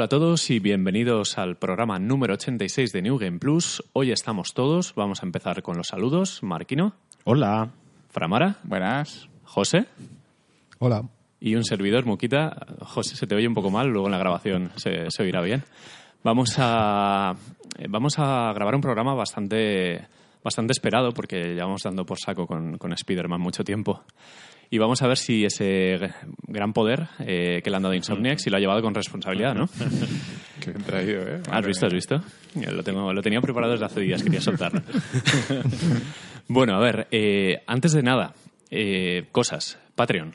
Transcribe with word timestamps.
Hola 0.00 0.06
a 0.06 0.08
todos 0.08 0.48
y 0.48 0.60
bienvenidos 0.60 1.36
al 1.36 1.58
programa 1.58 1.98
número 1.98 2.32
86 2.32 2.90
de 2.90 3.02
New 3.02 3.18
Game 3.18 3.38
Plus. 3.38 3.84
Hoy 3.92 4.12
estamos 4.12 4.54
todos. 4.54 4.94
Vamos 4.94 5.22
a 5.22 5.26
empezar 5.26 5.62
con 5.62 5.76
los 5.76 5.88
saludos. 5.88 6.42
Marquino, 6.42 6.94
Hola. 7.24 7.68
Framara, 8.08 8.56
Buenas. 8.62 9.28
José 9.44 9.84
Hola. 10.78 11.04
y 11.38 11.54
un 11.54 11.64
servidor, 11.64 12.06
Muquita. 12.06 12.66
José, 12.80 13.14
se 13.14 13.26
te 13.26 13.34
oye 13.34 13.46
un 13.46 13.52
poco 13.52 13.70
mal, 13.70 13.88
luego 13.88 14.06
en 14.06 14.12
la 14.12 14.18
grabación 14.18 14.70
se, 14.76 15.10
se 15.10 15.22
oirá 15.22 15.42
bien. 15.42 15.64
Vamos 16.24 16.54
a, 16.56 17.34
vamos 17.90 18.18
a 18.18 18.54
grabar 18.54 18.74
un 18.74 18.80
programa 18.80 19.12
bastante, 19.12 20.08
bastante 20.42 20.72
esperado 20.72 21.12
porque 21.12 21.52
llevamos 21.52 21.82
dando 21.82 22.06
por 22.06 22.18
saco 22.18 22.46
con, 22.46 22.78
con 22.78 22.94
Spider-Man 22.94 23.42
mucho 23.42 23.64
tiempo. 23.64 24.02
Y 24.72 24.78
vamos 24.78 25.02
a 25.02 25.08
ver 25.08 25.16
si 25.16 25.44
ese 25.44 25.98
gran 26.46 26.72
poder 26.72 27.08
eh, 27.18 27.60
que 27.62 27.70
le 27.70 27.76
han 27.76 27.82
dado 27.82 27.92
a 27.92 27.96
Insomniac, 27.96 28.38
si 28.38 28.50
lo 28.50 28.56
ha 28.56 28.60
llevado 28.60 28.80
con 28.82 28.94
responsabilidad, 28.94 29.54
¿no? 29.54 29.68
Qué 30.60 30.70
bien 30.70 30.84
traído, 30.84 31.22
¿eh? 31.22 31.40
¿Has 31.50 31.66
visto? 31.66 31.86
¿Has 31.86 31.92
visto? 31.92 32.22
Lo, 32.54 32.84
tengo, 32.84 33.12
lo 33.12 33.20
tenía 33.20 33.40
preparado 33.40 33.72
desde 33.72 33.86
hace 33.86 34.00
días, 34.00 34.22
quería 34.22 34.40
soltarlo. 34.40 34.80
bueno, 36.48 36.76
a 36.76 36.78
ver, 36.78 37.08
eh, 37.10 37.62
antes 37.66 37.92
de 37.92 38.02
nada, 38.02 38.32
eh, 38.70 39.26
cosas. 39.32 39.78
Patreon. 39.96 40.32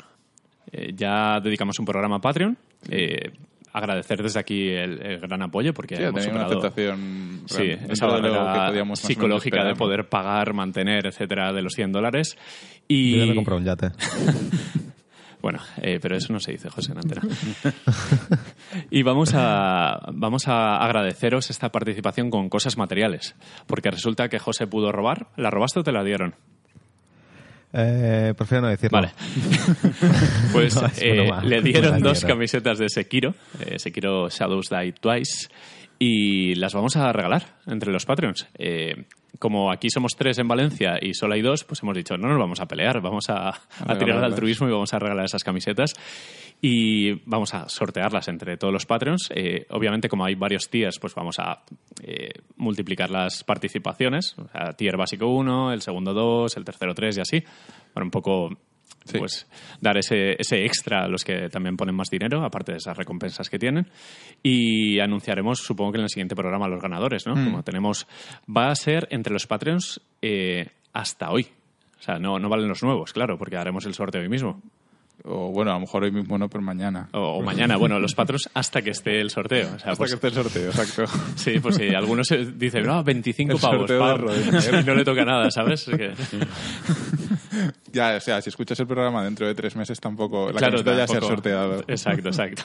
Eh, 0.71 0.91
ya 0.93 1.39
dedicamos 1.39 1.79
un 1.79 1.85
programa 1.85 2.17
a 2.17 2.19
Patreon. 2.19 2.57
Eh, 2.89 3.31
agradecer 3.71 4.21
desde 4.23 4.39
aquí 4.39 4.69
el, 4.69 5.01
el 5.01 5.19
gran 5.19 5.41
apoyo 5.41 5.73
porque 5.73 5.97
Sí, 5.97 6.03
hemos 6.03 6.21
tenía 6.21 6.39
una 6.39 6.47
superado 6.47 6.61
tentación 6.61 7.41
sí, 7.45 7.71
esa 7.89 8.07
barrera 8.07 8.95
psicológica 8.95 9.65
de 9.65 9.75
poder 9.75 10.07
pagar, 10.07 10.53
mantener, 10.53 11.07
etcétera, 11.07 11.51
de 11.51 11.61
los 11.61 11.73
100 11.73 11.91
dólares. 11.91 12.37
Yo 12.87 12.95
Y 12.95 13.17
ya 13.17 13.25
me 13.25 13.31
he 13.31 13.35
comprado 13.35 13.59
un 13.59 13.65
yate. 13.65 13.91
bueno, 15.41 15.59
eh, 15.81 15.99
pero 16.01 16.15
eso 16.15 16.31
no 16.31 16.39
se 16.39 16.51
dice, 16.51 16.69
José, 16.69 16.91
en 16.91 16.99
antena. 16.99 17.21
y 18.91 19.03
vamos 19.03 19.33
a, 19.33 19.99
vamos 20.13 20.47
a 20.47 20.77
agradeceros 20.77 21.49
esta 21.49 21.69
participación 21.69 22.29
con 22.29 22.49
cosas 22.49 22.77
materiales. 22.77 23.35
Porque 23.67 23.91
resulta 23.91 24.29
que 24.29 24.39
José 24.39 24.67
pudo 24.67 24.91
robar. 24.91 25.27
¿La 25.35 25.49
robaste 25.49 25.79
o 25.79 25.83
te 25.83 25.91
la 25.91 26.03
dieron? 26.03 26.35
Eh, 27.77 28.33
prefiero 28.37 28.61
no 28.61 28.69
decirlo. 28.69 29.01
Vale. 29.01 29.11
pues 30.53 30.81
No, 30.81 30.87
eh, 30.97 31.29
le 31.43 31.61
dieron 31.61 32.01
dos 32.01 32.23
camisetas 32.23 32.77
de 32.77 32.87
Sekiro, 32.87 33.35
eh, 33.59 33.77
Sekiro 33.79 34.29
Shadows 34.29 34.69
Die 34.69 34.93
Twice, 34.93 35.49
y 35.99 36.55
las 36.55 36.73
vamos 36.73 36.95
a 36.95 37.11
regalar 37.11 37.57
entre 37.67 37.91
los 37.91 38.05
Patreons. 38.05 38.47
Como 39.39 39.71
aquí 39.71 39.89
somos 39.89 40.15
tres 40.17 40.37
en 40.39 40.47
Valencia 40.47 40.97
y 41.01 41.13
solo 41.13 41.33
hay 41.33 41.41
dos, 41.41 41.63
pues 41.63 41.81
hemos 41.83 41.95
dicho, 41.95 42.17
no 42.17 42.27
nos 42.27 42.39
vamos 42.39 42.59
a 42.61 42.67
pelear, 42.67 43.01
vamos 43.01 43.29
a, 43.29 43.49
a 43.49 43.53
tirar 43.79 43.99
regalarlas. 43.99 44.31
altruismo 44.31 44.67
y 44.67 44.71
vamos 44.71 44.93
a 44.93 44.99
regalar 44.99 45.25
esas 45.25 45.43
camisetas. 45.43 45.93
Y 46.61 47.11
vamos 47.25 47.53
a 47.53 47.67
sortearlas 47.67 48.27
entre 48.27 48.57
todos 48.57 48.73
los 48.73 48.85
Patreons. 48.85 49.29
Eh, 49.35 49.65
obviamente, 49.69 50.07
como 50.07 50.25
hay 50.25 50.35
varios 50.35 50.69
tiers, 50.69 50.99
pues 50.99 51.13
vamos 51.13 51.37
a 51.37 51.63
eh, 52.01 52.29
multiplicar 52.55 53.09
las 53.09 53.43
participaciones. 53.43 54.35
O 54.37 54.47
sea, 54.47 54.71
tier 54.73 54.97
básico 54.97 55.27
1, 55.27 55.73
el 55.73 55.81
segundo 55.81 56.13
2, 56.13 56.55
el 56.57 56.65
tercero 56.65 56.95
3 56.95 57.17
y 57.17 57.21
así. 57.21 57.43
Para 57.93 58.05
un 58.05 58.11
poco 58.11 58.49
Sí. 59.05 59.19
pues 59.19 59.47
dar 59.81 59.97
ese, 59.97 60.35
ese 60.39 60.65
extra 60.65 61.03
a 61.03 61.07
los 61.07 61.23
que 61.23 61.47
también 61.49 61.77
ponen 61.77 61.93
más 61.93 62.09
dinero, 62.09 62.43
aparte 62.43 62.71
de 62.71 62.79
esas 62.79 62.97
recompensas 62.97 63.49
que 63.49 63.59
tienen. 63.59 63.87
Y 64.41 64.99
anunciaremos, 64.99 65.59
supongo 65.59 65.91
que 65.91 65.97
en 65.99 66.05
el 66.05 66.09
siguiente 66.09 66.35
programa, 66.35 66.67
los 66.67 66.81
ganadores, 66.81 67.27
¿no? 67.27 67.35
Como 67.35 67.63
tenemos. 67.63 68.07
Va 68.49 68.71
a 68.71 68.75
ser 68.75 69.07
entre 69.11 69.31
los 69.31 69.45
Patreons 69.45 70.01
eh, 70.23 70.69
hasta 70.91 71.29
hoy. 71.29 71.47
O 71.99 72.01
sea, 72.01 72.17
no, 72.17 72.39
no 72.39 72.49
valen 72.49 72.67
los 72.67 72.83
nuevos, 72.83 73.13
claro, 73.13 73.37
porque 73.37 73.57
haremos 73.57 73.85
el 73.85 73.93
sorteo 73.93 74.21
hoy 74.21 74.29
mismo. 74.29 74.61
O 75.23 75.51
bueno, 75.51 75.71
a 75.71 75.75
lo 75.75 75.79
mejor 75.79 76.03
hoy 76.03 76.11
mismo 76.11 76.37
no, 76.37 76.47
pero 76.49 76.61
mañana. 76.63 77.09
O, 77.13 77.37
o 77.37 77.41
mañana, 77.41 77.77
bueno, 77.77 77.99
los 77.99 78.13
Patreons 78.13 78.49
hasta 78.53 78.81
que 78.81 78.91
esté 78.91 79.19
el 79.21 79.29
sorteo. 79.31 79.67
O 79.75 79.79
sea, 79.79 79.91
Hasta 79.91 79.95
pues- 79.95 80.11
que 80.11 80.15
esté 80.15 80.27
el 80.27 80.33
sorteo, 80.33 80.69
exacto. 80.69 81.03
Sí, 81.35 81.59
pues 81.59 81.75
sí, 81.75 81.87
algunos 81.95 82.27
dicen, 82.57 82.85
no, 82.85 83.03
25 83.03 83.53
El 83.53 83.59
pavos, 83.59 83.91
y 84.81 84.85
no 84.85 84.93
le 84.95 85.03
toca 85.03 85.25
nada, 85.25 85.49
¿sabes? 85.51 85.87
Es 85.87 85.97
que- 85.97 86.13
ya, 87.91 88.15
o 88.17 88.19
sea, 88.19 88.41
si 88.41 88.49
escuchas 88.49 88.79
el 88.79 88.87
programa 88.87 89.23
dentro 89.23 89.47
de 89.47 89.55
tres 89.55 89.75
meses 89.75 89.99
tampoco... 89.99 90.51
La 90.51 90.57
claro, 90.59 90.77
ya 90.83 90.83
se 90.83 91.01
ha 91.01 91.05
tampoco- 91.07 91.27
sorteado. 91.27 91.83
Exacto, 91.87 92.29
exacto. 92.29 92.63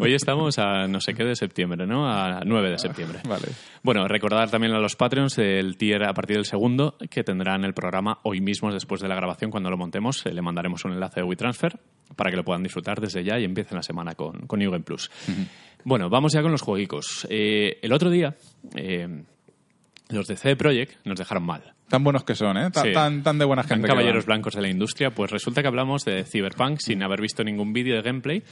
Hoy 0.00 0.14
estamos 0.14 0.58
a 0.58 0.86
no 0.88 1.00
sé 1.00 1.14
qué 1.14 1.24
de 1.24 1.36
septiembre, 1.36 1.86
¿no? 1.86 2.06
A 2.08 2.40
9 2.44 2.70
de 2.70 2.78
septiembre. 2.78 3.20
Vale. 3.28 3.46
Bueno, 3.82 4.06
recordar 4.08 4.50
también 4.50 4.72
a 4.74 4.78
los 4.78 4.96
Patreons 4.96 5.36
del 5.36 5.76
tier 5.76 6.04
a 6.04 6.12
partir 6.14 6.36
del 6.36 6.44
segundo 6.44 6.96
que 7.10 7.24
tendrán 7.24 7.64
el 7.64 7.74
programa 7.74 8.18
hoy 8.22 8.40
mismo 8.40 8.72
después 8.72 9.00
de 9.00 9.08
la 9.08 9.14
grabación 9.14 9.50
cuando 9.50 9.70
lo 9.70 9.76
montemos. 9.76 10.24
eh, 10.26 10.32
le 10.32 10.42
mandaremos 10.42 10.84
un 10.84 10.92
enlace 10.92 11.20
de 11.20 11.24
WeTransfer 11.24 11.51
para 12.16 12.30
que 12.30 12.36
lo 12.36 12.44
puedan 12.44 12.62
disfrutar 12.62 13.00
desde 13.00 13.24
ya 13.24 13.38
y 13.38 13.44
empiecen 13.44 13.76
la 13.76 13.82
semana 13.82 14.14
con, 14.14 14.46
con 14.46 14.58
New 14.58 14.70
Game 14.70 14.84
Plus. 14.84 15.10
Bueno, 15.84 16.08
vamos 16.10 16.32
ya 16.32 16.42
con 16.42 16.52
los 16.52 16.62
jueguicos. 16.62 17.26
Eh, 17.30 17.78
el 17.82 17.92
otro 17.92 18.10
día, 18.10 18.36
eh, 18.76 19.24
los 20.10 20.26
de 20.26 20.36
CD 20.36 20.56
Projekt 20.56 21.04
nos 21.06 21.18
dejaron 21.18 21.44
mal. 21.44 21.74
Tan 21.88 22.04
buenos 22.04 22.24
que 22.24 22.34
son, 22.34 22.56
¿eh? 22.56 22.70
Tan, 22.70 22.84
Sí. 22.84 22.92
tan, 22.92 23.22
tan 23.22 23.38
de 23.38 23.44
buena 23.44 23.62
Tan 23.62 23.68
gente. 23.76 23.82
que 23.82 23.88
caballeros 23.88 24.24
blancos 24.24 24.54
de 24.54 24.62
la 24.62 24.68
industria, 24.68 25.10
pues 25.10 25.30
resulta 25.30 25.60
que 25.60 25.68
hablamos 25.68 26.04
de 26.04 26.24
Cyberpunk 26.24 26.78
sin 26.78 27.02
haber 27.02 27.20
visto 27.20 27.44
ningún 27.44 27.72
vídeo 27.74 27.96
de 27.96 28.02
gameplay. 28.02 28.42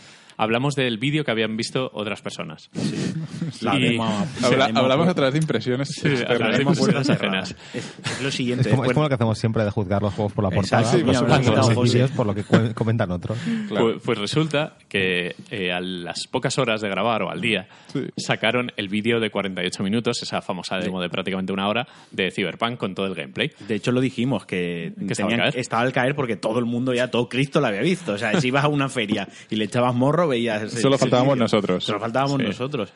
Hablamos 0.42 0.74
del 0.74 0.96
vídeo 0.98 1.22
que 1.24 1.30
habían 1.30 1.56
visto 1.56 1.90
otras 1.92 2.22
personas. 2.22 2.70
La 3.60 3.76
Y- 3.76 3.82
demo- 3.92 4.26
Habla- 4.42 4.66
demo- 4.68 4.78
hablamos 4.80 5.08
a 5.08 5.14
través 5.14 5.34
de 5.34 5.38
impresiones. 5.40 5.88
Sí, 5.88 6.08
externas. 6.08 6.30
hablar 6.30 6.56
de 6.56 6.62
impresiones 6.62 7.10
ajenas. 7.10 7.56
Es, 7.74 7.84
es 8.04 8.22
lo 8.22 8.30
siguiente. 8.30 8.62
Es 8.62 8.68
como, 8.68 8.84
es 8.84 8.88
después- 8.88 8.94
como 8.94 9.04
lo 9.04 9.08
que 9.08 9.14
hacemos 9.16 9.38
siempre 9.38 9.64
de 9.64 9.70
juzgar 9.70 10.02
los 10.02 10.14
juegos 10.14 10.32
por 10.32 10.44
la 10.44 10.50
portada. 10.50 10.84
Sí, 10.84 11.00
supuesto. 11.00 11.26
los 11.26 12.10
por 12.12 12.26
lo 12.26 12.34
que 12.34 12.44
comentan 12.74 13.10
otros. 13.10 13.38
Claro. 13.68 13.92
Pues, 13.92 14.02
pues 14.04 14.18
resulta 14.18 14.76
que 14.88 15.34
eh, 15.50 15.72
a 15.72 15.80
las 15.80 16.26
pocas 16.26 16.58
horas 16.58 16.80
de 16.80 16.88
grabar 16.88 17.22
o 17.22 17.30
al 17.30 17.40
día 17.40 17.68
Sí. 17.92 18.06
sacaron 18.16 18.72
el 18.76 18.88
vídeo 18.88 19.20
de 19.20 19.30
48 19.30 19.82
minutos, 19.82 20.22
esa 20.22 20.40
famosa 20.40 20.78
demo 20.78 21.00
de 21.00 21.08
prácticamente 21.10 21.52
una 21.52 21.68
hora 21.68 21.86
de 22.12 22.30
Cyberpunk 22.30 22.78
con 22.78 22.94
todo 22.94 23.06
el 23.06 23.14
gameplay. 23.14 23.50
De 23.66 23.74
hecho, 23.74 23.90
lo 23.92 24.00
dijimos, 24.00 24.46
que, 24.46 24.92
Que 24.96 25.12
estaba 25.12 25.28
tenían- 25.28 25.46
al 25.46 25.52
caer. 25.52 25.60
estaba 25.60 25.82
al 25.82 25.92
caer 25.92 26.14
porque 26.14 26.36
todo 26.36 26.58
el 26.60 26.64
mundo 26.66 26.94
ya, 26.94 27.10
todo 27.10 27.28
Cristo 27.28 27.60
lo 27.60 27.66
había 27.66 27.82
visto. 27.82 28.12
O 28.12 28.18
sea, 28.18 28.40
si 28.40 28.48
ibas 28.48 28.64
a 28.64 28.68
una 28.68 28.88
feria 28.88 29.28
y 29.50 29.56
le 29.56 29.64
echabas 29.64 29.94
morro, 29.94 30.28
veías... 30.30 30.62
ese- 30.62 30.80
Solo 30.80 30.94
ese 30.96 31.02
faltábamos 31.04 31.36
nosotros. 31.36 31.84
Solo 31.84 32.00
faltábamos 32.00 32.38
Sí. 32.40 32.46
nosotros. 32.46 32.90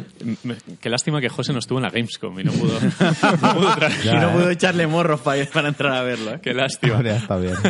Me- 0.45 0.57
Qué 0.81 0.89
lástima 0.89 1.21
que 1.21 1.29
José 1.29 1.53
no 1.53 1.59
estuvo 1.59 1.79
en 1.79 1.83
la 1.83 1.91
Gamescom 1.91 2.41
y 2.41 2.45
no 2.45 2.53
pudo, 2.53 2.79
no 3.43 3.55
pudo 3.55 3.75
traer. 3.77 4.03
Ya, 4.03 4.13
y 4.15 4.21
no 4.21 4.49
eh. 4.49 4.53
echarle 4.55 4.87
morros 4.87 5.21
para, 5.21 5.45
para 5.47 5.69
entrar 5.69 5.93
a 5.93 6.03
verlo. 6.03 6.35
¿eh? 6.35 6.41
Qué 6.43 6.55
lástima. 6.55 7.01
Está 7.01 7.37
bien. 7.37 7.55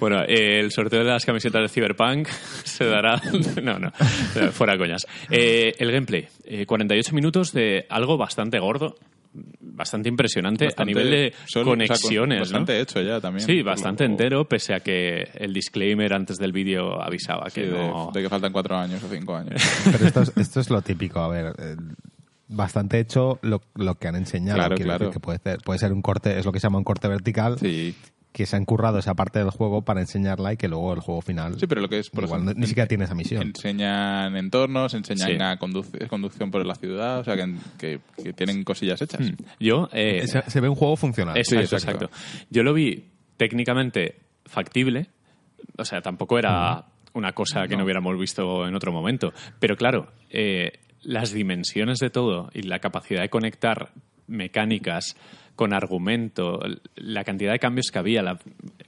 Bueno, 0.00 0.22
eh, 0.26 0.58
el 0.58 0.72
sorteo 0.72 1.04
de 1.04 1.10
las 1.10 1.24
camisetas 1.24 1.62
de 1.62 1.68
Cyberpunk 1.68 2.26
se 2.64 2.84
dará. 2.86 3.22
No, 3.62 3.78
no, 3.78 3.92
fuera 4.50 4.76
coñas. 4.76 5.06
Eh, 5.30 5.74
el 5.78 5.92
gameplay: 5.92 6.26
eh, 6.44 6.66
48 6.66 7.14
minutos 7.14 7.52
de 7.52 7.86
algo 7.88 8.16
bastante 8.16 8.58
gordo, 8.58 8.96
bastante 9.60 10.08
impresionante 10.08 10.66
Bastante 10.66 10.82
a 10.82 10.94
nivel 10.94 11.10
de 11.10 11.32
solo, 11.46 11.72
o 11.72 11.74
sea, 11.76 11.86
con- 11.86 11.86
conexiones. 11.86 12.38
¿no? 12.38 12.42
Bastante 12.42 12.80
hecho 12.80 13.00
ya 13.00 13.20
también. 13.20 13.46
Sí, 13.46 13.62
bastante 13.62 14.04
entero, 14.04 14.46
pese 14.46 14.74
a 14.74 14.80
que 14.80 15.28
el 15.34 15.52
disclaimer 15.52 16.12
antes 16.12 16.36
del 16.38 16.52
vídeo 16.52 17.00
avisaba 17.02 17.48
Sí, 17.50 17.62
que 17.62 17.66
de, 17.68 17.88
no. 17.88 18.10
de 18.12 18.22
que 18.22 18.28
faltan 18.28 18.52
cuatro 18.52 18.76
años 18.76 19.02
o 19.02 19.08
cinco 19.08 19.34
años. 19.36 19.62
Pero 19.90 20.06
esto 20.06 20.22
es, 20.22 20.32
esto 20.36 20.60
es 20.60 20.70
lo 20.70 20.82
típico. 20.82 21.20
A 21.20 21.28
ver, 21.28 21.54
eh, 21.58 21.76
bastante 22.48 22.98
hecho 23.00 23.38
lo, 23.42 23.62
lo 23.74 23.94
que 23.94 24.08
han 24.08 24.16
enseñado. 24.16 24.58
Claro, 24.58 24.76
claro. 24.76 24.98
decir 25.06 25.12
que 25.14 25.20
puede 25.20 25.38
ser, 25.38 25.58
puede 25.64 25.78
ser 25.78 25.92
un 25.92 26.02
corte, 26.02 26.38
es 26.38 26.44
lo 26.44 26.52
que 26.52 26.60
se 26.60 26.66
llama 26.66 26.78
un 26.78 26.84
corte 26.84 27.08
vertical, 27.08 27.58
Sí. 27.58 27.94
Que 28.32 28.46
se 28.46 28.56
han 28.56 28.64
currado 28.64 28.98
esa 28.98 29.14
parte 29.14 29.38
del 29.38 29.50
juego 29.50 29.82
para 29.82 30.00
enseñarla 30.00 30.54
y 30.54 30.56
que 30.56 30.66
luego 30.66 30.94
el 30.94 31.00
juego 31.00 31.20
final. 31.20 31.58
Sí, 31.60 31.66
pero 31.66 31.82
lo 31.82 31.88
que 31.88 31.98
es, 31.98 32.08
por 32.08 32.24
igual 32.24 32.40
ejemplo, 32.42 32.60
ni 32.60 32.66
siquiera 32.66 32.86
tiene 32.88 33.04
esa 33.04 33.14
misión. 33.14 33.42
Enseñan 33.42 34.34
entornos, 34.36 34.94
enseñan 34.94 35.28
Sí. 35.28 35.36
conduc- 35.64 36.06
conducción 36.08 36.50
por 36.50 36.64
la 36.64 36.74
ciudad, 36.74 37.20
o 37.20 37.24
sea, 37.24 37.36
que, 37.36 37.54
que- 37.78 38.00
que 38.22 38.32
tienen 38.32 38.64
cosillas 38.64 39.02
hechas. 39.02 39.20
Yo. 39.60 39.88
eh, 39.92 40.26
se, 40.26 40.42
se 40.50 40.60
ve 40.60 40.68
un 40.70 40.74
juego 40.76 40.96
funcional. 40.96 41.36
Exacto, 41.36 41.66
Sí, 41.66 41.74
exacto. 41.74 42.04
exacto. 42.06 42.46
Yo 42.50 42.62
lo 42.62 42.72
vi 42.72 43.04
técnicamente 43.36 44.16
factible. 44.46 45.08
O 45.76 45.84
sea, 45.84 46.00
tampoco 46.00 46.38
era 46.38 46.86
una 47.12 47.32
cosa 47.32 47.66
que 47.68 47.76
no, 47.76 47.84
hubiéramos 47.84 48.18
visto 48.18 48.66
en 48.66 48.74
otro 48.74 48.92
momento. 48.92 49.32
Pero 49.58 49.76
claro, 49.76 50.10
eh, 50.30 50.72
las 51.02 51.32
dimensiones 51.32 51.98
de 51.98 52.08
todo 52.08 52.48
y 52.54 52.62
la 52.62 52.78
capacidad 52.78 53.20
de 53.20 53.28
conectar 53.28 53.92
mecánicas 54.26 55.16
con 55.54 55.72
argumento, 55.74 56.60
la 56.96 57.24
cantidad 57.24 57.52
de 57.52 57.58
cambios 57.58 57.90
que 57.92 57.98
había, 57.98 58.22
la- 58.22 58.38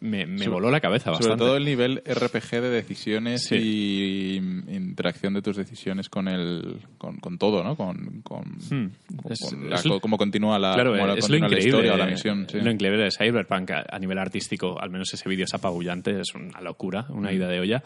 me, 0.00 0.26
me 0.26 0.38
Sobre- 0.38 0.50
voló 0.50 0.70
la 0.70 0.81
cabeza 0.81 1.05
Sobre 1.12 1.19
bastante. 1.19 1.44
todo 1.44 1.56
el 1.58 1.64
nivel 1.64 2.02
RPG 2.06 2.61
de 2.62 2.70
decisiones 2.70 3.44
Sí. 3.44 3.56
y 3.56 4.37
interacción 4.75 5.34
de 5.34 5.43
tus 5.43 5.56
decisiones 5.56 6.08
con 6.08 6.26
el 6.28 6.78
con, 6.99 7.19
con 7.19 7.37
todo, 7.38 7.62
¿no? 7.62 7.76
Con, 7.76 8.22
con, 8.22 8.44
Hmm. 8.70 8.90
Es- 9.31 9.40
con 9.50 9.69
la- 9.70 9.76
es 9.76 9.84
lo- 9.84 10.00
cómo 10.00 10.16
continúa 10.16 10.58
la, 10.58 10.75
Claro, 10.75 10.93
cómo 10.93 11.06
la- 11.06 11.12
es 11.14 11.28
lo 11.28 11.38
continúa 11.38 11.38
la 11.40 11.46
increíble, 11.46 11.69
historia 11.69 11.94
o 11.94 11.96
la 11.99 12.06
misión. 12.06 12.46
sí. 12.50 12.61
lo 12.61 12.70
increíble 12.70 13.05
de 13.05 13.11
Cyberpunk 13.11 13.70
a, 13.70 13.84
a 13.90 13.99
nivel 13.99 14.19
artístico, 14.19 14.81
al 14.81 14.90
menos 14.90 15.12
ese 15.12 15.28
vídeo 15.28 15.44
es 15.44 15.55
apabullante, 15.55 16.19
es 16.20 16.34
una 16.34 16.61
locura, 16.61 17.06
una 17.11 17.31
Mm. 17.31 17.34
ida 17.34 17.49
de 17.49 17.61
olla. 17.61 17.82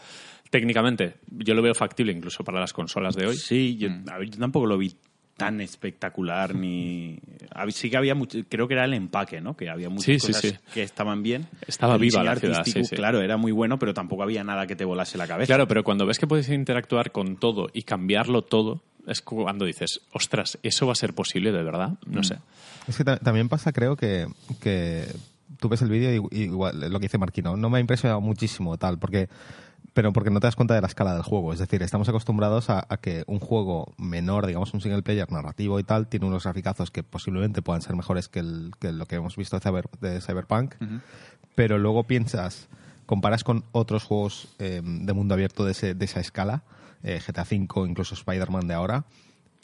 Técnicamente, 0.49 1.15
yo 1.29 1.53
lo 1.53 1.61
veo 1.61 1.75
factible 1.75 2.11
incluso 2.11 2.43
para 2.43 2.59
las 2.59 2.73
consolas 2.73 3.15
de 3.15 3.27
hoy. 3.27 3.35
Sí, 3.35 3.77
yo, 3.77 3.89
Mm. 3.89 4.05
a 4.09 4.17
ver, 4.17 4.29
yo 4.31 4.39
tampoco 4.39 4.65
lo 4.65 4.77
vi 4.77 4.93
tan 5.39 5.59
espectacular 5.61 6.53
ni 6.53 7.17
sí 7.69 7.89
que 7.89 7.97
había 7.97 8.13
mucho, 8.13 8.37
creo 8.47 8.67
que 8.67 8.75
era 8.75 8.85
el 8.85 8.93
empaque 8.93 9.41
no 9.41 9.57
que 9.57 9.69
había 9.69 9.89
muchas 9.89 10.05
Sí, 10.05 10.19
cosas 10.19 10.41
sí. 10.41 10.55
que 10.73 10.83
estaban 10.83 11.23
bien 11.23 11.47
Estaba 11.65 11.95
El 11.95 12.01
viva 12.01 12.23
la 12.23 12.35
ciudad, 12.35 12.57
artístico, 12.59 12.83
sí, 12.85 12.89
sí. 12.91 12.95
claro 12.95 13.21
era 13.21 13.37
muy 13.37 13.51
bueno 13.51 13.79
pero 13.79 13.95
tampoco 13.95 14.21
había 14.21 14.43
nada 14.43 14.67
que 14.67 14.75
te 14.75 14.85
volase 14.85 15.17
la 15.17 15.25
cabeza 15.25 15.47
Claro, 15.47 15.67
pero 15.67 15.83
cuando 15.83 16.05
ves 16.05 16.19
que 16.19 16.27
puedes 16.27 16.47
interactuar 16.49 17.11
con 17.11 17.37
todo 17.37 17.69
y 17.73 17.81
cambiarlo 17.81 18.43
todo, 18.43 18.81
es 19.07 19.21
cuando 19.21 19.65
dices, 19.65 20.01
ostras, 20.13 20.59
¿eso 20.61 20.85
va 20.85 20.91
a 20.91 20.95
ser 20.95 21.13
posible 21.15 21.51
de 21.51 21.63
verdad? 21.63 21.93
No 22.05 22.23
sé. 22.23 22.35
Es 22.87 22.97
que 22.97 23.03
ta- 23.03 23.17
también 23.17 23.49
pasa, 23.49 23.71
creo 23.71 23.95
que, 23.95 24.27
que 24.61 25.05
tú 25.59 25.67
ves 25.69 25.81
el 25.81 25.89
vídeo 25.89 26.27
y, 26.31 26.37
y 26.37 26.43
igual 26.43 26.79
lo 26.91 26.99
que 26.99 27.05
dice 27.05 27.17
Marquino, 27.17 27.55
no 27.57 27.69
me 27.71 27.77
ha 27.77 27.81
impresionado 27.81 28.21
muchísimo 28.21 28.77
tal, 28.77 28.99
porque 28.99 29.27
pero 29.93 30.13
porque 30.13 30.29
no 30.29 30.39
te 30.39 30.47
das 30.47 30.55
cuenta 30.55 30.75
de 30.75 30.81
la 30.81 30.87
escala 30.87 31.13
del 31.13 31.23
juego. 31.23 31.51
Es 31.53 31.59
decir, 31.59 31.81
estamos 31.83 32.07
acostumbrados 32.09 32.69
a, 32.69 32.85
a 32.89 32.97
que 32.97 33.23
un 33.27 33.39
juego 33.39 33.93
menor, 33.97 34.45
digamos 34.45 34.73
un 34.73 34.81
single 34.81 35.01
player 35.01 35.31
narrativo 35.31 35.79
y 35.79 35.83
tal, 35.83 36.07
tiene 36.07 36.25
unos 36.27 36.43
graficazos 36.43 36.91
que 36.91 37.03
posiblemente 37.03 37.61
puedan 37.61 37.81
ser 37.81 37.95
mejores 37.95 38.27
que, 38.29 38.39
el- 38.39 38.71
que 38.79 38.91
lo 38.91 39.05
que 39.05 39.15
hemos 39.15 39.35
visto 39.35 39.59
de, 39.59 39.65
Cyber- 39.65 39.89
de 39.99 40.21
Cyberpunk, 40.21 40.75
pero 41.55 41.77
luego 41.77 42.03
piensas, 42.03 42.67
comparas 43.05 43.43
con 43.43 43.63
otros 43.71 44.03
juegos 44.03 44.47
eh, 44.59 44.81
de 44.83 45.13
mundo 45.13 45.33
abierto 45.33 45.65
de, 45.65 45.71
ese- 45.71 45.95
de 45.95 46.05
esa 46.05 46.19
escala, 46.19 46.63
eh, 47.03 47.19
GTA 47.25 47.43
V, 47.43 47.89
incluso 47.89 48.13
Spider-Man 48.15 48.67
de 48.67 48.73
ahora, 48.75 49.05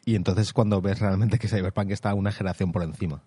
y 0.05 0.15
entonces 0.15 0.47
es 0.47 0.53
cuando 0.53 0.81
ves 0.81 0.99
realmente 0.99 1.39
que 1.39 1.47
Cyberpunk 1.47 1.91
está 1.91 2.13
una 2.13 2.31
generación 2.31 2.71
por 2.71 2.83
encima. 2.83 3.21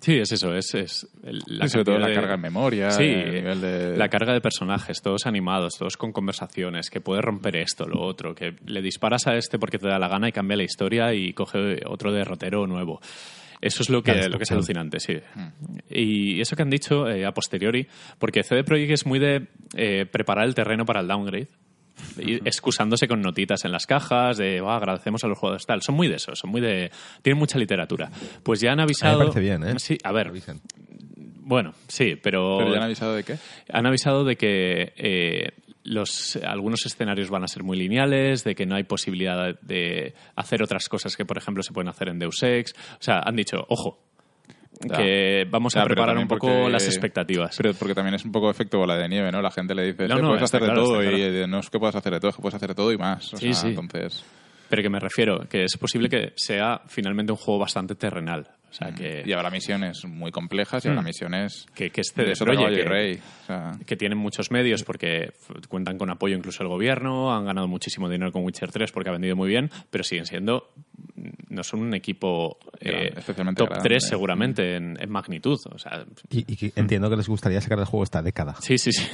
Sí, 0.00 0.18
es 0.18 0.30
eso, 0.30 0.54
es, 0.54 0.74
es 0.74 1.08
la 1.46 1.68
sobre 1.68 1.84
todo 1.84 1.98
la 1.98 2.08
de- 2.08 2.14
carga 2.14 2.34
en 2.34 2.40
memoria, 2.40 2.90
Sí, 2.90 3.04
el 3.04 3.32
nivel 3.34 3.60
de- 3.60 3.96
la 3.96 4.08
carga 4.08 4.32
de 4.34 4.40
personajes, 4.42 5.00
todos 5.02 5.26
animados, 5.26 5.74
todos 5.78 5.96
con 5.96 6.12
conversaciones, 6.12 6.90
que 6.90 7.00
puede 7.00 7.22
romper 7.22 7.56
esto, 7.56 7.86
lo 7.88 8.00
otro, 8.02 8.34
que 8.34 8.54
le 8.66 8.82
disparas 8.82 9.26
a 9.26 9.34
este 9.36 9.58
porque 9.58 9.78
te 9.78 9.88
da 9.88 9.98
la 9.98 10.08
gana 10.08 10.28
y 10.28 10.32
cambia 10.32 10.56
la 10.56 10.64
historia 10.64 11.14
y 11.14 11.32
coge 11.32 11.80
otro 11.86 12.12
derrotero 12.12 12.66
nuevo. 12.66 13.00
Eso 13.60 13.82
es 13.82 13.88
lo 13.88 14.02
que, 14.02 14.12
lo 14.28 14.36
que 14.36 14.42
es 14.44 14.50
alucinante, 14.52 15.00
sí. 15.00 15.14
Y 15.88 16.40
eso 16.42 16.54
que 16.56 16.62
han 16.62 16.70
dicho 16.70 17.08
eh, 17.08 17.24
a 17.24 17.32
posteriori, 17.32 17.86
porque 18.18 18.42
CD 18.42 18.64
Projekt 18.64 18.92
es 18.92 19.06
muy 19.06 19.18
de 19.18 19.46
eh, 19.74 20.04
preparar 20.04 20.44
el 20.46 20.54
terreno 20.54 20.84
para 20.84 21.00
el 21.00 21.08
downgrade. 21.08 21.48
Excusándose 22.44 23.08
con 23.08 23.20
notitas 23.20 23.64
en 23.64 23.72
las 23.72 23.86
cajas 23.86 24.36
de 24.36 24.62
"Ah, 24.64 24.76
agradecemos 24.76 25.22
a 25.24 25.28
los 25.28 25.38
jugadores 25.38 25.66
tal 25.66 25.82
son 25.82 25.94
muy 25.94 26.08
de 26.08 26.16
eso 26.16 26.34
son 26.34 26.50
muy 26.50 26.60
de 26.60 26.90
tienen 27.22 27.38
mucha 27.38 27.58
literatura 27.58 28.10
pues 28.42 28.60
ya 28.60 28.72
han 28.72 28.80
avisado 28.80 29.18
parece 29.18 29.40
bien, 29.40 29.64
¿eh? 29.64 29.74
sí 29.78 29.96
a 30.02 30.12
ver 30.12 30.28
Avisen. 30.28 30.60
bueno 31.40 31.72
sí 31.88 32.16
pero, 32.22 32.58
¿Pero 32.58 32.70
ya 32.72 32.78
han 32.78 32.84
avisado 32.84 33.14
de 33.14 33.24
qué? 33.24 33.38
han 33.72 33.86
avisado 33.86 34.24
de 34.24 34.36
que 34.36 34.92
eh, 34.96 35.50
los, 35.84 36.36
algunos 36.44 36.84
escenarios 36.84 37.30
van 37.30 37.44
a 37.44 37.46
ser 37.48 37.62
muy 37.62 37.76
lineales, 37.78 38.42
de 38.42 38.56
que 38.56 38.66
no 38.66 38.74
hay 38.74 38.82
posibilidad 38.82 39.56
de 39.60 40.14
hacer 40.34 40.60
otras 40.60 40.88
cosas 40.88 41.16
que, 41.16 41.24
por 41.24 41.38
ejemplo, 41.38 41.62
se 41.62 41.72
pueden 41.72 41.88
hacer 41.88 42.08
en 42.08 42.18
Deus 42.18 42.42
Ex. 42.42 42.72
O 42.94 42.98
sea, 42.98 43.20
han 43.24 43.36
dicho, 43.36 43.64
ojo, 43.68 44.00
Ya. 44.80 44.96
que 44.96 45.46
vamos 45.50 45.74
Ya, 45.74 45.80
a 45.80 45.84
pero 45.84 45.94
preparar 45.94 46.18
un 46.18 46.28
poco 46.28 46.48
porque- 46.48 46.70
las 46.70 46.86
expectativas. 46.86 47.56
Pero 47.56 47.72
porque 47.74 47.94
también 47.94 48.14
es 48.14 48.24
un 48.24 48.32
poco 48.32 48.50
efecto 48.50 48.78
bola 48.78 48.96
de 48.96 49.08
nieve, 49.08 49.30
¿no? 49.32 49.40
La 49.40 49.50
gente 49.50 49.74
le 49.74 49.84
dice, 49.86 50.06
No, 50.08 50.16
"Sí, 50.16 50.22
no, 50.22 50.28
puedes 50.28 50.42
hacer 50.42 50.60
de 50.60 50.66
claro, 50.66 50.82
todo. 50.84 51.00
está 51.02 51.12
Y 51.12 51.16
claro. 51.20 51.34
eh, 51.34 51.46
no 51.46 51.58
es 51.60 51.70
que 51.70 51.78
puedas 51.78 51.96
hacer 51.96 52.12
de 52.12 52.20
todo, 52.20 52.28
es 52.30 52.36
que 52.36 52.42
puedes 52.42 52.54
hacer 52.54 52.68
de 52.68 52.74
todo 52.74 52.92
y 52.92 52.98
más. 52.98 53.32
O 53.32 53.36
Sí, 53.36 53.52
sea, 53.52 53.62
sí. 53.62 53.68
Entonces, 53.68 54.24
Pero 54.68 54.82
que 54.82 54.90
me 54.90 54.98
refiero, 54.98 55.46
que 55.48 55.62
es 55.62 55.76
posible 55.78 56.08
que 56.08 56.32
sea 56.34 56.80
finalmente 56.88 57.30
un 57.30 57.38
juego 57.38 57.60
bastante 57.60 57.94
terrenal. 57.94 58.48
O 58.68 58.72
sea, 58.72 58.90
que, 58.92 59.22
y 59.24 59.32
habrá 59.32 59.48
misiones 59.48 60.04
muy 60.04 60.32
complejas 60.32 60.84
y 60.84 60.88
habrá 60.88 61.00
Mm. 61.00 61.04
misiones 61.04 61.66
que, 61.72 61.90
que 61.90 62.00
es 62.00 62.12
de 62.16 62.24
de 62.24 62.34
que- 62.34 62.84
rey. 62.84 63.20
O 63.44 63.46
sea, 63.46 63.72
que 63.86 63.96
tienen 63.96 64.18
muchos 64.18 64.50
medios 64.50 64.82
porque 64.82 65.30
cuentan 65.68 65.96
con 65.98 66.10
apoyo 66.10 66.36
incluso 66.36 66.64
del 66.64 66.68
gobierno, 66.68 67.32
han 67.32 67.44
ganado 67.46 67.68
muchísimo 67.68 68.08
dinero 68.10 68.32
con 68.32 68.42
Witcher 68.44 68.72
3 68.72 68.90
porque 68.90 69.08
ha 69.08 69.12
vendido 69.12 69.36
muy 69.36 69.48
bien, 69.48 69.70
pero 69.88 70.02
siguen 70.02 70.26
siendo, 70.26 70.72
no 71.56 71.64
son 71.64 71.80
un 71.80 71.94
equipo 71.94 72.58
eh, 72.80 73.12
top 73.16 73.36
grande. 73.36 73.80
3 73.82 74.04
seguramente 74.06 74.76
en, 74.76 74.96
en 75.00 75.10
magnitud. 75.10 75.58
O 75.72 75.78
sea, 75.78 76.04
Y, 76.30 76.40
y 76.52 76.56
que 76.56 76.72
entiendo 76.76 77.10
que 77.10 77.16
les 77.16 77.28
gustaría 77.28 77.60
sacar 77.60 77.78
el 77.80 77.84
juego 77.86 78.04
esta 78.04 78.22
década. 78.22 78.54
sí, 78.60 78.78
sí, 78.78 78.92
sí. 78.92 79.04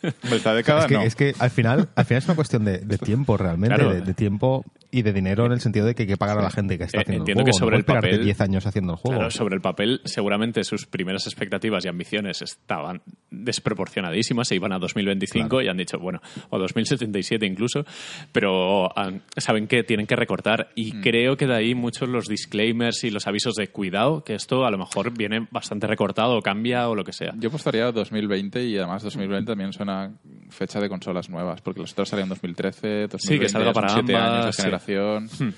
Pero 0.00 0.36
esta 0.36 0.52
década 0.54 0.80
es, 0.80 0.86
que, 0.86 0.94
no. 0.94 1.02
es 1.02 1.14
que 1.14 1.34
al 1.38 1.50
final, 1.50 1.88
al 1.94 2.04
final 2.04 2.18
es 2.18 2.26
una 2.26 2.34
cuestión 2.36 2.64
de, 2.64 2.78
de 2.78 2.98
tiempo 2.98 3.36
realmente, 3.36 3.76
Claro. 3.76 3.94
de, 3.94 4.00
de 4.02 4.14
tiempo 4.14 4.64
y 4.94 5.02
de 5.02 5.12
dinero 5.12 5.46
en 5.46 5.52
el 5.52 5.60
sentido 5.60 5.86
de 5.86 5.94
que 5.96 6.02
hay 6.02 6.06
que 6.08 6.16
pagar 6.18 6.38
a 6.38 6.42
la 6.42 6.50
gente 6.50 6.76
que 6.78 6.84
está 6.84 6.98
Eh, 6.98 7.00
haciendo 7.00 7.22
entiendo 7.22 7.40
el 7.40 7.46
que 7.46 7.50
juego. 7.52 7.58
sobre 7.58 7.76
no 7.76 7.78
el 7.78 7.84
papel- 7.84 8.22
10 8.24 8.40
años 8.42 8.66
haciendo 8.66 8.92
el 8.92 8.98
juego. 8.98 9.16
Claro, 9.18 9.30
sobre 9.30 9.54
el 9.56 9.60
papel, 9.62 10.00
seguramente 10.04 10.62
sus 10.64 10.86
primeras 10.86 11.26
expectativas 11.26 11.84
y 11.84 11.88
ambiciones 11.88 12.42
estaban 12.42 13.00
desproporcionadísimas, 13.30 14.48
se 14.48 14.54
iban 14.54 14.72
a 14.72 14.78
2025 14.78 15.48
Claro. 15.48 15.64
y 15.64 15.68
han 15.68 15.76
dicho, 15.76 15.98
bueno, 15.98 16.20
o 16.50 16.58
2077 16.58 17.46
incluso, 17.46 17.84
pero 18.32 18.96
han- 18.98 19.22
saben 19.36 19.66
que 19.66 19.82
tienen 19.82 20.06
que 20.06 20.16
recortar 20.16 20.70
y 20.74 20.92
creo 21.00 21.36
que 21.36 21.46
de 21.46 21.54
ahí 21.56 21.74
muchos 21.74 22.08
los 22.08 22.26
disclaimers 22.26 23.04
y 23.04 23.10
los 23.10 23.26
avisos 23.26 23.54
de 23.54 23.68
cuidado, 23.68 24.24
que 24.24 24.34
esto 24.34 24.64
a 24.64 24.70
lo 24.70 24.78
mejor 24.78 25.16
viene 25.16 25.46
bastante 25.50 25.86
recortado 25.86 26.36
o 26.36 26.42
cambia 26.42 26.88
o 26.88 26.94
lo 26.94 27.04
que 27.04 27.12
sea. 27.12 27.32
Yo 27.38 27.48
apostaría 27.48 27.86
a 27.86 27.92
2020 27.92 28.62
y 28.64 28.76
además 28.76 29.02
2020 29.02 29.52
también 29.52 29.72
suena 29.72 30.12
fecha 30.50 30.80
de 30.80 30.88
consolas 30.88 31.30
nuevas, 31.30 31.60
porque 31.62 31.80
los 31.80 31.92
otros 31.92 32.08
salían 32.08 32.26
en 32.26 32.30
2013, 32.30 33.06
2020, 33.08 33.18
Sí, 33.18 33.38
que 33.38 33.48
salga 33.48 33.72
para 33.72 33.92
ambas, 33.94 34.44
años 34.44 34.56
sí. 34.56 34.62
Generación. 34.86 35.52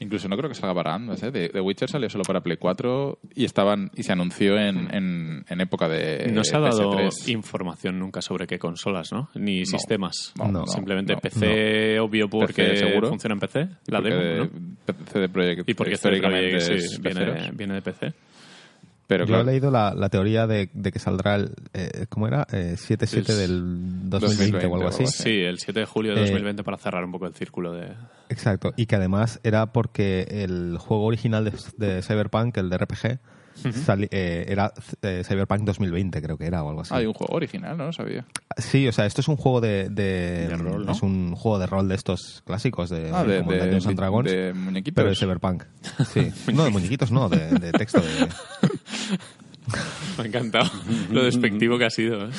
Incluso 0.00 0.28
no 0.28 0.36
creo 0.36 0.48
que 0.48 0.54
salga 0.54 0.74
para 0.76 0.94
ambas. 0.94 1.20
¿eh? 1.24 1.32
The, 1.32 1.48
The 1.48 1.60
Witcher 1.60 1.90
salió 1.90 2.08
solo 2.08 2.22
para 2.22 2.40
Play 2.40 2.56
4 2.56 3.18
y 3.34 3.44
estaban 3.44 3.90
y 3.96 4.04
se 4.04 4.12
anunció 4.12 4.56
en, 4.56 4.94
en, 4.94 5.44
en 5.48 5.60
época 5.60 5.88
de 5.88 6.30
No 6.32 6.44
se 6.44 6.56
ha 6.56 6.60
dado 6.60 6.92
PS3. 6.92 7.28
información 7.30 7.98
nunca 7.98 8.22
sobre 8.22 8.46
qué 8.46 8.60
consolas, 8.60 9.10
¿no? 9.10 9.28
Ni 9.34 9.66
sistemas. 9.66 10.32
no, 10.36 10.52
no, 10.52 10.66
Simplemente 10.68 11.16
PC, 11.16 11.98
obvio, 11.98 12.28
porque 12.30 12.62
PC 12.62 12.76
seguro. 12.76 13.08
funciona 13.08 13.32
en 13.34 13.40
PC, 13.40 13.68
la 13.88 14.00
demo, 14.00 14.16
de- 14.22 14.38
¿no? 14.38 14.48
CD 15.12 15.28
Projekt 15.28 15.68
Y 15.68 15.74
porque 15.74 15.94
históricamente 15.94 16.58
Projekt, 16.58 16.80
sí, 16.80 16.84
es 16.94 17.00
viene, 17.00 17.20
peceros. 17.26 17.56
viene 17.56 17.74
de 17.74 17.82
PC. 17.82 18.12
Pero 19.08 19.24
Yo 19.24 19.28
claro, 19.34 19.42
he 19.48 19.52
leído 19.52 19.70
la, 19.72 19.94
la 19.94 20.10
teoría 20.10 20.46
de, 20.46 20.70
de 20.72 20.92
que 20.92 20.98
saldrá 21.00 21.34
el. 21.36 21.54
Eh, 21.72 22.06
¿Cómo 22.10 22.28
era? 22.28 22.46
Eh, 22.52 22.76
7-7 22.78 23.30
El 23.30 23.36
del 23.38 24.10
2020 24.10 24.66
o 24.66 24.74
algo 24.76 24.88
así. 24.88 25.06
Sí. 25.06 25.30
El 25.40 25.58
7 25.58 25.80
de 25.80 25.86
julio 25.86 26.14
de 26.14 26.18
Eh, 26.20 26.24
2020 26.26 26.62
para 26.62 26.76
cerrar 26.76 27.02
un 27.04 27.10
poco 27.12 27.26
el 27.26 27.34
círculo 27.34 27.72
de... 27.72 27.94
Exacto. 28.28 28.74
Y 28.76 28.84
que 28.86 28.96
además 28.96 29.40
era 29.42 29.72
porque 29.72 30.26
el 30.30 30.76
juego 30.78 31.04
original 31.06 31.44
de, 31.46 31.52
de 31.78 32.02
Cyberpunk, 32.02 32.56
el 32.58 32.68
de 32.68 32.76
RPG, 32.78 33.18
sali- 33.84 34.08
eh, 34.12 34.44
era 34.48 34.72
eh, 35.02 35.22
Cyberpunk 35.26 35.62
2020, 35.62 36.22
creo 36.22 36.36
que 36.38 36.46
era 36.46 36.62
o 36.62 36.68
algo 36.68 36.82
así. 36.82 36.94
hay 36.94 37.06
un 37.06 37.12
juego 37.14 37.34
original, 37.34 37.76
no 37.78 37.86
lo 37.86 37.92
sabía. 37.92 38.24
Sí, 38.58 38.86
o 38.86 38.92
sea, 38.92 39.06
esto 39.06 39.20
es 39.20 39.28
un 39.28 39.36
juego 39.36 39.60
de, 39.60 39.88
de, 39.88 40.48
rol, 40.56 40.84
¿no? 40.86 40.92
Es 40.92 41.02
un 41.02 41.34
juego 41.34 41.58
de 41.58 41.66
rol 41.66 41.88
de 41.88 41.94
estos 41.94 42.42
clásicos, 42.44 42.90
de, 42.90 43.10
Ah, 43.12 43.24
de, 43.24 43.42
Dragons, 43.94 44.30
de 44.30 44.52
muñequitos. 44.54 44.94
pero 44.94 45.08
de 45.10 45.16
Cyberpunk. 45.16 45.64
Sí. 46.12 46.30
no, 46.52 46.64
de 46.64 46.70
muñequitos 46.70 47.10
no, 47.10 47.28
de, 47.28 47.48
de 47.58 47.72
texto. 47.72 48.00
De, 48.00 48.28
Me 50.18 50.24
ha 50.24 50.26
encantado 50.26 50.70
lo 51.10 51.24
despectivo 51.24 51.78
que 51.78 51.84
ha 51.84 51.90
sido. 51.90 52.26
¿eh? 52.26 52.30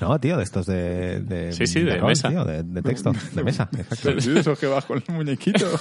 No, 0.00 0.18
tío, 0.20 0.36
de 0.36 0.42
estos 0.44 0.66
de... 0.66 1.20
de 1.20 1.52
Sí, 1.52 1.66
sí, 1.66 1.80
de 1.82 1.96
rol, 1.98 2.08
mesa. 2.08 2.28
tío, 2.28 2.44
de, 2.44 2.62
de 2.62 2.82
texto, 2.82 3.12
de 3.32 3.42
mesa, 3.44 3.68
exacto. 3.78 4.20
Sí, 4.20 4.36
eso 4.38 4.56
que 4.56 4.66
vas 4.66 4.84
con 4.84 5.02
el 5.06 5.14
muñequito. 5.14 5.66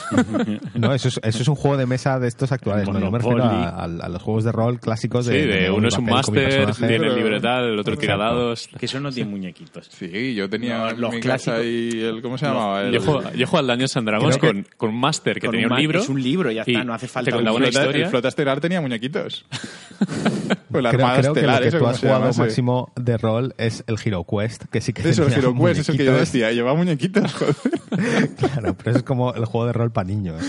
No, 0.75 0.93
eso 0.93 1.07
es, 1.07 1.19
eso 1.23 1.41
es 1.41 1.47
un 1.47 1.55
juego 1.55 1.77
de 1.77 1.85
mesa 1.85 2.19
de 2.19 2.27
estos 2.27 2.51
actuales. 2.51 2.87
No, 2.87 2.99
yo 2.99 3.11
me 3.11 3.17
refiero 3.19 3.43
a, 3.43 3.69
a- 3.69 3.83
a 3.83 4.09
los 4.09 4.21
juegos 4.21 4.43
de 4.43 4.51
rol 4.51 4.79
clásicos 4.79 5.25
Sí, 5.25 5.33
de... 5.33 5.45
de 5.47 5.61
de 5.63 5.71
uno 5.71 5.87
es 5.87 5.97
un 5.97 6.05
máster, 6.05 6.71
tiene 6.73 7.09
libretal, 7.15 7.65
el 7.65 7.79
otro 7.79 7.97
tira 7.97 8.17
dados. 8.17 8.69
que 8.79 8.85
eso 8.85 8.99
no 8.99 9.11
tiene 9.11 9.29
muñequitos 9.29 9.87
Sí, 9.87 10.33
yo 10.35 10.49
tenía 10.49 10.93
No, 10.93 10.97
los 10.97 11.13
mi 11.15 11.19
casa 11.21 11.55
clásicos. 11.55 11.65
y 11.65 12.01
el... 12.03 12.21
¿Cómo 12.21 12.37
se 12.37 12.45
llamaba? 12.45 12.83
El, 12.83 12.93
Yo 12.93 13.01
juego, 13.01 13.23
yo 13.33 13.47
juego 13.47 13.57
al 13.59 13.67
Dungeons 13.67 13.97
and 13.97 14.07
Dragons 14.07 14.37
con, 14.37 14.67
con 14.77 14.89
un 14.89 14.99
máster 14.99 15.35
que 15.39 15.47
Con 15.47 15.51
tenía 15.51 15.67
un 15.67 15.73
un, 15.73 15.79
libro. 15.79 15.99
es 15.99 16.09
un 16.09 16.21
libro, 16.21 16.51
ya 16.51 16.61
está, 16.61 16.83
no 16.83 16.93
hace 16.93 17.07
falta 17.07 17.31
Te 17.31 17.37
un 17.37 17.43
una 17.43 17.53
flota, 17.53 17.69
historia. 17.69 18.03
el 18.05 18.09
flota 18.11 18.27
estelar 18.27 18.59
tenía 18.59 18.81
muñequitos. 18.81 19.45
la 20.71 20.91
Creo, 20.91 21.07
creo 21.17 21.33
que 21.33 21.41
lo 21.41 21.59
que 21.59 21.71
tú 21.71 21.87
has 21.87 21.99
jugado 21.99 22.33
máximo 22.33 22.91
de 22.95 23.17
rol 23.17 23.53
es 23.57 23.83
el 23.87 23.95
Hero 24.03 24.23
Quest, 24.25 24.65
que 24.65 24.81
sí 24.81 24.93
que 24.93 25.09
Eso, 25.09 25.25
el 25.25 25.33
Hero 25.33 25.53
Quest 25.55 25.79
es 25.81 25.89
el 25.89 25.97
que 25.97 26.05
yo 26.05 26.13
decía, 26.15 26.51
lleva 26.51 26.75
muñequitos, 26.75 27.33
joder. 27.33 27.55
Claro, 28.37 28.75
pero 28.77 28.91
eso 28.91 28.97
es 28.99 29.03
como 29.03 29.33
el 29.33 29.45
juego 29.45 29.65
de 29.67 29.73
rol 29.73 29.91
para 29.91 30.07
niños. 30.07 30.41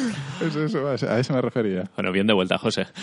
Eso, 0.45 0.65
eso, 0.65 0.87
a 1.09 1.19
eso 1.19 1.33
me 1.33 1.41
refería. 1.41 1.85
Bueno, 1.97 2.13
bien 2.13 2.27
de 2.27 2.35
vuelta, 2.35 2.59
José. 2.59 2.87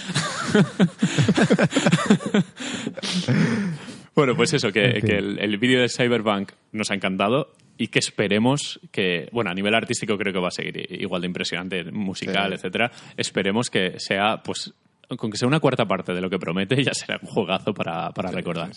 bueno, 4.15 4.35
pues 4.35 4.53
eso, 4.53 4.71
que, 4.71 5.01
que 5.01 5.17
el, 5.17 5.39
el 5.39 5.57
vídeo 5.57 5.81
de 5.81 5.89
Cyberpunk 5.89 6.51
nos 6.71 6.91
ha 6.91 6.95
encantado 6.95 7.51
y 7.77 7.87
que 7.87 7.99
esperemos 7.99 8.79
que, 8.91 9.27
bueno, 9.31 9.51
a 9.51 9.53
nivel 9.53 9.75
artístico 9.75 10.17
creo 10.17 10.33
que 10.33 10.39
va 10.39 10.47
a 10.47 10.51
seguir 10.51 10.87
igual 11.01 11.21
de 11.21 11.27
impresionante, 11.27 11.83
musical, 11.91 12.49
Sí. 12.49 12.55
etcétera. 12.55 12.91
Esperemos 13.17 13.69
que 13.69 13.99
sea, 13.99 14.41
pues, 14.43 14.73
con 15.17 15.29
que 15.31 15.37
sea 15.37 15.47
una 15.47 15.59
cuarta 15.59 15.85
parte 15.87 16.13
de 16.13 16.21
lo 16.21 16.29
que 16.29 16.39
promete, 16.39 16.81
ya 16.83 16.93
será 16.93 17.19
un 17.21 17.27
juegazo 17.27 17.73
para, 17.73 18.11
para 18.11 18.31
recordar. 18.31 18.71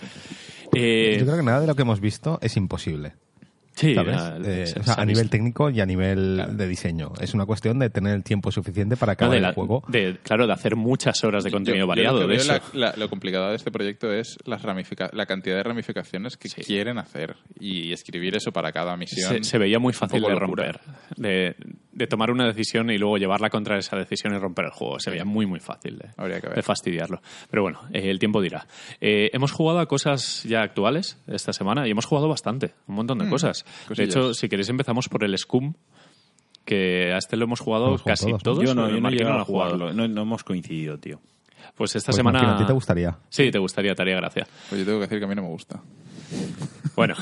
Eh, 0.74 1.16
Yo 1.18 1.24
creo 1.24 1.36
que 1.36 1.42
nada 1.42 1.60
de 1.60 1.66
lo 1.66 1.74
que 1.74 1.82
hemos 1.82 2.00
visto 2.00 2.38
es 2.42 2.56
imposible. 2.56 3.14
Sí, 3.78 3.94
¿sabes? 3.94 4.16
Eh, 4.44 4.66
se- 4.66 4.80
o 4.80 4.82
sea, 4.82 4.94
se 4.94 5.00
ha 5.00 5.02
a 5.02 5.06
nivel 5.06 5.24
visto. 5.24 5.30
técnico 5.30 5.70
y 5.70 5.80
a 5.80 5.86
nivel 5.86 6.56
de 6.56 6.66
diseño. 6.68 7.12
Es 7.20 7.34
una 7.34 7.46
cuestión 7.46 7.78
de 7.78 7.90
tener 7.90 8.14
el 8.14 8.22
tiempo 8.24 8.50
suficiente 8.52 8.96
para 8.96 9.12
No, 9.12 9.14
acabar 9.14 9.36
el 9.36 9.54
juego. 9.54 9.82
de- 9.88 10.18
claro, 10.22 10.46
de 10.46 10.52
hacer 10.52 10.76
muchas 10.76 11.22
horas 11.24 11.44
de 11.44 11.50
contenido 11.50 11.82
Yo- 11.82 11.84
yo 11.84 11.88
variado. 11.88 12.20
lo, 12.22 12.26
de 12.28 12.36
eso. 12.36 12.52
la- 12.72 12.88
la- 12.90 12.94
lo 12.96 13.08
complicado 13.08 13.50
de 13.50 13.56
este 13.56 13.70
proyecto 13.70 14.12
es 14.12 14.36
las 14.44 14.62
ramifica- 14.62 15.10
la 15.12 15.26
cantidad 15.26 15.56
de 15.56 15.62
ramificaciones 15.62 16.36
que 16.36 16.48
Sí. 16.48 16.62
quieren 16.62 16.98
hacer 16.98 17.36
y 17.60 17.92
escribir 17.92 18.36
eso 18.36 18.52
para 18.52 18.72
cada 18.72 18.96
misión. 18.96 19.28
se, 19.28 19.42
se 19.44 19.58
veía 19.58 19.78
muy 19.78 19.92
fácil 19.92 20.22
de 20.22 20.34
romper. 20.34 20.80
De, 21.16 21.56
de 21.92 22.06
tomar 22.06 22.30
una 22.30 22.46
decisión 22.46 22.90
y 22.90 22.98
luego 22.98 23.16
llevarla 23.18 23.50
contra 23.50 23.78
esa 23.78 23.96
decisión 23.96 24.34
y 24.34 24.38
romper 24.38 24.66
el 24.66 24.70
juego. 24.70 25.00
Sería 25.00 25.24
muy, 25.24 25.46
muy 25.46 25.60
fácil 25.60 25.98
de, 25.98 26.08
Habría 26.16 26.40
que 26.40 26.46
ver. 26.48 26.56
de 26.56 26.62
fastidiarlo. 26.62 27.20
Pero 27.50 27.62
bueno, 27.62 27.80
eh, 27.92 28.10
el 28.10 28.18
tiempo 28.18 28.40
dirá. 28.40 28.66
Eh, 29.00 29.30
hemos 29.32 29.52
jugado 29.52 29.80
a 29.80 29.86
cosas 29.86 30.44
ya 30.44 30.62
actuales 30.62 31.18
esta 31.26 31.52
semana 31.52 31.86
y 31.86 31.90
hemos 31.90 32.06
jugado 32.06 32.28
bastante, 32.28 32.74
un 32.86 32.94
montón 32.96 33.18
de 33.18 33.28
cosas. 33.28 33.64
De 33.82 33.86
cosillas. 33.88 34.08
hecho, 34.14 34.34
si 34.34 34.48
queréis 34.48 34.68
empezamos 34.68 35.08
por 35.08 35.24
el 35.24 35.36
Scum, 35.38 35.74
que 36.64 37.12
a 37.12 37.18
este 37.18 37.36
lo 37.36 37.44
hemos 37.44 37.60
jugado 37.60 37.88
Hemos 37.88 38.02
jugado 38.02 38.16
casi 38.16 38.26
todos, 38.30 38.42
todos. 38.42 38.64
Yo 38.64 38.74
no, 38.74 38.88
yo 38.88 39.00
no 39.00 39.08
he 39.08 39.24
lo 39.24 39.40
a 39.40 39.44
jugarlo. 39.44 39.92
No, 39.92 40.06
no 40.06 40.22
hemos 40.22 40.44
coincidido, 40.44 40.98
tío. 40.98 41.20
Pues 41.74 41.94
esta 41.96 42.08
Pues, 42.10 42.16
semana... 42.16 42.54
¿A 42.54 42.58
ti 42.58 42.64
te 42.66 42.72
gustaría? 42.72 43.16
Sí, 43.28 43.50
te 43.50 43.58
gustaría, 43.58 43.94
te 43.94 44.02
haría 44.02 44.16
gracia. 44.16 44.46
Pues 44.68 44.80
yo 44.80 44.84
tengo 44.86 44.98
que 44.98 45.06
decir 45.06 45.18
que 45.18 45.24
a 45.24 45.28
mí 45.28 45.34
no 45.34 45.42
me 45.42 45.48
gusta. 45.48 45.80
Bueno, 46.98 47.14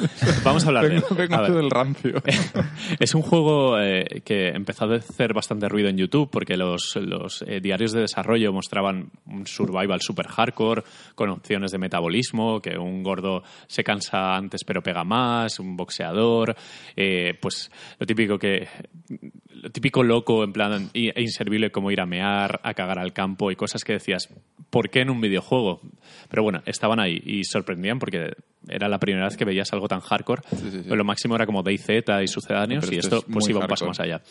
vamos 0.42 0.64
a 0.64 0.68
hablar 0.68 0.88
de 0.88 0.96
él. 0.96 1.04
Vengo, 1.10 1.54
del 1.54 1.70
rancio. 1.70 2.22
Es 2.98 3.14
un 3.14 3.20
juego 3.20 3.78
eh, 3.78 4.22
que 4.24 4.48
empezó 4.48 4.86
a 4.86 4.96
hacer 4.96 5.34
bastante 5.34 5.68
ruido 5.68 5.90
en 5.90 5.98
YouTube 5.98 6.30
porque 6.30 6.56
los, 6.56 6.96
los, 6.96 7.42
eh, 7.42 7.60
diarios 7.60 7.92
de 7.92 8.00
desarrollo 8.00 8.54
mostraban 8.54 9.10
un 9.26 9.46
survival 9.46 10.00
super 10.00 10.28
hardcore 10.28 10.82
con 11.14 11.28
opciones 11.28 11.72
de 11.72 11.78
metabolismo, 11.78 12.62
que 12.62 12.78
un 12.78 13.02
gordo 13.02 13.42
se 13.66 13.84
cansa 13.84 14.34
antes 14.34 14.64
pero 14.64 14.82
pega 14.82 15.04
más, 15.04 15.58
un 15.58 15.76
boxeador, 15.76 16.56
eh, 16.96 17.34
pues 17.38 17.70
lo 17.98 18.06
típico 18.06 18.38
que 18.38 18.66
lo 19.62 19.70
típico 19.70 20.02
loco 20.02 20.44
en 20.44 20.52
plan 20.52 20.90
e 20.94 21.20
inservible 21.20 21.70
como 21.70 21.90
ir 21.90 22.00
a 22.00 22.06
mear, 22.06 22.60
a 22.62 22.74
cagar 22.74 22.98
al 22.98 23.12
campo 23.12 23.50
y 23.50 23.56
cosas 23.56 23.84
que 23.84 23.94
decías, 23.94 24.28
¿por 24.70 24.90
qué 24.90 25.00
en 25.00 25.10
un 25.10 25.20
videojuego? 25.20 25.80
Pero 26.28 26.42
bueno, 26.42 26.62
estaban 26.66 27.00
ahí 27.00 27.20
y 27.24 27.44
sorprendían 27.44 27.98
porque 27.98 28.32
era 28.68 28.88
la 28.88 28.98
primera 28.98 29.26
vez 29.26 29.36
que 29.36 29.44
veías 29.44 29.72
algo 29.72 29.88
tan 29.88 30.00
hardcore. 30.00 30.42
Sí, 30.50 30.56
sí, 30.56 30.70
sí. 30.70 30.82
Pues 30.86 30.98
lo 30.98 31.04
máximo 31.04 31.36
era 31.36 31.46
como 31.46 31.62
DayZ 31.62 31.88
y 32.22 32.26
sucedáneos 32.26 32.84
Pero 32.84 32.96
y 32.96 32.98
esto 32.98 33.16
esto 33.16 33.28
es 33.28 33.34
pues 33.34 33.48
iba 33.48 33.60
un 33.60 33.66
paso 33.66 33.86
más 33.86 34.00
allá. 34.00 34.22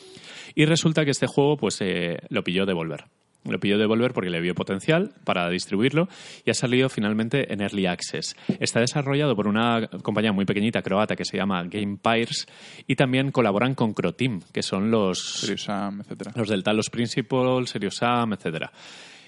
Y 0.54 0.66
resulta 0.66 1.04
que 1.06 1.12
este 1.12 1.28
juego 1.28 1.58
pues 1.58 1.80
eh, 1.82 2.20
lo 2.30 2.44
pilló 2.44 2.66
Devolver. 2.66 3.06
Lo 3.46 3.60
pilló 3.60 3.78
Devolver 3.78 4.14
porque 4.14 4.30
le 4.30 4.42
vio 4.42 4.56
potencial 4.56 5.12
para 5.24 5.50
distribuirlo 5.50 6.08
y 6.44 6.50
ha 6.50 6.54
salido 6.54 6.90
finalmente 6.90 7.54
en 7.54 7.62
Early 7.62 7.86
Access. 7.86 8.36
Está 8.60 8.80
desarrollado 8.80 9.36
por 9.36 9.48
una 9.48 9.88
compañía 10.02 10.32
muy 10.32 10.46
pequeñita 10.46 10.82
croata 10.82 11.16
que 11.16 11.26
se 11.26 11.38
llama 11.38 11.64
Gamepires 11.64 12.48
y 12.88 12.96
también 12.96 13.32
colaboran 13.32 13.76
con 13.76 13.94
Croteam, 13.94 14.42
que 14.52 14.64
son 14.64 14.90
los, 14.90 15.20
Serious 15.20 15.64
Sam, 15.64 16.02
etcétera. 16.02 16.32
los 16.36 16.50
del 16.50 16.64
Talos 16.64 16.90
Principal, 16.90 17.68
Serious 17.68 17.96
Sam, 17.98 18.34
etcétera. 18.34 18.72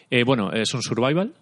Eh, 0.09 0.23
bueno, 0.23 0.51
es 0.51 0.73
un 0.73 0.81
survival 0.81 1.33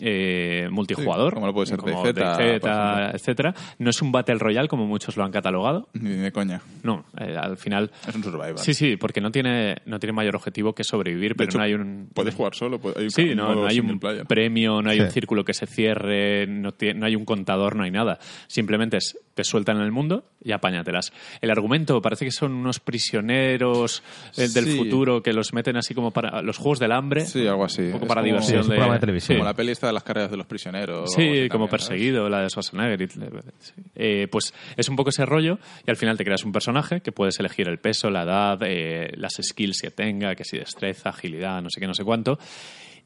eh, 0.00 0.68
multijugador, 0.70 1.30
Sí, 1.30 1.34
como 1.34 1.46
lo 1.46 1.54
puede 1.54 1.66
ser 1.66 1.78
como 1.78 2.02
DayZ, 2.02 3.14
etcétera. 3.14 3.54
No 3.78 3.90
es 3.90 4.00
un 4.02 4.12
Battle 4.12 4.36
Royale 4.38 4.68
como 4.68 4.86
muchos 4.86 5.16
lo 5.16 5.24
han 5.24 5.30
catalogado. 5.32 5.88
Ni 5.94 6.10
de 6.10 6.32
coña. 6.32 6.60
No, 6.82 7.04
eh, 7.18 7.36
al 7.36 7.56
final 7.56 7.90
Es 8.06 8.14
un 8.14 8.22
survival. 8.22 8.58
Sí, 8.58 8.74
sí, 8.74 8.96
porque 8.96 9.20
no 9.20 9.30
tiene, 9.30 9.76
no 9.86 9.98
tiene 9.98 10.12
mayor 10.12 10.36
objetivo 10.36 10.74
que 10.74 10.84
sobrevivir, 10.84 11.30
De 11.30 11.34
pero 11.36 11.48
hecho, 11.50 11.58
no 11.58 11.64
hay 11.64 11.74
un... 11.74 12.08
Puedes 12.14 12.34
jugar 12.34 12.54
solo. 12.54 12.78
puede- 12.78 12.98
hay 12.98 13.04
un 13.04 13.10
Sí, 13.10 13.34
no, 13.34 13.54
no 13.54 13.66
hay 13.66 13.80
un 13.80 13.98
player. 13.98 14.26
premio, 14.26 14.82
no 14.82 14.90
hay 14.90 14.98
Sí. 14.98 15.02
un 15.04 15.10
círculo 15.10 15.44
que 15.44 15.54
se 15.54 15.66
cierre, 15.66 16.46
no, 16.46 16.74
no 16.94 17.06
hay 17.06 17.16
un 17.16 17.24
contador, 17.24 17.76
no 17.76 17.82
hay 17.84 17.90
nada. 17.90 18.18
Simplemente 18.46 18.96
es, 18.98 19.16
te 19.38 19.44
sueltan 19.44 19.76
en 19.76 19.84
el 19.84 19.92
mundo 19.92 20.24
y 20.42 20.50
apáñatelas. 20.50 21.12
El 21.40 21.52
argumento 21.52 22.02
parece 22.02 22.24
que 22.24 22.32
son 22.32 22.52
unos 22.54 22.80
prisioneros 22.80 24.02
eh, 24.36 24.48
del 24.48 24.64
Sí. 24.64 24.76
futuro 24.76 25.22
que 25.22 25.32
los 25.32 25.52
meten 25.52 25.76
así 25.76 25.94
como 25.94 26.10
para 26.10 26.42
los 26.42 26.58
juegos 26.58 26.80
del 26.80 26.90
hambre. 26.90 27.24
Sí, 27.24 27.46
algo 27.46 27.64
así. 27.64 27.82
Un 27.82 27.92
poco 27.92 28.04
Es 28.04 28.08
para 28.08 28.20
como- 28.22 28.26
diversión 28.26 28.54
Sí, 28.56 28.60
es 28.60 28.64
un 28.66 28.70
de... 28.70 28.74
programa 28.74 28.94
de 28.94 29.00
televisión. 29.00 29.38
Como 29.38 29.48
la 29.48 29.54
peli 29.54 29.70
esta 29.70 29.86
de 29.86 29.92
las 29.92 30.02
carreras 30.02 30.30
de 30.32 30.36
los 30.38 30.46
prisioneros. 30.46 31.12
Sí, 31.12 31.22
como 31.22 31.28
también, 31.28 31.48
¿sabes? 31.48 31.70
perseguido, 31.70 32.28
la 32.28 32.40
de 32.42 32.50
Schwarzenegger. 32.50 33.02
y- 33.02 33.08
sí. 33.08 33.72
Eh, 33.94 34.26
pues 34.28 34.52
es 34.76 34.88
un 34.88 34.96
poco 34.96 35.10
ese 35.10 35.24
rollo 35.24 35.60
y 35.86 35.90
al 35.90 35.96
final 35.96 36.16
te 36.18 36.24
creas 36.24 36.42
un 36.44 36.50
personaje 36.50 37.00
que 37.00 37.12
puedes 37.12 37.38
elegir 37.38 37.68
el 37.68 37.78
peso, 37.78 38.10
la 38.10 38.24
edad, 38.24 38.58
eh, 38.64 39.12
las 39.16 39.34
skills 39.40 39.80
que 39.80 39.92
tenga, 39.92 40.34
que 40.34 40.42
si 40.44 40.58
destreza, 40.58 41.10
agilidad, 41.10 41.62
no 41.62 41.70
sé 41.70 41.78
qué, 41.80 41.86
no 41.86 41.94
sé 41.94 42.02
cuánto. 42.02 42.40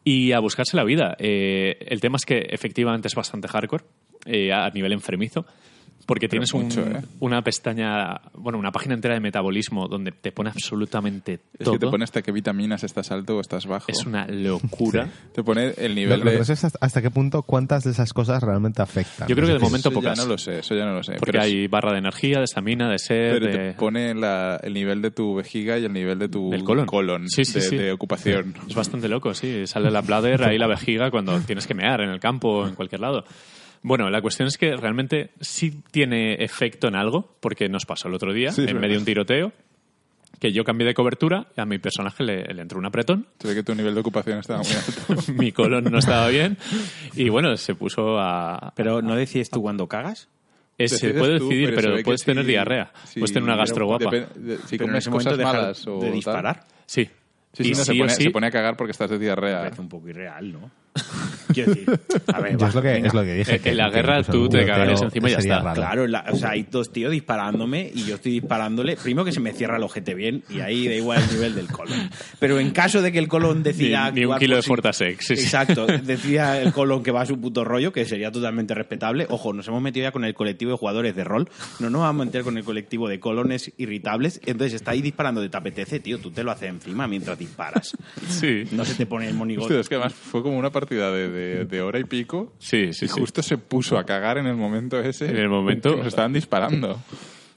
Y 0.03 0.33
a 0.33 0.41
buscarse 0.41 0.77
la 0.79 0.85
vida. 0.85 1.15
Eh, 1.19 1.77
el 1.89 2.01
tema 2.01 2.17
es 2.17 2.25
que 2.25 2.39
efectivamente 2.51 3.09
es 3.09 3.15
bastante 3.15 3.49
hardcore 3.49 3.85
eh, 4.25 4.53
a 4.53 4.71
nivel 4.71 4.93
enfermizo. 4.93 5.45
Porque 6.06 6.28
Pero 6.28 6.42
tienes 6.44 6.54
mucho, 6.54 6.82
un- 6.82 6.97
¿eh? 6.97 7.02
una 7.21 7.42
pestaña, 7.42 8.21
bueno, 8.35 8.59
una 8.59 8.73
página 8.73 8.94
entera 8.94 9.14
de 9.14 9.21
metabolismo 9.21 9.87
donde 9.88 10.11
te 10.12 10.32
pone 10.32 10.50
absolutamente 10.50 11.35
Es 11.59 11.64
todo. 11.64 11.75
que 11.75 11.78
te 11.78 11.87
pone 11.88 12.04
hasta 12.04 12.23
qué 12.23 12.32
vitaminas 12.32 12.82
estás 12.85 13.11
alto 13.12 13.37
o 13.37 13.40
estás 13.40 13.66
bajo. 13.66 13.87
Es 13.88 14.04
una 14.04 14.26
locura. 14.26 15.09
Te 15.35 15.42
pone 15.44 15.73
el 15.78 15.90
Lo, 15.90 15.94
nivel 15.94 16.18
lo 16.21 16.25
que 16.32 16.37
de... 16.38 16.44
sé 16.44 16.52
es 16.54 16.64
hasta, 16.80 17.00
qué 17.02 17.11
punto 17.11 17.42
cuántas 17.42 17.85
de 17.85 17.92
esas 17.92 18.12
cosas 18.12 18.42
realmente 18.42 18.82
afectan. 18.82 19.28
Yo 19.28 19.35
creo 19.37 19.47
que 19.47 19.52
de 19.52 19.56
Es 19.59 19.62
momento 19.62 19.88
eso 19.90 19.94
pocas. 20.00 20.18
ya 20.18 20.25
no 20.25 20.28
lo 20.28 20.38
sé, 20.38 20.59
eso 20.59 20.75
ya 20.75 20.85
no 20.85 20.94
lo 20.94 21.02
sé. 21.02 21.12
Porque 21.12 21.32
pero 21.32 21.42
hay 21.44 21.66
barra 21.68 21.92
de 21.92 21.99
energía, 21.99 22.38
de 22.38 22.44
estamina, 22.44 22.90
de 22.90 22.99
sed, 22.99 23.32
Pero 23.35 23.47
de... 23.47 23.52
te 23.52 23.73
pone 23.75 24.14
la- 24.14 24.61
el 24.62 24.75
nivel 24.75 25.00
de 25.02 25.11
tu 25.12 25.37
vejiga 25.37 25.78
y 25.78 25.85
el 25.85 25.92
nivel 25.92 26.18
de 26.18 26.28
tu 26.28 26.50
Del 26.50 26.64
colon. 26.64 27.28
Sí, 27.28 27.44
sí, 27.44 27.54
de, 27.54 27.61
sí. 27.61 27.76
de 27.76 27.92
ocupación. 27.92 28.54
Es 28.68 28.75
bastante 28.75 29.09
loco, 29.09 29.35
sí. 29.35 29.66
Sale 29.66 29.90
la 29.90 30.00
bladder, 30.02 30.42
ahí 30.44 30.59
la 30.59 30.66
vejiga 30.66 31.11
cuando 31.11 31.38
tienes 31.40 31.66
que 31.66 31.75
mear 31.75 32.00
en 32.00 32.11
el 32.11 32.18
campo 32.21 32.49
o 32.62 32.66
en 32.68 32.75
cualquier 32.75 33.00
lado. 33.00 33.25
Bueno, 33.83 34.09
la 34.11 34.21
cuestión 34.23 34.47
es 34.49 34.57
que 34.57 34.77
realmente 34.77 35.31
sí 35.41 35.83
tiene 35.91 36.35
efecto 36.45 36.87
en 36.89 36.95
algo, 36.97 37.37
porque 37.41 37.69
nos 37.69 37.85
pasó 37.85 38.09
el 38.09 38.15
otro 38.15 38.33
día, 38.33 38.53
Sí, 38.53 38.61
en 38.62 38.67
verdad. 38.69 38.81
medio 38.81 38.93
de 38.95 38.99
un 39.01 39.05
tiroteo, 39.05 39.53
que 40.39 40.53
yo 40.53 40.65
cambié 40.65 40.87
de 40.87 40.95
cobertura 40.95 41.47
y 41.57 41.61
a 41.61 41.65
mi 41.65 41.79
personaje 41.79 42.23
le, 42.25 42.45
le 42.55 42.62
entró 42.62 42.79
un 42.79 42.87
apretón, 42.87 43.27
Se 43.41 43.49
ve 43.49 43.55
que 43.55 43.62
tu 43.62 43.75
nivel 43.75 43.95
de 43.95 44.01
ocupación 44.01 44.39
estaba 44.39 44.61
muy 44.62 44.73
alto. 44.73 45.33
mi 45.35 45.53
colon 45.53 45.85
no 45.85 45.99
estaba 45.99 46.29
bien 46.29 46.57
y 47.15 47.29
bueno, 47.29 47.57
se 47.57 47.75
puso 47.75 48.19
a... 48.19 48.73
Pero 48.77 49.03
¿no 49.03 49.15
decides 49.17 49.51
tú 49.51 49.62
cuando 49.62 49.87
cagas? 49.89 50.29
Es- 50.79 50.97
se 50.99 51.12
puede 51.15 51.39
tú, 51.39 51.49
decidir, 51.49 51.75
pero, 51.75 52.03
puedes 52.03 52.25
tener 52.25 52.45
diarrea, 52.47 52.93
puedes 53.15 53.33
tener 53.33 53.45
una 53.49 53.57
gastro 53.57 53.87
guapa. 53.87 54.11
de- 54.11 54.59
si 54.67 54.79
Pero 54.79 54.91
en 54.91 54.97
ese 54.97 55.11
cosas 55.11 55.39
malas 55.39 55.87
o 55.87 55.99
de 56.01 56.07
tal. 56.07 56.12
disparar. 56.15 56.65
Sí. 56.87 57.09
Sí, 57.53 57.65
Y 57.69 57.71
no, 57.73 57.75
se, 57.77 57.93
sí 57.93 57.99
pone, 57.99 58.15
sí- 58.15 58.23
se 58.25 58.31
pone 58.31 58.47
a 58.47 58.51
cagar 58.51 58.77
porque 58.77 58.93
estás 58.93 59.11
de 59.11 59.19
Me 59.19 59.25
diarrea. 59.27 59.59
parece 59.61 59.81
un 59.83 59.89
poco 59.91 60.09
irreal, 60.09 60.51
¿no? 60.53 60.71
Quiero 61.52 61.75
decir, 61.75 62.00
a 62.32 62.40
ver, 62.40 62.56
va, 62.62 62.68
es 62.68 62.75
lo 62.75 62.82
que, 62.82 62.96
es 62.99 63.14
lo 63.14 63.22
que 63.22 63.34
dije. 63.34 63.54
Eh, 63.56 63.58
que- 63.61 63.70
en 63.70 63.76
la 63.76 63.88
que 63.90 63.96
guerra 63.96 64.22
tú 64.22 64.49
te 64.49 64.64
cagarías 64.64 65.02
encima 65.02 65.28
y 65.28 65.32
ya 65.32 65.38
está. 65.38 65.61
raro. 65.61 65.75
Claro, 65.75 66.06
la- 66.06 66.25
o 66.32 66.37
sea, 66.37 66.50
hay 66.50 66.66
dos 66.70 66.92
tíos 66.92 67.11
disparándome 67.12 67.90
y 67.94 68.04
yo 68.04 68.14
estoy 68.16 68.32
disparándole. 68.32 68.96
Primero 68.96 69.25
que 69.25 69.32
se 69.32 69.40
me 69.40 69.52
cierra 69.52 69.76
el 69.76 69.82
ojete 69.82 70.14
bien 70.14 70.42
y 70.49 70.61
ahí 70.61 70.88
da 70.88 70.94
igual 70.94 71.22
el 71.22 71.34
nivel 71.34 71.54
del 71.54 71.66
colon. 71.68 72.11
Pero 72.38 72.58
en 72.58 72.70
caso 72.70 73.02
de 73.02 73.12
que 73.12 73.18
el 73.18 73.28
colon 73.28 73.62
decida. 73.62 74.11
Ni- 74.11 74.20
ni 74.20 74.26
un 74.26 74.38
kilo 74.38 74.56
de 74.56 74.62
Fortasex, 74.62 75.26
sí, 75.26 75.37
sí. 75.37 75.42
Exacto. 75.42 75.87
Decida 76.02 76.61
el 76.61 76.72
colon 76.72 77.02
que 77.02 77.11
va 77.11 77.22
a 77.22 77.26
su 77.26 77.40
puto 77.40 77.64
rollo, 77.64 77.92
que 77.92 78.04
sería 78.04 78.30
totalmente 78.32 78.75
respetable. 78.75 79.26
Ojo, 79.28 79.52
nos 79.52 79.66
hemos 79.68 79.82
metido 79.82 80.04
ya 80.04 80.12
con 80.12 80.25
el 80.25 80.34
colectivo 80.34 80.72
de 80.72 80.78
jugadores 80.78 81.14
de 81.14 81.25
rol. 81.25 81.49
No 81.80 81.90
nos 81.90 82.00
vamos 82.02 82.22
a 82.22 82.25
meter 82.26 82.42
con 82.42 82.56
el 82.56 82.64
colectivo 82.64 83.08
de 83.08 83.20
colones 83.20 83.72
irritables. 83.76 84.40
Entonces 84.46 84.75
está 84.75 84.92
ahí 84.92 85.02
disparando 85.02 85.40
de 85.40 85.49
te 85.49 85.56
apetece, 85.56 86.00
tío. 86.00 86.18
Tú 86.18 86.30
te 86.30 86.42
lo 86.44 86.50
haces 86.50 86.68
encima 86.70 87.06
mientras 87.06 87.38
disparas. 87.38 87.96
Sí. 88.28 88.64
No 88.72 88.84
se 88.84 88.94
te 88.94 89.06
pone 89.06 89.28
el 89.28 89.34
monigote. 89.34 89.66
Hostia, 89.75 89.80
es 89.80 89.88
que 89.88 89.94
además 89.96 90.14
fue 90.14 90.42
como 90.42 90.58
una 90.58 90.70
partida 90.83 91.11
de, 91.12 91.29
de- 91.29 91.65
de 91.65 91.81
hora 91.83 91.99
y 92.01 92.05
pico. 92.05 92.53
Sí, 92.59 92.93
sí, 92.93 93.05
y 93.05 93.09
sí. 93.09 93.21
justo 93.21 93.43
se 93.43 93.57
puso 93.59 93.97
a 93.99 94.05
cagar 94.05 94.39
en 94.39 94.47
el 94.47 94.57
momento 94.57 94.99
ese. 94.99 95.31
En 95.31 95.37
el 95.37 95.49
momento- 95.49 95.91
que 95.91 95.97
Nos 95.99 96.07
estaban 96.09 96.33
disparando. 96.33 97.01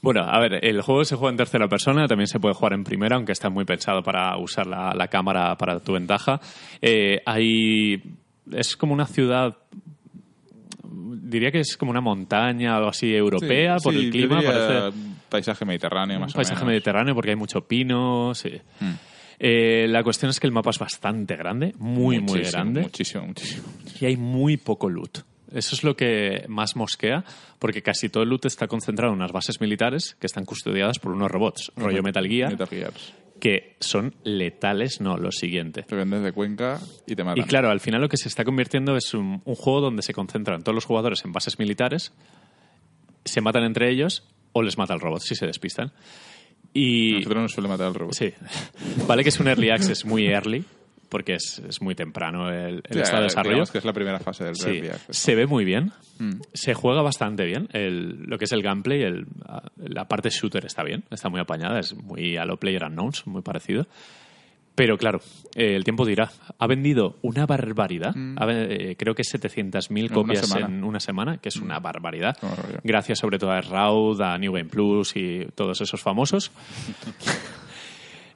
Bueno, 0.02 0.22
a 0.24 0.40
ver, 0.40 0.64
el 0.64 0.82
juego 0.84 1.04
se 1.04 1.16
juega 1.16 1.32
en 1.32 1.38
tercera 1.38 1.68
persona, 1.68 2.08
también 2.08 2.28
se 2.28 2.40
puede 2.40 2.54
jugar 2.54 2.74
en 2.74 2.84
primera, 2.84 3.16
aunque 3.16 3.32
está 3.32 3.50
muy 3.50 3.66
pensado 3.66 4.04
para 4.04 4.38
usar 4.38 4.68
la, 4.68 4.94
la 4.94 5.08
cámara 5.08 5.58
para 5.58 5.80
tu 5.80 5.94
ventaja. 5.94 6.40
Eh, 6.80 7.22
hay, 7.26 8.04
es 8.52 8.78
como 8.78 8.94
una 8.94 9.08
ciudad, 9.08 9.58
diría 10.84 11.52
que 11.52 11.62
es 11.62 11.76
como 11.78 11.90
una 11.90 12.02
montaña, 12.02 12.76
algo 12.78 12.90
así 12.90 13.16
europea, 13.16 13.80
Sí, 13.80 13.84
por 13.84 13.94
sí, 13.94 14.06
el 14.06 14.12
clima, 14.12 14.36
diría 14.42 14.52
parece 14.52 14.98
Paisaje 15.30 15.66
mediterráneo, 15.66 16.18
un 16.18 16.22
más 16.22 16.34
paisaje 16.34 16.58
o 16.62 16.66
menos. 16.66 16.74
mediterráneo 16.74 17.16
porque 17.16 17.32
hay 17.32 17.36
mucho 17.36 17.62
pino, 17.62 18.34
sí. 18.36 18.52
Mm. 18.80 18.92
Eh, 19.40 19.88
la 19.90 20.04
cuestión 20.04 20.30
es 20.30 20.40
que 20.40 20.48
el 20.48 20.54
mapa 20.54 20.70
es 20.70 20.80
bastante 20.80 21.36
grande, 21.36 21.74
muy, 21.78 22.20
muy 22.20 22.42
grande. 22.42 22.82
Muchísimo, 22.82 23.26
muchísimo. 23.26 23.64
y 24.00 24.06
hay 24.06 24.18
muy 24.18 24.58
poco 24.58 24.90
loot. 24.90 25.20
Eso 25.54 25.76
es 25.76 25.84
lo 25.84 25.96
que 25.96 26.44
más 26.48 26.76
mosquea, 26.76 27.24
porque 27.60 27.82
casi 27.82 28.10
todo 28.10 28.24
el 28.24 28.30
loot 28.30 28.46
está 28.46 28.68
concentrado 28.68 29.14
en 29.14 29.20
unas 29.20 29.32
bases 29.32 29.62
militares 29.62 30.18
que 30.20 30.28
están 30.28 30.44
custodiadas 30.44 31.00
por 31.00 31.12
unos 31.12 31.30
robots, 31.32 31.72
rollo 31.76 32.04
Metal 32.04 32.28
Gear, 32.28 32.52
Metal 32.52 32.68
Gear. 32.68 32.94
que 33.40 33.76
son 33.80 34.16
letales, 34.24 35.00
no, 35.02 35.18
lo 35.18 35.32
siguiente. 35.32 35.84
Te 35.84 35.96
vendes 35.96 36.24
de 36.24 36.34
Cuenca 36.34 36.80
y 37.08 37.16
te 37.16 37.24
matan. 37.24 37.44
Y 37.44 37.48
claro, 37.48 37.70
al 37.70 37.80
final 37.80 38.02
lo 38.02 38.10
que 38.10 38.18
se 38.18 38.28
está 38.28 38.44
convirtiendo 38.44 38.98
es 38.98 39.14
un, 39.14 39.42
un 39.46 39.56
juego 39.56 39.82
donde 39.82 40.02
se 40.02 40.14
concentran 40.14 40.64
todos 40.64 40.76
los 40.76 40.86
jugadores 40.86 41.24
en 41.24 41.32
bases 41.32 41.60
militares, 41.60 42.12
se 43.24 43.42
matan 43.42 43.64
entre 43.64 43.90
ellos 43.90 44.24
o 44.52 44.62
les 44.62 44.78
mata 44.78 44.94
el 44.94 45.00
robot 45.00 45.22
si 45.22 45.36
se 45.36 45.46
despistan. 45.46 45.92
Y 46.76 47.14
Nosotros 47.14 47.42
nos 47.44 47.52
suele 47.54 47.70
matar 47.70 47.88
al 47.88 47.96
robot. 47.96 48.14
Sí. 48.14 48.32
Vale 49.08 49.24
que 49.24 49.30
es 49.30 49.40
un 49.40 49.48
early 49.48 49.70
access 49.70 50.06
muy 50.06 50.28
early, 50.28 50.64
porque 51.10 51.36
es, 51.36 51.60
es 51.68 51.82
muy 51.82 51.96
temprano 51.96 52.50
el, 52.52 52.76
el 52.76 52.84
Sí, 52.92 53.00
estado 53.00 53.20
de 53.22 53.24
desarrollo. 53.30 53.64
que 53.72 53.78
es 53.78 53.86
la 53.86 53.94
primera 53.94 54.20
fase 54.20 54.44
del 54.44 54.56
Sí. 54.56 54.68
Early 54.70 54.90
Access. 54.90 55.18
Se 55.18 55.36
ve 55.36 55.48
muy 55.48 55.64
bien. 55.66 55.92
Mm. 56.20 56.42
Se 56.54 56.74
juega 56.74 57.02
bastante 57.02 57.46
bien. 57.46 57.70
El- 57.72 58.24
lo 58.24 58.38
que 58.38 58.46
es 58.46 58.52
el 58.52 58.62
gameplay, 58.62 59.02
el- 59.04 59.26
la 59.78 60.08
parte 60.08 60.30
shooter 60.30 60.66
está 60.66 60.84
bien, 60.84 61.06
está 61.12 61.30
muy 61.30 61.40
apañada, 61.40 61.80
es 61.80 61.94
muy 61.96 62.36
a 62.38 62.44
lo 62.46 62.58
Player 62.58 62.84
Unknowns, 62.84 63.26
muy 63.26 63.42
parecido. 63.42 63.88
Pero 64.76 64.98
claro, 64.98 65.22
eh, 65.56 65.76
el 65.76 65.84
tiempo 65.86 66.06
dirá. 66.06 66.30
Ha 66.60 66.68
vendido 66.68 67.16
una 67.22 67.46
barbaridad. 67.46 68.14
Ha 68.36 68.46
ve- 68.46 68.92
eh, 68.92 68.96
creo 68.98 69.16
que 69.16 69.24
700.000 69.24 69.90
Mm. 69.90 69.98
En 69.98 70.04
una 70.04 70.12
copias. 70.14 70.54
Mm. 70.54 70.66
en 70.66 70.84
una 70.84 71.00
semana, 71.00 71.38
que 71.38 71.48
es 71.50 71.56
una 71.58 71.80
barbaridad. 71.80 72.38
Una 72.42 72.52
barbaridad. 72.52 72.82
Gracias 72.84 73.20
sobre 73.20 73.40
todo 73.40 73.52
a 73.52 73.62
Raud, 73.62 74.20
a 74.22 74.38
New 74.38 74.52
Game 74.52 74.70
Plus 74.70 75.16
y 75.16 75.46
todos 75.56 75.80
esos 75.82 76.02
famosos. 76.02 76.52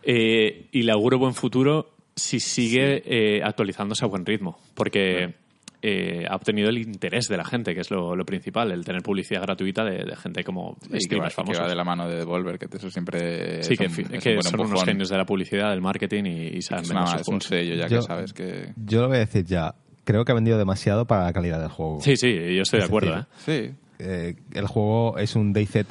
Eh, 0.01 0.67
y 0.71 0.83
le 0.83 0.91
auguro 0.93 1.19
buen 1.19 1.33
futuro 1.33 1.91
si 2.15 2.39
sigue 2.39 3.03
eh, 3.05 3.41
actualizándose 3.43 4.05
a 4.05 4.07
buen 4.07 4.25
ritmo, 4.25 4.57
porque 4.73 5.35
eh, 5.81 6.25
ha 6.29 6.35
obtenido 6.35 6.69
el 6.69 6.77
interés 6.77 7.27
de 7.29 7.37
la 7.37 7.45
gente, 7.45 7.73
que 7.73 7.81
es 7.81 7.89
lo, 7.91 8.15
lo 8.15 8.25
principal, 8.25 8.71
el 8.71 8.83
tener 8.83 9.01
publicidad 9.01 9.41
gratuita 9.43 9.83
de, 9.85 10.03
de 10.03 10.15
gente 10.17 10.43
como 10.43 10.77
Y 10.83 10.87
que 10.87 10.93
va, 10.93 10.99
streamers 10.99 11.35
que 11.35 11.41
famosos. 11.41 11.63
va 11.63 11.69
de 11.69 11.75
la 11.75 11.83
mano 11.85 12.07
de 12.09 12.17
Devolver, 12.17 12.59
que 12.59 12.67
eso 12.75 12.89
siempre 12.89 13.63
Sí, 13.63 13.73
es 13.73 13.79
que, 13.79 13.85
un, 13.85 13.91
un 13.93 14.19
buen 14.35 14.43
son 14.43 14.59
unos 14.59 14.83
genios 14.83 15.09
de 15.09 15.17
la 15.17 15.25
publicidad, 15.25 15.69
del 15.71 15.81
marketing 15.81 16.23
y, 16.25 16.57
y 16.57 16.61
saben 16.61 16.83
Es, 16.83 16.89
sus 17.11 17.21
es 17.21 17.27
un 17.29 17.41
sello 17.41 17.75
ya 17.75 17.87
Yo- 17.87 17.97
que 17.99 18.03
sabes 18.03 18.33
que... 18.33 18.73
Yo 18.85 19.01
lo 19.01 19.07
voy 19.07 19.17
a 19.17 19.19
decir 19.21 19.45
ya. 19.45 19.75
Creo 20.03 20.25
que 20.25 20.31
ha 20.31 20.35
vendido 20.35 20.57
demasiado 20.57 21.05
para 21.05 21.23
la 21.25 21.33
calidad 21.33 21.59
del 21.59 21.69
juego. 21.69 21.99
Sí, 22.01 22.17
sí, 22.17 22.27
yo 22.33 22.61
estoy 22.63 22.79
de 22.79 22.85
acuerdo. 22.85 23.15
decir, 23.15 23.53
¿eh? 23.53 23.73
Sí, 23.73 23.75
Eh, 24.01 24.35
el 24.53 24.65
juego 24.67 25.17
es 25.17 25.35
un 25.35 25.53
DayZ 25.53 25.85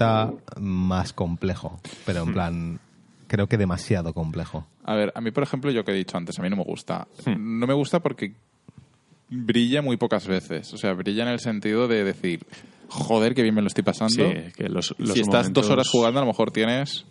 más 0.59 1.12
complejo, 1.12 1.80
pero 2.07 2.25
Hmm. 2.25 2.28
en 2.28 2.35
plan, 2.35 2.80
creo 3.26 3.47
que 3.47 3.57
demasiado 3.59 4.12
complejo. 4.14 4.66
A 4.85 4.95
ver, 4.95 5.12
a 5.14 5.21
mí, 5.21 5.30
por 5.30 5.42
ejemplo, 5.42 5.71
yo 5.71 5.85
que 5.85 5.92
he 5.92 5.95
dicho 5.95 6.16
antes, 6.16 6.38
a 6.38 6.42
mí 6.42 6.49
no 6.49 6.57
me 6.57 6.64
gusta. 6.64 7.07
Hmm. 7.26 7.59
No 7.61 7.66
me 7.66 7.75
gusta 7.75 8.00
porque 8.00 8.33
brilla 9.30 9.82
muy 9.82 9.97
pocas 9.97 10.26
veces. 10.26 10.73
O 10.73 10.78
sea, 10.78 10.92
brilla 10.92 11.23
en 11.23 11.28
el 11.28 11.40
sentido 11.40 11.88
de 11.88 12.04
decir, 12.04 12.47
joder, 12.88 13.35
qué 13.35 13.42
bien 13.42 13.54
me 13.54 13.62
lo 13.62 13.68
estoy 13.68 13.85
pasando. 13.85 14.14
Sí, 14.14 14.52
que 14.56 14.68
los, 14.68 14.94
los 14.99 15.12
si 15.12 15.20
estás 15.20 15.52
dos 15.52 15.70
horas 15.70 15.88
jugando, 15.88 16.20
a 16.20 16.23
lo 16.23 16.28
mejor 16.28 16.50
tienes 16.50 17.06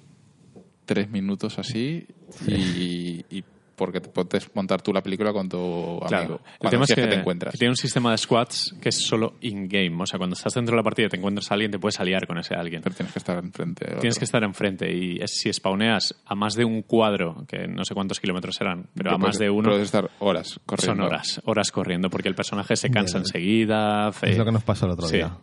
tres 0.86 1.09
minutos 1.09 1.59
así 1.59 2.07
y, 2.47 3.25
y 3.29 3.43
porque 3.77 4.01
te 4.01 4.10
puedes 4.10 4.53
montar 4.55 4.81
tú 4.81 4.91
la 4.91 5.01
película 5.01 5.31
con 5.31 5.48
tu 5.48 5.57
amigo. 5.57 6.07
Claro, 6.07 6.41
el 6.60 6.69
tema 6.69 6.84
es 6.84 6.93
que, 6.96 7.07
te 7.07 7.13
encuentras. 7.13 7.51
que 7.53 7.57
tiene 7.57 7.69
un 7.72 7.77
sistema 7.77 8.12
de 8.12 8.17
squads 8.17 8.75
que 8.81 8.89
es 8.89 8.98
solo 8.98 9.36
in-game. 9.41 9.96
O 10.01 10.05
sea, 10.05 10.17
cuando 10.17 10.34
estás 10.34 10.53
dentro 10.55 10.74
de 10.75 10.77
la 10.77 10.84
partida 10.84 11.05
y 11.05 11.10
te 11.10 11.17
encuentras 11.17 11.50
a 11.51 11.53
alguien, 11.53 11.72
te 11.72 11.79
puedes 11.79 12.00
aliar 12.00 12.25
con 12.27 12.38
ese 12.39 12.55
alguien. 12.55 12.81
Pero 12.81 12.96
tienes 12.96 13.13
que 13.13 13.19
estar 13.19 13.38
enfrente. 13.38 13.86
Tienes 13.86 14.15
otro. 14.15 14.19
que 14.19 14.25
estar 14.25 14.43
enfrente 14.43 14.91
y 14.93 15.17
es- 15.22 15.38
si 15.38 15.53
spawneas 15.53 16.15
a 16.25 16.36
más 16.36 16.55
de 16.55 16.65
un 16.65 16.81
cuadro, 16.81 17.46
que 17.48 17.67
no 17.67 17.86
sé 17.86 17.93
cuántos 17.93 18.19
kilómetros 18.19 18.55
serán, 18.55 18.88
pero 18.96 19.12
Que 19.12 19.15
a 19.15 19.17
más 19.19 19.38
puedes- 19.38 19.39
de 19.39 19.50
uno, 19.50 19.69
Puedes 19.69 19.86
estar 19.86 20.10
horas 20.19 20.60
corriendo. 20.65 20.96
son 21.03 21.05
horas, 21.05 21.41
horas 21.46 21.72
corriendo, 21.72 22.10
porque 22.10 22.27
el 22.29 22.36
personaje 22.36 22.75
se 22.75 22.89
cansa 22.89 23.19
Bien. 23.19 23.25
enseguida. 23.27 24.12
fe- 24.12 24.31
Es 24.31 24.38
lo 24.38 24.46
que 24.46 24.51
nos 24.51 24.63
pasó 24.63 24.86
el 24.88 24.93
otro 24.93 25.07
sí. 25.07 25.17
día. 25.17 25.38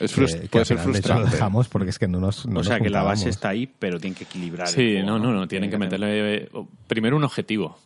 Es 0.00 0.16
frust- 0.16 0.40
que 0.40 0.48
puede 0.48 0.64
ser 0.64 0.78
final, 0.78 0.92
de 0.92 0.98
hecho, 0.98 1.08
lo 1.08 1.14
frustrante. 1.14 1.30
dejamos 1.36 1.68
porque 1.68 1.90
es 1.90 1.98
que 1.98 2.08
no 2.08 2.20
nos. 2.20 2.46
no 2.46 2.60
o 2.60 2.64
sea 2.64 2.78
nos 2.78 2.84
que 2.84 2.90
la 2.90 3.02
base 3.02 3.28
está 3.28 3.50
ahí, 3.50 3.66
pero 3.78 3.98
tienen 4.00 4.16
que 4.16 4.24
equilibrar. 4.24 4.68
el 4.68 4.74
Sí, 4.74 4.92
juego, 4.94 5.06
no, 5.06 5.18
no, 5.18 5.32
no, 5.32 5.48
tienen 5.48 5.70
que 5.70 5.78
meterle 5.78 6.36
eh, 6.44 6.48
primero 6.88 7.16
un 7.16 7.24
objetivo. 7.24 7.78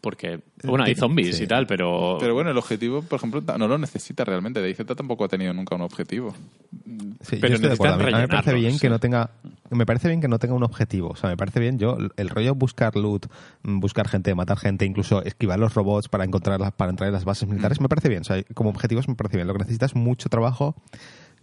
Porque, 0.00 0.40
bueno, 0.64 0.84
hay 0.84 0.94
zombies 0.94 1.38
Sí. 1.38 1.44
y 1.44 1.46
tal, 1.46 1.66
pero. 1.66 2.18
Pero 2.20 2.34
bueno, 2.34 2.50
el 2.50 2.58
objetivo, 2.58 3.00
por 3.00 3.16
ejemplo, 3.16 3.40
no 3.56 3.66
lo 3.66 3.78
necesita 3.78 4.22
realmente. 4.22 4.60
DayZ 4.60 4.84
tampoco 4.94 5.24
ha 5.24 5.28
tenido 5.28 5.54
nunca 5.54 5.76
un 5.76 5.80
objetivo. 5.80 6.34
Sí, 7.22 7.38
Pero 7.40 7.56
yo 7.56 7.70
estoy 7.70 7.88
de. 7.88 7.94
A 7.94 7.96
mí, 7.96 8.12
me 8.12 8.28
parece 8.28 8.52
bien 8.52 8.78
que 8.78 8.90
no 8.90 8.98
tenga. 8.98 9.30
Me 9.70 9.86
parece 9.86 10.08
bien 10.08 10.20
que 10.20 10.28
no 10.28 10.38
tenga 10.38 10.52
un 10.52 10.62
objetivo. 10.62 11.08
O 11.08 11.16
sea, 11.16 11.30
me 11.30 11.38
parece 11.38 11.58
bien 11.58 11.78
yo 11.78 11.96
el 12.18 12.28
rollo 12.28 12.54
buscar 12.54 12.96
loot, 12.96 13.28
buscar 13.62 14.06
gente, 14.06 14.34
matar 14.34 14.58
gente, 14.58 14.84
incluso 14.84 15.22
esquivar 15.24 15.58
los 15.58 15.72
robots 15.72 16.08
para 16.10 16.24
encontrarlas, 16.24 16.72
para 16.72 16.90
entrar 16.90 17.08
en 17.08 17.14
las 17.14 17.24
bases 17.24 17.48
militares. 17.48 17.80
Me 17.80 17.88
parece 17.88 18.10
bien. 18.10 18.20
O 18.20 18.24
sea, 18.24 18.42
como 18.52 18.68
objetivos 18.68 19.08
me 19.08 19.14
parece 19.14 19.38
bien. 19.38 19.46
Lo 19.46 19.54
que 19.54 19.60
necesitas 19.60 19.92
es 19.92 19.96
mucho 19.96 20.28
trabajo 20.28 20.76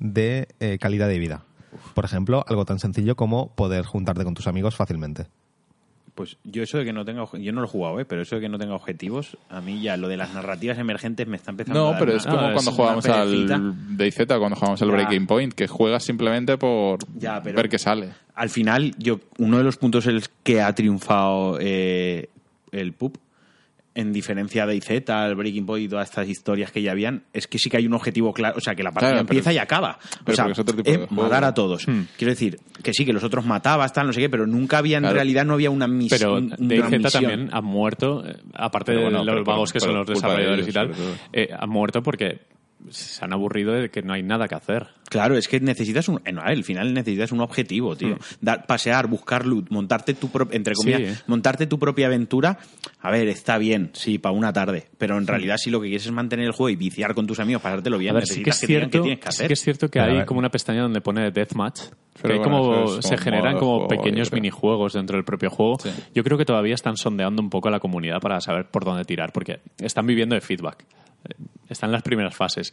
de 0.01 0.47
eh, 0.59 0.77
calidad 0.79 1.07
de 1.07 1.19
vida. 1.19 1.45
Por 1.93 2.03
ejemplo, 2.03 2.43
algo 2.47 2.65
tan 2.65 2.79
sencillo 2.79 3.15
como 3.15 3.55
poder 3.55 3.85
juntarte 3.85 4.23
con 4.25 4.33
tus 4.33 4.47
amigos 4.47 4.75
fácilmente. 4.75 5.27
Pues 6.15 6.37
yo 6.43 6.61
eso 6.63 6.77
de 6.77 6.83
que 6.83 6.91
no 6.91 7.05
tenga 7.05 7.25
yo 7.39 7.53
no 7.53 7.61
lo 7.61 7.67
he 7.67 7.69
jugado, 7.69 7.99
¿eh? 8.01 8.05
pero 8.05 8.21
eso 8.23 8.35
de 8.35 8.41
que 8.41 8.49
no 8.49 8.57
tenga 8.59 8.75
objetivos, 8.75 9.37
a 9.49 9.61
mí 9.61 9.81
ya 9.81 9.95
lo 9.95 10.09
de 10.09 10.17
las 10.17 10.33
narrativas 10.33 10.77
emergentes 10.77 11.25
me 11.25 11.37
está 11.37 11.51
empezando 11.51 11.79
a 11.79 11.83
No, 11.83 11.91
dar 11.91 11.99
pero 11.99 12.17
es 12.17 12.25
como 12.25 12.37
Ah, 12.37 12.51
cuando 12.51 12.71
es 12.71 12.75
jugamos 12.75 13.05
una 13.05 13.13
perecita. 13.23 13.55
al 13.55 13.97
DayZ, 13.97 14.17
cuando 14.27 14.55
jugamos 14.57 14.81
al 14.81 14.87
Ya. 14.89 14.93
Breaking 14.95 15.27
Point, 15.27 15.53
que 15.53 15.67
juegas 15.67 16.03
simplemente 16.03 16.57
por 16.57 16.99
Ya, 17.17 17.41
pero- 17.41 17.55
ver 17.55 17.69
qué 17.69 17.79
sale. 17.79 18.09
Al 18.35 18.49
final, 18.49 18.93
yo 18.97 19.21
uno 19.37 19.57
de 19.59 19.63
los 19.63 19.77
puntos 19.77 20.05
en 20.07 20.15
el 20.15 20.23
que 20.43 20.61
ha 20.61 20.75
triunfado 20.75 21.57
eh, 21.61 22.27
el 22.73 22.91
PUB, 22.91 23.17
en 23.93 24.13
diferencia 24.13 24.65
de 24.65 24.75
IZ, 24.75 24.89
el 25.09 25.35
Breaking 25.35 25.65
Point 25.65 25.85
y 25.85 25.89
todas 25.89 26.09
estas 26.09 26.29
historias 26.29 26.71
que 26.71 26.81
ya 26.81 26.91
habían, 26.91 27.23
es 27.33 27.47
que 27.47 27.59
sí 27.59 27.69
que 27.69 27.75
hay 27.77 27.85
un 27.85 27.93
objetivo 27.93 28.33
claro, 28.33 28.55
o 28.57 28.61
sea, 28.61 28.73
que 28.73 28.83
la 28.83 28.91
partida 28.91 29.11
Claro, 29.11 29.25
pero- 29.27 29.37
empieza 29.39 29.53
y 29.53 29.57
acaba. 29.57 29.99
pero 30.23 30.33
o 30.33 30.35
sea, 30.35 30.45
es 30.51 30.59
otro 30.59 30.75
tipo 30.77 30.89
eh, 30.89 30.97
de 30.97 31.07
juego. 31.07 31.23
matar 31.23 31.43
a 31.43 31.53
todos. 31.53 31.85
Quiero 32.17 32.31
decir, 32.31 32.57
que 32.81 32.93
sí, 32.93 33.03
que 33.05 33.11
los 33.11 33.23
otros 33.23 33.45
matabas, 33.45 33.91
tal, 33.91 34.07
no 34.07 34.13
sé 34.13 34.21
qué, 34.21 34.29
pero 34.29 34.47
nunca 34.47 34.77
había, 34.77 34.97
en 34.97 35.03
Claro. 35.03 35.15
realidad 35.15 35.43
no 35.45 35.53
había 35.55 35.69
una 35.71 35.87
Pero 35.87 35.97
misión. 35.97 36.43
una 36.45 36.55
DayZ 36.57 36.89
misión. 36.91 37.11
también 37.11 37.49
ha 37.51 37.61
muerto, 37.61 38.25
eh, 38.25 38.37
aparte 38.53 38.91
Pero 38.93 38.99
de 38.99 39.03
bueno, 39.05 39.23
los 39.25 39.33
pero 39.35 39.43
vagos 39.45 39.73
que 39.73 39.79
son 39.81 39.93
los 39.95 40.07
de 40.07 40.13
desarrolladores 40.13 40.59
y 40.59 40.69
ellos, 40.69 40.73
tal, 40.73 40.87
sobre 40.95 40.99
todo. 41.03 41.15
eh, 41.33 41.49
han 41.59 41.69
muerto 41.69 42.01
porque 42.01 42.39
se 42.89 43.23
han 43.23 43.33
aburrido 43.33 43.73
de 43.73 43.89
que 43.89 44.01
no 44.01 44.13
hay 44.13 44.23
nada 44.23 44.47
que 44.47 44.55
hacer. 44.55 44.87
Claro, 45.09 45.37
es 45.37 45.47
que 45.49 45.59
necesitas 45.59 46.07
un. 46.07 46.21
eh, 46.25 46.31
no, 46.31 46.41
al 46.41 46.63
final 46.63 46.93
necesitas 46.93 47.31
un 47.33 47.41
objetivo, 47.41 47.95
tío. 47.97 48.17
Dar- 48.39 48.65
pasear, 48.65 49.07
buscar 49.07 49.45
loot, 49.45 49.69
montarte 49.69 50.13
tu 50.13 50.29
propia. 50.29 50.55
Entre 50.55 50.73
comillas. 50.73 51.17
Sí. 51.17 51.23
montarte 51.27 51.67
tu 51.67 51.77
propia 51.79 52.07
aventura. 52.07 52.57
A 53.01 53.11
ver, 53.11 53.27
está 53.27 53.57
bien, 53.57 53.89
sí, 53.93 54.17
para 54.19 54.33
una 54.33 54.53
tarde. 54.53 54.87
Pero 54.97 55.17
en 55.17 55.27
realidad, 55.27 55.57
si 55.57 55.69
lo 55.69 55.81
que 55.81 55.87
quieres 55.87 56.05
es 56.05 56.11
mantener 56.11 56.45
el 56.45 56.51
juego 56.53 56.69
y 56.69 56.75
viciar 56.77 57.13
con 57.13 57.27
tus 57.27 57.39
amigos, 57.39 57.61
pasártelo 57.61 57.97
bien. 57.97 58.11
A 58.11 58.19
ver, 58.19 58.25
sí 58.27 58.41
que 58.41 58.51
necesitas 58.51 58.55
es 58.55 58.61
que, 58.61 58.67
digan 58.67 58.81
cierto, 58.89 58.97
qué 58.97 59.01
tienes 59.03 59.19
que 59.19 59.23
sí 59.23 59.29
hacer. 59.29 59.47
que 59.47 59.53
es 59.53 59.61
cierto 59.61 59.89
que 59.89 59.99
Pero 59.99 60.19
hay 60.19 60.25
como 60.25 60.39
una 60.39 60.49
pestaña 60.49 60.81
donde 60.81 61.01
pone 61.01 61.29
Deathmatch. 61.31 61.81
Que 62.23 62.33
hay 62.33 62.39
como, 62.41 62.85
es 62.97 63.05
se 63.05 63.15
como 63.15 63.23
generan 63.23 63.57
como 63.57 63.71
juego, 63.79 63.87
pequeños 63.87 64.31
minijuegos 64.31 64.93
dentro 64.93 65.17
del 65.17 65.25
propio 65.25 65.49
juego. 65.49 65.79
Sí. 65.79 65.89
Yo 66.13 66.23
creo 66.23 66.37
que 66.37 66.45
todavía 66.45 66.75
están 66.75 66.95
sondeando 66.95 67.41
un 67.41 67.49
poco 67.49 67.67
a 67.67 67.71
la 67.71 67.79
comunidad 67.79 68.19
para 68.21 68.39
saber 68.41 68.67
por 68.69 68.85
dónde 68.85 69.03
tirar, 69.05 69.31
porque 69.33 69.59
están 69.79 70.05
viviendo 70.05 70.35
de 70.35 70.41
feedback. 70.41 70.85
Están 71.71 71.89
en 71.89 71.93
las 71.93 72.03
primeras 72.03 72.35
fases. 72.35 72.71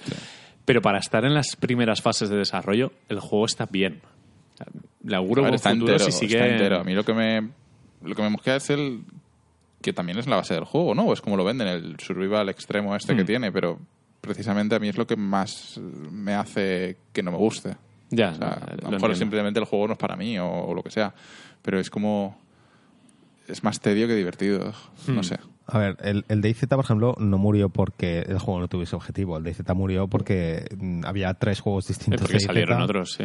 Pero 0.64 0.82
para 0.82 0.98
estar 0.98 1.24
en 1.24 1.32
las 1.32 1.56
primeras 1.56 2.02
fases 2.02 2.28
de 2.28 2.36
desarrollo, 2.36 2.92
el 3.08 3.20
juego 3.20 3.46
está 3.46 3.64
bien. 3.66 4.02
Le 5.04 5.16
auguro 5.16 5.44
ver, 5.44 5.54
está 5.54 5.70
futuro 5.70 5.92
entero, 5.92 6.10
si 6.10 6.12
sigue... 6.18 6.34
está 6.36 6.48
entero. 6.48 6.80
A 6.80 6.84
mí 6.84 6.92
lo 6.92 7.04
que 7.04 7.14
me 7.14 7.48
lo 8.02 8.14
que 8.14 8.22
me 8.22 8.28
mosquea 8.30 8.56
es 8.56 8.68
el 8.70 9.00
que 9.80 9.92
también 9.92 10.18
es 10.18 10.26
la 10.26 10.36
base 10.36 10.54
del 10.54 10.64
juego, 10.64 10.94
¿no? 10.94 11.12
Es 11.12 11.20
como 11.20 11.36
lo 11.36 11.44
venden, 11.44 11.68
el 11.68 11.96
survival 12.00 12.48
extremo 12.48 12.94
este 12.96 13.14
Hmm. 13.14 13.16
que 13.18 13.24
tiene, 13.24 13.52
pero 13.52 13.78
precisamente 14.20 14.74
a 14.74 14.78
mí 14.80 14.88
es 14.88 14.98
lo 14.98 15.06
que 15.06 15.16
más 15.16 15.78
me 16.10 16.34
hace 16.34 16.96
que 17.12 17.22
no 17.22 17.30
me 17.30 17.38
guste. 17.38 17.76
Ya, 18.10 18.30
O 18.30 18.34
sea, 18.34 18.48
a 18.48 18.74
lo 18.76 18.82
lo 18.82 18.90
mejor 18.90 19.16
simplemente 19.16 19.60
el 19.60 19.66
juego 19.66 19.86
no 19.86 19.92
es 19.92 19.98
para 19.98 20.16
mí 20.16 20.38
o, 20.38 20.48
o 20.48 20.74
lo 20.74 20.82
que 20.82 20.90
sea, 20.90 21.14
pero 21.62 21.78
es 21.78 21.88
como 21.90 22.36
es 23.46 23.62
más 23.64 23.80
tedio 23.80 24.06
que 24.08 24.14
divertido, 24.14 24.72
Hmm. 25.06 25.14
no 25.14 25.22
sé. 25.22 25.38
A 25.70 25.78
ver, 25.78 25.96
el, 26.02 26.24
el 26.28 26.40
DayZ, 26.40 26.66
por 26.66 26.80
ejemplo, 26.80 27.14
no 27.18 27.36
murió 27.38 27.68
porque 27.68 28.20
el 28.20 28.38
juego 28.38 28.58
no 28.60 28.68
tuviese 28.68 28.96
objetivo. 28.96 29.36
El 29.36 29.44
DayZ 29.44 29.60
murió 29.74 30.08
porque 30.08 30.64
mm, 30.76 31.04
había 31.04 31.34
tres 31.34 31.60
juegos 31.60 31.86
distintos. 31.88 32.22
porque 32.22 32.34
de 32.38 32.40
salieron 32.40 32.80
otros, 32.80 33.12
sí. 33.12 33.24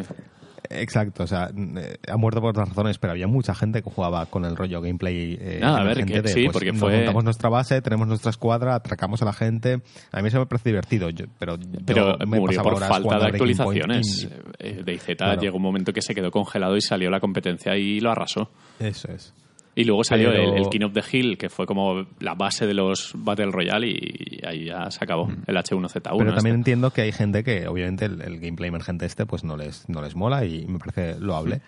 Exacto, 0.70 1.24
o 1.24 1.28
sea, 1.28 1.50
mm, 1.54 1.78
eh, 1.78 1.98
ha 2.08 2.16
muerto 2.18 2.40
por 2.42 2.52
otras 2.52 2.70
razones, 2.70 2.98
pero 2.98 3.12
había 3.12 3.28
mucha 3.28 3.54
gente 3.54 3.82
que 3.84 3.90
jugaba 3.90 4.26
con 4.28 4.46
el 4.46 4.56
rollo 4.56 4.82
gameplay. 4.82 5.38
Eh, 5.40 5.60
Nada, 5.62 5.82
a 5.82 5.84
ver, 5.84 6.06
que 6.06 6.22
de, 6.22 6.28
sí, 6.30 6.44
pues, 6.46 6.54
porque 6.54 6.72
nos 6.72 6.80
fue- 6.80 6.96
montamos 6.98 7.24
nuestra 7.26 7.50
base, 7.50 7.82
tenemos 7.82 8.08
nuestra 8.08 8.30
escuadra, 8.32 8.76
atracamos 8.76 9.22
a 9.22 9.26
la 9.26 9.34
gente. 9.34 9.82
A 10.12 10.22
mí 10.22 10.28
eso 10.30 10.40
me 10.40 10.46
parece 10.46 10.70
divertido, 10.70 11.10
yo- 11.10 11.26
pero, 11.38 11.58
yo 11.58 11.68
Pero 11.86 12.18
me 12.28 12.40
murió 12.40 12.62
por 12.64 12.80
falta 12.80 13.20
de 13.20 13.26
actualizaciones. 13.26 14.30
Eh, 14.60 14.82
DayZ 14.86 15.16
Claro. 15.18 15.42
llegó 15.42 15.58
un 15.58 15.64
momento 15.64 15.92
que 15.94 16.02
se 16.02 16.16
quedó 16.16 16.32
congelado 16.32 16.76
y 16.78 16.82
salió 16.82 17.10
la 17.10 17.20
competencia 17.20 17.76
y 17.78 18.00
lo 18.00 18.12
arrasó. 18.12 18.50
Eso 18.80 19.12
es. 19.12 19.34
Y 19.76 19.86
luego 19.86 20.04
salió 20.04 20.30
Pero- 20.30 20.54
el, 20.56 20.64
el 20.64 20.70
King 20.70 20.82
of 20.86 20.94
the 20.94 21.02
Hill, 21.12 21.38
que 21.38 21.50
fue 21.50 21.66
como 21.66 22.06
la 22.20 22.36
base 22.36 22.68
de 22.68 22.74
los 22.76 23.12
Battle 23.16 23.52
Royale 23.52 23.88
y 23.88 24.40
ahí 24.46 24.66
ya 24.66 24.92
se 24.92 25.04
acabó. 25.04 25.32
El 25.48 25.56
H1Z1. 25.58 25.92
Pero 26.18 26.34
también 26.36 26.36
este. 26.36 26.50
entiendo 26.50 26.92
que 26.92 27.02
hay 27.02 27.12
gente 27.12 27.44
que, 27.44 27.68
obviamente, 27.68 28.06
el, 28.06 28.22
el 28.22 28.40
gameplay 28.40 28.68
emergente 28.70 29.06
este 29.08 29.26
pues 29.26 29.44
no 29.44 29.58
les, 29.58 29.90
no 29.90 30.02
les 30.02 30.16
mola 30.16 30.46
y 30.46 30.66
me 30.68 30.78
parece 30.80 31.20
loable. 31.20 31.62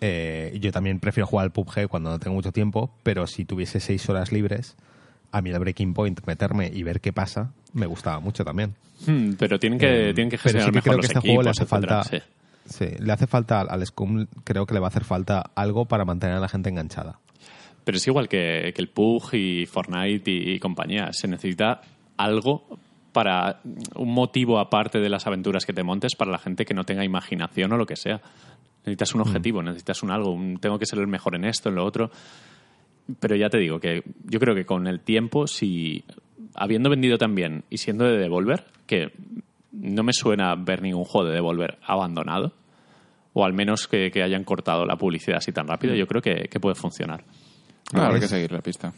Eh, 0.00 0.58
yo 0.60 0.72
también 0.72 1.00
prefiero 1.00 1.26
jugar 1.26 1.44
al 1.44 1.52
PUBG 1.52 1.88
cuando 1.88 2.10
no 2.10 2.18
tengo 2.18 2.34
mucho 2.34 2.52
tiempo, 2.52 2.90
pero 3.02 3.26
si 3.26 3.44
tuviese 3.46 3.80
seis 3.80 4.06
horas 4.10 4.30
libres, 4.32 4.76
a 5.32 5.40
mí 5.40 5.50
el 5.50 5.58
Breaking 5.58 5.94
Point, 5.94 6.20
meterme 6.26 6.70
y 6.72 6.82
ver 6.82 7.00
qué 7.00 7.12
pasa, 7.14 7.52
me 7.72 7.86
gustaba 7.86 8.20
mucho 8.20 8.44
también. 8.44 8.74
Hmm, 9.06 9.32
pero 9.38 9.58
tienen 9.58 9.78
que, 9.78 10.10
Eh, 10.10 10.14
tienen 10.14 10.30
que 10.30 10.36
pero 10.36 10.42
gestionar 10.58 10.66
sí 10.68 10.70
que 10.72 10.74
mejor 10.76 10.82
creo 10.82 10.96
los 10.96 11.00
que 11.00 11.06
este 11.06 11.18
equipos, 11.18 11.34
juego 11.34 11.42
le 11.42 11.50
hace 11.50 11.64
falta 11.66 12.02
sí. 12.04 12.18
sí, 12.66 12.86
le 12.98 13.12
hace 13.12 13.26
falta 13.26 13.60
al- 13.62 13.70
al 13.70 13.86
Scum 13.86 14.26
creo 14.44 14.66
que 14.66 14.74
le 14.74 14.80
va 14.80 14.86
a 14.86 14.88
hacer 14.88 15.04
falta 15.04 15.50
algo 15.54 15.86
para 15.86 16.04
mantener 16.04 16.36
a 16.36 16.40
la 16.40 16.48
gente 16.48 16.68
enganchada 16.70 17.18
Pero 17.86 17.98
es 17.98 18.06
igual 18.08 18.28
que, 18.28 18.72
que 18.74 18.82
el 18.82 18.88
PUG 18.88 19.34
y 19.34 19.66
Fortnite 19.66 20.28
y, 20.28 20.54
y 20.54 20.58
compañía. 20.58 21.10
Se 21.12 21.28
necesita 21.28 21.82
algo 22.16 22.66
para 23.12 23.60
un 23.94 24.12
motivo 24.12 24.58
aparte 24.58 24.98
de 24.98 25.08
las 25.08 25.28
aventuras 25.28 25.64
que 25.64 25.72
te 25.72 25.84
montes 25.84 26.16
para 26.16 26.32
la 26.32 26.38
gente 26.38 26.64
que 26.64 26.74
no 26.74 26.82
tenga 26.82 27.04
imaginación 27.04 27.72
o 27.72 27.76
lo 27.76 27.86
que 27.86 27.94
sea. 27.94 28.20
Necesitas 28.80 29.14
Mm. 29.14 29.18
un 29.18 29.20
objetivo, 29.22 29.62
necesitas 29.62 30.02
un 30.02 30.10
algo. 30.10 30.32
un 30.32 30.58
tengo 30.58 30.80
que 30.80 30.86
ser 30.86 30.98
el 30.98 31.06
mejor 31.06 31.36
en 31.36 31.44
esto, 31.44 31.68
en 31.68 31.76
lo 31.76 31.84
otro. 31.84 32.10
Pero 33.20 33.36
ya 33.36 33.48
te 33.48 33.58
digo 33.58 33.78
que 33.78 34.02
yo 34.24 34.40
creo 34.40 34.56
que 34.56 34.66
con 34.66 34.88
el 34.88 34.98
tiempo, 34.98 35.46
si 35.46 36.02
habiendo 36.56 36.90
vendido 36.90 37.18
tan 37.18 37.36
bien 37.36 37.62
y 37.70 37.78
siendo 37.78 38.04
de 38.04 38.18
Devolver, 38.18 38.64
que 38.88 39.12
no 39.70 40.02
me 40.02 40.12
suena 40.12 40.56
ver 40.56 40.82
ningún 40.82 41.04
juego 41.04 41.28
de 41.28 41.34
Devolver 41.34 41.78
abandonado, 41.86 42.52
o 43.32 43.44
al 43.44 43.52
menos 43.52 43.86
que, 43.86 44.10
que 44.10 44.24
hayan 44.24 44.42
cortado 44.42 44.84
la 44.84 44.96
publicidad 44.96 45.36
así 45.36 45.52
tan 45.52 45.68
rápido, 45.68 45.94
yo 45.94 46.08
creo 46.08 46.20
que, 46.20 46.48
que 46.50 46.58
puede 46.58 46.74
funcionar. 46.74 47.22
Habrá 47.92 48.14
es- 48.16 48.20
que 48.22 48.28
seguir 48.28 48.52
la 48.52 48.60
pista. 48.60 48.92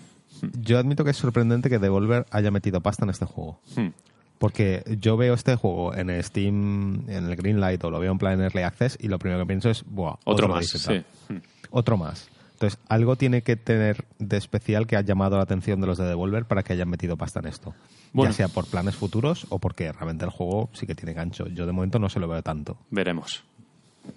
yo 0.60 0.78
admito 0.78 1.04
que 1.04 1.10
es 1.10 1.16
sorprendente 1.16 1.68
que 1.68 1.78
Devolver 1.78 2.26
haya 2.30 2.50
metido 2.50 2.80
pasta 2.80 3.04
en 3.04 3.10
este 3.10 3.24
juego 3.24 3.60
Hmm. 3.76 3.88
porque 4.38 4.84
yo 5.00 5.16
veo 5.16 5.34
este 5.34 5.56
juego 5.56 5.94
en 5.94 6.22
Steam 6.22 7.04
en 7.08 7.26
el 7.26 7.36
Greenlight 7.36 7.82
o 7.84 7.90
lo 7.90 7.98
veo 8.00 8.12
en 8.12 8.18
plan 8.18 8.40
Early 8.40 8.62
Access 8.62 8.96
y 9.00 9.08
lo 9.08 9.18
primero 9.18 9.40
que 9.42 9.46
pienso 9.46 9.68
es 9.70 9.84
Buah, 9.84 10.12
Otro, 10.24 10.46
otro 10.46 10.48
más, 10.48 10.66
sí. 10.68 11.04
Hmm. 11.28 11.38
otro 11.70 11.96
más 11.96 12.28
Entonces, 12.52 12.80
algo 12.88 13.14
tiene 13.14 13.42
que 13.42 13.54
tener 13.54 14.04
de 14.18 14.36
especial 14.36 14.88
que 14.88 14.96
ha 14.96 15.00
llamado 15.00 15.36
la 15.36 15.44
atención 15.44 15.80
de 15.80 15.86
los 15.86 15.96
de 15.96 16.04
Devolver 16.06 16.44
para 16.44 16.64
que 16.64 16.72
hayan 16.72 16.88
metido 16.88 17.16
pasta 17.16 17.38
en 17.38 17.46
esto. 17.46 17.72
Bueno. 18.12 18.32
Ya 18.32 18.36
sea 18.36 18.48
por 18.48 18.66
planes 18.66 18.96
futuros 18.96 19.46
o 19.50 19.60
porque 19.60 19.92
realmente 19.92 20.24
el 20.24 20.32
juego 20.32 20.68
sí 20.72 20.84
que 20.84 20.96
tiene 20.96 21.12
gancho. 21.14 21.46
Yo 21.46 21.66
de 21.66 21.72
momento 21.72 22.00
no 22.00 22.08
se 22.08 22.18
lo 22.18 22.26
veo 22.26 22.42
tanto. 22.42 22.76
Veremos. 22.90 23.44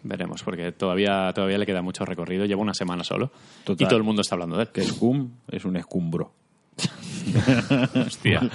Veremos, 0.04 0.44
porque 0.44 0.72
todavía, 0.72 1.32
todavía 1.34 1.58
le 1.58 1.66
queda 1.66 1.82
mucho 1.82 2.06
recorrido. 2.06 2.46
Lleva 2.46 2.62
una 2.62 2.74
semana 2.74 3.04
solo. 3.04 3.32
Total. 3.64 3.86
Y 3.86 3.88
todo 3.88 3.98
el 3.98 4.04
mundo 4.04 4.22
está 4.22 4.36
hablando 4.36 4.56
de 4.58 4.64
él. 4.64 4.70
Que 4.70 4.84
Scum 4.84 5.30
es 5.50 5.66
un 5.66 5.78
escumbro. 5.78 6.34
Hostia. 8.06 8.42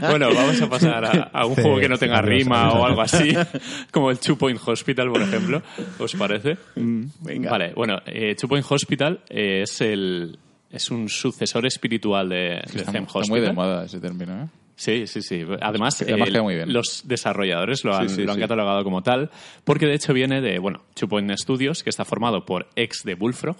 bueno, 0.00 0.34
vamos 0.34 0.60
a 0.60 0.68
pasar 0.68 1.04
a, 1.04 1.22
a 1.32 1.46
un 1.46 1.54
Sí, 1.54 1.62
juego 1.62 1.78
que 1.78 1.88
no 1.88 1.98
tenga 1.98 2.20
rima 2.20 2.72
o 2.72 2.84
algo 2.84 3.00
así, 3.02 3.32
como 3.90 4.10
el 4.10 4.18
Two 4.18 4.36
Point 4.36 4.60
Hospital, 4.66 5.08
por 5.10 5.22
ejemplo. 5.22 5.62
¿Os 5.98 6.14
parece? 6.14 6.56
venga. 6.74 7.50
Vale, 7.50 7.72
bueno, 7.74 7.98
eh, 8.06 8.34
Two 8.34 8.48
Point 8.48 8.66
Hospital 8.68 9.20
eh, 9.28 9.62
es 9.62 9.80
el 9.80 10.38
es 10.70 10.90
un 10.90 11.08
sucesor 11.08 11.66
espiritual 11.66 12.28
de, 12.28 12.36
de 12.36 12.56
Está, 12.64 12.90
Zen 12.92 13.04
está 13.04 13.18
Hospital. 13.18 13.28
muy 13.28 13.40
de 13.40 13.52
moda 13.52 13.84
ese 13.84 14.00
término, 14.00 14.42
¿eh? 14.42 14.46
Sí, 14.76 15.06
sí, 15.06 15.22
sí. 15.22 15.44
Además, 15.60 16.00
Y 16.00 16.04
además 16.04 16.28
eh, 16.28 16.32
queda 16.32 16.42
muy 16.42 16.54
bien. 16.56 16.72
los 16.72 17.02
desarrolladores 17.06 17.84
lo 17.84 17.94
han, 17.94 18.08
Sí, 18.08 18.16
sí, 18.16 18.22
lo 18.24 18.32
han 18.32 18.36
sí. 18.36 18.40
catalogado 18.42 18.82
como 18.82 19.02
tal, 19.02 19.30
porque 19.64 19.86
de 19.86 19.94
hecho 19.94 20.12
viene 20.12 20.40
de, 20.40 20.58
bueno, 20.58 20.82
Two 20.94 21.08
Point 21.08 21.30
Studios, 21.38 21.82
que 21.84 21.90
está 21.90 22.04
formado 22.04 22.44
por 22.44 22.66
ex 22.74 23.02
de 23.04 23.14
Bullfrog 23.14 23.56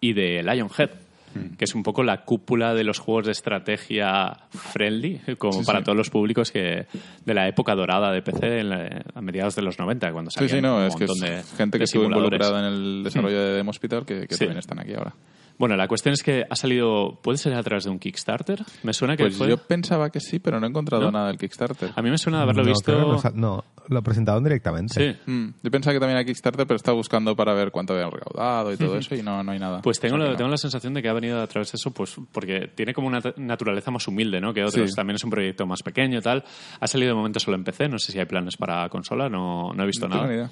y 0.00 0.12
de 0.12 0.42
Lionhead, 0.42 0.90
Hmm. 1.36 1.56
que 1.56 1.64
es 1.64 1.74
un 1.74 1.82
poco 1.82 2.02
la 2.02 2.24
cúpula 2.24 2.74
de 2.74 2.84
los 2.84 2.98
juegos 2.98 3.26
de 3.26 3.32
estrategia 3.32 4.36
friendly, 4.50 5.20
como 5.38 5.52
Sí, 5.60 5.64
para 5.66 5.78
sí. 5.80 5.84
todos 5.84 5.96
los 5.96 6.10
públicos 6.10 6.50
que 6.50 6.86
de 7.24 7.34
la 7.34 7.48
época 7.48 7.74
dorada 7.74 8.10
de 8.12 8.22
PC 8.22 8.60
en 8.60 8.68
la- 8.70 9.02
a 9.14 9.20
mediados 9.20 9.54
de 9.56 9.62
los 9.62 9.78
90, 9.78 10.12
cuando 10.12 10.30
Sí, 10.30 10.36
salían 10.40 10.56
sí, 10.56 10.62
no, 10.62 10.76
un 10.76 10.82
es 10.84 10.96
que 10.96 11.04
es 11.04 11.20
de 11.20 11.42
gente 11.56 11.76
de 11.76 11.78
que 11.78 11.84
estuvo 11.84 12.04
involucrada 12.04 12.60
en 12.60 12.74
el 12.74 13.04
desarrollo 13.04 13.40
de 13.40 13.54
Demo 13.54 13.70
Hospital 13.70 14.04
que, 14.06 14.26
que 14.26 14.34
Sí. 14.34 14.40
también 14.40 14.58
están 14.58 14.78
aquí 14.80 14.94
ahora. 14.94 15.14
Bueno, 15.58 15.74
la 15.74 15.88
cuestión 15.88 16.12
es 16.12 16.22
que 16.22 16.44
ha 16.50 16.54
salido, 16.54 17.18
¿puede 17.22 17.38
ser 17.38 17.54
a 17.54 17.62
través 17.62 17.84
de 17.84 17.90
un 17.90 17.98
Kickstarter? 17.98 18.62
Me 18.82 18.92
suena 18.92 19.16
que 19.16 19.22
Pues 19.24 19.38
fue... 19.38 19.48
yo 19.48 19.56
pensaba 19.56 20.10
que 20.10 20.20
sí, 20.20 20.38
pero 20.38 20.60
no 20.60 20.66
he 20.66 20.68
encontrado 20.68 21.04
¿No? 21.04 21.12
nada 21.12 21.28
del 21.28 21.38
Kickstarter. 21.38 21.92
A 21.96 22.02
mí 22.02 22.10
me 22.10 22.18
suena 22.18 22.36
de 22.36 22.42
haberlo 22.42 22.62
no, 22.62 22.68
visto... 22.68 22.84
creo 22.92 23.16
que 23.22 23.30
no, 23.40 23.56
no, 23.56 23.64
lo 23.88 24.02
presentaron 24.02 24.44
directamente. 24.44 24.92
Sí. 25.24 25.30
Mm, 25.30 25.48
yo 25.62 25.70
pensaba 25.70 25.94
que 25.94 26.00
también 26.00 26.18
era 26.18 26.26
Kickstarter, 26.26 26.66
pero 26.66 26.76
estaba 26.76 26.94
buscando 26.94 27.34
para 27.34 27.54
ver 27.54 27.70
cuánto 27.70 27.94
habían 27.94 28.10
recaudado 28.10 28.70
y 28.70 28.76
todo 28.76 28.98
eso 28.98 29.14
y 29.14 29.22
no, 29.22 29.42
no 29.42 29.52
hay 29.52 29.58
nada. 29.58 29.80
Pues 29.80 29.98
tengo, 29.98 30.16
O 30.16 30.18
sea 30.18 30.28
la, 30.32 30.36
tengo 30.36 30.50
la 30.50 30.58
sensación 30.58 30.92
de 30.92 31.00
que 31.00 31.08
ha 31.08 31.14
venido 31.14 31.25
a 31.30 31.46
través 31.46 31.72
de 31.72 31.76
eso, 31.76 31.92
pues 31.92 32.16
porque 32.32 32.70
tiene 32.74 32.92
como 32.94 33.08
una 33.08 33.20
naturaleza 33.36 33.90
más 33.90 34.06
humilde, 34.08 34.40
¿no? 34.40 34.52
Que 34.54 34.62
otros. 34.64 34.90
Sí. 34.90 34.96
También 34.96 35.16
es 35.16 35.24
un 35.24 35.30
proyecto 35.30 35.66
más 35.66 35.82
pequeño 35.82 36.18
y 36.18 36.22
tal. 36.22 36.44
Ha 36.80 36.86
salido 36.86 37.10
de 37.10 37.14
momento 37.16 37.40
solo 37.40 37.56
en 37.56 37.64
PC, 37.64 37.88
no 37.88 37.98
sé 37.98 38.12
si 38.12 38.18
hay 38.18 38.26
planes 38.26 38.56
para 38.56 38.88
consola, 38.88 39.28
no, 39.28 39.72
no 39.72 39.82
he 39.82 39.86
visto 39.86 40.08
No 40.08 40.14
tengo 40.16 40.26
nada. 40.26 40.34
ni 40.34 40.40
idea. 40.42 40.50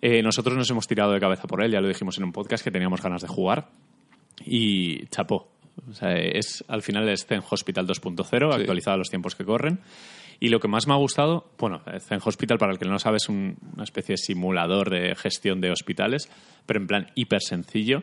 Eh, 0.00 0.22
nosotros 0.22 0.56
nos 0.56 0.68
hemos 0.70 0.86
tirado 0.88 1.12
de 1.12 1.20
cabeza 1.20 1.46
por 1.46 1.62
él, 1.64 1.70
ya 1.70 1.80
lo 1.80 1.88
dijimos 1.88 2.18
en 2.18 2.24
un 2.24 2.32
podcast 2.32 2.64
que 2.64 2.70
teníamos 2.70 3.00
ganas 3.00 3.22
de 3.22 3.28
jugar. 3.28 3.68
Y 4.44 5.06
chapó. 5.06 5.48
O 5.90 5.94
sea, 5.94 6.12
es, 6.16 6.64
al 6.68 6.82
final 6.82 7.08
es 7.08 7.24
Zen 7.26 7.40
Hospital 7.48 7.86
2.0, 7.86 8.52
actualizado 8.54 8.94
a 8.94 8.98
los 8.98 9.08
tiempos 9.08 9.34
que 9.34 9.44
corren. 9.44 9.80
Y 10.40 10.48
lo 10.48 10.58
que 10.58 10.66
más 10.66 10.88
me 10.88 10.92
ha 10.92 10.96
gustado, 10.96 11.50
bueno, 11.56 11.82
Zen 12.00 12.18
Hospital, 12.24 12.58
para 12.58 12.72
el 12.72 12.78
que 12.78 12.84
no 12.84 12.92
lo 12.92 12.98
sabe, 12.98 13.18
es 13.18 13.28
un- 13.28 13.56
una 13.74 13.84
especie 13.84 14.14
de 14.14 14.16
simulador 14.16 14.90
de 14.90 15.14
gestión 15.14 15.60
de 15.60 15.70
hospitales, 15.70 16.28
pero 16.66 16.80
en 16.80 16.88
plan 16.88 17.06
hiper 17.14 17.40
sencillo. 17.40 18.02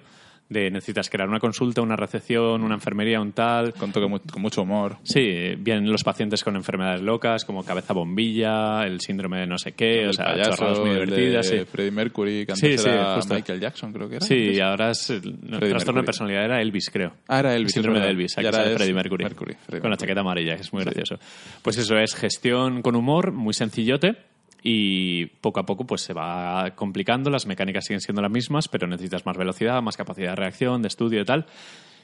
De 0.50 0.72
necesitas 0.72 1.10
crear 1.12 1.30
una 1.30 1.40
consulta, 1.40 1.82
una 1.84 1.96
recepción, 1.96 2.64
una 2.64 2.74
enfermería, 2.74 3.22
un 3.22 3.34
tal. 3.34 3.72
Con, 3.76 3.92
toque 3.92 4.08
con 4.32 4.42
mucho 4.42 4.64
humor. 4.64 4.98
Sí, 5.04 5.22
vienen 5.60 5.92
los 5.92 6.04
pacientes 6.04 6.44
con 6.44 6.56
enfermedades 6.56 7.02
locas, 7.02 7.46
como 7.46 7.64
cabeza 7.64 7.94
bombilla, 7.94 8.82
el 8.84 9.00
síndrome 9.00 9.42
de 9.42 9.46
no 9.46 9.60
sé 9.60 9.74
qué, 9.74 10.06
o 10.06 10.10
el 10.10 10.14
sea, 10.16 10.26
payaso, 10.26 10.52
chorradas 10.56 10.80
muy 10.80 10.90
divertidas. 10.90 11.50
de 11.52 11.60
sí. 11.60 11.66
Freddie 11.66 11.92
Mercury, 11.92 12.46
que 12.48 12.56
Sí, 12.56 12.66
antes 12.66 12.82
sí, 12.82 12.90
era 12.90 13.16
justo. 13.16 13.36
Michael 13.36 13.60
Jackson, 13.60 13.94
creo 13.94 14.10
que 14.10 14.16
era. 14.16 14.26
Sí, 14.26 14.34
antes. 14.34 14.58
y 14.58 14.60
ahora 14.62 14.90
es 14.90 15.10
el, 15.12 15.38
el 15.52 15.60
trastorno 15.70 16.02
de 16.02 16.06
personalidad 16.06 16.46
era 16.46 16.62
Elvis, 16.62 16.90
creo. 16.92 17.14
Ah, 17.28 17.40
era 17.42 17.54
Elvis. 17.54 17.68
El 17.78 17.84
síndrome 17.84 18.00
de. 18.00 18.10
Elvis, 18.10 18.36
aquí 18.38 18.46
ahora 18.48 18.58
sale 18.64 18.76
Freddie 18.76 18.94
Mercury. 18.96 19.24
Mercury, 19.26 19.54
Freddie 19.54 19.82
con 19.82 19.90
la 19.92 19.94
Mercury. 19.94 19.98
chaqueta 20.08 20.22
amarilla, 20.22 20.56
que 20.56 20.62
es 20.64 20.74
muy 20.74 20.84
gracioso. 20.84 21.20
Pues 21.62 21.78
eso 21.78 21.96
es 22.00 22.16
gestión 22.16 22.82
con 22.82 22.96
humor, 22.96 23.32
muy 23.34 23.54
sencillote. 23.54 24.16
Y 24.62 25.28
poco 25.28 25.60
a 25.60 25.66
poco 25.66 25.86
pues 25.86 26.02
se 26.02 26.14
va 26.14 26.72
complicando, 26.76 27.30
las 27.30 27.46
mecánicas 27.46 27.86
siguen 27.86 28.02
siendo 28.02 28.22
las 28.22 28.32
mismas, 28.32 28.68
pero 28.68 28.88
necesitas 28.88 29.26
más 29.26 29.38
velocidad, 29.38 29.82
más 29.82 29.96
capacidad 29.96 30.32
de 30.32 30.36
reacción, 30.36 30.82
de 30.82 30.90
estudio 30.90 31.22
y 31.22 31.26
tal. 31.26 31.46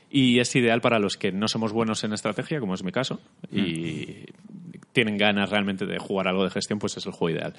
Y 0.10 0.39
es 0.39 0.56
ideal 0.56 0.82
para 0.82 1.00
los 1.00 1.18
que 1.18 1.32
no 1.32 1.48
somos 1.48 1.74
buenos 1.74 2.04
en 2.04 2.13
estrategia, 2.13 2.60
como 2.60 2.76
es 2.76 2.84
mi 2.84 2.91
caso, 2.91 3.20
y 3.52 4.26
tienen 4.94 5.18
ganas 5.18 5.50
realmente 5.50 5.86
de 5.86 6.00
jugar 6.00 6.28
algo 6.28 6.44
de 6.46 6.52
gestión, 6.52 6.80
pues 6.80 6.96
es 6.96 7.06
el 7.06 7.12
juego 7.12 7.38
ideal. 7.38 7.54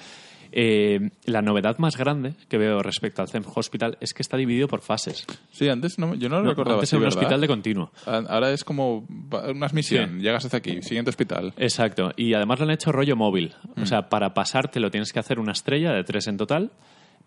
Eh, 0.51 1.09
la 1.25 1.41
novedad 1.41 1.77
más 1.77 1.97
grande 1.97 2.33
que 2.47 2.57
veo 2.57 2.79
respecto 2.79 3.21
al 3.21 3.29
Zen 3.29 3.43
Hospital 3.53 3.97
es 3.99 4.13
que 4.13 4.21
está 4.21 4.37
dividido 4.37 4.67
por 4.67 4.81
fases. 4.81 5.25
Sí, 5.51 5.67
antes 5.69 5.99
no, 5.99 6.15
yo 6.15 6.29
no 6.29 6.37
lo 6.37 6.43
No, 6.43 6.49
recordaba 6.51 6.75
antes 6.77 6.89
así, 6.89 6.95
era 6.95 6.99
un 6.99 7.03
¿verdad? 7.05 7.17
hospital 7.19 7.41
de 7.41 7.47
continuo. 7.47 7.91
Ahora 8.05 8.51
es 8.51 8.63
como 8.63 9.05
va- 9.09 9.49
una 9.51 9.67
misión. 9.69 10.17
Sí. 10.17 10.21
Llegas 10.23 10.45
hasta 10.45 10.57
aquí, 10.57 10.81
siguiente 10.81 11.09
hospital. 11.09 11.53
Exacto. 11.57 12.11
Y 12.15 12.33
además 12.33 12.59
lo 12.59 12.65
han 12.65 12.71
hecho 12.71 12.91
rollo 12.91 13.15
móvil. 13.15 13.53
Mm. 13.75 13.81
O 13.81 13.85
sea, 13.85 14.09
para 14.09 14.33
pasarte 14.33 14.79
lo 14.79 14.89
tienes 14.91 15.11
que 15.13 15.19
hacer 15.19 15.39
una 15.39 15.51
estrella 15.51 15.91
de 15.91 16.03
tres 16.03 16.27
en 16.27 16.37
total. 16.37 16.71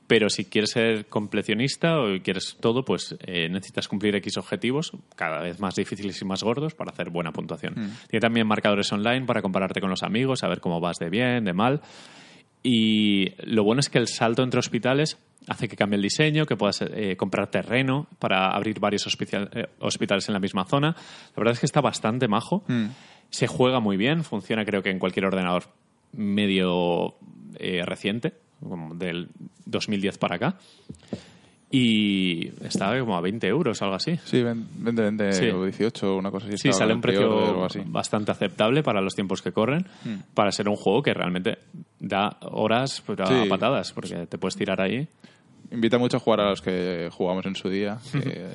Pero 0.07 0.29
si 0.29 0.47
quieres 0.47 0.71
ser 0.71 1.07
completionista 1.07 2.01
o 2.01 2.21
quieres 2.21 2.57
todo, 2.61 2.85
pues 2.85 3.15
eh, 3.21 3.49
necesitas 3.49 3.87
cumplir 3.87 4.17
X 4.17 4.39
objetivos, 4.39 4.91
cada 5.15 5.41
vez 5.41 5.61
más 5.61 5.77
difíciles 5.77 6.21
y 6.21 6.25
más 6.25 6.43
gordos, 6.43 6.75
para 6.75 6.91
hacer 6.91 7.11
buena 7.11 7.31
puntuación. 7.31 7.75
Mm. 7.77 7.91
Tiene 8.09 8.21
también 8.21 8.45
marcadores 8.49 8.93
online 8.93 9.25
para 9.25 9.41
compararte 9.41 9.81
con 9.81 9.89
los 9.89 10.03
amigos, 10.03 10.41
saber 10.41 10.59
cómo 10.61 10.81
vas 10.81 10.97
de 10.99 11.11
bien, 11.11 11.45
de 11.45 11.53
mal. 11.53 11.81
Y 12.63 13.33
lo 13.45 13.65
bueno 13.65 13.81
es 13.81 13.89
que 13.89 13.99
el 13.99 14.09
salto 14.09 14.43
entre 14.43 14.59
hospitales 14.59 15.19
hace 15.49 15.69
que 15.69 15.77
cambie 15.77 15.97
el 15.97 16.03
diseño, 16.03 16.45
que 16.47 16.57
puedas 16.57 16.83
eh, 16.83 17.17
comprar 17.17 17.51
terreno 17.51 18.07
para 18.19 18.51
abrir 18.51 18.79
varios 18.79 19.07
hospital- 19.07 19.51
eh, 19.55 19.67
hospitales 19.81 20.29
en 20.29 20.35
la 20.35 20.41
misma 20.41 20.65
zona. 20.65 20.89
La 20.91 21.37
verdad 21.37 21.53
es 21.55 21.61
que 21.61 21.67
está 21.67 21.81
bastante 21.81 22.29
majo. 22.29 22.63
Mm. 22.69 22.87
Se 23.31 23.47
juega 23.47 23.81
muy 23.81 23.97
bien, 23.97 24.25
funciona 24.25 24.65
creo 24.65 24.83
que 24.83 24.91
en 24.91 24.99
cualquier 24.99 25.25
ordenador 25.27 25.65
medio 26.13 27.15
eh, 27.59 27.83
reciente, 27.85 28.35
del 28.95 29.29
2010 29.65 30.19
para 30.19 30.37
acá. 30.37 30.59
Y 31.73 32.49
está 32.65 32.99
como 32.99 33.17
a 33.17 33.21
20 33.21 33.47
euros, 33.47 33.81
algo 33.83 33.95
así. 33.95 34.17
Sí, 34.25 34.43
20, 34.43 35.03
20 35.03 35.33
Sí. 35.33 35.47
o 35.51 35.65
18, 35.65 36.17
una 36.17 36.31
cosa 36.33 36.47
así. 36.49 36.57
Sí, 36.59 36.69
estaba 36.69 36.79
sale 36.79 36.95
un 36.95 37.01
precio 37.01 37.69
bastante 37.87 38.33
aceptable 38.33 38.83
para 38.83 39.01
los 39.01 39.15
tiempos 39.15 39.41
que 39.41 39.53
corren, 39.53 39.87
para 40.35 40.51
ser 40.51 40.69
un 40.69 40.75
juego 40.77 41.01
que 41.03 41.15
realmente 41.15 41.59
da 42.01 42.39
horas 42.43 43.03
pero 43.07 43.25
a 43.25 43.43
Sí. 43.45 43.49
patadas, 43.49 43.93
porque 43.93 44.27
te 44.27 44.37
puedes 44.39 44.57
tirar 44.57 44.81
ahí. 44.81 45.07
Invita 45.73 45.99
mucho 45.99 46.17
a 46.17 46.21
jugar 46.21 46.41
a 46.41 46.51
los 46.51 46.61
que 46.61 47.09
jugamos 47.13 47.47
en 47.47 47.55
su 47.55 47.69
día, 47.69 47.99
que 48.13 48.47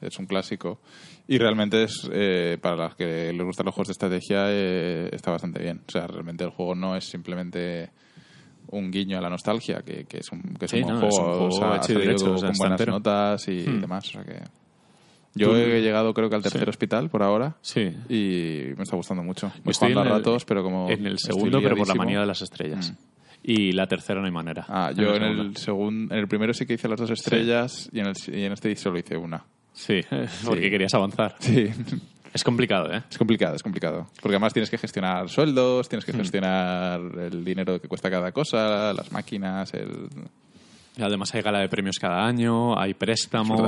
es 0.00 0.18
un 0.18 0.24
clásico. 0.24 0.80
Y 1.28 1.36
realmente 1.36 1.82
es, 1.84 2.08
eh, 2.10 2.56
para 2.62 2.76
los 2.76 2.94
que 2.96 3.30
les 3.34 3.44
gustan 3.44 3.66
los 3.66 3.74
juegos 3.74 3.88
de 3.88 3.92
estrategia, 3.92 4.46
eh, 4.48 5.10
está 5.12 5.30
bastante 5.30 5.62
bien. 5.62 5.82
O 5.86 5.90
sea, 5.90 6.06
realmente 6.06 6.42
el 6.44 6.50
juego 6.50 6.74
no 6.74 6.96
es 6.96 7.04
simplemente 7.04 7.90
un 8.72 8.90
guiño 8.90 9.16
a 9.18 9.20
la 9.20 9.30
nostalgia, 9.30 9.82
que, 9.82 10.04
que 10.04 10.18
es 10.18 10.32
un, 10.32 10.42
que 10.58 10.64
es 10.66 10.70
Sí, 10.70 10.78
un 10.78 10.82
buen 10.84 11.00
no, 11.00 11.08
es 11.08 11.14
un 11.14 11.20
juego, 11.24 11.32
juego 11.38 11.54
o 11.54 11.58
sea, 11.58 11.76
hecho 11.76 11.98
derecho, 11.98 12.32
o 12.34 12.38
sea, 12.38 12.48
con 12.48 12.56
buenas 12.58 12.80
entero. 12.80 12.92
notas 12.92 13.48
y 13.48 13.60
Hmm. 13.68 13.80
demás. 13.80 14.08
O 14.08 14.10
sea 14.12 14.24
que 14.24 14.40
yo 15.34 15.56
he 15.56 15.80
llegado 15.80 16.12
creo 16.12 16.28
que 16.28 16.36
al 16.36 16.42
tercer 16.42 16.64
Sí. 16.64 16.68
hospital 16.68 17.08
por 17.08 17.22
ahora 17.22 17.56
Sí. 17.62 17.80
y 18.08 18.74
me 18.76 18.82
está 18.82 18.96
gustando 18.96 19.22
mucho. 19.22 19.50
Voy 19.64 19.70
estoy 19.72 19.92
en 19.92 19.98
el- 19.98 20.08
ratos, 20.08 20.44
pero 20.44 20.62
como 20.62 20.90
En 20.90 21.06
el 21.06 21.18
segundo, 21.18 21.60
pero 21.62 21.76
por 21.76 21.88
la 21.88 21.94
manía 21.94 22.20
de 22.20 22.26
las 22.26 22.42
estrellas. 22.42 22.92
Y 23.44 23.72
la 23.72 23.86
tercera 23.88 24.20
no 24.20 24.26
hay 24.26 24.32
manera. 24.32 24.64
Ah, 24.68 24.92
yo 24.94 25.14
en 25.16 25.20
segundo. 25.20 25.42
el, 25.42 25.54
segun- 25.56 26.12
en 26.12 26.18
el 26.18 26.28
primero 26.28 26.54
sí 26.54 26.64
que 26.64 26.74
hice 26.74 26.86
las 26.88 27.00
dos 27.00 27.10
estrellas 27.10 27.88
y, 27.92 27.98
en 28.00 28.06
el, 28.06 28.14
y 28.28 28.44
en 28.44 28.52
este 28.52 28.76
solo 28.76 28.98
hice 28.98 29.16
una. 29.16 29.44
Sí, 29.72 30.00
porque 30.44 30.70
querías 30.70 30.94
avanzar. 30.94 31.34
Sí, 31.40 31.66
Es 32.34 32.44
complicado, 32.44 32.90
¿eh? 32.92 33.02
es 33.10 33.18
complicado, 33.18 33.56
es 33.56 33.62
complicado. 33.62 34.06
Porque 34.20 34.34
además 34.36 34.52
tienes 34.52 34.70
que 34.70 34.78
gestionar 34.78 35.28
sueldos, 35.28 35.88
tienes 35.88 36.04
que 36.04 36.12
gestionar 36.12 37.00
el 37.18 37.44
dinero 37.44 37.80
que 37.80 37.88
cuesta 37.88 38.10
cada 38.10 38.32
cosa, 38.32 38.92
las 38.94 39.12
máquinas, 39.12 39.72
el... 39.74 40.08
Y 40.94 41.02
Además 41.02 41.34
hay 41.34 41.40
gala 41.40 41.60
de 41.60 41.70
premios 41.70 41.96
cada 41.98 42.26
año, 42.26 42.78
hay 42.78 42.92
préstamos, 42.92 43.58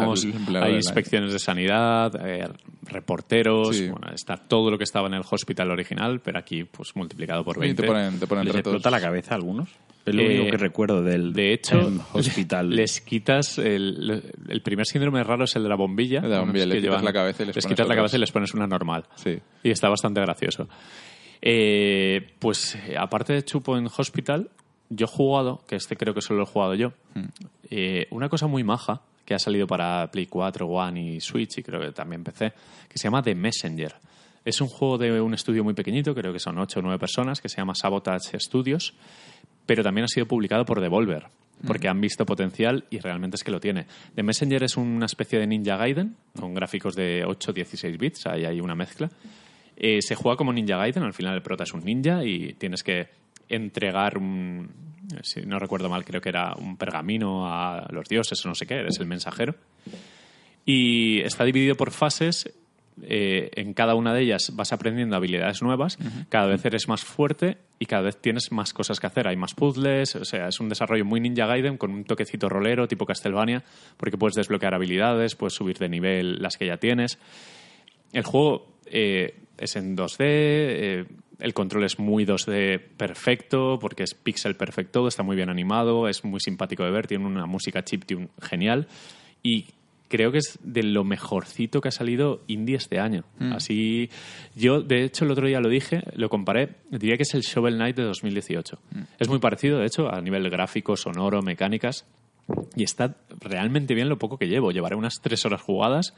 verdad, 0.47 0.63
hay 0.65 0.75
inspecciones 0.75 1.33
de 1.33 1.39
sanidad, 1.39 2.13
eh, 2.23 2.47
reporteros, 2.83 3.75
Sí. 3.77 3.89
bueno, 3.89 4.09
está 4.15 4.37
todo 4.37 4.71
lo 4.71 4.77
que 4.77 4.85
estaba 4.85 5.09
en 5.09 5.15
el 5.15 5.23
hospital 5.31 5.71
original, 5.71 6.21
pero 6.21 6.39
aquí 6.39 6.65
pues 6.65 6.95
multiplicado 6.95 7.43
por 7.43 7.55
Sí, 7.55 7.61
20. 7.61 7.83
te 7.83 7.89
ponen, 7.89 8.21
te 8.21 8.27
ponen 8.27 8.45
¿Les 8.45 8.55
retos. 8.55 8.75
explota 8.75 8.91
la 8.91 9.01
cabeza 9.01 9.33
a 9.33 9.37
algunos? 9.37 9.71
Es 10.07 10.15
lo 10.15 10.21
Eh, 10.23 10.27
único 10.41 10.51
que 10.51 10.57
recuerdo 10.59 11.03
del 11.03 11.33
De 11.33 11.53
hecho, 11.55 11.91
hospital. 12.13 12.71
les 12.71 13.01
quitas 13.01 13.59
el, 13.59 14.23
el 14.49 14.61
primer 14.63 14.87
síndrome 14.87 15.23
raro 15.25 15.45
es 15.45 15.57
el 15.57 15.63
de 15.63 15.69
la 15.69 15.77
bombilla. 15.77 16.19
El 16.19 16.25
de 16.25 16.29
la 16.31 16.41
bombilla, 16.41 16.67
quitas 16.71 17.03
la 17.03 17.13
cabeza 17.13 17.43
y 17.43 17.47
les 17.47 17.55
pones 17.55 17.67
quitas 17.67 17.89
la 17.89 17.95
cabeza 17.97 18.17
y 18.17 18.21
les 18.21 18.31
pones 18.33 18.53
una 18.55 18.67
normal. 18.67 19.05
Sí. 19.17 19.39
Y 19.63 19.71
está 19.71 19.89
bastante 19.89 20.21
gracioso. 20.21 20.69
Eh, 21.41 22.27
pues 22.39 22.75
eh, 22.77 22.97
aparte 22.99 23.33
de 23.35 23.45
Chupo 23.45 23.77
en 23.77 23.87
Hospital, 23.97 24.51
yo 24.89 25.05
he 25.07 25.09
jugado, 25.09 25.63
que 25.69 25.77
este 25.77 25.97
creo 25.97 26.15
que 26.15 26.21
solo 26.23 26.39
lo 26.41 26.45
he 26.45 26.49
jugado 26.49 26.75
yo, 26.75 26.93
Hmm. 27.15 27.25
eh, 27.71 28.07
una 28.11 28.29
cosa 28.29 28.47
muy 28.47 28.65
maja 28.65 29.03
que 29.25 29.35
ha 29.35 29.39
salido 29.39 29.67
para 29.67 30.11
Play 30.11 30.27
4, 30.27 30.67
One 30.67 31.15
y 31.15 31.21
Switch 31.21 31.59
y 31.59 31.63
creo 31.63 31.81
que 31.81 31.93
también 31.93 32.23
PC, 32.25 32.53
que 32.89 32.99
se 32.99 33.05
llama 33.05 33.23
The 33.23 33.35
Messenger. 33.35 33.95
Es 34.45 34.61
un 34.61 34.69
juego 34.69 34.99
de 34.99 35.19
un 35.21 35.33
estudio 35.33 35.65
muy 35.65 35.73
pequeñito, 35.73 36.15
creo 36.15 36.31
que 36.33 36.39
son 36.39 36.59
8 36.59 36.81
o 36.81 36.83
9 36.83 36.99
personas, 36.99 37.41
que 37.41 37.49
se 37.49 37.57
llama 37.57 37.75
Sabotage 37.75 38.39
Studios, 38.39 38.93
pero 39.67 39.83
también 39.83 40.05
ha 40.05 40.09
sido 40.09 40.27
publicado 40.27 40.65
por 40.65 40.81
Devolver. 40.81 41.27
porque 41.67 41.89
han 41.89 42.01
visto 42.01 42.27
potencial 42.27 42.85
y 42.91 42.99
realmente 42.99 43.37
es 43.37 43.45
que 43.45 43.51
lo 43.51 43.61
tiene. 43.61 43.87
The 44.15 44.23
Messenger 44.23 44.65
es 44.65 44.77
una 44.77 45.07
especie 45.07 45.39
de 45.39 45.47
Ninja 45.47 45.77
Gaiden 45.77 46.17
con 46.39 46.53
gráficos 46.53 46.95
de 46.95 47.25
8-16 47.25 47.97
bits, 47.97 48.27
ahí 48.27 48.45
hay 48.45 48.61
una 48.61 48.75
mezcla. 48.75 49.09
Eh, 49.77 50.03
se 50.03 50.15
juega 50.15 50.37
como 50.37 50.53
Ninja 50.53 50.77
Gaiden, 50.77 51.05
al 51.05 51.15
final 51.15 51.35
el 51.35 51.43
prota 51.43 51.65
es 51.65 51.73
un 51.73 51.85
ninja 51.85 52.23
y 52.25 52.55
tienes 52.55 52.83
que 52.83 53.09
entregar 53.49 54.19
un, 54.19 54.69
si 55.23 55.43
no 55.43 55.59
recuerdo 55.59 55.89
mal, 55.89 56.05
creo 56.05 56.21
que 56.21 56.29
era 56.29 56.55
un 56.55 56.77
pergamino 56.77 57.47
a 57.47 57.87
los 57.91 58.09
dioses 58.09 58.45
o 58.45 58.49
no 58.49 58.55
sé 58.55 58.67
qué, 58.67 58.75
eres 58.75 58.99
el 59.01 59.07
mensajero. 59.07 59.55
Y 60.67 61.21
está 61.21 61.45
dividido 61.45 61.75
por 61.77 61.91
fases. 61.91 62.51
Eh, 63.03 63.51
en 63.55 63.75
cada 63.75 63.95
una 63.95 64.15
de 64.15 64.23
ellas 64.23 64.53
vas 64.55 64.73
aprendiendo 64.73 65.17
habilidades 65.17 65.63
nuevas, 65.63 65.99
cada 66.29 66.47
vez 66.47 66.65
eres 66.65 66.89
más 66.89 67.03
fuerte 67.03 67.59
y 67.79 67.87
cada 67.87 68.03
vez 68.03 68.21
tienes 68.21 68.53
más 68.53 68.73
cosas 68.73 69.01
que 69.01 69.07
hacer. 69.07 69.27
Hay 69.27 69.37
más 69.37 69.55
puzzles, 69.55 70.15
o 70.17 70.25
sea, 70.25 70.49
es 70.49 70.61
un 70.61 70.69
desarrollo 70.69 71.05
muy 71.05 71.21
Ninja 71.21 71.47
Gaiden 71.47 71.77
con 71.77 71.91
un 71.91 72.05
toquecito 72.05 72.49
rolero 72.49 72.87
tipo 72.87 73.07
Castlevania, 73.07 73.65
porque 73.97 74.17
puedes 74.17 74.37
desbloquear 74.37 74.75
habilidades, 74.75 75.35
puedes 75.35 75.55
subir 75.55 75.79
de 75.79 75.89
nivel 75.89 76.41
las 76.41 76.57
que 76.57 76.67
ya 76.67 76.77
tienes. 76.77 77.19
El 78.13 78.23
juego 78.23 78.79
eh, 78.87 79.35
es 79.59 79.77
en 79.77 79.97
2D, 79.97 80.17
eh, 80.21 81.05
el 81.41 81.53
control 81.53 81.85
es 81.85 81.99
muy 81.99 82.25
2D 82.25 82.81
perfecto, 82.97 83.79
porque 83.81 84.05
es 84.05 84.15
pixel 84.15 84.55
perfecto, 84.57 85.09
está 85.09 85.23
muy 85.23 85.37
bien 85.37 85.51
animado, 85.51 86.09
es 86.09 86.25
muy 86.25 86.41
simpático 86.41 86.85
de 86.85 86.91
ver, 86.91 87.07
tiene 87.07 87.27
una 87.27 87.47
música 87.47 87.83
chiptune 87.83 88.29
genial 88.41 88.87
y 89.43 89.67
creo 90.09 90.33
que 90.33 90.39
es 90.39 90.59
de 90.63 90.83
lo 90.83 91.05
mejorcito 91.05 91.81
que 91.81 91.89
ha 91.89 91.93
salido 91.93 92.43
indie 92.47 92.77
este 92.77 93.01
año. 93.01 93.25
Así, 93.53 94.11
yo 94.55 94.81
de 94.83 95.05
hecho 95.05 95.25
el 95.25 95.31
otro 95.31 95.47
día 95.47 95.61
lo 95.61 95.69
dije, 95.69 96.03
lo 96.15 96.29
comparé, 96.29 96.77
diría 96.91 97.17
que 97.17 97.23
es 97.25 97.35
el 97.35 97.43
Shovel 97.43 97.77
Knight 97.77 97.97
de 97.97 98.05
2018. 98.05 98.79
Es 99.19 99.29
muy 99.29 99.39
parecido, 99.39 99.79
de 99.79 99.87
hecho, 99.87 100.13
a 100.13 100.21
nivel 100.21 100.49
gráfico, 100.51 100.97
sonoro, 100.97 101.43
mecánicas. 101.43 102.07
Y 102.77 102.83
está 102.83 103.17
realmente 103.41 103.95
bien 103.95 104.09
lo 104.09 104.19
poco 104.19 104.37
que 104.37 104.49
llevo. 104.49 104.71
Llevaré 104.71 104.97
unas 104.97 105.21
tres 105.23 105.47
horas 105.47 105.63
jugadas, 105.63 106.15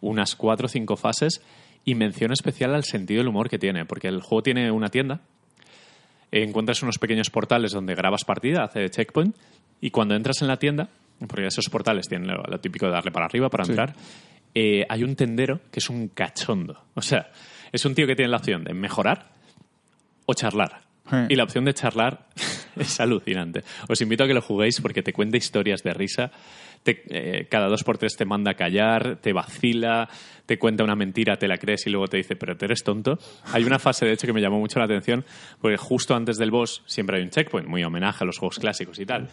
unas 0.00 0.34
cuatro 0.34 0.66
o 0.66 0.68
cinco 0.68 0.96
fases 0.96 1.40
y 1.84 1.94
mención 1.94 2.32
especial 2.32 2.74
al 2.74 2.84
sentido 2.84 3.20
del 3.20 3.28
humor 3.28 3.48
que 3.48 3.58
tiene, 3.58 3.84
porque 3.84 4.08
el 4.08 4.20
juego 4.20 4.42
tiene 4.42 4.70
una 4.70 4.88
tienda, 4.88 5.20
encuentras 6.30 6.82
unos 6.82 6.98
pequeños 6.98 7.30
portales 7.30 7.72
donde 7.72 7.94
grabas 7.94 8.24
partida, 8.24 8.64
hace 8.64 8.90
checkpoint, 8.90 9.34
y 9.80 9.90
cuando 9.90 10.14
entras 10.14 10.42
en 10.42 10.48
la 10.48 10.58
tienda, 10.58 10.90
porque 11.26 11.46
esos 11.46 11.68
portales 11.68 12.08
tienen 12.08 12.28
lo, 12.28 12.42
lo 12.42 12.60
típico 12.60 12.86
de 12.86 12.92
darle 12.92 13.10
para 13.10 13.26
arriba 13.26 13.48
para 13.48 13.64
Sí. 13.64 13.72
entrar, 13.72 13.94
eh, 14.54 14.84
hay 14.88 15.02
un 15.04 15.14
tendero 15.16 15.60
que 15.70 15.80
es 15.80 15.88
un 15.90 16.08
cachondo. 16.08 16.84
O 16.94 17.02
sea, 17.02 17.30
es 17.72 17.84
un 17.84 17.94
tío 17.94 18.06
que 18.06 18.14
tiene 18.16 18.30
la 18.30 18.38
opción 18.38 18.64
de 18.64 18.74
mejorar 18.74 19.30
o 20.26 20.34
charlar. 20.34 20.82
Eh. 21.12 21.26
Y 21.30 21.36
la 21.36 21.44
opción 21.44 21.64
de 21.64 21.74
charlar 21.74 22.26
es 22.76 23.00
alucinante. 23.00 23.62
Os 23.88 24.00
invito 24.00 24.24
a 24.24 24.26
que 24.26 24.34
lo 24.34 24.42
juguéis 24.42 24.80
porque 24.80 25.02
te 25.02 25.12
cuenta 25.12 25.36
historias 25.36 25.82
de 25.82 25.94
risa. 25.94 26.30
Te- 26.82 27.02
eh, 27.08 27.46
cada 27.50 27.66
dos 27.66 27.82
por 27.82 27.98
tres 27.98 28.16
te 28.16 28.24
manda 28.24 28.52
a 28.52 28.54
callar, 28.54 29.16
te 29.16 29.32
vacila, 29.32 30.08
te 30.46 30.58
cuenta 30.58 30.84
una 30.84 30.94
mentira, 30.94 31.36
te 31.36 31.48
la 31.48 31.56
crees 31.58 31.86
y 31.86 31.90
luego 31.90 32.06
te 32.08 32.18
dice, 32.18 32.36
pero 32.36 32.56
tú 32.56 32.64
eres 32.66 32.84
tonto. 32.84 33.18
Hay 33.52 33.64
una 33.64 33.78
fase, 33.78 34.06
de 34.06 34.12
hecho, 34.12 34.26
que 34.26 34.32
me 34.32 34.40
llamó 34.40 34.58
mucho 34.60 34.78
la 34.78 34.84
atención, 34.84 35.24
porque 35.60 35.76
justo 35.76 36.14
antes 36.14 36.36
del 36.36 36.50
boss 36.50 36.82
siempre 36.86 37.16
hay 37.18 37.22
un 37.24 37.30
checkpoint, 37.30 37.68
muy 37.68 37.82
homenaje 37.84 38.22
a 38.22 38.26
los 38.26 38.38
juegos 38.38 38.58
clásicos 38.58 38.98
y 39.00 39.06
tal. 39.06 39.28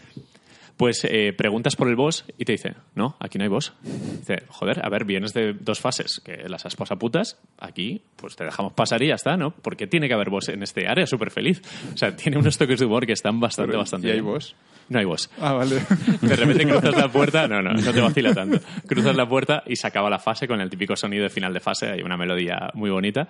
Pues 0.78 1.06
eh, 1.10 1.32
preguntas 1.32 1.76
por 1.78 1.88
el 1.88 1.96
boss 1.96 2.26
y 2.38 2.44
te 2.44 2.52
dice, 2.52 2.74
no, 2.96 3.16
aquí 3.20 3.38
no 3.38 3.46
hay 3.46 3.50
boss. 3.50 3.74
Dice, 3.82 4.44
joder, 4.50 4.86
a 4.86 4.90
ver, 4.90 5.06
vienes 5.06 5.34
de 5.34 5.54
dos 5.54 5.80
fases, 5.80 6.22
que 6.24 6.50
las 6.50 6.66
has 6.66 6.76
putas, 6.76 7.40
aquí 7.58 8.02
pues 8.18 8.36
te 8.36 8.44
dejamos 8.44 8.74
pasar 8.74 9.02
y 9.02 9.08
ya 9.08 9.16
está, 9.16 9.38
¿no? 9.38 9.52
Porque 9.52 9.88
tiene 9.88 10.08
que 10.08 10.14
haber 10.14 10.30
boss 10.30 10.50
en 10.50 10.64
este 10.64 10.88
área, 10.88 11.08
súper 11.08 11.32
feliz. 11.32 11.62
O 11.94 11.98
sea, 11.98 12.16
tiene 12.16 12.38
unos 12.38 12.58
toques 12.58 12.80
de 12.80 12.86
humor 12.86 13.06
que 13.06 13.14
están 13.14 13.40
bastante, 13.40 13.70
Pero, 13.70 13.80
bastante 13.80 14.08
¿y 14.08 14.12
hay 14.12 14.20
bien. 14.22 14.34
boss? 14.34 14.56
No 14.90 15.00
hay 15.00 15.06
boss. 15.06 15.32
Ah, 15.40 15.54
vale. 15.54 15.78
De 16.22 16.36
repente 16.36 16.66
cruzas 16.70 16.96
la 16.96 17.10
puerta, 17.10 17.48
no, 17.48 17.62
no, 17.62 17.74
no 17.74 17.94
te 17.94 18.02
vacila 18.02 18.34
tanto. 18.34 18.60
Cruzas 18.88 19.16
la 19.16 19.28
puerta 19.28 19.64
y 19.66 19.76
se 19.78 19.88
acaba 19.88 20.10
la 20.10 20.20
fase 20.20 20.48
con 20.48 20.60
el 20.62 20.70
típico 20.70 20.96
sonido 20.96 21.24
de 21.24 21.30
final 21.30 21.54
de 21.54 21.60
fase, 21.62 21.88
hay 21.90 22.02
una 22.02 22.18
melodía 22.18 22.70
muy 22.74 22.90
bonita. 22.90 23.28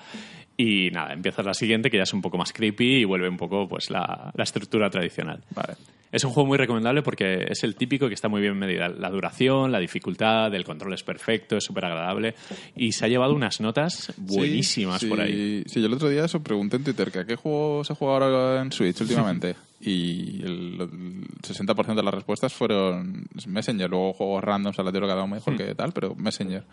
Y 0.58 0.90
nada, 0.92 1.14
empiezas 1.14 1.46
la 1.46 1.54
siguiente 1.54 1.90
que 1.92 1.98
ya 1.98 2.04
es 2.04 2.14
un 2.14 2.22
poco 2.22 2.38
más 2.38 2.52
creepy 2.54 3.02
y 3.02 3.04
vuelve 3.04 3.30
un 3.30 3.38
poco 3.38 3.68
pues 3.68 3.90
la, 3.90 4.32
la 4.34 4.44
estructura 4.44 4.90
tradicional. 4.90 5.44
vale. 5.52 5.76
Es 6.12 6.24
un 6.24 6.32
juego 6.32 6.48
muy 6.48 6.58
recomendable 6.58 7.02
porque 7.02 7.48
es 7.50 7.64
el 7.64 7.76
típico 7.76 8.08
que 8.08 8.14
está 8.14 8.30
muy 8.30 8.42
bien 8.42 8.58
medida. 8.58 8.88
La 8.90 9.10
duración, 9.10 9.72
la 9.72 9.80
dificultad, 9.80 10.54
el 10.54 10.64
control 10.64 10.94
es 10.94 11.04
perfecto, 11.04 11.58
es 11.58 11.64
súper 11.64 11.86
agradable 11.86 12.36
y 12.76 12.92
se 12.92 13.06
ha 13.06 13.08
llevado 13.08 13.34
unas 13.34 13.60
notas 13.60 14.14
buenísimas 14.18 15.02
Sí, 15.02 15.08
por 15.08 15.22
ahí. 15.22 15.64
Sí, 15.66 15.82
yo 15.82 15.88
el 15.88 15.94
otro 15.94 16.10
día 16.10 16.26
eso 16.26 16.42
pregunté 16.42 16.78
en 16.78 16.84
Twitter 16.84 17.12
que 17.12 17.20
a 17.20 17.26
qué 17.26 17.36
juego 17.36 17.84
se 17.84 17.94
juega 17.96 18.14
ahora 18.14 18.62
en 18.62 18.72
Switch 18.72 19.02
últimamente. 19.02 19.56
Y 19.82 20.42
el, 20.44 20.82
el 20.82 21.28
60% 21.42 21.96
de 21.96 22.02
las 22.04 22.14
respuestas 22.14 22.54
fueron 22.54 23.28
Messenger. 23.48 23.90
Luego 23.90 24.14
juegos 24.14 24.44
randoms 24.44 24.80
aleatorios 24.80 25.10
cada 25.10 25.24
uno 25.24 25.36
mejor 25.36 25.58
que 25.58 25.76
tal, 25.76 25.92
pero 25.92 26.16
Messenger. 26.16 26.64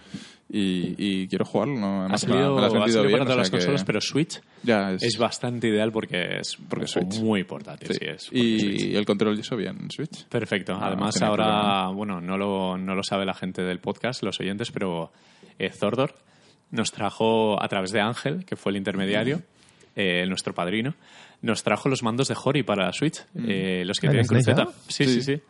Y, 0.48 0.94
y 1.22 1.28
quiero 1.28 1.44
jugarlo. 1.44 1.74
¿no? 1.78 2.04
Ha 2.06 2.16
salido, 2.16 2.58
has 2.58 2.64
ha 2.64 2.78
vendido 2.78 2.80
salido 2.86 3.02
bien, 3.02 3.12
para 3.18 3.22
o 3.22 3.26
todas 3.26 3.38
las 3.38 3.48
sea 3.48 3.58
que- 3.58 3.64
consolas, 3.64 3.84
pero 3.84 4.00
Switch 4.00 4.40
Ya, 4.62 4.92
es, 4.92 5.02
es 5.02 5.18
bastante 5.18 5.68
ideal 5.68 5.90
porque 5.92 6.38
es, 6.40 6.56
Porque 6.68 6.86
Switch. 6.86 7.20
muy 7.20 7.44
portátil. 7.44 7.88
sí. 7.88 7.94
Sí, 7.94 8.04
es 8.06 8.22
Switch. 8.22 8.82
y 8.82 8.96
el 8.96 9.04
control 9.04 9.38
eso 9.38 9.56
bien 9.56 9.76
en 9.82 9.90
Switch. 9.90 10.24
Perfecto. 10.28 10.74
No, 10.74 10.82
Además, 10.84 11.20
no 11.20 11.26
ahora, 11.26 11.44
problema. 11.44 11.90
bueno, 11.92 12.20
no 12.20 12.38
lo, 12.38 12.78
no 12.78 12.94
lo 12.94 13.02
sabe 13.02 13.26
la 13.26 13.34
gente 13.34 13.62
del 13.62 13.80
podcast, 13.80 14.22
los 14.22 14.38
oyentes, 14.40 14.70
pero 14.70 15.12
eh, 15.58 15.70
Zordor 15.70 16.14
nos 16.70 16.90
trajo 16.92 17.62
a 17.62 17.68
través 17.68 17.90
de 17.92 18.00
Ángel, 18.00 18.44
que 18.46 18.56
fue 18.56 18.70
el 18.70 18.76
intermediario, 18.78 19.42
eh, 19.96 20.24
nuestro 20.26 20.54
padrino, 20.54 20.94
nos 21.42 21.62
trajo 21.62 21.88
los 21.88 22.02
mandos 22.02 22.28
de 22.28 22.36
Hori 22.42 22.62
para 22.62 22.92
Switch, 22.92 23.24
eh, 23.46 23.82
los 23.84 23.98
que 24.00 24.06
Ah, 24.06 24.10
tienen 24.10 24.18
¿los 24.20 24.28
tenéis 24.28 24.46
cruceta. 24.46 24.72
Sí, 24.88 25.04
sí, 25.04 25.22
Sí. 25.22 25.36
sí. 25.36 25.42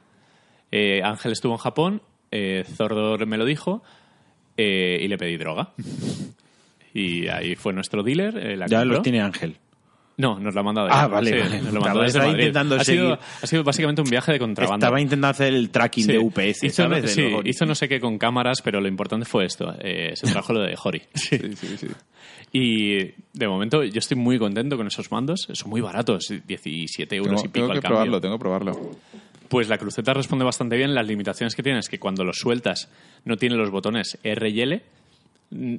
Eh, 0.72 1.02
Ángel 1.04 1.32
estuvo 1.32 1.52
en 1.52 1.58
Japón, 1.58 2.02
eh, 2.30 2.64
Zordor 2.76 3.26
me 3.26 3.36
lo 3.38 3.44
dijo 3.44 3.82
eh, 4.56 4.98
y 5.00 5.08
le 5.08 5.16
pedí 5.18 5.36
droga. 5.36 5.72
Y 6.94 7.26
ahí 7.28 7.54
fue 7.56 7.72
nuestro 7.72 8.02
dealer. 8.02 8.36
eh, 8.36 8.56
la 8.56 8.66
Ya 8.66 8.78
compró. 8.80 8.96
los 8.96 9.02
tiene 9.02 9.22
Ángel. 9.22 9.56
No, 10.18 10.38
nos 10.38 10.54
lo 10.54 10.60
ha 10.60 10.62
mandado 10.62 10.88
Ah, 10.90 11.06
vale, 11.08 11.30
Sí, 11.32 11.38
vale. 11.38 11.62
Nos 11.62 11.72
lo 11.72 11.80
mandó 11.80 12.02
desde 12.02 12.18
Madrid. 12.18 12.34
intentando 12.38 12.76
ha, 12.76 12.84
sido, 12.84 13.18
ha 13.42 13.46
sido 13.46 13.64
básicamente 13.64 14.02
un 14.02 14.10
viaje 14.10 14.32
de 14.32 14.38
contrabando. 14.38 14.84
Estaba 14.84 15.00
intentando 15.00 15.28
hacer 15.28 15.54
el 15.54 15.70
tracking 15.70 16.04
Sí. 16.04 16.12
de 16.12 16.18
UPS, 16.18 16.64
hizo, 16.64 16.82
¿sabes? 16.82 17.02
De 17.02 17.08
sí, 17.08 17.28
hizo 17.44 17.64
no 17.64 17.74
sé 17.74 17.88
qué 17.88 17.98
con 17.98 18.18
cámaras, 18.18 18.60
pero 18.62 18.80
lo 18.80 18.88
importante 18.88 19.24
fue 19.24 19.46
esto. 19.46 19.74
eh, 19.80 20.12
se 20.14 20.26
trajo 20.30 20.52
lo 20.52 20.60
de 20.60 20.76
Hori. 20.82 21.02
Sí, 21.14 21.38
sí, 21.56 21.76
sí. 21.78 21.86
Y 22.52 22.98
de 23.32 23.48
momento 23.48 23.82
yo 23.84 23.98
estoy 23.98 24.16
muy 24.18 24.38
contento 24.38 24.76
con 24.76 24.86
esos 24.86 25.10
mandos. 25.10 25.48
Son 25.52 25.70
muy 25.70 25.80
baratos, 25.80 26.32
17 26.46 27.16
euros 27.16 27.42
Tengo, 27.42 27.44
y 27.44 27.48
pico 27.48 27.52
tengo 27.66 27.72
al 27.72 27.78
que 27.78 27.82
cambio. 27.82 27.96
probarlo, 27.96 28.20
tengo 28.20 28.34
que 28.36 28.40
probarlo. 28.40 28.90
Pues 29.48 29.68
la 29.68 29.78
cruceta 29.78 30.12
responde 30.14 30.44
bastante 30.44 30.76
bien. 30.76 30.94
Las 30.94 31.06
limitaciones 31.06 31.54
que 31.54 31.62
tiene 31.62 31.78
es 31.78 31.88
que 31.88 31.98
cuando 31.98 32.24
los 32.24 32.36
sueltas 32.38 32.90
no 33.24 33.36
tiene 33.36 33.56
los 33.56 33.70
botones 33.70 34.18
R 34.22 34.48
y 34.50 34.60
L. 34.60 34.82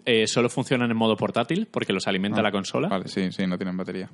eh, 0.05 0.27
solo 0.27 0.49
funcionan 0.49 0.91
en 0.91 0.97
modo 0.97 1.15
portátil 1.17 1.67
porque 1.71 1.93
los 1.93 2.07
alimenta 2.07 2.39
Ah, 2.39 2.43
la 2.43 2.51
consola. 2.51 2.88
Vale, 2.88 3.07
sí, 3.07 3.31
sí, 3.31 3.47
no 3.47 3.57
tienen 3.57 3.75
batería. 3.77 4.09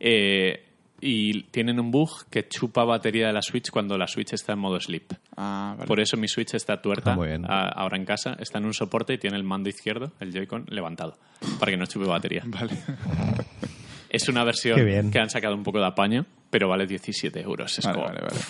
Eh, 0.00 0.62
y 1.00 1.42
tienen 1.44 1.78
un 1.78 1.90
bug 1.90 2.24
que 2.30 2.48
chupa 2.48 2.82
batería 2.84 3.26
de 3.26 3.32
la 3.34 3.42
Switch 3.42 3.70
cuando 3.70 3.98
la 3.98 4.06
Switch 4.06 4.32
está 4.32 4.54
en 4.54 4.58
modo 4.60 4.80
sleep. 4.80 5.12
Ah, 5.36 5.74
vale. 5.76 5.86
Por 5.86 6.00
eso 6.00 6.16
mi 6.16 6.26
Switch 6.26 6.54
está 6.54 6.80
tuerta 6.80 7.14
Ah, 7.18 7.46
a- 7.48 7.68
ahora 7.68 7.98
en 7.98 8.06
casa, 8.06 8.34
está 8.40 8.58
en 8.58 8.64
un 8.64 8.72
soporte 8.74 9.12
y 9.12 9.18
tiene 9.18 9.36
el 9.36 9.44
mando 9.44 9.68
izquierdo, 9.68 10.12
el 10.20 10.32
Joy-Con, 10.32 10.64
levantado, 10.70 11.18
para 11.60 11.70
que 11.70 11.76
no 11.76 11.84
chupe 11.86 12.06
batería. 12.06 12.42
Vale. 12.46 12.72
Es 14.16 14.28
una 14.28 14.44
versión 14.44 15.10
que 15.10 15.18
han 15.18 15.30
sacado 15.30 15.54
un 15.54 15.62
poco 15.62 15.78
de 15.78 15.86
apaño, 15.86 16.26
pero 16.50 16.68
vale 16.68 16.86
17 16.86 17.40
euros. 17.40 17.78
Es 17.78 17.84
Vale, 17.84 17.94
como, 17.96 18.06
vale, 18.08 18.20
vale. 18.22 18.40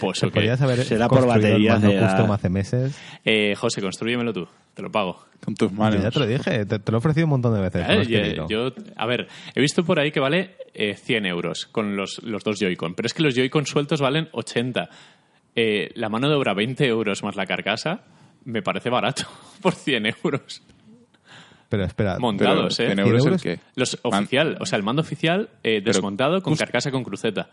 pues, 0.00 0.20
podías 0.32 0.60
haber 0.60 0.84
Será 0.84 1.08
por 1.08 1.26
mando 1.26 1.46
de 1.46 1.58
la- 1.94 2.08
custom 2.08 2.30
hace 2.32 2.48
meses. 2.48 2.98
Eh, 3.24 3.54
José, 3.56 3.80
construyemelo 3.80 4.32
tú, 4.32 4.46
te 4.74 4.82
lo 4.82 4.90
pago. 4.90 5.24
Con 5.44 5.54
tus 5.54 5.70
Yo 5.70 5.76
manos. 5.76 6.02
ya 6.02 6.10
te 6.10 6.18
lo 6.18 6.26
dije, 6.26 6.64
te, 6.66 6.78
te 6.78 6.92
lo 6.92 6.96
he 6.96 7.00
ofrecido 7.00 7.26
un 7.26 7.30
montón 7.30 7.54
de 7.54 7.60
veces. 7.60 7.86
Eh, 8.08 8.36
yo, 8.48 8.72
a 8.96 9.06
ver, 9.06 9.28
he 9.54 9.60
visto 9.60 9.84
por 9.84 9.98
ahí 9.98 10.10
que 10.10 10.20
vale 10.20 10.56
eh, 10.74 10.94
100 10.96 11.26
euros 11.26 11.66
con 11.66 11.96
los, 11.96 12.22
los 12.22 12.42
dos 12.44 12.58
Joy-Con, 12.58 12.94
pero 12.94 13.06
es 13.06 13.14
que 13.14 13.22
los 13.22 13.34
Joy-Con 13.34 13.66
sueltos 13.66 14.00
valen 14.00 14.28
80. 14.32 14.88
Eh, 15.56 15.90
la 15.94 16.08
mano 16.08 16.28
de 16.28 16.34
obra 16.34 16.52
20 16.54 16.84
euros 16.86 17.22
más 17.22 17.36
la 17.36 17.46
carcasa 17.46 18.02
me 18.44 18.60
parece 18.62 18.90
barato 18.90 19.24
por 19.62 19.74
100 19.74 20.06
euros. 20.24 20.62
Pero 21.68 21.84
espera, 21.84 22.18
Montados, 22.18 22.76
Pero, 22.76 22.88
¿eh? 22.88 22.92
¿en 22.92 22.98
euros 23.00 23.20
el 23.22 23.26
euros? 23.28 23.42
qué? 23.42 23.58
Los 23.74 23.98
Man- 24.04 24.22
oficial, 24.22 24.56
o 24.60 24.66
sea, 24.66 24.76
el 24.76 24.82
mando 24.82 25.02
oficial 25.02 25.48
eh, 25.62 25.80
Pero 25.80 25.84
desmontado 25.84 26.42
con 26.42 26.54
carcasa 26.56 26.90
con 26.90 27.02
cruceta. 27.04 27.48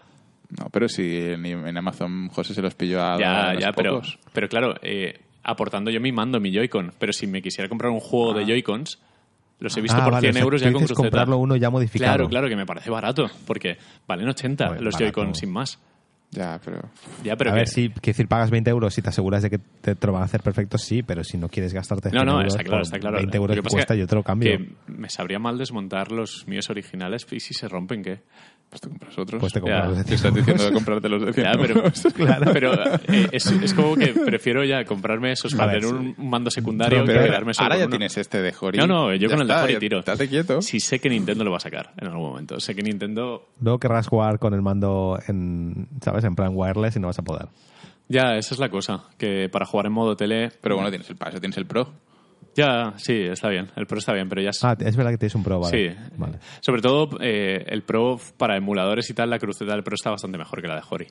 No, 0.60 0.69
pero 0.69 0.89
si 0.89 1.17
en, 1.17 1.45
en 1.45 1.78
Amazon 1.78 2.28
José 2.30 2.54
se 2.54 2.62
los 2.62 2.76
pilló 2.76 3.02
a 3.02 3.17
Ya, 3.17 3.54
ya, 3.60 3.71
pero, 3.71 3.95
pocos. 3.95 4.19
pero 4.34 4.50
claro, 4.50 4.76
eh, 4.82 5.19
aportando 5.43 5.89
yo 5.91 6.02
mi 6.02 6.12
mando, 6.12 6.39
mi 6.39 6.52
Joy-Con, 6.54 6.93
pero 7.00 7.13
si 7.13 7.26
me 7.26 7.41
quisiera 7.41 7.69
comprar 7.69 7.91
un 7.91 8.00
juego 8.02 8.34
de 8.34 8.45
Joy-Cons, 8.45 9.00
los 9.60 9.78
he 9.78 9.82
visto 9.82 9.97
Ah, 10.00 10.04
por 10.04 10.13
vale, 10.13 10.21
100 10.28 10.32
o 10.32 10.34
sea, 10.34 10.43
euros 10.43 10.62
ya 10.62 10.71
con 10.71 10.80
cruceta. 10.82 10.95
comprarlo 11.02 11.38
uno 11.38 11.56
ya 11.56 11.69
modificado. 11.69 12.12
Claro, 12.15 12.30
claro, 12.30 12.50
que 12.50 12.56
me 12.58 12.65
parece 12.65 12.89
barato, 12.89 13.30
porque 13.47 13.78
valen 14.08 14.28
80 14.28 14.67
Joder, 14.67 14.82
los. 14.82 14.95
Joy-Con 14.97 15.36
sin 15.36 15.52
más. 15.52 15.80
Ya, 16.32 16.60
pero... 16.63 16.80
Ya, 17.24 17.36
pero 17.36 17.50
a 17.50 17.54
que- 17.54 17.60
ver, 17.60 17.67
sí, 17.67 17.89
quiero 17.89 18.02
decir, 18.13 18.28
pagas 18.28 18.50
20 18.52 18.70
euros 18.70 18.98
y 18.98 19.02
te 19.02 19.10
aseguras 19.10 19.44
de 19.44 19.50
que 19.50 19.58
te, 19.58 19.96
te 19.96 20.08
lo 20.08 20.13
van 20.13 20.22
a 20.22 20.26
hacer 20.26 20.41
perfecto, 20.41 20.78
sí, 20.78 21.04
pero 21.04 21.24
si 21.26 21.38
no 21.38 21.50
quieres 21.50 21.74
gastarte 21.74 22.10
No, 22.10 22.20
100 22.22 22.26
no, 22.26 22.32
euros 22.39 22.54
está 22.54 22.63
claro, 22.63 22.84
está 22.84 23.00
claro. 23.00 23.17
20 23.17 23.38
Lo 23.38 23.44
euros 23.44 23.56
que 23.58 23.62
cuesta, 23.70 23.94
que- 23.94 24.00
yo 24.00 24.08
te 24.08 24.15
lo 24.15 24.24
cambio. 24.24 24.50
Que 24.58 24.70
me 24.88 25.10
sabría 25.10 25.39
mal 25.39 25.58
desmontar 25.58 26.12
los 26.13 26.48
míos 26.48 26.70
originales 26.70 27.28
y 27.32 27.39
si 27.41 27.54
se 27.54 27.67
rompen, 27.67 28.02
¿qué? 28.02 28.22
Pues 28.71 28.79
te 28.79 28.88
compras 28.88 29.17
otros. 29.19 29.39
Pues 29.41 29.51
te 29.53 29.60
compras 29.60 29.84
Ya. 29.84 29.89
los 29.89 29.97
de 29.97 30.05
¿Qué 30.05 30.15
estás 30.15 30.34
diciendo 30.34 30.63
de 30.63 30.71
comprarte 30.71 31.10
los 31.10 31.25
de 31.25 31.34
100 31.34 31.45
Ya, 31.45 31.51
pero, 31.60 31.75
euros? 31.75 32.03
pero 32.53 32.73
eh, 32.73 33.27
es, 33.34 33.45
es 33.47 33.73
como 33.73 33.95
que 33.97 34.07
prefiero 34.25 34.63
ya 34.63 34.86
comprarme 34.86 35.34
esos 35.34 35.53
para 35.53 35.73
Vale, 35.73 35.79
tener 35.81 35.93
un, 35.93 36.15
un 36.17 36.29
mando 36.29 36.49
secundario 36.49 37.03
Pero 37.05 37.19
que 37.19 37.25
quedarme 37.27 37.53
solo 37.53 37.65
ahora 37.65 37.77
ya 37.79 37.84
uno. 37.86 37.89
tienes 37.97 38.17
este 38.17 38.41
de 38.41 38.53
Hori. 38.57 38.77
No, 38.77 38.88
no, 38.88 39.13
yo 39.13 39.27
Ya 39.27 39.36
con 39.36 39.41
el 39.41 39.47
de 39.49 39.53
Hori 39.55 39.75
tiro. 39.77 39.99
Estate 39.99 40.29
quieto. 40.29 40.62
Sí 40.62 40.79
sé 40.79 40.99
que 40.99 41.10
Nintendo 41.10 41.43
lo 41.43 41.51
va 41.51 41.57
a 41.57 41.60
sacar 41.60 41.91
en 41.97 42.07
algún 42.07 42.29
momento. 42.29 42.62
Sé 42.62 42.73
que 42.73 42.81
Nintendo... 42.81 43.49
Luego 43.60 43.77
querrás 43.77 44.07
jugar 44.07 44.39
con 44.39 44.53
el 44.53 44.62
mando 44.62 45.19
en, 45.27 45.89
¿sabes? 46.01 46.23
En 46.23 46.36
plan 46.36 46.51
wireless 46.53 46.95
y 46.95 46.99
no 47.01 47.07
vas 47.07 47.19
a 47.19 47.23
poder. 47.23 47.47
Ya, 48.07 48.38
esa 48.38 48.53
es 48.53 48.60
la 48.62 48.69
cosa. 48.69 49.03
Que 49.17 49.49
para 49.51 49.65
jugar 49.65 49.88
en 49.88 49.91
modo 49.91 50.15
tele... 50.15 50.49
Pero 50.62 50.75
bueno, 50.75 50.89
tienes 50.89 51.10
el 51.10 51.17
paso, 51.17 51.41
tienes 51.41 51.57
el 51.57 51.65
Pro. 51.65 51.91
Ya, 52.56 52.94
sí, 52.98 53.14
está 53.14 53.48
bien. 53.50 53.70
El 53.76 53.86
Pro 53.88 54.00
está 54.00 54.14
bien, 54.14 54.28
pero 54.28 54.42
ya... 54.42 54.50
es- 54.50 54.64
Ah, 54.64 54.76
es 54.80 54.96
verdad 54.96 55.12
que 55.12 55.18
tienes 55.18 55.36
un 55.36 55.44
Pro, 55.44 55.60
vale. 55.60 55.90
Sí. 55.90 55.96
Vale. 56.18 56.40
Sobre 56.60 56.82
todo 56.82 57.10
eh, 57.22 57.64
el 57.68 57.84
Pro 57.84 58.20
para 58.38 58.58
emuladores 58.58 59.10
y 59.10 59.14
tal, 59.14 59.30
la 59.30 59.40
cruceta 59.40 59.74
del 59.74 59.84
Pro 59.84 59.96
está 59.96 60.10
bastante 60.12 60.38
mejor 60.38 60.62
que 60.62 60.68
la 60.68 60.76
de 60.76 60.82
Hori. 60.90 61.08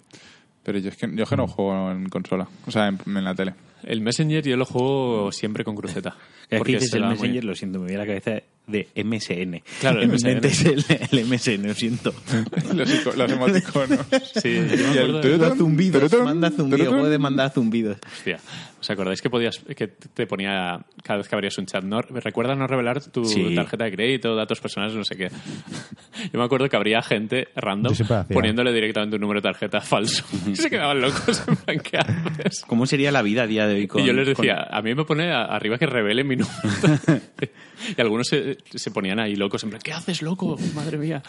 Pero 0.62 0.78
yo 0.78 0.90
es 0.90 0.96
que, 0.98 1.08
yo 1.16 1.22
es 1.22 1.28
que 1.28 1.36
Mm. 1.36 1.38
no 1.38 1.46
juego 1.46 1.90
en 1.90 2.08
consola. 2.10 2.46
O 2.66 2.70
sea, 2.70 2.88
en, 2.88 2.98
en 3.06 3.24
la 3.24 3.34
tele. 3.34 3.54
El 3.82 4.02
Messenger 4.02 4.42
yo 4.46 4.56
lo 4.58 4.66
juego 4.66 5.32
siempre 5.32 5.64
con 5.64 5.74
cruceta. 5.74 6.10
Es 6.42 6.48
que 6.48 6.58
porque 6.58 6.72
dices 6.72 6.92
el 6.92 7.00
muy- 7.04 7.10
Messenger, 7.12 7.44
lo 7.44 7.54
siento, 7.54 7.78
me 7.78 7.86
viene 7.86 8.02
a 8.02 8.04
la 8.04 8.08
cabeza 8.20 8.42
de 8.70 8.88
MSN. 9.04 9.62
Claro, 9.80 10.00
el 10.02 10.08
MSN. 10.08 10.26
mente 10.26 10.48
es 10.48 10.64
el, 10.64 10.84
el 11.10 11.24
MSN, 11.26 11.66
lo 11.68 11.74
siento. 11.74 12.14
los, 12.74 12.88
ico- 12.90 13.14
los 13.14 13.30
emoticonos. 13.32 13.98
Sí, 14.40 14.54
yo 14.54 14.62
me 14.88 14.94
Y 14.94 14.98
el 14.98 15.16
acuerdo 15.16 15.50
de- 15.50 15.56
zumbidos, 15.56 16.02
turutun, 16.02 16.24
manda 16.24 16.50
zumbidos, 16.50 16.94
puede 16.94 17.18
mandar 17.18 17.50
zumbidos. 17.52 17.98
Hostia, 18.16 18.38
¿os 18.80 18.90
acordáis 18.90 19.20
que 19.20 19.28
podías 19.30 19.58
que 19.58 19.88
te 19.88 20.26
ponía 20.26 20.80
cada 21.02 21.18
vez 21.18 21.28
que 21.28 21.34
abrías 21.34 21.56
un 21.58 21.66
chat? 21.66 21.82
No, 21.84 22.00
recuerda 22.00 22.54
no 22.54 22.66
revelar 22.66 23.02
tu 23.10 23.24
Sí. 23.24 23.54
tarjeta 23.54 23.84
de 23.84 23.92
crédito, 23.92 24.34
datos 24.34 24.60
personales, 24.60 24.94
no 24.96 25.04
sé 25.04 25.16
qué. 25.16 25.28
Yo 26.32 26.38
me 26.38 26.44
acuerdo 26.44 26.68
que 26.68 26.76
habría 26.76 27.02
gente 27.02 27.48
random 27.56 27.94
poniéndole 28.32 28.72
directamente 28.72 29.16
un 29.16 29.20
número 29.22 29.40
de 29.40 29.48
tarjeta 29.48 29.80
falso. 29.80 30.24
y 30.46 30.56
se 30.56 30.70
quedaban 30.70 31.00
locos 31.00 31.42
en 31.46 31.56
plan, 31.56 31.78
¿qué 31.80 31.98
haces? 31.98 32.64
¿Cómo 32.66 32.86
sería 32.86 33.10
la 33.12 33.22
vida 33.22 33.42
a 33.42 33.46
día 33.46 33.66
de 33.66 33.74
hoy 33.74 33.86
con 33.86 34.02
y 34.02 34.06
yo 34.06 34.12
les 34.12 34.34
con- 34.34 34.46
decía, 34.46 34.66
a 34.70 34.80
mí 34.82 34.94
me 34.94 35.04
pone 35.04 35.30
arriba 35.32 35.76
que 35.78 35.86
revele 35.86 36.24
mi 36.24 36.36
número. 36.36 37.20
y 37.96 38.00
algunos 38.00 38.26
se, 38.28 38.58
se 38.74 38.90
ponían 38.90 39.18
ahí 39.20 39.36
locos, 39.36 39.62
en 39.64 39.70
plan, 39.70 39.82
¿qué 39.82 39.92
haces, 39.92 40.22
loco? 40.22 40.56
Madre 40.74 40.98
mía. 40.98 41.22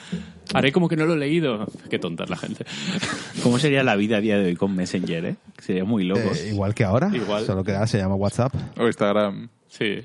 Haré 0.54 0.72
como 0.72 0.88
que 0.90 0.96
no 0.96 1.06
lo 1.06 1.14
he 1.14 1.18
leído. 1.18 1.68
Qué 1.90 2.00
tonta 2.00 2.24
es 2.26 2.30
la 2.30 2.38
gente. 2.38 2.66
¿Cómo 3.44 3.60
sería 3.60 3.84
la 3.84 3.96
vida 3.96 4.18
a 4.18 4.22
día 4.22 4.38
de 4.38 4.46
hoy 4.48 4.56
con 4.56 4.76
Messenger, 4.76 5.26
eh? 5.26 5.36
Sería 5.60 5.84
muy 5.86 6.04
loco. 6.04 6.22
Eh, 6.22 6.50
igual 6.52 6.74
que 6.74 6.84
ahora, 6.84 7.12
Igual. 7.14 7.46
solo 7.46 7.64
que 7.64 7.74
ahora 7.74 7.88
se 7.88 7.98
llama 7.98 8.16
WhatsApp. 8.16 8.54
O 8.78 8.88
Instagram. 8.88 9.50
Sí. 9.68 10.04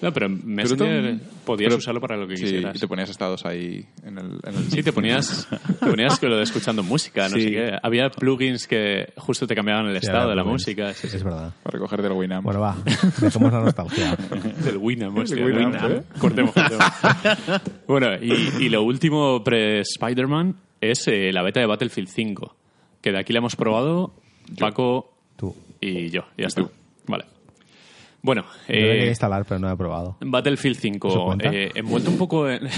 No, 0.00 0.12
pero 0.12 0.26
en 0.26 0.40
Messenger 0.46 1.18
podías 1.44 1.68
Pero- 1.70 1.78
usarlo 1.78 2.00
para 2.00 2.16
lo 2.16 2.28
que 2.28 2.36
sí, 2.36 2.44
quisieras. 2.44 2.76
y 2.76 2.78
te 2.78 2.86
ponías 2.86 3.10
estados 3.10 3.44
ahí 3.44 3.84
en 4.04 4.18
el... 4.18 4.38
En 4.44 4.54
el 4.54 4.70
Sí, 4.70 4.82
te 4.82 4.92
ponías, 4.92 5.48
te 5.80 5.86
ponías 5.86 6.22
lo 6.22 6.36
de 6.36 6.42
escuchando 6.44 6.82
música, 6.84 7.28
no 7.28 7.34
Sí. 7.36 7.42
sé 7.42 7.50
qué. 7.50 7.78
Había 7.82 8.08
plugins 8.10 8.68
que 8.68 9.12
justo 9.16 9.46
te 9.46 9.56
cambiaban 9.56 9.86
el 9.86 9.98
Sí, 10.00 10.06
estado 10.06 10.30
de 10.30 10.36
la 10.36 10.42
plugins. 10.44 10.62
música. 10.66 10.94
Sí, 10.94 11.08
sí. 11.08 11.16
Es 11.16 11.24
verdad. 11.24 11.52
Para 11.64 11.72
recoger 11.74 12.00
del 12.02 12.12
Winamp. 12.12 12.44
Bueno, 12.44 12.60
va, 12.60 12.76
dejemos 13.20 13.52
la 13.52 13.60
nostalgia. 13.60 14.16
Del 14.64 14.76
Winamp, 14.76 15.18
hostia, 15.18 15.36
del 15.44 15.46
Winamp, 15.56 15.74
Winamp. 15.82 15.90
¿eh? 16.00 16.02
Cortemos, 16.20 16.52
cortemos. 16.52 16.84
bueno, 17.88 18.08
y, 18.22 18.64
y 18.64 18.68
lo 18.68 18.82
último 18.84 19.42
pre-Spider-Man 19.42 20.54
es 20.80 21.08
eh, 21.08 21.32
la 21.32 21.42
beta 21.42 21.58
de 21.60 21.66
Battlefield 21.66 22.08
5. 22.08 22.56
Que 23.00 23.10
de 23.12 23.18
aquí 23.18 23.32
la 23.32 23.38
hemos 23.40 23.56
probado 23.56 24.12
Paco 24.58 25.12
Tú. 25.36 25.56
y 25.80 26.10
yo. 26.10 26.22
Ya 26.36 26.46
está. 26.46 26.62
Vale. 27.06 27.24
Bueno, 28.20 28.42
lo 28.68 28.74
eh, 28.74 29.06
instalar, 29.08 29.44
pero 29.46 29.60
no 29.60 29.70
he 29.70 29.76
probado. 29.76 30.16
Battlefield 30.20 30.76
¿Eso 30.76 30.82
5 30.82 31.24
cuenta? 31.26 31.50
eh, 31.52 31.70
envuelto 31.74 32.10
un 32.10 32.18
poco 32.18 32.48
en, 32.50 32.68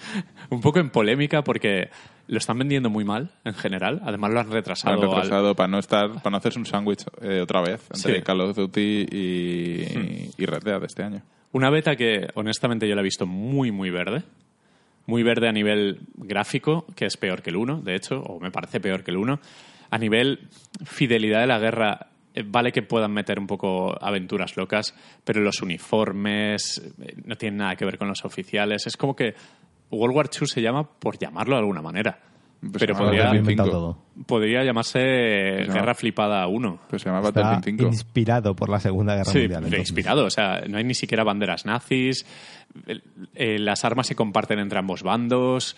un 0.50 0.60
poco 0.60 0.78
en 0.78 0.90
polémica 0.90 1.42
porque 1.42 1.88
lo 2.26 2.38
están 2.38 2.58
vendiendo 2.58 2.90
muy 2.90 3.04
mal 3.04 3.30
en 3.44 3.54
general. 3.54 4.00
Además 4.04 4.30
lo 4.32 4.40
han 4.40 4.46
Han 4.48 4.52
retrasado. 4.52 4.94
al- 4.94 5.00
retrasado 5.08 5.54
para 5.56 5.68
no 5.68 5.78
estar 5.78 6.10
para 6.22 6.30
no 6.30 6.36
hacerse 6.36 6.58
un 6.58 6.66
sándwich 6.66 7.04
eh, 7.22 7.40
otra 7.40 7.62
vez 7.62 7.88
entre 7.94 8.16
Sí. 8.16 8.22
Call 8.22 8.40
of 8.42 8.56
Duty 8.56 9.06
y, 9.10 10.30
y 10.36 10.46
Red 10.46 10.62
Dead 10.64 10.84
este 10.84 11.02
año. 11.02 11.22
Una 11.52 11.70
beta 11.70 11.96
que 11.96 12.28
honestamente 12.34 12.86
yo 12.88 12.94
la 12.94 13.00
he 13.00 13.04
visto 13.04 13.26
muy 13.26 13.72
muy 13.72 13.90
verde. 13.90 14.22
Muy 15.06 15.22
verde 15.24 15.48
a 15.48 15.52
nivel 15.52 16.00
gráfico, 16.14 16.84
que 16.94 17.06
es 17.06 17.16
peor 17.16 17.42
que 17.42 17.50
el 17.50 17.56
1, 17.56 17.80
de 17.80 17.96
hecho, 17.96 18.20
o 18.20 18.38
me 18.38 18.52
parece 18.52 18.78
peor 18.80 19.02
que 19.02 19.10
el 19.10 19.16
1. 19.16 19.40
A 19.90 19.98
nivel 19.98 20.40
fidelidad 20.84 21.40
de 21.40 21.46
la 21.48 21.58
guerra, 21.58 22.06
vale 22.46 22.72
que 22.72 22.82
puedan 22.82 23.12
meter 23.12 23.38
un 23.38 23.46
poco 23.46 23.96
aventuras 24.02 24.56
locas, 24.56 24.94
pero 25.24 25.40
los 25.40 25.62
uniformes 25.62 26.80
eh, 27.02 27.14
no 27.24 27.36
tienen 27.36 27.58
nada 27.58 27.76
que 27.76 27.84
ver 27.84 27.98
con 27.98 28.08
los 28.08 28.24
oficiales. 28.24 28.86
Es 28.86 28.96
como 28.96 29.14
que 29.16 29.34
World 29.90 30.16
War 30.16 30.30
II 30.40 30.46
se 30.46 30.62
llama 30.62 30.88
por 30.88 31.18
llamarlo 31.18 31.54
de 31.56 31.60
alguna 31.60 31.82
manera. 31.82 32.18
Pues 32.60 32.74
pero 32.78 32.94
podría, 32.94 33.10
Lo 33.10 33.16
he 33.16 33.24
Battlefield 33.38 33.50
inventado 33.50 33.70
5. 33.70 33.78
todo. 34.18 34.24
podría 34.26 34.62
llamarse 34.62 35.62
llama- 35.62 35.72
Guerra 35.74 35.94
Flipada 35.94 36.46
1. 36.46 36.80
Pues 36.90 37.00
se 37.02 37.08
llama 37.08 37.26
Está 37.26 37.40
Battlefield 37.40 37.78
5. 37.80 37.90
inspirado 37.90 38.54
por 38.54 38.68
la 38.68 38.78
Segunda 38.80 39.14
Guerra 39.14 39.32
Sí, 39.32 39.38
Mundial. 39.38 39.64
entonces. 39.64 39.80
inspirado. 39.88 40.26
O 40.26 40.30
sea, 40.30 40.60
no 40.68 40.76
hay 40.76 40.84
ni 40.84 40.94
siquiera 40.94 41.24
banderas 41.24 41.64
nazis. 41.64 42.26
eh, 43.34 43.58
las 43.58 43.84
armas 43.84 44.06
se 44.06 44.14
comparten 44.14 44.58
entre 44.58 44.78
ambos 44.78 45.02
bandos. 45.02 45.74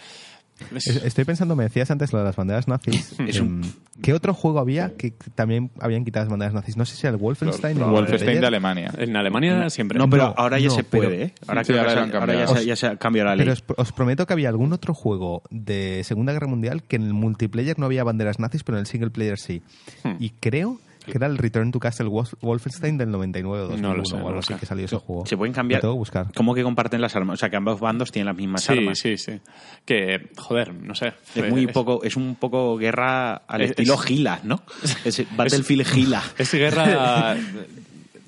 Es- 0.75 0.87
Es- 0.87 1.05
Estoy 1.05 1.25
pensando, 1.25 1.57
me 1.57 1.65
decías 1.65 1.91
antes 1.91 2.13
lo 2.13 2.19
de 2.21 2.25
las 2.27 2.37
banderas 2.37 2.69
nazis. 2.69 3.15
Un- 3.19 3.29
Em, 3.29 3.63
¿Qué 4.01 4.13
otro 4.15 4.33
juego 4.35 4.59
había 4.59 4.97
que 4.97 5.13
también 5.35 5.71
habían 5.81 6.05
quitado 6.05 6.25
las 6.25 6.31
banderas 6.31 6.55
nazis? 6.55 6.77
No 6.77 6.85
sé 6.87 6.97
si 6.97 7.07
era 7.07 7.15
el 7.15 7.21
Wolfenstein. 7.21 7.81
o 7.81 7.85
el 7.87 7.91
Wolfenstein 7.91 8.41
de 8.41 8.47
Alemania. 8.47 8.91
en 8.97 9.17
Alemania 9.17 9.69
siempre. 9.71 9.99
No, 9.99 10.09
pero 10.09 10.29
No, 10.29 10.35
ahora 10.37 10.59
ya 10.59 10.69
no, 10.69 10.75
se 10.75 10.85
puede, 10.85 11.23
¿eh? 11.25 11.35
Ahora, 11.47 11.63
Sí, 11.65 11.73
ahora 11.77 12.07
se- 12.09 12.17
ahora 12.17 12.35
ya, 12.35 12.47
se, 12.49 12.67
ya 12.67 12.77
se 12.77 12.87
ha 12.87 12.97
cambiado 12.97 13.29
la 13.31 13.37
ley. 13.37 13.45
Pero 13.45 13.53
os, 13.53 13.65
os 13.77 13.93
prometo 13.93 14.27
que 14.27 14.33
había 14.33 14.49
algún 14.49 14.73
otro 14.73 14.95
juego 14.95 15.43
de 15.51 16.03
Segunda 16.05 16.33
Guerra 16.33 16.47
Mundial 16.47 16.83
que 16.85 16.97
en 16.97 17.03
el 17.03 17.15
multiplayer 17.15 17.79
no 17.79 17.87
había 17.87 18.03
banderas 18.05 18.39
nazis, 18.39 18.65
pero 18.65 18.79
en 18.79 18.81
el 18.81 18.87
single 18.87 19.11
player 19.11 19.39
sí. 19.39 19.63
Hmm. 20.05 20.15
Y 20.19 20.31
creo 20.31 20.81
que 21.05 21.13
era 21.17 21.27
el 21.27 21.39
Return 21.39 21.71
to 21.73 21.79
Castle 21.81 22.07
Wolf- 22.09 22.35
Wolfenstein 22.41 22.99
del 22.99 23.11
99 23.11 23.65
o 23.65 23.69
2001 23.69 23.89
No 23.89 23.97
lo 23.97 24.05
sé, 24.05 24.15
o 24.15 24.19
no 24.19 24.23
algo 24.25 24.33
lo 24.35 24.39
así 24.41 24.53
sé. 24.55 24.61
que 24.61 24.67
salió 24.67 24.85
ese 24.87 24.97
juego. 24.97 25.27
se 25.27 25.37
pueden 25.37 25.53
cambiar. 25.53 25.81
Tengo 25.81 25.95
que 25.95 25.99
buscar. 25.99 26.27
¿Cómo 26.35 26.55
que 26.55 26.63
comparten 26.63 27.01
las 27.01 27.15
armas? 27.17 27.35
O 27.35 27.37
sea, 27.39 27.51
que 27.51 27.57
ambos 27.57 27.81
bandos 27.81 28.11
tienen 28.13 28.27
las 28.27 28.37
mismas 28.37 28.63
Sí, 28.63 28.73
armas. 28.73 28.99
sí, 28.99 29.17
sí. 29.19 29.41
Que, 29.85 30.31
joder, 30.37 30.73
no 30.75 30.95
sé. 30.95 31.13
Es 31.35 31.51
muy 31.51 31.67
poco, 31.67 32.03
es 32.05 32.17
un 32.17 32.37
poco 32.37 32.77
guerra 32.77 33.35
al 33.37 33.63
Es- 33.63 33.71
estilo 33.71 33.95
es- 33.95 34.01
Gila, 34.03 34.41
¿no? 34.45 34.63
Es 35.05 35.25
Battlefield 35.37 35.87
Gila. 35.87 36.23
Es 36.39 36.53
guerra. 36.53 37.37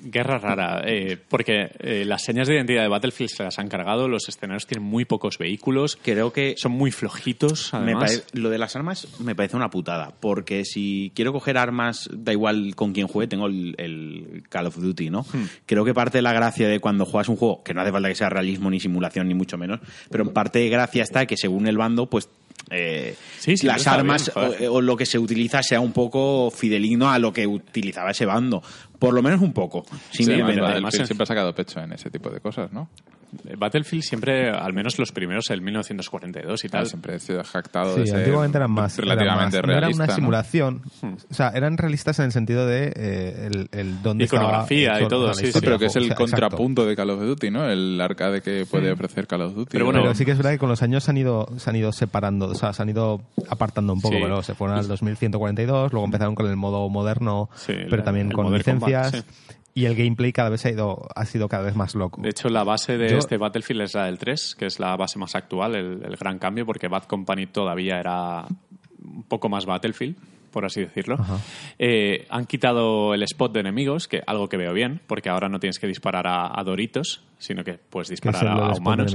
guerra 0.05 0.37
rara. 0.37 0.81
eh, 0.85 1.17
porque 1.29 1.69
eh, 1.79 2.05
las 2.05 2.23
señas 2.23 2.47
de 2.47 2.55
identidad 2.55 2.83
de 2.83 2.87
Battlefield 2.87 3.29
se 3.31 3.43
las 3.43 3.59
han 3.59 3.67
cargado. 3.67 4.07
Los 4.07 4.29
escenarios 4.29 4.65
tienen 4.67 4.87
muy 4.87 5.05
pocos 5.05 5.37
vehículos. 5.37 5.97
Creo 6.01 6.31
que 6.31 6.55
Son 6.57 6.71
muy 6.71 6.91
flojitos, 6.91 7.73
me 7.73 7.79
además. 7.79 8.19
pare- 8.19 8.39
lo 8.41 8.49
de 8.49 8.57
las 8.57 8.75
armas 8.75 9.07
me 9.19 9.35
parece 9.35 9.55
una 9.57 9.69
putada, 9.69 10.13
porque 10.19 10.63
si 10.65 11.11
quiero 11.15 11.33
coger 11.33 11.57
armas, 11.57 12.09
da 12.13 12.31
igual 12.31 12.75
con 12.75 12.93
quién 12.93 13.07
juegue, 13.07 13.27
tengo 13.27 13.47
el, 13.47 13.75
el 13.77 14.43
Call 14.49 14.67
of 14.67 14.77
Duty, 14.77 15.09
¿no? 15.09 15.21
Hmm. 15.21 15.45
Creo 15.65 15.83
que 15.85 15.93
parte 15.93 16.17
de 16.19 16.21
la 16.21 16.33
gracia 16.33 16.67
de 16.67 16.79
cuando 16.79 17.05
juegas 17.05 17.29
un 17.29 17.35
juego, 17.35 17.63
que 17.63 17.73
no 17.73 17.81
hace 17.81 17.91
falta 17.91 18.09
que 18.09 18.15
sea 18.15 18.29
realismo 18.29 18.69
ni 18.69 18.79
simulación 18.79 19.27
ni 19.27 19.33
mucho 19.33 19.57
menos, 19.57 19.79
pero 20.09 20.23
en 20.23 20.29
parte 20.31 20.59
de 20.59 20.69
gracia 20.69 21.03
está 21.03 21.25
que 21.25 21.37
según 21.37 21.67
el 21.67 21.77
bando, 21.77 22.07
pues 22.09 22.29
eh, 22.71 23.15
Sí, 23.39 23.57
sí, 23.57 23.67
las 23.67 23.85
armas 23.87 24.31
bien, 24.35 24.69
o, 24.69 24.73
o 24.75 24.81
lo 24.81 24.97
que 24.97 25.05
se 25.05 25.19
utiliza 25.19 25.61
sea 25.61 25.79
un 25.79 25.91
poco 25.91 26.49
fidelino 26.51 27.11
a 27.11 27.19
lo 27.19 27.31
que 27.31 27.45
utilizaba 27.45 28.11
ese 28.11 28.25
bando. 28.25 28.61
Por 28.97 29.13
lo 29.13 29.21
menos 29.21 29.41
un 29.41 29.53
poco. 29.53 29.85
Sí, 30.11 30.23
además, 30.31 30.57
además 30.71 30.95
siempre 30.95 31.23
ha 31.23 31.25
sacado 31.27 31.53
pecho 31.53 31.79
en 31.79 31.93
ese 31.93 32.09
tipo 32.09 32.29
de 32.29 32.39
cosas, 32.39 32.71
¿no? 32.71 32.89
Battlefield 33.57 34.03
siempre, 34.03 34.49
al 34.49 34.73
menos 34.73 34.97
los 34.97 35.11
primeros, 35.11 35.49
el 35.49 35.61
1942 35.61 36.63
y 36.63 36.67
Ah, 36.67 36.71
tal. 36.71 36.85
siempre 36.87 37.15
ha 37.15 37.19
sido 37.19 37.43
jactado 37.43 37.95
de 37.95 38.03
Sí, 38.03 38.07
ser 38.11 38.19
antiguamente 38.19 38.57
eran 38.57 38.71
más. 38.71 38.97
eran 38.97 39.09
relativamente 39.09 39.57
más- 39.57 39.61
no 39.65 39.67
realista. 39.67 39.87
era 39.87 39.95
una 39.95 40.05
¿no? 40.07 40.15
simulación. 40.15 40.81
O 41.29 41.33
sea, 41.33 41.49
eran 41.49 41.77
realistas 41.77 42.19
en 42.19 42.25
el 42.25 42.31
sentido 42.31 42.65
de 42.65 42.93
eh, 42.95 43.47
el, 43.51 43.69
el 43.71 44.01
dónde 44.01 44.25
Iconografía 44.25 44.93
estaba 44.93 45.05
y 45.05 45.07
todo, 45.09 45.33
sí, 45.33 45.47
sí, 45.47 45.51
Sí, 45.53 45.59
pero 45.61 45.77
que 45.79 45.85
es 45.87 45.95
el 45.95 46.03
juego. 46.07 46.23
O 46.23 46.27
sea, 46.27 46.37
exacto. 46.37 46.47
contrapunto 46.57 46.85
de 46.85 46.95
Call 46.95 47.09
of 47.09 47.19
Duty, 47.21 47.51
¿no? 47.51 47.67
El 47.69 47.99
arcade 47.99 48.41
que 48.41 48.65
puede 48.65 48.91
ofrecer 48.91 49.27
Call 49.27 49.41
of 49.41 49.53
Duty. 49.55 49.69
Pero 49.71 49.85
bueno, 49.85 50.01
Pero 50.01 50.15
sí 50.15 50.23
que 50.25 50.31
es 50.31 50.37
verdad 50.37 50.51
que 50.51 50.59
con 50.59 50.69
los 50.69 50.81
años 50.81 51.03
se 51.03 51.11
han 51.11 51.17
ido, 51.17 51.47
se 51.57 51.69
han 51.69 51.75
ido 51.75 51.91
separando, 51.91 52.47
o 52.47 52.55
sea, 52.55 52.73
se 52.73 52.81
han 52.81 52.89
ido 52.89 53.21
apartando 53.49 53.93
un 53.93 54.01
poco. 54.01 54.15
Sí. 54.15 54.21
pero 54.21 54.41
se 54.43 54.53
fueron 54.55 54.77
al 54.77 54.87
2142, 54.87 55.91
luego 55.91 56.05
empezaron 56.05 56.35
con 56.35 56.47
el 56.47 56.55
modo 56.55 56.87
moderno, 56.89 57.49
Sí, 57.55 57.73
pero 57.89 57.97
la- 57.97 58.03
también 58.03 58.31
con 58.31 58.51
licencias. 58.53 59.11
Combat, 59.11 59.25
Y 59.77 59.85
el 59.85 59.95
gameplay 59.95 60.31
cada 60.31 60.49
vez 60.49 60.65
ha, 60.65 60.69
ido, 60.71 61.05
ha 61.15 61.25
sido 61.25 61.49
cada 61.49 61.63
vez 61.63 61.75
más 61.75 61.95
loco. 61.95 62.21
De 62.21 62.29
hecho, 62.29 62.47
la 62.47 62.63
base 62.63 62.97
de 62.97 63.09
Yo- 63.09 63.17
este 63.17 63.35
Battlefield 63.37 63.81
es 63.81 63.93
la 63.93 64.05
del 64.05 64.17
3, 64.17 64.55
que 64.55 64.65
es 64.67 64.79
la 64.79 64.95
base 64.95 65.19
más 65.19 65.35
actual, 65.35 65.75
el, 65.75 66.01
el 66.05 66.15
gran 66.15 66.39
cambio, 66.39 66.65
porque 66.65 66.87
Bad 66.87 67.03
Company 67.03 67.45
todavía 67.47 67.99
era 67.99 68.45
un 69.03 69.23
poco 69.23 69.49
más 69.49 69.65
Battlefield, 69.65 70.15
por 70.55 70.65
así 70.65 70.79
decirlo. 70.79 71.17
Eh, 71.77 72.25
han 72.29 72.45
quitado 72.45 73.13
el 73.13 73.21
spot 73.23 73.51
de 73.51 73.59
enemigos, 73.59 74.07
que 74.07 74.21
algo 74.25 74.47
que 74.47 74.55
veo 74.55 74.71
bien, 74.71 75.01
porque 75.05 75.27
ahora 75.29 75.49
no 75.49 75.59
tienes 75.59 75.79
que 75.79 75.85
disparar 75.87 76.25
a, 76.27 76.57
a 76.57 76.63
doritos, 76.63 77.21
sino 77.39 77.65
que 77.65 77.73
puedes 77.73 78.07
disparar 78.07 78.47
a, 78.47 78.71
humanos. 78.71 79.13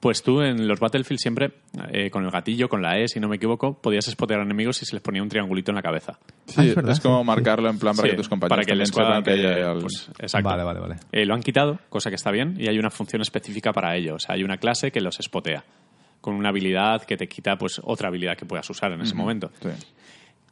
Pues 0.00 0.22
tú 0.22 0.40
en 0.40 0.66
los 0.66 0.80
Battlefield 0.80 1.18
siempre, 1.20 1.52
eh, 1.92 2.08
con 2.08 2.24
el 2.24 2.30
gatillo, 2.30 2.70
con 2.70 2.80
la 2.80 2.98
E, 2.98 3.06
si 3.06 3.20
no 3.20 3.28
me 3.28 3.36
equivoco, 3.36 3.74
podías 3.74 4.06
spotear 4.06 4.40
a 4.40 4.44
enemigos 4.44 4.80
y 4.80 4.86
se 4.86 4.96
les 4.96 5.02
ponía 5.02 5.22
un 5.22 5.28
triangulito 5.28 5.70
en 5.72 5.74
la 5.76 5.82
cabeza. 5.82 6.18
Sí, 6.46 6.72
Ah, 6.74 6.90
es 6.90 7.00
como 7.00 7.20
sí, 7.20 7.26
marcarlo 7.26 7.68
en 7.68 7.78
plan 7.78 7.94
para 7.94 8.06
Sí, 8.08 8.12
que 8.12 8.16
tus 8.16 8.28
compañeros 8.30 8.64
para 8.66 8.78
que 8.78 8.86
squad 8.86 9.04
sepan 9.04 9.22
que 9.24 9.62
al- 9.62 9.78
pues, 9.80 10.08
exacto. 10.18 10.48
Vale, 10.48 10.62
vale, 10.64 10.80
vale. 10.80 10.96
Eh, 11.12 11.26
lo 11.26 11.34
han 11.34 11.42
quitado, 11.42 11.78
cosa 11.90 12.08
que 12.08 12.16
está 12.16 12.30
bien, 12.30 12.54
y 12.58 12.66
hay 12.68 12.78
una 12.78 12.88
función 12.90 13.20
específica 13.20 13.74
para 13.74 13.94
ello. 13.94 14.14
O 14.14 14.18
sea, 14.18 14.34
hay 14.36 14.42
una 14.42 14.56
clase 14.56 14.90
que 14.90 15.02
los 15.02 15.18
spotea. 15.22 15.64
con 16.20 16.34
una 16.34 16.48
habilidad 16.48 17.02
que 17.04 17.16
te 17.16 17.28
quita 17.28 17.56
pues 17.56 17.80
otra 17.84 18.08
habilidad 18.08 18.36
que 18.36 18.44
puedas 18.44 18.68
usar 18.68 18.90
en 18.92 19.00
ese 19.02 19.14
momento. 19.14 19.52
Sí. 19.62 19.68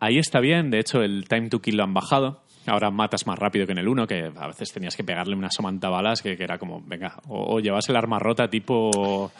Ahí 0.01 0.19
está 0.19 0.41
bien, 0.41 0.71
de 0.71 0.81
hecho 0.81 1.03
el 1.03 1.27
time 1.29 1.49
to 1.49 1.61
kill 1.61 1.77
lo 1.77 1.85
han 1.85 1.95
bajado. 1.95 2.43
Ahora 2.67 2.91
matas 2.91 3.27
más 3.27 3.39
rápido 3.39 3.65
que 3.65 3.73
en 3.73 3.79
el 3.79 3.89
1, 3.89 4.07
que 4.07 4.31
a 4.35 4.47
veces 4.49 4.73
tenías 4.73 4.97
que 4.97 5.05
pegarle 5.05 5.37
una 5.37 5.51
somanta 5.51 5.89
balas 5.89 6.21
que, 6.21 6.37
que 6.37 6.43
era 6.43 6.59
como, 6.59 6.83
venga, 6.85 7.15
o, 7.29 7.57
o 7.57 7.61
llevas 7.61 7.89
el 7.89 7.97
arma 7.97 8.19
rota 8.19 8.49
tipo... 8.49 9.31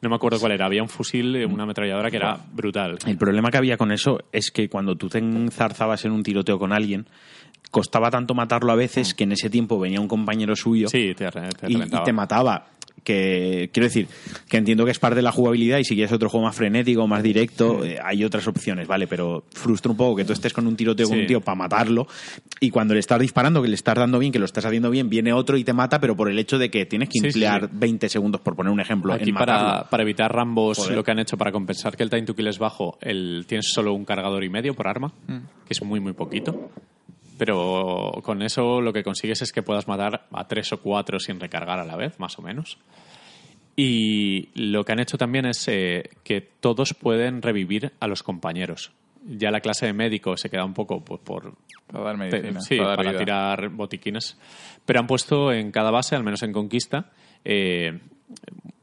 No 0.00 0.08
me 0.08 0.14
acuerdo 0.14 0.38
cuál 0.38 0.52
era, 0.52 0.66
había 0.66 0.80
un 0.80 0.88
fusil, 0.88 1.34
eh, 1.34 1.44
una 1.44 1.64
ametralladora 1.64 2.08
que 2.08 2.18
era 2.18 2.38
brutal. 2.52 2.98
El 3.04 3.18
problema 3.18 3.50
que 3.50 3.58
había 3.58 3.76
con 3.76 3.90
eso 3.90 4.20
es 4.30 4.52
que 4.52 4.68
cuando 4.68 4.94
tú 4.94 5.08
te 5.08 5.18
enzarzabas 5.18 6.04
en 6.04 6.12
un 6.12 6.22
tiroteo 6.22 6.56
con 6.56 6.72
alguien, 6.72 7.08
costaba 7.72 8.08
tanto 8.08 8.32
matarlo 8.32 8.70
a 8.70 8.76
veces 8.76 9.12
que 9.12 9.24
en 9.24 9.32
ese 9.32 9.50
tiempo 9.50 9.78
venía 9.78 10.00
un 10.00 10.06
compañero 10.06 10.54
suyo 10.54 10.86
Sí, 10.88 11.14
te, 11.16 11.28
y, 11.66 11.78
te 12.04 12.12
mataba. 12.12 12.66
Que 13.04 13.70
quiero 13.72 13.86
decir, 13.86 14.06
que 14.48 14.56
entiendo 14.56 14.84
que 14.84 14.90
es 14.90 14.98
parte 14.98 15.16
de 15.16 15.22
la 15.22 15.32
jugabilidad 15.32 15.78
y 15.78 15.84
si 15.84 15.94
quieres 15.94 16.12
otro 16.12 16.28
juego 16.28 16.46
más 16.46 16.56
frenético, 16.56 17.06
más 17.06 17.22
directo, 17.22 17.84
eh, 17.84 17.98
hay 18.04 18.24
otras 18.24 18.46
opciones, 18.48 18.86
¿vale? 18.86 19.06
Pero 19.06 19.44
frustra 19.52 19.90
un 19.90 19.96
poco 19.96 20.16
que 20.16 20.24
tú 20.24 20.32
estés 20.32 20.52
con 20.52 20.66
un 20.66 20.76
tiroteo 20.76 21.06
con 21.06 21.16
Sí. 21.16 21.20
un 21.22 21.26
tío 21.26 21.40
para 21.40 21.54
matarlo 21.56 22.06
y 22.60 22.70
cuando 22.70 22.94
le 22.94 23.00
estás 23.00 23.18
disparando, 23.20 23.62
que 23.62 23.68
le 23.68 23.74
estás 23.74 23.94
dando 23.94 24.18
bien, 24.18 24.32
que 24.32 24.38
lo 24.38 24.44
estás 24.44 24.64
haciendo 24.64 24.90
bien, 24.90 25.08
viene 25.08 25.32
otro 25.32 25.56
y 25.56 25.64
te 25.64 25.72
mata, 25.72 26.00
pero 26.00 26.16
por 26.16 26.28
el 26.30 26.38
hecho 26.38 26.58
de 26.58 26.70
que 26.70 26.86
tienes 26.86 27.08
que 27.08 27.20
Sí, 27.20 27.26
emplear 27.26 27.62
sí. 27.62 27.68
20 27.72 28.08
segundos, 28.08 28.40
por 28.40 28.54
poner 28.56 28.72
un 28.72 28.80
ejemplo, 28.80 29.12
Aquí 29.14 29.30
en 29.30 29.36
para, 29.36 29.88
para 29.88 30.02
evitar 30.02 30.32
Rambos, 30.34 30.78
Joder. 30.78 30.94
lo 30.96 31.04
que 31.04 31.10
han 31.12 31.18
hecho 31.20 31.36
para 31.38 31.52
compensar 31.52 31.96
que 31.96 32.02
el 32.02 32.10
time 32.10 32.22
to 32.22 32.34
kill 32.34 32.48
es 32.48 32.58
bajo, 32.58 32.98
el, 33.00 33.44
tienes 33.46 33.68
solo 33.72 33.92
un 33.94 34.04
cargador 34.04 34.44
y 34.44 34.48
medio 34.50 34.74
por 34.74 34.88
arma, 34.88 35.12
que 35.26 35.70
es 35.70 35.82
muy, 35.82 36.00
muy 36.00 36.12
poquito. 36.12 36.70
Pero 37.38 38.12
con 38.22 38.42
eso 38.42 38.80
lo 38.80 38.92
que 38.92 39.04
consigues 39.04 39.40
es 39.42 39.52
que 39.52 39.62
puedas 39.62 39.86
matar 39.86 40.26
a 40.32 40.46
tres 40.48 40.72
o 40.72 40.80
cuatro 40.80 41.20
sin 41.20 41.38
recargar 41.38 41.78
a 41.78 41.84
la 41.84 41.96
vez, 41.96 42.18
más 42.18 42.38
o 42.38 42.42
menos. 42.42 42.78
Y 43.76 44.48
lo 44.54 44.84
que 44.84 44.90
han 44.90 44.98
hecho 44.98 45.16
también 45.16 45.46
es 45.46 45.68
eh, 45.68 46.10
que 46.24 46.40
todos 46.40 46.94
pueden 46.94 47.40
revivir 47.42 47.92
a 48.00 48.08
los 48.08 48.24
compañeros. 48.24 48.90
Ya 49.24 49.52
la 49.52 49.60
clase 49.60 49.86
de 49.86 49.92
médico 49.92 50.36
se 50.36 50.50
queda 50.50 50.64
un 50.64 50.74
poco 50.74 51.04
pues, 51.04 51.20
por, 51.20 51.54
Para 51.86 52.04
dar 52.04 52.16
medicina. 52.16 52.60
sí, 52.60 52.76
para 52.76 53.16
tirar 53.16 53.68
botiquines. 53.68 54.36
Pero 54.84 54.98
han 54.98 55.06
puesto 55.06 55.52
en 55.52 55.70
cada 55.70 55.92
base, 55.92 56.16
al 56.16 56.24
menos 56.24 56.42
en 56.42 56.52
Conquista, 56.52 57.12
eh, 57.44 58.00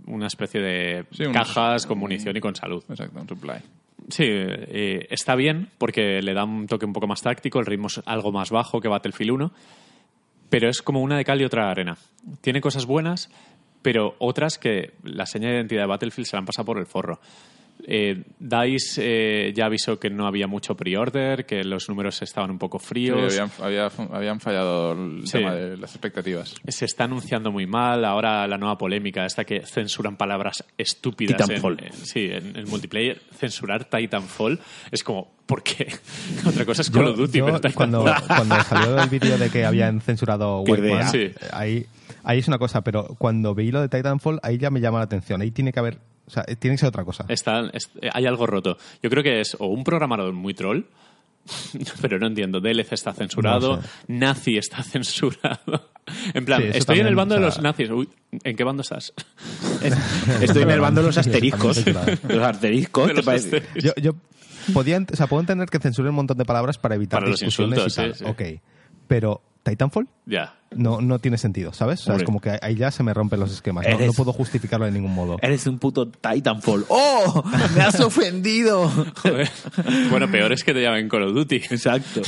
una 0.06 0.28
especie 0.28 0.62
de 0.62 1.06
Sí, 1.12 1.26
cajas 1.34 1.86
con 1.86 1.98
munición 1.98 2.38
y 2.38 2.40
con 2.40 2.56
salud. 2.56 2.84
Exacto, 2.88 3.20
un 3.20 3.28
supply. 3.28 3.58
Sí, 4.10 4.24
eh, 4.28 5.08
está 5.10 5.36
bien 5.36 5.70
porque 5.78 6.22
le 6.22 6.34
da 6.34 6.44
un 6.44 6.68
toque 6.68 6.86
un 6.86 6.94
poco 6.94 7.08
más 7.08 7.22
táctico, 7.22 7.60
el 7.60 7.66
ritmo 7.66 7.88
es 7.88 8.02
algo 8.06 8.32
más 8.32 8.52
bajo 8.52 8.80
que 8.80 8.88
Battlefield 8.88 9.32
1, 9.32 9.52
pero 10.50 10.70
es 10.70 10.82
como 10.82 11.02
una 11.02 11.18
de 11.18 11.26
cal 11.26 11.42
y 11.42 11.46
otra 11.46 11.66
de 11.66 11.72
arena. 11.72 11.98
Tiene 12.42 12.62
cosas 12.62 12.86
buenas, 12.86 13.32
pero 13.82 14.16
otras 14.20 14.60
que 14.60 14.94
la 15.04 15.26
seña 15.26 15.50
de 15.50 15.56
identidad 15.56 15.82
de 15.82 15.88
Battlefield 15.88 16.28
se 16.28 16.36
la 16.36 16.40
han 16.40 16.46
pasado 16.46 16.66
por 16.66 16.78
el 16.78 16.86
forro. 16.86 17.20
Eh, 17.88 18.24
DICE 18.40 19.02
eh, 19.50 19.54
ya 19.54 19.66
avisó 19.68 20.00
que 20.00 20.10
no 20.10 20.26
había 20.26 20.48
mucho 20.48 20.76
pre-order, 20.76 21.46
que 21.46 21.64
los 21.64 21.88
números 21.88 22.20
estaban 22.24 22.50
un 22.50 22.58
poco 22.58 22.80
Sí, 22.80 22.86
fríos. 22.88 23.38
habían, 23.38 23.52
había- 23.62 23.92
habían 24.16 24.40
fallado 24.40 24.94
el 24.94 25.28
Sí. 25.28 25.34
tema 25.34 25.54
de 25.54 25.78
las 25.78 25.92
expectativas. 25.92 26.56
se 26.68 26.86
está 26.86 27.04
anunciando 27.04 27.52
muy 27.52 27.68
mal. 27.68 28.04
Ahora 28.06 28.48
la 28.48 28.58
nueva 28.58 28.78
polémica, 28.78 29.26
esta 29.26 29.44
que 29.46 29.62
censuran 29.66 30.18
palabras 30.18 30.64
estúpidas. 30.80 31.38
Titanfall. 31.38 31.78
En, 31.80 31.86
en- 31.86 31.94
sí, 31.94 32.30
en 32.32 32.56
el 32.56 32.66
multiplayer. 32.68 33.22
Censurar 33.38 33.86
Titanfall 33.86 34.60
es 34.92 35.04
como, 35.04 35.36
¿por 35.46 35.62
qué? 35.62 35.88
Otra 36.48 36.66
cosa 36.66 36.82
es 36.82 36.90
Call 36.90 37.08
of 37.10 37.18
Duty, 37.18 37.38
yo, 37.38 37.46
pero 37.46 37.60
Titanfall- 37.62 37.74
cuando, 37.76 38.06
cuando 38.28 38.56
salió 38.64 39.00
el 39.00 39.10
vídeo 39.10 39.38
de 39.38 39.50
que 39.52 39.64
habían 39.64 40.02
censurado 40.02 40.64
Qué 40.66 40.72
White 40.72 40.88
idea. 40.88 40.96
Man, 41.04 41.12
Sí. 41.12 41.32
ahí, 41.52 41.86
ahí 42.24 42.40
es 42.40 42.48
una 42.48 42.58
cosa, 42.58 42.82
pero 42.84 43.16
cuando 43.20 43.54
vi 43.54 43.72
lo 43.72 43.80
de 43.82 43.90
Titanfall, 43.90 44.40
ahí 44.42 44.58
ya 44.58 44.72
me 44.72 44.82
llama 44.82 44.98
la 44.98 45.06
atención. 45.06 45.42
Ahí 45.42 45.52
tiene 45.52 45.72
que 45.72 45.80
haber, 45.80 46.00
o 46.28 46.30
sea, 46.30 46.44
tiene 46.44 46.76
que 46.76 46.80
ser 46.80 46.90
otra 46.90 47.04
cosa. 47.06 47.26
Está- 47.28 47.70
es- 47.74 47.90
eh, 48.02 48.10
hay 48.14 48.26
algo 48.26 48.46
roto. 48.48 48.78
Yo 49.04 49.10
creo 49.10 49.24
que 49.24 49.42
es 49.42 49.56
o 49.60 49.68
un 49.68 49.84
programador 49.84 50.34
muy 50.34 50.54
troll, 50.54 50.82
pero 52.02 52.18
no 52.20 52.28
entiendo. 52.28 52.60
DLC 52.60 52.94
está 52.94 53.14
censurado, 53.14 53.78
No 53.78 53.82
sé. 53.84 53.90
Nazi 54.08 54.58
está 54.58 54.82
censurado. 54.84 55.90
En 56.34 56.46
plan, 56.46 56.62
Sí, 56.62 56.68
estoy 56.78 57.00
en 57.00 57.08
el 57.08 57.16
también, 57.16 57.16
bando 57.16 57.36
de 57.36 57.42
o 57.42 57.46
los 57.46 57.54
sea- 57.56 57.64
nazis. 57.64 57.90
Uy, 57.90 58.10
¿en 58.44 58.56
qué 58.56 58.64
bando 58.64 58.82
estás? 58.82 59.14
Estoy 60.42 60.64
en 60.64 60.72
el 60.72 60.80
bando 60.80 61.02
de 61.02 61.08
los 61.08 61.18
asteriscos. 61.18 61.84
También 61.84 62.20
los 62.28 62.44
asteriscos, 62.44 63.08
De 63.08 63.14
¿te 63.14 63.18
los 63.18 63.26
parece? 63.26 63.64
Yo, 63.76 63.92
yo 64.02 64.12
podía, 64.74 65.00
o 65.12 65.16
sea, 65.16 65.28
puedo 65.28 65.42
entender 65.42 65.70
que 65.70 65.80
censuren 65.80 66.10
un 66.10 66.16
montón 66.16 66.38
de 66.38 66.46
palabras 66.46 66.78
para 66.78 66.96
evitar 66.96 67.20
Para 67.20 67.32
los 67.32 67.40
discusiones 67.40 67.78
insultos, 67.80 67.94
y 67.94 67.96
tal. 67.96 68.16
sí, 68.16 68.24
sí. 68.24 68.56
Ok, 68.58 68.62
pero 69.08 69.42
Titanfall 69.66 70.08
Ya. 70.28 70.54
no, 70.76 71.02
no 71.02 71.18
tiene 71.20 71.38
sentido, 71.40 71.74
¿sabes? 71.74 72.02
O 72.02 72.04
sea, 72.06 72.16
es 72.18 72.24
como 72.24 72.40
que 72.40 72.58
ahí 72.62 72.76
ya 72.76 72.92
se 72.92 73.02
me 73.02 73.14
rompen 73.14 73.40
los 73.40 73.52
esquemas. 73.52 73.86
No, 73.88 73.96
Eres- 73.96 74.08
no 74.08 74.14
puedo 74.14 74.32
justificarlo 74.32 74.86
de 74.86 74.92
ningún 74.92 75.14
modo. 75.14 75.38
Eres 75.42 75.66
un 75.68 75.80
puto 75.80 76.08
Titanfall. 76.08 76.86
¡Oh! 76.90 77.44
¡Me 77.76 77.82
has 77.82 78.00
ofendido! 78.00 78.88
Joder. 79.24 79.50
bueno, 80.12 80.30
peor 80.30 80.52
es 80.54 80.64
que 80.64 80.74
te 80.74 80.82
llamen 80.84 81.10
Call 81.10 81.24
of 81.24 81.34
Duty. 81.34 81.56
Exacto. 81.56 82.22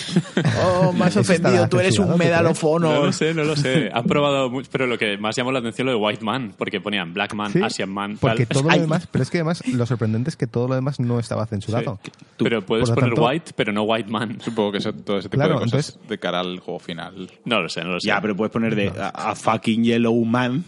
¡Oh! 0.66 0.92
Me 0.94 1.06
has 1.06 1.18
ofendido. 1.18 1.68
Tú 1.70 1.80
eres 1.80 2.00
un 2.00 2.10
¿tú 2.12 2.18
Medal 2.18 2.46
crees? 2.46 2.58
of 2.58 2.64
Honor. 2.64 2.94
No 2.96 3.06
lo 3.06 3.12
sé, 3.14 3.34
no 3.34 3.44
lo 3.44 3.56
sé. 3.56 3.90
Han 3.94 4.06
probado 4.06 4.50
mucho, 4.50 4.68
pero 4.72 4.88
lo 4.88 4.98
que 4.98 5.18
más 5.18 5.36
llamó 5.36 5.52
la 5.52 5.60
atención 5.60 5.86
lo 5.86 5.92
de 5.92 5.98
White 6.00 6.24
Man, 6.26 6.54
porque 6.58 6.82
ponían 6.82 7.14
Black 7.14 7.34
Man, 7.36 7.52
Sí, 7.52 7.62
Asian 7.62 7.90
Man, 7.90 8.18
porque 8.20 8.46
tal. 8.46 8.62
todo 8.62 8.70
Ay. 8.72 8.78
lo 8.78 8.82
demás, 8.84 9.08
pero 9.12 9.24
es 9.24 9.30
que 9.30 9.38
además 9.38 9.66
lo 9.68 9.86
sorprendente 9.86 10.30
es 10.30 10.36
que 10.38 10.48
todo 10.48 10.68
lo 10.68 10.76
demás 10.76 11.00
no 11.00 11.20
estaba 11.20 11.46
censurado. 11.46 12.00
Pero 12.38 12.66
puedes 12.66 12.90
poner 12.90 13.12
tanto- 13.12 13.26
White, 13.28 13.52
pero 13.56 13.72
no 13.74 13.84
White 13.84 14.10
Man. 14.10 14.40
Supongo 14.42 14.72
que 14.72 14.78
eso- 14.80 14.94
todo 14.94 15.20
ese 15.20 15.30
tipo 15.30 15.38
Claro, 15.38 15.56
de 15.60 15.66
cosas 15.66 15.90
entonces- 15.90 16.10
de 16.10 16.18
cara 16.20 16.40
al 16.40 16.60
juego 16.60 16.80
final. 16.80 17.27
No 17.46 17.62
lo 17.62 17.70
sé, 17.70 17.82
no 17.84 17.92
lo 17.94 18.00
sé. 18.00 18.08
Ya, 18.08 18.20
pero 18.22 18.36
puedes 18.36 18.52
poner 18.52 18.76
de 18.76 18.90
a, 19.00 19.10
a 19.32 19.36
fucking 19.36 19.84
yellow 19.84 20.16
man, 20.26 20.64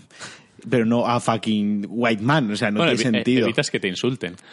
pero 0.69 0.85
no 0.85 1.05
a 1.07 1.19
fucking 1.19 1.85
white 1.89 2.21
man. 2.21 2.51
O 2.51 2.55
sea, 2.55 2.69
no 2.71 2.79
Bueno, 2.79 2.93
tiene 2.95 3.09
evi- 3.09 3.13
sentido. 3.15 3.45
evitas 3.45 3.69
que 3.71 3.79
te 3.79 3.87
insulten. 3.87 4.35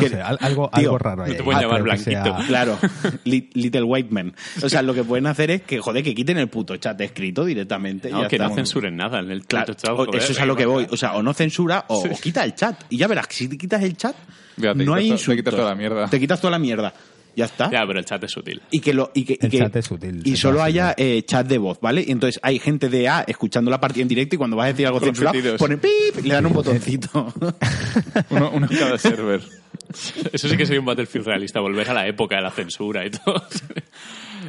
sé, 0.08 0.20
al- 0.22 0.38
algo, 0.40 0.70
Tío, 0.70 0.84
algo 0.92 0.98
raro 0.98 1.24
ahí. 1.24 1.32
no 1.32 1.36
te 1.36 1.42
pueden 1.42 1.58
Ah, 1.58 1.62
llamar 1.62 1.82
blanquito. 1.82 2.10
sea- 2.10 2.46
Claro, 2.46 2.78
Li- 3.24 3.50
Little 3.52 3.82
White 3.82 4.08
Man. 4.10 4.34
O 4.62 4.68
sea, 4.68 4.80
lo 4.80 4.94
que 4.94 5.04
pueden 5.04 5.26
hacer 5.26 5.50
es 5.50 5.62
que, 5.62 5.78
joder, 5.78 6.02
que 6.02 6.14
quiten 6.14 6.38
el 6.38 6.48
puto 6.48 6.74
chat 6.78 6.98
escrito 7.02 7.44
directamente. 7.44 8.08
y 8.08 8.12
No, 8.12 8.22
ya 8.22 8.28
que 8.28 8.38
no 8.38 8.44
estamos. 8.44 8.56
censuren 8.56 8.96
nada 8.96 9.18
en 9.20 9.30
el 9.30 9.44
Claro, 9.44 9.66
puto 9.66 9.78
chat, 9.86 9.94
joder, 9.96 10.14
eso 10.22 10.32
es 10.32 10.40
a 10.40 10.46
lo 10.46 10.56
que 10.56 10.64
voy. 10.64 10.86
O 10.90 10.96
sea, 10.96 11.14
o 11.16 11.22
no 11.22 11.34
censura 11.34 11.84
o, 11.88 11.98
o 12.02 12.18
quita 12.18 12.44
el 12.44 12.54
chat. 12.54 12.82
Y 12.88 12.96
ya 12.96 13.06
verás 13.08 13.26
que 13.26 13.34
si 13.34 13.48
te 13.48 13.58
quitas 13.58 13.82
el 13.82 13.94
chat, 13.96 14.16
Ya, 14.56 14.72
te 14.72 14.84
no 14.84 14.94
quitas 14.94 14.96
hay 14.96 15.02
to- 15.02 15.08
te 15.08 15.20
insultos. 15.20 15.36
quitas 15.36 15.54
toda 15.54 15.68
la 15.70 15.74
mierda. 15.76 16.08
Te 16.08 16.20
quitas 16.20 16.40
toda 16.40 16.50
la 16.52 16.58
mierda. 16.58 16.94
Ya 17.36 17.46
está. 17.46 17.70
Ya, 17.70 17.84
pero 17.86 17.98
el 17.98 18.04
chat 18.04 18.22
es 18.24 18.36
útil. 18.36 18.62
y 18.70 18.80
que 18.80 18.94
lo 18.94 19.10
y 19.14 19.24
que, 19.24 19.32
y 19.34 19.44
El 19.44 19.50
que- 19.50 19.58
chat 19.58 19.76
es 19.76 19.90
útil, 19.90 20.22
y 20.24 20.36
solo 20.36 20.62
haya 20.62 20.94
eh, 20.96 21.22
chat 21.26 21.46
de 21.46 21.58
voz 21.58 21.80
vale 21.80 22.04
y 22.06 22.10
entonces 22.12 22.40
hay 22.42 22.58
gente 22.58 22.88
de 22.88 23.08
A 23.08 23.22
escuchando 23.26 23.70
la 23.70 23.80
partida 23.80 24.02
en 24.02 24.08
directo 24.08 24.36
y 24.36 24.38
cuando 24.38 24.56
vas 24.56 24.64
a 24.66 24.68
decir 24.68 24.86
algo 24.86 25.00
censurado 25.00 25.56
ponen 25.56 25.80
pip 25.80 26.24
le 26.24 26.34
dan 26.34 26.46
un 26.46 26.52
botoncito 26.52 27.32
Uno, 28.30 28.50
uno 28.54 28.66
en 28.70 28.76
cada 28.76 28.98
server. 28.98 29.40
Eso 30.32 30.48
sí 30.48 30.56
que 30.56 30.66
sería 30.66 30.80
un 30.80 30.86
Battlefield 30.86 31.26
realista, 31.26 31.60
volver 31.60 31.88
a 31.90 31.94
la 31.94 32.06
época 32.06 32.36
de 32.36 32.42
la 32.42 32.50
censura 32.50 33.04
y 33.06 33.10
todo. 33.10 33.42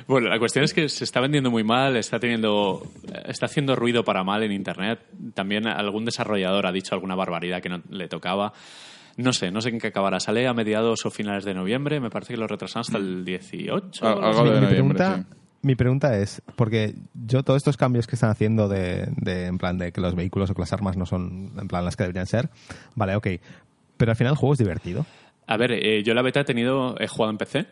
Bueno, 0.07 0.27
la 0.27 0.37
cuestión 0.37 0.65
es 0.65 0.73
que 0.73 0.89
se 0.89 1.03
está 1.05 1.21
vendiendo 1.21 1.49
muy 1.49 1.63
mal, 1.63 1.95
está 1.95 2.19
teniendo, 2.19 2.91
está 3.27 3.45
haciendo 3.45 3.75
ruido 3.77 4.03
para 4.03 4.23
mal 4.25 4.43
en 4.43 4.51
internet. 4.51 4.99
También 5.33 5.67
algún 5.67 6.03
desarrollador 6.05 6.67
ha 6.67 6.71
dicho 6.73 6.93
alguna 6.93 7.15
barbaridad 7.15 7.61
que 7.61 7.69
no 7.69 7.81
le 7.89 8.07
tocaba. 8.09 8.53
No 9.17 9.31
sé, 9.33 9.51
no 9.51 9.61
sé 9.61 9.69
en 9.69 9.79
qué 9.79 9.87
acabará. 9.87 10.19
Sale 10.19 10.47
a 10.47 10.53
mediados 10.53 11.05
o 11.05 11.09
finales 11.09 11.45
de 11.45 11.53
noviembre, 11.53 11.99
me 11.99 12.09
parece 12.09 12.33
que 12.33 12.39
lo 12.39 12.47
retrasan 12.47 12.81
hasta 12.81 12.97
el 12.97 13.23
18. 13.23 14.05
Ah, 14.05 14.13
o 14.13 14.17
algo 14.17 14.25
algo 14.25 14.41
así. 14.41 14.43
mi, 14.43 14.49
de 14.49 14.55
mi 14.55 14.65
noviembre, 14.65 14.97
pregunta, 14.97 15.17
sí. 15.17 15.37
mi 15.61 15.75
pregunta 15.75 16.17
es, 16.17 16.41
porque 16.55 16.95
yo 17.13 17.43
todos 17.43 17.57
estos 17.57 17.77
cambios 17.77 18.07
que 18.07 18.15
están 18.15 18.29
haciendo 18.29 18.67
de, 18.67 19.07
de, 19.15 19.45
en 19.45 19.57
plan 19.57 19.77
de 19.77 19.91
que 19.91 20.01
los 20.01 20.15
vehículos 20.15 20.49
o 20.49 20.53
que 20.53 20.61
las 20.61 20.73
armas 20.73 20.97
no 20.97 21.05
son 21.05 21.53
en 21.57 21.67
plan 21.67 21.85
las 21.85 21.95
que 21.95 22.03
deberían 22.03 22.27
ser, 22.27 22.49
vale, 22.95 23.15
ok, 23.15 23.27
pero 23.97 24.11
al 24.11 24.17
final 24.17 24.33
el 24.33 24.37
juego 24.37 24.53
es 24.53 24.59
divertido. 24.59 25.05
A 25.47 25.57
ver, 25.57 25.71
eh, 25.71 26.03
yo 26.03 26.13
la 26.13 26.21
beta 26.21 26.41
he 26.41 26.43
tenido, 26.43 26.95
he 26.99 27.07
jugado 27.07 27.31
en 27.31 27.37
PC. 27.37 27.67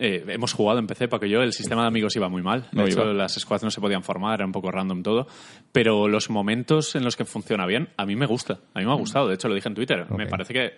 Eh, 0.00 0.24
hemos 0.28 0.52
jugado 0.52 0.78
en 0.78 0.86
PC 0.86 1.08
porque 1.08 1.28
yo 1.28 1.42
el 1.42 1.52
sistema 1.52 1.82
de 1.82 1.88
amigos 1.88 2.14
iba 2.14 2.28
muy 2.28 2.42
mal. 2.42 2.62
De 2.72 2.80
No 2.82 2.86
hecho, 2.86 3.02
iba. 3.02 3.12
las 3.12 3.34
squads 3.34 3.64
no 3.64 3.70
se 3.70 3.80
podían 3.80 4.02
formar, 4.04 4.34
era 4.34 4.46
un 4.46 4.52
poco 4.52 4.70
random 4.70 5.02
todo. 5.02 5.26
Pero 5.72 6.06
los 6.08 6.30
momentos 6.30 6.94
en 6.94 7.04
los 7.04 7.16
que 7.16 7.24
funciona 7.24 7.66
bien, 7.66 7.88
a 7.96 8.06
mí 8.06 8.14
me 8.14 8.26
gusta. 8.26 8.60
A 8.74 8.78
mí 8.80 8.86
me 8.86 8.92
ha 8.92 8.96
gustado. 8.96 9.26
De 9.28 9.34
hecho, 9.34 9.48
lo 9.48 9.54
dije 9.54 9.68
en 9.68 9.74
Twitter. 9.74 10.06
Me 10.16 10.26
parece 10.26 10.52
que 10.54 10.72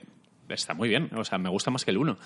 está 0.54 0.74
muy 0.74 0.88
bien. 0.88 1.10
O 1.16 1.24
sea, 1.24 1.38
me 1.38 1.48
gusta 1.48 1.70
más 1.70 1.84
que 1.84 1.90
el 1.90 1.98
1. 1.98 2.16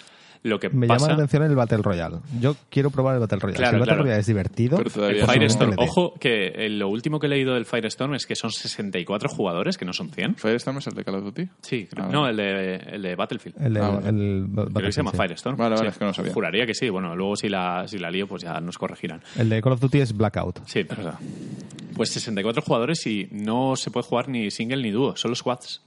Lo 0.44 0.58
que 0.60 0.68
Me 0.68 0.86
pasa... 0.86 1.06
llama 1.06 1.08
la 1.08 1.14
atención 1.24 1.42
el 1.44 1.56
Battle 1.56 1.78
Royale. 1.78 2.16
Yo 2.38 2.54
quiero 2.68 2.90
probar 2.90 3.14
el 3.14 3.20
Battle 3.20 3.38
Royale. 3.38 3.56
Claro, 3.56 3.70
si 3.70 3.74
el 3.76 3.80
Battle 3.80 3.92
claro. 3.94 4.02
Royale 4.02 4.20
es 4.20 4.26
divertido, 4.26 4.76
Pero 4.76 5.08
El. 5.08 5.74
Ojo, 5.78 6.14
que 6.20 6.48
eh, 6.48 6.68
lo 6.68 6.88
último 6.88 7.18
que 7.18 7.26
he 7.26 7.30
leído 7.30 7.54
del 7.54 7.64
Firestorm 7.64 8.14
es 8.14 8.26
que 8.26 8.36
son 8.36 8.50
64 8.50 9.28
jugadores, 9.30 9.78
que 9.78 9.86
no 9.86 9.94
son 9.94 10.10
100. 10.10 10.34
¿Firestorm 10.36 10.78
es 10.78 10.86
el 10.86 10.94
de 10.94 11.04
Call 11.04 11.14
of 11.14 11.24
Duty? 11.24 11.48
Sí, 11.62 11.86
creo- 11.90 12.04
Ah, 12.04 12.08
no, 12.12 12.20
vale. 12.22 12.30
el 12.30 12.36
de, 12.80 12.94
el 12.96 13.02
de 13.02 13.14
Battlefield. 13.16 13.56
el, 13.58 13.76
Ah, 13.78 13.88
vale. 13.90 14.08
el- 14.10 14.46
Creo 14.54 14.86
que 14.86 14.92
se 14.92 15.00
llama 15.00 15.12
sí. 15.12 15.16
Firestorm. 15.16 15.56
Vale, 15.56 15.76
vale, 15.76 15.88
Sí. 15.88 15.92
es 15.92 15.98
que 15.98 16.04
no 16.04 16.12
sabía. 16.12 16.32
Juraría 16.34 16.66
que 16.66 16.74
sí. 16.74 16.90
Bueno, 16.90 17.16
luego 17.16 17.36
si 17.36 17.48
la, 17.48 17.88
si 17.88 17.98
la 17.98 18.10
lío, 18.10 18.26
pues 18.26 18.42
ya 18.42 18.60
nos 18.60 18.76
corregirán. 18.76 19.22
El 19.38 19.48
de 19.48 19.62
Call 19.62 19.72
of 19.72 19.80
Duty 19.80 20.00
es 20.00 20.14
Blackout. 20.14 20.60
Sí, 20.66 20.82
verdad. 20.82 21.18
Pues 21.96 22.10
64 22.10 22.60
jugadores 22.62 23.06
y 23.06 23.28
no 23.30 23.76
se 23.76 23.90
puede 23.90 24.04
jugar 24.06 24.28
ni 24.28 24.50
single 24.50 24.82
ni 24.82 24.90
dúo, 24.90 25.16
solo 25.16 25.34
squads. 25.34 25.80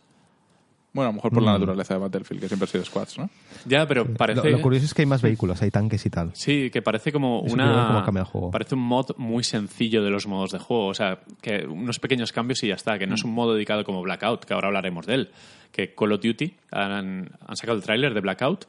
Bueno, 0.98 1.10
a 1.10 1.12
lo 1.12 1.16
mejor 1.18 1.32
por 1.32 1.44
la 1.44 1.52
naturaleza 1.54 1.94
de 1.94 2.00
Battlefield, 2.00 2.42
que 2.42 2.48
siempre 2.48 2.64
ha 2.66 2.72
sido 2.72 2.84
squads, 2.84 3.20
¿no? 3.20 3.30
Ya, 3.68 3.88
pero 3.88 4.04
Lo, 4.04 4.16
parece... 4.16 4.50
lo 4.50 4.62
curioso 4.64 4.86
es 4.86 4.96
que 4.96 5.04
hay 5.04 5.06
más 5.06 5.22
vehículos, 5.22 5.62
hay 5.62 5.70
tanques 5.70 6.04
y 6.08 6.10
tal. 6.10 6.32
Sí, 6.34 6.72
que 6.72 6.82
parece 6.82 7.12
como 7.12 7.44
Eso 7.46 7.54
una. 7.54 8.04
el 8.08 8.24
juego. 8.24 8.50
Parece 8.50 8.74
un 8.74 8.82
mod 8.82 9.12
muy 9.18 9.44
sencillo 9.44 10.04
de 10.04 10.10
los 10.10 10.26
modos 10.26 10.50
de 10.54 10.58
juego. 10.58 10.88
O 10.88 10.94
sea, 10.96 11.20
que 11.40 11.68
unos 11.68 12.00
pequeños 12.00 12.32
cambios 12.32 12.64
y 12.64 12.70
ya 12.70 12.74
está. 12.74 12.98
Que 12.98 13.06
no 13.06 13.14
es 13.14 13.24
un 13.24 13.32
modo 13.32 13.54
dedicado 13.54 13.84
como 13.84 14.02
Blackout, 14.02 14.44
que 14.46 14.56
ahora 14.56 14.70
hablaremos 14.70 15.06
de 15.06 15.14
él. 15.14 15.30
Que 15.72 15.94
Call 15.94 16.14
of 16.14 16.22
Duty 16.24 16.56
han, 16.72 17.30
han 17.46 17.56
sacado 17.56 17.78
el 17.78 17.84
tráiler 17.84 18.16
de 18.16 18.22
Blackout. 18.22 18.66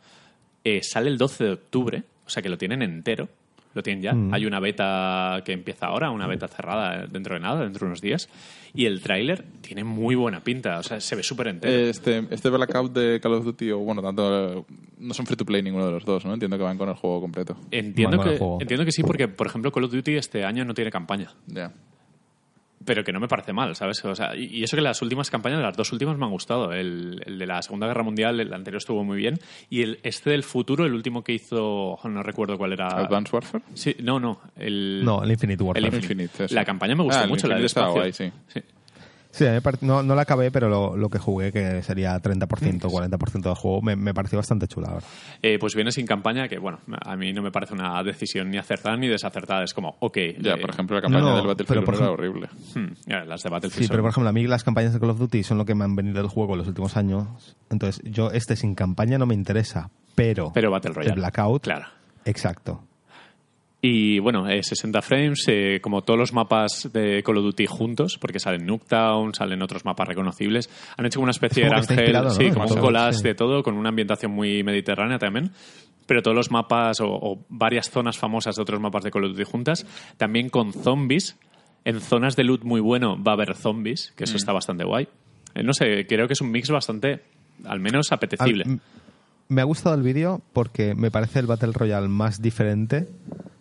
eh, 0.64 0.80
sale 0.82 1.08
el 1.08 1.16
12 1.16 1.44
de 1.44 1.52
octubre, 1.52 2.02
o 2.26 2.28
sea 2.28 2.42
que 2.42 2.50
lo 2.50 2.58
tienen 2.58 2.82
entero. 2.82 3.30
Lo 3.74 3.82
tienen 3.82 4.02
ya. 4.02 4.14
Mm. 4.14 4.34
Hay 4.34 4.46
una 4.46 4.60
beta 4.60 5.42
que 5.44 5.52
empieza 5.52 5.86
ahora, 5.86 6.10
una 6.10 6.26
beta 6.26 6.48
cerrada 6.48 7.06
dentro 7.06 7.34
de 7.34 7.40
nada, 7.40 7.62
dentro 7.62 7.80
de 7.80 7.86
unos 7.86 8.00
días. 8.00 8.28
Y 8.74 8.86
el 8.86 9.00
tráiler 9.00 9.44
tiene 9.60 9.84
muy 9.84 10.14
buena 10.14 10.40
pinta. 10.40 10.78
O 10.78 10.82
sea, 10.82 11.00
se 11.00 11.16
ve 11.16 11.22
súper 11.22 11.48
entero. 11.48 11.72
Este, 11.72 12.26
este 12.30 12.50
Blackout 12.50 12.92
de 12.92 13.20
Call 13.20 13.34
of 13.34 13.44
Duty, 13.44 13.70
o 13.72 13.78
bueno, 13.78 14.02
tanto. 14.02 14.66
No 14.98 15.14
son 15.14 15.26
free 15.26 15.36
to 15.36 15.44
play 15.44 15.62
ninguno 15.62 15.86
de 15.86 15.92
los 15.92 16.04
dos, 16.04 16.24
¿no? 16.24 16.34
Entiendo 16.34 16.56
que 16.56 16.64
van 16.64 16.78
con 16.78 16.88
el 16.88 16.94
juego 16.94 17.20
completo. 17.20 17.56
entiendo, 17.70 18.22
que, 18.22 18.38
entiendo 18.60 18.84
que 18.84 18.92
sí, 18.92 19.02
porque, 19.02 19.28
por 19.28 19.46
ejemplo, 19.46 19.70
Call 19.72 19.84
of 19.84 19.92
Duty 19.92 20.16
este 20.16 20.44
año 20.44 20.64
no 20.64 20.74
tiene 20.74 20.90
campaña. 20.90 21.32
Ya. 21.46 21.72
Pero 22.84 23.04
que 23.04 23.12
no 23.12 23.20
me 23.20 23.28
parece 23.28 23.52
mal, 23.52 23.74
¿sabes? 23.76 24.04
O 24.04 24.14
sea, 24.14 24.34
y 24.36 24.62
eso 24.62 24.76
que 24.76 24.82
las 24.82 25.02
últimas 25.02 25.30
campañas, 25.30 25.60
las 25.60 25.76
dos 25.76 25.92
últimas 25.92 26.16
me 26.16 26.24
han 26.24 26.30
gustado. 26.30 26.72
El, 26.72 27.20
el 27.26 27.38
de 27.38 27.46
la 27.46 27.60
Segunda 27.62 27.86
Guerra 27.86 28.02
Mundial, 28.02 28.40
el 28.40 28.52
anterior 28.52 28.78
estuvo 28.78 29.04
muy 29.04 29.16
bien. 29.18 29.38
Y 29.68 29.82
el 29.82 29.98
este 30.02 30.30
del 30.30 30.42
futuro, 30.44 30.86
el 30.86 30.94
último 30.94 31.22
que 31.24 31.32
hizo, 31.32 31.98
no 32.04 32.22
recuerdo 32.22 32.56
cuál 32.56 32.72
era. 32.72 32.86
Advanced 32.88 33.32
Warfare. 33.34 33.64
Sí, 33.74 33.96
no, 34.00 34.18
no. 34.20 34.40
El, 34.56 35.04
No, 35.04 35.22
el 35.22 35.30
Infinite 35.30 35.62
el 35.62 35.66
Warfare. 35.68 35.86
Infinite. 35.96 36.24
Infinite. 36.24 36.54
La 36.54 36.64
campaña 36.64 36.94
me 36.94 37.02
gustó 37.04 37.20
Ah, 37.20 37.24
el 37.24 37.28
mucho, 37.30 37.46
la 37.48 37.56
del 37.56 37.64
espacio. 37.64 37.92
guay, 37.92 38.12
sí. 38.12 38.30
Sí, 38.48 38.60
a 39.46 39.50
mí 39.50 39.54
me 39.56 39.62
pare- 39.62 39.78
no, 39.82 40.02
no 40.02 40.14
la 40.14 40.22
acabé, 40.22 40.50
pero 40.50 40.68
lo, 40.68 40.96
lo 40.96 41.08
que 41.10 41.18
jugué, 41.18 41.52
que 41.52 41.82
sería 41.82 42.20
30%, 42.20 42.80
40% 42.80 43.42
del 43.42 43.54
juego, 43.54 43.82
me, 43.82 43.96
me 43.96 44.14
pareció 44.14 44.38
bastante 44.38 44.66
chula. 44.68 44.98
Eh, 45.42 45.58
pues 45.58 45.74
viene 45.74 45.92
sin 45.92 46.06
campaña, 46.06 46.48
que 46.48 46.58
bueno, 46.58 46.80
a 47.04 47.16
mí 47.16 47.32
no 47.32 47.42
me 47.42 47.50
parece 47.50 47.74
una 47.74 48.02
decisión 48.02 48.50
ni 48.50 48.58
acertada 48.58 48.96
ni 48.96 49.08
desacertada. 49.08 49.64
Es 49.64 49.74
como, 49.74 49.96
ok. 50.00 50.16
Ya, 50.40 50.54
eh, 50.54 50.56
por 50.60 50.70
ejemplo, 50.70 50.96
la 50.96 51.02
campaña 51.02 51.24
no, 51.24 51.36
del 51.36 51.46
Battlefield 51.46 51.84
por 51.84 51.94
1 51.94 52.02
era 52.04 52.12
horrible. 52.12 52.48
hmm, 52.74 52.86
ya, 53.06 53.24
las 53.24 53.42
de 53.42 53.50
Battlefield. 53.50 53.78
Sí, 53.82 53.84
son- 53.86 53.90
pero 53.94 54.02
por 54.02 54.10
ejemplo, 54.10 54.28
a 54.28 54.32
mí 54.32 54.46
las 54.46 54.64
campañas 54.64 54.92
de 54.92 55.00
Call 55.00 55.10
of 55.10 55.18
Duty 55.18 55.42
son 55.42 55.58
lo 55.58 55.64
que 55.64 55.74
me 55.74 55.84
han 55.84 55.94
venido 55.94 56.16
del 56.16 56.28
juego 56.28 56.54
en 56.54 56.58
los 56.58 56.68
últimos 56.68 56.96
años. 56.96 57.56
Entonces, 57.70 58.02
yo 58.04 58.30
este 58.30 58.56
sin 58.56 58.74
campaña 58.74 59.18
no 59.18 59.26
me 59.26 59.34
interesa, 59.34 59.90
pero, 60.14 60.52
Pero 60.52 60.70
Battle 60.70 60.92
Royale. 60.94 61.14
el 61.14 61.18
Blackout, 61.20 61.62
Claro. 61.62 61.86
exacto. 62.24 62.82
Y 63.80 64.18
bueno, 64.18 64.48
eh, 64.48 64.60
60 64.62 65.00
frames, 65.02 65.44
eh, 65.46 65.78
como 65.80 66.02
todos 66.02 66.18
los 66.18 66.32
mapas 66.32 66.90
de 66.92 67.22
Call 67.22 67.38
of 67.38 67.44
Duty 67.44 67.66
juntos, 67.66 68.18
porque 68.18 68.40
salen 68.40 68.66
Nuketown, 68.66 69.34
salen 69.34 69.62
otros 69.62 69.84
mapas 69.84 70.08
reconocibles. 70.08 70.68
Han 70.96 71.06
hecho 71.06 71.18
como 71.20 71.24
una 71.24 71.30
especie 71.30 71.64
Es 71.64 71.70
de 71.70 71.76
ángel, 71.94 72.12
¿no? 72.12 72.30
sí, 72.30 72.50
como 72.50 72.66
un 72.66 72.76
collage 72.80 73.18
sí. 73.18 73.22
de 73.22 73.34
todo, 73.36 73.62
con 73.62 73.74
una 73.76 73.90
ambientación 73.90 74.32
muy 74.32 74.64
mediterránea 74.64 75.18
también. 75.20 75.52
Pero 76.06 76.22
todos 76.22 76.36
los 76.36 76.50
mapas 76.50 77.00
o, 77.00 77.06
o 77.08 77.44
varias 77.50 77.88
zonas 77.90 78.18
famosas 78.18 78.56
de 78.56 78.62
otros 78.62 78.80
mapas 78.80 79.04
de 79.04 79.12
Call 79.12 79.24
of 79.26 79.30
Duty 79.32 79.44
juntas, 79.44 79.86
también 80.16 80.48
con 80.48 80.72
zombies. 80.72 81.36
En 81.84 82.00
zonas 82.00 82.34
de 82.34 82.42
loot 82.44 82.64
muy 82.64 82.80
bueno 82.80 83.16
va 83.22 83.32
a 83.32 83.34
haber 83.34 83.54
zombies, 83.54 84.12
que 84.16 84.24
eso 84.24 84.34
Mm. 84.34 84.36
está 84.38 84.52
bastante 84.52 84.84
guay. 84.84 85.06
Eh, 85.54 85.62
no 85.62 85.72
sé, 85.72 86.04
creo 86.08 86.26
que 86.26 86.32
es 86.32 86.40
un 86.40 86.50
mix 86.50 86.68
bastante, 86.70 87.20
al 87.64 87.78
menos 87.78 88.10
apetecible. 88.10 88.64
Al- 88.66 88.80
me 89.48 89.60
ha 89.60 89.64
gustado 89.64 89.94
el 89.94 90.02
vídeo 90.02 90.42
porque 90.52 90.94
me 90.96 91.10
parece 91.12 91.38
el 91.38 91.46
Battle 91.46 91.72
Royale 91.72 92.08
más 92.08 92.42
diferente 92.42 93.06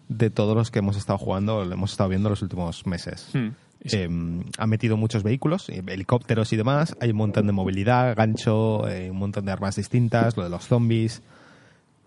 de 0.09 0.29
todos 0.29 0.55
los 0.55 0.71
que 0.71 0.79
hemos 0.79 0.97
estado 0.97 1.17
jugando, 1.17 1.65
lo 1.65 1.73
hemos 1.73 1.91
estado 1.91 2.09
viendo 2.09 2.29
los 2.29 2.41
últimos 2.41 2.85
meses. 2.85 3.29
Hmm. 3.33 3.49
Eh, 3.81 4.09
ha 4.57 4.67
metido 4.67 4.97
muchos 4.97 5.23
vehículos, 5.23 5.69
eh, 5.69 5.83
helicópteros 5.87 6.51
y 6.53 6.57
demás. 6.57 6.95
Hay 6.99 7.11
un 7.11 7.17
montón 7.17 7.45
de 7.45 7.53
movilidad, 7.53 8.15
gancho, 8.15 8.87
eh, 8.87 9.11
un 9.11 9.17
montón 9.17 9.45
de 9.45 9.51
armas 9.51 9.75
distintas, 9.75 10.35
lo 10.35 10.43
de 10.43 10.49
los 10.49 10.65
zombies. 10.65 11.21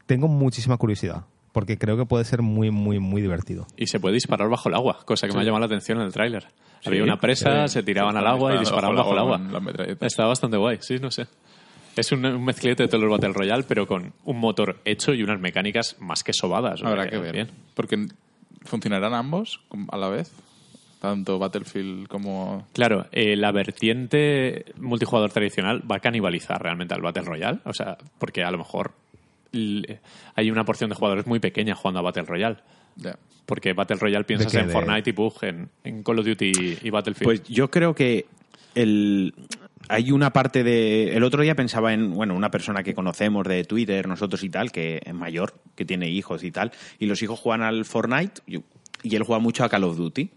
Tengo 0.06 0.28
muchísima 0.28 0.76
curiosidad 0.76 1.24
porque 1.52 1.78
creo 1.78 1.96
que 1.96 2.06
puede 2.06 2.24
ser 2.24 2.42
muy, 2.42 2.70
muy, 2.70 2.98
muy 2.98 3.22
divertido. 3.22 3.66
Y 3.76 3.86
se 3.86 3.98
puede 3.98 4.14
disparar 4.14 4.48
bajo 4.48 4.68
el 4.68 4.74
agua, 4.74 5.00
cosa 5.04 5.26
que 5.26 5.34
me 5.34 5.40
ha 5.40 5.44
llamado 5.44 5.60
la 5.60 5.66
atención 5.66 5.98
en 5.98 6.06
el 6.06 6.12
tráiler. 6.12 6.46
Había 6.84 7.02
una 7.02 7.18
presa, 7.18 7.66
sí. 7.66 7.74
se 7.74 7.82
tiraban 7.82 8.12
Sí, 8.12 8.18
al 8.18 8.26
agua 8.26 8.54
y 8.54 8.58
disparaban 8.58 8.96
bajo 8.96 9.12
el 9.12 9.18
agua. 9.18 9.40
Está 10.00 10.26
bastante 10.26 10.56
guay, 10.56 10.78
sí, 10.80 10.98
no 10.98 11.10
sé. 11.10 11.26
Es 11.96 12.12
un, 12.12 12.24
un 12.24 12.44
mezclete 12.44 12.84
de 12.84 12.88
todos 12.88 13.02
los 13.04 13.10
Battle 13.10 13.32
Royale, 13.32 13.64
pero 13.66 13.86
con 13.86 14.12
un 14.24 14.38
motor 14.38 14.80
hecho 14.84 15.12
y 15.12 15.22
unas 15.22 15.40
mecánicas 15.40 15.96
más 16.00 16.22
que 16.24 16.32
sobadas. 16.32 16.80
Habrá 16.82 17.08
que 17.08 17.18
ver. 17.18 17.32
Bien. 17.32 17.48
Porque 17.74 18.06
funcionarán 18.64 19.14
ambos 19.14 19.60
a 19.90 19.96
la 19.96 20.08
vez. 20.08 20.32
Tanto 21.00 21.38
Battlefield 21.38 22.08
como. 22.08 22.66
Claro, 22.74 23.06
eh, 23.10 23.34
la 23.34 23.52
vertiente 23.52 24.66
multijugador 24.78 25.32
tradicional 25.32 25.82
va 25.90 25.96
a 25.96 26.00
canibalizar 26.00 26.62
realmente 26.62 26.92
al 26.94 27.00
Battle 27.00 27.22
Royale. 27.22 27.58
O 27.64 27.72
sea, 27.72 27.96
porque 28.18 28.44
a 28.44 28.50
lo 28.50 28.58
mejor 28.58 28.92
l- 29.52 29.98
hay 30.36 30.50
una 30.50 30.64
porción 30.64 30.90
de 30.90 30.96
jugadores 30.96 31.26
muy 31.26 31.38
pequeña 31.40 31.74
jugando 31.74 32.00
a 32.00 32.02
Battle 32.02 32.24
Royale. 32.24 32.56
Ya. 32.96 33.16
Porque 33.46 33.72
Battle 33.72 33.96
Royale 33.98 34.24
piensas 34.24 34.54
en 34.54 34.66
De- 34.66 34.72
Fortnite 34.74 35.08
y 35.10 35.12
Pug, 35.14 35.34
en, 35.42 35.70
en 35.84 36.02
Call 36.02 36.18
of 36.18 36.26
Duty 36.26 36.52
y 36.82 36.90
Battlefield. 36.90 37.24
Pues 37.24 37.42
yo 37.44 37.70
creo 37.70 37.94
que 37.94 38.26
el, 38.74 39.34
hay 39.90 40.12
una 40.12 40.32
parte 40.32 40.62
de... 40.62 41.16
El 41.16 41.24
otro 41.24 41.42
día 41.42 41.56
pensaba 41.56 41.92
en, 41.92 42.14
bueno, 42.14 42.34
una 42.34 42.50
persona 42.50 42.84
que 42.84 42.94
conocemos 42.94 43.46
de 43.46 43.64
Twitter, 43.64 44.06
nosotros 44.06 44.42
y 44.44 44.48
tal, 44.48 44.70
que 44.70 45.00
es 45.04 45.14
mayor, 45.14 45.54
que 45.74 45.84
tiene 45.84 46.08
hijos 46.08 46.44
y 46.44 46.52
tal, 46.52 46.70
y 47.00 47.06
los 47.06 47.20
hijos 47.22 47.40
juegan 47.40 47.62
al 47.62 47.84
Fortnite 47.84 48.40
y, 48.46 48.62
él 49.16 49.22
juega 49.24 49.40
mucho 49.40 49.64
a 49.64 49.68
Call 49.68 49.84
of 49.84 49.96
Duty. 49.96 50.30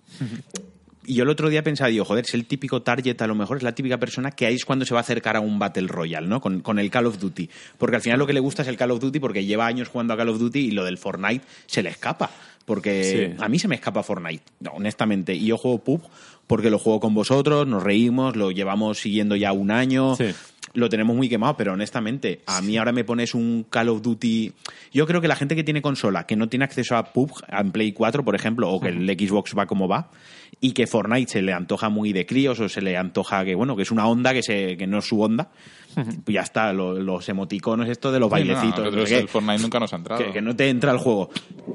Y 1.05 1.15
yo 1.15 1.23
el 1.23 1.29
otro 1.29 1.49
día 1.49 1.63
pensaba, 1.63 1.89
digo, 1.89 2.05
joder, 2.05 2.23
es 2.25 2.33
el 2.33 2.45
típico 2.45 2.81
target, 2.81 3.21
a 3.21 3.27
lo 3.27 3.35
mejor 3.35 3.57
es 3.57 3.63
la 3.63 3.75
típica 3.75 3.97
persona 3.97 4.31
que 4.31 4.45
ahí 4.45 4.55
es 4.55 4.65
cuando 4.65 4.85
se 4.85 4.93
va 4.93 5.01
a 5.01 5.03
acercar 5.03 5.35
a 5.35 5.41
un 5.41 5.59
Battle 5.59 5.87
Royale, 5.87 6.27
¿no? 6.27 6.39
Con, 6.39 6.61
con 6.61 6.79
el 6.79 6.89
Call 6.89 7.05
of 7.07 7.19
Duty. 7.19 7.49
Porque 7.77 7.97
al 7.97 8.01
final 8.01 8.19
lo 8.19 8.25
que 8.25 8.33
le 8.33 8.39
gusta 8.39 8.61
es 8.61 8.69
el 8.69 8.77
Call 8.77 8.91
of 8.91 9.01
Duty 9.01 9.19
porque 9.19 9.45
lleva 9.45 9.67
años 9.67 9.89
jugando 9.89 10.13
a 10.13 10.17
Call 10.17 10.29
of 10.29 10.39
Duty 10.39 10.59
y 10.59 10.71
lo 10.71 10.85
del 10.85 10.97
Fortnite 10.97 11.45
se 11.67 11.83
le 11.83 11.89
escapa. 11.89 12.31
Porque 12.65 13.35
Sí. 13.35 13.43
a 13.43 13.49
mí 13.49 13.59
se 13.59 13.67
me 13.67 13.75
escapa 13.75 14.01
Fortnite, 14.03 14.43
no, 14.61 14.71
honestamente. 14.71 15.35
Y 15.35 15.47
yo 15.47 15.57
juego 15.57 15.79
PUB 15.79 16.01
porque 16.47 16.69
lo 16.69 16.79
juego 16.79 16.99
con 16.99 17.13
vosotros, 17.13 17.67
nos 17.67 17.83
reímos, 17.83 18.35
lo 18.35 18.51
llevamos 18.51 18.99
siguiendo 18.99 19.35
ya 19.35 19.51
un 19.53 19.71
año. 19.71 20.15
Sí. 20.15 20.25
Lo 20.75 20.89
tenemos 20.89 21.15
muy 21.15 21.29
quemado, 21.29 21.55
pero 21.55 21.73
honestamente, 21.73 22.41
a 22.47 22.59
mí 22.61 22.77
ahora 22.77 22.91
me 22.91 23.03
pones 23.03 23.35
un 23.35 23.63
Call 23.69 23.89
of 23.89 24.01
Duty. 24.01 24.53
Yo 24.91 25.05
creo 25.05 25.21
que 25.21 25.27
la 25.27 25.35
gente 25.35 25.55
que 25.55 25.63
tiene 25.63 25.83
consola, 25.83 26.25
que 26.25 26.35
no 26.35 26.49
tiene 26.49 26.65
acceso 26.65 26.95
a 26.95 27.13
PUBG, 27.13 27.43
en 27.47 27.71
Play 27.71 27.91
4, 27.91 28.25
por 28.25 28.33
ejemplo, 28.33 28.71
o 28.71 28.81
que 28.81 28.87
el 28.87 29.05
Xbox 29.05 29.53
va 29.55 29.67
como 29.67 29.87
va, 29.87 30.09
y 30.59 30.71
que 30.71 30.87
Fortnite 30.87 31.31
se 31.31 31.41
le 31.43 31.53
antoja 31.53 31.89
muy 31.89 32.11
de 32.11 32.25
críos 32.25 32.59
o 32.59 32.69
se 32.69 32.81
le 32.81 32.97
antoja 32.97 33.45
que, 33.45 33.53
bueno, 33.53 33.75
que 33.75 33.83
es 33.83 33.91
una 33.91 34.07
onda 34.07 34.33
que, 34.33 34.41
se, 34.41 34.75
que 34.75 34.87
no 34.87 34.97
es 34.97 35.05
su 35.05 35.21
onda, 35.21 35.49
ya 36.27 36.41
está, 36.41 36.71
lo- 36.73 36.93
los 36.99 37.27
emoticonos, 37.29 37.87
esto 37.89 38.11
de 38.11 38.19
los 38.19 38.27
Sí, 38.27 38.31
no, 38.31 38.53
bailecitos. 38.53 38.93
no 38.95 39.05
sé 39.05 39.13
qué 39.15 39.19
el 39.21 39.27
Fortnite 39.27 39.61
nunca 39.61 39.79
nos 39.79 39.93
ha 39.93 39.95
entrado. 39.97 40.23
que, 40.23 40.31
que 40.31 40.41
no 40.41 40.55
te 40.55 40.69
entra 40.69 40.91
el 40.91 40.97
juego. 40.97 41.29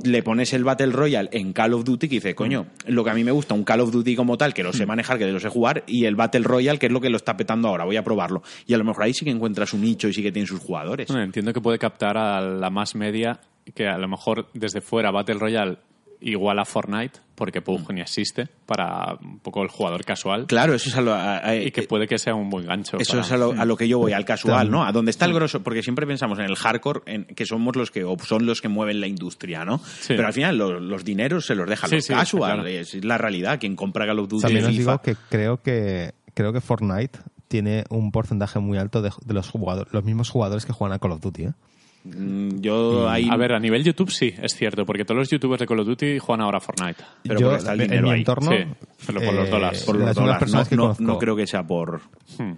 Le 0.05 0.23
pones 0.23 0.53
el 0.53 0.65
Battle 0.65 0.93
Royale 0.93 1.29
en 1.33 1.53
Call 1.53 1.75
of 1.75 1.85
Duty 1.85 2.09
que 2.09 2.15
dice, 2.17 2.35
coño, 2.35 2.67
lo 2.87 3.05
que 3.05 3.11
a 3.11 3.15
mí 3.15 3.25
me 3.25 3.33
gusta, 3.33 3.55
un 3.55 3.65
Call 3.65 3.81
of 3.81 3.91
Duty 3.93 4.17
como 4.17 4.37
tal, 4.39 4.53
que 4.55 4.63
lo 4.63 4.73
sé 4.73 4.87
manejar, 4.87 5.19
que 5.19 5.27
lo 5.27 5.41
sé 5.41 5.49
jugar, 5.49 5.85
y 5.87 6.05
el 6.05 6.17
Battle 6.17 6.43
Royale, 6.45 6.79
que 6.79 6.87
es 6.87 6.93
lo 6.93 7.01
que 7.01 7.11
lo 7.11 7.17
está 7.17 7.37
petando 7.37 7.69
ahora, 7.69 7.85
voy 7.85 7.97
a 7.97 8.05
probarlo. 8.05 8.43
Y 8.67 8.75
a 8.75 8.79
lo 8.79 8.85
mejor 8.85 9.05
ahí 9.05 9.15
sí 9.15 9.25
que 9.25 9.31
encuentras 9.31 9.73
un 9.73 9.83
nicho 9.83 10.09
y 10.09 10.15
sí 10.15 10.23
que 10.23 10.33
tiene 10.33 10.47
sus 10.47 10.61
jugadores. 10.61 11.09
Bueno, 11.09 11.25
entiendo 11.25 11.53
que 11.53 11.61
puede 11.61 11.79
captar 11.79 12.17
a 12.17 12.41
la 12.41 12.71
más 12.71 12.95
media, 12.95 13.41
que 13.75 13.87
a 13.87 13.99
lo 13.99 14.09
mejor 14.09 14.49
desde 14.55 14.81
fuera 14.81 15.11
Battle 15.11 15.35
Royale 15.39 15.77
igual 16.21 16.59
a 16.59 16.65
Fortnite, 16.65 17.21
porque 17.35 17.63
PUBG 17.63 17.93
ni 17.93 18.01
existe, 18.01 18.49
para 18.67 19.15
un 19.23 19.39
poco 19.39 19.63
el 19.63 19.69
jugador 19.69 20.05
casual, 20.05 20.47
Claro, 20.47 20.75
eso 20.75 20.89
es 20.89 20.97
a 20.97 21.01
lo, 21.01 21.13
a- 21.15 21.39
a- 21.47 21.55
y 21.57 21.71
que 21.71 21.83
puede 21.83 22.09
que 22.09 22.19
sea 22.19 22.35
un 22.35 22.51
buen 22.51 22.67
gancho. 22.67 22.97
Eso 22.99 23.13
para- 23.13 23.23
es 23.25 23.31
a 23.33 23.37
lo, 23.37 23.53
a 23.53 23.65
lo 23.65 23.77
que 23.77 23.87
yo 23.87 23.99
voy, 23.99 24.13
al 24.13 24.25
casual, 24.25 24.71
¿no? 24.71 24.85
A 24.85 24.91
donde 24.93 25.11
está 25.13 25.25
el 25.27 25.33
grosso, 25.35 25.63
porque 25.63 25.83
siempre 25.83 26.07
pensamos 26.07 26.39
en 26.41 26.47
el 26.47 26.57
hardcore, 26.57 27.01
en, 27.07 27.25
que 27.25 27.47
somos 27.47 27.77
los 27.77 27.91
que, 27.93 28.03
o 28.05 28.17
son 28.19 28.47
los 28.47 28.61
que 28.61 28.69
mueven 28.69 29.01
la 29.01 29.07
industria, 29.07 29.65
¿no? 29.65 29.79
Sí. 29.79 30.15
Pero 30.17 30.27
al 30.27 30.33
final 30.33 30.59
los, 30.59 30.83
los 30.83 31.05
dineros 31.05 31.47
se 31.47 31.55
los 31.55 31.69
dejan 31.69 31.91
Sí, 31.91 31.97
los 31.97 32.05
sí, 32.07 32.13
casual, 32.15 32.55
claro. 32.55 32.67
es 32.69 33.05
la 33.05 33.19
realidad. 33.19 33.61
Quien 33.61 33.77
compra 33.77 34.05
Call 34.07 34.19
of 34.19 34.29
Duty 34.29 34.43
También 34.43 34.65
os 34.65 34.71
digo 34.77 35.01
que 35.01 35.15
creo 35.29 35.63
que 35.63 36.13
creo 36.35 36.53
que 36.53 36.61
Fortnite 36.61 37.19
tiene 37.47 37.85
un 37.91 38.11
porcentaje 38.13 38.59
muy 38.59 38.77
alto 38.79 39.01
de, 39.01 39.11
de 39.25 39.35
los 39.35 39.49
jugadores, 39.49 39.93
los 39.93 40.05
mismos 40.05 40.29
jugadores 40.31 40.67
que 40.67 40.73
juegan 40.73 40.95
a 40.95 40.99
Call 40.99 41.13
of 41.13 41.21
Duty. 41.21 41.45
¿eh? 41.45 41.53
Mm, 42.05 42.61
yo 42.61 43.09
ahí... 43.09 43.29
A 43.31 43.37
ver, 43.37 43.53
a 43.53 43.59
nivel 43.61 43.85
YouTube 43.85 44.11
sí, 44.11 44.35
es 44.41 44.55
cierto, 44.55 44.85
porque 44.87 45.05
todos 45.05 45.19
los 45.19 45.31
youtubers 45.31 45.61
de 45.61 45.67
Call 45.67 45.81
of 45.81 45.87
Duty 45.87 46.19
juegan 46.19 46.43
ahora 46.45 46.59
a 46.59 46.61
Fortnite. 46.61 47.03
Pero 47.23 47.41
Yo, 47.41 47.55
está 47.57 47.73
el 47.75 47.81
en 47.83 47.89
dinero 47.89 48.09
mi 48.09 48.15
ahí. 48.15 48.19
entorno, 48.21 48.51
Sí, 48.51 48.57
pero 49.07 49.21
por 49.21 49.35
los 49.35 49.51
dólares. 49.51 49.83
por 49.85 49.97
los 49.97 50.05
las 50.07 50.17
únicas 50.17 50.25
dólares. 50.25 50.39
personas 50.41 50.67
no, 50.67 50.69
que 50.71 50.77
no- 50.77 50.83
conozco, 50.83 51.03
no 51.05 51.19
creo 51.19 51.37
que 51.37 51.47
sea 51.47 51.63
por... 51.67 52.01
Hmm. 52.39 52.53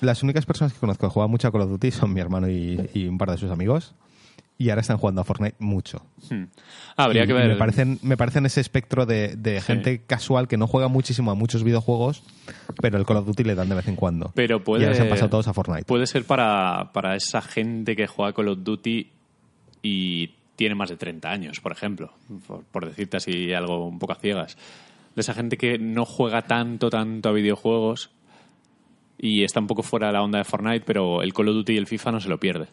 las 0.00 0.22
únicas 0.22 0.46
personas 0.46 0.72
que 0.72 0.78
conozco 0.78 1.06
que 1.08 1.12
juegan 1.12 1.30
mucho 1.30 1.48
a 1.48 1.52
Call 1.52 1.62
of 1.62 1.70
Duty 1.70 1.90
son 1.90 2.12
mi 2.14 2.20
hermano 2.20 2.48
y, 2.48 2.88
y 2.94 3.06
un 3.06 3.18
par 3.18 3.30
de 3.30 3.38
sus 3.38 3.50
amigos. 3.50 3.94
Y 4.60 4.70
ahora 4.70 4.80
están 4.80 4.98
jugando 4.98 5.20
a 5.20 5.24
Fortnite 5.24 5.54
mucho. 5.60 6.04
Hmm. 6.28 6.46
Habría 6.96 7.22
Y 7.22 7.26
que 7.28 7.32
ver. 7.32 7.48
Me 7.48 7.54
parecen, 7.54 8.00
me 8.02 8.16
parecen 8.16 8.44
ese 8.44 8.60
espectro 8.60 9.06
de, 9.06 9.36
de 9.36 9.60
gente 9.60 10.02
casual 10.04 10.48
que 10.48 10.56
no 10.56 10.66
juega 10.66 10.88
muchísimo 10.88 11.30
a 11.30 11.36
muchos 11.36 11.62
videojuegos, 11.62 12.24
pero 12.80 12.98
el 12.98 13.06
Call 13.06 13.18
of 13.18 13.26
Duty 13.26 13.44
le 13.44 13.54
dan 13.54 13.68
de 13.68 13.76
vez 13.76 13.86
en 13.86 13.94
cuando. 13.94 14.32
Pero 14.34 14.64
puede, 14.64 14.82
Y 14.82 14.84
ahora 14.86 14.96
se 14.96 15.02
han 15.02 15.08
pasado 15.08 15.30
todos 15.30 15.46
a 15.46 15.54
Fortnite. 15.54 15.84
Puede 15.84 16.08
ser 16.08 16.24
para, 16.24 16.90
para 16.92 17.14
esa 17.14 17.40
gente 17.40 17.94
que 17.94 18.08
juega 18.08 18.32
Call 18.32 18.48
of 18.48 18.58
Duty 18.64 19.12
y 19.82 20.34
tiene 20.56 20.74
más 20.74 20.88
de 20.88 20.96
30 20.96 21.30
años, 21.30 21.60
por 21.60 21.70
ejemplo, 21.70 22.12
por, 22.48 22.64
por 22.64 22.84
decirte 22.84 23.18
así 23.18 23.52
algo 23.52 23.86
un 23.86 24.00
poco 24.00 24.14
a 24.14 24.16
ciegas. 24.16 24.58
De 25.14 25.20
esa 25.20 25.34
gente 25.34 25.56
que 25.56 25.78
no 25.78 26.04
juega 26.04 26.42
tanto, 26.42 26.90
tanto 26.90 27.28
a 27.28 27.32
videojuegos 27.32 28.10
y 29.18 29.44
está 29.44 29.60
un 29.60 29.68
poco 29.68 29.84
fuera 29.84 30.08
de 30.08 30.14
la 30.14 30.22
onda 30.22 30.38
de 30.38 30.44
Fortnite, 30.44 30.84
pero 30.84 31.22
el 31.22 31.32
Call 31.32 31.48
of 31.48 31.54
Duty 31.54 31.74
y 31.74 31.76
el 31.76 31.86
FIFA 31.86 32.10
no 32.10 32.20
se 32.20 32.28
lo 32.28 32.40
pierde. 32.40 32.66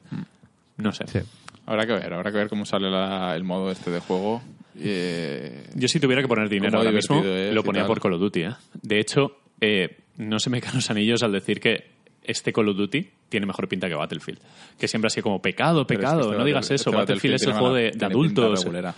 No 0.77 0.91
sé. 0.91 1.05
Sí. 1.07 1.19
Habrá 1.65 1.85
que 1.85 1.93
ver, 1.93 2.13
habrá 2.13 2.31
que 2.31 2.37
ver 2.37 2.49
cómo 2.49 2.65
sale 2.65 2.89
la- 2.89 3.35
el 3.35 3.43
modo 3.43 3.71
este 3.71 3.89
de 3.91 3.99
juego. 3.99 4.41
Eh, 4.79 5.67
Yo 5.75 5.87
si 5.87 5.99
tuviera 5.99 6.21
que 6.21 6.27
poner 6.27 6.49
dinero 6.49 6.77
ahora 6.77 6.91
mismo, 6.91 7.23
es 7.23 7.53
lo 7.53 7.63
ponía 7.63 7.85
por 7.87 7.99
Call 8.01 8.13
of 8.13 8.19
Duty. 8.19 8.41
¿eh? 8.43 8.51
De 8.81 8.99
hecho, 8.99 9.37
eh, 9.61 9.97
no 10.17 10.39
se 10.39 10.49
me 10.49 10.61
caen 10.61 10.75
los 10.75 10.89
anillos 10.91 11.23
al 11.23 11.31
decir 11.31 11.59
que 11.59 11.95
este 12.23 12.51
Call 12.51 12.69
of 12.69 12.77
Duty 12.77 13.09
tiene 13.29 13.45
mejor 13.45 13.67
pinta 13.67 13.87
que 13.87 13.95
Battlefield. 13.95 14.39
Que 14.79 14.87
siempre 14.87 15.07
ha 15.07 15.09
sido 15.09 15.23
como 15.23 15.41
pecado, 15.41 15.87
pero 15.87 15.99
es 15.99 16.05
que 16.05 16.11
pecado, 16.11 16.21
este 16.29 16.37
no 16.37 16.45
digas 16.45 16.65
eso. 16.71 16.89
este 16.89 16.91
Battlefield 16.91 17.35
es 17.35 17.43
el 17.43 17.53
juego 17.53 17.73
de, 17.73 17.91
de 17.91 18.05
adultos. 18.05 18.59
regulera. 18.63 18.93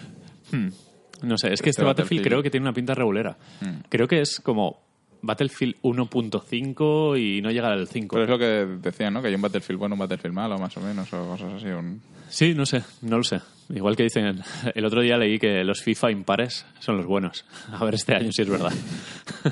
No 1.24 1.38
sé, 1.38 1.51
es 1.53 1.61
que 1.61 1.70
este, 1.72 1.82
Este 1.82 1.84
Battlefield, 1.84 2.22
Battlefield- 2.22 2.24
creo 2.24 2.43
que 2.43 2.49
tiene 2.51 2.63
una 2.65 2.74
pinta 2.74 2.93
regulera. 2.93 3.38
Mm. 3.61 3.68
Creo 3.89 4.07
que 4.07 4.22
es 4.22 4.39
como 4.39 4.86
Battlefield 5.28 5.75
1.5 5.84 7.19
y 7.19 7.41
no 7.41 7.51
llega 7.51 7.67
al 7.67 7.88
5. 7.88 8.15
Pero 8.15 8.23
es 8.23 8.30
lo 8.30 8.39
que 8.39 8.80
decían, 8.82 9.13
¿no? 9.13 9.21
Que 9.21 9.28
hay 9.28 9.36
un 9.36 9.41
Battlefield 9.41 9.78
bueno, 9.78 9.95
un 9.95 9.99
Battlefield 9.99 10.34
malo, 10.34 10.57
más 10.57 10.75
o 10.78 10.82
menos, 10.82 11.11
o 11.13 11.28
cosas 11.28 11.53
así. 11.53 11.67
Un... 11.67 12.01
Sí, 12.30 12.53
no 12.55 12.65
sé, 12.65 12.82
no 13.01 13.17
lo 13.17 13.23
sé. 13.23 13.41
Igual 13.69 13.97
que 13.97 14.03
dicen, 14.03 14.41
el 14.73 14.86
otro 14.86 15.01
día 15.01 15.17
leí 15.17 15.38
que 15.38 15.63
los 15.65 15.84
FIFA 15.84 16.11
impares 16.11 16.65
son 16.80 16.95
los 16.97 17.05
buenos. 17.05 17.45
A 17.71 17.84
ver 17.84 17.95
este 17.95 18.15
año 18.15 18.32
si 18.32 18.41
es 18.41 18.49
verdad. 18.49 18.71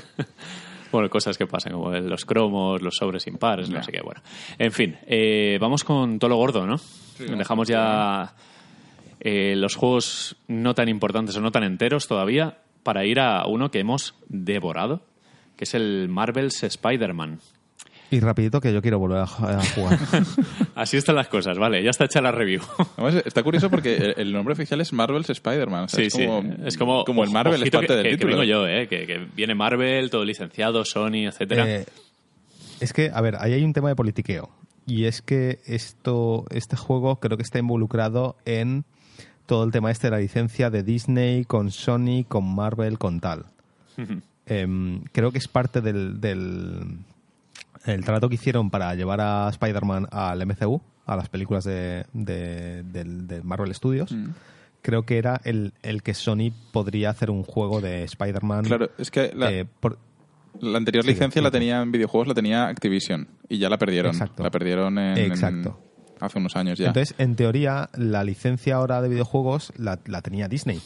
bueno, 0.94 1.10
cosas 1.10 1.38
que 1.38 1.46
pasan, 1.46 1.74
como 1.74 1.92
los 1.92 2.24
cromos, 2.24 2.82
los 2.82 2.96
sobres 2.96 3.28
impares, 3.28 3.70
no 3.70 3.84
sé 3.84 3.92
qué. 3.92 4.02
Bueno, 4.02 4.22
en 4.58 4.72
fin, 4.72 4.98
eh, 5.06 5.58
vamos 5.60 5.84
con 5.84 6.18
todo 6.18 6.30
lo 6.30 6.38
gordo, 6.38 6.66
¿no? 6.66 6.78
Dejamos 7.20 7.68
ya 7.68 8.34
eh, 9.20 9.56
los 9.58 9.76
juegos 9.76 10.38
no 10.48 10.74
tan 10.74 10.88
importantes 10.88 11.36
o 11.36 11.42
no 11.42 11.52
tan 11.52 11.64
enteros 11.64 12.08
todavía 12.08 12.60
para 12.84 13.06
ir 13.06 13.20
a 13.20 13.46
uno 13.48 13.72
que 13.72 13.80
hemos 13.80 14.16
devorado, 14.30 15.02
que 15.56 15.64
es 15.66 15.74
el 15.74 16.08
Marvel's 16.10 16.64
Spider-Man. 16.64 17.40
Y 18.12 18.20
rapidito 18.20 18.62
que 18.62 18.72
yo 18.72 18.82
quiero 18.84 19.00
volver 19.00 19.18
a, 19.18 19.26
ju- 19.26 19.50
a 19.50 19.66
jugar. 19.74 20.00
Así 20.76 20.96
están 20.96 21.16
las 21.16 21.28
cosas, 21.28 21.58
vale, 21.58 21.82
ya 21.84 21.90
está 21.90 22.06
hecha 22.06 22.22
la 22.22 22.32
review. 22.32 22.62
Además, 22.98 23.24
está 23.26 23.42
curioso 23.42 23.70
porque 23.72 24.14
el, 24.18 24.32
nombre 24.32 24.54
oficial 24.54 24.80
es 24.80 24.94
Marvel's 24.94 25.30
Spider-Man. 25.30 25.86
o 25.86 25.88
sea, 25.88 26.00
Sí, 26.02 26.06
es 26.08 26.14
sí. 26.14 26.26
como, 26.28 26.54
Es 26.66 26.78
como, 26.78 27.04
como 27.04 27.24
el 27.24 27.32
Marvel 27.32 27.64
es 27.64 27.72
parte 27.72 27.88
que, 27.88 27.94
del 27.96 28.04
que- 28.04 28.10
que 28.12 28.16
título. 28.18 28.34
vengo 28.38 28.44
yo, 28.44 28.68
¿eh? 28.68 28.88
Que, 28.88 29.08
que 29.08 29.26
viene 29.36 29.56
Marvel, 29.56 30.10
todo 30.12 30.24
licenciado, 30.24 30.86
Sony, 30.86 31.26
etcétera. 31.28 31.68
Eh, 31.68 31.86
es 32.80 32.94
que, 32.94 33.10
a 33.14 33.22
ver, 33.22 33.38
ahí 33.40 33.54
hay 33.54 33.64
un 33.64 33.74
tema 33.74 33.90
de 33.90 33.96
politiqueo. 33.96 34.50
Y 34.86 35.06
es 35.06 35.24
que 35.24 35.60
esto, 35.66 36.46
este 36.52 36.76
juego 36.78 37.20
creo 37.20 37.38
que 37.38 37.44
está 37.44 37.58
involucrado 37.58 38.36
en 38.46 38.86
todo 39.48 39.64
el 39.64 39.72
tema 39.72 39.90
este 39.90 40.08
de 40.08 40.12
la 40.12 40.20
licencia 40.20 40.70
de 40.70 40.84
Disney 40.84 41.44
con 41.44 41.72
Sony, 41.72 42.24
con 42.28 42.54
Marvel, 42.54 43.00
con 43.00 43.20
tal. 43.20 43.46
Em, 44.48 45.04
creo 45.12 45.32
que 45.32 45.38
es 45.40 45.48
parte 45.48 45.82
del, 45.82 46.20
del 46.22 47.00
el 47.86 48.04
trato 48.04 48.30
que 48.30 48.36
hicieron 48.36 48.70
para 48.70 48.94
llevar 48.96 49.22
a 49.22 49.50
Spider-Man 49.50 50.08
al 50.12 50.46
MCU, 50.46 50.82
a 51.06 51.16
las 51.16 51.30
películas 51.30 51.64
de, 51.64 52.06
de, 52.14 52.84
del- 52.84 53.28
de 53.28 53.42
Marvel 53.44 53.74
Studios. 53.74 54.12
Mm. 54.12 54.30
Creo 54.82 55.04
que 55.04 55.18
era 55.18 55.42
el, 55.44 55.74
el 55.82 56.04
que 56.04 56.14
Sony 56.14 56.52
podría 56.72 57.10
hacer 57.10 57.32
un 57.32 57.44
juego 57.44 57.82
de 57.82 58.04
Spider-Man. 58.04 58.66
Claro, 58.66 58.90
es 58.98 59.10
que 59.12 59.32
la, 59.36 59.52
eh, 59.52 59.66
por- 59.66 59.98
la 60.62 60.78
anterior 60.78 61.04
sí, 61.04 61.10
licencia 61.12 61.40
sí. 61.40 61.44
la 61.44 61.52
tenía 61.52 61.82
en 61.82 61.92
videojuegos, 61.92 62.28
la 62.28 62.34
tenía 62.36 62.68
Activision. 62.68 63.28
Y 63.50 63.58
ya 63.58 63.70
la 63.70 63.78
perdieron. 63.78 64.12
Exacto. 64.14 64.44
La 64.44 64.52
perdieron 64.52 64.98
en, 65.00 65.18
Exacto. 65.18 65.80
hace 66.20 66.38
unos 66.40 66.56
años 66.56 66.78
ya. 66.80 66.88
Entonces, 66.88 67.16
en 67.18 67.36
teoría, 67.36 67.90
la 67.96 68.24
licencia 68.24 68.76
ahora 68.76 69.02
de 69.02 69.10
videojuegos 69.10 69.74
la, 69.78 70.00
la 70.06 70.22
tenía 70.22 70.48
Disney. 70.48 70.80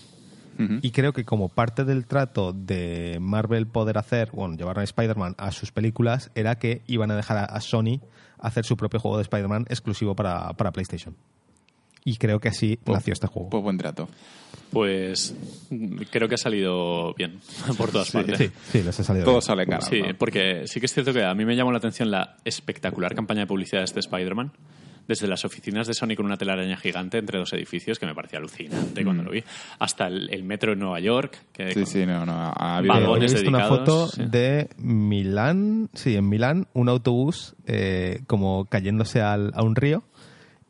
Y 0.82 0.92
creo 0.92 1.14
que 1.14 1.24
como 1.24 1.48
parte 1.50 1.86
del 1.86 2.06
trato 2.06 2.52
de 2.52 3.18
Marvel 3.22 3.66
poder 3.68 3.98
hacer, 3.98 4.30
bueno, 4.34 4.58
llevar 4.58 4.78
a 4.80 4.84
Spider-Man 4.84 5.36
a 5.38 5.52
sus 5.52 5.72
películas, 5.72 6.32
era 6.36 6.56
que 6.56 6.82
iban 6.88 7.12
a 7.12 7.16
dejar 7.16 7.38
a, 7.38 7.46
a 7.46 7.62
Sony 7.62 8.02
hacer 8.40 8.66
su 8.66 8.76
propio 8.76 9.00
juego 9.00 9.18
de 9.18 9.24
Spider-Man 9.24 9.66
exclusivo 9.70 10.16
para, 10.16 10.52
para 10.54 10.72
PlayStation. 10.72 11.16
Y 12.04 12.18
creo 12.18 12.40
que 12.40 12.50
así 12.50 12.78
Pues- 12.84 12.96
nació 12.98 13.14
este 13.14 13.28
juego. 13.28 13.50
Pues 13.50 13.64
buen 13.64 13.78
trato. 13.78 14.10
Pues 14.72 15.34
creo 16.12 16.28
que 16.28 16.36
ha 16.36 16.38
salido 16.38 17.14
bien 17.16 17.40
por 17.78 17.92
todas 17.92 18.12
partes. 18.12 18.38
sí, 18.38 18.52
sí, 18.72 18.84
les 18.84 19.00
ha 19.00 19.04
salido 19.04 19.26
Todo 19.26 19.36
bien. 19.36 19.42
sale 19.42 19.66
caro. 19.66 19.82
Sí, 19.86 20.02
¿no? 20.02 20.14
porque 20.18 20.64
sí 20.68 20.80
que 20.80 20.86
es 20.86 20.94
cierto 20.94 21.12
que 21.14 21.24
a 21.24 21.34
mí 21.34 21.46
me 21.46 21.56
llamó 21.56 21.72
la 21.72 21.78
atención 21.80 22.12
la 22.12 22.38
espectacular 22.46 23.16
campaña 23.16 23.42
de 23.42 23.48
publicidad 23.48 23.80
de 23.82 23.86
este 23.86 24.00
Spider-Man. 24.02 24.52
Desde 25.10 25.28
las 25.28 25.44
oficinas 25.44 25.88
de 25.88 25.94
Sony 25.96 26.16
con 26.16 26.26
una 26.28 26.38
telaraña 26.38 26.78
gigante 26.78 27.18
entre 27.18 27.40
dos 27.40 27.52
edificios, 27.54 27.98
que 27.98 28.06
me 28.06 28.14
parecía 28.14 28.38
alucinante 28.40 29.04
cuando 29.04 29.24
lo 29.24 29.32
vi, 29.32 29.44
hasta 29.80 30.06
el, 30.08 30.30
el 30.32 30.44
metro 30.44 30.74
en 30.74 30.80
Nueva 30.80 31.00
York. 31.00 31.36
Que 31.52 31.74
Sí, 31.74 31.86
sí, 31.88 32.06
no, 32.06 32.26
no. 32.28 32.32
Ha 32.56 32.78
habido- 32.78 32.94
hoy 32.94 33.00
he 33.00 33.04
Vagones 33.04 33.34
visto 33.34 33.50
una 33.50 33.66
foto 33.68 34.08
sí. 34.08 34.24
de 34.26 34.70
Milán, 34.78 35.90
sí, 35.96 36.16
en 36.16 36.30
Milán, 36.30 36.68
un 36.74 36.90
autobús 36.90 37.56
eh, 37.66 38.22
como 38.28 38.66
cayéndose 38.66 39.20
al- 39.22 39.52
a 39.56 39.64
un 39.64 39.76
río 39.76 40.04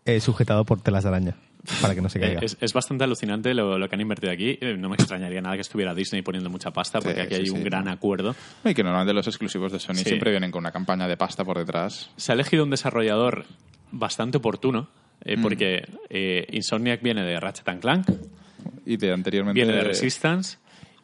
eh, 0.06 0.22
sujetado 0.22 0.64
por 0.64 0.82
telas 0.82 1.04
de 1.04 1.10
araña 1.10 1.36
para 1.82 1.93
que 1.95 2.01
no 2.01 2.10
se 2.10 2.20
Eh, 2.20 2.22
caiga. 2.22 2.39
Es, 2.41 2.57
es 2.60 2.74
bastante 2.74 3.03
alucinante 3.03 3.53
lo, 3.53 3.78
lo 3.78 3.89
que 3.89 3.95
han 3.95 4.01
invertido 4.01 4.32
aquí. 4.32 4.57
Eh, 4.62 4.76
No 4.78 4.89
me 4.89 4.95
extrañaría 4.95 5.41
nada 5.41 5.55
que 5.55 5.62
estuviera 5.62 5.93
Disney 5.93 6.22
poniendo 6.22 6.49
mucha 6.49 6.72
pasta, 6.72 6.99
porque 7.01 7.16
Sí, 7.16 7.22
aquí 7.22 7.36
sí, 7.36 7.41
hay 7.41 7.47
sí. 7.47 7.51
un 7.51 7.64
gran 7.64 7.88
acuerdo. 7.88 8.36
Y 8.64 8.74
que 8.74 8.84
normalmente 8.84 9.14
los 9.14 9.28
exclusivos 9.28 9.72
de 9.72 9.80
Sony 9.80 9.95
siempre 9.95 10.32
vienen 10.32 10.51
con 10.51 10.60
una 10.60 10.72
campaña 10.72 11.07
de 11.07 11.18
pasta 11.18 11.43
por 11.43 11.57
detrás. 11.57 12.10
Se 12.16 12.32
ha 12.32 12.36
elegido 12.36 12.64
un 12.64 12.70
desarrollador 12.70 13.45
bastante 13.91 14.38
oportuno, 14.38 14.88
eh, 15.26 15.36
Mm. 15.38 15.41
porque 15.41 15.84
eh, 16.10 16.47
Insomniac 16.51 17.01
viene 17.01 17.24
de 17.24 17.39
Ratchet 17.39 17.80
Clank, 17.82 18.07
Y 18.86 18.97
de 18.97 19.12
anteriormente... 19.14 19.60
viene 19.62 19.76
de 19.76 19.84
Resistance 19.84 20.57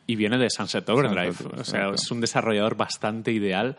y 0.08 0.16
viene 0.16 0.38
de 0.38 0.50
Sunset 0.50 0.88
Overdrive. 0.90 1.34
Sunset, 1.34 1.60
o 1.60 1.64
sea, 1.64 1.90
es 1.90 2.10
un 2.12 2.22
desarrollador 2.22 2.76
bastante 2.78 3.32
ideal 3.32 3.76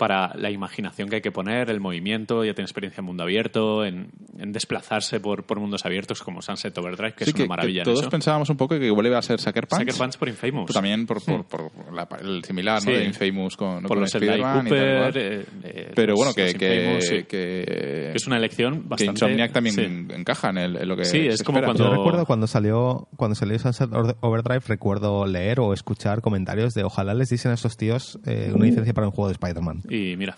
para 0.00 0.32
la 0.34 0.50
imaginación 0.50 1.10
que 1.10 1.16
hay 1.16 1.20
que 1.20 1.30
poner, 1.30 1.68
el 1.68 1.78
movimiento, 1.78 2.42
ya 2.42 2.54
tiene 2.54 2.64
experiencia 2.64 3.00
en 3.02 3.04
mundo 3.04 3.22
abierto, 3.22 3.84
en, 3.84 4.08
en 4.38 4.50
desplazarse 4.50 5.20
por, 5.20 5.44
por 5.44 5.60
mundos 5.60 5.84
abiertos 5.84 6.22
como 6.22 6.40
Sunset 6.40 6.76
Overdrive, 6.78 7.12
que 7.12 7.24
Sí, 7.26 7.30
es 7.30 7.34
una 7.34 7.44
que, 7.44 7.48
maravilla 7.48 7.82
que 7.84 7.90
en 7.90 7.94
todos 7.94 8.00
eso. 8.00 8.10
pensábamos 8.10 8.48
un 8.48 8.56
poco 8.56 8.78
que 8.78 8.86
igual 8.86 9.06
iba 9.06 9.18
a 9.18 9.22
ser 9.22 9.38
Sucker 9.40 9.66
Punch. 9.68 9.80
Sucker 9.82 9.94
Punch 9.96 10.16
por 10.16 10.28
Infamous. 10.30 10.64
Pero 10.68 10.74
también 10.74 11.06
por, 11.06 11.22
por, 11.22 11.44
por 11.44 11.92
la- 11.94 12.08
el 12.22 12.42
similar, 12.44 12.82
¿no? 12.82 12.90
De 12.90 13.04
Infamous 13.04 13.56
con, 13.58 13.82
por 13.82 13.88
con 13.88 14.00
los 14.00 14.14
Spider-Man 14.14 14.66
y 14.66 14.70
Cooper. 14.70 15.18
eh, 15.18 15.44
eh, 15.64 15.92
Pero 15.94 16.12
los- 16.12 16.16
bueno, 16.18 16.32
que, 16.34 16.44
los 16.44 16.54
que, 16.54 16.76
Infamous, 16.80 17.04
sí. 17.06 17.14
que, 17.24 17.24
Que 17.28 18.12
es 18.14 18.26
una 18.26 18.38
elección 18.38 18.82
que 18.82 18.88
bastante... 18.88 19.12
Insomniac 19.12 19.52
también 19.52 19.74
sí. 19.74 19.82
encaja 20.14 20.48
en, 20.48 20.56
el- 20.58 20.76
en 20.76 20.88
lo 20.88 20.96
que 20.96 21.04
Sí, 21.04 21.26
es 21.26 21.38
se 21.38 21.44
como 21.44 21.58
espera. 21.58 21.74
cuando- 21.74 21.84
Yo 21.92 21.96
recuerdo 21.96 22.24
cuando 22.24 22.46
salió 22.46 23.06
cuando 23.16 23.34
salió 23.34 23.58
Sunset 23.58 23.90
Overdrive, 24.20 24.62
recuerdo 24.66 25.26
leer 25.26 25.60
o 25.60 25.74
escuchar 25.74 26.22
comentarios 26.22 26.72
de 26.72 26.84
ojalá 26.84 27.12
les 27.12 27.28
dicen 27.28 27.50
a 27.50 27.54
estos 27.54 27.76
tíos 27.76 28.18
eh, 28.24 28.50
una 28.54 28.64
licencia 28.64 28.94
para 28.94 29.06
un 29.06 29.12
juego 29.12 29.28
de 29.28 29.32
Spider-Man. 29.32 29.82
Y 29.90 30.16
mira, 30.16 30.36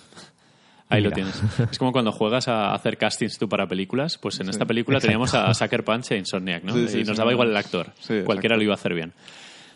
ahí 0.88 1.03
lo 1.03 1.11
tienes. 1.11 1.40
Es 1.70 1.78
como 1.78 1.92
cuando 1.92 2.11
juegas 2.11 2.48
a 2.48 2.74
hacer 2.74 2.96
castings 2.96 3.38
tú 3.38 3.48
para 3.48 3.66
películas, 3.66 4.18
pues 4.18 4.40
en 4.40 4.48
esta 4.48 4.64
película 4.64 4.98
teníamos 4.98 5.34
a 5.34 5.53
Sucker 5.55 5.84
Punch 5.84 6.12
e 6.12 6.18
Insomniac, 6.18 6.64
¿no? 6.64 6.72
Sí, 6.72 6.88
sí, 6.88 6.98
y 7.00 7.05
nos 7.05 7.16
sí. 7.16 7.18
daba 7.18 7.32
igual 7.32 7.50
el 7.50 7.57
actor. 7.57 7.92
Sí, 8.00 8.22
Cualquiera 8.24 8.55
exacto. 8.55 8.57
lo 8.57 8.62
iba 8.62 8.72
a 8.72 8.74
hacer 8.74 8.94
bien. 8.94 9.12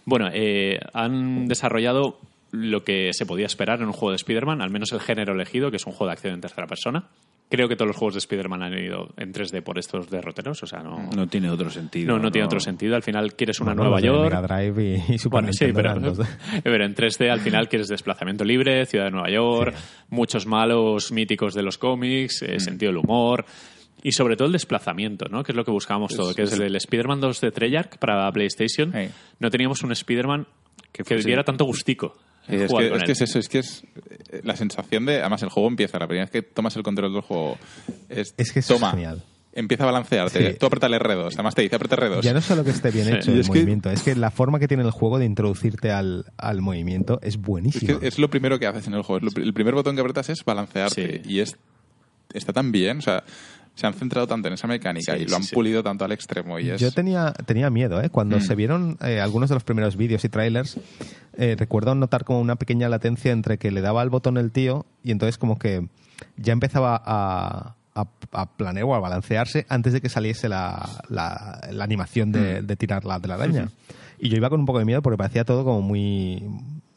Bueno, 0.04 0.28
eh, 0.32 0.80
han 0.92 1.46
desarrollado 1.46 2.18
lo 2.52 2.84
que 2.84 3.10
se 3.12 3.26
podía 3.26 3.46
esperar 3.46 3.80
en 3.80 3.86
un 3.86 3.92
juego 3.92 4.10
de 4.10 4.16
Spider-Man, 4.16 4.62
al 4.62 4.70
menos 4.70 4.92
el 4.92 5.00
género 5.00 5.34
elegido, 5.34 5.70
que 5.70 5.76
es 5.76 5.86
un 5.86 5.92
juego 5.92 6.06
de 6.06 6.12
acción 6.12 6.34
en 6.34 6.40
tercera 6.40 6.66
persona. 6.66 7.08
Creo 7.48 7.68
que 7.68 7.76
todos 7.76 7.86
los 7.86 7.96
juegos 7.96 8.14
de 8.14 8.18
Spider-Man 8.18 8.62
han 8.64 8.76
ido 8.76 9.14
en 9.16 9.32
3D 9.32 9.62
por 9.62 9.78
estos 9.78 10.10
derroteros, 10.10 10.60
o 10.64 10.66
sea, 10.66 10.80
no, 10.80 11.08
No 11.14 11.28
tiene 11.28 11.48
otro 11.48 11.70
sentido. 11.70 12.12
no, 12.12 12.18
no 12.20 12.32
tiene 12.32 12.44
otro 12.46 12.58
sentido. 12.58 12.96
Al 12.96 13.04
final 13.04 13.34
quieres 13.34 13.60
una 13.60 13.72
Nueva 13.72 14.00
York. 14.00 14.32
Mega 14.34 14.42
Drive 14.42 14.82
y, 15.08 15.12
y 15.14 15.18
Super 15.18 15.42
Bueno, 15.42 15.52
sí, 15.52 15.66
pero, 15.72 16.84
en 16.84 16.94
3D 16.96 17.30
al 17.30 17.38
final 17.40 17.68
quieres 17.68 17.86
desplazamiento 17.86 18.42
libre, 18.44 18.84
ciudad 18.86 19.04
de 19.04 19.10
Nueva 19.12 19.30
York, 19.30 19.76
muchos 20.10 20.44
malos 20.46 21.12
míticos 21.12 21.54
de 21.54 21.62
los 21.62 21.78
cómics, 21.78 22.42
Mm. 22.42 22.50
eh, 22.50 22.60
sentido 22.60 22.90
del 22.90 22.98
humor 23.04 23.44
y 24.02 24.10
sobre 24.12 24.34
todo 24.36 24.46
el 24.46 24.52
desplazamiento, 24.52 25.26
¿no? 25.30 25.44
Que 25.44 25.52
es 25.52 25.56
lo 25.56 25.64
que 25.64 25.70
buscábamos 25.70 26.16
todo, 26.16 26.34
que 26.34 26.42
es 26.42 26.52
el 26.52 26.74
Spider-Man 26.74 27.20
2 27.20 27.40
de 27.40 27.50
Treyarch 27.52 27.98
para 27.98 28.30
PlayStation. 28.32 28.92
No 29.38 29.50
teníamos 29.50 29.82
un 29.84 29.92
Spider-Man 29.92 30.46
que, 30.92 31.04
fuese- 31.04 31.24
diera 31.26 31.44
tanto 31.44 31.64
gustico. 31.64 32.16
Sí, 32.48 32.54
es, 32.56 32.72
que, 32.72 32.86
es 32.86 32.92
él. 32.92 33.02
que 33.04 33.12
es 33.12 33.20
eso, 33.22 33.38
es 33.38 33.48
que 33.48 33.58
es 33.58 33.82
eh, 34.30 34.40
la 34.44 34.56
sensación 34.56 35.04
de. 35.06 35.20
Además, 35.20 35.42
el 35.42 35.48
juego 35.48 35.68
empieza, 35.68 35.98
la 35.98 36.06
primera 36.06 36.24
vez 36.24 36.30
que 36.30 36.42
tomas 36.42 36.76
el 36.76 36.82
control 36.82 37.12
del 37.12 37.22
juego. 37.22 37.58
Es, 38.08 38.34
Es 38.36 38.52
que 38.52 38.60
eso 38.60 38.74
es 38.74 38.80
genial. 38.90 39.22
empieza 39.52 39.82
a 39.84 39.86
balancearte. 39.86 40.52
Sí. 40.52 40.58
Tú 40.58 40.66
aprieta 40.66 40.86
el 40.86 40.94
R2, 40.94 41.30
además 41.34 41.54
te 41.54 41.62
dice 41.62 41.76
aprieta 41.76 41.96
R2. 41.96 42.20
Ya 42.22 42.32
no 42.34 42.40
solo 42.40 42.62
que 42.62 42.70
esté 42.70 42.90
bien 42.90 43.06
Sí. 43.06 43.12
hecho 43.14 43.30
Y 43.30 43.34
el 43.34 43.40
es 43.40 43.46
que- 43.48 43.52
movimiento, 43.58 43.90
es 43.90 44.02
que 44.02 44.14
la 44.14 44.30
forma 44.30 44.58
que 44.58 44.68
tiene 44.68 44.82
el 44.84 44.90
juego 44.90 45.18
de 45.18 45.24
introducirte 45.24 45.90
al, 45.90 46.26
al 46.36 46.60
movimiento 46.60 47.18
es 47.22 47.34
Es 47.34 47.40
buenísima. 47.40 47.98
que 48.00 48.06
es 48.06 48.18
lo 48.18 48.28
primero 48.30 48.58
que 48.58 48.66
haces 48.66 48.86
en 48.86 48.94
el 48.94 49.02
juego. 49.02 49.26
El 49.36 49.52
primer 49.54 49.74
botón 49.74 49.94
que 49.94 50.00
apretas 50.02 50.28
es 50.28 50.44
balancearte. 50.44 51.22
Sí. 51.24 51.30
Y 51.32 51.40
es 51.40 51.56
está 52.34 52.52
tan 52.52 52.70
bien. 52.70 52.98
O 52.98 53.02
sea, 53.02 53.24
se 53.76 53.86
han 53.86 53.94
centrado 53.94 54.26
tanto 54.26 54.48
en 54.48 54.54
esa 54.54 54.66
mecánica 54.66 55.14
Sí, 55.14 55.22
y 55.22 55.26
lo 55.26 55.36
han 55.36 55.44
sí. 55.44 55.54
pulido 55.54 55.84
tanto 55.84 56.04
al 56.04 56.10
extremo. 56.10 56.58
Y 56.58 56.70
es, 56.70 56.80
Yo 56.80 56.90
tenía, 56.90 57.32
tenía 57.44 57.70
miedo, 57.70 58.02
¿eh? 58.02 58.10
Cuando 58.10 58.38
Mm. 58.38 58.40
se 58.40 58.54
vieron 58.56 58.98
eh, 59.02 59.20
algunos 59.20 59.48
de 59.50 59.54
los 59.54 59.62
primeros 59.62 59.96
vídeos 59.96 60.24
y 60.24 60.28
trailers, 60.28 60.78
eh, 61.38 61.54
recuerdo 61.58 61.94
notar 61.94 62.24
como 62.24 62.40
una 62.40 62.56
pequeña 62.56 62.88
latencia 62.88 63.30
entre 63.30 63.58
que 63.58 63.70
le 63.70 63.82
daba 63.82 64.02
al 64.02 64.10
botón 64.10 64.36
el 64.38 64.50
tío 64.50 64.86
y 65.04 65.12
entonces 65.12 65.38
como 65.38 65.58
que 65.58 65.86
ya 66.36 66.52
empezaba 66.54 67.00
a, 67.04 67.76
a, 67.94 68.06
a 68.32 68.56
planear 68.56 68.84
o 68.86 68.94
a 68.94 68.98
balancearse 69.00 69.66
antes 69.68 69.92
de 69.92 70.00
que 70.00 70.08
saliese 70.08 70.48
la, 70.48 70.88
la, 71.08 71.60
la 71.70 71.84
animación 71.84 72.32
de, 72.32 72.62
Mm. 72.62 72.66
de 72.66 72.76
tirar 72.76 73.04
la 73.04 73.20
telaraña. 73.20 73.68
Y 74.18 74.30
yo 74.30 74.36
iba 74.38 74.48
con 74.48 74.60
un 74.60 74.66
poco 74.66 74.78
de 74.78 74.86
miedo 74.86 75.02
porque 75.02 75.18
parecía 75.18 75.44
todo 75.44 75.62
como 75.64 75.82
muy 75.82 76.42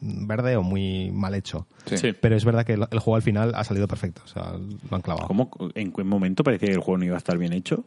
verde 0.00 0.56
o 0.56 0.62
muy 0.62 1.10
mal 1.12 1.34
hecho. 1.34 1.66
Sí. 1.86 1.98
Sí. 1.98 2.12
Pero 2.12 2.36
es 2.36 2.44
verdad 2.44 2.64
que 2.64 2.74
el, 2.74 2.86
el 2.90 2.98
juego 2.98 3.16
al 3.16 3.22
final 3.22 3.52
ha 3.54 3.64
salido 3.64 3.86
perfecto. 3.88 4.22
O 4.24 4.28
sea, 4.28 4.52
lo 4.90 4.96
han 4.96 5.02
clavado. 5.02 5.26
¿Cómo, 5.26 5.50
¿En 5.74 5.92
qué 5.92 6.04
momento 6.04 6.42
parece 6.42 6.66
que 6.66 6.72
el 6.72 6.80
juego 6.80 6.98
no 6.98 7.04
iba 7.04 7.14
a 7.14 7.18
estar 7.18 7.36
bien 7.38 7.52
hecho? 7.52 7.84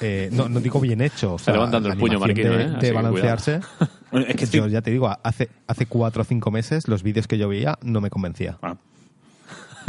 Eh, 0.00 0.28
no, 0.32 0.48
no 0.48 0.60
digo 0.60 0.80
bien 0.80 1.00
hecho. 1.00 1.34
O 1.34 1.36
Está 1.36 1.52
levantando 1.52 1.88
el 1.88 1.98
puño 1.98 2.20
Marquino, 2.20 2.50
de, 2.50 2.62
¿eh? 2.62 2.68
de 2.68 2.76
Así 2.76 2.80
que 2.80 2.92
balancearse. 2.92 3.60
Es 4.12 4.36
que 4.36 4.44
estoy... 4.44 4.60
Yo 4.60 4.68
ya 4.68 4.80
te 4.80 4.90
digo, 4.90 5.10
hace, 5.22 5.50
hace 5.66 5.86
cuatro 5.86 6.22
o 6.22 6.24
cinco 6.24 6.50
meses 6.50 6.88
los 6.88 7.02
vídeos 7.02 7.26
que 7.26 7.36
yo 7.38 7.48
veía 7.48 7.76
no 7.82 8.00
me 8.00 8.08
convencía. 8.08 8.56
Ah. 8.62 8.76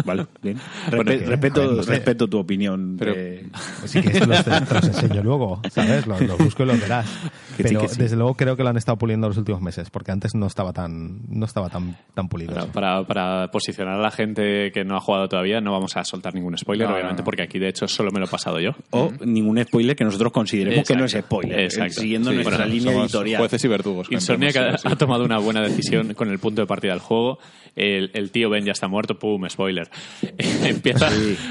Vale, 0.06 0.28
bien. 0.42 0.58
Respe- 0.90 1.26
respeto, 1.26 1.72
no 1.72 1.82
respeto 1.82 2.28
tu 2.28 2.38
opinión. 2.40 2.96
Pero- 3.00 3.14
de- 3.16 3.46
Así 3.84 4.02
que 4.02 4.20
los, 4.26 4.44
te 4.44 4.74
los 4.74 4.84
enseño 4.88 5.24
luego, 5.24 5.62
¿sabes? 5.72 6.06
Los, 6.08 6.22
los 6.22 6.38
busco 6.38 6.64
y 6.64 6.66
los 6.68 6.80
verás. 6.80 7.08
Que 7.58 7.64
sí, 7.64 7.70
Pero 7.70 7.82
que 7.82 7.88
sí. 7.88 8.00
desde 8.00 8.16
luego 8.18 8.36
creo 8.36 8.56
que 8.56 8.62
lo 8.62 8.70
han 8.70 8.78
estado 8.78 9.00
puliendo 9.00 9.28
los 9.28 9.36
últimos 9.36 9.64
meses, 9.64 9.90
porque 9.90 10.12
antes 10.12 10.36
no 10.36 10.46
estaba 10.46 10.74
tan, 10.74 11.22
no 11.28 11.44
estaba 11.44 11.70
tan, 11.70 11.98
tan 12.14 12.30
pulido. 12.30 12.54
Para, 12.54 12.68
para, 12.72 13.04
para 13.08 13.48
posicionar 13.50 13.96
a 13.96 13.98
la 14.00 14.12
gente 14.12 14.72
que 14.72 14.86
no 14.86 14.96
ha 14.96 15.00
jugado 15.00 15.28
todavía, 15.28 15.60
no 15.60 15.72
vamos 15.72 15.98
a 15.98 16.04
soltar 16.04 16.36
ningún 16.36 16.56
spoiler, 16.56 16.86
No, 16.86 16.92
no, 16.92 16.98
obviamente, 16.98 17.24
no. 17.24 17.26
porque 17.26 17.42
aquí 17.42 17.58
de 17.58 17.70
hecho 17.70 17.88
solo 17.88 18.12
me 18.12 18.20
lo 18.20 18.28
he 18.28 18.30
pasado 18.30 18.60
yo. 18.60 18.74
O 18.92 19.12
ningún 19.26 19.58
spoiler 19.64 19.96
que 19.96 20.04
nosotros 20.04 20.32
consideremos 20.32 20.88
que 20.88 20.96
no 20.96 21.06
es 21.06 21.16
Exacto. 21.16 21.38
spoiler. 21.38 21.60
Exacto. 21.62 22.00
Siguiendo 22.00 22.30
Sí, 22.30 22.36
nuestra 22.36 22.58
bueno, 22.58 22.72
línea 22.76 23.02
editorial. 23.02 23.40
Jueces 23.40 23.64
y 23.66 23.68
verdugos. 23.68 24.08
Insomnia 24.12 24.50
ha, 24.50 24.78
sí, 24.78 24.84
sí. 24.84 24.88
ha 24.92 24.96
tomado 24.96 25.26
una 25.26 25.40
buena 25.40 25.62
decisión 25.64 26.14
con 26.14 26.30
el 26.30 26.38
punto 26.38 26.62
de 26.62 26.68
partida 26.68 26.92
del 26.92 27.02
juego. 27.02 27.40
El, 27.78 28.10
el 28.16 28.32
tío 28.32 28.50
Ben 28.50 28.66
ya 28.66 28.72
está 28.72 28.88
muerto, 28.88 29.20
pum, 29.20 29.48
spoiler. 29.48 29.88
Empieza 30.64 31.10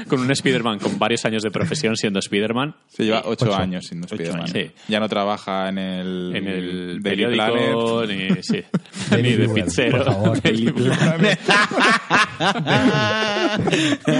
con 0.09 0.19
un 0.19 0.29
Spider-Man 0.29 0.77
con 0.79 0.99
varios 0.99 1.23
años 1.25 1.41
de 1.41 1.49
profesión 1.51 1.95
siendo 1.95 2.19
Spider-Man. 2.19 2.75
Se 2.89 3.05
lleva 3.05 3.21
ocho, 3.25 3.45
Ocho. 3.45 3.55
años 3.55 3.85
sin 3.87 4.03
Spider-Man. 4.03 4.47
Sí. 4.49 4.71
Ya 4.89 4.99
no 4.99 5.07
trabaja 5.07 5.69
en 5.69 5.77
el, 5.77 6.35
En 6.35 6.47
el 6.47 7.01
Daily 7.01 7.25
periódico, 7.25 8.01
Planet. 8.03 8.29
ni, 8.37 8.43
sí, 8.43 8.63
ni 9.21 9.31
de 9.33 9.49
pizzero. 9.49 9.97
por 10.03 10.13
favor. 10.13 10.41
Daily 10.41 10.71
Bugle. 10.71 10.95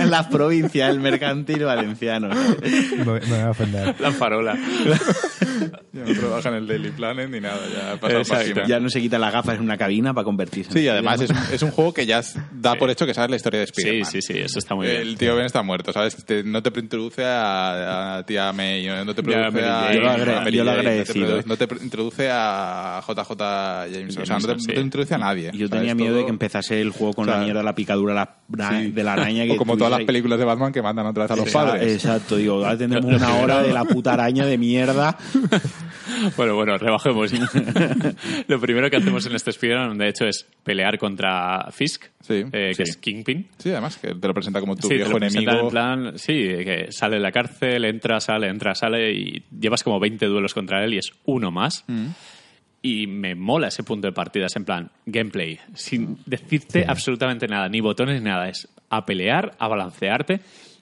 la 0.10 0.30
provincia 0.30 0.88
del 0.88 1.00
mercantil 1.00 1.64
valenciano. 1.66 2.30
Me, 2.30 3.06
me 3.06 3.20
voy 3.20 3.40
a 3.40 3.50
ofender. 3.52 3.96
La 4.00 4.12
farola. 4.12 4.58
Ya 5.94 6.02
no 6.04 6.14
trabaja 6.20 6.50
en 6.50 6.56
el 6.56 6.68
Daily 6.68 6.92
Planet 6.92 7.30
ni 7.30 7.40
nada. 7.42 7.60
Ya. 8.00 8.66
Ya 8.68 8.80
no 8.80 8.90
se 8.90 9.02
quita 9.02 9.18
las 9.20 9.34
gafas 9.34 9.56
en 9.56 9.62
una 9.64 9.78
cabina 9.78 10.14
para 10.14 10.24
convertirse 10.26 10.70
en 10.72 10.78
Sí, 10.78 10.84
y 10.84 10.88
además 10.88 11.22
es, 11.22 11.32
es 11.52 11.62
un 11.64 11.72
juego 11.72 11.94
que 11.94 11.97
ya 12.06 12.20
s- 12.20 12.40
da 12.52 12.76
por 12.76 12.90
hecho 12.90 13.06
que 13.06 13.14
sabes 13.14 13.30
la 13.30 13.36
historia 13.38 13.62
de 13.62 13.68
Sí, 13.68 13.74
Spider-Man. 13.78 14.12
sí, 14.12 14.22
sí, 14.22 14.34
eso 14.38 14.60
está 14.60 14.76
muy 14.76 14.88
bien. 14.88 15.02
El 15.02 15.18
tío 15.18 15.36
Ben 15.36 15.46
está 15.46 15.62
muerto, 15.64 15.92
¿sabes? 15.94 16.16
Te- 16.26 16.44
no 16.44 16.62
te 16.62 16.78
introduce 16.80 17.24
a, 17.26 18.18
a 18.18 18.24
tía 18.26 18.52
May, 18.54 18.86
no 18.86 19.14
te 19.16 19.22
Ya, 19.24 19.48
introduce 19.48 19.66
a... 19.66 19.94
Yo 19.94 20.00
lo 20.02 20.10
agra- 20.10 20.38
a 20.38 20.42
Mary 20.42 20.58
yo 20.58 20.64
lo 20.64 20.72
Jane, 20.72 20.80
agradecido. 20.82 21.36
No 21.38 21.42
te, 21.44 21.48
no 21.50 21.58
te 21.58 21.68
pr- 21.68 21.82
introduce 21.84 22.30
a 22.32 23.02
JJ 23.08 23.92
Jameson, 23.94 24.24
o 24.24 24.26
sea, 24.26 24.36
no 24.36 24.42
te, 24.42 24.48
Jameson, 24.48 24.60
sí. 24.60 24.68
no 24.68 24.74
te 24.76 24.82
introduce 24.82 25.14
a 25.14 25.18
nadie. 25.18 25.52
Yo 25.54 25.68
¿sabes? 25.68 25.72
tenía 25.82 25.96
miedo 25.96 26.10
Todo- 26.12 26.20
de 26.20 26.26
que 26.26 26.32
empezase 26.32 26.82
el 26.82 26.92
juego 26.92 27.14
con 27.14 27.24
O 27.28 27.32
sea, 27.32 27.40
la 27.40 27.44
mierda, 27.46 27.64
la 27.64 27.74
picadura 27.76 28.14
la, 28.14 28.36
la- 28.56 28.70
Sí. 28.82 28.92
de 28.92 29.04
la 29.04 29.14
araña. 29.14 29.46
Que 29.46 29.52
O 29.54 29.58
como 29.58 29.78
todas 29.78 29.92
las 29.92 30.04
películas 30.06 30.38
de 30.40 30.46
Batman 30.46 30.72
que 30.72 30.82
mandan 30.82 31.06
otra 31.08 31.24
vez 31.24 31.32
a 31.32 31.36
los 31.36 31.46
Exacto, 31.48 31.72
padres. 31.72 31.94
Exacto, 31.94 32.36
digo, 32.36 32.56
ahora 32.56 32.78
tendremos 32.78 33.14
una 33.14 33.36
hora 33.38 33.62
de 33.64 33.74
la 33.74 33.86
puta 33.86 34.14
araña 34.14 34.46
de 34.46 34.58
mierda. 34.58 35.18
Bueno, 36.36 36.56
bueno, 36.56 36.78
rebajemos. 36.78 37.32
Lo 38.48 38.60
primero 38.60 38.90
que 38.90 38.96
hacemos 38.98 39.26
en 39.26 39.36
este 39.36 39.52
Spider-Man, 39.52 39.98
de 39.98 40.10
hecho, 40.10 40.26
es 40.26 40.46
pelear 40.64 40.98
contra 40.98 41.68
Fisk, 41.72 41.87
Sí, 42.22 42.44
eh, 42.52 42.74
que 42.76 42.86
sí. 42.86 42.92
es 42.92 42.98
Kingpin. 42.98 43.48
Sí, 43.58 43.72
además 43.72 43.98
que 43.98 44.16
te 44.16 44.28
lo 44.28 44.34
presenta 44.34 44.60
como 44.60 44.76
tu 44.76 44.84
Sí, 44.84 44.90
te 44.90 44.96
viejo 44.96 45.18
lo 45.18 45.26
enemigo. 45.26 45.52
En 45.52 45.70
plan, 45.70 46.18
sí, 46.18 46.34
que 46.34 46.88
sale 46.92 47.16
de 47.16 47.22
la 47.22 47.32
cárcel, 47.32 47.86
entra, 47.86 48.20
sale, 48.20 48.48
entra, 48.48 48.76
sale 48.76 49.12
y 49.12 49.44
llevas 49.60 49.84
como 49.84 50.00
20 50.00 50.26
duelos 50.26 50.54
contra 50.54 50.84
él 50.84 50.94
y 50.94 50.98
es 50.98 51.12
uno 51.26 51.52
más. 51.52 51.84
Mm. 51.88 52.08
Y 52.82 53.08
me 53.08 53.36
mola 53.36 53.68
ese 53.70 53.84
punto 53.84 54.08
de 54.08 54.14
partida, 54.14 54.46
es 54.46 54.56
en 54.56 54.66
plan 54.66 54.92
gameplay, 55.06 55.60
sin 55.74 56.18
decirte 56.26 56.86
absolutamente 56.88 57.48
nada, 57.48 57.68
ni 57.70 57.82
botones 57.82 58.22
ni 58.22 58.30
nada. 58.30 58.50
Es 58.50 58.68
a 58.90 59.06
pelear, 59.06 59.56
a 59.60 59.68
balancearte. 59.68 60.40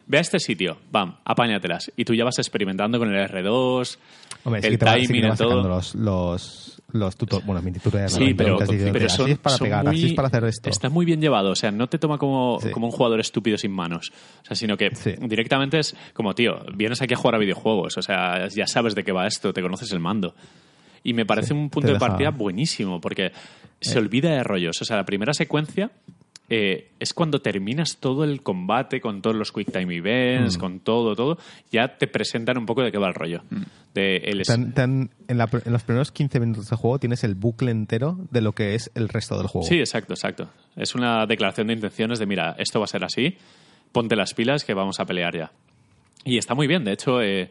Ve 0.08 0.20
a 0.20 0.22
este 0.22 0.39
sitio, 0.39 0.78
bam, 0.91 1.16
apáñatelas. 1.26 1.91
Y 1.95 2.06
tú 2.06 2.14
ya 2.14 2.24
vas 2.24 2.38
experimentando 2.38 2.99
con 2.99 3.12
el 3.12 3.28
R2, 3.28 3.97
Hombre, 4.43 4.62
sí 4.62 4.68
el 4.68 4.74
que 4.74 4.78
te 4.78 4.86
va, 4.86 4.93
sí 4.93 5.01
que 5.01 5.08
timing 5.08 5.34
y 5.34 5.36
todo. 5.36 5.68
los, 5.68 5.95
los, 5.95 6.75
los 6.96 7.16
tutor, 7.16 7.43
bueno, 7.46 7.62
mini 7.62 7.80
tutoriales. 7.80 8.14
Sí, 8.14 8.34
pero, 8.34 8.58
Te 8.58 8.66
dicen, 8.74 8.93
pero 8.93 9.06
así 9.08 9.18
son, 9.18 9.30
es 9.32 9.38
para 9.38 9.58
pegar, 9.58 9.86
muy- 9.86 9.96
así 9.96 10.06
es 10.08 10.14
para 10.14 10.28
hacer 10.30 10.43
esto. 10.46 10.70
Está 10.70 10.89
muy 10.89 11.06
bien 11.06 11.22
llevado, 11.22 11.52
o 11.52 11.56
sea, 11.56 11.72
no 11.72 11.88
te 11.88 11.98
toma 12.00 12.18
como, 12.18 12.60
Sí. 12.62 12.70
como 12.72 12.88
un 12.88 12.91
jugador 12.91 13.20
estúpido 13.20 13.58
sin 13.58 13.72
manos, 13.72 14.12
o 14.41 14.46
sea, 14.46 14.56
sino 14.56 14.78
que 14.78 14.96
Sí. 14.96 15.14
directamente 15.22 15.80
es 15.80 15.96
como, 16.14 16.34
tío, 16.36 16.58
vienes 16.76 17.02
aquí 17.02 17.14
a 17.14 17.18
jugar 17.18 17.36
a 17.36 17.38
videojuegos, 17.39 17.98
o 17.98 18.02
sea, 18.02 18.48
ya 18.48 18.68
sabes 18.68 18.96
de 18.96 19.04
qué 19.04 19.12
va 19.12 19.28
esto, 19.28 19.54
te 19.54 19.62
conoces 19.62 19.91
el 19.91 20.00
mando. 20.00 20.36
Y 21.04 21.14
me 21.14 21.26
parece 21.26 21.54
un 21.54 21.70
punto 21.70 21.91
de 21.93 22.00
partida 22.00 22.32
buenísimo, 22.32 23.00
porque 23.00 23.32
se 23.80 24.00
olvida 24.00 24.32
de 24.32 24.43
rollos. 24.43 24.82
O 24.82 24.86
sea, 24.86 24.98
la 24.98 25.06
primera 25.06 25.34
secuencia 25.36 25.91
eh, 26.50 26.89
es 27.00 27.14
cuando 27.14 27.41
terminas 27.41 27.98
todo 28.00 28.24
el 28.24 28.41
combate 28.43 29.02
con 29.02 29.22
todos 29.22 29.36
los 29.36 29.52
Quick 29.52 29.72
Time 29.72 29.96
Events, 29.96 30.58
con 30.60 30.80
todo, 30.80 31.16
todo, 31.16 31.38
ya 31.72 31.98
te 31.98 32.08
presentan 32.08 32.58
un 32.58 32.66
poco 32.66 32.84
de 32.84 32.91
qué 32.91 32.98
va 32.98 33.08
el 33.08 33.14
rollo. 33.16 33.41
De 33.93 34.18
el 34.18 34.43
han- 34.50 35.10
en, 35.28 35.38
la- 35.38 35.50
en 35.66 35.72
los 35.72 35.84
primeros 35.84 36.12
15 36.12 36.39
minutos 36.39 36.70
de 36.70 36.76
juego 36.76 37.00
tienes 37.00 37.24
el 37.24 37.34
bucle 37.36 37.72
entero 37.72 38.18
de 38.30 38.41
lo 38.41 38.52
que 38.54 38.76
es 38.76 38.91
el 38.96 39.10
resto 39.10 39.38
del 39.38 39.48
juego. 39.48 39.66
Sí, 39.68 39.80
exacto, 39.80 40.14
exacto. 40.14 40.50
Es 40.76 40.93
una 40.96 41.26
declaración 41.26 41.68
de 41.68 41.74
intenciones 41.74 42.20
de, 42.20 42.26
mira, 42.26 42.56
esto 42.60 42.80
va 42.80 42.86
a 42.86 42.89
ser 42.89 43.04
así, 43.04 43.38
ponte 43.91 44.16
las 44.16 44.34
pilas 44.34 44.64
que 44.64 44.74
vamos 44.74 45.00
a 45.00 45.06
pelear 45.06 45.36
ya. 45.36 45.52
Y 46.26 46.38
está 46.38 46.54
muy 46.56 46.68
bien, 46.68 46.84
de 46.84 46.91
hecho, 46.93 47.22
eh, 47.22 47.50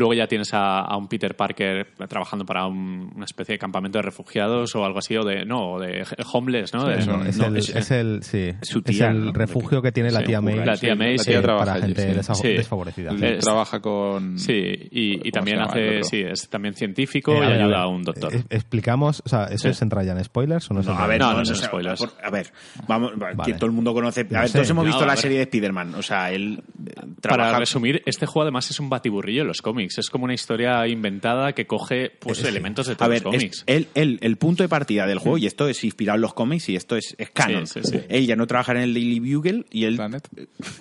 luego 0.00 0.14
ya 0.14 0.26
tienes 0.26 0.52
a, 0.52 0.80
a 0.80 0.96
un 0.96 1.06
Peter 1.06 1.36
Parker 1.36 1.86
trabajando 2.08 2.44
para 2.44 2.66
un- 2.66 3.12
una 3.14 3.24
especie 3.24 3.54
de 3.54 3.58
campamento 3.58 3.98
de 3.98 4.02
refugiados 4.02 4.74
o 4.74 4.84
algo 4.84 4.98
así, 4.98 5.16
o 5.16 5.22
de, 5.24 5.44
no, 5.44 5.74
o 5.74 5.78
de 5.80 6.04
homeless, 6.32 6.74
¿no? 6.74 6.86
De- 6.86 6.98
eso, 6.98 7.22
Es, 7.22 7.36
no, 7.38 7.46
el, 7.46 7.56
es- 7.58 7.68
es 7.76 7.90
el- 7.92 8.22
sí, 8.22 8.52
su 8.62 8.78
es 8.78 8.84
tía, 8.84 9.08
el 9.08 9.26
¿no? 9.26 9.32
refugio 9.32 9.80
que 9.82 9.92
tiene 9.92 10.10
la 10.10 10.20
Sí, 10.20 10.26
tía 10.26 10.40
May, 10.40 10.56
la 10.64 10.76
tía 10.76 10.94
May, 10.96 11.16
la 11.18 11.22
sí. 11.22 11.32
para 11.42 11.72
allí, 11.74 11.82
gente 11.94 12.02
sí. 12.12 12.18
desfa- 12.18 12.34
Sí. 12.34 12.48
desfavorecida. 12.48 13.12
Es- 13.20 13.44
trabaja 13.44 13.80
con... 13.80 14.38
Sí, 14.38 14.52
y, 14.90 15.14
y 15.14 15.18
¿Cómo 15.18 15.30
también 15.32 15.60
hace, 15.60 16.02
sí, 16.02 16.20
es 16.22 16.48
también 16.48 16.74
científico 16.74 17.32
Eh, 17.34 17.48
y 17.48 17.52
ayuda 17.52 17.82
a 17.82 17.86
un 17.86 18.02
doctor. 18.02 18.34
eh, 18.34 18.42
explicamos, 18.50 19.22
o 19.24 19.28
sea, 19.28 19.44
¿eso 19.44 19.68
Sí. 19.68 19.74
se 19.74 19.84
entra 19.84 20.02
ya 20.02 20.12
en 20.12 20.24
spoilers 20.24 20.70
o 20.70 20.74
no, 20.74 20.82
se 20.82 20.86
No, 20.88 20.92
entra 20.94 21.04
a 21.04 21.08
ver, 21.08 21.20
No, 21.20 21.32
no, 21.32 21.38
no 21.38 21.44
spoilers. 21.54 22.00
por- 22.00 22.12
a 22.24 22.30
ver, 22.30 22.52
vamos, 22.88 23.12
Vale. 23.16 23.36
que 23.44 23.52
todo 23.54 23.66
el 23.66 23.72
mundo 23.72 23.92
conoce. 23.92 24.22
A 24.22 24.24
No 24.24 24.40
ver, 24.40 24.50
todos 24.52 24.70
hemos 24.70 24.84
No, 24.84 24.90
visto 24.90 25.04
la 25.06 25.16
serie 25.16 25.36
de 25.38 25.42
Spider-Man. 25.44 25.94
O 25.96 26.02
sea, 26.02 26.30
él 26.32 26.62
eh, 26.86 26.92
Para 27.22 27.58
resumir, 27.58 28.02
este 28.06 28.26
juego 28.26 28.42
además 28.44 28.70
es 28.70 28.80
un 28.80 28.88
batiburrillo 28.88 29.42
de 29.42 29.48
los 29.48 29.60
cómics. 29.60 29.89
Es 29.98 30.10
como 30.10 30.24
una 30.24 30.34
historia 30.34 30.86
inventada 30.88 31.52
que 31.52 31.66
coge 31.66 32.10
pues, 32.18 32.42
elementos 32.44 32.86
de 32.86 32.94
A 32.94 32.96
todos 32.96 33.10
ver, 33.10 33.22
los 33.24 33.34
es- 33.34 33.40
cómics. 33.40 33.64
él, 33.66 33.88
él- 33.94 34.18
el 34.22 34.36
punto 34.36 34.62
de 34.62 34.68
partida 34.68 35.06
del 35.06 35.18
juego, 35.18 35.38
y 35.38 35.46
esto 35.46 35.68
es 35.68 35.82
inspirado 35.84 36.16
en 36.16 36.22
los 36.22 36.34
cómics, 36.34 36.68
y 36.68 36.76
esto 36.76 36.96
es, 36.96 37.14
es 37.18 37.30
canon. 37.30 37.66
Sí, 37.66 37.80
sí, 37.84 37.90
sí. 37.92 38.00
Él 38.08 38.26
ya 38.26 38.36
no 38.36 38.46
trabaja 38.46 38.72
en 38.72 38.78
el 38.78 38.94
Daily 38.94 39.20
Bugle 39.20 39.64
y 39.70 39.84
él, 39.84 39.96
Planet. 39.96 40.28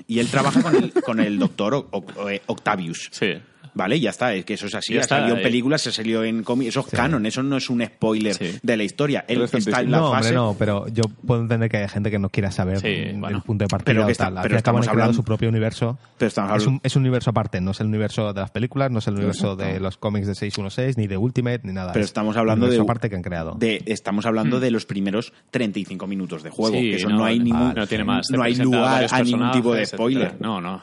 y 0.08 0.20
él 0.20 0.28
trabaja 0.28 0.62
con 0.62 0.76
el, 0.76 0.92
con 0.94 1.20
el 1.20 1.38
doctor 1.40 1.74
O- 1.76 1.88
O- 1.92 2.30
eh, 2.30 2.42
Octavius. 2.48 3.10
Sí. 3.12 3.34
¿Vale? 3.80 4.00
Ya 4.00 4.10
está, 4.10 4.34
es 4.34 4.44
que 4.44 4.56
eso 4.56 4.68
es 4.68 4.76
así. 4.76 4.94
Ya 4.94 5.00
ha 5.00 5.02
está, 5.04 5.16
salido 5.20 5.36
en 5.36 5.40
eh. 5.40 5.44
películas, 5.44 5.82
se 5.82 5.92
salió 5.94 6.24
en 6.26 6.44
cómics. 6.44 6.70
Eso 6.70 6.82
es 6.82 6.88
canon, 6.88 7.26
eso 7.26 7.42
no 7.44 7.56
es 7.56 7.70
un 7.70 7.82
spoiler 7.86 8.34
Sí. 8.36 8.60
de 8.62 8.76
la 8.78 8.84
historia. 8.84 9.20
Él 9.22 9.36
Pero 9.38 9.46
es 9.46 9.54
está 9.54 9.80
en 9.82 9.92
la 9.92 9.98
no, 10.00 10.12
fase. 10.12 10.28
hombre, 10.30 10.36
no, 10.36 10.56
pero 10.60 10.88
yo 10.90 11.04
puedo 11.26 11.42
entender 11.42 11.70
que 11.70 11.78
hay 11.78 11.88
gente 11.88 12.12
que 12.12 12.20
no 12.20 12.28
quiera 12.30 12.52
saber 12.52 12.80
Sí, 12.82 13.14
mm, 13.16 13.20
bueno. 13.22 13.38
el 13.38 13.44
punto 13.44 13.64
de 13.64 13.68
partida 13.70 13.86
Pero 13.86 14.02
que 14.02 14.08
o 14.08 14.12
está- 14.12 14.26
tal. 14.26 14.38
Al 14.40 14.44
pero 14.44 14.58
estamos 14.58 14.88
hablando- 14.90 15.14
su 15.14 15.24
propio 15.24 15.48
universo. 15.48 15.98
Pero 16.18 16.28
estamos 16.28 16.50
Es 16.50 16.54
hablando- 16.56 16.72
un, 16.72 16.82
es 16.84 16.96
un 16.98 17.02
universo 17.04 17.30
aparte, 17.30 17.62
no 17.62 17.72
es 17.72 17.80
el 17.80 17.88
universo 17.88 18.34
de 18.34 18.42
las 18.42 18.52
películas, 18.52 18.92
no 18.92 19.00
es 19.00 19.08
el 19.08 19.14
universo 19.16 19.56
de 19.56 19.80
los 19.80 19.96
cómics 19.98 20.28
de 20.28 20.36
616, 20.36 20.98
ni 20.98 21.08
de 21.08 21.16
Ultimate, 21.18 21.62
ni 21.64 21.72
nada. 21.72 21.94
Pero 21.94 22.04
Es 22.04 22.10
estamos 22.10 22.36
un 22.36 22.40
hablando 22.42 22.66
de, 22.66 22.72
universo 22.72 22.84
aparte 22.92 23.10
que 23.10 23.16
han 23.16 23.22
creado. 23.24 23.56
de- 23.58 23.82
estamos 23.86 24.26
hablando 24.26 24.60
de 24.60 24.72
los 24.72 24.86
primeros 24.86 25.32
35 25.52 26.06
minuos 26.06 26.44
de 26.44 26.50
juego. 26.50 26.76
Sí, 26.76 26.90
que 26.90 26.96
eso 26.98 27.08
no, 27.08 27.24
hay 27.24 27.40
ningún 27.40 27.74
no 27.74 27.88
tiene 27.88 28.04
más. 28.04 28.30
No 28.30 28.44
hay 28.44 28.56
lugar 28.56 29.06
a 29.10 29.24
ningún 29.24 29.52
tipo 29.52 29.74
de 29.74 29.86
spoiler. 29.86 30.36
No, 30.42 30.60
no. 30.60 30.82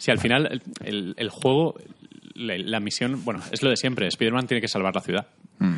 Si 0.00 0.12
al 0.12 0.20
final 0.20 0.62
el 0.84 1.28
juego, 1.30 1.74
la, 2.38 2.56
la 2.58 2.80
misión, 2.80 3.24
bueno, 3.24 3.40
es 3.52 3.62
lo 3.62 3.70
de 3.70 3.76
siempre. 3.76 4.06
Spider-Man 4.08 4.46
tiene 4.46 4.60
que 4.60 4.68
salvar 4.68 4.94
la 4.94 5.00
ciudad. 5.02 5.26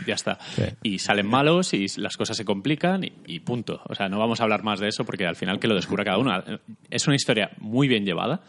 Ya 0.06 0.14
está. 0.14 0.38
Sí. 0.54 0.62
Y 0.82 0.98
salen 0.98 1.26
malos 1.26 1.72
y 1.72 1.86
las 1.96 2.16
cosas 2.18 2.36
se 2.36 2.44
complican 2.44 3.02
y, 3.02 3.12
y 3.26 3.40
punto. 3.40 3.80
O 3.86 3.94
sea, 3.94 4.08
no 4.10 4.18
vamos 4.18 4.40
a 4.40 4.42
hablar 4.44 4.62
más 4.62 4.78
de 4.78 4.88
eso 4.88 5.04
porque 5.04 5.26
al 5.26 5.36
final 5.36 5.58
que 5.58 5.68
lo 5.68 5.74
descubra 5.74 6.04
cada 6.04 6.18
uno. 6.18 6.32
Es 6.90 7.06
una 7.06 7.16
historia 7.16 7.50
muy 7.58 7.88
bien 7.88 8.04
llevada. 8.04 8.42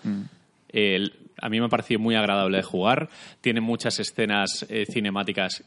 El- 0.70 1.14
a 1.42 1.50
mí 1.50 1.60
me 1.60 1.66
ha 1.66 1.70
parecido 1.70 2.00
muy 2.00 2.16
agradable 2.16 2.58
de 2.58 2.64
jugar. 2.64 3.10
Tiene 3.40 3.62
muchas 3.62 4.00
escenas 4.00 4.66
eh, 4.70 4.86
cinemáticas 4.86 5.64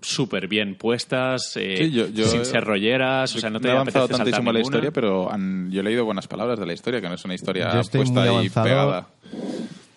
súper 0.00 0.48
bien 0.48 0.74
puestas, 0.74 1.56
eh, 1.56 1.76
Sí, 1.76 1.90
yo- 1.92 2.08
yo- 2.08 2.24
sin 2.26 2.44
ser 2.44 2.64
rolleras, 2.64 3.36
o 3.36 3.38
sea, 3.38 3.50
no 3.50 3.60
te 3.60 3.68
he 3.68 3.70
avanzado 3.70 4.08
tantísimo 4.08 4.50
la 4.52 4.58
historia, 4.60 4.90
pero 4.90 5.30
han- 5.32 5.70
yo 5.70 5.80
he 5.80 5.84
leído 5.84 6.04
buenas 6.04 6.26
palabras 6.26 6.58
de 6.58 6.66
la 6.66 6.72
historia, 6.72 7.00
que 7.00 7.08
no 7.08 7.14
es 7.14 7.24
una 7.24 7.34
historia 7.34 7.70
puesta 7.92 8.32
muy 8.32 8.46
y 8.46 8.50
pegada. 8.50 9.06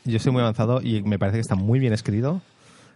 Yo 0.05 0.17
estoy 0.17 0.31
muy 0.31 0.41
avanzado 0.41 0.81
y 0.81 1.01
me 1.03 1.17
parece 1.19 1.37
que 1.37 1.41
está 1.41 1.55
muy 1.55 1.79
bien 1.79 1.93
escrito. 1.93 2.41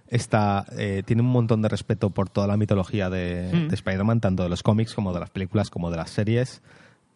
Está, 0.08 0.66
eh, 0.78 1.04
tiene 1.06 1.22
un 1.22 1.28
montón 1.30 1.62
de 1.62 1.70
respeto 1.70 2.10
por 2.10 2.30
toda 2.30 2.48
la 2.48 2.58
mitología 2.58 3.10
de, 3.10 3.50
Mm. 3.54 3.68
de 3.68 3.76
Spider-Man, 3.76 4.22
tanto 4.22 4.44
de 4.44 4.50
los 4.50 4.64
cómics 4.64 4.94
como 4.96 5.14
de 5.14 5.20
las 5.20 5.30
películas, 5.30 5.70
como 5.70 5.92
de 5.92 5.98
las 5.98 6.10
series. 6.10 6.62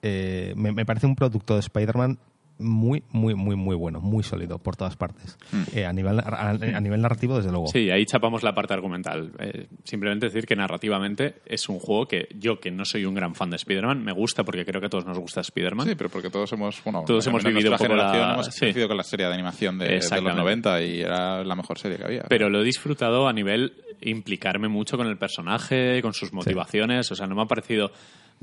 Eh, 0.02 0.54
me, 0.56 0.72
me 0.72 0.86
parece 0.86 1.08
un 1.08 1.16
producto 1.16 1.54
de 1.56 1.62
Spider-Man 1.62 2.18
muy, 2.60 3.04
muy, 3.12 3.34
muy, 3.36 3.56
muy 3.56 3.76
bueno, 3.76 3.99
muy 3.99 4.24
sólido 4.24 4.60
por 4.60 4.76
todas 4.76 4.95
partes. 4.95 5.38
Eh, 5.74 5.86
a, 5.86 5.91
nivel, 5.93 6.20
a, 6.20 6.49
a 6.51 6.80
nivel 6.80 7.01
narrativo, 7.01 7.36
desde 7.38 7.49
luego. 7.51 7.68
Sí, 7.68 7.89
ahí 7.89 8.06
chapamos 8.06 8.43
la 8.43 8.54
parte 8.54 8.74
argumental. 8.74 9.32
Eh, 9.39 9.68
simplemente 9.84 10.28
decir 10.28 10.45
que 10.45 10.56
narrativamente 10.56 11.41
es 11.45 11.68
un 11.68 11.80
juego 11.80 12.08
que 12.08 12.28
yo, 12.39 12.60
que 12.60 12.72
no 12.72 12.86
soy 12.86 13.06
un 13.06 13.16
gran 13.16 13.36
fan 13.36 13.49
de 13.49 13.56
Spider-Man, 13.58 14.04
me 14.04 14.12
gusta 14.14 14.43
porque 14.43 14.64
creo 14.66 14.80
que 14.80 14.88
a 14.88 14.89
todos 14.89 15.06
nos 15.06 15.18
gusta 15.20 15.41
Spider-Man. 15.41 15.88
Sí, 15.88 15.95
pero 15.95 16.10
porque 16.10 16.30
todos 16.30 16.51
hemos, 16.54 16.84
bueno, 16.84 17.04
Todos 17.06 17.26
hemos 17.28 17.43
vivido 17.43 17.72
un 17.72 17.78
poco 17.78 17.95
la- 17.95 18.04
generación 18.12 18.32
hemos 18.34 18.45
sí. 18.47 18.60
crecido 18.60 18.88
con 18.88 18.97
la 18.97 19.04
serie 19.04 19.26
de 19.28 19.34
animación 19.34 19.78
de, 19.80 19.86
de 19.86 19.95
los 19.95 20.04
Exactamente. 20.06 20.41
90 20.41 20.82
y 20.84 21.01
era 21.01 21.43
la 21.43 21.56
mejor 21.56 21.80
serie 21.80 21.97
que 21.97 22.06
había. 22.06 22.24
Pero 22.30 22.49
lo 22.49 22.62
he 22.62 22.64
disfrutado 22.64 23.28
a 23.28 23.34
nivel 23.34 23.74
implicarme 24.01 24.68
mucho 24.68 24.97
con 24.97 25.08
el 25.08 25.18
personaje, 25.18 26.01
con 26.01 26.14
sus 26.14 26.34
motivaciones. 26.34 27.12
O 27.12 27.16
sea, 27.16 27.26
no 27.28 27.36
me 27.36 27.41
ha 27.41 27.45
parecido 27.45 27.91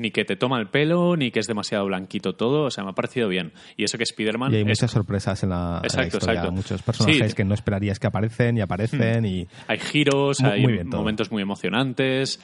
ni 0.01 0.11
que 0.11 0.25
te 0.25 0.35
toma 0.37 0.59
el 0.59 0.69
pelo, 0.69 1.17
ni 1.17 1.31
que 1.31 1.39
es 1.41 1.47
demasiado 1.47 1.85
blanquito 1.87 2.35
todo. 2.35 2.65
O 2.65 2.71
sea, 2.71 2.83
me 2.85 2.91
ha 2.91 2.93
parecido 2.95 3.29
bien. 3.29 3.53
Y 3.77 3.85
eso 3.85 3.99
que 3.99 4.05
Spider-Man 4.05 4.53
Y 4.53 4.57
hay 4.57 4.63
es- 4.63 4.69
muchas 4.69 4.91
sorpresas 4.91 5.43
en 5.43 5.51
la, 5.51 5.57
en 5.57 5.71
la 5.73 5.79
Exacto, 5.87 6.17
historia, 6.17 6.33
exacto. 6.41 6.53
muchos 6.53 6.83
personajes 6.83 7.31
Sí. 7.31 7.37
que 7.37 7.45
no 7.45 7.55
esperarías 7.55 7.99
que 7.99 8.07
aparecen 8.07 8.57
y 8.59 8.61
aparecen 8.63 9.25
y 9.27 9.47
Hay 9.69 9.79
giros, 9.79 10.41
Muy- 10.41 10.51
hay 10.51 10.63
muy 10.63 10.73
bien 10.73 10.91
todo. 10.91 11.01
momentos 11.01 11.31
muy 11.31 11.43
emocionantes. 11.43 12.41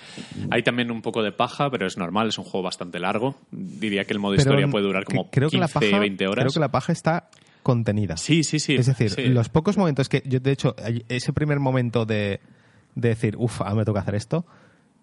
Hay 0.50 0.62
también 0.62 0.90
un 0.90 1.02
poco 1.02 1.22
de 1.22 1.32
paja, 1.32 1.70
pero 1.70 1.86
es 1.86 1.96
normal, 1.96 2.28
es 2.28 2.38
un 2.38 2.44
juego 2.44 2.62
bastante 2.64 2.98
largo. 3.00 3.36
Diría 3.50 4.04
que 4.04 4.12
el 4.12 4.18
modo 4.18 4.32
Pero 4.32 4.42
historia 4.42 4.68
puede 4.68 4.84
durar 4.84 5.04
como 5.04 5.30
creo 5.30 5.48
15, 5.48 5.56
que 5.56 5.60
la 5.60 5.68
paja, 5.90 5.98
20 5.98 6.26
horas. 6.26 6.44
Creo 6.44 6.52
que 6.52 6.60
la 6.60 6.70
paja 6.70 6.92
está 6.92 7.30
contenida. 7.62 8.16
Sí, 8.16 8.44
sí, 8.44 8.58
sí. 8.60 8.74
Es 8.76 8.86
decir, 8.86 9.10
Sí. 9.10 9.24
los 9.28 9.48
pocos 9.48 9.76
momentos 9.76 10.08
que 10.08 10.22
yo, 10.26 10.38
de 10.40 10.52
hecho, 10.52 10.76
ese 11.08 11.32
primer 11.32 11.58
momento 11.58 12.04
de, 12.06 12.40
de 12.94 13.08
decir, 13.08 13.34
uff, 13.38 13.60
ahora 13.62 13.74
me 13.74 13.84
toca 13.84 14.00
hacer 14.00 14.14
esto, 14.14 14.46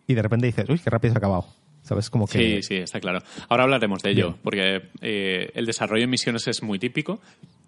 y 0.07 0.13
de 0.13 0.21
repente 0.21 0.45
dices, 0.47 0.65
uy, 0.69 0.79
qué 0.79 0.89
rápido 0.89 1.13
se 1.13 1.17
ha 1.17 1.19
acabado. 1.19 1.45
¿Sabes? 1.83 2.09
Como 2.09 2.25
que. 2.27 2.37
Sí, 2.37 2.63
sí, 2.63 2.75
está 2.77 2.99
claro. 2.99 3.19
Ahora 3.49 3.63
hablaremos 3.63 4.01
de 4.01 4.11
ello, 4.11 4.27
Bien. 4.29 4.39
porque 4.43 4.81
eh, 5.01 5.51
el 5.53 5.65
desarrollo 5.65 6.03
en 6.05 6.09
misiones 6.09 6.47
es 6.47 6.63
muy 6.63 6.79
típico. 6.79 7.21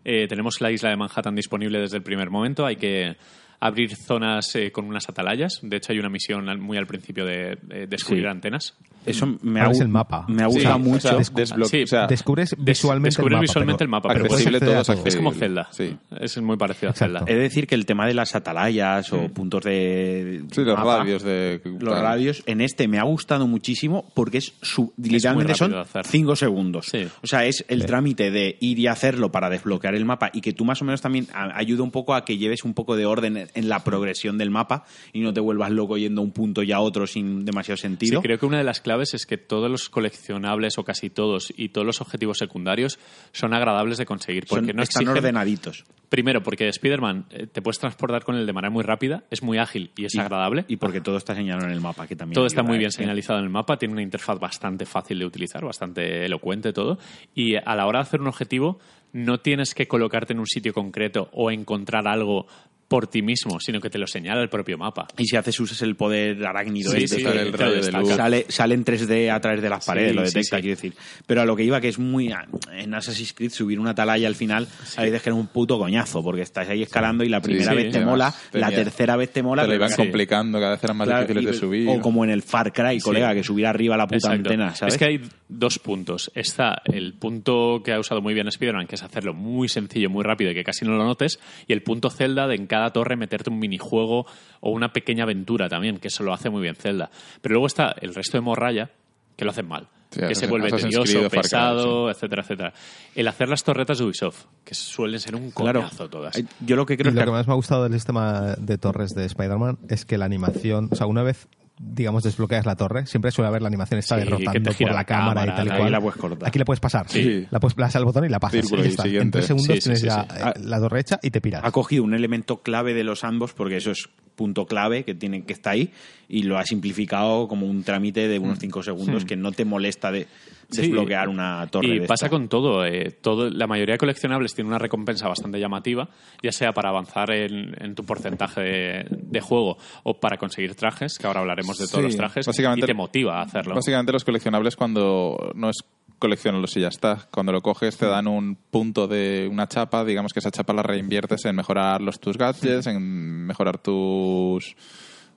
Eh, 0.04 0.28
tenemos 0.28 0.62
la 0.62 0.72
isla 0.72 0.90
de 0.90 0.96
Manhattan 0.96 1.36
disponible 1.36 1.80
desde 1.80 1.98
el 1.98 2.04
primer 2.04 2.30
momento. 2.30 2.66
Hay 2.66 2.78
que 2.78 3.16
abrir 3.60 3.96
zonas 3.96 4.56
eh, 4.56 4.72
con 4.72 4.86
unas 4.86 5.10
atalayas. 5.10 5.60
De 5.62 5.78
hecho, 5.78 5.92
hay 5.92 6.00
una 6.00 6.10
misión 6.10 6.46
muy 6.62 6.78
al 6.78 6.88
principio 6.88 7.26
de, 7.26 7.58
de 7.62 7.88
descubrir 7.88 8.24
Sí. 8.24 8.30
antenas. 8.30 8.74
Eso 9.06 9.38
me 9.42 9.62
ha, 9.62 9.70
el 9.70 9.88
mapa. 9.88 10.26
Me 10.28 10.44
ha 10.44 10.48
Sí, 10.50 10.56
gustado 10.56 10.76
o 10.76 10.80
mucho. 10.80 11.00
sea, 11.08 11.18
Descu- 11.18 11.34
desblo- 11.36 11.66
sí, 11.66 11.84
o 11.84 11.88
sea, 11.88 12.08
Descubres 12.08 12.50
Des- 12.58 12.66
visualmente 12.66 13.22
el 13.22 13.30
mapa. 13.30 13.42
visualmente 13.42 13.78
pero 13.80 13.86
el 13.86 13.90
mapa, 13.92 14.10
pero 14.10 14.26
puedes 14.26 14.34
accesible 14.46 14.58
acceder 14.58 14.78
a 14.78 14.84
todo. 14.84 15.06
Es 15.06 15.16
como 15.16 15.32
Zelda. 15.34 15.68
Sí. 15.72 15.98
Es 16.20 16.42
muy 16.42 16.58
parecido 16.58 16.90
a 16.90 16.92
Exacto. 16.92 17.20
Zelda. 17.20 17.32
He 17.32 17.36
de 17.36 17.42
decir 17.42 17.68
que 17.68 17.76
el 17.76 17.86
tema 17.86 18.08
de 18.08 18.14
las 18.14 18.36
atalayas 18.36 19.12
o 19.14 19.28
puntos 19.30 19.64
de. 19.64 20.44
Sí, 20.52 20.62
los 20.62 20.78
mapa, 20.78 20.98
radios 21.00 21.24
de... 21.24 21.62
Los 21.80 22.00
radios 22.00 22.44
en 22.46 22.62
este 22.62 22.88
me 22.88 23.00
ha 23.00 23.04
gustado 23.04 23.48
muchísimo 23.48 24.12
porque 24.14 24.38
es 24.40 24.54
su, 24.62 24.94
literalmente 24.98 25.56
son 25.56 25.72
de 25.72 25.80
hacer. 25.80 26.06
5 26.06 26.36
segundos. 26.36 26.88
Sí. 26.88 27.08
O 27.24 27.28
sea, 27.28 27.46
es 27.46 27.66
el 27.68 27.86
trámite 27.86 28.32
de 28.32 28.58
ir 28.60 28.80
y 28.80 28.88
hacerlo 28.88 29.32
para 29.32 29.50
desbloquear 29.50 29.96
el 29.96 30.06
mapa 30.06 30.30
y 30.34 30.42
que 30.42 30.54
tú 30.54 30.66
más 30.66 30.82
o 30.82 30.86
menos 30.86 31.02
también 31.02 31.28
a- 31.34 31.58
ayuda 31.58 31.84
un 31.84 31.92
poco 31.92 32.14
a 32.14 32.26
que 32.26 32.38
lleves 32.38 32.64
un 32.64 32.74
poco 32.74 32.96
de 32.96 33.06
orden 33.06 33.48
en- 33.54 33.70
la 33.70 33.84
progresión 33.84 34.38
del 34.38 34.52
mapa 34.52 34.86
y 35.12 35.22
no 35.22 35.34
te 35.34 35.40
vuelvas 35.40 35.72
loco 35.72 35.98
yendo 35.98 36.22
a 36.22 36.24
un 36.24 36.32
punto 36.32 36.62
y 36.64 36.72
a 36.72 36.80
otro 36.80 37.08
sin 37.08 37.46
demasiado 37.46 37.78
Sí, 37.78 37.82
sentido. 37.82 38.22
creo 38.22 38.38
que 38.38 38.46
una 38.46 38.58
de 38.60 38.64
las 38.64 38.80
claves 38.80 38.95
es 39.04 39.26
que 39.26 39.38
todos 39.38 39.70
los 39.70 39.90
coleccionables 39.90 40.78
o 40.78 40.84
casi 40.84 41.10
todos 41.10 41.54
y 41.56 41.70
todos 41.70 41.86
los 41.86 42.02
objetivos 42.02 42.38
secundarios 42.38 42.98
son 43.32 43.54
agradables 43.54 43.98
de 43.98 44.06
conseguir 44.06 44.46
porque 44.48 44.68
Son- 44.68 44.76
no 44.78 44.84
están 44.84 45.02
exigen 45.04 45.18
ordenaditos. 45.18 45.84
Primero, 46.10 46.42
porque 46.44 46.68
Spider-Man 46.70 47.26
eh, 47.32 47.48
te 47.48 47.62
puedes 47.62 47.80
transportar 47.80 48.24
con 48.24 48.36
él 48.36 48.46
de 48.46 48.54
manera 48.54 48.70
muy 48.70 48.84
rápida, 48.84 49.24
es 49.32 49.42
muy 49.44 49.58
ágil 49.58 49.92
y 49.98 50.06
es 50.06 50.16
Y- 50.16 50.20
agradable. 50.20 50.64
Y 50.68 50.78
porque 50.78 51.02
todo 51.02 51.18
está 51.18 51.36
señalado 51.36 51.66
en 51.68 51.74
el 51.74 51.82
mapa, 51.82 52.08
que 52.08 52.16
también 52.16 52.36
todo 52.36 52.46
está 52.46 52.64
muy 52.64 52.78
bien 52.78 52.92
señalizado 52.92 53.40
en 53.40 53.46
el 53.46 53.52
mapa, 53.52 53.78
tiene 53.78 53.94
una 53.94 54.04
interfaz 54.04 54.40
bastante 54.40 54.86
fácil 54.86 55.20
de 55.20 55.26
utilizar, 55.26 55.64
bastante 55.66 56.26
elocuente 56.26 56.72
todo. 56.74 57.00
Y 57.34 57.56
a 57.56 57.76
la 57.76 57.86
hora 57.88 58.00
de 58.00 58.04
hacer 58.04 58.22
un 58.22 58.28
objetivo, 58.28 58.80
no 59.14 59.40
tienes 59.40 59.74
que 59.74 59.88
colocarte 59.88 60.34
en 60.34 60.40
un 60.40 60.48
sitio 60.48 60.74
concreto 60.74 61.30
o 61.34 61.50
encontrar 61.52 62.08
algo 62.08 62.48
por 62.88 63.08
ti 63.08 63.22
mismo, 63.22 63.60
sino 63.60 63.82
que 63.82 63.90
te 63.90 63.98
lo 63.98 64.06
señala 64.08 64.42
el 64.42 64.50
propio 64.50 64.78
mapa. 64.78 65.08
Y 65.18 65.26
si 65.26 65.36
haces 65.36 65.60
usas 65.60 65.82
el 65.82 65.96
poder 65.96 66.46
arácnido 66.46 66.92
Sí, 66.92 67.04
este, 67.06 67.18
sí, 67.18 67.26
el 67.26 67.52
rayo 67.52 67.82
de 67.82 67.92
luz. 67.92 68.14
sale, 68.16 68.46
sale 68.50 68.76
en 68.76 68.86
3D 68.86 69.32
a 69.32 69.40
través 69.40 69.62
de 69.62 69.70
las 69.70 69.84
Sí, 69.84 69.88
paredes, 69.88 70.16
lo 70.16 70.22
detecta, 70.22 70.58
sí. 70.58 70.62
quiero 70.62 70.76
decir. 70.76 70.94
Pero 71.26 71.42
a 71.42 71.46
lo 71.46 71.56
que 71.56 71.64
iba, 71.64 71.82
que 71.82 71.88
es 71.90 71.98
muy. 72.00 72.32
En 72.74 72.94
Assassin's 72.94 73.34
Creed 73.34 73.52
subir 73.52 73.80
una 73.80 73.92
atalaya 73.92 74.28
al 74.28 74.36
final, 74.36 74.68
a 74.98 75.02
veces 75.02 75.22
que 75.22 75.30
era 75.30 75.36
un 75.36 75.48
puto 75.48 75.80
coñazo, 75.80 76.22
porque 76.24 76.42
estás 76.42 76.70
ahí 76.70 76.84
escalando 76.84 77.24
y 77.24 77.30
la 77.30 77.42
primera 77.42 77.72
Sí, 77.72 77.76
vez 77.78 77.92
te 77.92 78.06
mola, 78.06 78.34
la 78.54 78.70
tercera 78.70 79.16
vez 79.16 79.32
te 79.32 79.42
mola. 79.42 79.64
Te 79.64 79.68
lo 79.68 79.72
pero 79.74 79.86
iban 79.86 79.90
sí. 79.90 79.96
complicando, 79.98 80.60
cada 80.60 80.72
vez 80.74 80.84
eran 80.84 80.98
más 80.98 81.08
Claro, 81.08 81.22
difíciles 81.28 81.44
y- 81.44 81.54
de 81.54 81.60
subir. 81.60 81.90
O 81.90 82.02
como 82.02 82.24
en 82.24 82.30
el 82.30 82.44
Far 82.44 82.72
Cry, 82.72 83.00
colega, 83.00 83.34
que 83.34 83.44
subir 83.44 83.66
arriba 83.66 83.98
la 83.98 84.06
puta 84.06 84.18
Exacto. 84.18 84.50
antena, 84.50 84.76
¿sabes? 84.76 84.94
Es 84.94 84.98
que 85.00 85.06
hay 85.06 85.22
dos 85.50 85.80
puntos. 85.80 86.32
Está 86.36 86.82
el 86.86 87.14
punto 87.14 87.82
que 87.84 87.94
ha 87.94 88.00
usado 88.00 88.22
muy 88.22 88.34
bien 88.34 88.48
Spider-Man, 88.48 88.88
que 88.88 88.96
es 88.96 89.04
hacerlo 89.04 89.34
muy 89.34 89.70
sencillo, 89.70 90.10
muy 90.10 90.24
rápido 90.24 90.52
y 90.52 90.54
que 90.54 90.64
casi 90.64 90.86
no 90.86 90.92
lo 90.96 91.04
notes, 91.04 91.40
y 91.68 91.74
el 91.74 91.82
punto 91.82 92.10
Zelda 92.10 92.48
de 92.48 92.56
en 92.56 92.68
cada 92.76 92.92
torre 92.92 93.16
meterte 93.16 93.50
un 93.50 93.60
minijuego 93.60 94.26
o 94.62 94.70
una 94.72 94.92
pequeña 94.94 95.24
aventura 95.24 95.68
también, 95.70 95.98
que 95.98 96.08
eso 96.10 96.24
lo 96.24 96.34
hace 96.34 96.50
muy 96.50 96.62
bien 96.62 96.76
Zelda. 96.76 97.10
Pero 97.42 97.54
luego 97.54 97.68
está 97.68 97.96
el 98.02 98.14
resto 98.14 98.38
de 98.38 98.42
Morralla, 98.42 98.90
que 99.36 99.46
lo 99.46 99.52
hacen 99.52 99.68
mal. 99.68 99.88
Sí, 100.12 100.22
que 100.22 100.36
se 100.36 100.48
vuelve 100.48 100.70
tedioso, 100.72 101.30
pesado, 101.30 102.10
etcétera, 102.10 102.42
etcétera. 102.44 102.74
El 103.16 103.28
hacer 103.28 103.50
las 103.50 103.64
torretas 103.64 103.98
de 103.98 104.06
Ubisoft, 104.06 104.46
que 104.64 104.74
suelen 104.74 105.20
ser 105.20 105.36
un 105.36 105.52
Claro. 105.52 105.82
coñazo 105.82 106.10
todas. 106.10 106.42
Yo 106.62 106.76
lo 106.78 106.86
que 106.86 106.94
Y 106.94 106.98
creo 106.98 107.12
lo 107.12 107.20
que 107.20 107.26
que. 107.26 107.32
más 107.32 107.48
me 107.48 107.52
ha 107.54 107.56
gustado 107.58 107.84
del 107.84 107.94
sistema 107.94 108.56
de 108.58 108.78
torres 108.78 109.14
de 109.14 109.26
Spider-Man 109.26 109.78
es 109.90 110.06
que 110.06 110.18
la 110.18 110.24
animación, 110.26 110.88
o 110.92 110.96
sea, 110.96 111.08
una 111.08 111.22
vez 111.24 111.48
digamos 111.78 112.24
desbloqueas 112.24 112.66
la 112.66 112.76
torre, 112.76 113.06
siempre 113.06 113.32
suele 113.32 113.50
haber 113.50 113.62
la 113.62 113.68
animación 113.68 114.00
está 114.00 114.16
Sí, 114.20 114.28
gira 114.28 114.52
por 114.74 114.86
la 114.88 114.94
la 114.94 115.04
cámara, 115.06 115.44
y 115.46 115.50
tal 115.56 115.68
y 115.68 115.70
cual. 115.78 115.92
la 115.92 116.02
puedes 116.02 116.18
cortar. 116.20 116.48
Aquí 116.48 116.60
la 116.60 116.66
puedes 116.66 116.80
pasar. 116.80 117.10
Sí. 117.10 117.46
La 117.52 117.60
puedes 117.60 117.76
das 117.76 117.96
al 117.96 118.06
botón 118.06 118.26
y 118.26 118.30
la 118.30 118.40
pasas. 118.40 118.72
Y 118.72 118.76
está. 118.82 119.06
En 119.08 119.32
tres 119.32 119.46
segundos 119.46 119.74
Sí, 119.76 119.80
tienes 119.82 120.02
ya 120.02 120.26
la 120.62 120.80
torre 120.80 121.02
hecha 121.02 121.20
y 121.22 121.32
te 121.32 121.42
piras. 121.42 121.62
ha 121.64 121.72
cogido 121.72 122.04
un 122.04 122.14
elemento 122.14 122.62
clave 122.62 122.94
de 122.94 123.04
los 123.04 123.24
ambos, 123.24 123.54
porque 123.54 123.78
eso 123.78 123.92
es 123.92 124.10
punto 124.36 124.66
clave 124.66 125.04
que 125.04 125.16
tiene 125.16 125.44
que 125.46 125.54
está 125.54 125.72
ahí, 125.72 125.92
y 126.28 126.44
lo 126.44 126.58
ha 126.58 126.66
simplificado 126.66 127.48
como 127.48 127.66
un 127.68 127.84
trámite 127.84 128.28
de 128.28 128.40
unos 128.40 128.60
5 128.60 128.84
segundos 128.84 129.26
que 129.26 129.36
no 129.36 129.52
te 129.52 129.66
molesta 129.66 130.12
de 130.12 130.28
Sí. 130.68 130.82
desbloquear 130.82 131.30
una 131.30 131.68
torre. 131.68 131.88
Y 131.90 132.00
de 132.00 132.08
pasa 132.08 132.26
esta. 132.26 132.30
con 132.36 132.48
todo, 132.50 132.84
eh, 132.88 133.12
todo. 133.22 133.52
La 133.52 133.68
mayoría 133.68 133.94
de 133.94 134.00
coleccionables 134.00 134.56
tiene 134.56 134.68
una 134.68 134.80
recompensa 134.80 135.28
bastante 135.28 135.60
llamativa, 135.60 136.10
ya 136.42 136.52
sea 136.52 136.74
para 136.74 136.90
avanzar 136.90 137.30
en, 137.32 137.76
en 137.80 137.94
tu 137.94 138.04
porcentaje 138.04 138.62
de, 138.62 139.06
de 139.12 139.42
juego 139.42 139.78
o 140.02 140.20
para 140.20 140.38
conseguir 140.38 140.74
trajes, 140.74 141.20
que 141.20 141.28
ahora 141.28 141.42
hablaremos 141.42 141.78
de 141.78 141.86
todos 141.86 142.00
Sí, 142.00 142.08
los 142.08 142.16
trajes, 142.18 142.48
básicamente- 142.48 142.86
y 142.86 142.88
te 142.88 142.94
motiva 142.96 143.40
a 143.40 143.44
hacerlo. 143.44 143.76
Básicamente 143.76 144.12
los 144.12 144.24
coleccionables 144.26 144.76
cuando 144.76 145.52
no 145.54 145.70
es 145.70 145.76
coleccionarlos 146.20 146.76
y 146.78 146.82
ya 146.82 146.88
está. 146.88 147.28
Cuando 147.32 147.52
lo 147.52 147.62
coges 147.62 147.98
te 147.98 148.06
dan 148.06 148.28
un 148.28 148.56
punto 148.56 149.08
de 149.08 149.48
una 149.52 149.68
chapa, 149.68 150.04
digamos 150.06 150.34
que 150.34 150.40
esa 150.40 150.52
chapa 150.52 150.74
la 150.74 150.84
reinviertes 150.84 151.46
en 151.46 151.56
mejorar 151.56 152.02
los 152.02 152.20
tus 152.20 152.38
gadgets, 152.38 152.88
en 152.88 153.46
mejorar 153.46 153.78
tus... 153.78 154.76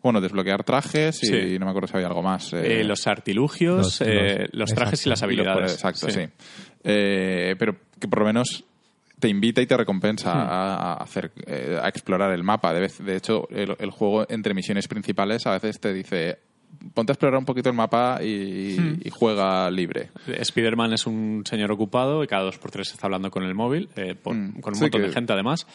Bueno, 0.00 0.20
desbloquear 0.20 0.62
trajes 0.62 1.22
y 1.24 1.26
Sí. 1.26 1.58
no 1.58 1.64
me 1.66 1.70
acuerdo 1.72 1.88
si 1.88 1.94
había 1.96 2.06
algo 2.06 2.22
más. 2.22 2.52
Eh, 2.52 2.80
eh, 2.80 2.84
los 2.84 3.06
artilugios, 3.08 3.78
Los- 3.78 4.00
eh, 4.02 4.42
los- 4.52 4.54
los 4.54 4.74
trajes 4.74 5.04
y 5.04 5.08
exacto. 5.08 5.10
las 5.10 5.18
y 5.32 5.36
los 5.36 5.46
habilidades. 5.46 5.72
exacto, 5.74 6.10
sí. 6.10 6.20
Eh, 6.84 7.56
pero 7.58 7.76
que 7.98 8.06
por 8.06 8.20
lo 8.20 8.26
menos 8.26 8.64
te 9.18 9.28
invita 9.28 9.60
y 9.60 9.66
te 9.66 9.76
recompensa 9.76 10.30
a, 10.32 10.92
a 10.92 10.94
hacer 11.02 11.32
eh, 11.46 11.76
a 11.82 11.88
explorar 11.88 12.30
el 12.32 12.44
mapa. 12.44 12.72
De, 12.72 12.80
vez- 12.80 13.04
de 13.04 13.16
hecho, 13.16 13.48
el, 13.50 13.74
el 13.80 13.90
juego 13.90 14.24
entre 14.30 14.54
misiones 14.54 14.86
principales 14.86 15.44
a 15.48 15.50
veces 15.50 15.80
te 15.80 15.92
dice 15.92 16.38
ponte 16.94 17.12
a 17.12 17.14
explorar 17.14 17.38
un 17.38 17.44
poquito 17.44 17.68
el 17.68 17.74
mapa 17.74 18.20
y, 18.22 18.76
y 19.04 19.10
juega 19.10 19.70
libre. 19.70 20.10
Spider-Man 20.26 20.92
es 20.92 21.06
un 21.06 21.42
señor 21.44 21.72
ocupado 21.72 22.22
y 22.22 22.26
cada 22.26 22.44
dos 22.44 22.58
por 22.58 22.70
tres 22.70 22.90
está 22.92 23.06
hablando 23.06 23.30
con 23.30 23.42
el 23.44 23.54
móvil, 23.54 23.88
eh, 23.96 24.14
por- 24.14 24.34
Mm, 24.34 24.60
con 24.60 24.72
un 24.72 24.74
sí 24.76 24.82
montón 24.82 25.00
que- 25.02 25.06
de 25.08 25.12
gente 25.12 25.32
además. 25.32 25.66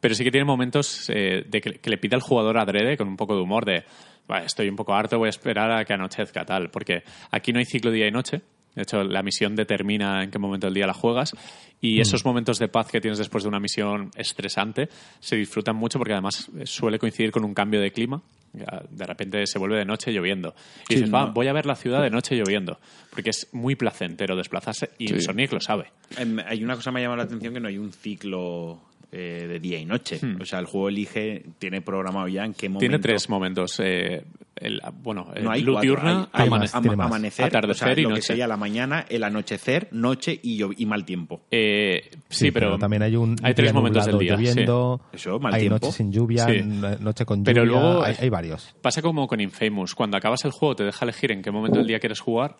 Pero 0.00 0.14
sí 0.14 0.24
que 0.24 0.30
tiene 0.30 0.44
momentos 0.44 1.08
eh, 1.10 1.44
de 1.48 1.60
que, 1.60 1.74
que 1.74 1.90
le 1.90 1.98
pide 1.98 2.16
al 2.16 2.22
jugador 2.22 2.58
adrede 2.58 2.96
con 2.96 3.06
un 3.08 3.16
poco 3.16 3.36
de 3.36 3.42
humor 3.42 3.64
de 3.64 3.84
"Vale, 4.26 4.46
estoy 4.46 4.68
un 4.68 4.76
poco 4.76 4.94
harto, 4.94 5.18
voy 5.18 5.26
a 5.28 5.30
esperar 5.30 5.70
a 5.70 5.84
que 5.84 5.92
anochezca 5.92 6.44
tal. 6.44 6.70
Porque 6.70 7.02
aquí 7.30 7.52
no 7.52 7.58
hay 7.58 7.64
ciclo 7.64 7.90
día 7.90 8.06
y 8.08 8.10
noche. 8.10 8.40
De 8.74 8.82
hecho, 8.82 9.04
la 9.04 9.22
misión 9.22 9.54
determina 9.54 10.24
en 10.24 10.30
qué 10.30 10.38
momento 10.38 10.66
del 10.66 10.74
día 10.74 10.86
la 10.86 10.94
juegas. 10.94 11.34
Y 11.80 12.00
esos 12.00 12.24
momentos 12.24 12.58
de 12.58 12.68
paz 12.68 12.88
que 12.90 13.00
tienes 13.00 13.18
después 13.18 13.44
de 13.44 13.48
una 13.48 13.60
misión 13.60 14.10
estresante 14.16 14.88
se 15.20 15.36
disfrutan 15.36 15.76
mucho 15.76 15.98
porque 15.98 16.14
además 16.14 16.50
suele 16.64 16.98
coincidir 16.98 17.30
con 17.32 17.44
un 17.44 17.52
cambio 17.54 17.80
de 17.80 17.92
clima. 17.92 18.22
De 18.52 19.06
repente 19.06 19.46
se 19.46 19.58
vuelve 19.58 19.78
de 19.78 19.84
noche 19.84 20.12
lloviendo. 20.12 20.54
Y 20.88 20.94
Sí, 20.94 20.94
dices, 20.96 21.14
va, 21.14 21.26
no. 21.26 21.32
voy 21.32 21.48
a 21.48 21.52
ver 21.52 21.64
la 21.66 21.74
ciudad 21.74 22.02
de 22.02 22.10
noche 22.10 22.34
lloviendo. 22.36 22.78
Porque 23.10 23.30
es 23.30 23.48
muy 23.52 23.76
placentero 23.76 24.36
desplazarse 24.36 24.90
y 24.98 25.08
Sí. 25.08 25.20
Sonic 25.20 25.52
lo 25.52 25.60
sabe. 25.60 25.86
Em, 26.18 26.38
Hay 26.46 26.62
una 26.62 26.74
cosa 26.76 26.90
que 26.90 26.94
me 26.94 27.00
ha 27.00 27.02
llamado 27.04 27.16
la 27.18 27.22
atención 27.24 27.54
que 27.54 27.60
no 27.60 27.68
hay 27.68 27.78
un 27.78 27.92
ciclo 27.92 28.80
eh, 29.10 29.46
de 29.46 29.58
día 29.60 29.78
y 29.78 29.84
noche. 29.84 30.18
O 30.40 30.44
sea, 30.46 30.58
el 30.58 30.64
juego 30.66 30.88
elige, 30.88 31.44
tiene 31.58 31.82
programado 31.82 32.28
ya 32.28 32.44
en 32.44 32.54
qué 32.54 32.68
momento. 32.68 32.78
Hmm. 32.78 32.88
Tiene 32.88 32.98
tres 32.98 33.28
momentos. 33.28 33.78
eh, 33.80 34.24
el, 34.62 34.80
bueno, 35.02 35.28
el 35.34 35.44
No 35.44 35.50
hay 35.50 35.62
luz 35.62 35.80
diurna, 35.80 36.28
hay- 36.32 36.42
hay 36.42 36.48
amane- 36.48 36.60
más, 36.60 36.74
ama- 36.74 36.82
tiene 36.82 36.96
más. 36.96 37.06
amanecer, 37.06 37.44
Atardecer 37.46 37.88
o 37.88 37.94
sea, 37.94 38.00
y 38.00 38.02
lo 38.02 38.08
que 38.08 38.14
noche. 38.14 38.22
sería 38.22 38.46
la 38.46 38.56
mañana, 38.56 39.04
el 39.08 39.24
anochecer, 39.24 39.88
noche 39.92 40.38
y, 40.42 40.62
mal 40.86 41.04
tiempo. 41.04 41.42
eh, 41.50 42.10
sí, 42.28 42.50
pero, 42.50 42.78
también 42.78 43.02
hay 43.02 43.16
un 43.16 43.36
hay 43.42 43.54
tres 43.54 43.72
momentos 43.74 44.06
del 44.06 44.18
día. 44.18 44.36
sí. 44.36 44.42
lloviendo, 44.44 45.00
Eso, 45.12 45.38
mal 45.38 45.54
hay 45.54 45.60
tiempo. 45.62 45.78
noche 45.86 45.92
sin 45.96 46.12
lluvia, 46.12 46.46
Sí. 46.46 46.62
noche 46.62 47.24
con 47.24 47.40
lluvia, 47.40 47.52
Pero 47.52 47.64
luego- 47.64 48.02
hay, 48.02 48.14
hay 48.18 48.28
varios. 48.30 48.74
Pasa 48.80 49.02
como 49.02 49.26
con 49.26 49.40
Infamous. 49.40 49.94
Cuando 49.94 50.16
acabas 50.16 50.44
el 50.44 50.50
juego 50.52 50.76
te 50.76 50.84
deja 50.84 51.04
elegir 51.04 51.32
en 51.32 51.42
qué 51.42 51.50
momento 51.50 51.78
del 51.78 51.86
día 51.86 51.98
quieres 52.00 52.20
jugar. 52.20 52.56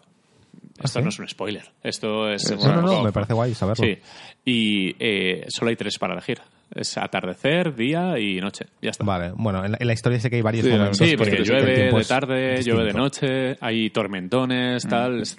esto 0.82 0.98
sí? 0.98 1.02
no 1.02 1.08
es 1.10 1.18
un 1.18 1.28
spoiler. 1.28 1.64
Esto 1.82 2.28
es. 2.30 2.50
No, 2.50 2.56
bueno, 2.56 2.74
no, 2.76 2.80
no, 2.82 2.88
como- 2.88 3.04
me 3.04 3.12
parece 3.12 3.34
guay 3.34 3.54
saberlo. 3.54 3.84
Sí. 3.84 3.98
Y 4.44 4.96
eh, 4.98 5.44
solo 5.48 5.68
hay 5.70 5.76
tres 5.76 5.98
para 5.98 6.14
elegir. 6.14 6.40
Es 6.74 6.96
atardecer, 6.96 7.74
día 7.74 8.18
y 8.18 8.40
noche. 8.40 8.66
Ya 8.80 8.90
está. 8.90 9.04
Vale, 9.04 9.32
bueno, 9.36 9.64
en 9.64 9.72
la, 9.72 9.78
en 9.80 9.86
la 9.86 9.92
historia 9.92 10.18
sé 10.20 10.30
que 10.30 10.36
hay 10.36 10.42
varios 10.42 10.64
Sí, 10.64 10.70
momentos. 10.72 10.96
Sí, 10.98 11.10
que- 11.10 11.16
porque 11.18 11.36
que 11.36 11.44
llueve 11.44 11.90
de 11.92 12.04
tarde, 12.04 12.62
llueve 12.62 12.84
de 12.84 12.92
noche, 12.94 13.56
hay 13.60 13.90
tormentones, 13.90 14.86
tal. 14.88 15.20
es- 15.22 15.36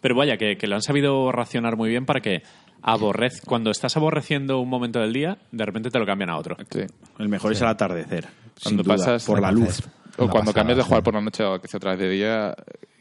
Pero 0.00 0.14
vaya, 0.14 0.36
que, 0.36 0.56
que 0.56 0.66
lo 0.66 0.76
han 0.76 0.82
sabido 0.82 1.30
racionar 1.32 1.76
muy 1.76 1.90
bien 1.90 2.06
para 2.06 2.20
que 2.20 2.42
aborrez, 2.82 3.40
cuando 3.44 3.70
estás 3.70 3.96
aborreciendo 3.96 4.60
un 4.60 4.68
momento 4.68 5.00
del 5.00 5.12
día, 5.12 5.36
de 5.50 5.64
repente 5.64 5.90
te 5.90 5.98
lo 5.98 6.06
cambian 6.06 6.30
a 6.30 6.36
otro. 6.38 6.56
Sí. 6.70 6.80
El 7.18 7.28
mejor 7.28 7.52
es 7.52 7.60
el 7.60 7.66
atardecer. 7.68 8.26
Cuando 8.26 8.58
sin 8.58 8.76
duda, 8.78 8.94
pasas- 8.96 9.24
por 9.26 9.40
la 9.42 9.50
luz. 9.52 9.80
O 10.18 10.28
cuando 10.28 10.52
pasada, 10.52 10.54
cambias 10.54 10.76
de 10.78 10.82
sí. 10.84 10.88
jugar 10.88 11.02
por 11.02 11.14
la 11.14 11.20
noche 11.20 11.44
a 11.44 11.58
que 11.58 11.68
sea 11.68 11.76
otra 11.78 11.90
vez 11.90 12.00
de 12.00 12.08
día, 12.10 12.54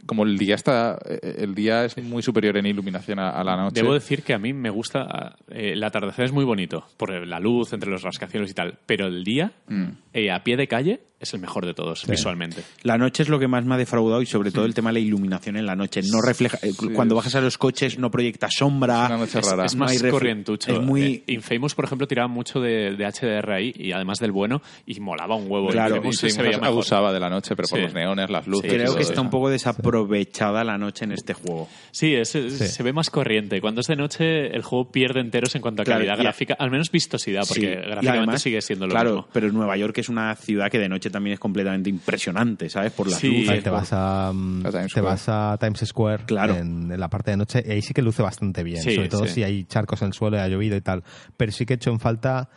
como 0.05 0.23
el 0.23 0.37
día 0.37 0.55
está, 0.55 0.97
eh, 1.07 1.37
el 1.39 1.55
día 1.55 1.85
es 1.85 1.97
muy 1.97 2.21
superior 2.21 2.57
en 2.57 2.65
iluminación 2.65 3.19
a, 3.19 3.29
a 3.31 3.43
la 3.43 3.55
noche. 3.55 3.81
Debo 3.81 3.93
decir 3.93 4.23
que 4.23 4.33
a 4.33 4.37
mí 4.39 4.53
me 4.53 4.69
gusta. 4.69 5.35
eh, 5.49 5.71
el 5.73 5.83
atardecer 5.83 6.25
es 6.25 6.31
muy 6.31 6.45
bonito, 6.45 6.85
por 6.97 7.11
la 7.27 7.39
luz 7.39 7.73
entre 7.73 7.89
los 7.89 8.01
rascacielos 8.03 8.49
y 8.49 8.53
tal. 8.53 8.77
Pero 8.85 9.07
el 9.07 9.23
día, 9.23 9.51
Mm. 9.67 9.85
eh, 10.13 10.31
a 10.31 10.43
pie 10.43 10.57
de 10.57 10.67
calle, 10.67 11.01
es 11.19 11.33
el 11.33 11.39
mejor 11.39 11.65
de 11.65 11.73
todos, 11.73 12.05
visualmente. 12.07 12.61
La 12.83 12.97
noche 12.97 13.23
es 13.23 13.29
lo 13.29 13.39
que 13.39 13.47
más 13.47 13.65
me 13.65 13.73
ha 13.73 13.77
defraudado 13.77 14.21
y 14.21 14.25
sobre 14.27 14.51
todo 14.51 14.65
el 14.65 14.73
tema 14.75 14.89
de 14.89 14.95
la 14.95 14.99
iluminación 14.99 15.55
en 15.57 15.65
la 15.65 15.75
noche. 15.75 16.01
No 16.11 16.21
refleja, 16.21 16.59
eh, 16.61 16.71
cuando 16.93 17.15
bajas 17.15 17.33
a 17.35 17.41
los 17.41 17.57
coches 17.57 17.97
no 17.97 18.11
proyecta 18.11 18.47
sombra. 18.51 19.05
Es 19.05 19.09
una 19.09 19.17
noche 19.17 19.41
rara. 19.41 19.65
Es 19.65 19.75
no 19.75 19.85
más 19.85 20.03
corrientucho. 20.03 20.71
Es 20.73 20.81
muy 20.81 21.23
Eh, 21.27 21.33
Infamous, 21.33 21.73
por 21.73 21.85
ejemplo, 21.85 22.05
tiraba 22.07 22.27
mucho 22.27 22.59
de, 22.59 22.95
de 22.95 23.05
HDR 23.05 23.53
ahí, 23.53 23.73
y 23.75 23.91
además 23.91 24.19
del 24.19 24.31
bueno, 24.33 24.61
y 24.85 24.99
molaba 24.99 25.35
un 25.35 25.49
huevo. 25.49 25.69
Claro, 25.69 25.95
Infamous 25.95 26.23
Y 26.23 26.29
sí, 26.29 26.35
se 26.35 26.41
veía 26.43 26.57
mejor. 26.57 26.67
abusaba 26.67 27.11
de 27.13 27.19
la 27.19 27.29
noche, 27.29 27.55
pero 27.55 27.67
por 27.69 27.79
los 27.79 27.93
neones, 27.93 28.29
las 28.29 28.45
luces. 28.45 28.71
creo 28.71 28.95
que 28.95 29.01
está 29.01 29.13
eso. 29.13 29.21
un 29.21 29.29
poco 29.29 29.49
desaprovechada 29.95 30.63
la 30.63 30.77
noche 30.77 31.05
en 31.05 31.11
este 31.11 31.33
juego. 31.33 31.67
Sí, 31.91 32.13
es- 32.13 32.35
es- 32.35 32.57
Sí. 32.57 32.67
se 32.67 32.83
ve 32.83 32.93
más 32.93 33.09
corriente. 33.09 33.61
Cuando 33.61 33.81
es 33.81 33.87
de 33.87 33.95
noche, 33.95 34.47
el 34.55 34.61
juego 34.61 34.91
pierde 34.91 35.21
enteros 35.21 35.55
en 35.55 35.61
cuanto 35.61 35.81
a 35.81 35.85
Claro, 35.85 35.99
calidad 35.99 36.17
y- 36.19 36.23
gráfica, 36.23 36.55
al 36.59 36.71
menos 36.71 36.91
vistosidad, 36.91 37.43
porque 37.47 37.61
Sí, 37.61 37.67
gráficamente 37.67 38.09
además, 38.17 38.41
sigue 38.41 38.61
siendo 38.61 38.85
lo 38.87 38.91
claro, 38.91 39.09
mismo. 39.11 39.27
pero 39.33 39.51
Nueva 39.51 39.77
York 39.77 39.97
es 39.99 40.09
una 40.09 40.35
ciudad 40.35 40.69
que 40.69 40.79
de 40.79 40.89
noche 40.89 41.09
también 41.09 41.33
es 41.35 41.39
completamente 41.39 41.89
impresionante, 41.89 42.69
¿sabes? 42.69 42.91
Por 42.91 43.07
las 43.09 43.19
Sí. 43.19 43.29
luces. 43.41 43.63
Te 43.63 43.69
por- 43.69 43.79
vas 43.79 43.89
a, 43.93 44.31
mm, 44.33 44.65
A 44.65 44.69
Times 44.71 44.83
te 44.85 44.89
Square. 44.89 45.05
vas 45.07 45.29
a 45.29 45.57
Times 45.59 45.79
Square 45.85 46.23
Claro. 46.25 46.55
en, 46.55 46.91
en 46.91 46.99
la 46.99 47.09
parte 47.09 47.31
de 47.31 47.37
noche 47.37 47.63
y 47.65 47.71
ahí 47.71 47.81
sí 47.81 47.93
que 47.93 48.01
luce 48.01 48.21
bastante 48.21 48.63
bien, 48.63 48.81
Sí, 48.81 48.95
sobre 48.95 49.09
todo 49.09 49.25
sí. 49.27 49.35
si 49.35 49.43
hay 49.43 49.63
charcos 49.65 50.01
en 50.01 50.07
el 50.09 50.13
suelo 50.13 50.37
y 50.37 50.39
ha 50.39 50.47
llovido 50.47 50.75
y 50.75 50.81
tal. 50.81 51.03
Pero 51.37 51.51
sí 51.51 51.65
que 51.65 51.73
he 51.73 51.75
hecho 51.77 51.89
en 51.91 51.99
falta 51.99 52.49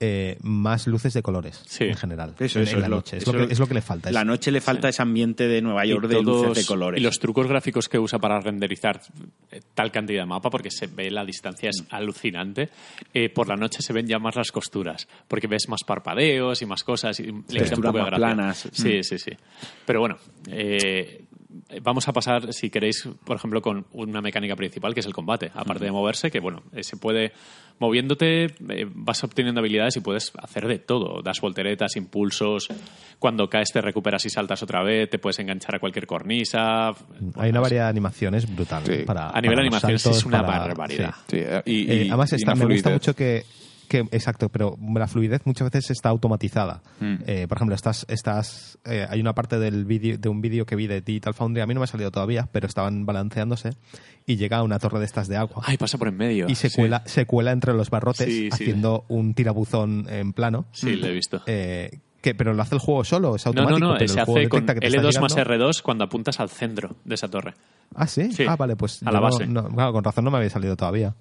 eh, 0.00 0.38
más 0.42 0.86
luces 0.86 1.12
de 1.12 1.22
colores 1.22 1.60
Sí. 1.66 1.84
en 1.84 1.96
general 1.96 2.34
Eso, 2.38 2.58
en, 2.60 2.64
eso 2.66 2.74
en 2.76 2.80
la 2.80 2.86
es 2.86 2.90
lo- 2.90 2.96
noche. 2.96 3.16
Eso 3.16 3.32
lo, 3.32 3.46
que, 3.46 3.52
es 3.52 3.58
lo 3.58 3.66
que 3.66 3.74
le 3.74 3.80
falta. 3.82 4.12
La 4.12 4.24
noche 4.24 4.50
le 4.52 4.60
falta 4.60 4.88
ese 4.88 5.02
ambiente 5.02 5.48
de 5.48 5.60
Nueva 5.60 5.84
York 5.84 6.06
de 6.06 6.22
luces 6.22 6.54
de 6.54 6.64
colores. 6.66 7.00
y 7.00 7.04
los 7.04 7.18
trucos 7.18 7.46
gráficos 7.48 7.88
que 7.88 7.98
usa 7.98 8.18
para 8.18 8.40
renderizar 8.40 9.00
eh, 9.50 9.60
tal 9.74 9.90
cantidad 9.90 10.22
de 10.22 10.26
mapa, 10.26 10.50
porque 10.50 10.70
se 10.70 10.86
ve 10.86 11.10
la 11.10 11.24
distancia 11.24 11.70
es 11.70 11.82
alucinante, 11.90 12.68
eh, 13.12 13.28
por 13.28 13.48
la 13.48 13.56
noche 13.56 13.82
se 13.82 13.92
ven 13.92 14.06
ya 14.06 14.18
más 14.18 14.36
las 14.36 14.52
costuras, 14.52 15.08
porque 15.26 15.46
ves 15.48 15.68
más 15.68 15.82
parpadeos 15.84 16.62
y 16.62 16.66
más 16.66 16.84
cosas. 16.84 17.18
Y 17.20 17.24
le 17.24 17.30
quita 17.32 17.36
un 17.38 17.44
Texturas 17.48 17.78
poco 17.92 17.96
de 17.98 18.02
más 18.02 18.10
gracia. 18.10 18.26
planas. 18.34 18.68
Sí, 18.72 19.02
sí, 19.02 19.18
sí. 19.18 19.32
Pero 19.84 20.00
bueno, 20.00 20.16
eh, 20.48 21.24
vamos 21.82 22.06
a 22.08 22.12
pasar, 22.12 22.52
si 22.52 22.68
queréis, 22.70 23.08
por 23.24 23.36
ejemplo, 23.36 23.62
con 23.62 23.86
una 23.92 24.20
mecánica 24.20 24.54
principal, 24.56 24.92
que 24.94 25.00
es 25.00 25.06
el 25.06 25.14
combate. 25.14 25.50
Aparte 25.54 25.84
de 25.84 25.90
moverse, 25.92 26.30
que 26.30 26.40
bueno, 26.40 26.62
eh, 26.72 26.82
se 26.82 26.96
puede... 26.96 27.32
Moviéndote 27.80 28.46
eh, 28.46 28.86
vas 28.92 29.22
obteniendo 29.22 29.60
habilidades 29.60 29.96
y 29.96 30.00
puedes 30.00 30.32
hacer 30.42 30.66
de 30.66 30.80
todo. 30.80 31.22
Das 31.22 31.40
volteretas, 31.40 31.94
impulsos. 31.94 32.66
Cuando 33.20 33.48
caes 33.48 33.68
te 33.72 33.80
recuperas 33.80 34.24
y 34.26 34.30
saltas 34.30 34.60
otra 34.64 34.82
vez. 34.82 35.08
Te 35.08 35.20
puedes 35.20 35.38
enganchar 35.38 35.76
a 35.76 35.78
cualquier 35.78 36.04
cornisa. 36.08 36.88
hay 37.36 37.50
una 37.50 37.60
variedad 37.60 37.84
de 37.84 37.90
animaciones 37.90 38.52
brutal. 38.52 38.82
Sí. 38.84 39.04
Para, 39.06 39.30
A 39.30 39.40
nivel 39.40 39.54
para 39.58 39.66
los 39.66 39.74
animaciones 39.84 40.02
saltos, 40.02 40.18
es 40.18 40.26
una 40.26 40.44
para- 40.44 40.58
barbaridad. 40.58 41.14
sí. 41.28 41.36
Sí, 41.38 41.44
eh, 41.46 41.62
y, 41.66 41.90
Eh, 41.92 42.06
además 42.08 42.32
y 42.32 42.34
está- 42.34 42.54
me 42.56 42.64
gusta 42.66 42.90
mucho 42.90 43.14
que, 43.14 43.44
que- 43.88 44.06
exacto 44.12 44.48
pero 44.50 44.76
la 44.94 45.06
fluidez 45.08 45.42
muchas 45.44 45.70
veces 45.70 45.90
está 45.90 46.08
automatizada 46.10 46.82
Mm. 47.00 47.14
Eh, 47.26 47.46
por 47.48 47.58
ejemplo 47.58 47.74
estás 47.74 48.04
estás 48.08 48.78
eh, 48.84 49.06
hay 49.08 49.20
una 49.20 49.34
parte 49.34 49.58
del 49.58 49.84
vídeo 49.84 50.18
de 50.18 50.28
un 50.28 50.40
vídeo 50.40 50.66
que 50.66 50.76
vi 50.76 50.86
de 50.86 51.00
Digital 51.00 51.34
Foundry 51.34 51.62
a 51.62 51.66
mí 51.66 51.74
no 51.74 51.80
me 51.80 51.84
ha 51.84 51.88
salido 51.88 52.10
todavía 52.10 52.48
pero 52.52 52.66
estaban 52.66 53.06
balanceándose 53.06 53.70
y 54.26 54.36
llega 54.36 54.62
una 54.62 54.78
torre 54.78 54.98
de 54.98 55.04
estas 55.06 55.26
de 55.28 55.36
agua 55.36 55.62
Ay, 55.66 55.76
pasa 55.78 55.96
por 55.98 56.08
en 56.08 56.16
medio. 56.16 56.46
y 56.48 56.54
se 56.54 56.68
Sí. 56.70 56.76
cuela 56.76 57.02
se 57.06 57.24
cuela 57.26 57.52
entre 57.52 57.72
los 57.74 57.90
barrotes 57.90 58.26
Sí, 58.26 58.42
sí. 58.42 58.48
haciendo 58.52 59.04
un 59.08 59.34
tirabuzón 59.34 60.06
en 60.10 60.32
plano 60.32 60.66
Sí, 60.72 60.96
lo 60.96 61.06
he 61.06 61.12
visto. 61.12 61.42
Eh, 61.46 62.00
que 62.20 62.34
pero 62.34 62.52
lo 62.52 62.60
hace 62.62 62.74
el 62.74 62.80
juego 62.80 63.04
solo 63.04 63.36
es 63.36 63.46
No, 63.46 63.50
automático 63.50 63.78
no, 63.78 63.92
no, 63.92 63.98
pero 63.98 64.08
se 64.12 64.20
hace 64.20 64.32
con 64.48 64.66
detecta 64.66 64.74
que 64.74 64.80
te 64.80 64.86
está 64.88 65.00
L2 65.00 65.20
más 65.20 65.34
llegando. 65.36 65.68
R2 65.70 65.82
cuando 65.82 66.04
apuntas 66.04 66.40
al 66.40 66.48
centro 66.50 66.96
de 67.04 67.14
esa 67.14 67.28
torre. 67.28 67.54
Ah, 67.94 68.08
¿sí? 68.08 68.32
Sí, 68.32 68.44
Ah, 68.46 68.56
vale, 68.56 68.74
pues. 68.74 69.02
a 69.04 69.12
la 69.12 69.20
no- 69.20 69.24
base. 69.24 69.46
no- 69.46 69.68
claro, 69.68 69.92
con 69.92 70.02
razón 70.04 70.24
no 70.24 70.30
me 70.32 70.38
había 70.38 70.50
salido 70.50 70.76
todavía. 70.76 71.14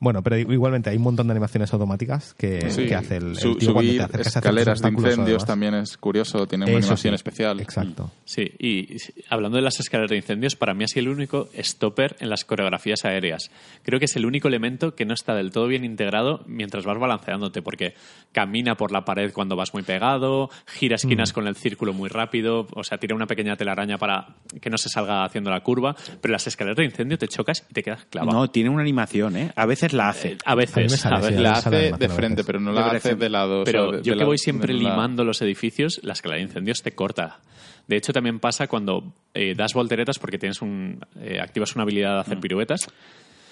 Bueno, 0.00 0.22
pero 0.22 0.36
igualmente 0.36 0.90
hay 0.90 0.96
un 0.96 1.02
montón 1.02 1.26
de 1.28 1.32
animaciones 1.32 1.72
automáticas 1.72 2.34
que, 2.34 2.70
Sí. 2.70 2.86
que 2.86 2.94
hace 2.94 3.16
el, 3.16 3.28
el 3.28 3.36
Su- 3.36 3.56
tío 3.56 3.72
cuando 3.72 3.90
te 3.92 3.96
subir 3.96 4.02
acercas 4.02 4.26
a 4.26 4.30
ciertos 4.30 4.36
escaleras 4.36 4.80
de 4.82 4.88
incendios 4.88 5.44
también 5.46 5.74
es 5.74 5.96
curioso, 5.96 6.46
tiene 6.46 6.64
una 6.64 6.72
Eso 6.72 6.78
animación 6.88 7.12
sí, 7.12 7.14
especial. 7.14 7.60
Exacto. 7.60 8.10
Sí, 8.24 8.50
y 8.58 8.74
y 8.94 8.96
hablando 9.30 9.56
de 9.56 9.62
las 9.62 9.78
escaleras 9.80 10.10
de 10.10 10.16
incendios, 10.16 10.56
para 10.56 10.74
mí 10.74 10.84
ha 10.84 10.88
sido 10.88 11.06
el 11.06 11.08
único 11.16 11.48
stopper 11.58 12.16
en 12.20 12.28
las 12.28 12.44
coreografías 12.44 13.04
aéreas. 13.04 13.50
Creo 13.82 13.98
que 13.98 14.04
es 14.06 14.16
el 14.16 14.26
único 14.26 14.48
elemento 14.48 14.94
que 14.94 15.04
no 15.06 15.14
está 15.14 15.34
del 15.34 15.50
todo 15.52 15.66
bien 15.68 15.84
integrado 15.84 16.42
mientras 16.46 16.84
vas 16.84 16.98
balanceándote, 16.98 17.62
porque 17.62 17.94
camina 18.32 18.74
por 18.76 18.92
la 18.92 19.04
pared 19.04 19.32
cuando 19.32 19.56
vas 19.56 19.72
muy 19.72 19.82
pegado, 19.84 20.50
gira 20.66 20.96
esquinas 20.96 21.30
Mm. 21.30 21.34
con 21.34 21.46
el 21.46 21.56
círculo 21.56 21.92
muy 21.92 22.08
rápido, 22.08 22.66
o 22.74 22.84
sea, 22.84 22.98
tira 22.98 23.14
una 23.14 23.26
pequeña 23.26 23.56
telaraña 23.56 23.96
para 23.96 24.34
que 24.60 24.70
no 24.70 24.76
se 24.76 24.88
salga 24.88 25.24
haciendo 25.24 25.50
la 25.50 25.60
curva, 25.60 25.94
pero 26.20 26.32
las 26.32 26.46
escaleras 26.46 26.76
de 26.76 26.84
incendio 26.84 27.16
te 27.16 27.28
chocas 27.28 27.64
y 27.70 27.72
te 27.72 27.82
quedas 27.82 28.04
clavado. 28.10 28.36
No, 28.38 28.50
tiene 28.50 28.70
una 28.70 28.82
animación, 28.82 29.36
¿eh? 29.36 29.52
A 29.56 29.66
veces 29.66 29.92
la 29.94 30.08
hace. 30.10 30.36
A 30.44 30.54
veces, 30.54 31.04
A 31.06 31.16
a 31.16 31.20
La 31.20 31.52
hace 31.52 31.92
de 31.92 32.08
frente, 32.08 32.44
pero 32.44 32.60
no 32.60 32.72
la 32.72 32.86
hace 32.90 33.14
de 33.14 33.28
lado. 33.30 33.62
o 33.62 33.64
Pero 33.64 33.90
sea, 33.90 33.98
de- 33.98 34.04
yo 34.04 34.12
de 34.12 34.18
que 34.18 34.20
la- 34.20 34.24
voy 34.26 34.38
siempre 34.38 34.72
la- 34.74 34.78
limando 34.80 35.24
los 35.24 35.40
edificios, 35.42 36.00
la 36.02 36.12
escalera 36.12 36.38
de 36.38 36.42
incendios 36.44 36.82
te 36.82 36.92
corta. 36.92 37.40
De 37.86 37.96
hecho, 37.96 38.12
también 38.12 38.40
pasa 38.40 38.66
cuando 38.66 39.12
eh, 39.34 39.54
das 39.56 39.74
volteretas 39.74 40.18
porque 40.18 40.38
tienes 40.38 40.62
un 40.62 41.00
eh, 41.20 41.38
activas 41.40 41.74
una 41.74 41.82
habilidad 41.82 42.14
de 42.14 42.20
hacer 42.20 42.40
piruetas. 42.40 42.88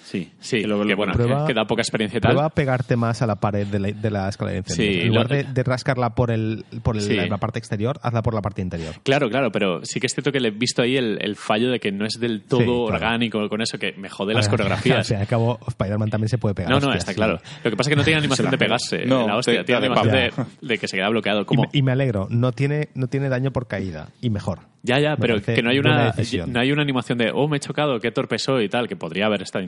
Sí, 0.03 0.31
Sí, 0.39 0.61
que 0.61 0.67
luego 0.67 0.83
que 0.83 0.89
lo- 0.91 0.97
bueno, 0.97 1.13
Prueba- 1.13 1.47
que 1.47 1.53
da 1.53 1.65
poca 1.65 1.81
experiencia 1.81 2.17
y 2.17 2.21
tal. 2.21 2.31
Prueba 2.31 2.47
a 2.47 2.49
pegarte 2.49 2.95
más 2.97 3.21
a 3.21 3.27
la 3.27 3.35
pared 3.35 3.65
de 3.65 3.79
la, 3.79 3.87
de 3.91 4.11
la 4.11 4.29
escalera 4.29 4.53
de 4.53 4.57
incendios. 4.59 4.93
Sí, 4.95 5.01
en 5.01 5.07
lugar 5.07 5.29
lo- 5.29 5.35
de, 5.37 5.43
de 5.45 5.63
rascarla 5.63 6.13
por, 6.13 6.29
el, 6.29 6.65
por 6.83 6.95
el- 6.97 7.01
Sí. 7.01 7.15
la 7.15 7.37
parte 7.37 7.57
exterior, 7.59 7.99
hazla 8.03 8.21
por 8.21 8.33
la 8.33 8.41
parte 8.41 8.61
interior. 8.61 8.93
Claro, 9.03 9.29
claro, 9.29 9.51
pero 9.51 9.79
sí 9.85 9.99
que 9.99 10.07
es 10.07 10.13
cierto 10.13 10.31
que 10.31 10.39
le 10.39 10.49
he 10.49 10.51
visto 10.51 10.81
ahí 10.81 10.97
el, 10.97 11.17
el 11.21 11.35
fallo 11.35 11.71
de 11.71 11.79
que 11.79 11.91
no 11.91 12.05
es 12.05 12.19
del 12.19 12.41
todo 12.43 12.59
Sí, 12.59 12.65
claro. 12.65 12.83
orgánico 12.85 13.47
con 13.49 13.61
eso, 13.61 13.77
que 13.79 13.93
me 13.93 14.09
jode 14.09 14.33
las 14.33 14.45
Al 14.45 14.51
coreografías. 14.51 15.07
fin 15.07 15.17
y 15.17 15.21
al 15.21 15.27
cabo, 15.27 15.57
Spider-Man 15.67 16.09
también 16.09 16.29
se 16.29 16.37
puede 16.37 16.53
pegar. 16.55 16.69
No, 16.71 16.79
no, 16.79 16.87
hostias, 16.87 16.99
está 17.03 17.11
sí. 17.13 17.15
claro. 17.15 17.39
Lo 17.63 17.71
que 17.71 17.77
pasa 17.77 17.89
es 17.89 17.93
que 17.93 17.95
no 17.97 18.03
tiene 18.03 18.19
animación 18.19 18.51
de 18.51 18.57
pegarse. 18.59 19.05
No, 19.05 19.25
la 19.27 19.37
hostia, 19.37 19.59
te- 19.59 19.63
tiene 19.63 19.81
te 19.81 19.85
animación 19.87 20.13
de, 20.61 20.67
de 20.67 20.77
que 20.77 20.87
se 20.87 20.97
queda 20.97 21.09
bloqueado. 21.09 21.41
Y 21.41 21.45
Como, 21.45 21.61
me, 21.63 21.69
y 21.71 21.81
me 21.81 21.91
alegro, 21.93 22.27
no 22.29 22.51
tiene, 22.51 22.89
no 22.93 23.07
tiene 23.07 23.29
daño 23.29 23.51
por 23.51 23.67
caída. 23.67 24.09
Y 24.21 24.29
mejor. 24.29 24.59
ya, 24.83 24.99
ya, 24.99 25.11
me 25.11 25.17
pero 25.17 25.41
que 25.41 25.61
no 25.63 25.69
hay 25.69 25.79
una 25.79 26.13
no 26.47 26.59
hay 26.59 26.71
una 26.71 26.81
animación 26.81 27.17
de 27.17 27.31
oh 27.33 27.47
me 27.47 27.57
he 27.57 27.59
chocado, 27.61 27.99
qué 28.01 28.11
torpe 28.11 28.37
soy 28.37 28.65
y 28.65 28.69
tal, 28.69 28.87
que 28.89 28.95
podría 28.97 29.27
haber 29.27 29.41
estado 29.41 29.63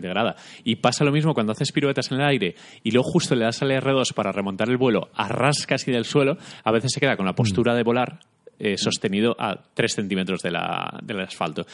Y 0.63 0.77
pasa 0.77 1.03
lo 1.03 1.11
mismo 1.11 1.33
cuando 1.33 1.51
haces 1.51 1.71
piruetas 1.71 2.11
en 2.11 2.19
el 2.19 2.25
aire 2.25 2.55
y 2.83 2.91
luego 2.91 3.09
justo 3.09 3.35
le 3.35 3.45
das 3.45 3.61
al 3.61 3.71
R2 3.71 4.13
para 4.13 4.31
remontar 4.31 4.69
el 4.69 4.77
vuelo, 4.77 5.09
arras 5.13 5.65
casi 5.67 5.91
del 5.91 6.05
suelo, 6.05 6.37
a 6.63 6.71
veces 6.71 6.91
se 6.93 6.99
queda 6.99 7.17
con 7.17 7.25
la 7.25 7.33
postura 7.33 7.75
de 7.75 7.83
volar 7.83 8.19
eh, 8.57 8.77
sostenido 8.77 9.35
a 9.37 9.61
3 9.73 9.93
centímetros 9.93 10.41
de 10.41 10.51
la, 10.51 10.99
del 11.03 11.19
asfalto. 11.19 11.65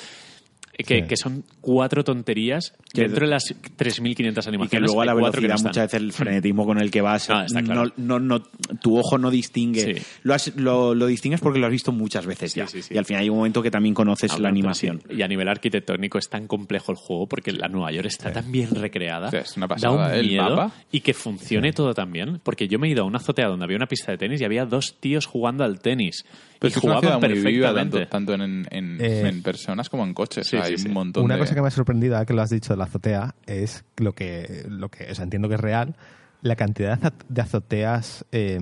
Eh, 0.78 0.84
Que, 0.84 1.01
Sí. 1.01 1.07
que 1.07 1.17
son 1.17 1.43
cuatro 1.59 2.03
tonterías 2.03 2.74
Que- 2.93 3.01
dentro 3.01 3.26
de 3.26 3.32
las 3.32 3.43
3.500 3.78 4.45
Y 4.45 4.49
animaciones. 4.49 4.69
que 4.72 4.80
luego 4.80 5.01
a 5.01 5.05
la 5.05 5.13
velocidad, 5.13 5.55
no 5.57 5.63
muchas 5.69 5.86
veces 5.86 6.01
el 6.01 6.11
frenetismo 6.13 6.65
con 6.65 6.82
el 6.82 6.89
que 6.89 7.01
vas, 7.01 7.30
Ah, 7.30 7.43
está 7.45 7.61
claro. 7.61 7.91
no, 7.97 8.19
no, 8.19 8.39
no- 8.39 8.43
tu 8.82 8.97
ojo 8.97 9.17
no 9.17 9.30
distingue. 9.30 9.95
Sí. 9.95 10.01
Lo, 10.24 10.34
has- 10.34 10.55
lo, 10.55 10.95
lo 10.95 11.05
distingues 11.07 11.39
porque 11.41 11.59
lo 11.59 11.65
has 11.67 11.72
visto 11.72 11.91
muchas 11.91 12.26
veces 12.26 12.55
ya. 12.55 12.67
sí, 12.67 12.82
sí. 12.82 12.93
Y 12.93 12.97
al 12.97 13.05
final 13.05 13.24
hay 13.24 13.30
un 13.30 13.38
momento 13.38 13.61
que 13.61 13.69
también 13.72 13.93
conoces 13.93 14.32
Ah, 14.34 14.39
la 14.39 14.49
animación. 14.49 15.01
Y 15.09 15.22
a 15.22 15.28
nivel 15.28 15.47
arquitectónico 15.47 16.17
es 16.17 16.30
tan 16.30 16.47
complejo 16.47 16.91
el 16.91 16.97
juego 16.97 17.28
porque 17.28 17.51
la 17.51 17.67
Nueva 17.67 17.91
York 17.91 18.07
está 18.07 18.32
tan 18.32 18.51
bien 18.51 18.69
recreada. 18.74 19.30
Sí, 19.30 19.38
es 19.38 19.57
una 19.57 19.65
da 19.67 19.76
pasada. 19.76 20.07
un 20.07 20.13
El 20.13 20.28
miedo 20.28 20.43
mapa. 20.55 20.72
y 20.91 21.01
que 21.01 21.13
funcione 21.13 21.74
todo 21.74 21.93
tan 21.93 22.11
bien. 22.11 22.39
Porque 22.43 22.67
yo 22.67 22.80
me 22.80 22.88
he 22.88 22.91
ido 22.91 23.03
a 23.03 23.05
una 23.05 23.17
azotea 23.17 23.47
donde 23.47 23.65
había 23.65 23.78
una 23.78 23.88
pista 23.88 24.11
de 24.11 24.17
tenis 24.17 24.41
y 24.41 24.45
había 24.45 24.65
dos 24.65 24.95
tíos 24.99 25.26
jugando 25.26 25.63
al 25.63 25.80
tenis. 25.80 26.24
Pero 26.59 26.76
y 26.78 26.80
jugaban 26.80 27.01
viva, 27.01 27.19
perfectamente. 27.19 28.05
tanto, 28.05 28.34
tanto 28.34 28.34
en, 28.36 28.67
en, 28.69 29.01
Eh, 29.01 29.28
en 29.28 29.41
personas 29.41 29.89
como 29.89 30.03
en 30.03 30.13
coches. 30.13 30.47
sí, 30.47 30.57
hay 30.64 30.78
sí, 30.78 30.84
sí. 30.84 30.88
un 30.88 30.93
montón 30.93 31.24
Una 31.26 31.36
de... 31.36 31.39
cosa 31.41 31.55
que 31.55 31.62
me 31.62 31.68
ha 31.68 31.72
sorprendido, 31.72 32.16
ahora 32.16 32.26
que 32.26 32.34
lo 32.34 32.41
has 32.41 32.49
dicho 32.49 32.74
de 32.74 32.78
la 32.78 32.86
azotea, 32.86 33.36
es 33.45 33.84
lo 33.97 34.14
que, 34.14 34.64
lo 34.70 34.89
que 34.89 35.12
o 35.12 35.16
sea, 35.16 35.24
entiendo 35.24 35.47
que 35.49 35.55
es 35.55 35.62
real, 35.62 35.95
la 36.41 36.55
cantidad 36.55 36.97
de 36.97 37.07
azo- 37.07 37.14
de 37.30 37.41
azoteas 37.41 38.26
eh, 38.32 38.57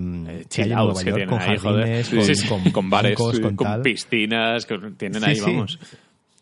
que 0.53 0.61
hay 0.63 0.71
en 0.71 0.75
Nueva 0.77 0.93
York, 0.93 1.03
tienen 1.03 1.29
con 1.29 1.39
ahí, 1.41 1.57
jardines, 1.57 2.07
Sí, 2.07 2.15
con, 2.17 2.25
sí, 2.25 2.35
sí. 2.35 2.47
con, 2.47 2.71
Con 2.71 2.89
bares, 2.89 3.17
bancos, 3.17 3.39
con, 3.39 3.55
tal. 3.55 3.81
piscinas 3.81 4.65
que 4.65 4.77
tienen 4.97 5.21
Sí, 5.21 5.29
ahí, 5.29 5.35
sí. 5.35 5.41
vamos. 5.45 5.79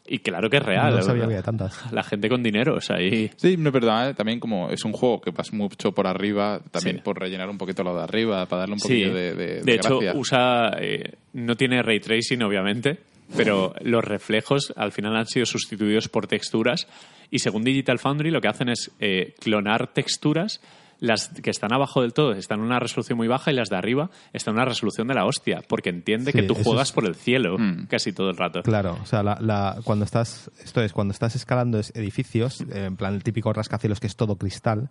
Y 0.09 0.19
claro 0.19 0.49
que 0.49 0.55
es 0.55 0.63
real. 0.63 0.91
No 0.91 0.95
la 0.95 1.01
sabía 1.01 1.23
que 1.23 1.25
había 1.25 1.43
tantas. 1.43 1.91
La 1.91 2.01
gente 2.01 2.29
con 2.29 2.41
dinero, 2.41 2.75
o 2.77 2.79
sea, 2.81 2.95
ahí... 2.95 3.29
Sí, 3.35 3.57
no, 3.57 3.73
pero 3.73 3.87
eh, 4.07 4.13
también 4.13 4.39
como 4.39 4.69
es 4.69 4.85
un 4.85 4.93
juego 4.93 5.19
que 5.19 5.31
vas 5.31 5.51
mucho 5.51 5.91
por 5.91 6.07
arriba, 6.07 6.61
también 6.71 6.95
Sí. 6.95 7.01
por 7.03 7.19
rellenar 7.19 7.49
un 7.49 7.57
poquito 7.57 7.83
lo 7.83 7.93
de 7.93 8.03
arriba, 8.03 8.45
para 8.45 8.61
darle 8.61 8.73
un 8.75 8.79
Sí, 8.79 8.87
poquillo 8.87 9.13
de, 9.13 9.35
de, 9.35 9.61
de 9.63 9.73
hecho 9.75 9.99
gracia. 9.99 10.17
usa 10.17 10.71
eh, 10.79 11.11
no 11.33 11.55
tiene 11.57 11.81
ray 11.83 11.99
tracing 11.99 12.41
obviamente, 12.41 12.99
pero 13.35 13.73
los 13.81 14.03
reflejos 14.03 14.73
al 14.77 14.91
final 14.91 15.15
han 15.15 15.25
sido 15.27 15.45
sustituidos 15.45 16.07
por 16.07 16.27
texturas 16.27 16.87
y 17.29 17.39
según 17.39 17.63
Digital 17.63 17.99
Foundry 17.99 18.31
lo 18.31 18.39
que 18.41 18.47
hacen 18.47 18.69
es 18.69 18.91
eh, 18.99 19.35
clonar 19.39 19.87
texturas 19.93 20.61
las 20.99 21.27
que 21.29 21.51
están 21.51 21.71
abajo 21.73 22.01
del 22.01 22.13
todo 22.13 22.31
están 22.31 22.57
en 22.59 22.65
una 22.65 22.79
resolución 22.79 23.17
muy 23.17 23.27
baja 23.27 23.51
y 23.51 23.55
las 23.55 23.69
de 23.69 23.75
arriba 23.75 24.09
están 24.33 24.53
en 24.53 24.61
una 24.61 24.65
resolución 24.65 25.07
de 25.07 25.13
la 25.13 25.25
hostia, 25.25 25.61
porque 25.67 25.89
entiende 25.91 26.31
Sí, 26.31 26.39
que 26.39 26.43
tú 26.47 26.55
juegas 26.55 26.87
es- 26.87 26.93
por 26.93 27.05
el 27.05 27.13
cielo 27.13 27.57
Mm. 27.59 27.85
casi 27.85 28.13
todo 28.13 28.31
el 28.31 28.37
rato. 28.37 28.63
Claro, 28.63 28.97
o 29.03 29.05
sea, 29.05 29.21
la, 29.21 29.37
la- 29.39 29.77
cuando 29.83 30.05
estás, 30.05 30.49
esto 30.63 30.81
es, 30.81 30.93
cuando 30.93 31.11
estás 31.11 31.35
escalando 31.35 31.77
es- 31.77 31.91
edificios, 31.95 32.61
en 32.71 32.95
plan 32.95 33.13
el 33.13 33.21
típico 33.23 33.53
rascacielos 33.53 33.99
que 33.99 34.07
es 34.07 34.15
todo 34.15 34.37
cristal, 34.37 34.89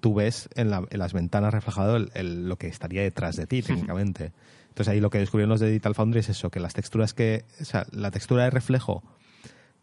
tú 0.00 0.12
ves 0.14 0.50
en, 0.54 0.68
la- 0.68 0.84
en 0.90 0.98
las 0.98 1.14
ventanas 1.14 1.54
reflejado 1.54 1.96
el- 1.96 2.10
el- 2.12 2.46
lo 2.46 2.56
que 2.56 2.66
estaría 2.66 3.00
detrás 3.00 3.36
de 3.36 3.46
ti, 3.46 3.62
técnicamente. 3.96 4.32
Entonces 4.78 4.92
ahí 4.92 5.00
lo 5.00 5.10
que 5.10 5.18
descubrieron 5.18 5.50
los 5.50 5.58
de 5.58 5.66
Digital 5.66 5.96
Foundry 5.96 6.20
es 6.20 6.28
eso, 6.28 6.50
que 6.50 6.60
las 6.60 6.72
texturas 6.72 7.12
que, 7.12 7.44
o 7.60 7.64
sea, 7.64 7.84
la 7.90 8.12
textura 8.12 8.44
de 8.44 8.50
reflejo 8.50 9.02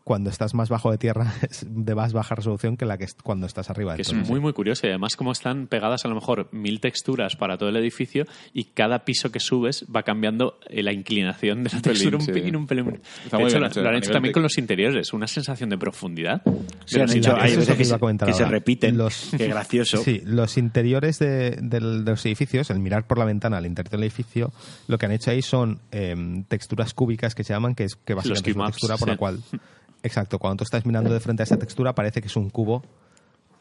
cuando 0.06 0.30
estás 0.30 0.53
más 0.53 0.70
bajo 0.70 0.91
de 0.91 0.97
tierra 0.99 1.34
es 1.49 1.66
de 1.68 1.95
más 1.95 2.14
baja 2.14 2.36
resolución 2.36 2.78
que 2.78 2.86
la 2.86 2.97
que 2.97 3.03
es 3.06 3.16
cuando 3.16 3.47
estás 3.47 3.70
arriba 3.70 3.91
del 3.93 3.97
Que 3.97 4.01
es 4.03 4.08
todo. 4.10 4.20
muy, 4.30 4.39
muy 4.39 4.53
curioso. 4.53 4.86
Y 4.86 4.89
además, 4.91 5.16
como 5.16 5.32
están 5.34 5.66
pegadas 5.68 6.06
a 6.06 6.08
lo 6.08 6.16
mejor 6.16 6.47
mil 6.53 6.80
texturas 6.80 7.36
para 7.36 7.58
todo 7.58 7.70
el 7.70 7.76
edificio 7.76 8.26
y 8.53 8.66
cada 8.66 9.03
piso 9.03 9.32
que 9.32 9.39
subes 9.39 9.84
va 9.93 10.03
cambiando 10.03 10.60
eh, 10.70 10.84
la 10.84 10.93
inclinación 10.93 11.64
de 11.64 11.72
la 11.74 11.82
pelín, 11.82 11.84
textura 11.84 12.18
un 12.18 12.22
sí. 12.24 12.32
pelín, 12.32 12.56
un 12.56 12.68
pelín. 12.68 13.01
Está 13.26 13.38
de 13.38 13.43
hecho, 13.45 13.60
bien 13.60 13.72
lo, 13.84 13.89
han 13.89 13.95
hecho 13.95 14.12
también 14.12 14.30
de- 14.30 14.34
con 14.34 14.43
los 14.43 14.58
interiores. 14.60 15.12
Una 15.12 15.28
sensación 15.28 15.70
de 15.72 15.78
profundidad. 15.80 16.41
Se 16.86 17.01
han 17.01 17.10
hecho, 17.10 17.36
hay 17.36 17.53
eso 17.53 17.62
es 17.62 17.68
veces 17.68 17.70
lo 17.70 17.74
que 17.76 17.82
que, 17.82 17.88
iba 17.88 17.95
a 17.95 17.99
comentar 17.99 18.28
que 18.28 18.34
se 18.36 18.45
repiten. 18.45 18.97
Los- 18.97 19.32
Qué 19.38 19.47
gracioso. 19.47 19.97
Sí, 19.97 20.22
los 20.24 20.58
interiores 20.60 21.18
de, 21.18 21.58
los 21.82 22.24
edificios, 22.28 22.70
el 22.70 22.78
mirar 22.80 23.08
por 23.08 23.18
la 23.18 23.26
ventana 23.26 23.58
al 23.58 23.66
interior 23.66 23.89
del 23.89 24.03
edificio, 24.03 24.53
lo 24.88 24.99
que 24.99 25.08
han 25.08 25.14
hecho 25.14 25.32
ahí 25.32 25.41
son 25.41 25.80
em, 25.91 26.43
texturas 26.43 26.93
cúbicas 26.93 27.34
que 27.34 27.43
se 27.43 27.53
llaman, 27.53 27.74
que 27.74 27.86
es 27.86 27.95
que 27.95 28.14
básicamente 28.14 28.51
es 28.51 28.56
una 28.56 28.66
textura 28.68 28.97
por 28.97 29.08
sí. 29.08 29.12
la 29.12 29.18
cual, 29.18 29.39
exacto, 30.06 30.39
cuando 30.39 30.58
tú 30.58 30.64
estás 30.64 30.86
mirando 30.86 31.12
de 31.14 31.20
frente 31.20 31.43
a 31.43 31.45
esa 31.45 31.58
textura 31.58 31.93
parece 31.95 32.22
que 32.22 32.28
es 32.28 32.36
un 32.36 32.49
cubo 32.49 32.84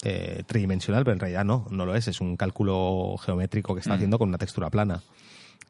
eh, 0.04 0.42
tridimensional, 0.46 1.04
pero 1.04 1.14
en 1.14 1.20
realidad 1.20 1.44
no, 1.44 1.66
no 1.70 1.86
lo 1.86 1.94
es, 1.94 2.08
es 2.08 2.20
un 2.20 2.36
cálculo 2.36 3.16
geométrico 3.24 3.74
que 3.74 3.80
está 3.80 3.94
haciendo 3.94 4.18
con 4.18 4.28
una 4.28 4.38
textura 4.38 4.68
plana. 4.70 5.02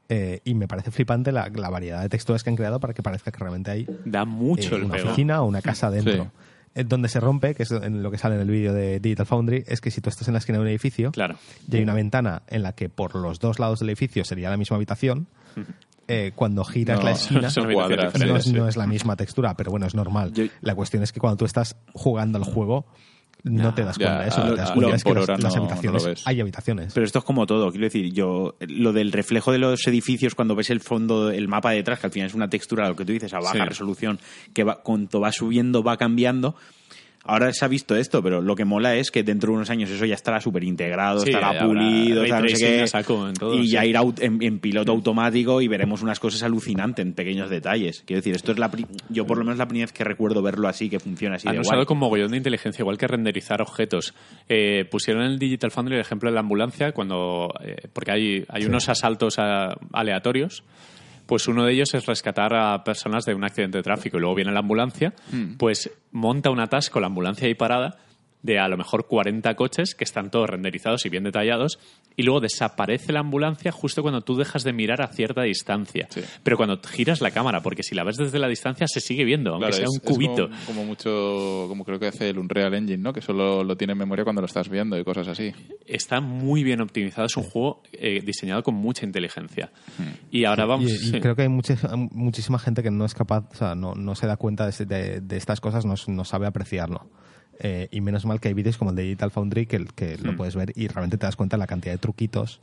Eh, 0.09 0.41
y 0.45 0.55
me 0.55 0.69
parece 0.69 0.91
flipante 0.91 1.33
la, 1.33 1.49
la 1.49 1.71
variedad 1.71 2.03
de 2.03 2.09
texturas 2.11 2.43
que 2.45 2.51
han 2.51 2.57
creado 2.57 2.79
para 2.79 2.93
que 2.93 3.03
parezca 3.03 3.31
que 3.33 3.39
realmente 3.39 3.71
hay 3.71 3.87
Da 4.05 4.25
mucho 4.27 4.75
eh, 4.75 4.79
el 4.79 4.85
una 4.85 4.95
pego. 4.97 5.07
oficina 5.09 5.41
o 5.43 5.47
una 5.47 5.63
casa 5.63 5.91
dentro. 5.93 6.25
Sí. 6.25 6.31
Eh, 6.75 6.85
Donde 6.85 7.09
se 7.09 7.21
rompe, 7.21 7.55
que 7.55 7.63
es 7.63 7.71
en 7.71 8.03
lo 8.03 8.11
que 8.11 8.19
sale 8.19 8.35
en 8.35 8.41
el 8.43 8.51
vídeo 8.51 8.75
de 8.75 8.99
Digital 9.01 9.25
Foundry, 9.27 9.65
es 9.67 9.81
que 9.81 9.91
si 9.93 10.01
tú 10.01 10.11
estás 10.11 10.27
en 10.29 10.35
la 10.35 10.39
esquina 10.39 10.59
de 10.59 10.63
un 10.63 10.69
edificio 10.69 11.13
Claro. 11.13 11.37
y 11.71 11.77
hay 11.77 11.83
una 11.85 11.95
ventana 11.95 12.43
en 12.49 12.63
la 12.65 12.73
que 12.73 12.89
por 12.91 13.15
los 13.15 13.39
dos 13.39 13.59
lados 13.61 13.79
del 13.81 13.89
edificio 13.91 14.25
sería 14.25 14.51
la 14.51 14.57
misma 14.57 14.77
habitación, 14.77 15.27
eh, 16.09 16.33
cuando 16.35 16.65
giras 16.65 16.99
No, 16.99 17.05
la 17.05 17.13
esquina 17.13 17.41
no 17.41 18.37
es, 18.37 18.47
no 18.53 18.69
la 18.77 18.87
misma 18.87 19.17
textura, 19.17 19.55
pero 19.57 19.71
bueno, 19.71 19.87
es 19.87 19.95
normal. 19.95 20.33
Yo- 20.33 20.45
la 20.61 20.75
cuestión 20.75 21.03
es 21.03 21.13
que 21.13 21.21
cuando 21.21 21.37
tú 21.37 21.45
estás 21.45 21.77
jugando 21.93 22.39
al 22.39 22.45
juego 22.45 22.87
no 23.43 23.75
te 23.75 23.85
das 23.85 23.99
Ya, 23.99 24.07
cuenta 24.07 24.23
de 24.23 24.29
eso. 24.29 24.43
Te 24.43 24.57
das 24.57 24.71
cuenta 24.73 24.89
lo- 24.89 24.95
es 24.97 25.05
que 25.05 25.09
por 25.15 25.29
las, 25.29 25.39
no 25.41 25.49
habitaciones, 25.65 26.23
hay 26.27 26.41
habitaciones. 26.41 26.95
Pero 26.95 27.05
esto 27.05 27.19
es 27.19 27.25
como 27.27 27.45
todo, 27.47 27.71
quiero 27.71 27.85
decir, 27.85 28.11
yo 28.13 28.57
lo 28.61 28.93
del 28.95 29.13
reflejo 29.13 29.53
de 29.53 29.59
los 29.59 29.87
edificios 29.87 30.35
cuando 30.35 30.55
ves 30.55 30.71
el 30.71 30.81
fondo, 30.81 31.31
el 31.31 31.47
mapa 31.49 31.73
detrás, 31.73 31.99
que 32.01 32.07
al 32.07 32.13
final 32.13 32.29
es 32.29 32.35
una 32.35 32.49
textura, 32.49 32.89
lo 32.89 32.97
que 32.97 33.05
tú 33.05 33.13
dices, 33.13 33.35
a 33.35 33.41
baja 33.41 33.53
Sí. 33.53 33.59
resolución, 33.61 34.19
que 34.55 34.65
va, 34.65 34.77
cuanto 34.83 35.21
va 35.21 35.31
subiendo 35.31 35.83
va 35.83 35.97
cambiando. 35.99 36.55
Ahora 37.27 37.53
se 37.55 37.65
ha 37.65 37.69
visto 37.69 37.97
esto, 37.97 38.23
pero 38.23 38.43
lo 38.43 38.55
que 38.55 38.67
mola 38.67 38.97
es 38.97 39.11
que 39.11 39.23
dentro 39.23 39.51
de 39.51 39.57
unos 39.57 39.71
años 39.71 39.89
eso 39.91 40.05
ya 40.05 40.15
estará 40.15 40.41
súper 40.43 40.63
integrado, 40.65 41.21
Sí, 41.21 41.31
estará 41.31 41.59
pulido, 41.67 42.23
tal, 42.27 42.43
no 42.43 42.49
sé 42.51 42.57
qué, 42.81 42.87
saco 42.87 43.27
en 43.29 43.35
todo, 43.35 43.55
y 43.55 43.67
sí. 43.67 43.73
ya 43.73 43.85
irá 43.87 44.03
en, 44.21 44.43
en 44.43 44.59
piloto 44.59 44.93
automático 44.93 45.63
y 45.63 45.69
veremos 45.69 46.03
unas 46.03 46.21
cosas 46.21 46.43
alucinantes 46.43 47.05
en 47.05 47.15
pequeños 47.15 47.49
detalles. 47.49 48.03
Quiero 48.07 48.19
decir, 48.19 48.35
esto 48.37 48.53
es 48.53 48.59
la 48.59 48.71
pri- 48.71 48.87
yo 49.09 49.27
por 49.27 49.39
lo 49.39 49.45
menos 49.45 49.57
la 49.59 49.67
primera 49.67 49.87
vez 49.87 49.93
que 49.93 50.05
recuerdo 50.05 50.43
verlo 50.43 50.69
así, 50.69 50.91
que 50.91 51.01
funciona 51.01 51.37
así 51.37 51.49
Han 51.49 51.55
de 51.55 51.61
usado 51.61 51.77
guay. 51.79 51.87
con 51.87 51.97
mogollón 51.99 52.31
de 52.33 52.37
inteligencia, 52.37 52.83
igual 52.83 52.99
que 52.99 53.07
renderizar 53.07 53.63
objetos. 53.63 54.13
Eh, 54.51 54.85
pusieron 54.91 55.23
en 55.25 55.33
el 55.33 55.39
Digital 55.39 55.71
Foundry 55.71 55.95
el 55.95 56.01
ejemplo 56.03 56.29
de 56.29 56.35
la 56.35 56.41
ambulancia, 56.41 56.93
cuando 56.93 57.49
eh, 57.65 57.89
porque 57.93 58.13
hay, 58.13 58.45
hay 58.51 58.65
unos 58.67 58.89
asaltos 58.91 59.39
a- 59.39 59.75
aleatorios. 59.93 60.63
Pues 61.27 61.49
uno 61.49 61.65
de 61.65 61.73
ellos 61.73 61.95
es 61.95 62.07
rescatar 62.07 62.55
a 62.55 62.85
personas 62.85 63.25
de 63.25 63.35
un 63.35 63.45
accidente 63.45 63.79
de 63.79 63.83
tráfico 63.83 64.19
y 64.19 64.21
luego 64.21 64.35
viene 64.35 64.53
la 64.53 64.61
ambulancia, 64.61 65.15
pues 65.59 65.91
monta 66.13 66.51
un 66.51 66.61
atasco 66.61 67.01
la 67.01 67.07
ambulancia 67.07 67.47
ahí 67.47 67.55
parada 67.55 67.99
de 68.45 68.59
a 68.61 68.69
lo 68.69 68.77
mejor 68.77 69.07
40 69.09 69.57
coches 69.57 69.95
que 69.97 70.05
están 70.05 70.31
todos 70.31 70.49
renderizados 70.51 71.05
y 71.07 71.09
bien 71.09 71.25
detallados 71.25 71.79
y 72.15 72.23
luego 72.25 72.41
desaparece 72.41 73.11
la 73.13 73.21
ambulancia 73.21 73.73
justo 73.73 74.03
cuando 74.03 74.21
tú 74.21 74.37
dejas 74.37 74.63
de 74.65 74.73
mirar 74.73 75.01
a 75.03 75.09
cierta 75.09 75.43
distancia. 75.43 76.07
Sí. 76.11 76.21
Pero 76.43 76.57
cuando 76.57 76.79
giras 76.87 77.21
la 77.23 77.31
cámara, 77.31 77.63
porque 77.63 77.83
si 77.83 77.95
la 77.95 78.05
ves 78.05 78.19
desde 78.19 78.39
la 78.39 78.47
distancia 78.47 78.87
se 78.87 79.01
sigue 79.01 79.25
viendo, 79.25 79.51
aunque 79.55 79.71
Claro, 79.71 79.77
sea 79.77 79.85
es- 79.87 79.91
un 79.91 79.97
es 79.97 80.03
cubito. 80.17 80.49
como, 80.51 80.67
como 80.67 80.85
mucho, 80.85 81.65
como 81.69 81.85
creo 81.85 81.99
que 81.99 82.07
hace 82.09 82.29
el 82.29 82.39
Unreal 82.39 82.75
Engine, 82.75 82.99
¿no? 82.99 83.13
Que 83.15 83.23
solo 83.23 83.65
lo 83.65 83.77
tiene 83.77 83.95
en 83.95 83.99
memoria 83.99 84.25
cuando 84.25 84.43
lo 84.43 84.47
estás 84.47 84.69
viendo 84.69 84.99
y 84.99 85.05
cosas 85.05 85.27
así. 85.27 85.53
está 85.87 86.21
muy 86.21 86.63
bien 86.63 86.83
optimizado. 86.83 87.27
Es 87.27 87.37
un 87.39 87.45
juego 87.45 87.83
eh, 87.93 88.21
diseñado 88.25 88.63
con 88.63 88.75
mucha 88.75 89.07
inteligencia. 89.07 89.73
Y 90.31 90.45
ahora 90.45 90.67
vamos. 90.67 90.91
Y, 90.91 90.95
y 90.95 90.99
sí. 90.99 91.21
creo 91.21 91.35
que 91.35 91.43
hay 91.43 91.49
mucha- 91.49 91.79
muchísima 92.13 92.59
gente 92.59 92.83
que 92.83 92.91
no 92.91 93.07
es 93.07 93.15
capaz, 93.15 93.49
o 93.53 93.55
sea, 93.55 93.75
no, 93.75 93.95
no 93.95 94.15
se 94.15 94.27
da 94.27 94.37
cuenta 94.37 94.65
de, 94.65 94.71
ese- 94.71 94.85
de- 94.87 95.21
de 95.23 95.37
estas 95.39 95.61
cosas, 95.63 95.87
no, 95.87 95.95
no 96.09 96.25
sabe 96.25 96.47
apreciarlo. 96.47 97.09
Eh, 97.61 97.89
y 97.91 98.01
menos 98.01 98.25
mal 98.27 98.41
que 98.41 98.49
hay 98.49 98.55
vídeos 98.55 98.77
como 98.79 98.91
el 98.91 98.97
de 98.97 99.03
Digital 99.05 99.31
Foundry 99.31 99.67
que, 99.67 99.85
que 99.95 100.17
Hmm. 100.19 100.27
lo 100.27 100.37
puedes 100.37 100.57
ver 100.57 100.73
y 100.77 100.89
realmente 100.89 101.17
te 101.19 101.27
das 101.27 101.37
cuenta 101.37 101.57
de 101.57 101.61
la 101.61 101.67
cantidad 101.67 101.95
de 101.95 101.99
truquitos 101.99 102.61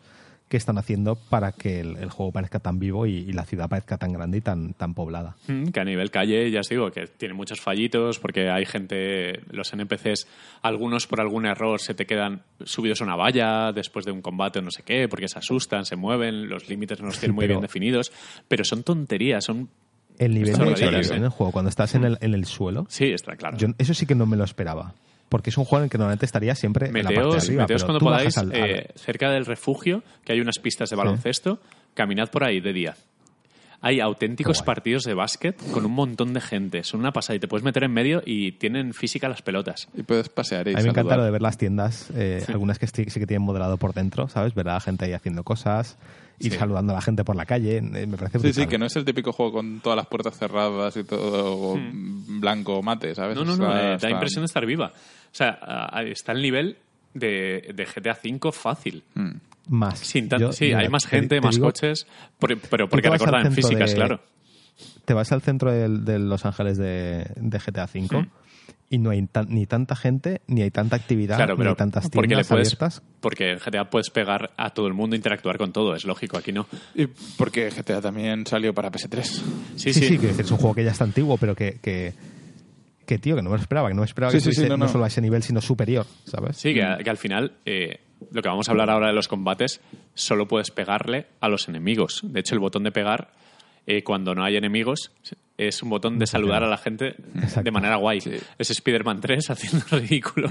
que 0.49 0.57
están 0.57 0.77
haciendo 0.77 1.15
para 1.15 1.53
que 1.53 1.79
el, 1.79 1.95
el 1.95 2.09
juego 2.09 2.33
parezca 2.33 2.59
tan 2.59 2.77
vivo 2.77 3.05
y, 3.07 3.11
y 3.19 3.31
la 3.31 3.45
ciudad 3.45 3.69
parezca 3.69 3.97
tan 3.97 4.11
grande 4.11 4.39
y 4.39 4.41
tan, 4.41 4.73
tan 4.73 4.93
poblada. 4.93 5.37
Mm, 5.47 5.67
que 5.67 5.79
a 5.79 5.85
nivel 5.85 6.11
calle, 6.11 6.51
ya 6.51 6.59
os 6.59 6.67
digo, 6.67 6.91
que 6.91 7.07
tiene 7.07 7.33
muchos 7.33 7.61
fallitos 7.61 8.19
porque 8.19 8.49
hay 8.49 8.65
gente, 8.65 9.39
los 9.49 9.71
NPCs, 9.71 10.27
algunos 10.61 11.07
por 11.07 11.21
algún 11.21 11.45
error 11.45 11.79
se 11.79 11.93
te 11.93 12.05
quedan 12.05 12.41
subidos 12.65 12.99
a 12.99 13.05
una 13.05 13.15
valla 13.15 13.71
después 13.71 14.03
de 14.03 14.11
un 14.11 14.21
combate 14.21 14.59
o 14.59 14.61
no 14.61 14.71
sé 14.71 14.83
qué, 14.83 15.07
porque 15.07 15.29
se 15.29 15.39
asustan, 15.39 15.85
se 15.85 15.95
mueven, 15.95 16.49
los 16.49 16.67
límites 16.67 16.99
no 16.99 17.05
los 17.07 17.17
tienen 17.19 17.33
muy 17.35 17.43
pero- 17.47 17.53
bien 17.55 17.61
definidos, 17.61 18.11
pero 18.49 18.65
son 18.65 18.83
tonterías, 18.83 19.45
son... 19.45 19.69
El 20.25 20.33
nivel 20.33 20.53
de 20.53 20.61
horribles, 20.61 20.79
detalle 20.79 21.13
¿eh? 21.13 21.17
en 21.17 21.23
el 21.23 21.29
juego, 21.29 21.51
cuando 21.51 21.69
estás 21.69 21.95
en 21.95 22.03
el, 22.05 22.17
en 22.21 22.33
el 22.33 22.45
suelo, 22.45 22.85
Sí, 22.89 23.05
está 23.11 23.35
claro. 23.35 23.57
yo, 23.57 23.67
eso 23.77 23.93
sí 23.93 24.05
que 24.05 24.15
no 24.15 24.25
me 24.25 24.37
lo 24.37 24.43
esperaba. 24.43 24.93
Porque 25.29 25.49
es 25.49 25.57
un 25.57 25.63
juego 25.65 25.79
en 25.79 25.83
el 25.85 25.89
que 25.89 25.97
normalmente 25.97 26.25
estaría 26.25 26.55
siempre 26.55 26.87
en 26.87 26.93
la 26.93 27.03
parte 27.03 27.21
de 27.21 27.37
arriba. 27.37 27.61
meteos 27.63 27.83
pero 27.83 27.85
cuando 27.85 27.99
podáis 28.05 28.35
bajas 28.35 28.37
al- 28.37 28.51
al- 28.53 28.69
eh, 28.69 28.87
cerca 28.95 29.29
del 29.31 29.45
refugio, 29.45 30.03
que 30.25 30.33
hay 30.33 30.41
unas 30.41 30.59
pistas 30.59 30.89
de 30.89 30.95
baloncesto, 30.97 31.59
caminad 31.93 32.29
por 32.29 32.43
ahí 32.43 32.59
de 32.59 32.73
día. 32.73 32.95
Hay 33.83 33.99
auténticos 33.99 34.61
partidos 34.61 35.03
de 35.05 35.15
básquet 35.15 35.55
con 35.71 35.85
un 35.87 35.93
montón 35.93 36.33
de 36.33 36.41
gente. 36.41 36.83
Son 36.83 36.99
una 36.99 37.11
pasada 37.11 37.37
y 37.37 37.39
te 37.39 37.47
puedes 37.47 37.63
meter 37.63 37.83
en 37.83 37.91
medio 37.91 38.21
y 38.23 38.51
tienen 38.51 38.93
física 38.93 39.27
las 39.27 39.41
pelotas. 39.41 39.87
Y 39.95 40.03
puedes 40.03 40.29
pasear 40.29 40.67
y 40.67 40.73
A 40.73 40.77
mí 40.77 40.83
me 40.83 40.89
encanta 40.89 41.17
lo 41.17 41.23
de 41.23 41.31
ver 41.31 41.41
las 41.41 41.57
tiendas, 41.57 42.11
eh, 42.15 42.43
algunas 42.49 42.77
que 42.77 42.85
sí, 42.85 43.05
sí 43.07 43.19
que 43.19 43.25
tienen 43.25 43.41
modelado 43.41 43.77
por 43.77 43.93
dentro, 43.95 44.27
¿sabes? 44.29 44.53
Ver 44.53 44.69
a 44.69 44.73
la 44.73 44.79
gente 44.81 45.05
ahí 45.05 45.13
haciendo 45.13 45.43
cosas, 45.43 45.97
ir 46.41 46.51
Sí. 46.53 46.57
saludando 46.57 46.93
a 46.93 46.95
la 46.95 47.01
gente 47.01 47.23
por 47.23 47.35
la 47.35 47.45
calle, 47.45 47.81
me 47.81 48.05
parece 48.17 48.39
Sí, 48.39 48.53
sí, 48.53 48.67
que 48.67 48.77
no 48.77 48.85
es 48.85 48.95
el 48.95 49.05
típico 49.05 49.31
juego 49.31 49.51
con 49.53 49.79
todas 49.79 49.95
las 49.97 50.07
puertas 50.07 50.37
cerradas 50.37 50.95
y 50.97 51.03
todo 51.03 51.77
blanco 52.39 52.81
mate, 52.83 53.13
¿sabes? 53.15 53.37
Hmm. 53.37 53.45
No, 53.45 53.45
no, 53.45 53.57
no, 53.57 53.65
Está- 53.67 53.81
eh, 53.81 53.87
da 53.89 53.95
está- 53.95 54.09
impresión 54.09 54.41
de 54.43 54.45
estar 54.45 54.65
viva. 54.65 54.87
O 54.95 55.35
sea, 55.35 55.59
está 56.05 56.31
el 56.33 56.41
nivel 56.41 56.77
de, 57.13 57.71
de 57.73 57.85
GTA 57.85 58.17
V 58.23 58.51
fácil. 58.51 59.03
Mm. 59.15 59.29
Más. 59.69 59.99
Sin 59.99 60.27
tan- 60.27 60.39
Yo, 60.41 60.51
sí, 60.51 60.65
mira, 60.65 60.79
hay 60.79 60.89
más 60.89 61.03
te- 61.03 61.09
gente, 61.09 61.35
te 61.35 61.41
más 61.41 61.55
digo, 61.55 61.67
coches, 61.67 62.07
por- 62.39 62.57
pero 62.57 62.85
tú 62.85 62.89
porque 62.91 63.03
te 63.03 63.09
vas 63.09 63.21
al 63.21 63.27
recordan 63.27 63.43
centro 63.53 63.61
físicas, 63.69 63.89
de- 63.91 63.95
claro. 63.95 64.21
Te 65.05 65.13
vas 65.13 65.31
al 65.31 65.41
centro 65.41 65.71
del- 65.71 66.03
de, 66.03 66.19
Los 66.19 66.45
Ángeles 66.45 66.77
de, 66.77 67.31
de 67.35 67.59
GTA 67.59 67.85
V 67.85 67.99
Hmm. 68.17 68.27
Y 68.89 68.97
no 68.97 69.09
hay 69.11 69.25
tan- 69.27 69.47
ni 69.49 69.65
tanta 69.65 69.95
gente, 69.95 70.41
ni 70.47 70.61
hay 70.61 70.71
tanta 70.71 70.95
actividad, 70.95 71.37
Claro, 71.37 71.53
ni 71.53 71.57
pero 71.59 71.69
hay 71.71 71.75
tantas 71.75 72.09
porque 72.09 72.21
le 72.21 72.27
tiendas 72.27 72.47
puedes, 72.47 72.67
abiertas. 72.67 73.01
porque 73.19 73.51
en 73.51 73.59
GTA 73.59 73.89
puedes 73.89 74.09
pegar 74.09 74.51
a 74.57 74.71
todo 74.71 74.87
el 74.87 74.93
mundo, 74.93 75.15
interactuar 75.15 75.57
con 75.57 75.71
todo, 75.71 75.95
es 75.95 76.05
lógico, 76.05 76.37
aquí 76.37 76.51
no. 76.51 76.67
Y 76.95 77.07
porque 77.37 77.69
GTA 77.69 78.01
también 78.01 78.45
salió 78.47 78.73
para 78.73 78.91
PS3. 78.91 79.23
Sí, 79.23 79.41
Sí, 79.75 79.93
sí. 79.93 79.99
sí, 80.07 80.17
decir, 80.17 80.41
es 80.45 80.51
un 80.51 80.57
juego 80.57 80.75
que 80.75 80.83
ya 80.83 80.91
está 80.91 81.03
antiguo, 81.03 81.37
pero 81.37 81.55
que, 81.55 81.79
que, 81.81 82.13
que, 83.05 83.17
tío, 83.17 83.35
que 83.35 83.41
no 83.41 83.49
me 83.49 83.55
lo 83.57 83.61
esperaba, 83.61 83.87
que 83.89 83.93
no 83.95 84.01
me 84.01 84.05
esperaba 84.05 84.31
Sí, 84.31 84.37
que 84.37 84.41
sí, 84.41 84.45
sí, 84.45 84.49
estuviese 84.51 84.69
no, 84.69 84.77
no, 84.77 84.85
no. 84.85 84.91
solo 84.91 85.03
a 85.03 85.07
ese 85.07 85.21
nivel, 85.21 85.43
sino 85.43 85.61
superior, 85.61 86.05
¿sabes? 86.25 86.57
Sí, 86.57 86.73
que, 86.73 86.85
que 87.03 87.09
al 87.09 87.17
final, 87.17 87.53
eh, 87.65 87.99
lo 88.31 88.41
que 88.41 88.49
vamos 88.49 88.67
a 88.67 88.71
hablar 88.71 88.89
ahora 88.89 89.07
de 89.07 89.13
los 89.13 89.27
combates, 89.27 89.81
solo 90.13 90.47
puedes 90.47 90.71
pegarle 90.71 91.27
a 91.39 91.49
los 91.49 91.67
enemigos. 91.67 92.21
De 92.23 92.39
hecho, 92.39 92.53
el 92.55 92.59
botón 92.59 92.83
de 92.83 92.91
pegar, 92.91 93.31
eh, 93.85 94.03
cuando 94.03 94.33
no 94.35 94.43
hay 94.43 94.57
enemigos, 94.57 95.11
es 95.57 95.81
un 95.83 95.89
botón 95.89 96.17
de 96.19 96.25
saludar 96.27 96.63
a 96.63 96.67
la 96.67 96.77
gente 96.77 97.15
Exacto. 97.35 97.63
de 97.63 97.71
manera 97.71 97.95
guay. 97.97 98.21
Sí. 98.21 98.31
Es 98.57 98.71
Spider-Man 98.71 99.19
3 99.21 99.49
haciendo 99.49 99.85
ridículo. 99.91 100.49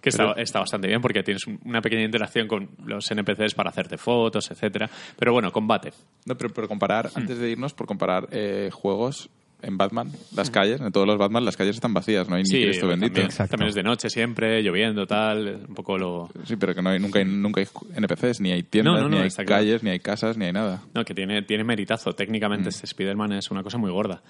Que 0.00 0.08
está, 0.08 0.24
Pero- 0.30 0.36
está 0.42 0.58
bastante 0.58 0.88
bien 0.88 1.00
porque 1.00 1.22
tienes 1.22 1.46
un- 1.46 1.60
una 1.64 1.80
pequeña 1.80 2.02
interacción 2.02 2.48
con 2.48 2.70
los 2.84 3.08
NPCs 3.08 3.54
para 3.54 3.70
hacerte 3.70 3.96
fotos, 3.98 4.50
etcétera. 4.50 4.90
Pero 5.16 5.32
bueno, 5.32 5.52
combate. 5.52 5.92
No, 6.26 6.36
pero 6.36 6.52
por 6.52 6.66
comparar, 6.66 7.06
Hmm. 7.06 7.18
antes 7.20 7.38
de 7.38 7.50
irnos, 7.50 7.72
por 7.72 7.86
comparar 7.86 8.26
eh, 8.32 8.70
juegos 8.72 9.30
en 9.62 9.78
Batman, 9.78 10.10
las 10.34 10.50
calles, 10.50 10.80
en 10.80 10.90
todos 10.92 11.06
los 11.06 11.16
Batman, 11.18 11.44
las 11.44 11.56
calles 11.56 11.76
están 11.76 11.94
vacías, 11.94 12.28
no 12.28 12.36
hay. 12.36 12.44
Sí, 12.44 12.58
ni 12.58 12.64
Cristo 12.64 12.88
bendito. 12.88 13.14
también, 13.20 13.48
también 13.48 13.68
es 13.68 13.74
de 13.74 13.82
noche 13.82 14.10
siempre, 14.10 14.62
lloviendo, 14.62 15.06
tal, 15.06 15.64
un 15.68 15.74
poco 15.74 15.96
lo... 15.98 16.28
Sí, 16.44 16.56
pero 16.56 16.74
que 16.74 16.82
no 16.82 16.90
hay, 16.90 16.98
nunca, 16.98 17.18
hay, 17.20 17.24
nunca 17.24 17.60
hay 17.60 17.66
NPCs, 17.96 18.40
ni 18.40 18.52
hay 18.52 18.62
tiendas, 18.64 18.94
No, 18.94 19.00
no, 19.02 19.08
no, 19.08 19.16
ni 19.18 19.22
hay 19.22 19.30
claro. 19.30 19.48
calles, 19.48 19.82
ni 19.82 19.90
hay 19.90 20.00
casas, 20.00 20.36
ni 20.36 20.46
hay 20.46 20.52
nada. 20.52 20.82
No, 20.94 21.04
que 21.04 21.14
tiene, 21.14 21.42
tiene 21.42 21.64
meritazo. 21.64 22.12
Técnicamente 22.12 22.68
este 22.70 22.86
Spider-Man 22.86 23.32
es 23.32 23.50
una 23.50 23.62
cosa 23.62 23.78
muy 23.78 23.90
gorda. 23.90 24.22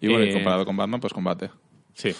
Y 0.00 0.08
bueno, 0.08 0.24
y 0.24 0.28
Eh, 0.28 0.32
comparado 0.34 0.64
con 0.66 0.76
Batman, 0.76 1.00
pues 1.00 1.12
combate. 1.12 1.50
Sí. 1.94 2.10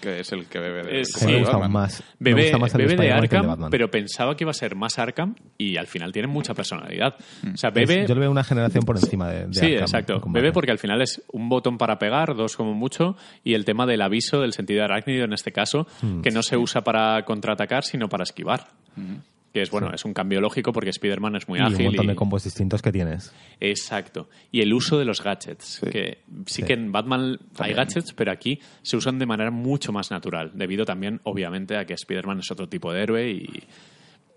Que 0.00 0.20
es 0.20 0.32
el 0.32 0.46
que 0.46 0.58
bebe 0.58 0.82
de, 0.82 1.04
sí. 1.04 1.26
me 1.26 1.38
gusta 1.40 1.52
Batman. 1.58 1.72
más. 1.72 2.02
me 2.18 2.30
Bebe, 2.30 2.42
gusta 2.44 2.58
más 2.58 2.74
el 2.74 2.86
bebe 2.86 2.96
de 2.96 3.12
Arkham, 3.12 3.68
pero 3.70 3.90
pensaba 3.90 4.34
que 4.36 4.44
iba 4.44 4.50
a 4.50 4.54
ser 4.54 4.74
más 4.74 4.98
Arkham 4.98 5.34
y 5.58 5.76
al 5.76 5.86
final 5.86 6.10
tiene 6.12 6.26
mucha 6.28 6.54
personalidad. 6.54 7.16
Mm. 7.42 7.54
O 7.54 7.56
sea, 7.56 7.68
Es- 7.68 7.74
bebe... 7.74 8.06
yo 8.06 8.14
le 8.14 8.20
veo 8.20 8.30
una 8.30 8.44
generación 8.44 8.84
por 8.84 8.96
encima 8.96 9.28
de, 9.28 9.46
de 9.48 9.52
Sí, 9.54 9.66
Arkham 9.66 9.80
exacto. 9.82 10.14
en 10.14 10.20
combate. 10.20 10.42
Bebe 10.42 10.52
porque 10.52 10.70
al 10.70 10.78
final 10.78 11.02
es 11.02 11.22
un 11.32 11.48
botón 11.48 11.76
para 11.76 11.98
pegar, 11.98 12.34
dos 12.34 12.56
como 12.56 12.72
mucho, 12.72 13.16
y 13.44 13.54
el 13.54 13.64
tema 13.64 13.84
del 13.86 14.00
aviso 14.02 14.40
del 14.40 14.52
sentido 14.52 14.84
arácnido 14.84 15.24
en 15.24 15.32
este 15.32 15.52
caso, 15.52 15.86
Hmm. 16.00 16.22
que 16.22 16.30
no 16.30 16.42
se 16.42 16.56
usa 16.56 16.80
para 16.82 17.22
contraatacar, 17.24 17.84
sino 17.84 18.08
para 18.08 18.22
esquivar. 18.24 18.68
Que 19.52 19.62
es 19.62 19.70
bueno, 19.70 19.90
es 19.92 20.04
un 20.04 20.14
cambio 20.14 20.40
lógico 20.40 20.72
porque 20.72 20.90
Spider-Man 20.90 21.34
es 21.34 21.48
muy 21.48 21.58
y 21.58 21.62
un 21.62 21.66
ágil. 21.74 21.86
montón 21.86 22.04
y- 22.04 22.08
de 22.08 22.14
combos 22.14 22.44
distintos 22.44 22.82
que 22.82 22.92
tienes. 22.92 23.32
Exacto. 23.58 24.28
Y 24.52 24.60
el 24.60 24.72
uso 24.72 24.96
de 24.98 25.04
los 25.04 25.22
gadgets. 25.22 25.80
Que 25.90 26.18
sí, 26.46 26.62
que 26.62 26.74
en 26.74 26.92
Batman 26.92 27.36
hay 27.58 27.74
gadgets, 27.74 28.12
pero 28.12 28.30
aquí 28.30 28.60
se 28.82 28.96
usan 28.96 29.18
de 29.18 29.26
manera 29.26 29.50
mucho 29.50 29.90
más 29.92 30.10
natural. 30.12 30.52
Debido 30.54 30.84
también, 30.84 31.20
obviamente, 31.24 31.76
a 31.76 31.84
que 31.84 31.94
Spider-Man 31.94 32.38
es 32.38 32.50
otro 32.52 32.68
tipo 32.68 32.92
de 32.92 33.02
héroe 33.02 33.28
y, 33.28 33.48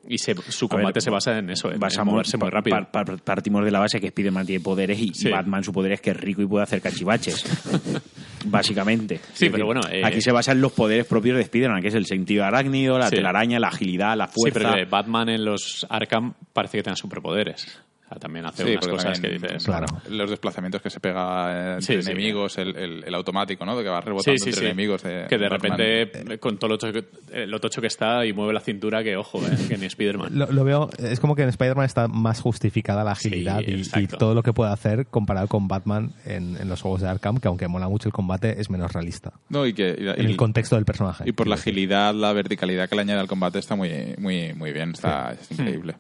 y 0.08 0.18
se- 0.18 0.34
su 0.36 0.68
ver, 0.68 0.78
combate 0.80 1.00
se 1.00 1.12
basa 1.12 1.38
en 1.38 1.52
eso, 1.52 1.68
en, 1.68 1.76
en 1.76 1.80
basamos- 1.80 2.14
moverse 2.14 2.38
muy 2.38 2.50
rápido. 2.50 2.76
pa- 2.92 3.06
pa- 3.06 3.18
partimos 3.18 3.64
de 3.64 3.70
la 3.72 3.80
base 3.80 4.02
que 4.02 4.08
Spider-Man 4.08 4.48
tiene 4.48 4.64
poderes 4.64 5.00
y 5.00 5.14
Sí. 5.14 5.30
Batman 5.30 5.64
su 5.64 5.72
poder 5.72 5.92
es 5.92 6.02
que 6.02 6.10
es 6.10 6.18
rico 6.18 6.42
y 6.42 6.48
puede 6.48 6.64
hacer 6.64 6.82
cachivaches. 6.82 7.44
básicamente. 8.46 9.20
Sí, 9.34 9.46
Es 9.48 9.52
pero 9.52 9.66
bueno, 9.66 9.82
eh, 9.92 10.02
aquí 10.06 10.22
se 10.22 10.32
basan 10.32 10.62
los 10.62 10.72
poderes 10.72 11.06
propios 11.06 11.36
de 11.38 11.44
Spider-Man, 11.44 11.82
que 11.82 11.88
es 11.90 11.96
el 11.96 12.06
sentido 12.06 12.44
arácnido, 12.46 12.98
la 12.98 13.10
Sí. 13.10 13.16
telaraña, 13.18 13.60
la 13.60 13.68
agilidad, 13.70 14.16
la 14.18 14.28
Sí, 14.28 14.34
fuerza. 14.36 14.60
pero 14.60 14.74
que 14.76 14.86
Batman 14.86 15.30
en 15.30 15.46
los 15.46 15.86
Arkham 15.90 16.34
parece 16.54 16.78
que 16.78 16.84
tenga 16.84 16.96
superpoderes. 16.96 17.82
También 18.20 18.46
hace 18.46 18.64
Sí, 18.64 18.72
unas 18.72 18.88
cosas 18.88 19.20
que 19.20 19.30
dices... 19.30 19.64
Claro. 19.66 19.88
Los 20.10 20.30
desplazamientos 20.30 20.82
que 20.82 20.90
se 20.90 21.00
pega 21.00 21.78
Sí, 21.82 21.94
entre 21.94 22.04
sí. 22.04 22.12
enemigos, 22.12 22.58
el, 22.58 22.76
el- 22.76 23.04
el 23.06 23.16
automático, 23.16 23.66
¿no? 23.66 23.76
De 23.78 23.84
que 23.84 23.90
va 23.90 24.02
rebotando 24.02 24.38
Sí, 24.38 24.44
sí, 24.44 24.50
entre 24.50 24.62
sí. 24.62 24.66
enemigos. 24.68 25.04
de- 25.04 25.26
que 25.30 25.38
de 25.38 25.50
Batman. 25.50 25.78
repente, 25.78 26.38
con 26.40 26.58
todo 26.58 26.70
lo 26.72 26.78
tocho, 26.78 26.94
que, 26.94 27.06
eh, 27.32 27.48
lo 27.48 27.60
tocho 27.60 27.82
que 27.82 27.88
está 27.88 28.26
y 28.26 28.34
mueve 28.34 28.54
la 28.54 28.60
cintura, 28.62 29.04
que 29.04 29.16
ojo, 29.16 29.40
eh, 29.46 29.58
que 29.68 29.78
ni 29.78 29.86
Spider-Man. 29.88 30.30
Lo, 30.38 30.52
lo 30.52 30.64
veo, 30.64 30.90
es 31.00 31.20
como 31.20 31.36
que 31.36 31.44
en 31.44 31.50
Spider-Man 31.50 31.86
está 31.86 32.08
más 32.08 32.40
justificada 32.42 33.04
la 33.04 33.12
agilidad 33.12 33.60
Sí, 33.62 33.84
y- 34.04 34.08
todo 34.08 34.34
lo 34.34 34.44
que 34.44 34.54
puede 34.54 34.72
hacer 34.72 35.06
comparado 35.08 35.48
con 35.48 35.68
Batman 35.68 36.12
en, 36.26 36.58
en 36.58 36.70
los 36.70 36.82
juegos 36.82 37.02
de 37.02 37.10
Arkham, 37.10 37.38
que 37.38 37.48
aunque 37.48 37.68
mola 37.68 37.88
mucho 37.90 38.10
el 38.10 38.14
combate, 38.14 38.60
es 38.60 38.70
menos 38.70 38.92
realista. 38.94 39.34
No, 39.50 39.66
y 39.66 39.74
que... 39.74 39.96
y- 40.00 40.20
En 40.20 40.28
el 40.28 40.38
contexto 40.38 40.76
del 40.76 40.86
personaje. 40.86 41.24
Y 41.28 41.32
por 41.32 41.48
la 41.48 41.56
agilidad, 41.56 42.14
la 42.14 42.34
verticalidad 42.34 42.90
que 42.90 42.96
le 42.96 43.02
añade 43.02 43.20
al 43.20 43.28
combate 43.28 43.60
está 43.60 43.76
muy, 43.76 44.16
muy, 44.18 44.54
muy 44.54 44.72
bien, 44.72 44.92
está 44.92 45.32
es 45.34 45.52
increíble. 45.52 45.96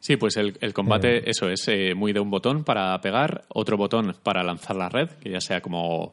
Sí, 0.00 0.16
pues 0.16 0.36
el, 0.38 0.56
el 0.60 0.72
combate, 0.72 1.18
Eh. 1.18 1.22
eso 1.26 1.48
es 1.50 1.68
eh, 1.68 1.94
muy 1.94 2.12
de 2.12 2.20
un 2.20 2.30
botón 2.30 2.64
para 2.64 2.98
pegar, 3.00 3.44
otro 3.48 3.76
botón 3.76 4.16
para 4.22 4.42
lanzar 4.42 4.74
la 4.76 4.88
red, 4.88 5.10
que 5.20 5.30
ya 5.30 5.40
sea 5.40 5.60
como 5.60 6.12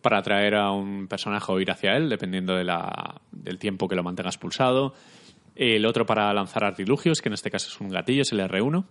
para 0.00 0.18
atraer 0.18 0.54
a 0.54 0.70
un 0.70 1.08
personaje 1.08 1.50
o 1.50 1.58
ir 1.60 1.70
hacia 1.70 1.96
él, 1.96 2.08
dependiendo 2.08 2.54
de 2.54 2.62
la- 2.64 3.20
del 3.32 3.58
tiempo 3.58 3.88
que 3.88 3.96
lo 3.96 4.02
mantengas 4.04 4.38
pulsado. 4.38 4.94
El 5.56 5.84
otro 5.86 6.06
para 6.06 6.32
lanzar 6.32 6.64
artilugios, 6.64 7.20
que 7.20 7.28
en 7.28 7.32
este 7.34 7.50
caso 7.50 7.68
es 7.68 7.80
un 7.80 7.88
gatillo, 7.88 8.22
es 8.22 8.32
el 8.32 8.40
R1. 8.40 8.84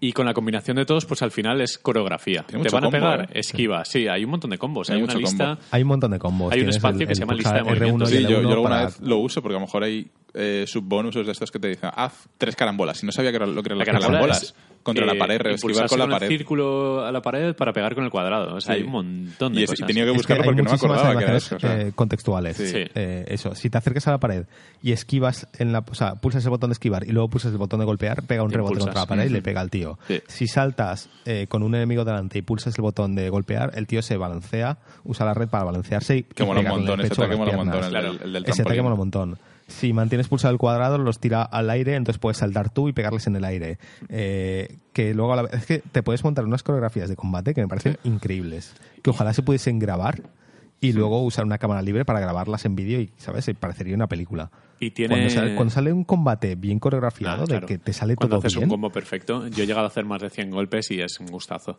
Y 0.00 0.12
con 0.12 0.26
la 0.26 0.32
combinación 0.34 0.76
de 0.76 0.84
todos, 0.86 1.06
pues 1.06 1.22
al 1.22 1.32
final 1.32 1.60
es 1.60 1.76
coreografía. 1.76 2.44
Tiene 2.44 2.62
Te 2.64 2.70
van 2.70 2.84
a 2.84 2.86
combo, 2.86 2.98
pegar, 2.98 3.22
¿eh? 3.32 3.40
esquiva. 3.40 3.84
Sí, 3.84 4.06
hay 4.06 4.22
un 4.24 4.30
montón 4.30 4.50
de 4.50 4.58
combos. 4.58 4.90
Hay 4.90 4.98
Hay, 4.98 5.02
una 5.02 5.14
lista. 5.14 5.46
combo. 5.56 5.60
Hay 5.72 5.82
un 5.82 5.88
montón 5.88 6.10
de 6.12 6.18
combos. 6.20 6.52
Hay 6.52 6.60
un 6.60 6.68
espacio 6.68 7.00
el- 7.00 7.08
que 7.08 7.14
se 7.16 7.20
llama 7.22 7.34
lista 7.34 7.52
de 7.54 7.60
pulsar 7.64 7.76
R1 7.78 7.80
movimientos. 8.04 8.10
Sí, 8.10 8.22
yo, 8.22 8.28
yo 8.30 8.38
L1 8.42 8.52
alguna 8.52 8.70
para- 8.70 8.84
vez 8.86 9.00
lo 9.00 9.18
uso 9.18 9.42
porque 9.42 9.56
a 9.56 9.58
lo 9.60 9.66
mejor 9.66 9.82
hay 9.82 10.08
eh, 10.38 10.64
subbonusos 10.66 11.26
de 11.26 11.32
estos 11.32 11.50
que 11.50 11.58
te 11.58 11.68
dicen 11.68 11.90
haz 11.94 12.28
tres 12.38 12.54
carambolas. 12.56 13.02
Y 13.02 13.06
no 13.06 13.12
sabía 13.12 13.30
que 13.30 13.36
era 13.36 13.46
lo 13.46 13.62
que 13.62 13.68
eran 13.68 13.78
La 13.78 13.84
las 13.84 13.92
carambola 13.92 14.10
carambolas. 14.34 14.42
es, 14.44 14.54
contra 14.84 15.04
eh, 15.04 15.06
la 15.08 15.14
pared, 15.18 15.40
esquivar 15.48 15.88
con 15.88 15.98
la 15.98 16.04
el 16.06 16.10
pared. 16.12 16.28
círculo 16.28 17.04
a 17.04 17.12
la 17.12 17.20
pared 17.20 17.54
para 17.54 17.72
pegar 17.72 17.94
con 17.94 18.04
el 18.04 18.10
cuadrado. 18.10 18.54
O 18.54 18.60
sea, 18.60 18.74
Sí. 18.74 18.80
hay 18.80 18.86
un 18.86 18.92
montón 18.92 19.52
de 19.52 19.60
Y, 19.60 19.64
es- 19.64 19.70
y 19.70 19.72
cosas. 19.72 19.86
tenía 19.88 20.04
que 20.04 20.10
Es 20.10 20.12
que 20.14 20.18
buscarlo 20.18 20.42
hay 20.42 20.46
porque 20.48 20.62
no 20.62 20.70
me 20.70 20.76
acordaba 20.76 21.02
que 21.02 21.08
era 21.08 21.32
animaciones, 21.32 21.46
eso. 21.46 21.56
o 21.56 21.58
sea. 21.60 21.80
eh, 21.80 21.92
contextuales. 21.94 22.56
Sí. 22.56 22.72
Eh, 22.94 23.24
eso, 23.28 23.54
si 23.54 23.68
te 23.68 23.76
acercas 23.78 24.06
a 24.08 24.12
la 24.12 24.18
pared 24.18 24.46
y 24.82 24.92
esquivas 24.92 25.48
en 25.58 25.72
la, 25.72 25.80
o 25.80 25.94
sea, 25.94 26.14
pulsas 26.14 26.44
el 26.44 26.50
botón 26.50 26.70
de 26.70 26.74
esquivar 26.74 27.04
y 27.04 27.10
luego 27.10 27.28
pulsas 27.28 27.52
el 27.52 27.58
botón 27.58 27.80
de 27.80 27.86
golpear, 27.86 28.22
pega 28.22 28.42
un 28.44 28.50
Te 28.50 28.56
rebote 28.56 28.78
contra 28.78 29.00
la 29.00 29.06
pared 29.06 29.26
y 29.26 29.30
le 29.30 29.42
pega 29.42 29.60
al 29.60 29.70
tío. 29.70 29.98
Sí. 30.06 30.22
Si 30.28 30.46
saltas 30.46 31.10
eh, 31.26 31.46
con 31.48 31.62
un 31.64 31.74
enemigo 31.74 32.04
delante 32.04 32.38
y 32.38 32.42
pulsas 32.42 32.74
el 32.78 32.82
botón 32.82 33.14
de 33.14 33.28
golpear, 33.28 33.72
el 33.74 33.86
tío 33.86 34.00
se 34.00 34.16
balancea, 34.16 34.78
usa 35.04 35.26
la 35.26 35.34
red 35.34 35.48
para 35.48 35.64
balancearse 35.64 36.16
y, 36.18 36.22
Que 36.22 36.44
mola 36.44 36.60
un 36.60 36.68
montón, 36.68 37.00
el 37.00 37.06
ese 37.06 37.14
ataque 37.20 37.36
mola 37.36 37.50
un 37.50 37.56
montón, 37.56 37.84
el, 37.84 37.92
del- 37.92 38.36
el 38.36 38.44
Ese 38.46 38.62
ataque 38.62 38.80
mola 38.80 38.94
un 38.94 39.00
montón. 39.00 39.38
Si 39.68 39.92
mantienes 39.92 40.28
pulsado 40.28 40.50
el 40.52 40.58
cuadrado, 40.58 40.98
los 40.98 41.20
tira 41.20 41.42
al 41.42 41.68
aire, 41.70 41.94
entonces 41.94 42.18
puedes 42.18 42.38
saltar 42.38 42.70
tú 42.70 42.88
y 42.88 42.92
pegarles 42.92 43.26
en 43.26 43.36
el 43.36 43.44
aire. 43.44 43.78
Eh, 44.08 44.76
que 44.92 45.14
luego 45.14 45.34
a 45.34 45.36
la 45.36 45.42
vez, 45.42 45.52
es 45.54 45.66
que 45.66 45.78
te 45.92 46.02
puedes 46.02 46.24
montar 46.24 46.44
unas 46.44 46.62
coreografías 46.62 47.08
de 47.08 47.16
combate 47.16 47.54
que 47.54 47.60
me 47.60 47.68
parecen 47.68 47.98
increíbles. 48.04 48.74
Que 49.02 49.10
ojalá 49.10 49.32
se 49.34 49.42
pudiesen 49.42 49.78
grabar 49.78 50.22
y 50.80 50.92
luego 50.92 51.22
usar 51.22 51.44
una 51.44 51.58
cámara 51.58 51.82
libre 51.82 52.04
para 52.04 52.18
grabarlas 52.20 52.64
en 52.64 52.76
vídeo 52.76 53.00
y, 53.00 53.10
¿sabes? 53.18 53.50
Parecería 53.60 53.94
una 53.94 54.06
película. 54.06 54.50
Y 54.80 54.92
tiene... 54.92 55.14
Cuando, 55.16 55.30
sale, 55.30 55.54
cuando 55.56 55.74
sale 55.74 55.92
un 55.92 56.04
combate 56.04 56.54
bien 56.54 56.78
coreografiado, 56.78 57.42
Ah, 57.42 57.46
claro. 57.46 57.66
de 57.66 57.66
que 57.66 57.78
te 57.78 57.92
sale 57.92 58.14
Cuando 58.16 58.36
todo 58.36 58.46
haces 58.46 58.54
bien. 58.56 58.64
un 58.68 58.70
combo 58.70 58.90
perfecto. 58.90 59.48
Yo 59.48 59.64
he 59.64 59.66
llegado 59.66 59.84
a 59.86 59.88
hacer 59.88 60.04
más 60.04 60.22
de 60.22 60.30
100 60.30 60.50
golpes 60.50 60.90
y 60.92 61.00
es 61.00 61.18
un 61.20 61.26
gustazo. 61.26 61.78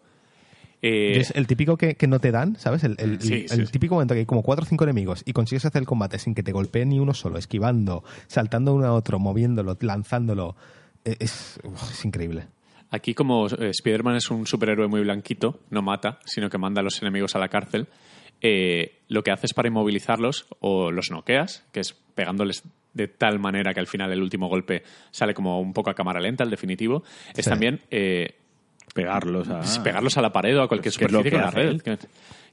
Eh, 0.82 1.18
es 1.20 1.32
el 1.36 1.46
típico 1.48 1.76
que, 1.78 1.96
que 1.96 2.08
no 2.08 2.20
te 2.20 2.32
dan, 2.32 2.56
¿sabes? 2.58 2.84
El, 2.84 2.96
el- 3.00 3.20
Sí, 3.22 3.34
el- 3.34 3.50
sí, 3.50 3.56
el 3.60 3.66
sí. 3.68 3.72
típico 3.74 3.96
momento 3.96 4.14
que 4.14 4.22
hay 4.22 4.26
como 4.26 4.44
cuatro 4.44 4.64
o 4.64 4.66
cinco 4.66 4.86
enemigos 4.86 5.24
y 5.26 5.34
consigues 5.34 5.66
hacer 5.66 5.82
el 5.82 5.86
combate 5.88 6.20
sin 6.20 6.34
que 6.36 6.44
te 6.44 6.52
golpee 6.54 6.86
ni 6.86 7.00
uno 7.00 7.14
solo, 7.14 7.38
esquivando, 7.38 8.04
saltando 8.28 8.74
uno 8.74 8.86
a 8.86 8.94
otro, 8.94 9.20
moviéndolo, 9.20 9.78
lanzándolo. 9.82 10.56
Eh, 11.04 11.18
Es, 11.20 11.60
uf, 11.64 11.92
es 11.92 12.06
increíble. 12.06 12.48
Aquí, 12.92 13.14
como 13.14 13.48
eh, 13.48 13.70
Spider-Man 13.72 14.16
es 14.16 14.32
un 14.32 14.48
superhéroe 14.48 14.88
muy 14.88 15.02
blanquito, 15.02 15.60
no 15.70 15.82
mata, 15.82 16.20
sino 16.26 16.50
que 16.50 16.58
manda 16.58 16.80
a 16.82 16.84
los 16.84 17.02
enemigos 17.02 17.36
a 17.36 17.40
la 17.40 17.50
cárcel, 17.50 17.88
eh, 18.42 19.02
lo 19.10 19.22
que 19.22 19.32
haces 19.32 19.54
para 19.54 19.68
inmovilizarlos 19.68 20.48
o 20.62 20.92
los 20.92 21.12
noqueas, 21.12 21.66
que 21.72 21.82
es 21.82 21.94
pegándoles 22.16 22.64
de 22.94 23.08
tal 23.08 23.38
manera 23.38 23.74
que 23.74 23.80
al 23.80 23.88
final 23.88 24.12
el 24.12 24.22
último 24.22 24.48
golpe 24.48 24.84
sale 25.12 25.34
como 25.34 25.60
un 25.62 25.74
poco 25.74 25.90
a 25.90 25.94
cámara 25.94 26.20
lenta, 26.20 26.44
el 26.44 26.50
definitivo, 26.50 27.04
es 27.36 27.46
Sí. 27.46 27.50
también 27.52 27.82
eh, 27.92 28.36
Pegarlos 28.94 29.48
a... 29.50 29.62
pegarlos 29.84 30.18
a 30.18 30.22
la 30.22 30.32
pared 30.32 30.58
o 30.58 30.64
a 30.64 30.68
cualquier 30.68 30.92
superficie 30.94 31.32
que 31.32 31.38
la 31.38 31.52
red. 31.52 31.82
Que, 31.82 31.98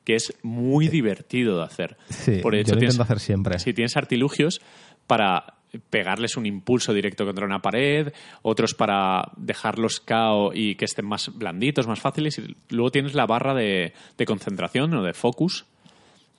que 0.04 0.14
es 0.14 0.32
muy 0.42 0.88
divertido 0.88 1.58
de 1.58 1.64
hacer. 1.64 1.96
Sí, 2.08 2.38
Por 2.42 2.54
yo 2.54 2.60
hecho, 2.60 2.74
lo 2.74 2.78
tienes- 2.78 2.94
intento 2.94 3.02
hacer 3.02 3.20
siempre. 3.20 3.58
Sí, 3.58 3.72
tienes 3.72 3.96
artilugios 3.96 4.60
para 5.06 5.54
pegarles 5.90 6.36
un 6.36 6.46
impulso 6.46 6.94
directo 6.94 7.26
contra 7.26 7.44
una 7.44 7.60
pared, 7.60 8.12
otros 8.42 8.72
para 8.74 9.30
dejarlos 9.36 10.00
KO 10.00 10.52
y 10.54 10.76
que 10.76 10.84
estén 10.86 11.06
más 11.06 11.36
blanditos, 11.36 11.86
más 11.86 12.00
fáciles, 12.00 12.38
y 12.38 12.56
luego 12.70 12.90
tienes 12.90 13.14
la 13.14 13.26
barra 13.26 13.52
de, 13.52 13.92
de 14.16 14.24
concentración 14.26 14.94
o 14.94 15.02
de 15.02 15.12
focus, 15.12 15.66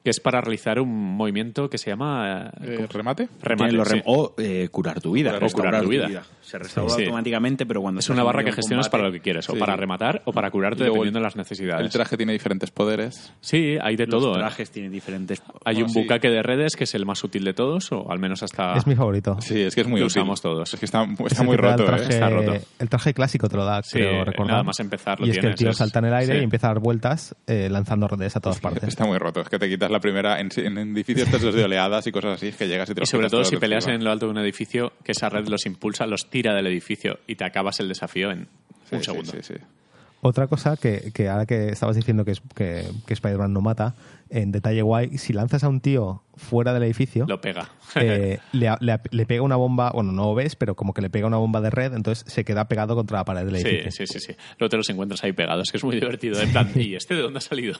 que 0.07 0.11
es 0.11 0.21
para 0.21 0.39
realizar 0.39 0.79
un 0.79 1.17
movimiento 1.17 1.69
que 1.69 1.77
se 1.77 1.89
llama 1.89 2.49
eh, 2.61 2.77
Eh, 2.79 2.87
¿Remate? 2.89 3.27
remate. 3.41 3.55
Tienes 3.57 3.73
los 3.73 3.87
rem- 3.89 3.95
sí. 3.97 4.03
O 4.05 4.33
eh, 4.37 4.69
curar 4.71 5.01
tu 5.01 5.11
vida. 5.11 5.37
O 5.41 5.47
curar 5.49 5.81
tu 5.81 5.89
vida. 5.89 6.23
Se 6.39 6.57
restaura 6.57 6.93
Sí. 6.95 7.01
automáticamente, 7.01 7.65
pero 7.65 7.81
cuando 7.81 7.99
Es 7.99 8.09
una 8.09 8.23
barra 8.23 8.41
que 8.41 8.51
un 8.51 8.55
gestionas 8.55 8.85
combate, 8.85 8.91
para 9.01 9.09
lo 9.09 9.11
que 9.11 9.19
quieres, 9.19 9.49
o 9.49 9.53
Sí. 9.53 9.59
para 9.59 9.75
rematar 9.75 10.21
o 10.23 10.31
para 10.31 10.49
curarte 10.49 10.79
luego 10.85 10.93
dependiendo 10.93 11.19
de 11.19 11.23
las 11.23 11.35
El 11.35 11.39
necesidades. 11.39 11.91
traje 11.91 12.15
tiene 12.15 12.31
diferentes 12.31 12.71
poderes. 12.71 13.33
Sí, 13.41 13.75
hay 13.81 13.97
de 13.97 14.05
Los 14.07 14.21
todo. 14.23 14.31
¿eh? 14.35 14.39
trajes 14.39 14.71
tienen 14.71 14.93
diferentes... 14.93 15.41
Hay 15.65 15.75
Bueno, 15.75 15.87
un 15.87 15.93
sí. 15.93 16.01
bucaque 16.03 16.29
de 16.29 16.41
redes 16.41 16.77
que 16.77 16.85
es 16.85 16.95
el 16.95 17.05
más 17.05 17.21
útil 17.25 17.43
de 17.43 17.53
todos, 17.53 17.91
o 17.91 18.09
al 18.09 18.19
menos 18.19 18.43
hasta... 18.43 18.77
Es 18.77 18.87
mi 18.87 18.95
favorito. 18.95 19.35
Sí, 19.41 19.59
es 19.59 19.75
que 19.75 19.81
es 19.81 19.87
muy 19.87 19.99
Lo 19.99 20.05
útil. 20.05 20.21
usamos 20.21 20.41
todos. 20.41 20.73
Es 20.73 20.79
que 20.79 20.85
está, 20.85 21.03
Es 21.03 21.19
está 21.33 21.41
el 21.41 21.47
muy 21.49 21.57
roto, 21.57 21.81
el 21.83 21.85
traje, 21.89 22.03
¿eh? 22.05 22.07
Está 22.11 22.29
roto. 22.29 22.53
El 22.79 22.87
traje 22.89 23.13
clásico 23.13 23.49
te 23.49 23.57
lo 23.57 23.65
da, 23.65 23.81
Sí, 23.83 23.97
creo 23.97 24.23
recordar. 24.23 24.51
nada 24.53 24.63
más 24.63 24.79
empezar 24.79 25.19
lo 25.19 25.27
Y 25.27 25.31
es 25.31 25.39
que 25.39 25.47
el 25.47 25.55
tío 25.55 25.73
salta 25.73 25.99
en 25.99 26.05
el 26.05 26.13
aire 26.13 26.39
y 26.39 26.43
empieza 26.45 26.67
a 26.67 26.69
dar 26.75 26.79
vueltas 26.79 27.35
eh, 27.45 27.67
lanzando 27.69 28.07
redes 28.07 28.37
a 28.37 28.39
todas 28.39 28.61
partes. 28.61 28.83
Está 28.87 29.05
muy 29.05 29.17
roto. 29.17 29.41
Es 29.41 29.49
que 29.49 29.59
te 29.59 29.67
quitas 29.67 29.91
la 29.91 29.96
primera 29.99 30.39
en, 30.39 30.49
en 30.57 30.77
edificios 30.77 31.27
estos 31.33 31.53
de 31.53 31.63
oleadas 31.63 32.05
y 32.07 32.11
cosas 32.11 32.33
así, 32.35 32.47
es 32.47 32.55
que 32.55 32.67
llegas 32.67 32.89
y 32.89 32.93
te 32.95 33.03
Y 33.03 33.05
sobre 33.05 33.29
todo 33.29 33.43
si 33.43 33.57
peleas 33.57 33.83
encima. 33.85 33.95
en 33.95 34.03
lo 34.03 34.11
alto 34.11 34.25
de 34.25 34.31
un 34.31 34.37
edificio, 34.39 34.93
que 35.03 35.11
esa 35.13 35.29
red 35.29 35.47
los 35.47 35.65
impulsa, 35.65 36.05
los 36.07 36.29
tira 36.29 36.53
del 36.53 36.67
edificio 36.67 37.19
y 37.27 37.35
te 37.35 37.43
acabas 37.45 37.79
el 37.79 37.87
desafío 37.87 38.31
en 38.31 38.47
Sí, 38.89 38.95
un 38.95 38.99
sí, 39.01 39.05
segundo. 39.05 39.31
Sí, 39.33 39.37
sí, 39.41 39.53
Otra 40.21 40.47
cosa 40.47 40.77
que, 40.77 41.11
que 41.13 41.29
ahora 41.29 41.45
que 41.45 41.69
estabas 41.69 41.95
diciendo 41.95 42.25
que, 42.25 42.31
es, 42.31 42.41
que, 42.55 42.89
que 43.05 43.13
Spider-Man 43.13 43.53
no 43.53 43.61
mata, 43.61 43.95
en 44.29 44.51
detalle 44.51 44.81
guay, 44.81 45.17
si 45.17 45.31
lanzas 45.31 45.63
a 45.63 45.69
un 45.69 45.79
tío 45.79 46.23
fuera 46.35 46.73
del 46.73 46.83
edificio, 46.83 47.25
Lo 47.27 47.39
pega. 47.39 47.69
eh, 47.95 48.39
le, 48.53 48.71
le- 48.79 48.99
le 49.11 49.25
pega 49.25 49.41
una 49.43 49.55
bomba, 49.57 49.91
bueno, 49.93 50.11
no 50.11 50.23
lo 50.25 50.35
ves, 50.35 50.55
pero 50.55 50.75
como 50.75 50.93
que 50.93 51.01
le 51.01 51.09
pega 51.09 51.27
una 51.27 51.37
bomba 51.37 51.61
de 51.61 51.69
red, 51.69 51.93
entonces 51.93 52.25
se 52.31 52.43
queda 52.43 52.67
pegado 52.67 52.95
contra 52.95 53.19
la 53.19 53.25
pared 53.25 53.45
del 53.45 53.57
sí, 53.57 53.67
edificio. 53.67 54.05
sí, 54.07 54.19
sí, 54.19 54.19
sí. 54.19 54.35
Luego 54.57 54.69
te 54.69 54.77
los 54.77 54.89
encuentras 54.89 55.23
ahí 55.23 55.33
pegados, 55.33 55.69
que 55.71 55.77
es 55.77 55.83
muy 55.83 55.95
divertido. 55.99 56.41
En 56.41 56.51
plan, 56.51 56.71
¿y 56.75 56.95
este 56.95 57.13
de 57.15 57.21
dónde 57.21 57.37
ha 57.37 57.41
salido? 57.41 57.77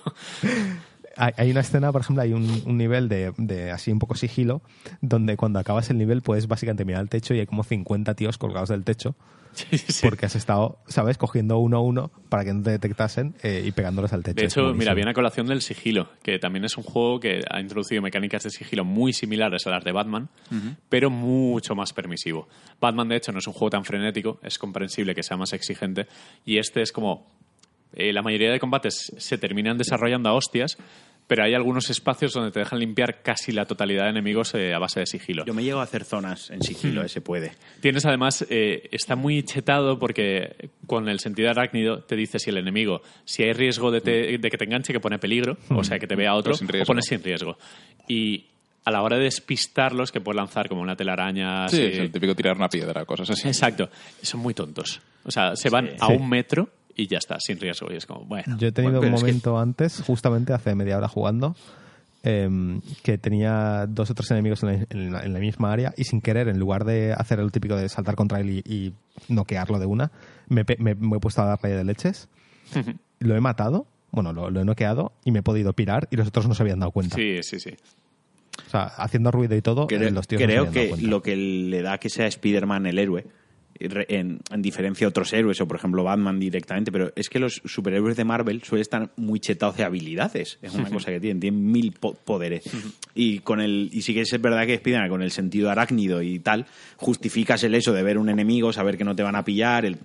Hay, 1.18 1.52
una 1.52 1.62
escena, 1.62 1.92
por 1.92 2.02
ejemplo, 2.02 2.22
hay 2.24 2.34
un, 2.34 2.62
un 2.66 2.78
nivel 2.78 3.10
de, 3.10 3.34
de 3.38 3.72
así 3.72 3.92
un 3.92 4.00
poco 4.00 4.16
sigilo, 4.16 4.62
donde 5.02 5.36
cuando 5.36 5.60
acabas 5.60 5.90
el 5.90 5.98
nivel 5.98 6.22
puedes 6.22 6.48
básicamente 6.48 6.86
mirar 6.86 7.02
al 7.02 7.10
techo 7.10 7.34
y 7.34 7.40
hay 7.40 7.48
como 7.48 7.64
50 7.64 8.14
tíos 8.16 8.38
colgados 8.38 8.70
del 8.70 8.84
techo, 8.84 9.16
Sí, 9.54 9.76
sí. 9.80 10.06
porque 10.08 10.28
has 10.28 10.36
estado, 10.36 10.78
¿sabes?, 10.88 11.18
cogiendo 11.18 11.58
uno 11.58 11.78
a 11.78 11.82
uno 11.82 12.12
para 12.30 12.46
que 12.46 12.54
no 12.54 12.62
te 12.62 12.70
detectasen 12.70 13.34
eh, 13.42 13.64
y 13.66 13.72
pegándoles 13.72 14.14
al 14.14 14.22
techo. 14.22 14.36
De 14.40 14.46
hecho, 14.46 14.72
mira, 14.76 14.94
viene 14.94 15.10
a 15.10 15.14
colación 15.16 15.48
del 15.48 15.64
sigilo, 15.64 16.10
que 16.22 16.38
también 16.38 16.64
es 16.66 16.78
un 16.78 16.84
juego 16.84 17.20
que 17.20 17.42
ha 17.50 17.60
introducido 17.60 18.04
mecánicas 18.04 18.44
de 18.44 18.52
sigilo 18.52 18.86
muy 18.86 19.14
similares 19.14 19.66
a 19.66 19.72
las 19.72 19.84
de 19.84 19.92
Batman, 19.92 20.30
pero 20.90 21.10
mucho 21.10 21.74
más 21.74 21.92
permisivo. 21.94 22.48
Batman, 22.80 23.10
de 23.10 23.16
hecho, 23.16 23.32
no 23.32 23.40
es 23.40 23.48
un 23.48 23.54
juego 23.54 23.72
tan 23.72 23.84
frenético, 23.84 24.40
es 24.44 24.60
comprensible 24.60 25.16
que 25.16 25.24
sea 25.24 25.38
más 25.38 25.54
exigente, 25.54 26.06
y 26.46 26.60
este 26.60 26.84
es 26.84 26.92
como 26.92 27.26
Eh, 27.94 28.12
la 28.14 28.22
mayoría 28.22 28.52
de 28.52 28.60
combates 28.60 29.14
se 29.18 29.38
terminan 29.38 29.78
desarrollando 29.78 30.28
a 30.30 30.34
hostias, 30.34 30.78
pero 31.28 31.44
hay 31.44 31.54
algunos 31.54 31.90
espacios 31.90 32.32
donde 32.34 32.52
te 32.52 32.60
dejan 32.60 32.80
limpiar 32.80 33.22
casi 33.22 33.52
la 33.52 33.66
totalidad 33.66 34.06
de 34.06 34.12
enemigos 34.12 34.54
eh, 34.56 34.74
a 34.74 34.80
base 34.80 35.02
de 35.02 35.06
sigilo. 35.06 35.46
Yo 35.46 35.54
me 35.54 35.62
llego 35.64 35.80
a 35.80 35.84
hacer 35.84 36.06
zonas 36.06 36.50
en 36.52 36.62
sigilo, 36.64 37.02
Hmm. 37.02 37.06
ese 37.06 37.20
puede. 37.22 37.52
Tienes 37.82 38.06
además, 38.06 38.46
eh, 38.50 38.88
está 38.92 39.16
muy 39.18 39.44
chetado 39.44 40.00
porque 40.00 40.70
con 40.86 41.10
el 41.10 41.20
sentido 41.20 41.50
arácnido 41.50 42.00
te 42.04 42.16
dice 42.16 42.40
si 42.40 42.50
el 42.50 42.58
enemigo, 42.58 43.02
si 43.26 43.44
hay 43.44 43.52
riesgo 43.54 43.92
de, 43.92 44.00
te- 44.02 44.38
de 44.38 44.50
que 44.50 44.58
te 44.58 44.64
enganche, 44.66 44.94
que 44.94 45.00
pone 45.02 45.20
peligro, 45.20 45.58
o 45.70 45.84
sea, 45.84 46.00
que 46.00 46.08
te 46.08 46.16
vea 46.16 46.34
otro, 46.34 46.54
O 46.54 46.56
sin 46.56 46.68
o 46.68 46.72
riesgo. 46.72 46.88
pones 46.88 47.06
sin 47.06 47.22
riesgo. 47.22 47.58
Y 48.08 48.46
a 48.86 48.92
la 48.92 49.02
hora 49.02 49.18
de 49.18 49.24
despistarlos, 49.26 50.14
que 50.14 50.22
puedes 50.22 50.38
lanzar 50.38 50.70
como 50.70 50.82
una 50.82 50.96
telaraña. 50.96 51.68
Sí, 51.68 51.76
así- 51.76 51.86
es 51.92 51.98
el 52.00 52.12
típico 52.12 52.34
tirar 52.36 52.56
una 52.56 52.70
piedra, 52.70 53.04
cosas 53.04 53.30
así. 53.32 53.48
Exacto. 53.50 53.90
Son 54.22 54.40
muy 54.40 54.54
tontos. 54.54 55.02
O 55.26 55.32
sea, 55.32 55.58
se 55.58 55.70
van 55.70 55.90
a 56.00 56.08
Sí. 56.08 56.14
un 56.14 56.30
metro 56.30 56.70
y 56.98 57.08
ya 57.08 57.20
está, 57.20 57.40
sin 57.40 57.60
riesgo. 57.60 57.88
Y 57.92 57.96
es 57.96 58.06
como, 58.06 58.26
bueno. 58.26 58.58
Yo 58.58 58.68
he 58.68 58.72
tenido 58.74 59.00
Bueno, 59.00 59.00
un 59.00 59.06
pero 59.06 59.16
es 59.16 59.22
que- 59.22 59.28
momento 59.28 59.60
antes, 59.60 60.02
justamente 60.06 60.52
hace 60.54 60.76
media 60.76 60.98
hora 60.98 61.08
jugando, 61.08 61.56
em, 62.24 62.82
que 63.04 63.18
tenía 63.18 63.86
dos 63.88 64.10
o 64.10 64.14
tres 64.16 64.32
enemigos 64.32 64.64
en 64.64 64.70
la, 64.70 64.86
en 64.90 65.12
la- 65.14 65.24
en 65.24 65.34
la 65.34 65.40
misma 65.40 65.72
área 65.72 65.94
y 65.96 66.04
sin 66.04 66.20
querer, 66.20 66.48
en 66.50 66.60
lugar 66.60 66.84
de 66.84 67.14
hacer 67.14 67.40
el 67.40 67.52
típico 67.52 67.76
de 67.76 67.88
saltar 67.88 68.16
contra 68.16 68.40
él 68.40 68.50
y, 68.50 68.58
y 68.66 68.94
noquearlo 69.30 69.80
de 69.80 69.86
una, 69.86 70.12
me, 70.50 70.66
me- 70.80 70.96
me 70.96 71.18
he 71.18 71.20
puesto 71.20 71.42
a 71.42 71.46
darle 71.46 71.70
de 71.70 71.84
leches, 71.86 72.28
lo 73.20 73.36
he 73.36 73.40
matado, 73.42 73.86
bueno, 74.12 74.34
lo, 74.34 74.50
lo 74.50 74.62
he 74.62 74.66
noqueado 74.66 75.14
y 75.24 75.32
me 75.32 75.40
he 75.40 75.44
podido 75.44 75.74
pirar 75.74 76.08
y 76.12 76.18
los 76.18 76.28
otros 76.28 76.48
no 76.48 76.54
se 76.56 76.64
habían 76.64 76.80
dado 76.80 76.92
cuenta. 76.92 77.16
Sí, 77.16 77.40
sí, 77.44 77.60
sí. 77.60 77.72
O 78.66 78.70
sea, 78.70 78.84
haciendo 78.86 79.32
ruido 79.32 79.56
y 79.56 79.62
todo, 79.62 79.88
Creo, 79.88 80.08
eh, 80.08 80.12
los 80.12 80.28
tíos 80.28 80.42
no 80.42 80.48
se 80.48 80.52
creo 80.52 80.60
habían 80.64 80.74
dado 80.74 80.84
que 80.86 80.90
cuenta. 80.90 81.08
lo 81.10 81.22
que 81.22 81.36
le 81.36 81.82
da 81.84 81.98
que 82.00 82.10
sea 82.10 82.26
Spider-Man 82.28 82.88
el 82.88 82.98
héroe, 83.00 83.26
en, 83.80 84.40
en 84.52 84.62
diferencia 84.62 85.06
a 85.06 85.10
otros 85.10 85.32
héroes, 85.34 85.60
o 85.62 85.68
por 85.68 85.78
ejemplo 85.78 86.04
Batman 86.04 86.40
directamente, 86.40 86.92
pero 86.92 87.12
es 87.16 87.30
que 87.30 87.40
los 87.40 87.62
superhéroes 87.66 88.18
de 88.18 88.24
Marvel 88.26 88.64
suelen 88.64 88.82
estar 88.82 89.10
muy 89.18 89.40
chetados 89.40 89.78
de 89.78 89.84
habilidades. 89.84 90.58
Es 90.62 90.74
una 90.74 90.90
cosa 90.92 91.12
que 91.12 91.20
tienen, 91.20 91.40
tienen 91.40 91.72
mil 91.72 91.92
po- 91.92 92.14
poderes. 92.14 92.64
Y 93.16 93.40
con 93.40 93.62
el 93.62 93.90
y 93.92 94.02
sí 94.02 94.14
que 94.14 94.22
es 94.22 94.42
verdad 94.42 94.66
que 94.66 94.74
Spider-Man, 94.76 95.10
con 95.10 95.22
el 95.22 95.32
sentido 95.32 95.70
arácnido 95.70 96.22
y 96.22 96.40
tal, 96.40 96.66
justificas 96.98 97.64
el 97.64 97.76
eso 97.76 97.94
de 97.94 98.04
ver 98.04 98.18
un 98.18 98.30
enemigo, 98.30 98.74
saber 98.74 98.98
que 98.98 99.04
no 99.04 99.16
te 99.16 99.24
van 99.24 99.36
a 99.36 99.44
pillar, 99.44 99.86
el... 99.86 99.98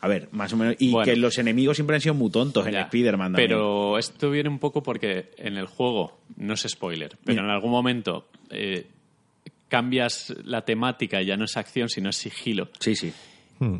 A 0.00 0.08
ver, 0.08 0.28
más 0.32 0.52
o 0.52 0.58
menos. 0.58 0.76
Y 0.78 0.90
Bueno. 0.90 1.06
que 1.10 1.16
los 1.16 1.38
enemigos 1.38 1.78
siempre 1.78 1.96
han 1.96 2.02
sido 2.02 2.12
muy 2.14 2.30
tontos 2.30 2.66
en 2.66 2.74
Ya. 2.74 2.82
Spider-Man. 2.82 3.32
también. 3.32 3.48
Pero 3.48 3.96
esto 3.96 4.30
viene 4.30 4.50
un 4.50 4.58
poco 4.58 4.82
porque 4.82 5.30
en 5.38 5.56
el 5.56 5.64
juego, 5.66 6.20
no 6.36 6.52
es 6.52 6.66
spoiler, 6.68 7.16
pero 7.24 7.40
en 7.42 7.48
algún 7.48 7.70
momento 7.70 8.28
eh, 8.50 8.86
cambias 9.74 10.32
la 10.44 10.64
temática 10.64 11.20
y 11.20 11.26
ya 11.26 11.36
no 11.36 11.44
es 11.46 11.56
acción, 11.56 11.88
sino 11.88 12.10
es 12.10 12.16
sigilo. 12.16 12.68
Sí, 12.78 12.94
sí. 12.94 13.12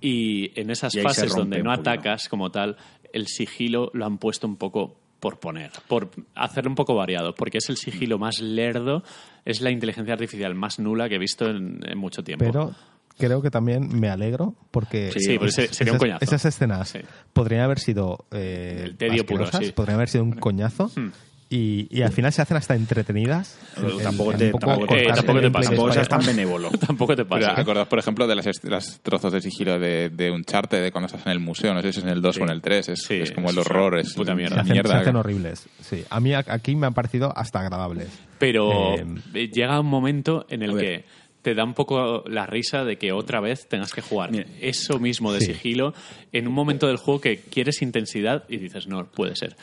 Y 0.00 0.58
en 0.58 0.70
esas 0.70 0.94
Y 0.94 1.00
fases 1.00 1.34
donde 1.34 1.58
un 1.58 1.64
no 1.64 1.72
atacas 1.72 2.28
como 2.28 2.50
tal, 2.50 2.76
el 3.12 3.26
sigilo 3.26 3.90
lo 3.92 4.06
han 4.06 4.18
puesto 4.18 4.46
un 4.46 4.56
poco 4.56 4.98
por 5.20 5.38
poner, 5.40 5.70
por 5.88 6.10
hacerlo 6.34 6.70
un 6.70 6.74
poco 6.76 6.94
variado, 6.94 7.34
porque 7.34 7.58
es 7.58 7.68
el 7.70 7.76
sigilo 7.76 8.18
más 8.18 8.40
lerdo, 8.40 9.02
es 9.44 9.60
la 9.60 9.70
inteligencia 9.70 10.14
artificial 10.14 10.54
más 10.54 10.78
nula 10.78 11.08
que 11.08 11.14
he 11.14 11.18
visto 11.18 11.48
en, 11.48 11.80
en 11.86 11.96
mucho 11.98 12.22
tiempo. 12.22 12.44
Pero 12.44 12.72
creo 13.16 13.40
que 13.40 13.50
también 13.50 13.88
me 14.00 14.08
alegro 14.10 14.54
porque 14.70 15.12
Sí, 15.12 15.20
Sí, 15.20 15.26
sería 15.70 15.92
un 15.92 15.96
esas, 15.96 15.98
coñazo. 15.98 16.24
esas 16.24 16.44
escenas 16.44 16.88
Sí. 16.90 16.98
podrían 17.32 17.62
haber 17.62 17.78
sido 17.78 18.26
eh, 18.32 18.82
El 18.84 18.96
tedio 18.96 19.24
puro, 19.24 19.46
podrían 19.74 19.96
haber 19.96 20.08
sido 20.08 20.24
un 20.24 20.32
coñazo 20.32 20.90
Hmm. 20.94 21.10
Y, 21.55 21.86
y 21.90 22.02
al 22.02 22.12
final 22.12 22.32
se 22.32 22.43
hacen 22.43 22.56
hasta 22.56 22.74
entretenidas. 22.74 23.59
Pero 23.74 23.98
tampoco 23.98 24.32
el 24.32 24.39
te, 24.39 24.51
tampoco, 24.51 24.94
Eh, 24.94 25.06
tampoco 25.14 25.40
te 25.40 25.47
de 25.47 25.51
tampoco 25.51 25.93
seas 25.93 26.09
tan 26.09 26.24
benévolo. 26.24 26.70
Tampoco 26.86 27.14
te 27.16 27.24
pasa. 27.24 27.59
acordad, 27.60 27.86
por 27.89 27.98
ejemplo, 27.98 28.26
de 28.26 28.35
las, 28.36 29.01
trozos 29.02 29.32
de 29.32 29.40
sigilo 29.40 29.78
de, 29.78 30.10
de 30.10 30.31
un 30.31 30.44
charte 30.44 30.81
de 30.81 30.90
cuando 30.93 31.06
estás 31.06 31.24
en 31.26 31.32
el 31.32 31.40
museo. 31.40 31.72
No 31.74 31.82
sé 31.82 31.93
si 31.93 31.98
es 32.01 32.05
en 32.05 32.10
el 32.10 32.20
2 32.22 32.39
o 32.39 32.43
en 32.44 32.51
el 32.51 32.60
3. 32.62 32.89
Es, 32.89 33.02
Sí, 33.05 33.14
es 33.14 33.32
como 33.32 33.51
el 33.51 33.59
horror. 33.59 33.98
Es 33.98 34.14
puta 34.14 34.32
una 34.32 34.36
mierda. 34.40 34.56
Se 34.56 34.60
hacen, 34.62 34.72
mierda. 34.72 34.90
se 34.90 34.97
hacen 34.97 35.16
horribles. 35.16 35.68
Sí. 35.81 36.05
A 36.10 36.20
mí 36.20 36.35
aquí 36.35 36.74
me 36.76 36.86
han 36.86 36.94
parecido 36.94 37.32
hasta 37.36 37.60
agradables. 37.60 38.09
Pero 38.39 38.94
Eh, 38.97 39.05
eh, 39.35 39.48
llega 39.52 39.78
un 39.81 39.86
momento 39.86 40.47
en 40.51 40.62
el 40.62 40.76
que 40.78 41.05
te 41.43 41.55
da 41.55 41.62
un 41.64 41.74
poco 41.74 42.24
la 42.26 42.47
risa 42.47 42.85
de 42.85 42.97
que 42.97 43.12
otra 43.12 43.39
vez 43.40 43.68
tengas 43.68 43.93
que 43.93 44.01
jugar 44.01 44.31
Mira. 44.32 44.47
eso 44.62 44.98
mismo 44.98 45.31
de 45.32 45.40
Sí. 45.40 45.52
sigilo 45.52 45.93
en 46.32 46.48
un 46.48 46.55
momento 46.55 46.86
del 46.86 46.97
juego 46.97 47.20
que 47.20 47.36
quieres 47.39 47.82
intensidad 47.82 48.44
y 48.48 48.56
dices, 48.56 48.86
no, 48.86 49.05
puede 49.10 49.36
ser. 49.36 49.55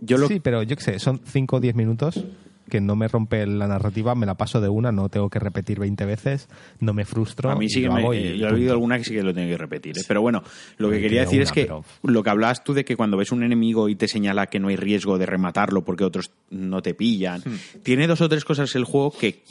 Yo 0.00 0.18
lo, 0.18 0.28
Sí, 0.28 0.40
pero 0.40 0.62
yo 0.62 0.76
qué 0.76 0.82
sé, 0.82 0.98
son 0.98 1.20
5 1.24 1.56
o 1.56 1.60
10 1.60 1.74
minutos 1.74 2.24
que 2.68 2.80
no 2.80 2.96
me 2.96 3.06
rompe 3.06 3.46
la 3.46 3.68
narrativa, 3.68 4.16
me 4.16 4.26
la 4.26 4.34
paso 4.34 4.60
de 4.60 4.68
una, 4.68 4.90
no 4.90 5.08
tengo 5.08 5.30
que 5.30 5.38
repetir 5.38 5.78
20 5.78 6.04
veces, 6.04 6.48
no 6.80 6.92
me 6.94 7.04
frustro. 7.04 7.48
A 7.50 7.54
mí 7.54 7.68
sí 7.68 7.80
que 7.80 7.88
me, 7.88 8.00
eh, 8.18 8.36
yo 8.36 8.48
he 8.48 8.52
oído 8.54 8.72
alguna 8.72 8.98
que 8.98 9.04
sí 9.04 9.14
que 9.14 9.22
lo 9.22 9.32
tengo 9.32 9.48
que 9.48 9.56
repetir. 9.56 9.96
¿eh? 9.96 10.02
Pero 10.08 10.20
bueno, 10.20 10.42
lo 10.78 10.90
que 10.90 11.00
quería 11.00 11.20
decir 11.20 11.42
es 11.42 11.52
que 11.52 11.62
pero- 11.62 11.84
lo 12.02 12.22
que 12.24 12.30
hablabas 12.30 12.64
tú 12.64 12.74
de 12.74 12.84
que 12.84 12.96
cuando 12.96 13.16
ves 13.16 13.30
un 13.30 13.44
enemigo 13.44 13.88
y 13.88 13.94
te 13.94 14.08
señala 14.08 14.46
que 14.48 14.58
no 14.58 14.66
hay 14.66 14.74
riesgo 14.74 15.16
de 15.16 15.26
rematarlo 15.26 15.84
porque 15.84 16.02
otros 16.02 16.32
no 16.50 16.82
te 16.82 16.92
pillan, 16.94 17.40
Hmm. 17.44 17.82
tiene 17.84 18.08
dos 18.08 18.20
o 18.20 18.28
tres 18.28 18.44
cosas 18.44 18.74
el 18.74 18.82
juego 18.82 19.12
que, 19.12 19.44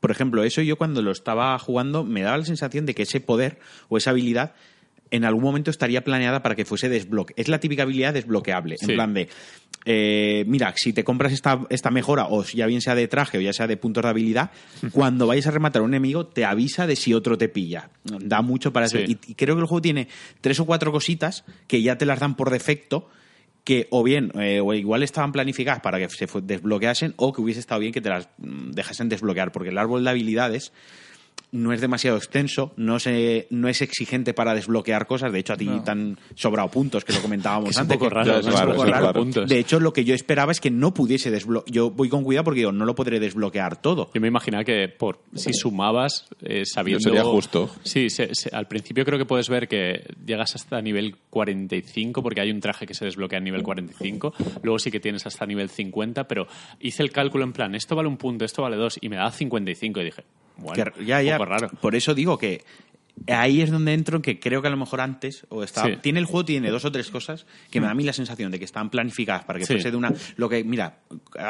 por 0.00 0.10
ejemplo, 0.10 0.44
eso 0.44 0.60
yo 0.60 0.76
cuando 0.76 1.00
lo 1.00 1.10
estaba 1.12 1.58
jugando 1.58 2.04
me 2.04 2.20
daba 2.20 2.36
la 2.36 2.44
sensación 2.44 2.84
de 2.84 2.94
que 2.94 3.04
ese 3.04 3.20
poder 3.20 3.60
o 3.88 3.96
esa 3.96 4.10
habilidad 4.10 4.52
en 5.10 5.24
algún 5.24 5.42
momento 5.42 5.70
estaría 5.70 6.04
planeada 6.04 6.42
para 6.42 6.54
que 6.54 6.66
fuese 6.66 6.90
desbloque. 6.90 7.32
Es 7.38 7.48
la 7.48 7.60
típica 7.60 7.84
habilidad 7.84 8.12
desbloqueable. 8.12 8.76
En 8.78 8.88
plan 8.88 9.14
de, 9.14 9.30
eh, 9.90 10.44
mira, 10.46 10.74
si 10.76 10.92
te 10.92 11.02
compras 11.02 11.32
esta, 11.32 11.64
esta 11.70 11.90
mejora, 11.90 12.26
o 12.28 12.44
ya 12.44 12.66
bien 12.66 12.82
sea 12.82 12.94
de 12.94 13.08
traje 13.08 13.38
o 13.38 13.40
ya 13.40 13.54
sea 13.54 13.66
de 13.66 13.78
puntos 13.78 14.02
de 14.02 14.10
habilidad, 14.10 14.50
cuando 14.92 15.26
vayas 15.26 15.46
a 15.46 15.50
rematar 15.50 15.80
a 15.80 15.84
un 15.86 15.92
enemigo, 15.92 16.26
te 16.26 16.44
avisa 16.44 16.86
de 16.86 16.94
si 16.94 17.14
otro 17.14 17.38
te 17.38 17.48
pilla. 17.48 17.88
Da 18.04 18.42
mucho 18.42 18.70
para 18.70 18.84
eso. 18.84 18.98
Sí. 18.98 19.18
Y, 19.26 19.32
y 19.32 19.34
creo 19.34 19.54
que 19.54 19.62
el 19.62 19.66
juego 19.66 19.80
tiene 19.80 20.08
tres 20.42 20.60
o 20.60 20.66
cuatro 20.66 20.92
cositas 20.92 21.44
que 21.66 21.80
ya 21.80 21.96
te 21.96 22.04
las 22.04 22.20
dan 22.20 22.36
por 22.36 22.50
defecto 22.50 23.08
que 23.64 23.86
o 23.90 24.02
bien 24.02 24.30
eh, 24.38 24.60
o 24.60 24.74
igual 24.74 25.02
estaban 25.02 25.32
planificadas 25.32 25.80
para 25.80 25.98
que 25.98 26.08
se 26.10 26.26
desbloqueasen 26.42 27.14
o 27.16 27.32
que 27.32 27.40
hubiese 27.40 27.60
estado 27.60 27.80
bien 27.80 27.94
que 27.94 28.02
te 28.02 28.10
las 28.10 28.28
mm, 28.36 28.72
dejasen 28.72 29.08
desbloquear 29.08 29.52
porque 29.52 29.70
el 29.70 29.78
árbol 29.78 30.04
de 30.04 30.10
habilidades 30.10 30.72
no 31.50 31.72
es 31.72 31.80
demasiado 31.80 32.16
extenso, 32.16 32.72
no, 32.76 32.98
se, 32.98 33.46
no 33.50 33.68
es 33.68 33.80
exigente 33.82 34.34
para 34.34 34.54
desbloquear 34.54 35.06
cosas. 35.06 35.32
De 35.32 35.38
hecho, 35.38 35.54
a 35.54 35.56
ti 35.56 35.66
te 35.84 35.90
han 35.90 36.18
sobrado 36.34 36.68
puntos, 36.70 37.04
que 37.04 37.12
lo 37.12 37.20
comentábamos 37.22 37.70
antes. 37.82 37.98
De 39.48 39.58
hecho, 39.58 39.80
lo 39.80 39.92
que 39.92 40.04
yo 40.04 40.14
esperaba 40.14 40.52
es 40.52 40.60
que 40.60 40.70
no 40.70 40.92
pudiese 40.94 41.30
desbloquear. 41.30 41.72
Yo 41.74 41.90
voy 41.90 42.08
con 42.08 42.22
cuidado 42.24 42.44
porque 42.44 42.60
digo, 42.60 42.72
no 42.72 42.84
lo 42.84 42.94
podré 42.94 43.18
desbloquear 43.20 43.80
todo. 43.80 44.10
Yo 44.14 44.20
me 44.20 44.28
imaginaba 44.28 44.64
que 44.64 44.88
por 44.88 45.20
si 45.34 45.52
sumabas, 45.52 46.26
eh, 46.42 46.64
sabiendo... 46.66 47.00
Sería 47.02 47.24
justo. 47.24 47.70
Sí, 47.82 48.10
se- 48.10 48.34
se- 48.34 48.54
al 48.54 48.68
principio 48.68 49.04
creo 49.04 49.18
que 49.18 49.24
puedes 49.24 49.48
ver 49.48 49.68
que 49.68 50.04
llegas 50.26 50.54
hasta 50.54 50.80
nivel 50.82 51.16
45 51.30 52.22
porque 52.22 52.40
hay 52.40 52.50
un 52.50 52.60
traje 52.60 52.86
que 52.86 52.94
se 52.94 53.04
desbloquea 53.04 53.38
a 53.38 53.42
nivel 53.42 53.62
45. 53.62 54.34
Luego 54.62 54.78
sí 54.78 54.90
que 54.90 55.00
tienes 55.00 55.26
hasta 55.26 55.46
nivel 55.46 55.70
50, 55.70 56.28
pero 56.28 56.46
hice 56.80 57.02
el 57.02 57.10
cálculo 57.10 57.44
en 57.44 57.52
plan, 57.52 57.74
esto 57.74 57.96
vale 57.96 58.08
un 58.08 58.16
punto, 58.16 58.44
esto 58.44 58.62
vale 58.62 58.76
dos, 58.76 58.98
y 59.00 59.08
me 59.08 59.16
da 59.16 59.30
55 59.30 60.00
y 60.00 60.04
dije, 60.04 60.24
bueno, 60.58 60.84
Que- 60.92 61.04
ya, 61.04 61.22
ya. 61.22 61.32
un 61.32 61.38
poco 61.38 61.50
raro. 61.50 61.68
Por 61.80 61.94
eso 61.96 62.14
digo 62.14 62.36
que 62.38 62.62
ahí 63.26 63.62
es 63.62 63.70
donde 63.72 63.94
entro, 63.94 64.22
que 64.22 64.38
creo 64.38 64.62
que 64.62 64.68
a 64.68 64.70
lo 64.70 64.76
mejor 64.76 65.00
antes, 65.00 65.44
o 65.48 65.64
estaba, 65.64 65.88
Sí. 65.88 65.96
tiene 66.00 66.20
el 66.20 66.24
juego, 66.24 66.44
tiene 66.44 66.70
dos 66.70 66.84
o 66.84 66.92
tres 66.92 67.10
cosas 67.10 67.46
que 67.68 67.80
me 67.80 67.86
da 67.86 67.90
a 67.90 67.94
mí 67.96 68.04
la 68.04 68.12
sensación 68.12 68.52
de 68.52 68.60
que 68.60 68.64
están 68.64 68.90
planificadas 68.90 69.44
para 69.44 69.58
que 69.58 69.66
Sí. 69.66 69.72
fuese 69.74 69.90
de 69.90 69.96
una. 69.96 70.12
Lo 70.36 70.48
que, 70.48 70.62
mira, 70.62 70.98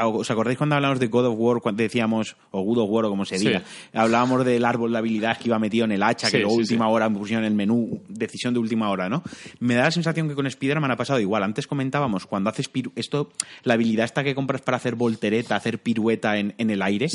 ¿os 0.02 0.30
acordáis 0.30 0.56
cuando 0.56 0.76
hablamos 0.76 0.98
de 0.98 1.08
God 1.08 1.26
of 1.26 1.34
War, 1.36 1.60
cuando 1.60 1.82
decíamos, 1.82 2.36
o 2.52 2.62
God 2.62 2.78
of 2.78 2.88
War, 2.90 3.04
o 3.04 3.10
como 3.10 3.26
se 3.26 3.38
Sí. 3.38 3.48
diga, 3.48 3.62
hablábamos 3.92 4.46
del 4.46 4.64
árbol 4.64 4.92
de 4.92 4.98
habilidades 4.98 5.36
que 5.38 5.48
iba 5.48 5.58
metido 5.58 5.84
en 5.84 5.92
el 5.92 6.02
hacha, 6.02 6.30
que 6.30 6.38
luego 6.38 6.54
última 6.54 6.88
hora 6.88 7.06
me 7.10 7.18
pusieron 7.18 7.44
en 7.44 7.52
el 7.52 7.56
menú, 7.56 8.00
decisión 8.08 8.54
de 8.54 8.60
última 8.60 8.88
hora, 8.88 9.10
¿no? 9.10 9.22
Me 9.60 9.74
da 9.74 9.82
la 9.84 9.90
sensación 9.90 10.26
que 10.26 10.34
con 10.34 10.46
Spider-Man 10.46 10.90
ha 10.90 10.96
pasado 10.96 11.20
igual. 11.20 11.42
Antes 11.42 11.66
comentábamos, 11.66 12.24
cuando 12.24 12.48
haces 12.48 12.70
piru 12.70 12.92
esto, 12.96 13.30
la 13.64 13.74
habilidad 13.74 14.06
esta 14.06 14.24
que 14.24 14.34
compras 14.34 14.62
para 14.62 14.78
hacer 14.78 14.94
voltereta, 14.94 15.54
hacer 15.54 15.80
pirueta 15.80 16.38
en, 16.38 16.54
en 16.56 16.70
el 16.70 16.80
aire, 16.80 17.08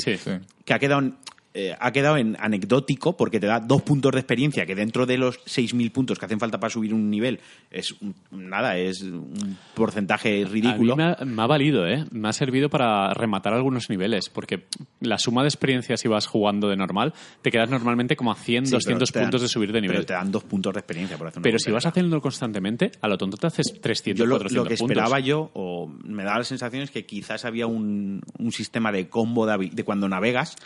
que 0.64 0.74
ha 0.74 0.78
quedado 0.78 1.10
eh, 1.56 1.74
ha 1.78 1.92
quedado 1.92 2.16
en 2.16 2.36
anecdótico 2.40 3.16
porque 3.16 3.38
te 3.38 3.46
da 3.46 3.60
dos 3.60 3.82
puntos 3.82 4.10
de 4.12 4.18
experiencia 4.18 4.66
que 4.66 4.74
dentro 4.74 5.06
de 5.06 5.16
los 5.18 5.38
6.000 5.46 5.92
puntos 5.92 6.18
que 6.18 6.26
hacen 6.26 6.40
falta 6.40 6.58
para 6.58 6.70
subir 6.70 6.92
un 6.92 7.08
nivel 7.10 7.38
es 7.70 7.92
un- 8.00 8.14
nada, 8.32 8.76
es 8.76 9.02
un 9.02 9.56
porcentaje 9.74 10.44
ridículo. 10.50 10.94
A 10.94 10.96
mí 10.96 11.02
me 11.02 11.10
ha, 11.12 11.24
me 11.24 11.42
ha 11.42 11.46
valido, 11.46 11.86
¿eh? 11.86 12.04
Me 12.10 12.28
ha 12.28 12.32
servido 12.32 12.68
para 12.68 13.12
rematar 13.14 13.52
algunos 13.54 13.88
niveles, 13.88 14.28
porque 14.30 14.64
la 15.00 15.18
suma 15.18 15.42
de 15.42 15.48
experiencias 15.48 16.00
si 16.00 16.08
vas 16.08 16.26
jugando 16.26 16.68
de 16.68 16.76
normal, 16.76 17.12
te 17.42 17.50
quedas 17.50 17.70
normalmente 17.70 18.16
como 18.16 18.32
a 18.32 18.34
100, 18.34 18.66
Sí, 18.66 18.72
200 18.72 19.10
pero 19.10 19.12
te 19.12 19.18
dan- 19.20 19.24
puntos 19.26 19.42
de 19.42 19.48
subir 19.48 19.72
de 19.72 19.80
nivel. 19.80 19.96
Pero 19.98 20.06
te 20.06 20.12
dan 20.14 20.32
dos 20.32 20.44
puntos 20.44 20.72
de 20.74 20.80
experiencia 20.80 21.16
por 21.16 21.28
hacer 21.28 21.38
una 21.38 21.44
Pero 21.44 21.58
si 21.58 21.70
vas 21.70 21.86
haciendo 21.86 22.20
constantemente, 22.20 22.90
a 23.00 23.08
lo 23.08 23.16
tonto 23.16 23.36
te 23.36 23.46
haces 23.46 23.80
300, 23.80 24.18
yo 24.18 24.26
lo, 24.26 24.36
400 24.38 24.64
lo 24.64 24.68
que 24.68 24.76
puntos. 24.76 24.96
esperaba 24.96 25.20
yo, 25.20 25.50
o 25.54 25.86
me 26.04 26.24
daba 26.24 26.38
la 26.38 26.44
sensación 26.44 26.82
es 26.82 26.90
que 26.90 27.06
quizás 27.06 27.44
había 27.44 27.66
un, 27.66 28.20
un 28.38 28.50
sistema 28.52 28.90
de 28.90 29.08
combo 29.08 29.46
de 29.46 29.84
cuando 29.84 30.08
navegas. 30.08 30.56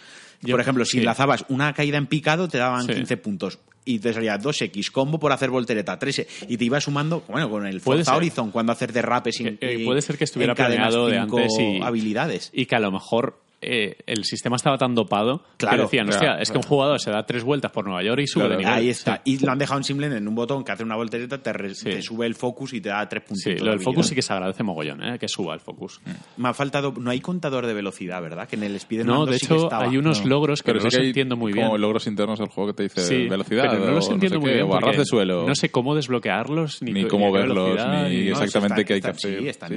Yo- 0.43 0.53
por 0.55 0.61
ejemplo, 0.61 0.85
si 0.85 0.99
sí. 0.99 1.05
lanzabas 1.05 1.45
una 1.49 1.73
caída 1.73 1.99
en 1.99 2.07
picado, 2.07 2.49
te 2.49 2.59
daban 2.59 2.87
Sí. 2.87 2.95
15 2.95 3.17
puntos. 3.17 3.59
Y 3.85 4.01
te 4.01 4.13
salía 4.13 4.37
2X, 4.37 4.91
combo 4.91 5.19
por 5.19 5.33
hacer 5.33 5.49
voltereta, 5.49 5.99
3 5.99 6.27
Y 6.49 6.57
te 6.59 6.65
iba 6.65 6.79
sumando, 6.81 7.25
bueno, 7.27 7.49
con 7.49 7.67
el 7.67 7.81
Forza. 7.81 8.15
Horizon, 8.15 8.51
cuando 8.51 8.71
hacer 8.73 8.93
derrapes 8.93 9.41
y, 9.41 9.47
Eh, 9.47 9.59
eh, 9.61 9.83
puede 9.85 10.03
ser 10.03 10.19
que 10.19 10.25
estuviera 10.25 10.55
planeado 10.55 11.07
de 11.09 11.17
antes 11.19 11.53
y, 11.59 11.81
habilidades. 11.83 12.51
y 12.53 12.67
que 12.67 12.77
a 12.77 12.81
lo 12.81 12.93
mejor 12.93 13.39
eh, 13.61 13.97
el 14.07 14.25
sistema 14.25 14.57
estaba 14.57 14.79
tan 14.79 14.95
dopado 14.95 15.43
Claro, 15.57 15.77
que 15.77 15.83
decían, 15.83 16.07
claro, 16.07 16.17
hostia, 16.33 16.43
es 16.43 16.51
que 16.51 16.57
un 16.59 16.63
jugador 16.63 17.01
se 17.01 17.11
da 17.11 17.27
tres 17.27 17.43
vueltas 17.43 17.71
por 17.73 17.85
Nueva 17.85 18.03
York 18.03 18.21
y 18.23 18.27
sube 18.27 18.43
Claro, 18.45 18.57
de 18.57 18.65
nivel. 18.65 18.73
Ahí 18.75 18.89
está. 18.89 19.21
Y 19.25 19.39
lo 19.45 19.51
han 19.51 19.59
dejado 19.59 19.79
en 19.79 19.85
simple 19.85 20.07
en 20.07 20.29
un 20.29 20.35
botón 20.35 20.63
que 20.65 20.73
hace 20.73 20.85
una 20.85 20.95
voltereta, 20.97 21.39
te, 21.43 21.53
re- 21.53 21.75
Sí. 21.75 21.85
te 21.87 22.03
sube 22.03 22.27
el 22.27 22.35
focus 22.35 22.73
y 22.75 22.81
te 22.81 22.89
da 22.91 23.09
tres 23.09 23.25
puntos. 23.25 23.43
Sí, 23.43 23.57
lo 23.57 23.71
del 23.71 23.81
focus 23.81 24.07
sí 24.07 24.15
que 24.15 24.23
se 24.23 24.33
agradece 24.33 24.63
mogollón, 24.63 25.03
¿eh? 25.03 25.19
que 25.19 25.27
suba 25.29 25.55
el 25.55 25.61
focus. 25.61 26.01
Me 26.37 26.49
ha 26.49 26.55
faltado. 26.55 26.93
No 26.99 27.11
hay 27.11 27.21
contador 27.21 27.67
de 27.67 27.75
velocidad, 27.75 28.23
¿verdad? 28.23 28.49
Que 28.49 28.57
en 28.57 28.63
el 28.65 28.77
Spider-Man 28.77 29.15
No, 29.15 29.21
2 29.27 29.31
de 29.31 29.39
sí 29.39 29.47
hecho, 29.47 29.65
estaba. 29.65 29.85
hay 29.85 29.97
unos 29.97 30.23
No. 30.23 30.29
logros 30.29 30.63
que 30.63 30.73
Pero 30.73 30.85
no 30.85 30.91
sí 30.91 30.97
los 30.99 31.07
entiendo 31.07 31.37
muy 31.37 31.53
bien. 31.53 31.67
Como 31.67 31.79
logros 31.79 32.07
internos 32.07 32.39
del 32.39 32.49
juego 32.49 32.69
que 32.73 32.77
te 32.77 32.83
dice 32.85 33.01
Sí, 33.03 33.29
velocidad. 33.29 33.67
pero 33.71 33.85
no 33.87 33.91
los 33.93 34.09
entiendo 34.09 34.37
sé 34.37 34.41
muy 34.41 34.51
qué, 34.53 34.63
bien. 34.63 34.97
de 34.99 35.05
suelo. 35.05 35.47
No 35.47 35.55
sé 35.55 35.71
cómo 35.71 35.95
desbloquearlos, 35.95 36.83
ni, 36.83 37.05
cómo 37.07 37.33
verlos, 37.33 37.79
ni 38.09 38.29
exactamente 38.29 38.85
qué 38.85 38.95
hay 38.95 39.01
que 39.01 39.09
hacer. 39.09 39.39
Sí, 39.41 39.49
están, 39.49 39.69
Sí. 39.69 39.75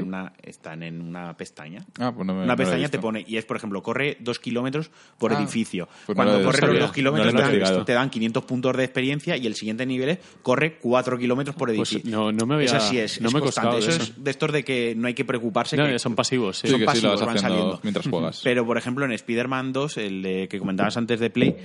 En 0.81 1.01
una, 1.01 1.33
pestaña. 1.35 1.83
Ah, 1.99 2.11
pues 2.15 2.25
no 2.27 2.33
me- 2.33 2.43
una 2.43 2.55
pestaña 2.55 2.87
te 2.89 2.99
pone, 2.99 3.23
y 3.27 3.37
es, 3.37 3.45
por 3.45 3.57
ejemplo, 3.57 3.70
corre 3.81 4.17
dos 4.19 4.39
kilómetros 4.39 4.91
por 5.17 5.31
Ah, 5.33 5.37
edificio. 5.39 5.87
pues 6.05 6.15
Cuando 6.15 6.33
no 6.39 6.51
los 6.51 6.79
dos 6.79 6.91
kilómetros 6.91 7.33
No 7.33 7.37
te, 7.39 7.43
dan, 7.43 7.53
investigado. 7.53 7.85
te 7.85 7.93
dan 7.93 8.09
500 8.09 8.43
puntos 8.43 8.75
de 8.75 8.83
experiencia 8.83 9.37
y 9.37 9.47
el 9.47 9.55
siguiente 9.55 9.85
nivel 9.85 10.09
es 10.09 10.17
corre 10.41 10.77
4 10.79 11.17
kilómetros 11.17 11.55
por 11.55 11.73
Pues 11.73 11.91
edificio. 11.93 12.11
no- 12.11 12.31
no 12.33 12.45
me 12.45 12.55
había- 12.55 12.65
Eso 12.65 12.79
sí 12.81 12.97
es, 12.99 13.21
no 13.21 13.29
es 13.29 13.33
me 13.33 13.39
constante. 13.39 13.77
Eso 13.77 13.89
eso. 13.91 14.03
es 14.03 14.21
de 14.23 14.31
estos 14.31 14.51
de 14.51 14.63
que 14.65 14.93
no 14.97 15.07
hay 15.07 15.13
que 15.13 15.23
preocuparse. 15.23 15.77
No, 15.77 15.85
que 15.85 15.97
son 15.99 16.15
pasivos, 16.15 16.57
sí. 16.57 16.67
Son 16.67 16.79
sí 16.79 16.85
pasivos, 16.85 17.25
van 17.25 17.39
saliendo. 17.39 17.79
mientras 17.83 18.07
juegas. 18.07 18.41
Pero, 18.43 18.65
por 18.65 18.77
ejemplo, 18.77 19.05
en 19.05 19.13
Spider-Man 19.13 19.71
2, 19.71 19.97
el 19.97 20.21
de, 20.21 20.47
que 20.49 20.59
comentabas 20.59 20.97
antes 20.97 21.19
de 21.19 21.29
Play, 21.29 21.55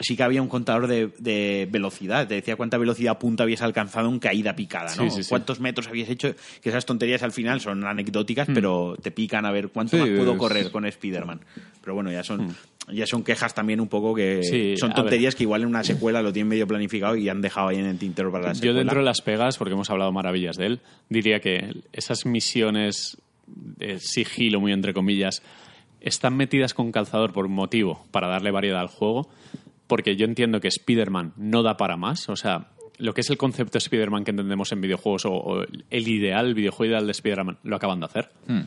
sí 0.00 0.16
que 0.16 0.22
había 0.22 0.42
un 0.42 0.48
contador 0.48 0.86
de, 0.86 1.10
de 1.18 1.68
velocidad. 1.70 2.26
Te 2.26 2.34
decía 2.34 2.56
cuánta 2.56 2.78
velocidad 2.78 3.18
punta 3.18 3.44
habías 3.44 3.62
alcanzado 3.62 4.08
en 4.08 4.18
caída 4.18 4.56
picada, 4.56 4.94
¿no? 4.96 5.04
Sí, 5.04 5.10
sí, 5.10 5.22
sí. 5.22 5.28
Cuántos 5.28 5.60
metros 5.60 5.88
habías 5.88 6.08
hecho. 6.08 6.34
Que 6.62 6.70
esas 6.70 6.86
tonterías 6.86 7.22
al 7.22 7.32
final 7.32 7.60
son 7.60 7.84
anecdóticas, 7.84 8.48
pero 8.52 8.96
te 9.00 9.10
pican 9.10 9.44
a 9.46 9.52
ver 9.52 9.68
cuánto 9.68 9.96
más 9.98 10.08
puedo 10.08 10.36
correr 10.38 10.70
con 10.70 10.86
Spider-Man. 10.86 11.40
Pero 11.82 11.94
bueno, 11.94 12.10
ya 12.10 12.24
son, 12.24 12.54
ya 12.92 13.06
son 13.06 13.22
quejas 13.22 13.54
también 13.54 13.80
un 13.80 13.88
poco 13.88 14.14
que 14.14 14.76
son 14.78 14.92
tonterías 14.94 15.34
que 15.34 15.44
igual 15.44 15.62
en 15.62 15.68
una 15.68 15.84
secuela 15.84 16.22
lo 16.22 16.32
tienen 16.32 16.48
medio 16.48 16.66
planificado 16.66 17.14
y 17.16 17.28
han 17.28 17.40
dejado 17.40 17.68
ahí 17.68 17.78
en 17.78 17.86
el 17.86 17.98
tintero 17.98 18.32
para 18.32 18.48
la 18.48 18.54
secuela. 18.54 18.72
Yo 18.72 18.78
dentro 18.78 19.00
de 19.00 19.04
las 19.04 19.20
pegas, 19.20 19.58
porque 19.58 19.74
hemos 19.74 19.90
hablado 19.90 20.12
maravillas 20.12 20.56
de 20.56 20.66
él, 20.66 20.80
diría 21.08 21.40
que 21.40 21.82
esas 21.92 22.24
misiones 22.26 23.18
de 23.46 23.98
sigilo, 23.98 24.60
muy 24.60 24.72
entre 24.72 24.94
comillas, 24.94 25.42
están 26.00 26.36
metidas 26.36 26.72
con 26.72 26.92
calzador 26.92 27.32
por 27.32 27.46
un 27.46 27.52
motivo, 27.52 28.06
para 28.10 28.28
darle 28.28 28.50
variedad 28.50 28.80
al 28.80 28.88
juego, 28.88 29.28
porque 29.90 30.16
yo 30.16 30.24
entiendo 30.24 30.60
que 30.60 30.68
Spider-Man 30.68 31.34
no 31.36 31.62
da 31.62 31.76
para 31.76 31.96
más, 31.98 32.28
o 32.30 32.36
sea, 32.36 32.68
lo 32.98 33.12
que 33.12 33.20
es 33.22 33.28
el 33.30 33.36
concepto 33.36 33.72
de 33.72 33.78
Spider-Man 33.80 34.24
que 34.24 34.30
entendemos 34.30 34.70
en 34.72 34.80
videojuegos 34.80 35.24
o, 35.26 35.32
o 35.32 35.62
el 35.90 36.08
ideal, 36.08 36.46
el 36.46 36.54
videojuego 36.54 36.90
ideal 36.92 37.04
de 37.06 37.12
Spider-Man, 37.12 37.58
lo 37.64 37.76
acaban 37.76 37.98
de 38.00 38.06
hacer. 38.06 38.30
Hmm. 38.46 38.60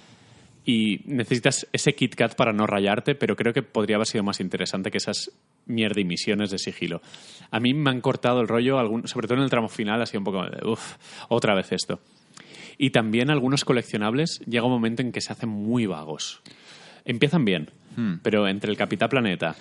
Y 0.66 1.02
necesitas 1.06 1.68
ese 1.74 1.94
Kit 1.94 2.16
Kat 2.16 2.36
para 2.36 2.54
no 2.54 2.66
rayarte, 2.66 3.16
pero 3.16 3.36
creo 3.36 3.54
que 3.54 3.64
podría 3.64 3.98
haber 3.98 4.08
sido 4.08 4.24
más 4.24 4.40
interesante 4.40 4.92
que 4.92 4.98
esas 4.98 5.32
mierda 5.66 6.00
y 6.02 6.06
misiones 6.06 6.52
de 6.52 6.58
sigilo. 6.58 7.02
A 7.52 7.60
mí 7.60 7.74
me 7.74 7.90
han 7.90 8.02
cortado 8.02 8.40
el 8.42 8.48
rollo, 8.48 8.80
algún- 8.80 9.08
sobre 9.08 9.28
todo 9.28 9.38
en 9.40 9.44
el 9.44 9.50
tramo 9.50 9.68
final, 9.70 10.02
ha 10.02 10.06
sido 10.06 10.20
un 10.22 10.26
poco, 10.26 10.44
de, 10.46 10.66
uff, 10.68 10.96
otra 11.30 11.54
vez 11.56 11.72
esto. 11.72 12.00
Y 12.78 12.90
también 12.90 13.30
algunos 13.30 13.66
coleccionables 13.66 14.40
llega 14.48 14.66
un 14.66 14.72
momento 14.72 15.02
en 15.02 15.12
que 15.12 15.22
se 15.22 15.32
hacen 15.32 15.50
muy 15.50 15.86
vagos. 15.86 16.42
Empiezan 17.06 17.46
bien, 17.46 17.70
Hmm. 17.96 18.16
pero 18.24 18.48
entre 18.48 18.72
el 18.72 18.78
Capitán 18.78 19.08
Planeta 19.10 19.56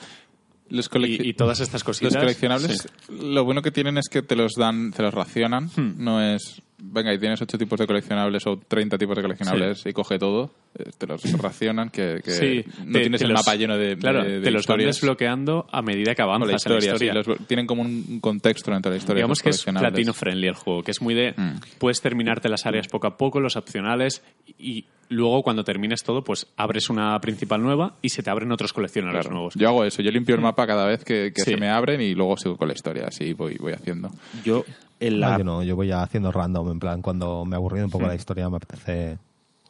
Los 0.73 0.89
y, 0.95 1.35
todas 1.35 1.61
estas 1.61 1.85
cositas... 1.85 2.15
Los 2.15 2.23
coleccionables, 2.23 2.79
sí. 2.81 3.15
lo 3.21 3.45
bueno 3.45 3.61
que 3.61 3.71
tienen 3.71 3.99
es 3.99 4.09
que 4.09 4.23
te 4.23 4.37
los 4.37 4.53
dan, 4.57 4.91
te 4.93 5.03
los 5.03 5.13
racionan. 5.13 5.67
Hmm. 5.77 5.95
No 5.99 6.23
es, 6.23 6.63
venga, 6.85 7.15
y 7.15 7.19
tienes 7.19 7.41
ocho 7.41 7.57
tipos 7.57 7.79
de 7.79 7.87
coleccionables 7.87 8.47
o 8.47 8.59
30 8.59 8.99
tipos 8.99 9.17
de 9.17 9.23
coleccionables 9.23 9.87
y 9.87 9.93
coge 9.93 10.19
todo. 10.19 10.51
eh, 10.79 10.91
Te 10.99 11.07
los 11.07 11.23
racionan, 11.41 11.91
que, 11.91 12.21
que 12.25 12.31
Sí, 12.31 12.65
no 12.87 12.93
te- 12.95 13.01
tienes 13.01 13.21
te 13.21 13.27
el 13.27 13.33
los- 13.33 13.41
mapa 13.41 13.55
lleno 13.57 13.77
de, 13.77 13.97
Claro, 13.99 14.25
de- 14.25 14.39
de 14.39 14.41
te 14.41 14.51
los 14.51 14.67
van 14.67 14.79
desbloqueando 14.79 15.67
a 15.71 15.83
medida 15.83 16.15
que 16.15 16.23
avanzas 16.23 16.49
la 16.49 16.57
historia, 16.57 16.87
en 16.89 16.93
la 16.95 16.99
sí, 16.99 17.05
historia. 17.05 17.35
los- 17.39 17.47
tienen 17.47 17.67
como 17.67 17.83
un 17.83 18.21
contexto 18.21 18.71
dentro 18.71 18.91
de 18.91 18.97
la 18.97 18.99
historia. 18.99 19.21
Digamos 19.21 19.41
que 19.43 19.51
es 19.51 19.57
coleccionables. 19.57 19.91
platino 19.93 20.13
friendly 20.15 20.47
el 20.49 20.55
juego, 20.55 20.83
que 20.83 20.91
es 20.93 21.03
muy 21.03 21.15
de 21.15 21.35
Mm. 21.37 21.61
puedes 21.79 22.01
terminarte 22.01 22.49
las 22.49 22.65
áreas 22.67 22.89
poco 22.89 23.07
a 23.07 23.17
poco, 23.17 23.39
los 23.41 23.57
opcionales 23.57 24.23
y 24.59 24.87
luego 25.11 25.43
cuando 25.43 25.63
termines 25.63 26.03
todo, 26.03 26.25
pues 26.25 26.47
abres 26.57 26.89
una 26.89 27.21
principal 27.21 27.61
nueva 27.63 27.97
y 28.01 28.09
se 28.09 28.23
te 28.23 28.31
abren 28.31 28.51
otros 28.51 28.73
coleccionables 28.73 29.21
Claro. 29.23 29.35
nuevos. 29.35 29.55
Yo 29.55 29.69
hago 29.69 29.85
eso, 29.85 30.01
yo 30.01 30.11
limpio 30.11 30.35
el 30.35 30.41
mapa 30.41 30.67
cada 30.67 30.87
vez 30.87 31.05
que, 31.05 31.33
que 31.35 31.43
Sí. 31.43 31.51
se 31.51 31.57
me 31.59 31.69
abren 31.69 32.01
y 32.01 32.15
luego 32.15 32.39
sigo 32.39 32.57
con 32.57 32.69
la 32.69 32.73
historia, 32.75 33.09
así 33.09 33.35
voy, 33.35 33.57
voy 33.59 33.75
haciendo. 33.75 34.11
Yo, 34.43 34.65
en 35.07 35.21
No, 35.21 35.29
la, 35.29 35.39
yo 35.39 35.45
no, 35.45 35.63
yo 35.63 35.77
voy 35.77 35.91
haciendo 35.93 36.33
random, 36.33 36.71
en 36.71 36.79
plan, 36.79 37.03
cuando 37.03 37.45
me 37.45 37.55
he 37.55 37.57
aburrido 37.57 37.85
un 37.85 37.91
poco 37.91 38.07
la 38.07 38.15
historia, 38.15 38.49
me 38.49 38.57
apetece... 38.57 39.19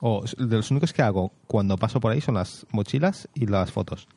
O 0.01 0.25
de 0.37 0.57
los 0.57 0.71
únicos 0.73 0.93
que 0.93 1.01
hago 1.01 1.33
cuando 1.47 1.77
paso 1.77 2.01
por 2.01 2.11
ahí 2.11 2.21
son 2.21 2.35
las 2.35 2.67
mochilas 2.73 3.29
y 3.35 3.47
las 3.47 3.71
fotos. 3.71 4.09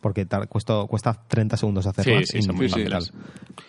Porque 0.00 0.24
tar- 0.26 0.48
cuesta, 0.48 0.84
cuesta 0.88 1.12
30 1.28 1.56
segundos 1.56 1.86
hacerlas. 1.86 2.26
Sí, 2.26 2.32
sí, 2.32 2.38
y 2.38 2.42
son 2.42 2.56
muy 2.56 2.68
fáciles. 2.68 3.12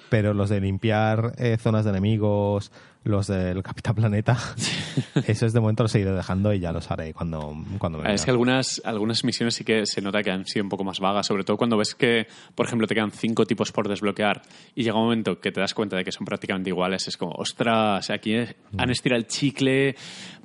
Pero 0.10 0.34
los 0.34 0.50
de 0.50 0.60
limpiar 0.60 1.34
eh, 1.38 1.58
zonas 1.60 1.84
de 1.86 1.92
enemigos, 1.92 2.72
los 3.04 3.28
del 3.28 3.62
Capitán 3.62 3.96
Planeta, 3.96 4.38
esos 5.28 5.54
de 5.54 5.60
momento 5.60 5.84
los 5.84 5.94
he 5.94 6.00
ido 6.00 6.16
dejando 6.16 6.52
y 6.54 6.60
ya 6.60 6.72
los 6.72 6.90
haré 6.90 7.14
cuando, 7.14 7.56
cuando 7.78 8.00
me 8.00 8.14
Es 8.14 8.26
que 8.26 8.32
algunas, 8.32 8.82
algunas 8.86 9.24
misiones 9.24 9.54
sí 9.56 9.64
que 9.64 9.86
se 9.86 10.02
nota 10.02 10.24
que 10.24 10.32
han 10.32 10.46
sido 10.46 10.64
un 10.64 10.70
poco 10.70 10.84
más 10.84 11.00
vagas, 11.00 11.28
sobre 11.28 11.44
todo 11.44 11.58
cuando 11.58 11.78
ves 11.78 11.94
que, 11.94 12.28
por 12.56 12.66
ejemplo, 12.66 12.88
te 12.88 12.96
quedan 12.96 13.12
cinco 13.12 13.46
tipos 13.46 13.72
por 13.72 13.88
desbloquear 13.88 14.42
y 14.76 14.84
llega 14.84 14.96
un 14.98 15.04
momento 15.04 15.40
que 15.40 15.52
te 15.52 15.60
das 15.62 15.74
cuenta 15.76 15.96
de 15.96 16.04
que 16.04 16.12
son 16.12 16.26
prácticamente 16.26 16.70
iguales. 16.72 17.08
Es 17.08 17.16
como, 17.16 17.34
ostras, 17.34 18.10
aquí 18.10 18.36
han 18.78 18.90
estirado 18.90 19.20
el 19.20 19.28
chicle 19.28 19.96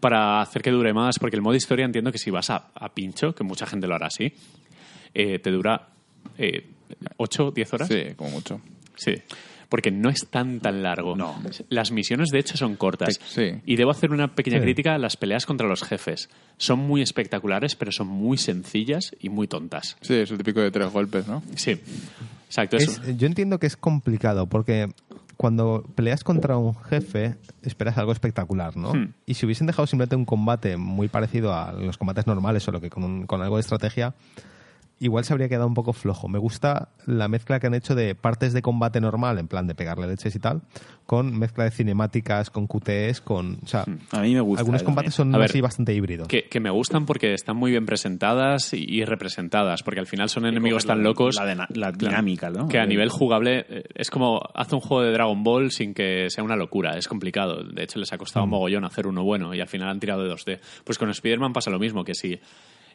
para 0.01 0.43
hacer 0.43 0.60
que 0.60 0.70
dure 0.70 0.93
más, 0.93 1.18
porque 1.18 1.36
el 1.36 1.43
modo 1.43 1.55
historia 1.55 1.86
entiendo 1.86 2.12
que 2.12 2.18
si 2.18 2.31
vas 2.31 2.51
a, 2.51 2.68
a 2.74 2.93
pincho, 2.94 3.35
que 3.35 3.44
mucha 3.44 3.64
gente 3.66 3.86
lo 3.86 3.94
hará 3.94 4.09
así, 4.09 4.32
eh, 5.14 5.38
te 5.38 5.50
dura 5.50 5.88
eh, 6.38 6.66
8, 7.16 7.52
10 7.52 7.72
horas. 7.74 7.88
Sí, 7.88 8.02
como 8.16 8.30
mucho. 8.30 8.60
Sí. 8.96 9.14
Porque 9.68 9.90
no 9.90 10.08
es 10.08 10.26
tan 10.30 10.60
tan 10.60 10.82
largo. 10.82 11.16
No. 11.16 11.40
Las 11.68 11.90
misiones, 11.90 12.28
de 12.30 12.38
hecho, 12.38 12.56
son 12.56 12.76
cortas. 12.76 13.18
Sí. 13.26 13.54
Y 13.66 13.76
debo 13.76 13.90
hacer 13.90 14.12
una 14.12 14.34
pequeña 14.34 14.58
Sí. 14.58 14.62
crítica 14.64 14.94
a 14.94 14.98
las 14.98 15.16
peleas 15.16 15.46
contra 15.46 15.66
los 15.66 15.82
jefes. 15.82 16.28
Son 16.58 16.78
muy 16.78 17.02
espectaculares, 17.02 17.74
pero 17.74 17.90
son 17.90 18.06
muy 18.06 18.36
sencillas 18.36 19.16
y 19.18 19.30
muy 19.30 19.48
tontas. 19.48 19.96
Sí, 20.00 20.14
es 20.14 20.30
el 20.30 20.38
típico 20.38 20.60
de 20.60 20.70
tres 20.70 20.92
golpes, 20.92 21.26
¿no? 21.26 21.42
Sí. 21.56 21.80
Exacto. 22.46 22.76
eso. 22.76 23.02
Es- 23.02 23.16
yo 23.16 23.26
entiendo 23.26 23.58
que 23.58 23.66
es 23.66 23.76
complicado 23.76 24.46
porque 24.46 24.92
cuando 25.36 25.82
peleas 25.96 26.22
contra 26.22 26.56
un 26.56 26.76
jefe 26.76 27.34
esperas 27.62 27.98
algo 27.98 28.12
espectacular, 28.12 28.76
¿no? 28.76 28.92
Hmm. 28.94 29.12
Y 29.26 29.34
si 29.34 29.44
hubiesen 29.46 29.66
dejado 29.66 29.86
simplemente 29.88 30.14
un 30.14 30.24
combate 30.24 30.76
muy 30.76 31.08
parecido 31.08 31.52
a 31.52 31.72
los 31.72 31.98
combates 31.98 32.28
normales, 32.28 32.62
solo 32.62 32.80
que 32.80 32.90
con, 32.90 33.02
un- 33.02 33.26
con 33.26 33.42
algo 33.42 33.56
de 33.56 33.60
estrategia, 33.62 34.14
igual 35.00 35.24
se 35.24 35.32
habría 35.32 35.48
quedado 35.48 35.66
un 35.66 35.74
poco 35.74 35.92
flojo. 35.92 36.28
Me 36.28 36.38
gusta 36.38 36.88
la 37.06 37.28
mezcla 37.28 37.60
que 37.60 37.66
han 37.66 37.74
hecho 37.74 37.94
de 37.94 38.14
partes 38.14 38.52
de 38.52 38.62
combate 38.62 39.00
normal, 39.00 39.38
en 39.38 39.48
plan 39.48 39.66
de 39.66 39.74
pegarle 39.74 40.06
leches 40.06 40.34
y 40.34 40.38
tal, 40.38 40.62
con 41.06 41.38
mezcla 41.38 41.64
de 41.64 41.70
cinemáticas, 41.70 42.48
con 42.50 42.66
QTEs, 42.66 43.20
con... 43.20 43.58
O 43.62 43.66
sea, 43.66 43.84
a 44.12 44.20
mí 44.20 44.34
me 44.34 44.40
gusta. 44.40 44.60
algunos 44.62 44.82
combates 44.82 45.14
son 45.14 45.34
A 45.34 45.38
ver, 45.38 45.50
así 45.50 45.60
bastante 45.60 45.92
híbridos. 45.92 46.28
Que, 46.28 46.44
que 46.44 46.60
me 46.60 46.70
gustan 46.70 47.04
porque 47.06 47.34
están 47.34 47.56
muy 47.56 47.70
bien 47.72 47.84
presentadas 47.86 48.72
y, 48.72 48.84
y 48.88 49.04
representadas, 49.04 49.82
porque 49.82 50.00
al 50.00 50.06
final 50.06 50.28
son 50.30 50.46
enemigos 50.46 50.86
tan 50.86 50.98
la- 50.98 51.04
locos. 51.04 51.36
La, 51.74 51.92
dinámica, 51.92 52.50
¿no? 52.50 52.68
Que 52.68 52.78
a 52.78 52.86
nivel 52.86 53.10
jugable 53.10 53.66
eh, 53.68 53.84
es 53.94 54.10
como 54.10 54.40
hace 54.54 54.74
un 54.74 54.80
juego 54.80 55.02
de 55.02 55.12
Dragon 55.12 55.42
Ball 55.42 55.70
sin 55.70 55.92
que 55.92 56.26
sea 56.30 56.42
una 56.44 56.56
locura, 56.56 56.96
es 56.96 57.08
complicado. 57.08 57.62
De 57.64 57.82
hecho, 57.82 57.98
les 57.98 58.12
ha 58.12 58.18
costado 58.18 58.44
un 58.44 58.50
mogollón 58.50 58.84
hacer 58.84 59.06
uno 59.06 59.22
bueno 59.24 59.54
y 59.54 59.60
al 59.60 59.68
final 59.68 59.88
han 59.88 60.00
tirado 60.00 60.22
de 60.24 60.30
2D. 60.32 60.60
Pues 60.84 60.98
con 60.98 61.10
Spider-Man 61.10 61.52
pasa 61.52 61.70
lo 61.70 61.78
mismo, 61.78 62.04
que 62.04 62.14
si 62.14 62.40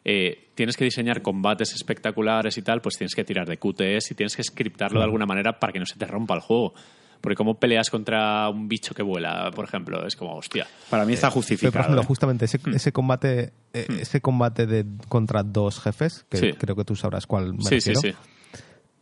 eh, 0.04 0.48
tienes 0.54 0.76
que 0.76 0.84
diseñar 0.84 1.22
combates 1.22 1.72
espectaculares 1.74 2.56
y 2.58 2.62
tal, 2.62 2.80
pues 2.80 2.96
tienes 2.96 3.14
que 3.14 3.24
tirar 3.24 3.46
de 3.48 3.58
QTS 3.58 4.10
y 4.12 4.14
tienes 4.14 4.36
que 4.36 4.42
scriptarlo 4.42 5.00
de 5.00 5.04
alguna 5.04 5.26
manera 5.26 5.58
para 5.58 5.72
que 5.72 5.78
no 5.78 5.86
se 5.86 5.98
te 5.98 6.06
rompa 6.06 6.34
el 6.34 6.40
juego. 6.40 6.74
Porque 7.20 7.36
como 7.36 7.58
peleas 7.60 7.90
contra 7.90 8.48
un 8.48 8.66
bicho 8.66 8.94
que 8.94 9.02
vuela, 9.02 9.50
por 9.54 9.66
ejemplo, 9.66 10.06
es 10.06 10.16
como, 10.16 10.36
hostia. 10.36 10.66
Para 10.88 11.04
mí 11.04 11.12
está 11.12 11.26
Pero, 11.26 11.34
por 11.34 11.42
justificado. 11.42 11.80
ejemplo, 11.82 12.00
¿eh? 12.00 12.04
justamente 12.06 12.44
ese, 12.46 12.58
ese 12.74 12.92
combate 12.92 13.52
eh, 13.74 13.86
ese 14.00 14.22
combate 14.22 14.66
de 14.66 14.86
contra 15.08 15.42
dos 15.42 15.80
jefes, 15.80 16.24
que 16.30 16.38
Sí. 16.38 16.52
creo 16.54 16.74
que 16.76 16.84
tú 16.84 16.96
sabrás 16.96 17.26
cuál 17.26 17.52
me 17.52 17.62
Sí, 17.62 17.74
refiero, 17.74 18.00
sí. 18.00 18.14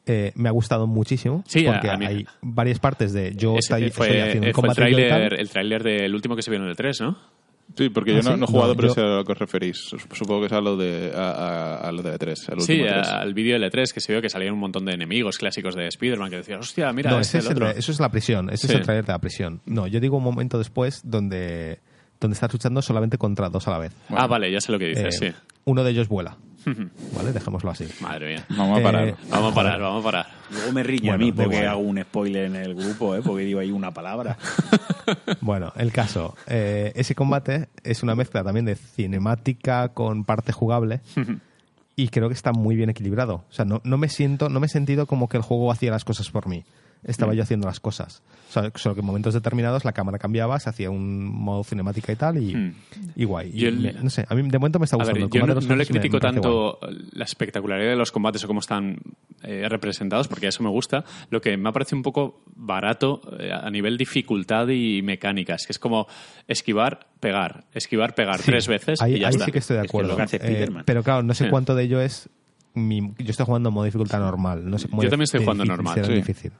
eh, 0.07 0.33
me 0.35 0.49
ha 0.49 0.53
gustado 0.53 0.87
muchísimo 0.89 1.45
Sí, 1.47 1.63
porque 1.65 1.91
a 1.91 1.97
mí- 1.97 2.07
hay 2.07 2.27
varias 2.43 2.81
partes 2.81 3.13
de 3.13 3.35
yo 3.37 3.51
fue, 3.53 3.59
estoy 3.61 3.85
haciendo 3.85 4.19
eh, 4.25 4.35
un 4.35 4.41
fue 4.41 4.49
el 4.49 4.53
combate 4.55 4.75
tráiler 4.81 5.35
el 5.41 5.49
tráiler 5.51 5.83
del 5.85 6.13
último 6.15 6.35
que 6.35 6.43
se 6.43 6.51
vio 6.51 6.59
en 6.61 6.67
el 6.67 6.75
3, 6.77 7.01
¿no? 7.01 7.19
Sí, 7.77 7.91
porque 7.91 8.11
¿Ah, 8.13 8.15
yo 8.17 8.23
no, 8.23 8.35
sí? 8.35 8.41
no 8.41 8.45
he 8.45 8.49
jugado, 8.49 8.69
No, 8.69 8.77
pero 8.77 8.89
yo- 8.89 8.95
sé 8.95 9.01
a 9.03 9.05
lo 9.17 9.25
que 9.25 9.33
os 9.33 9.39
referís. 9.39 9.77
Supongo 10.13 10.41
que 10.41 10.47
es 10.47 10.53
a 10.53 10.61
lo 10.61 10.77
de, 10.77 11.13
a, 11.15 11.31
a- 11.31 11.89
a 11.89 11.93
lo 11.93 12.03
de 12.03 12.13
E3, 12.19 12.49
al 12.51 12.61
Sí, 12.61 12.73
último 12.81 12.89
E3. 12.89 13.07
al 13.09 13.35
vídeo 13.35 13.59
del 13.59 13.71
E3 13.71 13.93
que 13.93 14.01
se 14.01 14.13
vio 14.13 14.21
que 14.23 14.29
salían 14.29 14.55
un 14.55 14.61
montón 14.61 14.85
de 14.85 14.95
enemigos 14.95 15.39
clásicos 15.39 15.75
de 15.77 15.87
Spider-Man 15.87 16.31
que 16.31 16.37
decías, 16.39 16.59
hostia, 16.61 16.93
mira, 16.93 17.11
no, 17.11 17.21
este 17.21 17.39
ese 17.39 17.47
es 17.47 17.51
el 17.53 17.57
otro. 17.63 17.73
de- 17.75 17.79
eso 17.79 17.93
es 17.93 18.01
la 18.01 18.11
prisión, 18.11 18.51
ese 18.51 18.67
Sí. 18.67 18.73
es 18.73 18.79
el 18.81 18.85
trailer 18.85 19.05
de 19.05 19.13
la 19.13 19.19
prisión. 19.21 19.61
No, 19.67 19.87
yo 19.87 20.01
digo 20.01 20.17
un 20.17 20.25
momento 20.25 20.59
después 20.59 21.03
donde, 21.05 21.79
donde 22.21 22.35
estás 22.35 22.53
luchando 22.53 22.83
solamente 22.83 23.19
contra 23.19 23.49
dos 23.49 23.67
a 23.69 23.73
la 23.73 23.79
vez. 23.79 23.93
Ah, 24.11 24.27
vale, 24.27 24.51
ya 24.51 24.61
sé 24.61 24.73
lo 24.73 24.79
que 24.79 24.87
dices, 24.89 25.21
Eh, 25.23 25.35
Uno 25.65 25.85
de 25.85 25.91
ellos 25.91 26.09
vuela. 26.09 26.37
¿Vale? 27.17 27.33
Dejémoslo 27.33 27.71
así. 27.71 27.87
sí. 27.87 28.03
Madre 28.03 28.35
mía. 28.35 28.45
Vamos 28.51 28.81
a 28.81 28.83
parar. 28.83 29.09
Eh, 29.09 29.15
Vamos 29.31 29.53
a 29.53 29.55
parar, 29.55 29.81
vamos 29.81 30.01
a 30.03 30.05
parar. 30.05 30.27
Luego 30.51 30.73
me 30.73 30.83
riñe 30.83 31.11
a 31.13 31.17
mí 31.19 31.33
porque 31.33 31.67
hago 31.67 31.81
un 31.81 32.01
spoiler 32.03 32.45
en 32.47 32.57
el 32.57 32.75
grupo, 32.75 33.15
¿eh? 33.15 33.21
porque 33.25 33.45
digo 33.45 33.61
ahí 33.61 33.71
una 33.71 33.93
palabra. 33.93 34.37
Bueno, 35.41 35.73
el 35.77 35.91
caso. 35.91 36.35
eh, 36.47 36.93
ese 36.95 37.15
combate 37.15 37.69
es 37.83 38.03
una 38.03 38.15
mezcla 38.15 38.45
también 38.45 38.67
de 38.67 38.77
cinemática 38.77 39.89
con 39.91 40.25
parte 40.25 40.53
jugable. 40.53 41.01
y 41.97 42.09
creo 42.09 42.29
que 42.29 42.35
está 42.35 42.53
muy 42.53 42.77
bien 42.77 42.91
equilibrado. 42.91 43.37
O 43.49 43.53
sea, 43.53 43.65
no, 43.65 43.81
no 43.85 43.97
me 43.97 44.09
siento, 44.09 44.49
no 44.51 44.61
me 44.61 44.67
he 44.67 44.71
sentido 44.71 45.07
como 45.07 45.29
que 45.29 45.37
el 45.39 45.43
juego 45.43 45.73
hacía 45.73 45.91
las 45.91 46.05
cosas 46.05 46.31
por 46.31 46.47
mí. 46.47 46.65
Estaba 47.05 47.33
yo 47.33 47.43
haciendo 47.43 47.67
las 47.67 47.79
cosas. 47.81 48.23
O 48.49 48.53
sea, 48.53 48.73
solo 48.75 48.95
que 48.95 49.01
en 49.03 49.07
momentos 49.07 49.33
determinados 49.35 49.85
la 49.85 49.93
cámara 49.93 50.19
cambiaba, 50.19 50.59
se 50.59 50.69
hacía 50.71 50.91
un 50.91 51.25
modo 51.25 51.63
cinemática 51.65 52.13
y 52.13 52.17
tal, 52.17 52.39
y, 52.43 52.55
Hmm. 52.55 52.75
y 53.15 53.25
guay. 53.25 53.51
Y 53.55 53.59
Yo 53.61 53.69
el- 53.69 53.79
me- 53.79 53.93
no 53.93 54.11
sé, 54.11 54.25
a 54.29 54.35
mí 54.35 54.43
de 54.49 54.59
momento 54.59 54.79
me 54.79 54.85
está 54.85 54.97
A 54.97 54.99
gustando. 54.99 55.21
ver, 55.21 55.31
yo 55.31 55.47
no, 55.47 55.55
le 55.61 55.77
me- 55.77 55.87
critico 55.87 56.17
me 56.17 56.21
tanto 56.21 56.79
la 57.13 57.25
espectacularidad 57.25 57.91
de 57.91 57.97
los 57.97 58.11
combates 58.11 58.43
o 58.45 58.47
cómo 58.49 58.61
están 58.61 58.99
eh, 59.43 59.69
representados, 59.69 60.27
porque 60.27 60.49
eso 60.49 60.65
me 60.65 60.71
gusta. 60.71 61.05
Lo 61.31 61.41
que 61.41 61.57
me 61.57 61.69
ha 61.69 61.73
parecido 61.73 61.97
un 61.99 62.03
poco 62.03 62.43
barato 62.57 63.21
eh, 63.39 63.53
a 63.53 63.71
nivel 63.71 63.97
dificultad 63.97 64.67
y 64.69 65.01
mecánicas, 65.03 65.65
que 65.67 65.73
es 65.73 65.79
como 65.79 66.09
esquivar, 66.49 67.07
pegar, 67.21 67.65
esquivar, 67.73 68.15
pegar 68.17 68.39
Sí, 68.39 68.47
tres 68.47 68.67
veces 68.67 69.01
ahí, 69.01 69.15
y 69.15 69.19
ya 69.21 69.29
ahí 69.29 69.35
está. 69.35 69.45
sí 69.45 69.53
que 69.53 69.59
estoy 69.59 69.77
de 69.77 69.83
acuerdo. 69.83 70.11
lo 70.11 70.17
que 70.17 70.23
hace 70.23 70.39
Eh, 70.43 70.69
pero 70.85 71.03
claro, 71.05 71.23
no 71.23 71.35
sé 71.35 71.45
Sí. 71.45 71.51
cuánto 71.51 71.75
de 71.75 71.85
ello 71.85 72.01
es. 72.01 72.29
mi- 72.75 73.13
yo 73.19 73.31
estoy 73.31 73.45
jugando 73.47 73.71
en 73.71 73.75
modo 73.75 73.85
dificultad 73.87 74.21
normal. 74.21 74.69
No 74.71 74.79
sé 74.79 74.89
cómo 74.89 75.03
Yo 75.03 75.09
también 75.11 75.25
estoy 75.25 75.41
jugando 75.41 75.65
difícil 75.65 75.77
normal, 75.77 75.95
será 75.97 76.07
sí. 76.07 76.13
difícil. 76.15 76.53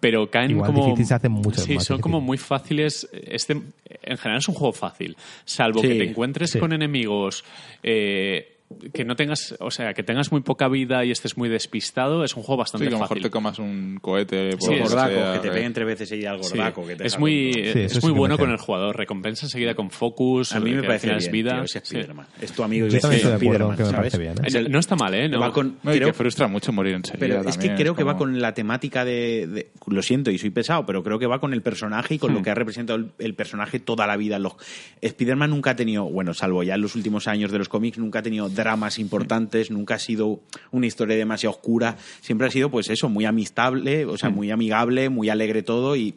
Pero 0.00 0.30
caen 0.30 0.50
Igual 0.50 0.66
como 0.72 0.84
difícil 0.84 1.06
se 1.06 1.14
hace 1.14 1.28
mucho 1.28 1.60
sí 1.60 1.74
más 1.74 1.84
son 1.84 1.96
difícil. 1.96 2.00
como 2.02 2.20
muy 2.20 2.38
fáciles 2.38 3.08
este 3.12 3.52
en 3.54 4.16
general 4.18 4.38
es 4.38 4.48
un 4.48 4.54
juego 4.54 4.72
fácil 4.72 5.16
salvo 5.44 5.80
Sí, 5.80 5.88
que 5.88 5.94
te 5.94 6.04
encuentres 6.10 6.50
sí. 6.50 6.58
con 6.58 6.72
enemigos 6.72 7.44
eh, 7.82 8.55
que 8.92 9.04
no 9.04 9.14
tengas 9.14 9.54
o 9.60 9.70
sea 9.70 9.94
que 9.94 10.02
tengas 10.02 10.32
muy 10.32 10.40
poca 10.40 10.66
vida 10.68 11.04
y 11.04 11.12
estés 11.12 11.36
muy 11.36 11.48
despistado 11.48 12.24
es 12.24 12.34
un 12.36 12.42
juego 12.42 12.56
Sí, 12.56 12.58
bastante 12.62 12.88
que 12.88 12.94
a 12.94 12.98
lo 12.98 13.02
mejor 13.04 13.20
te 13.20 13.30
comas 13.30 13.58
un 13.60 13.98
cohete 14.02 14.56
por 14.56 14.60
Sí, 14.74 14.78
gordaco, 14.80 15.14
sea, 15.14 15.32
que 15.34 15.38
te 15.38 15.48
eh. 15.48 15.50
peguen 15.52 15.72
tres 15.72 15.86
veces 15.86 16.08
seguida 16.08 16.30
al 16.32 16.42
Sí, 16.42 16.50
gordaco. 16.58 16.86
que 16.86 16.96
te 16.96 17.06
es 17.06 17.18
muy. 17.18 17.52
Sí, 17.52 17.60
es 17.60 17.92
sí 17.92 17.98
muy 18.02 18.10
bueno 18.12 18.36
con 18.36 18.50
el 18.50 18.56
jugador. 18.58 18.96
Recompensa 18.96 19.46
enseguida 19.46 19.74
con 19.76 19.90
focus. 19.90 20.52
A 20.52 20.58
mí 20.60 20.72
me 20.72 20.78
al 20.78 20.86
parece 20.86 21.06
bien, 21.06 21.18
es 21.18 21.30
vida. 21.30 21.52
tío, 21.54 21.62
ese 21.62 21.80
Sí. 21.84 21.86
Spiderman. 21.96 22.26
Es 22.40 22.52
tu 22.52 22.62
amigo 22.64 22.86
y 22.86 22.90
Yo 22.90 22.98
también 22.98 23.18
vecino 23.22 23.34
estoy 23.34 23.48
de 23.48 23.56
acuerdo 23.56 23.72
Spiderman, 23.72 23.76
que 23.76 23.82
me 23.82 23.88
¿sabes? 23.90 23.98
parece 23.98 24.18
bien, 24.18 24.32
¿eh? 24.32 24.48
Es 24.48 24.54
Eh, 24.56 24.68
No 24.68 24.78
está 24.80 24.96
mal, 24.96 25.14
¿eh? 25.14 25.28
No. 25.28 25.38
va 25.40 25.52
con- 25.52 25.78
No, 25.84 25.92
y 25.94 25.96
creo- 25.98 26.08
que 26.08 26.12
frustra 26.14 26.48
mucho 26.48 26.72
morir 26.72 26.94
enseguida 26.94 27.20
Pero 27.20 27.48
es 27.48 27.56
que 27.58 27.74
creo 27.76 27.94
que 27.94 28.02
va 28.02 28.16
con 28.16 28.40
la 28.40 28.52
temática 28.54 29.04
de, 29.04 29.46
de- 29.46 29.70
Lo 29.86 30.02
siento 30.02 30.32
y 30.32 30.38
soy 30.38 30.50
pesado, 30.50 30.84
pero 30.84 31.04
creo 31.04 31.18
que 31.20 31.26
va 31.26 31.38
con 31.38 31.52
el 31.52 31.62
personaje 31.62 32.14
y 32.14 32.18
con 32.18 32.32
Hmm. 32.32 32.36
lo 32.36 32.42
que 32.42 32.50
ha 32.50 32.54
representado 32.56 32.98
el, 32.98 33.10
el 33.20 33.34
personaje 33.34 33.78
toda 33.78 34.06
la 34.08 34.16
vida. 34.16 34.38
Los- 34.40 34.56
Spider-Man 35.00 35.50
nunca 35.50 35.70
ha 35.70 35.76
tenido, 35.76 36.04
bueno, 36.06 36.34
salvo 36.34 36.62
ya 36.64 36.74
en 36.74 36.80
los 36.80 36.96
últimos 36.96 37.28
años 37.28 37.52
de 37.52 37.58
los 37.58 37.68
cómics, 37.68 37.98
nunca 37.98 38.18
ha 38.18 38.22
tenido 38.22 38.48
dramas 38.56 38.98
importantes, 38.98 39.70
nunca 39.70 39.94
ha 39.94 39.98
sido 39.98 40.40
una 40.72 40.86
historia 40.86 41.16
demasiado 41.16 41.54
oscura. 41.54 41.96
Siempre 42.20 42.48
ha 42.48 42.50
sido, 42.50 42.70
pues 42.70 42.90
eso, 42.90 43.08
muy 43.08 43.24
amistable, 43.24 44.04
o 44.06 44.16
sea, 44.16 44.30
muy 44.30 44.50
amigable, 44.50 45.08
muy 45.08 45.28
alegre 45.28 45.62
todo 45.62 45.94
y 45.94 46.14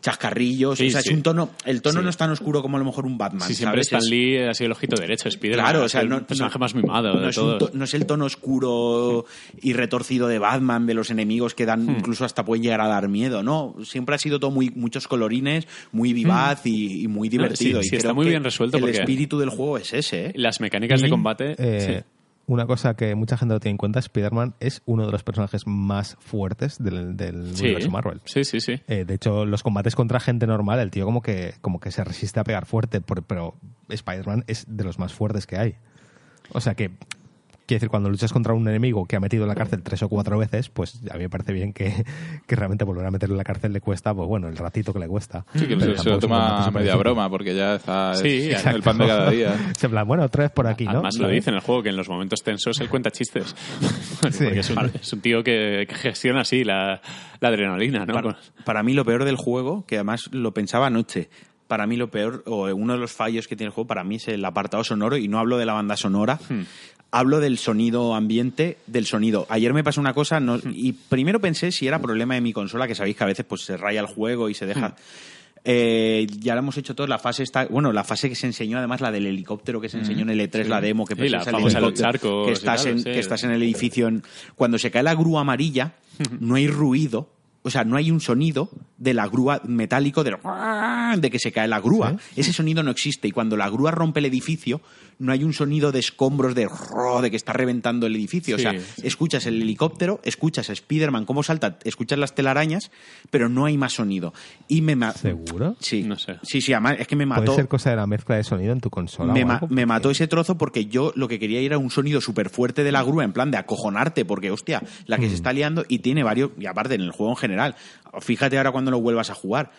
chascarrillos. 0.00 0.78
Sí, 0.78 0.88
o 0.88 0.90
sea, 0.90 1.00
sí. 1.02 1.10
es 1.10 1.14
un 1.16 1.22
tono. 1.22 1.50
El 1.64 1.82
tono 1.82 2.00
Sí. 2.00 2.04
no 2.04 2.10
es 2.10 2.16
tan 2.16 2.30
oscuro 2.30 2.62
como 2.62 2.76
a 2.76 2.80
lo 2.80 2.86
mejor 2.86 3.06
un 3.06 3.18
Batman. 3.18 3.46
Sí, 3.48 3.54
siempre 3.54 3.82
¿sabes? 3.84 3.86
Stan 3.86 4.00
Es- 4.00 4.10
Lee 4.10 4.38
ha 4.48 4.54
sido 4.54 4.66
el 4.66 4.72
ojito 4.72 4.96
derecho. 4.96 5.28
Spider-Man 5.28 5.64
Claro, 5.64 5.82
o 5.82 5.86
es 5.86 5.92
sea, 5.92 6.00
el 6.02 6.08
no, 6.08 6.26
personaje 6.26 6.54
no- 6.58 6.60
más 6.60 6.74
mimado 6.74 7.14
no 7.14 7.20
de 7.20 7.28
es, 7.30 7.36
todos. 7.36 7.74
no 7.74 7.84
es 7.84 7.94
el 7.94 8.06
tono 8.06 8.24
oscuro 8.24 9.24
y 9.60 9.72
retorcido 9.72 10.28
de 10.28 10.38
Batman, 10.38 10.86
de 10.86 10.94
los 10.94 11.10
enemigos 11.10 11.54
que 11.54 11.66
dan, 11.66 11.86
Hmm. 11.86 11.96
incluso 11.98 12.24
hasta 12.24 12.44
pueden 12.44 12.62
llegar 12.62 12.80
a 12.80 12.88
dar 12.88 13.08
miedo, 13.08 13.42
¿no? 13.42 13.74
Siempre 13.84 14.14
ha 14.14 14.18
sido 14.18 14.38
todo 14.40 14.50
muy, 14.50 14.70
muchos 14.70 15.08
colorines, 15.08 15.66
muy 15.92 16.12
vivaz 16.12 16.66
y, 16.66 17.02
y 17.04 17.08
muy 17.08 17.28
divertido. 17.28 17.80
Hmm. 17.80 17.82
sí, 17.82 17.86
y 17.88 17.90
sí, 17.90 17.96
está 17.96 18.12
muy 18.14 18.24
que 18.26 18.30
bien 18.30 18.44
resuelto 18.44 18.76
El 18.78 18.82
porque- 18.84 18.98
espíritu 18.98 19.38
del 19.38 19.50
juego 19.50 19.78
es 19.78 19.92
ese, 19.92 20.26
¿eh? 20.26 20.32
Las 20.36 20.60
mecánicas 20.60 21.00
de 21.00 21.08
combate. 21.10 21.54
eh, 21.58 21.80
sí. 22.04 22.15
Una 22.48 22.64
cosa 22.66 22.94
que 22.94 23.14
mucha 23.16 23.36
gente 23.36 23.54
no 23.54 23.60
tiene 23.60 23.72
en 23.72 23.76
cuenta, 23.76 23.98
Spider-Man 23.98 24.54
es 24.60 24.80
uno 24.86 25.04
de 25.04 25.10
los 25.10 25.24
personajes 25.24 25.66
más 25.66 26.16
fuertes 26.20 26.78
del, 26.82 27.16
del 27.16 27.56
Sí, 27.56 27.64
universo 27.64 27.90
Marvel. 27.90 28.20
sí, 28.24 28.44
sí, 28.44 28.60
sí. 28.60 28.80
Eh, 28.86 29.04
de 29.04 29.14
hecho, 29.14 29.44
los 29.44 29.64
combates 29.64 29.96
contra 29.96 30.20
gente 30.20 30.46
normal, 30.46 30.78
el 30.78 30.92
tío 30.92 31.04
como 31.04 31.22
que, 31.22 31.54
como 31.60 31.80
que 31.80 31.90
se 31.90 32.04
resiste 32.04 32.38
a 32.38 32.44
pegar 32.44 32.64
fuerte, 32.66 33.00
por- 33.00 33.24
pero 33.24 33.56
Spider-Man 33.88 34.44
es 34.46 34.64
de 34.68 34.84
los 34.84 34.98
más 35.00 35.12
fuertes 35.12 35.46
que 35.46 35.56
hay. 35.58 35.74
O 36.52 36.60
sea 36.60 36.76
que, 36.76 36.92
quiero 37.66 37.78
decir, 37.80 37.88
cuando 37.90 38.08
luchas 38.08 38.32
contra 38.32 38.54
un 38.54 38.66
enemigo 38.68 39.04
que 39.06 39.16
ha 39.16 39.20
metido 39.20 39.42
en 39.44 39.48
la 39.48 39.54
cárcel 39.54 39.82
tres 39.82 40.02
o 40.02 40.08
cuatro 40.08 40.38
veces, 40.38 40.68
pues 40.70 41.00
a 41.10 41.14
mí 41.14 41.24
me 41.24 41.28
parece 41.28 41.52
bien 41.52 41.72
que, 41.72 42.04
que 42.46 42.56
realmente 42.56 42.84
volver 42.84 43.04
a 43.06 43.10
meterlo 43.10 43.34
en 43.34 43.38
la 43.38 43.44
cárcel 43.44 43.72
le 43.72 43.80
cuesta, 43.80 44.14
pues 44.14 44.28
bueno, 44.28 44.48
el 44.48 44.56
ratito 44.56 44.92
que 44.92 44.98
le 45.00 45.08
cuesta. 45.08 45.44
Sí, 45.54 45.66
que 45.66 45.78
se, 45.78 46.08
lo 46.10 46.18
toma 46.18 46.70
media 46.70 46.80
difícil. 46.80 46.98
broma 46.98 47.28
porque 47.28 47.54
ya 47.54 47.74
está 47.76 48.12
es 48.12 48.20
Sí, 48.20 48.50
el 48.50 48.82
pan 48.82 48.98
de 48.98 49.06
cada 49.06 49.30
día. 49.30 49.54
Es 49.72 49.82
en 49.84 49.90
plan, 49.90 50.06
bueno, 50.06 50.24
otra 50.24 50.44
vez 50.44 50.52
por 50.52 50.66
aquí, 50.66 50.84
¿no? 50.84 50.90
Además 50.92 51.18
lo 51.18 51.28
dice 51.28 51.50
en 51.50 51.56
el 51.56 51.62
juego 51.62 51.82
que 51.82 51.88
en 51.90 51.96
los 51.96 52.08
momentos 52.08 52.42
tensos 52.42 52.80
él 52.80 52.88
cuenta 52.88 53.10
chistes. 53.10 53.54
Sí. 54.30 54.44
Es 54.46 54.70
un, 54.70 54.90
es 55.00 55.12
un 55.12 55.20
tío 55.20 55.42
que, 55.44 55.86
que 55.88 55.94
gestiona 55.94 56.40
así 56.40 56.64
la, 56.64 57.00
la 57.40 57.48
adrenalina, 57.48 58.04
¿no? 58.04 58.34
Para 58.64 58.82
mí 58.82 58.92
lo 58.92 59.04
peor 59.04 59.24
del 59.24 59.36
juego, 59.36 59.84
que 59.86 59.96
además 59.96 60.28
lo 60.32 60.52
pensaba 60.52 60.86
anoche, 60.88 61.28
para 61.68 61.86
mí 61.86 61.96
lo 61.96 62.10
peor, 62.10 62.42
o 62.46 62.66
uno 62.74 62.94
de 62.94 62.98
los 62.98 63.12
fallos 63.12 63.46
que 63.46 63.56
tiene 63.56 63.68
el 63.68 63.72
juego, 63.74 63.86
para 63.86 64.04
mí 64.04 64.16
es 64.16 64.28
el 64.28 64.44
apartado 64.44 64.82
sonoro, 64.84 65.16
y 65.16 65.28
no 65.28 65.38
hablo 65.38 65.58
de 65.58 65.66
la 65.66 65.72
banda 65.74 65.96
sonora, 65.96 66.38
Hmm. 66.48 66.62
Hablo 67.10 67.40
del 67.40 67.56
sonido 67.58 68.14
ambiente, 68.14 68.78
del 68.86 69.06
sonido. 69.06 69.46
Ayer 69.48 69.72
me 69.72 69.84
pasó 69.84 70.00
una 70.00 70.12
cosa, 70.14 70.40
no- 70.40 70.56
Hmm. 70.58 70.72
y 70.74 70.92
primero 70.92 71.40
pensé 71.40 71.72
si 71.72 71.86
era 71.86 72.00
problema 72.00 72.34
de 72.34 72.40
mi 72.40 72.52
consola, 72.52 72.86
que 72.86 72.94
sabéis 72.94 73.16
que 73.16 73.24
a 73.24 73.28
veces 73.28 73.46
pues 73.46 73.62
se 73.62 73.76
raya 73.76 74.00
el 74.00 74.06
juego 74.06 74.48
y 74.48 74.54
se 74.54 74.66
deja... 74.66 74.88
Hmm. 74.90 74.94
Eh, 75.68 76.28
ya 76.38 76.54
lo 76.54 76.60
hemos 76.60 76.76
hecho 76.76 76.94
todo, 76.94 77.08
la 77.08 77.18
fase 77.18 77.42
está, 77.42 77.66
bueno, 77.66 77.92
la 77.92 78.04
fase 78.04 78.28
que 78.28 78.36
se 78.36 78.46
enseñó 78.46 78.78
además, 78.78 79.00
la 79.00 79.10
del 79.10 79.26
helicóptero 79.26 79.80
que 79.80 79.88
se 79.88 79.98
enseñó 79.98 80.22
en 80.22 80.30
el 80.30 80.40
E3, 80.40 80.66
la 80.68 80.80
demo, 80.80 81.04
que 81.04 81.16
Hmm. 81.16 81.18
Sí, 81.22 81.28
la 81.28 81.38
el 81.38 81.44
famosa 81.44 81.78
helicóptero, 81.78 82.12
charcos 82.12 82.46
que 82.46 82.52
estás, 82.52 82.86
en, 82.86 82.98
sí. 82.98 83.04
que 83.04 83.18
estás 83.18 83.42
en 83.42 83.50
el 83.50 83.62
edificio, 83.64 84.06
en- 84.06 84.22
cuando 84.54 84.78
se 84.78 84.92
cae 84.92 85.02
la 85.02 85.16
grúa 85.16 85.40
amarilla, 85.40 85.94
no 86.38 86.54
hay 86.54 86.68
ruido, 86.68 87.28
o 87.62 87.70
sea, 87.70 87.82
no 87.82 87.96
hay 87.96 88.12
un 88.12 88.20
sonido 88.20 88.70
de 88.98 89.12
la 89.14 89.26
grúa 89.28 89.60
metálico 89.64 90.24
de, 90.24 90.36
de 91.18 91.30
que 91.30 91.38
se 91.38 91.52
cae 91.52 91.68
la 91.68 91.80
grúa. 91.80 92.16
Ese 92.34 92.52
sonido 92.52 92.82
no 92.82 92.90
existe. 92.90 93.28
Y 93.28 93.32
cuando 93.32 93.56
la 93.56 93.68
grúa 93.68 93.90
rompe 93.90 94.20
el 94.20 94.26
edificio, 94.26 94.80
no 95.18 95.32
hay 95.32 95.44
un 95.44 95.52
sonido 95.52 95.92
de 95.92 95.98
escombros 95.98 96.54
de, 96.54 96.68
de 97.22 97.30
que 97.30 97.36
está 97.36 97.52
reventando 97.52 98.06
el 98.06 98.16
edificio. 98.16 98.56
O 98.56 98.58
sea, 98.58 98.72
sí. 98.72 99.02
escuchas 99.02 99.46
el 99.46 99.60
helicóptero, 99.62 100.20
escuchas 100.24 100.68
a 100.70 100.72
Spider-Man 100.72 101.24
cómo 101.26 101.42
salta, 101.42 101.78
escuchas 101.84 102.18
las 102.18 102.34
telarañas, 102.34 102.90
pero 103.30 103.48
no 103.48 103.64
hay 103.66 103.76
más 103.78 103.92
sonido. 103.94 104.32
Y 104.68 104.80
me 104.82 104.96
ma- 104.96 105.12
¿Seguro? 105.12 105.76
Sí, 105.80 106.02
No 106.02 106.18
sé. 106.18 106.36
sí, 106.42 106.60
sí, 106.60 106.72
además 106.72 106.96
es 106.98 107.06
que 107.06 107.16
me 107.16 107.26
Puede 107.26 107.40
mató 107.40 107.54
ser 107.54 107.68
cosa 107.68 107.90
de 107.90 107.96
la 107.96 108.06
mezcla 108.06 108.36
de 108.36 108.44
sonido 108.44 108.72
en 108.72 108.80
tu 108.80 108.90
consola. 108.90 109.32
me, 109.32 109.44
o 109.44 109.46
ma- 109.46 109.54
algo, 109.54 109.68
me 109.68 109.86
mató 109.86 110.10
ese 110.10 110.26
trozo 110.26 110.56
porque 110.58 110.86
yo 110.86 111.12
lo 111.16 111.28
que 111.28 111.38
quería 111.38 111.60
era 111.60 111.78
un 111.78 111.90
sonido 111.90 112.20
súper 112.20 112.50
fuerte 112.50 112.84
de 112.84 112.92
la 112.92 113.02
grúa, 113.02 113.24
en 113.24 113.32
plan 113.32 113.50
de 113.50 113.56
acojonarte, 113.58 114.24
porque 114.24 114.50
hostia, 114.50 114.82
la 115.06 115.18
que 115.18 115.28
se 115.28 115.34
está 115.34 115.52
liando 115.52 115.84
y 115.88 115.98
tiene 116.00 116.22
varios, 116.22 116.50
y 116.58 116.66
aparte 116.66 116.94
en 116.94 117.00
el 117.02 117.10
juego 117.12 117.32
en 117.32 117.36
general, 117.36 117.74
fíjate 118.20 118.56
ahora 118.58 118.72
cuando 118.72 118.85
lo 118.90 119.00
vuelvas 119.00 119.30
a 119.30 119.34
jugar. 119.34 119.70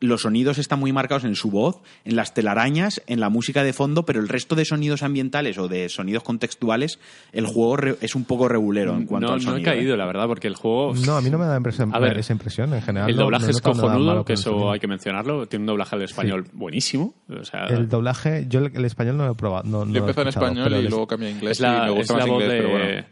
Los 0.00 0.22
sonidos 0.22 0.58
están 0.58 0.80
muy 0.80 0.92
marcados 0.92 1.24
en 1.24 1.34
su 1.34 1.50
voz, 1.50 1.80
en 2.04 2.16
las 2.16 2.34
telarañas, 2.34 3.00
en 3.06 3.20
la 3.20 3.30
música 3.30 3.62
de 3.62 3.72
fondo, 3.72 4.04
pero 4.04 4.20
el 4.20 4.28
resto 4.28 4.54
de 4.54 4.66
sonidos 4.66 5.02
ambientales 5.02 5.56
o 5.56 5.66
de 5.68 5.88
sonidos 5.88 6.22
contextuales, 6.24 6.98
el 7.32 7.46
juego 7.46 7.76
re- 7.76 7.96
es 8.02 8.14
un 8.14 8.24
poco 8.24 8.46
regulero 8.48 8.94
en 8.96 9.06
cuanto 9.06 9.28
no, 9.28 9.32
al 9.34 9.38
no 9.38 9.42
he 9.42 9.52
sonido. 9.52 9.70
¿eh? 9.70 9.74
caído, 9.76 9.96
la 9.96 10.04
verdad, 10.04 10.26
porque 10.26 10.48
el 10.48 10.56
juego. 10.56 10.92
No, 11.06 11.16
a 11.16 11.22
mí 11.22 11.30
no 11.30 11.38
me 11.38 11.46
da 11.46 11.56
impresión, 11.56 11.94
A 11.94 12.00
ver, 12.00 12.18
esa 12.18 12.34
impresión 12.34 12.74
en 12.74 12.82
general. 12.82 13.08
El 13.08 13.16
no- 13.16 13.22
doblaje 13.22 13.44
no 13.44 13.48
he 13.48 13.52
es 13.52 13.60
cojonudo, 13.62 14.24
que 14.26 14.32
eso 14.34 14.70
hay 14.72 14.80
que 14.80 14.88
mencionarlo. 14.88 15.46
Tiene 15.46 15.62
un 15.62 15.66
doblaje 15.68 15.94
al 15.96 16.02
español 16.02 16.44
buenísimo. 16.52 17.14
O 17.30 17.44
sea, 17.44 17.64
El 17.66 17.88
doblaje, 17.88 18.44
yo 18.48 18.58
el, 18.60 18.72
el 18.76 18.84
español 18.84 19.16
no 19.16 19.24
lo 19.26 19.32
he 19.32 19.36
probado. 19.36 19.62
No, 19.66 19.86
no 19.86 19.92
Yo 19.94 20.00
empecé 20.00 20.20
en 20.22 20.28
español 20.28 20.74
y 20.74 20.88
luego 20.88 21.06
cambié 21.06 21.28
a 21.28 21.30
inglés 21.30 21.52
es 21.52 21.60
la, 21.60 21.68
y 21.68 21.80
me 21.80 21.86
es 21.86 21.94
gusta 22.08 22.12
la 22.14 22.18
más 22.18 22.28
voz 22.28 22.42
inglés, 22.42 22.50
de. 22.62 22.66
pero 22.68 22.78
bueno. 22.78 23.04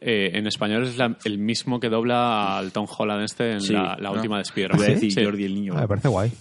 Eh, 0.00 0.30
en 0.34 0.46
español 0.46 0.84
es 0.84 0.96
la- 0.96 1.16
el 1.24 1.38
mismo 1.38 1.78
que 1.80 1.88
dobla 1.88 2.56
al 2.58 2.72
Tom 2.72 2.86
Holland 2.88 3.22
este 3.24 3.52
en 3.52 3.60
Sí, 3.60 3.72
la, 3.72 3.96
la 4.00 4.08
¿no? 4.10 4.12
última 4.14 4.36
de 4.36 4.40
Iba 4.40 4.48
Spider-Man. 4.48 4.82
a 4.82 4.86
decir 4.86 5.12
Sí. 5.12 5.24
Jordi 5.24 5.44
el 5.44 5.54
niño. 5.54 5.74
Ah, 5.76 5.80
me 5.82 5.88
parece 5.88 6.08
guay. 6.08 6.32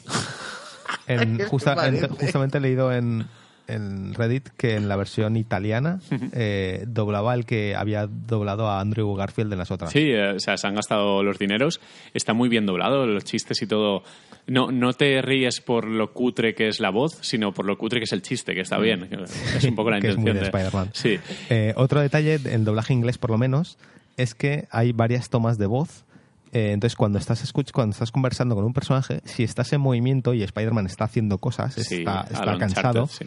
En- 1.08 1.40
justa- 1.50 1.88
en- 1.88 2.08
justamente 2.10 2.58
he 2.58 2.62
leído 2.62 2.92
en, 2.92 3.26
en 3.68 4.14
Reddit 4.14 4.50
que 4.58 4.76
en 4.76 4.88
la 4.88 4.96
versión 4.96 5.36
italiana 5.38 6.00
eh, 6.34 6.84
doblaba 6.88 7.34
el 7.36 7.46
que 7.46 7.76
había 7.76 8.08
doblado 8.08 8.68
a 8.70 8.80
Andrew 8.80 9.14
Garfield 9.16 9.52
en 9.54 9.60
las 9.60 9.72
otras. 9.72 9.92
Sí, 9.92 10.10
eh, 10.12 10.34
o 10.36 10.40
sea, 10.40 10.58
se 10.58 10.66
han 10.68 10.76
gastado 10.76 11.22
los 11.24 11.38
dineros. 11.38 11.80
Está 12.14 12.34
muy 12.34 12.50
bien 12.50 12.66
doblado, 12.66 13.06
los 13.06 13.24
chistes 13.26 13.62
y 13.62 13.68
todo. 13.68 14.04
No, 14.50 14.72
no 14.72 14.94
te 14.94 15.22
ríes 15.22 15.62
por 15.62 15.86
lo 15.86 16.12
cutre 16.14 16.56
que 16.56 16.68
es 16.68 16.80
la 16.80 16.90
voz, 16.90 17.18
sino 17.22 17.54
por 17.54 17.66
lo 17.66 17.78
cutre 17.78 18.00
que 18.00 18.06
es 18.06 18.12
el 18.14 18.22
chiste, 18.22 18.54
que 18.56 18.62
está 18.62 18.78
bien. 18.80 19.08
Es 19.56 19.64
un 19.64 19.76
poco 19.76 19.90
la 19.92 19.98
Mm. 19.98 20.02
que 20.02 20.08
es 20.10 20.16
intención 20.16 20.36
muy 20.36 20.40
de 20.40 20.46
Spider-Man. 20.46 20.90
Sí. 20.94 21.20
Eh, 21.50 21.74
otro 21.76 22.00
detalle, 22.02 22.40
en 22.46 22.64
doblaje 22.66 22.94
inglés 22.94 23.18
por 23.18 23.30
lo 23.32 23.38
menos, 23.38 23.78
es 24.18 24.36
que 24.36 24.68
hay 24.72 24.92
varias 24.92 25.30
tomas 25.30 25.58
de 25.58 25.66
voz. 25.68 26.06
Eh, 26.52 26.72
entonces, 26.74 26.96
cuando 26.96 27.20
estás, 27.20 27.54
cuando 27.72 27.92
estás 27.94 28.12
conversando 28.12 28.56
con 28.56 28.66
un 28.66 28.74
personaje, 28.74 29.22
si 29.24 29.44
estás 29.44 29.72
en 29.74 29.82
movimiento 29.82 30.34
y 30.34 30.42
Spider-Man 30.42 30.88
está 30.88 31.04
haciendo 31.06 31.38
cosas, 31.38 31.76
Sí, 31.76 31.98
está, 32.00 32.26
está 32.32 32.58
cansado, 32.58 33.06
sí. 33.08 33.26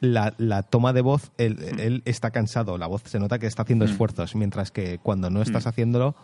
la, 0.00 0.34
la 0.38 0.64
toma 0.64 0.92
de 0.92 1.00
voz, 1.02 1.30
él, 1.38 1.56
él 1.78 2.02
está 2.04 2.30
cansado, 2.32 2.76
la 2.76 2.88
voz 2.88 3.02
se 3.04 3.20
nota 3.20 3.38
que 3.38 3.46
está 3.46 3.62
Mm. 3.62 3.64
haciendo 3.66 3.84
esfuerzos, 3.84 4.34
mientras 4.34 4.72
que 4.72 4.98
cuando 4.98 5.30
no 5.30 5.40
estás 5.40 5.68
haciéndolo 5.68 6.16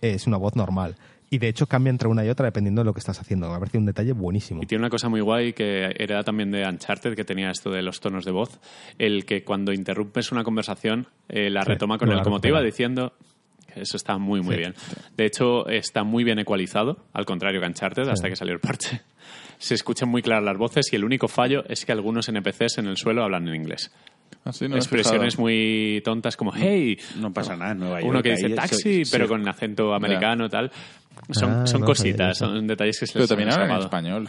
es 0.00 0.26
una 0.26 0.38
voz 0.38 0.56
normal. 0.56 0.96
Y 1.34 1.38
de 1.38 1.48
hecho 1.48 1.66
cambia 1.66 1.90
entre 1.90 2.06
una 2.08 2.24
y 2.24 2.28
otra 2.28 2.46
dependiendo 2.46 2.82
de 2.82 2.84
lo 2.86 2.92
que 2.94 3.00
estás 3.00 3.18
haciendo. 3.20 3.48
Me 3.48 3.56
ha 3.56 3.58
parecido 3.58 3.80
un 3.80 3.86
detalle 3.86 4.12
buenísimo. 4.12 4.62
Y 4.62 4.66
tiene 4.66 4.82
una 4.82 4.90
cosa 4.90 5.08
muy 5.08 5.20
guay 5.20 5.52
que 5.52 5.92
era 5.98 6.22
también 6.22 6.52
de 6.52 6.64
Uncharted, 6.64 7.16
que 7.16 7.24
tenía 7.24 7.50
esto 7.50 7.70
de 7.70 7.82
los 7.82 7.98
tonos 8.00 8.24
de 8.24 8.30
voz, 8.30 8.60
el 8.98 9.24
que 9.24 9.42
cuando 9.42 9.72
interrumpes 9.72 10.30
una 10.30 10.44
conversación 10.44 11.08
eh, 11.28 11.50
la 11.50 11.62
Sí, 11.62 11.70
retoma 11.70 11.98
con 11.98 12.08
no 12.08 12.14
el, 12.18 12.22
como 12.22 12.40
te 12.40 12.48
iba 12.48 12.62
diciendo, 12.62 13.14
eso 13.74 13.96
está 13.96 14.16
muy, 14.18 14.42
muy 14.42 14.54
Sí. 14.54 14.60
bien. 14.60 14.74
De 15.16 15.26
hecho, 15.26 15.66
está 15.68 16.04
muy 16.04 16.22
bien 16.22 16.38
ecualizado, 16.38 16.98
al 17.12 17.24
contrario 17.26 17.60
que 17.60 17.66
Uncharted, 17.66 18.08
hasta 18.08 18.28
que 18.28 18.36
salió 18.36 18.54
el 18.54 18.60
parche. 18.60 19.00
Se 19.58 19.74
escuchan 19.74 20.08
muy 20.08 20.22
claras 20.22 20.44
las 20.44 20.56
voces 20.56 20.92
y 20.92 20.96
el 20.96 21.04
único 21.04 21.26
fallo 21.26 21.64
es 21.68 21.84
que 21.84 21.90
algunos 21.90 22.28
NPCs 22.28 22.78
en 22.78 22.86
el 22.86 22.96
suelo 22.96 23.24
hablan 23.24 23.48
en 23.48 23.56
inglés. 23.56 23.90
Ah, 24.46 24.52
sí, 24.52 24.68
no 24.68 24.76
expresiones 24.76 25.38
muy 25.38 26.02
tontas 26.04 26.36
como 26.36 26.52
hey, 26.54 26.98
No 27.16 27.32
pasa 27.32 27.56
nada 27.56 27.72
en 27.72 27.78
Nueva 27.78 28.00
York. 28.00 28.10
uno 28.10 28.22
que 28.22 28.32
dice 28.32 28.50
taxi, 28.50 29.04
soy- 29.04 29.10
pero 29.10 29.24
sí. 29.24 29.28
con 29.30 29.48
acento 29.48 29.94
americano 29.94 30.50
tal. 30.50 30.70
Son, 31.30 31.50
Ah, 31.50 31.66
son 31.66 31.80
no 31.80 31.86
cositas, 31.86 32.36
son 32.38 32.66
detalles 32.66 32.98
que 33.00 33.06
se 33.06 33.12
Pero 33.14 33.22
les 33.22 33.28
también 33.28 33.48
han 33.50 33.60
hablan 33.62 33.76
en 33.78 33.82
español. 33.84 34.28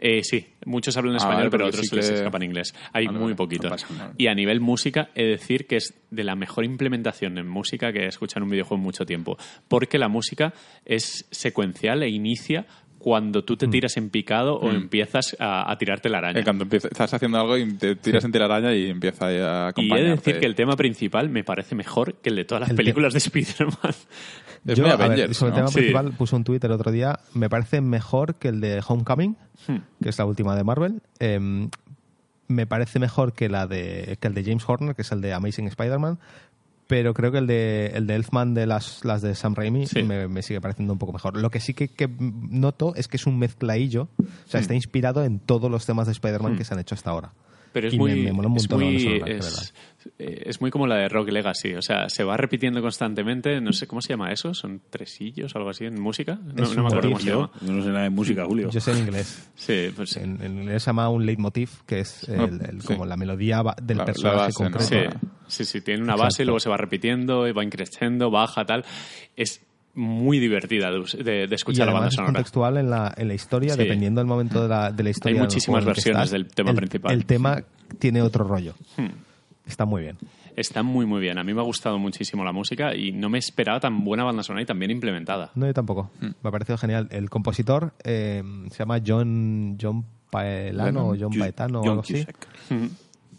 Eh, 0.00 0.22
sí, 0.22 0.46
muchos 0.64 0.96
hablan 0.96 1.14
Ah, 1.14 1.18
español, 1.18 1.48
pero 1.50 1.66
otros 1.66 1.84
sí 1.84 1.96
les 1.96 2.08
que- 2.08 2.14
escapa 2.14 2.36
en 2.36 2.44
inglés. 2.44 2.72
Hay 2.92 3.06
Vale, 3.06 3.18
muy 3.18 3.24
vale, 3.26 3.36
poquito. 3.36 3.64
no 3.64 3.70
pasa 3.70 3.88
nada. 3.94 4.12
y 4.16 4.28
a 4.28 4.34
nivel 4.34 4.60
música, 4.60 5.08
he 5.16 5.24
de 5.24 5.30
decir 5.30 5.66
que 5.66 5.76
es 5.76 5.94
de 6.10 6.22
la 6.22 6.36
mejor 6.36 6.64
implementación 6.64 7.36
en 7.36 7.48
música 7.48 7.92
que 7.92 8.04
he 8.04 8.06
escuchado 8.06 8.38
en 8.38 8.44
un 8.44 8.50
videojuego 8.50 8.76
en 8.80 8.84
mucho 8.84 9.04
tiempo. 9.04 9.36
Porque 9.66 9.98
la 9.98 10.06
música 10.08 10.54
es 10.84 11.26
secuencial 11.32 12.04
e 12.04 12.08
inicia 12.10 12.66
cuando 13.00 13.42
tú 13.44 13.56
te 13.56 13.66
Mm. 13.66 13.70
tiras 13.70 13.96
en 13.96 14.10
picado 14.10 14.54
o 14.56 14.70
empiezas 14.70 15.36
a, 15.40 15.68
a 15.70 15.78
tirarte 15.78 16.08
la 16.08 16.18
araña. 16.18 16.40
Eh, 16.40 16.44
Cuando 16.44 16.62
empieza- 16.64 16.88
estás 16.88 17.14
haciendo 17.14 17.38
algo 17.38 17.56
y 17.56 17.72
te 17.74 17.96
tiras 17.96 18.24
en 18.24 18.30
telaraña 18.32 18.72
y 18.74 18.90
empieza 18.90 19.26
a 19.26 19.32
Y 19.32 19.36
he 19.36 19.68
acompañarte. 19.68 20.04
de 20.04 20.10
decir 20.16 20.38
que 20.38 20.46
el 20.46 20.54
tema 20.54 20.76
principal 20.76 21.28
me 21.28 21.42
parece 21.42 21.74
mejor 21.74 22.14
que 22.20 22.28
el 22.30 22.36
de 22.36 22.44
todas 22.44 22.60
las 22.60 22.70
El 22.70 22.76
películas 22.76 23.12
de 23.14 23.18
Spider-Man. 23.18 23.94
Es 24.66 24.76
Yo, 24.78 24.84
muy 24.86 24.92
ver, 24.96 25.02
Avengers, 25.02 25.36
sobre 25.36 25.50
¿no? 25.52 25.56
el 25.56 25.60
tema 25.60 25.68
Sí. 25.68 25.78
principal, 25.78 26.12
puse 26.12 26.36
un 26.36 26.44
Twitter 26.44 26.70
otro 26.70 26.90
día. 26.92 27.18
Me 27.34 27.48
parece 27.48 27.80
mejor 27.80 28.34
que 28.36 28.48
el 28.48 28.60
de 28.60 28.82
Homecoming, 28.86 29.36
Hmm. 29.66 29.76
que 30.02 30.08
es 30.08 30.18
la 30.18 30.24
última 30.24 30.54
de 30.56 30.64
Marvel. 30.64 31.02
Em, 31.18 31.70
me 32.48 32.66
parece 32.66 32.98
mejor 32.98 33.32
que, 33.32 33.48
la 33.48 33.66
de, 33.66 34.16
que 34.20 34.28
el 34.28 34.34
de 34.34 34.44
James 34.44 34.64
Horner, 34.66 34.94
que 34.94 35.02
es 35.02 35.12
el 35.12 35.20
de 35.20 35.32
Amazing 35.34 35.66
Spider-Man. 35.68 36.18
Pero 36.86 37.12
creo 37.12 37.30
que 37.30 37.36
el 37.38 37.46
de, 37.46 37.88
el 37.94 38.06
de 38.06 38.14
Elfman 38.14 38.54
de 38.54 38.66
las, 38.66 39.04
las 39.04 39.20
de 39.20 39.34
Sam 39.34 39.54
Raimi 39.54 39.86
Sí. 39.86 40.02
me, 40.04 40.26
me 40.26 40.40
sigue 40.42 40.58
pareciendo 40.62 40.94
un 40.94 40.98
poco 40.98 41.12
mejor. 41.12 41.36
Lo 41.36 41.50
que 41.50 41.60
sí 41.60 41.74
que, 41.74 41.88
que 41.88 42.08
noto 42.18 42.94
es 42.96 43.08
que 43.08 43.18
es 43.18 43.26
un 43.26 43.38
mezclaillo. 43.38 44.08
O 44.18 44.22
Hmm. 44.22 44.26
sea, 44.46 44.60
está 44.60 44.74
inspirado 44.74 45.22
en 45.22 45.38
todos 45.38 45.70
los 45.70 45.84
temas 45.84 46.06
de 46.06 46.12
Spider-Man 46.12 46.56
que 46.56 46.64
se 46.64 46.72
han 46.72 46.80
hecho 46.80 46.94
hasta 46.94 47.10
ahora. 47.10 47.32
Pero 47.72 47.88
es 47.88 47.94
Y 47.94 47.98
muy, 47.98 48.14
me, 48.14 48.22
me 48.24 48.32
mola 48.32 48.48
un 48.48 48.56
es, 48.56 48.62
montón 48.70 48.80
la 48.80 48.86
muy, 48.86 49.22
es, 49.26 49.74
eh, 50.18 50.42
es 50.46 50.60
muy 50.60 50.70
como 50.70 50.86
la 50.86 50.96
de 50.96 51.08
Rock 51.08 51.28
Legacy. 51.30 51.74
O 51.74 51.82
sea, 51.82 52.08
se 52.08 52.24
va 52.24 52.36
repitiendo 52.36 52.80
constantemente. 52.80 53.60
No 53.60 53.72
sé 53.72 53.86
cómo 53.86 54.00
se 54.00 54.08
llama 54.10 54.32
eso. 54.32 54.54
¿Son 54.54 54.80
tresillos 54.90 55.54
o 55.54 55.58
algo 55.58 55.70
así 55.70 55.84
en 55.84 56.00
música? 56.00 56.38
No, 56.54 56.62
Es 56.64 56.70
no 56.70 56.74
me 56.76 56.80
un 56.80 56.86
acuerdo 56.86 57.08
cómo 57.10 57.20
se 57.20 57.30
llama. 57.30 57.50
yo 57.60 57.72
no 57.72 57.82
sé 57.82 57.88
nada 57.88 58.02
de 58.04 58.10
música, 58.10 58.44
Julio. 58.46 58.70
Yo 58.70 58.80
sé 58.80 58.92
en 58.92 58.98
inglés. 58.98 59.50
Sí, 59.54 59.90
pues 59.94 60.10
sí. 60.10 60.20
En, 60.20 60.42
en 60.42 60.58
inglés 60.62 60.82
se 60.82 60.86
llama 60.88 61.08
un 61.08 61.26
leitmotiv, 61.26 61.70
que 61.86 62.00
es 62.00 62.28
el- 62.28 62.60
el- 62.68 62.80
sí. 62.80 62.86
como 62.86 63.04
la 63.06 63.16
melodía 63.16 63.62
del 63.82 63.98
La- 63.98 64.02
la 64.02 64.04
personaje 64.06 64.36
base, 64.38 64.64
¿no? 64.64 64.70
concreto. 64.70 65.18
Sí, 65.20 65.26
sí, 65.48 65.64
sí, 65.64 65.80
tiene 65.82 66.02
una 66.02 66.14
base, 66.14 66.26
Exacto. 66.42 66.44
luego 66.44 66.60
se 66.60 66.68
va 66.70 66.76
repitiendo, 66.76 67.46
y 67.48 67.52
va 67.52 67.62
increciendo, 67.64 68.30
baja, 68.30 68.64
tal. 68.64 68.84
Es 69.36 69.60
muy 69.94 70.38
divertida 70.38 70.90
de, 70.90 71.46
Y 71.50 71.54
escuchar 71.54 71.86
la 71.86 71.92
banda 71.92 72.06
además 72.06 72.12
es 72.12 72.14
sonora. 72.16 72.32
contextual 72.34 72.76
en 72.76 72.90
la, 72.90 73.14
en 73.16 73.28
la 73.28 73.34
historia, 73.34 73.72
Sí. 73.74 73.78
dependiendo 73.78 74.20
del 74.20 74.28
momento 74.28 74.62
de 74.62 74.68
la, 74.68 74.92
de 74.92 75.02
la 75.02 75.10
historia. 75.10 75.34
del 75.34 75.42
muchísimas 75.44 75.84
versiones 75.84 76.22
estás, 76.24 76.30
del 76.30 76.46
tema 76.48 76.70
el- 76.70 76.76
principal. 76.76 77.12
El 77.12 77.26
tema 77.26 77.62
tiene 77.98 78.22
otro 78.22 78.44
rollo. 78.44 78.74
Hmm. 78.96 79.06
Está 79.66 79.84
muy 79.84 80.02
bien. 80.02 80.16
Está 80.56 80.82
muy, 80.82 81.06
muy 81.06 81.20
bien. 81.20 81.38
A 81.38 81.44
mí 81.44 81.54
me 81.54 81.60
ha 81.60 81.64
gustado 81.64 81.98
muchísimo 81.98 82.42
la 82.44 82.52
música 82.52 82.94
y 82.94 83.12
no 83.12 83.28
me 83.28 83.38
esperaba 83.38 83.78
tan 83.80 84.04
buena 84.04 84.24
banda 84.24 84.42
sonora 84.42 84.62
y 84.62 84.66
tan 84.66 84.78
bien 84.78 84.90
implementada. 84.90 85.50
No, 85.54 85.66
yo 85.66 85.74
tampoco. 85.74 86.10
Hmm. 86.20 86.30
Me 86.42 86.48
ha 86.48 86.50
parecido 86.50 86.76
genial. 86.78 87.06
El 87.10 87.30
compositor 87.30 87.92
eh, 88.02 88.42
se 88.70 88.78
llama 88.78 88.98
John, 89.06 89.76
John 89.80 90.04
Paelano 90.30 91.08
o 91.08 91.16
John 91.18 91.30
Paetano 91.38 91.80
o 91.80 91.84
algo 91.88 92.00
así. 92.02 92.26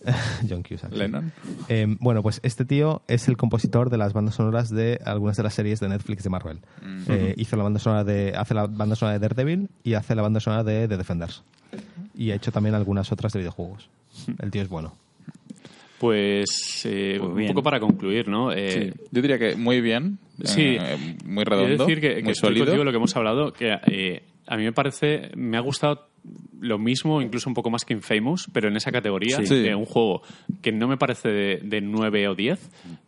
John 0.49 0.63
Cusack. 0.63 0.93
Lennon. 0.93 1.31
Eh, 1.67 1.85
bueno, 1.99 2.21
pues 2.23 2.39
este 2.43 2.65
tío 2.65 3.01
es 3.07 3.27
el 3.27 3.38
compositor 3.38 3.89
de 3.89 3.97
las 3.97 4.13
bandas 4.13 4.35
sonoras 4.35 4.69
de 4.69 4.99
algunas 5.05 5.38
de 5.38 5.43
las 5.43 5.53
series 5.53 5.80
de 5.80 5.89
Netflix 5.89 6.23
de 6.23 6.30
Marvel. 6.30 6.59
Eh, 7.07 7.34
hizo 7.38 7.55
la 7.57 7.63
banda 7.63 7.80
sonora 7.80 8.03
de, 8.03 8.34
hace 8.35 8.53
la 8.53 8.67
banda 8.67 8.95
sonora 8.95 9.19
de 9.19 9.27
Daredevil 9.27 9.69
y 9.84 9.93
hace 9.93 10.15
la 10.15 10.21
banda 10.21 10.39
sonora 10.39 10.63
de 10.63 10.88
The 10.88 10.97
Defenders. 10.97 11.43
Y 12.15 12.31
ha 12.31 12.35
hecho 12.35 12.51
también 12.51 12.76
algunas 12.76 13.11
otras 13.11 13.34
de 13.34 13.39
videojuegos. 13.39 13.89
El 14.41 14.51
tío 14.51 14.61
es 14.61 14.69
bueno. 14.69 14.93
Pues, 15.99 16.81
eh, 16.85 17.17
Pues 17.19 17.31
un 17.31 17.47
poco 17.47 17.61
para 17.63 17.80
concluir, 17.80 18.30
¿no? 18.30 18.53
Eh, 18.53 18.93
Yo 19.11 19.21
diría 19.21 19.38
que 19.38 19.55
muy 19.55 19.81
bien. 19.81 20.17
Sí. 20.43 20.77
eh, 20.80 21.17
muy 21.26 21.43
redondo. 21.43 21.85
decir 21.85 21.99
que, 21.99 22.15
que 22.15 22.23
muy 22.23 22.31
estoy 22.31 22.49
sólido. 22.49 22.65
contigo 22.67 22.84
lo 22.85 22.91
que 22.91 22.97
hemos 22.97 23.15
hablado, 23.17 23.51
que 23.51 23.77
eh, 23.88 24.23
a 24.47 24.55
mí 24.55 24.63
me 24.63 24.71
parece, 24.71 25.31
me 25.35 25.57
ha 25.57 25.59
gustado 25.59 26.07
lo 26.59 26.77
mismo, 26.77 27.21
incluso 27.21 27.49
un 27.49 27.53
poco 27.53 27.69
más 27.69 27.85
que 27.85 27.93
Infamous, 27.93 28.47
pero 28.51 28.67
en 28.67 28.75
esa 28.75 28.91
categoría, 28.91 29.37
Sí. 29.45 29.55
de 29.55 29.73
un 29.75 29.85
juego 29.85 30.21
que 30.61 30.71
no 30.71 30.87
me 30.87 30.97
parece 30.97 31.29
de, 31.29 31.57
de 31.63 31.81
9 31.81 32.27
o 32.27 32.35
10, 32.35 32.59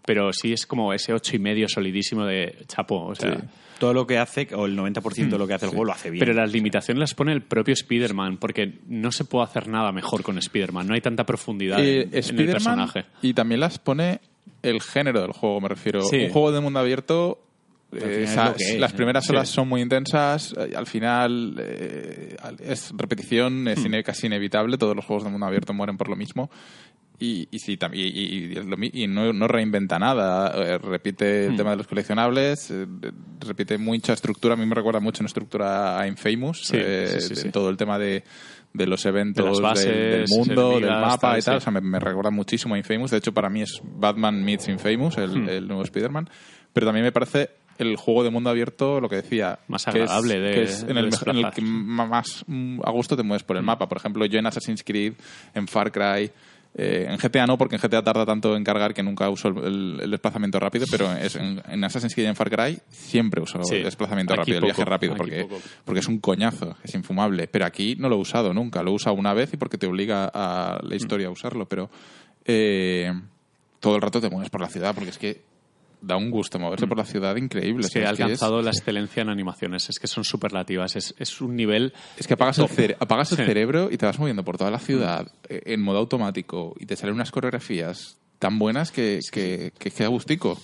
pero 0.05 0.31
sí 0.33 0.53
es 0.53 0.65
como 0.65 0.93
ese 0.93 1.13
8 1.13 1.35
y 1.35 1.39
medio 1.39 1.67
solidísimo 1.67 2.25
de 2.25 2.57
chapo, 2.67 3.05
o 3.07 3.15
sea... 3.15 3.35
Sí. 3.35 3.41
Todo 3.79 3.95
lo 3.95 4.05
que 4.05 4.19
hace, 4.19 4.47
o 4.53 4.67
el 4.67 4.77
90% 4.77 5.29
de 5.29 5.37
lo 5.39 5.47
que 5.47 5.55
hace 5.55 5.65
el 5.65 5.71
juego, 5.71 5.85
lo 5.85 5.93
hace 5.93 6.11
bien. 6.11 6.19
Pero 6.23 6.35
las 6.35 6.51
limitaciones 6.53 6.99
las 6.99 7.15
pone 7.15 7.31
el 7.33 7.41
propio 7.41 7.73
Spider-Man, 7.73 8.37
porque 8.37 8.73
no 8.87 9.11
se 9.11 9.25
puede 9.25 9.45
hacer 9.45 9.67
nada 9.67 9.91
mejor 9.91 10.21
con 10.21 10.37
Spider-Man, 10.37 10.85
no 10.87 10.93
hay 10.93 11.01
tanta 11.01 11.25
profundidad 11.25 11.79
Eh, 11.83 12.03
en, 12.03 12.09
en 12.13 12.39
el 12.41 12.45
personaje. 12.51 13.05
Y 13.23 13.33
también 13.33 13.59
las 13.59 13.79
pone 13.79 14.21
el 14.61 14.81
género 14.83 15.21
del 15.21 15.31
juego, 15.31 15.59
me 15.61 15.67
refiero. 15.69 16.01
Sí. 16.03 16.17
Un 16.25 16.29
juego 16.29 16.51
de 16.51 16.59
mundo 16.61 16.77
abierto. 16.79 17.39
Eh, 17.93 18.23
es 18.23 18.37
es, 18.61 18.79
las 18.79 18.93
primeras 18.93 19.25
Sí. 19.25 19.31
horas 19.31 19.49
son 19.49 19.67
muy 19.67 19.81
intensas, 19.81 20.53
eh, 20.57 20.73
al 20.75 20.85
final 20.87 21.55
eh, 21.59 22.35
es 22.59 22.91
repetición, 22.95 23.63
Hmm. 23.63 23.67
es 23.69 23.85
ine- 23.85 24.03
casi 24.03 24.27
inevitable, 24.27 24.77
todos 24.77 24.95
los 24.95 25.03
juegos 25.05 25.23
de 25.25 25.29
mundo 25.29 25.45
abierto 25.45 25.73
mueren 25.73 25.97
por 25.97 26.07
lo 26.09 26.15
mismo. 26.15 26.49
Y, 27.19 27.47
y 27.51 27.59
sí, 27.59 27.77
y, 27.93 28.57
y- 29.03 29.07
no, 29.07 29.31
no 29.31 29.47
reinventa 29.47 29.99
nada, 29.99 30.51
eh, 30.55 30.77
repite 30.79 31.47
Hmm. 31.47 31.51
el 31.51 31.57
tema 31.57 31.69
de 31.71 31.75
los 31.77 31.87
coleccionables, 31.87 32.71
eh, 32.71 32.87
repite 33.41 33.77
mucha 33.77 34.13
estructura, 34.13 34.55
a 34.55 34.57
mí 34.57 34.65
me 34.65 34.73
recuerda 34.73 34.99
mucho 34.99 35.21
en 35.21 35.27
estructura 35.27 35.99
a 35.99 36.07
Infamous, 36.07 36.61
Sí, 36.65 36.77
sí, 37.35 37.49
todo 37.51 37.69
el 37.69 37.77
tema 37.77 37.99
de, 37.99 38.23
de 38.73 38.87
los 38.87 39.05
eventos, 39.05 39.43
De 39.45 39.51
las 39.51 39.61
bases 39.61 39.85
del, 39.85 40.11
del 40.11 40.25
mundo, 40.29 40.79
del 40.79 40.89
mapa 40.89 41.17
tal, 41.31 41.39
y 41.39 41.41
tal, 41.43 41.57
o 41.57 41.59
sea, 41.59 41.71
me, 41.71 41.81
me 41.81 41.99
recuerda 41.99 42.31
muchísimo 42.31 42.73
a 42.73 42.77
Infamous, 42.79 43.11
de 43.11 43.17
hecho 43.17 43.33
para 43.33 43.49
mí 43.51 43.61
es 43.61 43.79
Batman 43.83 44.43
meets 44.43 44.67
Infamous, 44.69 45.17
el, 45.19 45.29
Hmm. 45.43 45.49
el 45.49 45.67
nuevo 45.67 45.83
Spider-Man, 45.83 46.27
pero 46.73 46.87
también 46.87 47.03
me 47.05 47.11
parece 47.11 47.49
el 47.83 47.95
juego 47.97 48.23
de 48.23 48.29
mundo 48.29 48.49
abierto, 48.49 48.99
lo 49.01 49.09
que 49.09 49.17
decía, 49.17 49.59
Más 49.67 49.85
que 49.85 49.91
es- 49.91 49.95
agradable 50.09 50.39
de- 50.39 50.53
que 50.55 50.63
es 50.63 50.83
en, 50.83 50.97
el, 50.97 51.05
de 51.05 51.11
mejor- 51.11 51.29
en 51.29 51.35
el 51.37 51.43
desplazar. 51.43 51.53
que 51.53 51.61
más 51.61 52.43
mm, 52.47 52.79
a 52.83 52.91
gusto 52.91 53.15
te 53.17 53.23
mueves 53.23 53.43
por 53.43 53.57
el 53.57 53.63
mapa. 53.63 53.87
Por 53.89 53.97
ejemplo, 53.97 54.25
yo 54.25 54.39
en 54.39 54.45
Assassin's 54.45 54.83
Creed, 54.83 55.13
en 55.53 55.67
Far 55.67 55.91
Cry, 55.91 56.31
eh, 56.73 57.05
en 57.09 57.17
GTA 57.17 57.45
no, 57.47 57.57
porque 57.57 57.75
en 57.75 57.81
GTA 57.81 58.01
tarda 58.01 58.25
tanto 58.25 58.55
en 58.55 58.63
cargar 58.63 58.93
que 58.93 59.03
nunca 59.03 59.29
uso 59.29 59.49
el, 59.49 60.09
desplazamiento 60.09 60.57
rápido, 60.57 60.85
pero 60.89 61.11
es 61.11 61.35
en, 61.35 61.61
en 61.67 61.83
Assassin's 61.83 62.13
Creed 62.13 62.27
y 62.27 62.29
en 62.29 62.35
Far 62.37 62.49
Cry 62.49 62.77
siempre 62.89 63.41
uso 63.41 63.61
Sí. 63.65 63.75
el 63.75 63.83
desplazamiento 63.83 64.33
rápido, 64.37 64.59
el 64.59 64.63
viaje 64.63 64.85
rápido, 64.85 65.15
porque, 65.17 65.41
poco. 65.43 65.61
porque 65.83 65.99
es 65.99 66.07
un 66.07 66.19
coñazo, 66.19 66.77
es 66.81 66.95
infumable. 66.95 67.49
Pero 67.49 67.65
aquí 67.65 67.97
no 67.99 68.07
lo 68.07 68.15
he 68.15 68.19
usado 68.19 68.53
nunca, 68.53 68.83
lo 68.83 68.91
he 68.91 68.93
usado 68.95 69.17
una 69.17 69.33
vez 69.33 69.53
y 69.53 69.57
porque 69.57 69.77
te 69.77 69.85
obliga 69.87 70.31
a 70.33 70.79
la 70.81 70.95
historia 70.95 71.27
a 71.27 71.31
usarlo, 71.31 71.65
pero 71.67 71.89
eh, 72.45 73.11
todo 73.81 73.95
el 73.97 74.01
rato 74.01 74.21
te 74.21 74.29
mueves 74.29 74.49
por 74.49 74.61
la 74.61 74.69
ciudad, 74.69 74.93
porque 74.95 75.09
es 75.09 75.17
que 75.17 75.41
da 76.01 76.17
un 76.17 76.31
gusto 76.31 76.57
moverse 76.59 76.87
por 76.87 76.97
la 76.97 77.05
ciudad 77.05 77.35
increíble. 77.35 77.87
Que 77.91 77.99
ha 77.99 78.03
es- 78.03 78.09
alcanzado 78.19 78.61
la 78.61 78.71
excelencia 78.71 79.21
en 79.21 79.29
animaciones, 79.29 79.89
es 79.89 79.99
que 79.99 80.07
son 80.07 80.23
superlativas, 80.23 80.95
es, 80.95 81.13
es 81.19 81.41
un 81.41 81.55
nivel... 81.55 81.93
Es 82.17 82.27
que 82.27 82.33
apagas, 82.33 82.57
el, 82.59 82.67
cere- 82.67 82.97
apagas 82.99 83.31
el 83.33 83.45
cerebro 83.45 83.89
y 83.91 83.97
te 83.97 84.05
vas 84.05 84.17
moviendo 84.19 84.43
por 84.43 84.57
toda 84.57 84.71
la 84.71 84.79
ciudad 84.79 85.27
eh, 85.47 85.61
en 85.65 85.81
modo 85.81 85.99
automático 85.99 86.75
y 86.79 86.85
te 86.85 86.95
salen 86.95 87.15
unas 87.15 87.31
coreografías 87.31 88.17
tan 88.39 88.57
buenas 88.57 88.91
que, 88.91 89.19
que, 89.31 89.71
que 89.77 89.91
queda 89.91 90.07
gustico. 90.07 90.57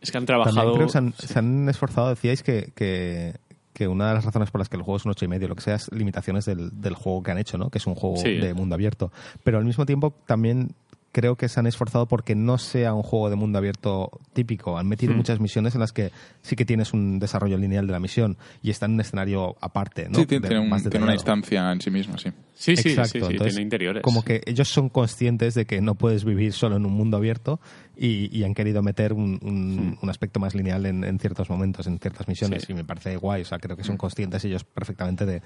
Es 0.00 0.10
que 0.12 0.18
han 0.18 0.26
trabajado... 0.26 0.74
creo 0.74 0.86
que 0.86 0.92
se 0.92 0.98
han, 0.98 1.14
se 1.14 1.38
han 1.38 1.68
esforzado, 1.68 2.10
decíais 2.10 2.42
que, 2.42 2.72
que, 2.74 3.34
que 3.72 3.88
una 3.88 4.08
de 4.08 4.14
las 4.14 4.24
razones 4.26 4.50
por 4.50 4.60
las 4.60 4.68
que 4.68 4.76
el 4.76 4.82
juego 4.82 4.96
es 4.98 5.04
un 5.06 5.12
8 5.12 5.24
y 5.24 5.28
medio, 5.28 5.48
lo 5.48 5.54
que 5.54 5.62
sea, 5.62 5.76
es 5.76 5.90
limitaciones 5.92 6.44
del, 6.44 6.68
del 6.80 6.94
juego 6.94 7.22
que 7.22 7.30
han 7.30 7.38
hecho, 7.38 7.56
¿no? 7.56 7.70
Que 7.70 7.78
es 7.78 7.86
un 7.86 7.94
juego 7.94 8.16
Sí. 8.16 8.34
de 8.36 8.52
mundo 8.52 8.74
abierto. 8.74 9.10
Pero 9.42 9.58
al 9.58 9.64
mismo 9.64 9.86
tiempo 9.86 10.12
también 10.26 10.74
creo 11.12 11.36
que 11.36 11.48
se 11.48 11.60
han 11.60 11.66
esforzado 11.66 12.06
porque 12.06 12.34
no 12.34 12.56
sea 12.58 12.94
un 12.94 13.02
juego 13.02 13.28
de 13.30 13.36
mundo 13.36 13.58
abierto 13.58 14.10
típico. 14.32 14.78
Han 14.78 14.88
metido 14.88 15.12
Hmm. 15.12 15.16
muchas 15.16 15.40
misiones 15.40 15.74
en 15.74 15.80
las 15.80 15.92
que 15.92 16.10
sí 16.42 16.56
que 16.56 16.64
tienes 16.64 16.92
un 16.94 17.18
desarrollo 17.18 17.58
lineal 17.58 17.86
de 17.86 17.92
la 17.92 18.00
misión 18.00 18.38
y 18.62 18.70
está 18.70 18.86
en 18.86 18.92
un 18.94 19.00
escenario 19.02 19.56
aparte, 19.60 20.08
¿no? 20.08 20.18
sí, 20.18 20.26
tiene, 20.26 20.42
De- 20.42 20.48
tiene 20.48 20.62
un- 20.62 20.70
más 20.70 20.82
tiene 20.82 21.04
una 21.04 21.14
instancia 21.14 21.70
en 21.70 21.80
sí 21.80 21.90
misma, 21.90 22.16
sí. 22.18 22.30
Sí, 22.54 22.76
sí, 22.76 22.90
Exacto, 22.90 23.12
sí, 23.12 23.18
sí, 23.20 23.26
entonces, 23.32 23.54
tiene 23.54 23.62
interiores. 23.62 24.02
Como 24.02 24.22
que 24.22 24.40
ellos 24.46 24.68
son 24.68 24.88
conscientes 24.88 25.54
de 25.54 25.64
que 25.66 25.80
no 25.80 25.96
puedes 25.96 26.24
vivir 26.24 26.52
solo 26.52 26.76
en 26.76 26.86
un 26.86 26.92
mundo 26.92 27.16
abierto 27.16 27.60
y, 28.04 28.36
y 28.36 28.42
han 28.42 28.52
querido 28.54 28.82
meter 28.82 29.12
un, 29.12 29.38
un- 29.42 29.96
un 30.02 30.10
aspecto 30.10 30.40
más 30.40 30.54
lineal 30.56 30.86
en, 30.86 31.04
en 31.04 31.18
ciertos 31.20 31.48
momentos, 31.48 31.86
en 31.86 31.98
ciertas 32.00 32.26
misiones. 32.26 32.64
Sí. 32.64 32.72
y 32.72 32.74
me 32.74 32.84
parece 32.84 33.16
guay. 33.16 33.42
O 33.42 33.44
sea, 33.44 33.58
creo 33.58 33.76
que 33.76 33.84
son 33.84 33.96
conscientes 33.96 34.44
ellos 34.44 34.64
perfectamente 34.64 35.24
de, 35.24 35.34
de 35.34 35.42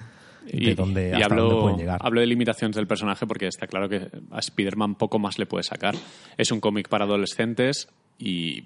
y, 0.52 0.74
dónde, 0.74 1.10
y 1.10 1.12
hasta 1.12 1.26
hablo, 1.26 1.42
dónde 1.44 1.60
pueden 1.60 1.78
llegar. 1.78 2.00
hablo 2.02 2.20
de 2.20 2.26
limitaciones 2.26 2.74
del 2.76 2.86
personaje 2.86 3.26
porque 3.26 3.46
está 3.48 3.66
claro 3.66 3.88
que 3.88 4.08
a 4.30 4.38
Spider-Man 4.38 4.94
poco 4.94 5.18
más 5.18 5.38
le 5.38 5.44
puede 5.46 5.64
sacar. 5.64 5.94
Es 6.38 6.50
un 6.50 6.60
cómic 6.60 6.88
para 6.88 7.04
adolescentes 7.04 7.88
y 8.18 8.62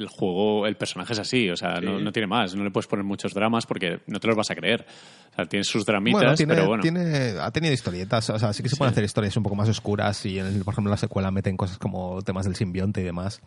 el 0.00 0.08
juego, 0.08 0.66
el 0.66 0.76
personaje 0.76 1.12
es 1.12 1.18
así, 1.18 1.48
o 1.50 1.56
sea, 1.56 1.80
no, 1.80 2.00
no 2.00 2.10
tiene 2.12 2.26
más. 2.26 2.54
No 2.56 2.64
le 2.64 2.70
puedes 2.70 2.86
poner 2.88 3.04
muchos 3.04 3.32
dramas 3.34 3.66
porque 3.66 4.00
no 4.06 4.18
te 4.18 4.26
los 4.26 4.36
vas 4.36 4.50
a 4.50 4.54
creer. 4.56 4.84
O 5.32 5.34
sea, 5.36 5.46
tiene 5.46 5.62
sus 5.64 5.84
dramitas, 5.86 6.20
Bueno, 6.20 6.34
tiene, 6.34 6.54
pero 6.54 6.66
bueno. 6.66 6.82
tiene- 6.82 7.34
ha 7.40 7.50
tenido 7.52 7.72
historietas, 7.72 8.28
o 8.30 8.38
sea, 8.38 8.52
sí 8.52 8.62
que 8.62 8.68
se 8.68 8.76
pueden 8.76 8.90
hacer 8.92 9.04
historias 9.04 9.36
un 9.36 9.42
poco 9.44 9.54
más 9.54 9.68
oscuras 9.68 10.26
y, 10.26 10.38
en 10.38 10.62
por 10.64 10.74
ejemplo, 10.74 10.88
en 10.90 10.92
la 10.92 10.96
secuela 10.96 11.30
meten 11.30 11.56
cosas 11.56 11.78
como 11.78 12.20
temas 12.22 12.44
del 12.46 12.56
simbionte 12.56 13.00
y 13.00 13.04
demás. 13.04 13.40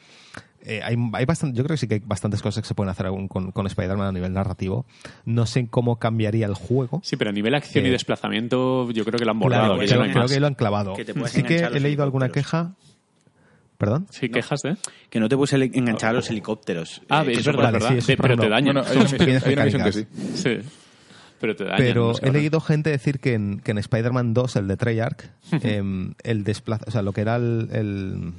Eh, 0.65 0.80
hay, 0.81 0.95
hay 1.11 1.25
bastante, 1.25 1.57
yo 1.57 1.63
creo 1.65 1.73
que 1.73 1.80
sí 1.80 1.88
que 1.89 1.95
hay 1.95 1.99
bastantes 2.05 2.41
cosas 2.41 2.61
que 2.61 2.67
se 2.69 2.73
pueden 2.73 2.89
hacer 2.89 3.05
aún 3.07 3.27
con, 3.27 3.51
con 3.51 3.67
Spider-Man 3.67 4.07
a 4.07 4.11
nivel 4.13 4.31
narrativo. 4.31 4.85
No 5.25 5.45
sé 5.45 5.67
cómo 5.69 5.97
cambiaría 5.99 6.45
el 6.45 6.53
juego. 6.53 7.01
Sí, 7.03 7.17
pero 7.17 7.31
a 7.31 7.34
nivel 7.34 7.53
acción 7.53 7.85
y 7.85 7.89
Eh, 7.89 7.91
desplazamiento 7.91 8.89
yo 8.91 9.03
creo 9.03 9.19
que 9.19 9.25
lo 9.25 9.31
han 9.31 9.39
Claro, 9.39 9.73
bordado. 9.73 9.73
que 9.80 9.85
que 9.88 9.93
creo, 9.93 10.11
creo 10.13 10.27
que 10.27 10.39
lo 10.39 10.47
han 10.47 10.55
clavado. 10.55 10.93
Que 10.93 11.05
Sí 11.27 11.43
que 11.43 11.57
he 11.65 11.80
leído 11.81 12.03
alguna 12.03 12.30
queja, 12.30 12.75
¿Perdón? 13.85 14.07
Sí, 14.10 14.30
quejas 14.30 14.61
de. 14.61 14.76
Que 15.10 15.19
no 15.19 15.27
te 15.30 15.35
puedes 15.38 15.53
enganchar 15.53 16.11
a 16.11 16.14
los 16.14 16.30
helicópteros. 16.30 17.01
Ah, 17.10 17.23
Eh, 17.27 17.34
es 17.34 17.45
verdad, 17.45 17.73
sí, 17.89 17.95
eso 17.97 18.14
pero 18.22 18.35
te 18.38 18.43
no- 18.43 18.49
dañan. 18.49 18.73
Bueno, 18.76 18.88
hay 18.89 18.95
una, 18.97 19.03
misión- 19.05 19.18
pequeñas 19.19 19.45
hay 19.45 19.53
una 19.53 19.65
misión 19.65 19.84
que 19.84 19.91
sí. 19.91 20.05
Sí. 20.35 20.57
Pero 21.39 21.55
te 21.55 21.64
dañan. 21.65 21.77
Pero 21.77 22.07
no 22.07 22.14
sé, 22.14 22.27
he 22.27 22.31
leído 22.31 22.60
gente 22.61 22.89
decir 22.89 23.19
que 23.19 23.34
en, 23.34 23.60
que 23.60 23.72
en 23.72 23.77
Spider-Man 23.77 24.34
2, 24.34 24.55
el 24.55 24.68
de 24.68 24.77
Treyarch, 24.77 25.30
em, 25.61 26.14
el 26.23 26.43
desplaza, 26.45 26.85
o 26.88 26.91
sea, 26.91 27.01
lo 27.01 27.11
que 27.11 27.22
era 27.22 27.35
el, 27.35 27.68
el 27.73 28.31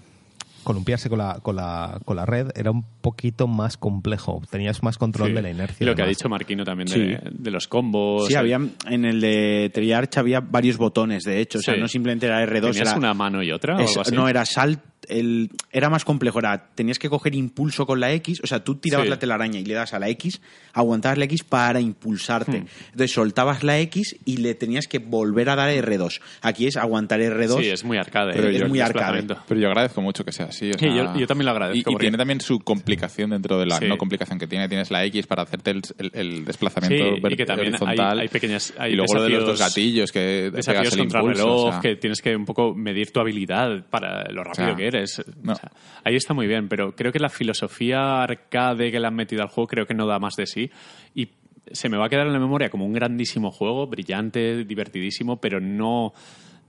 columpiarse 0.63 1.11
con 1.11 1.19
la, 1.19 1.41
con, 1.43 1.57
la, 1.57 1.99
con 2.07 2.17
la 2.17 2.25
red 2.25 2.49
era 2.55 2.71
un 2.71 2.83
poquito 3.03 3.47
más 3.47 3.77
complejo. 3.77 4.41
Tenías 4.51 4.83
más 4.83 4.97
control 4.97 5.29
Sí. 5.29 5.35
de 5.35 5.43
la 5.43 5.51
inercia. 5.51 5.85
Y 5.85 5.87
lo 5.87 5.95
que 5.95 6.01
ha 6.03 6.07
dicho 6.07 6.27
Marquino 6.31 6.65
también 6.65 6.89
de, 6.89 6.95
Sí. 7.23 7.29
de 7.31 7.51
los 7.51 7.69
combos. 7.69 8.29
Sí, 8.29 8.35
había, 8.35 8.59
en 8.89 9.05
el 9.05 9.21
de 9.21 9.71
Treyarch 9.75 10.17
había 10.17 10.41
varios 10.41 10.79
botones, 10.79 11.25
de 11.25 11.41
hecho. 11.43 11.59
O 11.59 11.61
sea, 11.61 11.77
no 11.77 11.87
simplemente 11.87 12.25
era 12.25 12.43
R2. 12.43 12.73
¿Tenías 12.73 12.89
era, 12.89 12.97
una 12.97 13.13
mano 13.13 13.43
y 13.43 13.53
otra 13.53 13.77
o 13.77 13.81
es- 13.81 13.91
algo 13.91 14.01
así? 14.01 14.15
no, 14.15 14.27
era 14.27 14.47
salt. 14.47 14.81
El, 15.09 15.51
era 15.73 15.91
más 15.91 16.05
complejo. 16.05 16.39
Era, 16.39 16.69
tenías 16.75 16.99
que 16.99 17.09
coger 17.09 17.35
impulso 17.35 17.87
con 17.87 18.01
la 18.01 18.13
X. 18.13 18.41
O 18.43 18.47
sea, 18.47 18.63
tú 18.65 18.77
tirabas 18.77 19.07
Sí. 19.07 19.11
la 19.11 19.19
telaraña 19.19 19.59
y 19.61 19.65
le 19.65 19.75
das 19.75 19.95
a 19.95 19.99
la 19.99 20.09
X, 20.11 20.41
aguantabas 20.73 21.19
la 21.19 21.25
X 21.27 21.45
para 21.45 21.81
impulsarte. 21.81 22.61
Hmm. 22.61 22.67
Entonces 22.93 23.13
soltabas 23.13 23.63
la 23.63 23.79
X 23.81 24.17
y 24.25 24.39
le 24.39 24.55
tenías 24.55 24.87
que 24.89 24.99
volver 24.99 25.49
a 25.51 25.57
dar 25.57 25.71
R2. 25.71 26.21
Aquí 26.43 26.67
es 26.67 26.77
aguantar 26.77 27.21
R2. 27.21 27.61
Sí, 27.61 27.69
es 27.71 27.85
muy 27.85 27.97
arcade. 27.99 28.33
Pero 28.35 28.49
el 28.49 28.57
es 28.57 28.69
muy 28.69 28.79
desplazamiento. 28.79 29.35
arcade. 29.35 29.47
Pero 29.49 29.61
yo 29.61 29.69
agradezco 29.69 30.01
mucho 30.03 30.25
que 30.25 30.33
sea 30.33 30.47
así. 30.47 30.71
o 30.71 30.79
Sí, 30.79 30.87
yo- 30.87 31.15
yo 31.19 31.27
también 31.27 31.47
lo 31.47 31.53
agradezco, 31.53 31.91
Y, 31.91 31.95
y 31.95 31.97
tiene 31.99 32.17
también 32.19 32.41
su 32.41 32.59
complicación 32.61 33.31
dentro 33.31 33.59
de 33.59 33.67
la 33.67 33.79
Sí. 33.79 33.87
no 33.87 33.97
complicación 33.99 34.39
que 34.39 34.47
tiene. 34.47 34.69
Tienes 34.69 34.91
la 34.91 35.05
X 35.05 35.27
para 35.27 35.43
hacerte 35.43 35.71
el, 35.71 35.83
el- 35.99 36.11
el 36.15 36.45
desplazamiento 36.45 37.05
Sí, 37.05 37.15
y 37.17 37.21
ver- 37.21 37.37
que 37.37 37.45
también 37.47 37.75
hay- 37.75 37.81
horizontal. 37.81 38.19
hay 38.21 38.29
pequeñas- 38.29 38.73
hay 38.79 38.93
y 38.93 38.97
luego 38.97 39.15
lo 39.15 39.23
de 39.25 39.29
los 39.31 39.47
dos 39.47 39.59
gatillos 39.61 40.13
que 40.13 40.51
Desafíos 40.51 40.67
pegas 40.67 40.93
el 40.95 40.99
contra 41.01 41.21
impulso, 41.21 41.43
reloj, 41.45 41.65
o 41.67 41.71
sea, 41.73 41.81
que 41.81 41.97
tienes 41.97 42.23
que 42.23 42.37
un 42.37 42.45
poco 42.45 42.75
medir 42.75 43.11
tu 43.13 43.21
habilidad 43.21 43.85
para 43.91 44.25
lo 44.31 44.45
rápido 44.45 44.65
O 44.65 44.69
sea, 44.69 44.77
que 44.77 44.87
eres. 44.87 44.94
No. 45.43 45.53
O 45.53 45.57
sea, 45.57 45.71
ahí 46.05 46.17
está 46.17 46.35
muy 46.35 46.47
bien, 46.47 46.69
pero 46.69 46.95
creo 46.95 47.13
que 47.13 47.19
la 47.19 47.29
filosofía 47.29 48.23
arcade 48.23 48.91
que 48.91 49.01
le 49.01 49.07
han 49.07 49.15
metido 49.15 49.43
al 49.43 49.49
juego 49.49 49.69
creo 49.69 49.87
que 49.87 49.95
no 49.95 50.07
da 50.07 50.19
más 50.19 50.35
de 50.37 50.47
sí. 50.47 50.71
Y 51.15 51.29
se 51.71 51.89
me 51.89 51.97
va 51.97 52.07
a 52.07 52.09
quedar 52.09 52.27
en 52.27 52.33
la 52.33 52.39
memoria 52.39 52.71
como 52.71 52.85
un 52.85 52.93
grandísimo 52.93 53.51
juego, 53.51 53.87
brillante, 53.87 54.65
divertidísimo, 54.65 55.41
pero 55.41 55.61
no, 55.61 56.13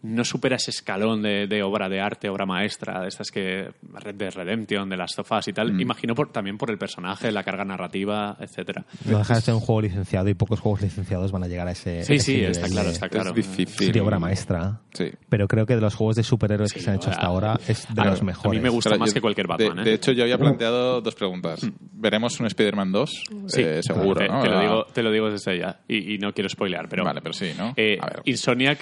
no 0.05 0.23
supera 0.23 0.55
ese 0.57 0.71
escalón 0.71 1.21
de, 1.21 1.47
de 1.47 1.63
obra 1.63 1.89
de 1.89 1.99
arte, 1.99 2.29
obra 2.29 2.45
maestra, 2.45 3.01
de 3.01 3.07
estas 3.07 3.31
que 3.31 3.71
Red 3.93 4.15
Dead 4.15 4.33
Redemption, 4.33 4.87
de 4.89 4.97
las 4.97 5.11
sofás 5.13 5.47
y 5.47 5.53
tal. 5.53 5.73
Mm. 5.73 5.79
Imagino 5.81 6.15
por, 6.15 6.31
también 6.31 6.57
por 6.57 6.69
el 6.71 6.77
personaje, 6.77 7.31
la 7.31 7.43
carga 7.43 7.65
narrativa, 7.65 8.37
etcétera. 8.39 8.85
No 9.05 9.17
deja 9.17 9.35
de 9.35 9.41
ser 9.41 9.53
un 9.53 9.59
juego 9.59 9.81
licenciado 9.81 10.29
y 10.29 10.33
pocos 10.33 10.59
juegos 10.59 10.81
licenciados 10.81 11.31
van 11.31 11.43
a 11.43 11.47
llegar 11.47 11.67
a 11.67 11.71
ese. 11.71 12.03
Sí, 12.03 12.13
ese 12.13 12.25
sí, 12.25 12.35
nivel 12.37 12.51
está 12.51 12.67
claro, 12.67 12.89
está 12.89 13.09
claro. 13.09 13.29
es 13.31 13.35
difícil. 13.35 13.85
Sería 13.87 14.03
obra 14.03 14.19
maestra. 14.19 14.81
Sí. 14.93 15.11
Pero 15.29 15.47
creo 15.47 15.65
que 15.65 15.75
de 15.75 15.81
los 15.81 15.95
juegos 15.95 16.15
de 16.15 16.23
superhéroes 16.23 16.71
que 16.73 16.79
se 16.79 16.89
han 16.89 16.97
hecho 16.97 17.09
hasta 17.09 17.25
ahora- 17.25 17.59
es 17.67 17.87
de 17.93 18.01
a 18.01 18.05
los 18.05 18.21
mí 18.21 18.27
mejores. 18.27 18.61
me 18.61 18.69
gusta 18.69 18.89
Claro, 18.91 18.99
más 19.01 19.09
yo- 19.09 19.13
que 19.15 19.21
cualquier 19.21 19.47
Batman, 19.47 19.75
De, 19.77 19.81
¿eh? 19.81 19.85
de 19.85 19.93
hecho, 19.93 20.11
yo 20.11 20.23
había 20.23 20.37
planteado 20.37 21.01
dos 21.01 21.15
preguntas. 21.15 21.61
¿Veremos 21.93 22.39
un 22.39 22.45
Spider-Man 22.47 22.91
2? 22.91 23.23
Sí, 23.47 23.61
Eh, 23.61 23.79
seguro, 23.81 24.19
te, 24.19 24.27
¿no? 24.27 24.41
te 24.41 24.49
lo 24.49 24.59
digo, 24.61 24.85
te 24.93 25.03
lo 25.03 25.11
digo 25.11 25.29
desde 25.31 25.57
ya 25.59 25.79
y, 25.87 26.13
y 26.15 26.17
no 26.17 26.33
quiero 26.33 26.49
spoilear, 26.49 26.87
pero, 26.87 27.03
Vale, 27.03 27.21
pero 27.21 27.33
sí, 27.33 27.51
¿no? 27.57 27.73
eh, 27.75 27.97
A 28.01 28.05
ver. 28.07 28.21
Insomniac 28.25 28.79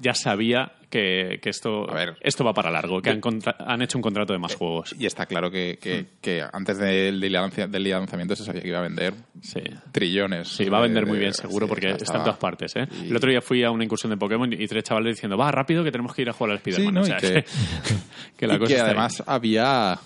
ya 0.00 0.14
sabía 0.14 0.72
que, 0.90 1.40
que 1.42 1.50
esto, 1.50 1.86
esto 2.20 2.44
va 2.44 2.54
para 2.54 2.70
largo, 2.70 3.02
que 3.02 3.10
han, 3.10 3.20
contra- 3.20 3.56
han 3.58 3.82
hecho 3.82 3.98
un 3.98 4.02
contrato 4.02 4.32
de 4.32 4.38
más 4.38 4.54
juegos. 4.54 4.94
Y 4.98 5.06
está 5.06 5.26
claro 5.26 5.50
que, 5.50 5.78
que, 5.80 6.06
que 6.20 6.44
antes 6.52 6.78
del 6.78 7.18
del 7.20 7.32
lanzamiento 7.90 8.36
se 8.36 8.44
sabía 8.44 8.62
que 8.62 8.68
iba 8.68 8.78
a 8.78 8.82
vender 8.82 9.12
Sí. 9.42 9.60
trillones. 9.92 10.48
Sí, 10.48 10.66
va 10.68 10.78
a 10.78 10.82
vender 10.82 11.04
de- 11.04 11.08
muy 11.10 11.18
de- 11.18 11.22
bien, 11.24 11.34
seguro, 11.34 11.66
sí, 11.66 11.70
porque 11.70 11.88
está 11.90 12.18
en 12.18 12.22
todas 12.24 12.38
partes. 12.38 12.74
¿eh? 12.76 12.86
y- 13.02 13.08
El 13.08 13.16
otro 13.16 13.28
día 13.30 13.40
fui 13.42 13.64
a 13.64 13.70
una 13.70 13.82
incursión 13.84 14.10
de 14.10 14.16
Pokémon 14.16 14.52
y 14.52 14.66
tres 14.68 14.84
chavales 14.84 15.16
diciendo, 15.16 15.36
va, 15.36 15.50
rápido, 15.50 15.82
que 15.82 15.90
tenemos 15.90 16.14
que 16.14 16.22
ir 16.22 16.28
a 16.30 16.32
jugar 16.32 16.52
al 16.52 16.56
Spider-Man. 16.58 16.94
¿no? 16.94 17.00
O 17.00 17.04
Y 17.04 17.06
sea, 17.06 17.16
que- 17.18 17.44
que 18.36 18.46
la 18.46 18.54
y 18.54 18.58
cosa 18.58 18.68
que 18.68 18.74
está 18.74 18.84
ahí. 18.86 18.90
además 18.90 19.22
había 19.26 19.98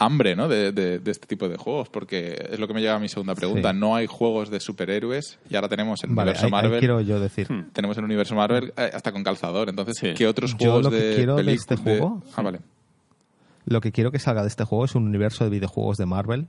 hambre 0.00 0.34
¿no? 0.34 0.48
de, 0.48 0.72
de- 0.72 0.98
de 0.98 1.10
este 1.10 1.26
tipo 1.28 1.48
de 1.48 1.56
juegos, 1.56 1.88
porque 1.88 2.48
es 2.50 2.58
lo 2.58 2.66
que 2.66 2.74
me 2.74 2.80
lleva 2.80 2.96
a 2.96 2.98
mi 2.98 3.08
segunda 3.08 3.34
pregunta. 3.34 3.70
Sí. 3.72 3.78
No 3.78 3.94
hay 3.94 4.06
juegos 4.06 4.50
de 4.50 4.58
superhéroes 4.58 5.38
y 5.48 5.54
ahora 5.54 5.68
tenemos 5.68 6.02
el 6.02 6.10
Vale, 6.10 6.30
universo 6.30 6.46
ahí- 6.46 6.52
ahí 6.52 6.62
Marvel. 6.62 6.78
quiero 6.80 7.00
yo 7.02 7.20
decir. 7.20 7.46
Tenemos 7.72 7.96
el 7.98 8.04
universo 8.04 8.34
Marvel 8.34 8.72
eh, 8.76 8.90
hasta 8.92 9.12
con 9.12 9.22
calzador. 9.22 9.68
Entonces, 9.68 9.96
Sí. 9.98 10.14
¿qué 10.16 10.26
otros 10.26 10.56
Yo 10.58 10.72
juegos 10.72 10.88
que 10.88 10.96
de 10.96 11.14
quiero 11.16 11.36
de 11.36 11.52
este 11.52 11.76
juego- 11.76 12.22
Ah, 12.34 12.42
vale. 12.42 12.60
Lo 13.66 13.80
que 13.80 13.92
quiero 13.92 14.10
que 14.10 14.18
salga 14.18 14.42
de 14.42 14.48
este 14.48 14.64
juego 14.64 14.86
es 14.86 14.94
un 14.94 15.06
universo 15.06 15.44
de 15.44 15.50
videojuegos 15.50 15.96
de 15.98 16.06
Marvel. 16.06 16.48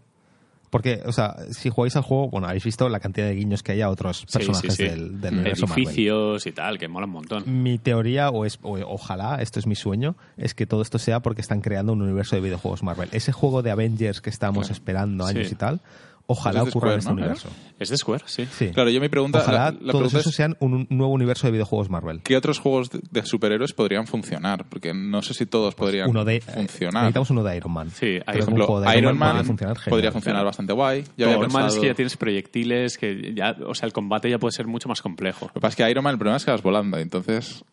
Porque, 0.71 1.01
o 1.05 1.11
sea, 1.11 1.35
si 1.51 1.69
jugáis 1.69 1.97
al 1.97 2.03
juego, 2.03 2.29
bueno, 2.29 2.47
habéis 2.47 2.63
visto 2.63 2.87
la 2.87 3.01
cantidad 3.01 3.27
de 3.27 3.35
guiños 3.35 3.61
que 3.61 3.73
hay 3.73 3.81
a 3.81 3.89
otros 3.89 4.25
personajes 4.25 4.73
sí, 4.73 4.83
sí. 4.83 4.89
del, 4.89 5.19
del 5.19 5.33
universo 5.33 5.67
Marvel. 5.67 5.83
Edificios 5.83 6.47
y 6.47 6.53
tal, 6.53 6.79
que 6.79 6.87
mola 6.87 7.07
un 7.07 7.11
montón. 7.11 7.61
Mi 7.61 7.77
teoría, 7.77 8.29
o, 8.29 8.45
es, 8.45 8.57
o 8.61 8.79
ojalá, 8.87 9.41
esto 9.41 9.59
es 9.59 9.67
mi 9.67 9.75
sueño, 9.75 10.15
es 10.37 10.53
que 10.53 10.65
todo 10.65 10.81
esto 10.81 10.97
sea 10.97 11.19
porque 11.19 11.41
están 11.41 11.59
creando 11.59 11.91
un 11.91 12.01
universo 12.01 12.37
de 12.37 12.41
videojuegos 12.41 12.83
Marvel. 12.83 13.09
Ese 13.11 13.33
juego 13.33 13.61
de 13.61 13.69
Avengers 13.69 14.21
que 14.21 14.29
estábamos 14.29 14.69
esperando 14.69 15.25
años 15.25 15.51
y 15.51 15.55
tal, 15.55 15.81
ojalá 16.27 16.59
Pues 16.61 16.67
es 16.69 16.73
de 16.73 16.77
ocurra 16.79 16.93
en 16.95 17.01
Square, 17.01 17.09
este 17.09 17.09
¿no? 17.09 17.13
universo. 17.17 17.49
Es 17.79 17.89
de 17.89 17.97
Square, 17.97 18.23
sí. 18.27 18.45
Sí. 18.51 18.69
Claro, 18.69 18.89
yo 18.89 19.01
mi 19.01 19.09
pregunta. 19.09 19.39
Ojalá 19.39 19.57
la- 19.57 19.71
la 19.71 19.77
todos 19.77 19.91
pregunta 19.91 20.19
esos 20.19 20.27
es, 20.27 20.35
sean 20.35 20.57
un, 20.59 20.73
un 20.73 20.87
nuevo 20.89 21.13
universo 21.13 21.47
de 21.47 21.51
videojuegos 21.51 21.89
Marvel. 21.89 22.21
¿Qué 22.21 22.37
otros 22.37 22.59
juegos 22.59 22.89
de, 22.89 22.99
de 23.09 23.25
superhéroes 23.25 23.73
podrían 23.73 24.07
funcionar? 24.07 24.65
Porque 24.69 24.93
no 24.93 25.21
sé 25.21 25.33
si 25.33 25.45
todos 25.45 25.75
podrían 25.75 26.09
Uno 26.09 26.23
de, 26.25 26.41
funcionar. 26.41 27.03
Necesitamos 27.03 27.29
uno 27.31 27.43
de 27.43 27.57
Iron 27.57 27.71
Man. 27.71 27.89
Sí, 27.91 28.19
Por 28.25 28.35
un 28.35 28.41
ejemplo, 28.41 28.65
juego 28.67 28.81
de 28.81 28.97
Iron 28.97 29.17
Man 29.17 29.37
podría 29.45 30.11
funcionar 30.11 30.13
podría 30.13 30.43
bastante 30.43 30.73
guay. 30.73 31.03
Lo 31.17 31.31
normal 31.31 31.67
es 31.67 31.75
que 31.75 31.87
ya 31.87 31.93
tienes 31.95 32.17
proyectiles, 32.17 32.97
que 32.97 33.33
ya, 33.35 33.55
o 33.67 33.73
sea, 33.75 33.87
el 33.87 33.93
combate 33.93 34.29
ya 34.29 34.37
puede 34.39 34.51
ser 34.51 34.67
mucho 34.67 34.87
más 34.89 35.01
complejo. 35.01 35.47
Lo 35.47 35.53
que 35.53 35.59
pasa 35.59 35.69
es 35.71 35.75
que 35.85 35.91
Iron 35.91 36.03
Man 36.03 36.13
el 36.13 36.17
problema 36.19 36.37
es 36.37 36.45
que 36.45 36.51
vas 36.51 36.61
volando, 36.61 36.97
entonces... 36.97 37.63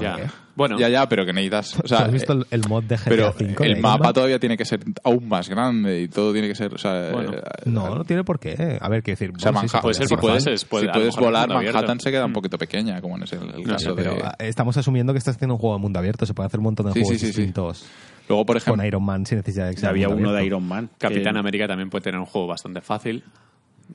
Ya. 0.00 0.32
Bueno, 0.56 0.78
ya, 0.78 0.88
ya, 0.88 1.08
pero 1.08 1.26
que 1.26 1.32
necesitas... 1.32 1.78
O 1.82 1.88
sea, 1.88 1.98
¿Tú 1.98 2.04
has 2.04 2.12
visto 2.12 2.32
eh, 2.32 2.36
el, 2.50 2.62
el 2.62 2.68
mod 2.68 2.84
de 2.84 2.96
GTA 2.96 3.04
pero 3.08 3.30
V? 3.30 3.44
de 3.44 3.64
el 3.64 3.70
Iron 3.72 3.80
mapa 3.82 4.12
todavía 4.12 4.38
tiene 4.38 4.56
que 4.56 4.64
ser 4.64 4.80
aún 5.02 5.28
más 5.28 5.48
grande 5.48 6.00
y 6.02 6.08
todo 6.08 6.32
tiene 6.32 6.46
que 6.48 6.54
ser... 6.54 6.72
O 6.72 6.78
sea, 6.78 7.10
Bueno. 7.12 7.32
eh, 7.34 7.40
No, 7.66 7.94
no 7.94 8.04
tiene 8.04 8.22
por 8.24 8.38
qué. 8.38 8.78
A 8.80 8.88
ver, 8.88 9.02
qué 9.02 9.12
decir. 9.12 9.32
O 9.34 9.38
sea, 9.38 9.50
bueno, 9.50 9.68
sí, 9.68 9.76
puede 9.82 9.94
ser 9.94 10.06
si 10.06 10.16
puedes, 10.16 10.44
puede- 10.64 10.86
si 10.86 10.92
puedes 10.92 11.16
volar, 11.16 11.50
abierto. 11.52 11.76
Manhattan 11.76 11.98
se 12.00 12.10
queda 12.12 12.24
un 12.24 12.30
Mm. 12.30 12.34
poquito 12.34 12.56
pequeña, 12.56 13.00
como 13.00 13.16
en 13.16 13.24
ese 13.24 13.36
el, 13.36 13.50
el 13.50 13.62
No 13.64 13.72
caso 13.74 13.94
de... 13.94 14.02
Pero 14.02 14.16
ah, 14.24 14.36
estamos 14.38 14.76
asumiendo 14.76 15.12
que 15.12 15.18
estás 15.18 15.34
haciendo 15.36 15.54
un 15.54 15.60
juego 15.60 15.76
de 15.76 15.82
mundo 15.82 15.98
abierto. 15.98 16.24
Se 16.24 16.34
puede 16.34 16.46
hacer 16.46 16.60
un 16.60 16.64
montón 16.64 16.86
de 16.86 16.92
Sí, 16.92 17.00
juegos 17.00 17.20
sí, 17.20 17.26
sí, 17.26 17.32
sí. 17.32 17.38
distintos 17.42 17.84
Luego, 18.28 18.46
por 18.46 18.56
ejemplo... 18.56 18.80
con 18.80 18.86
Iron 18.86 19.04
Man 19.04 19.26
sin 19.26 19.38
necesidad 19.38 19.70
de 19.70 19.86
había 19.88 20.08
uno 20.08 20.30
de 20.32 20.38
abierto. 20.38 20.46
Iron 20.46 20.68
Man. 20.68 20.86
que- 20.88 21.08
Capitán 21.08 21.36
América 21.36 21.66
también 21.66 21.90
puede 21.90 22.02
tener 22.04 22.20
un 22.20 22.26
juego 22.26 22.46
bastante 22.46 22.80
fácil. 22.80 23.24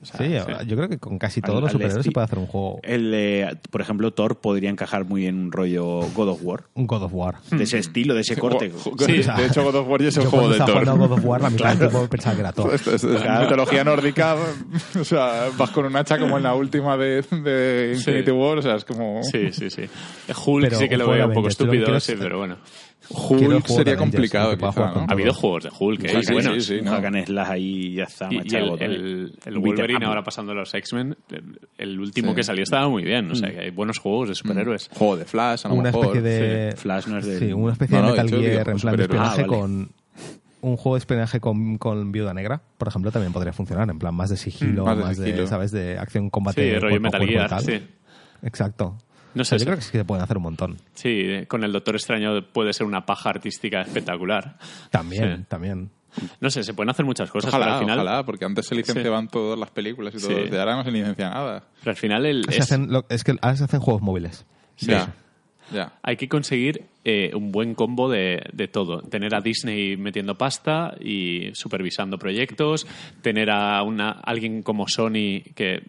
O 0.02 0.04
sea, 0.06 0.18
Sí, 0.18 0.66
yo 0.66 0.76
creo 0.76 0.88
que 0.88 0.98
con 0.98 1.18
casi 1.18 1.40
todos 1.42 1.56
Al- 1.56 1.62
los 1.64 1.72
superhéroes 1.72 2.04
se 2.04 2.10
puede 2.12 2.24
hacer 2.24 2.38
un 2.38 2.46
juego, 2.46 2.80
El, 2.82 3.12
eh, 3.14 3.56
por 3.70 3.80
ejemplo, 3.80 4.12
Thor 4.12 4.38
podría 4.40 4.70
encajar 4.70 5.04
muy 5.04 5.26
en 5.26 5.38
un 5.38 5.52
rollo 5.52 6.00
God 6.14 6.28
of 6.28 6.40
War. 6.42 6.64
un 6.74 6.86
God 6.86 7.02
of 7.04 7.12
War. 7.14 7.36
De 7.50 7.64
ese 7.64 7.78
estilo, 7.78 8.14
de 8.14 8.20
ese 8.22 8.36
corte. 8.36 8.70
Sí, 8.98 9.20
o 9.20 9.22
sea, 9.22 9.36
de 9.36 9.46
hecho 9.46 9.62
God 9.64 9.74
of 9.74 9.88
War 9.88 10.00
ya 10.02 10.08
es 10.08 10.16
el 10.16 10.24
Yo 10.24 10.30
juego 10.30 10.48
de 10.48 10.58
Thor. 10.58 10.88
a 10.88 10.92
God 10.92 11.12
of 11.12 11.24
War, 11.24 11.40
la 11.42 11.50
mitad 11.50 11.68
del 11.76 11.78
tiempo 11.90 12.08
pensaba 12.08 12.34
que 12.34 12.40
era 12.40 12.52
Thor. 12.52 12.74
Es, 12.74 12.86
es 12.86 13.04
mitología 13.04 13.84
nórdica, 13.84 14.36
o 14.98 15.04
sea, 15.04 15.48
vas 15.58 15.70
con 15.70 15.84
un 15.86 15.96
hacha 15.96 16.18
como 16.18 16.36
en 16.36 16.42
la 16.44 16.54
última 16.54 16.96
de, 16.96 17.22
de 17.22 17.92
Infinity 17.96 18.24
Sí. 18.26 18.30
War, 18.32 18.58
o 18.58 18.62
sea, 18.62 18.76
es 18.76 18.84
como... 18.84 19.22
Sí, 19.22 19.52
sí, 19.52 19.70
sí. 19.70 19.82
Hulk 20.46 20.64
Pero 20.64 20.78
sí 20.78 20.88
que 20.88 20.96
lo 20.96 21.08
veo 21.10 21.26
un 21.28 21.34
poco 21.34 21.48
estúpido, 21.48 21.84
quieres 21.84 22.04
sí, 22.04 22.14
pero 22.18 22.38
bueno. 22.38 22.56
Hulk 23.12 23.66
sería 23.66 23.92
de 23.94 23.98
complicado. 23.98 24.56
Ha 24.62 25.12
habido 25.12 25.34
juegos 25.34 25.64
de 25.64 25.70
Hulk, 25.78 26.04
¿eh? 26.04 26.08
Sí, 26.08 26.22
sí, 26.22 26.32
bueno. 26.32 26.54
sí, 26.54 26.60
sí, 26.60 26.80
no. 26.82 26.92
Hack 26.92 27.04
and 27.06 27.26
slash 27.26 27.48
ahí 27.50 27.94
ya 27.94 28.04
está. 28.04 28.28
Y, 28.30 28.38
el, 28.54 29.32
el, 29.44 29.58
Wolverine 29.58 30.04
ahora 30.06 30.22
pasando 30.22 30.54
los 30.54 30.72
X-Men, 30.72 31.16
el, 31.30 31.58
el 31.78 32.00
último 32.00 32.30
Sí. 32.30 32.36
que 32.36 32.42
salió 32.44 32.62
estaba 32.62 32.88
muy 32.88 33.02
bien. 33.02 33.30
O 33.30 33.34
sea, 33.34 33.50
que 33.50 33.60
hay 33.60 33.70
buenos 33.70 33.98
juegos 33.98 34.28
de 34.28 34.34
superhéroes. 34.36 34.88
Juego 34.94 35.16
de 35.16 35.24
Flash, 35.24 35.66
a 35.66 35.68
lo 35.68 35.74
Una 35.74 35.82
mejor. 35.84 36.16
especie 36.16 36.22
de... 36.30 36.76
Flash 36.76 37.06
no 37.08 37.18
es 37.18 37.26
de... 37.26 37.38
Sí, 37.38 37.52
una 37.52 37.72
especie 37.72 37.96
No, 37.96 38.02
no, 38.02 38.08
de 38.08 38.12
Metal 38.22 38.30
de 38.30 38.36
Gear 38.48 38.58
digo, 38.66 38.70
en 38.70 38.78
plan 38.80 38.96
de 38.96 39.02
espionaje 39.02 39.42
Ah, 39.42 39.46
vale. 39.46 39.60
con... 39.60 39.90
Un 40.62 40.76
juego 40.76 40.94
de 40.96 40.98
espionaje 40.98 41.40
con, 41.40 41.78
con 41.78 42.12
Viuda 42.12 42.34
Negra, 42.34 42.60
por 42.76 42.86
ejemplo, 42.86 43.10
también 43.10 43.32
podría 43.32 43.52
funcionar. 43.54 43.88
En 43.88 43.98
plan, 43.98 44.14
más 44.14 44.28
de 44.28 44.36
sigilo, 44.36 44.82
Mm, 44.82 44.86
más 44.86 44.98
más, 44.98 45.16
de 45.16 45.32
de. 45.32 45.46
¿sabes? 45.46 45.70
De 45.72 45.96
acción, 45.98 46.28
combate. 46.28 46.62
Sí, 46.74 46.78
rollo 46.78 47.00
cuerpo 47.00 47.16
a 47.16 47.18
Metal 47.20 47.26
Gear, 47.28 47.48
tal. 47.48 47.62
sí. 47.64 47.80
Exacto. 48.42 48.96
No 49.34 49.44
sé, 49.44 49.58
yo 49.58 49.64
creo 49.64 49.76
que 49.76 49.82
sí 49.82 49.92
que 49.92 49.98
se 49.98 50.04
pueden 50.04 50.22
hacer 50.24 50.36
un 50.36 50.42
montón. 50.44 50.76
sí, 50.94 51.44
con 51.48 51.62
el 51.64 51.72
Doctor 51.72 51.94
Extraño 51.96 52.42
puede 52.52 52.72
ser 52.72 52.86
una 52.86 53.04
paja 53.06 53.30
artística 53.30 53.82
espectacular. 53.82 54.56
También, 54.90 55.38
Sí. 55.38 55.44
también. 55.48 55.90
No 56.40 56.50
sé, 56.50 56.64
se 56.64 56.74
pueden 56.74 56.90
hacer 56.90 57.04
muchas 57.06 57.30
cosas, 57.30 57.50
pero 57.52 57.62
Ojalá, 57.62 57.76
al 57.78 57.82
final, 57.84 57.98
ojalá, 58.00 58.24
porque 58.24 58.44
antes 58.44 58.66
se 58.66 58.74
licenciaban 58.74 59.28
todas 59.28 59.56
las 59.58 59.70
películas 59.70 60.12
y 60.14 60.18
todo. 60.18 60.30
Sí. 60.36 60.42
Desde 60.42 60.58
ahora 60.58 60.74
no 60.76 60.82
se 60.84 60.90
licencia 60.90 61.30
nada. 61.30 61.62
pero 61.78 61.90
al 61.92 61.96
final 61.96 62.26
el, 62.26 62.44
Se 62.48 62.56
es- 62.56 62.60
hacen 62.62 62.90
lo- 62.92 63.06
es 63.08 63.22
que 63.22 63.36
ahora 63.40 63.56
se 63.56 63.64
hacen 63.64 63.78
juegos 63.80 64.02
móviles. 64.02 64.44
Sí. 64.74 64.86
Ya, 64.90 65.14
ya. 65.72 65.92
hay 66.02 66.16
que 66.16 66.28
conseguir 66.28 66.86
eh, 67.04 67.30
un 67.34 67.52
buen 67.52 67.74
combo 67.76 68.10
de, 68.10 68.42
de 68.52 68.66
todo. 68.66 69.02
Tener 69.02 69.34
a 69.36 69.40
Disney 69.40 69.96
metiendo 69.96 70.36
pasta 70.36 70.94
y 71.00 71.50
supervisando 71.54 72.18
proyectos, 72.18 72.86
tener 73.22 73.48
a 73.50 73.80
una, 73.84 74.10
alguien 74.10 74.62
como 74.64 74.88
Sony 74.88 75.42
que 75.54 75.82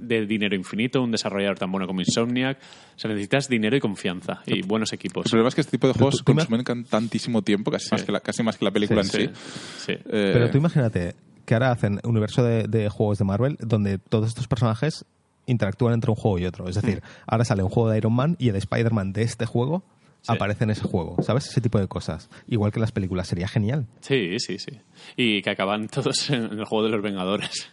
de 0.00 0.26
dinero 0.26 0.54
infinito, 0.56 1.02
un 1.02 1.10
desarrollador 1.10 1.58
tan 1.58 1.70
bueno 1.70 1.86
como 1.86 2.00
Insomniac. 2.00 2.58
O 2.96 2.98
sea, 2.98 3.10
necesitas 3.10 3.48
dinero 3.48 3.76
y 3.76 3.80
confianza 3.80 4.42
y 4.46 4.62
buenos 4.62 4.92
equipos. 4.92 5.26
El 5.26 5.30
problema 5.30 5.48
es 5.48 5.54
que 5.54 5.60
este 5.62 5.70
tipo 5.72 5.86
de 5.88 5.94
juegos 5.94 6.22
consumen 6.22 6.64
tantísimo 6.88 7.42
tiempo, 7.42 7.70
casi, 7.70 7.88
más 7.90 8.02
que 8.04 8.12
la, 8.12 8.20
casi 8.20 8.42
más 8.42 8.56
que 8.56 8.64
la 8.64 8.70
película 8.70 9.02
Sí, 9.04 9.22
en 9.22 9.34
sí. 9.34 9.40
Sí. 9.86 9.92
Eh, 9.92 10.30
Pero 10.32 10.50
tú 10.50 10.58
imagínate 10.58 11.14
que 11.44 11.54
ahora 11.54 11.72
hacen 11.72 11.94
un 12.04 12.10
universo 12.10 12.42
de, 12.44 12.68
de 12.68 12.88
juegos 12.88 13.18
de 13.18 13.24
Marvel 13.24 13.56
donde 13.60 13.98
todos 13.98 14.28
estos 14.28 14.46
personajes 14.46 15.04
interactúan 15.46 15.94
entre 15.94 16.10
un 16.10 16.16
juego 16.16 16.38
y 16.38 16.44
otro. 16.46 16.68
Es 16.68 16.76
decir, 16.76 16.98
Mm. 16.98 17.06
ahora 17.26 17.44
sale 17.44 17.62
un 17.64 17.68
juego 17.68 17.90
de 17.90 17.98
Iron 17.98 18.12
Man 18.12 18.36
y 18.38 18.48
el 18.48 18.56
Spider-Man 18.56 19.12
de 19.12 19.22
este 19.22 19.44
juego 19.46 19.82
aparece 20.28 20.62
en 20.62 20.70
ese 20.70 20.82
juego, 20.82 21.16
¿sabes? 21.20 21.48
Ese 21.48 21.60
tipo 21.60 21.80
de 21.80 21.88
cosas. 21.88 22.30
Igual 22.46 22.70
que 22.70 22.78
las 22.78 22.92
películas, 22.92 23.26
sería 23.26 23.48
genial. 23.48 23.86
Sí, 24.02 24.38
sí, 24.38 24.56
sí. 24.60 24.70
Y 25.16 25.42
que 25.42 25.50
acaban 25.50 25.88
todos 25.92 26.30
en 26.30 26.44
el 26.44 26.64
juego 26.64 26.84
de 26.84 26.90
los 26.90 27.02
Vengadores. 27.02 27.68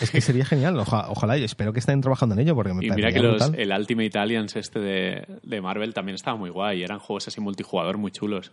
Es 0.00 0.10
que 0.10 0.20
sería 0.20 0.44
genial, 0.44 0.78
Oja- 0.78 1.06
ojalá, 1.08 1.38
y 1.38 1.44
espero 1.44 1.72
que 1.72 1.78
estén 1.80 2.00
trabajando 2.00 2.34
en 2.34 2.40
ello 2.42 2.54
porque 2.54 2.74
me 2.74 2.84
Y 2.84 2.90
mira 2.90 3.10
que 3.12 3.20
los, 3.20 3.52
el 3.54 3.72
Ultimate 3.72 4.18
Aliens 4.18 4.54
este 4.56 4.78
de, 4.78 5.26
de 5.42 5.60
Marvel 5.60 5.94
también 5.94 6.16
estaba 6.16 6.36
muy 6.36 6.50
guay. 6.50 6.82
Eran 6.82 6.98
juegos 6.98 7.28
así 7.28 7.40
multijugador 7.40 7.96
muy 7.96 8.10
chulos. 8.10 8.52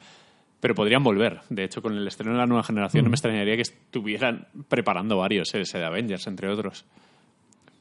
Pero 0.61 0.73
podrían 0.75 1.03
volver. 1.03 1.41
De 1.49 1.65
hecho, 1.65 1.81
con 1.81 1.97
el 1.97 2.07
estreno 2.07 2.31
de 2.31 2.37
la 2.37 2.45
nueva 2.45 2.63
generación 2.63 3.03
no 3.03 3.09
me 3.09 3.15
extrañaría 3.15 3.55
que 3.57 3.63
estuvieran 3.63 4.47
preparando 4.69 5.17
varios, 5.17 5.53
ese 5.53 5.77
de 5.77 5.85
Avengers, 5.85 6.25
entre 6.27 6.47
otros. 6.49 6.85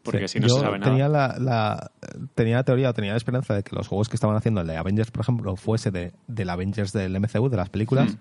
Porque 0.02 0.26
Sí. 0.26 0.38
si 0.38 0.40
no 0.40 0.48
Yo 0.48 0.54
se 0.56 0.60
sabe 0.62 0.80
tenía 0.80 1.08
nada. 1.08 1.36
La, 1.38 1.38
la- 1.38 1.90
tenía 2.34 2.56
la 2.56 2.64
teoría 2.64 2.90
o 2.90 2.92
tenía 2.92 3.12
la 3.12 3.16
esperanza 3.18 3.54
de 3.54 3.62
que 3.62 3.76
los 3.76 3.86
juegos 3.86 4.08
que 4.08 4.16
estaban 4.16 4.34
haciendo, 4.34 4.62
el 4.62 4.66
de 4.66 4.76
Avengers, 4.76 5.12
por 5.12 5.20
ejemplo, 5.22 5.54
fuese 5.54 5.92
de, 5.92 6.12
del 6.26 6.50
Avengers 6.50 6.92
del 6.92 7.16
MCU, 7.20 7.48
de 7.48 7.56
las 7.56 7.68
películas, 7.70 8.16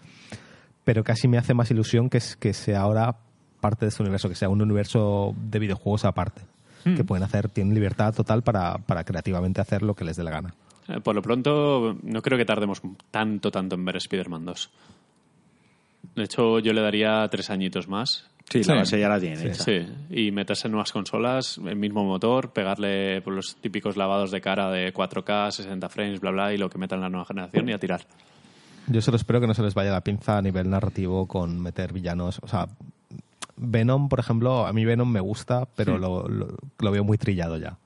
pero 0.83 1.03
casi 1.03 1.27
me 1.27 1.39
hace 1.39 1.55
más 1.55 1.71
ilusión 1.71 2.11
que, 2.11 2.19
que 2.39 2.53
sea 2.53 2.81
ahora 2.81 3.15
parte 3.61 3.85
de 3.85 3.89
ese 3.89 4.01
universo, 4.03 4.27
que 4.27 4.35
sea 4.35 4.49
un 4.49 4.61
universo 4.61 5.33
de 5.37 5.59
videojuegos 5.59 6.03
aparte. 6.03 6.41
Que 6.83 7.03
pueden 7.03 7.23
hacer, 7.23 7.47
tienen 7.47 7.75
libertad 7.75 8.11
total 8.11 8.41
para, 8.41 8.79
para 8.79 9.03
creativamente 9.03 9.61
hacer 9.61 9.83
lo 9.83 9.93
que 9.93 10.03
les 10.03 10.17
dé 10.17 10.23
la 10.23 10.31
gana. 10.31 10.53
Eh, 10.87 10.99
Por 10.99 11.13
lo 11.13 11.21
pronto, 11.21 11.95
no 12.01 12.21
creo 12.23 12.39
que 12.39 12.45
tardemos 12.45 12.81
tanto, 13.11 13.51
tanto 13.51 13.75
en 13.75 13.85
ver 13.85 13.97
Spider-Man 13.97 14.45
2. 14.45 14.69
De 16.15 16.23
hecho, 16.23 16.57
yo 16.59 16.73
le 16.73 16.81
daría 16.81 17.27
tres 17.29 17.49
añitos 17.51 17.87
más. 17.87 18.25
Sí, 18.49 18.63
Sí. 18.63 18.69
la 18.71 18.77
base 18.79 18.99
ya 18.99 19.07
la 19.07 19.19
tiene. 19.19 19.53
Sí, 19.53 19.85
y 20.09 20.31
meterse 20.31 20.67
en 20.67 20.71
nuevas 20.71 20.91
consolas, 20.91 21.57
el 21.63 21.75
mismo 21.75 22.03
motor, 22.03 22.51
pegarle 22.51 23.21
pues, 23.21 23.35
los 23.35 23.55
típicos 23.57 23.95
lavados 23.95 24.31
de 24.31 24.41
cara 24.41 24.69
de 24.71 24.91
4K, 24.91 25.51
60 25.51 25.87
frames, 25.87 26.19
bla, 26.19 26.31
bla, 26.31 26.51
y 26.53 26.57
lo 26.57 26.69
que 26.69 26.77
metan 26.79 26.97
en 26.97 27.03
la 27.03 27.09
nueva 27.09 27.25
generación 27.25 27.69
y 27.69 27.73
a 27.73 27.77
tirar. 27.77 28.01
Yo 28.87 28.99
solo 29.01 29.15
espero 29.17 29.39
que 29.39 29.47
no 29.47 29.53
se 29.53 29.61
les 29.61 29.73
vaya 29.75 29.91
la 29.91 30.01
pinza 30.01 30.37
a 30.37 30.41
nivel 30.41 30.67
narrativo 30.69 31.27
con 31.27 31.61
meter 31.61 31.93
villanos. 31.93 32.39
O 32.41 32.47
sea, 32.47 32.67
Venom, 33.61 34.09
por 34.09 34.19
ejemplo, 34.19 34.65
a 34.67 34.73
mí 34.73 34.83
Venom 34.83 35.09
me 35.09 35.19
gusta, 35.21 35.67
pero 35.75 35.97
lo, 35.97 36.27
lo- 36.27 36.57
lo 36.79 36.91
veo 36.91 37.03
muy 37.03 37.17
trillado 37.17 37.57
ya. 37.57 37.77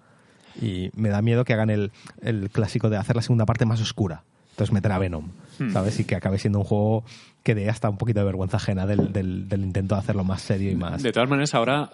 Y 0.61 0.89
me 0.95 1.09
da 1.09 1.21
miedo 1.21 1.43
que 1.45 1.53
hagan 1.53 1.69
el, 1.69 1.91
el 2.21 2.49
clásico 2.49 2.89
de 2.89 2.97
hacer 2.97 3.15
la 3.15 3.21
segunda 3.21 3.45
parte 3.45 3.65
más 3.65 3.81
oscura. 3.81 4.23
Entonces 4.51 4.71
meter 4.73 4.93
a 4.93 4.99
Venom, 4.99 5.27
¿sabes? 5.73 5.99
Y 5.99 6.05
que 6.05 6.15
acabe 6.15 6.39
siendo 6.39 6.59
un 6.59 6.65
juego 6.65 7.03
que 7.43 7.53
dé 7.55 7.69
hasta 7.69 7.89
un 7.89 7.97
poquito 7.97 8.19
de 8.21 8.25
vergüenza 8.25 8.55
ajena 8.55 8.85
del, 8.87 9.11
del- 9.11 9.49
del 9.49 9.63
intento 9.63 9.95
de 9.95 9.99
hacerlo 9.99 10.23
más 10.23 10.41
serio 10.41 10.71
y 10.71 10.75
más... 10.75 11.03
De 11.03 11.11
todas 11.11 11.29
maneras, 11.29 11.53
ahora 11.55 11.89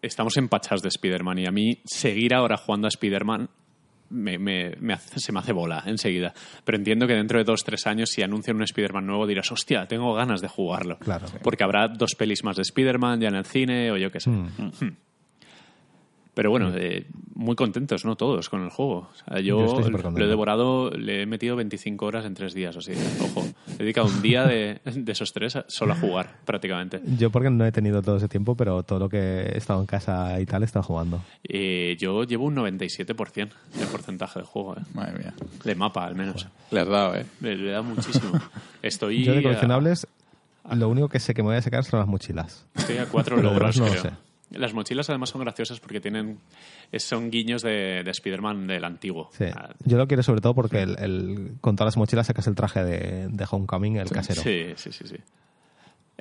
estamos 0.00 0.36
empachados 0.36 0.82
de 0.82 0.88
Spider-Man 0.88 1.38
y 1.40 1.46
a 1.46 1.50
mí 1.50 1.80
seguir 1.84 2.32
ahora 2.32 2.56
jugando 2.56 2.86
a 2.86 2.90
Spider-Man 2.90 3.48
me, 4.10 4.38
me- 4.38 4.74
me 4.80 4.92
hace- 4.94 5.18
se 5.20 5.32
me 5.32 5.38
hace 5.40 5.52
bola 5.52 5.82
enseguida. 5.86 6.32
Pero 6.64 6.76
entiendo 6.78 7.06
que 7.06 7.14
dentro 7.14 7.38
de 7.38 7.44
dos, 7.44 7.64
tres 7.64 7.86
años, 7.86 8.10
si 8.10 8.22
anuncian 8.22 8.56
un 8.56 8.62
Spider-Man 8.64 9.06
nuevo, 9.06 9.26
dirás, 9.26 9.50
hostia, 9.50 9.86
tengo 9.86 10.14
ganas 10.14 10.40
de 10.40 10.48
jugarlo. 10.48 10.98
Claro. 10.98 11.26
Porque 11.42 11.64
habrá 11.64 11.88
dos 11.88 12.14
pelis 12.16 12.44
más 12.44 12.56
de 12.56 12.62
Spider-Man 12.62 13.20
ya 13.20 13.28
en 13.28 13.36
el 13.36 13.44
cine 13.44 13.90
o 13.90 13.96
yo 13.96 14.10
qué 14.10 14.20
sé. 14.20 14.30
Mm. 14.30 14.48
Hmm. 14.58 14.96
Pero 16.32 16.50
bueno, 16.50 16.70
eh, 16.76 17.06
muy 17.34 17.56
contentos, 17.56 18.04
¿no? 18.04 18.14
Todos 18.16 18.48
con 18.48 18.62
el 18.62 18.70
juego. 18.70 19.08
O 19.12 19.14
sea, 19.28 19.40
yo 19.40 19.76
lo 20.14 20.24
he 20.24 20.28
devorado, 20.28 20.90
le 20.90 21.22
he 21.22 21.26
metido 21.26 21.56
25 21.56 22.06
horas 22.06 22.24
en 22.24 22.34
tres 22.34 22.54
días, 22.54 22.76
así. 22.76 22.92
Ojo, 23.20 23.44
he 23.74 23.82
dedicado 23.82 24.06
un 24.06 24.22
día 24.22 24.44
de, 24.46 24.80
de 24.84 25.12
esos 25.12 25.32
tres 25.32 25.56
a- 25.56 25.64
solo 25.68 25.92
a 25.92 25.96
jugar, 25.96 26.36
prácticamente. 26.44 27.00
Yo 27.18 27.30
porque 27.30 27.50
no 27.50 27.66
he 27.66 27.72
tenido 27.72 28.00
todo 28.00 28.16
ese 28.16 28.28
tiempo, 28.28 28.54
pero 28.54 28.82
todo 28.84 29.00
lo 29.00 29.08
que 29.08 29.18
he 29.18 29.58
estado 29.58 29.80
en 29.80 29.86
casa 29.86 30.40
y 30.40 30.46
tal 30.46 30.62
he 30.62 30.66
estado 30.66 30.84
jugando. 30.84 31.20
Eh, 31.42 31.96
yo 31.98 32.22
llevo 32.24 32.44
un 32.44 32.54
97% 32.56 33.50
de 33.78 33.86
porcentaje 33.86 34.38
de 34.38 34.44
juego, 34.44 34.76
¿eh? 34.76 34.82
Madre 34.94 35.18
mía. 35.18 35.34
de 35.64 35.74
mapa 35.74 36.06
al 36.06 36.14
menos. 36.14 36.46
Le 36.70 36.80
has 36.80 36.88
dado, 36.88 37.16
¿eh? 37.16 37.26
Me, 37.40 37.56
me 37.56 37.70
da 37.70 37.82
muchísimo. 37.82 38.32
Estoy, 38.82 39.24
Yo 39.24 39.32
de 39.32 39.40
a, 39.40 39.42
coleccionables, 39.42 40.06
lo 40.72 40.88
único 40.88 41.08
que 41.08 41.18
sé 41.18 41.34
que 41.34 41.42
me 41.42 41.48
voy 41.48 41.56
a 41.56 41.62
sacar 41.62 41.84
son 41.84 41.98
las 41.98 42.08
mochilas. 42.08 42.66
estoy 42.76 42.98
a 42.98 43.06
cuatro 43.06 43.36
Lo 43.36 43.42
logros, 43.50 43.76
no 43.78 43.86
lo 43.88 43.94
sé. 43.94 44.10
Las 44.52 44.74
mochilas 44.74 45.08
además 45.10 45.28
son 45.30 45.40
graciosas 45.42 45.78
porque 45.80 46.00
tienen 46.00 46.38
son 46.98 47.30
guiños 47.30 47.62
de, 47.62 48.02
de 48.04 48.10
Spider-Man 48.10 48.66
del 48.66 48.84
antiguo. 48.84 49.30
Sí. 49.36 49.44
Ah, 49.54 49.70
Yo 49.84 49.96
lo 49.96 50.08
quiero 50.08 50.22
sobre 50.22 50.40
todo 50.40 50.54
porque 50.54 50.82
el, 50.82 50.98
el- 50.98 51.52
con 51.60 51.76
todas 51.76 51.92
las 51.94 51.96
mochilas 51.96 52.26
sacas 52.26 52.46
el 52.48 52.54
traje 52.56 52.82
de, 52.84 53.28
de 53.28 53.46
Homecoming, 53.48 53.96
el 53.96 54.10
casero. 54.10 54.42
Sí, 54.42 54.72
sí, 54.76 54.90
sí, 54.92 55.06
sí. 55.06 55.16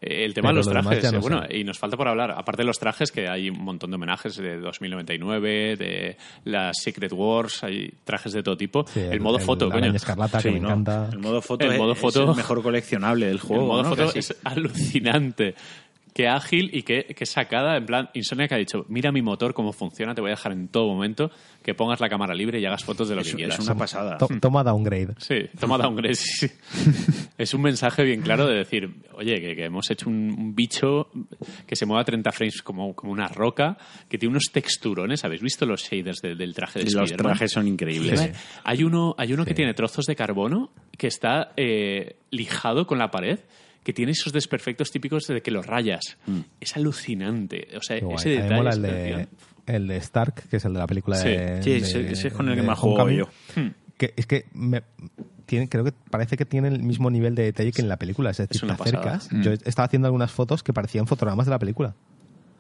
Eh, 0.02 0.24
El 0.24 0.34
tema 0.34 0.50
Pero 0.50 0.54
de 0.54 0.58
los 0.60 0.68
lo 0.68 0.72
trajes, 0.82 1.04
ya 1.04 1.12
no 1.12 1.18
eh, 1.18 1.22
bueno, 1.22 1.42
sé. 1.48 1.58
y 1.58 1.64
nos 1.66 1.78
falta 1.78 1.98
por 1.98 2.08
hablar, 2.08 2.32
aparte 2.32 2.62
de 2.62 2.68
los 2.68 2.80
trajes, 2.80 3.12
que 3.12 3.28
hay 3.28 3.50
un 3.50 3.62
montón 3.62 3.90
de 3.92 3.96
homenajes 3.96 4.38
de 4.38 4.58
2099, 4.60 5.76
de 5.76 6.18
las 6.46 6.78
Secret 6.82 7.12
Wars, 7.12 7.64
hay 7.64 7.92
trajes 8.06 8.32
de 8.34 8.42
todo 8.44 8.56
tipo. 8.56 8.86
Sí, 8.88 9.00
el, 9.02 9.20
modo 9.20 9.40
foto, 9.40 9.68
la 9.68 9.74
coño. 9.76 9.94
escarlata, 9.94 10.40
que 10.42 10.52
me 10.52 10.60
¿no? 10.60 10.68
encanta. 10.70 11.10
El 11.12 11.20
modo 11.20 11.42
foto, 11.42 11.66
El 11.66 11.74
es, 11.74 11.78
modo 11.80 11.94
es 11.94 12.00
foto- 12.00 12.30
el 12.30 12.36
mejor 12.38 12.62
coleccionable 12.64 13.26
del 13.26 13.40
juego. 13.40 13.64
el 13.64 13.68
modo 13.68 13.84
¿no? 13.84 13.90
foto 13.90 14.06
Casi. 14.06 14.20
es 14.20 14.36
alucinante. 14.44 15.56
Qué 16.14 16.28
ágil 16.28 16.70
y 16.74 16.82
qué, 16.84 17.06
qué 17.16 17.26
sacada. 17.26 17.78
En 17.78 17.86
plan, 17.86 18.10
Insomniac 18.14 18.52
ha 18.52 18.58
dicho, 18.58 18.86
mira 18.90 19.12
mi 19.12 19.22
motor, 19.22 19.54
cómo 19.54 19.72
funciona, 19.72 20.14
te 20.16 20.22
voy 20.22 20.30
a 20.32 20.36
dejar 20.36 20.52
en 20.52 20.68
todo 20.68 20.88
momento 20.88 21.32
que 21.64 21.74
pongas 21.74 22.00
la 22.00 22.10
cámara 22.10 22.34
libre 22.34 22.60
y 22.60 22.66
hagas 22.66 22.84
fotos 22.84 23.08
de 23.10 23.16
lo 23.16 23.22
Es, 23.22 23.30
que 23.30 23.36
quieras. 23.36 23.60
es 23.60 23.66
una 23.66 23.76
pasada. 23.78 24.18
To- 24.18 24.28
toma 24.42 24.64
downgrade. 24.64 25.14
Sí, 25.20 25.36
toma 25.60 25.78
downgrade. 25.78 26.16
sí, 26.16 26.48
sí. 26.48 26.54
es 27.38 27.54
un 27.54 27.62
mensaje 27.62 28.04
bien 28.04 28.22
claro 28.22 28.48
de 28.48 28.56
decir, 28.58 28.90
oye, 29.14 29.40
que, 29.40 29.56
que 29.56 29.66
hemos 29.66 29.90
hecho 29.92 30.10
un, 30.10 30.36
un 30.38 30.56
bicho 30.56 31.10
que 31.68 31.76
se 31.76 31.86
mueve 31.86 32.02
a 32.02 32.06
30 32.06 32.32
frames 32.32 32.62
como, 32.64 32.94
como 32.96 33.12
una 33.14 33.28
roca, 33.28 33.78
que 34.10 34.18
tiene 34.18 34.32
unos 34.32 34.46
texturones. 34.52 35.24
¿Habéis 35.24 35.42
visto 35.42 35.66
los 35.66 35.84
shaders 35.84 36.22
de- 36.22 36.36
del 36.36 36.54
traje 36.54 36.80
de 36.80 36.86
los 36.86 36.94
Spider-Man? 36.96 37.34
trajes 37.34 37.52
son 37.52 37.68
increíbles. 37.68 38.20
Sí. 38.20 38.30
Hay 38.64 38.84
uno, 38.84 39.16
hay 39.18 39.32
uno 39.34 39.46
que 39.46 39.54
tiene 39.54 39.74
trozos 39.74 40.06
de 40.06 40.16
carbono 40.16 40.72
que 40.98 41.08
está 41.08 41.54
eh, 41.56 42.18
lijado 42.32 42.88
con 42.88 42.98
la 42.98 43.12
pared, 43.12 43.40
que 43.84 43.94
tiene 43.94 44.12
esos 44.12 44.34
desperfectos 44.34 44.92
típicos 44.92 45.26
de 45.28 45.42
que 45.42 45.52
los 45.52 45.66
rayas. 45.66 46.18
Es 46.60 46.76
alucinante. 46.76 47.68
O 47.78 47.82
sea, 47.82 48.00
guay. 48.00 48.16
ese 48.16 48.30
detalle. 48.30 48.56
mola 48.56 48.72
el 48.72 48.82
de, 48.82 48.90
precioso. 48.90 49.30
el 49.68 49.88
de 49.88 49.98
Stark, 49.98 50.34
que 50.50 50.58
es 50.58 50.66
el 50.66 50.74
de 50.74 50.80
la 50.80 50.88
película 50.88 51.16
Sí. 51.18 51.30
de. 51.30 51.64
Sí, 51.64 51.70
de- 51.72 51.78
ese- 51.78 52.12
ese 52.12 52.28
es 52.30 52.34
con 52.34 52.50
el 52.50 52.56
que 52.56 52.62
más 52.64 52.78
juego 52.80 53.10
yo. 53.10 53.30
Que 53.98 54.14
es 54.16 54.26
que 54.26 54.46
me- 54.54 54.84
tiene, 55.46 55.68
creo 55.68 55.84
que 55.84 55.92
parece 56.12 56.38
que 56.38 56.46
tiene 56.46 56.68
el 56.68 56.84
mismo 56.84 57.10
nivel 57.10 57.34
de 57.36 57.44
detalle 57.44 57.72
que 57.72 57.82
en 57.82 57.90
la 57.90 57.98
película. 57.98 58.30
Es 58.30 58.38
decir, 58.38 58.64
una 58.64 58.76
te 58.78 58.84
acercas. 58.84 59.30
Yo 59.32 59.52
estaba 59.52 59.88
haciendo 59.88 60.08
algunas 60.08 60.32
fotos 60.32 60.62
que 60.64 60.72
parecían 60.74 61.08
fotogramas 61.08 61.48
de 61.48 61.50
la 61.52 61.60
película. 61.60 61.96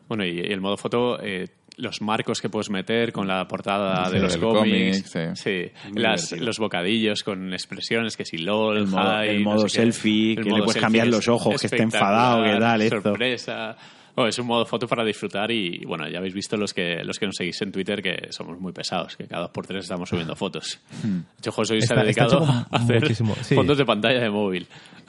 Bueno, 0.08 0.26
y, 0.26 0.40
y 0.40 0.52
el 0.52 0.60
modo 0.60 0.76
foto, 0.76 1.22
eh, 1.22 1.48
los 1.80 2.01
marcos 2.01 2.41
que 2.41 2.49
puedes 2.49 2.69
meter 2.69 3.11
con 3.11 3.27
la 3.27 3.47
portada 3.47 4.06
Sí, 4.06 4.14
de 4.14 4.19
los 4.19 4.38
cómics, 4.38 5.11
cómic, 5.11 5.35
sí. 5.35 5.72
Muy 5.91 6.01
las- 6.01 6.31
los 6.34 6.57
bocadillos 6.60 7.23
con 7.23 7.53
expresiones 7.53 8.15
que 8.18 8.26
si 8.26 8.38
LOL, 8.38 8.77
El 8.77 8.88
modo- 8.88 9.23
hi, 9.23 9.30
el 9.30 9.43
no 9.43 9.51
modo 9.51 9.68
sé 9.69 9.81
selfie, 9.81 10.34
El 10.38 10.43
que 10.43 10.49
le 10.51 10.64
puedes 10.64 10.81
cambiar 10.81 11.07
los 11.07 11.27
ojos, 11.27 11.60
que 11.60 11.68
esté 11.68 11.81
enfadado, 11.81 12.43
que 12.43 12.60
tal, 12.60 12.81
esto. 12.81 13.01
sorpresa. 13.01 13.77
Oh, 14.22 14.28
es 14.28 14.38
un 14.38 14.48
modo 14.48 14.66
foto 14.66 14.86
para 14.86 15.06
disfrutar 15.06 15.50
y 15.50 15.86
bueno, 15.86 16.06
ya 16.10 16.18
habéis 16.18 16.34
visto 16.34 16.58
los 16.58 16.74
que 16.74 17.04
los 17.06 17.18
que 17.18 17.26
nos 17.26 17.36
seguís 17.38 17.62
en 17.62 17.72
Twitter 17.72 18.02
que 18.02 18.28
somos 18.32 18.60
muy 18.60 18.74
pesados, 18.74 19.16
que 19.16 19.26
cada 19.28 19.44
dos 19.44 19.52
por 19.52 19.66
tres 19.66 19.84
estamos 19.86 20.10
subiendo 20.10 20.36
fotos. 20.36 20.80
De 21.02 21.22
hecho, 21.40 21.52
José 21.54 21.76
hoy 21.76 21.82
se 21.82 21.94
ha 21.94 22.04
dedicado 22.04 22.44
a 22.44 22.68
hacer 22.72 23.16
sí. 23.16 23.56
fondos 23.56 23.78
de 23.78 23.86
pantalla 23.86 24.20
de 24.20 24.30
móvil. 24.30 24.68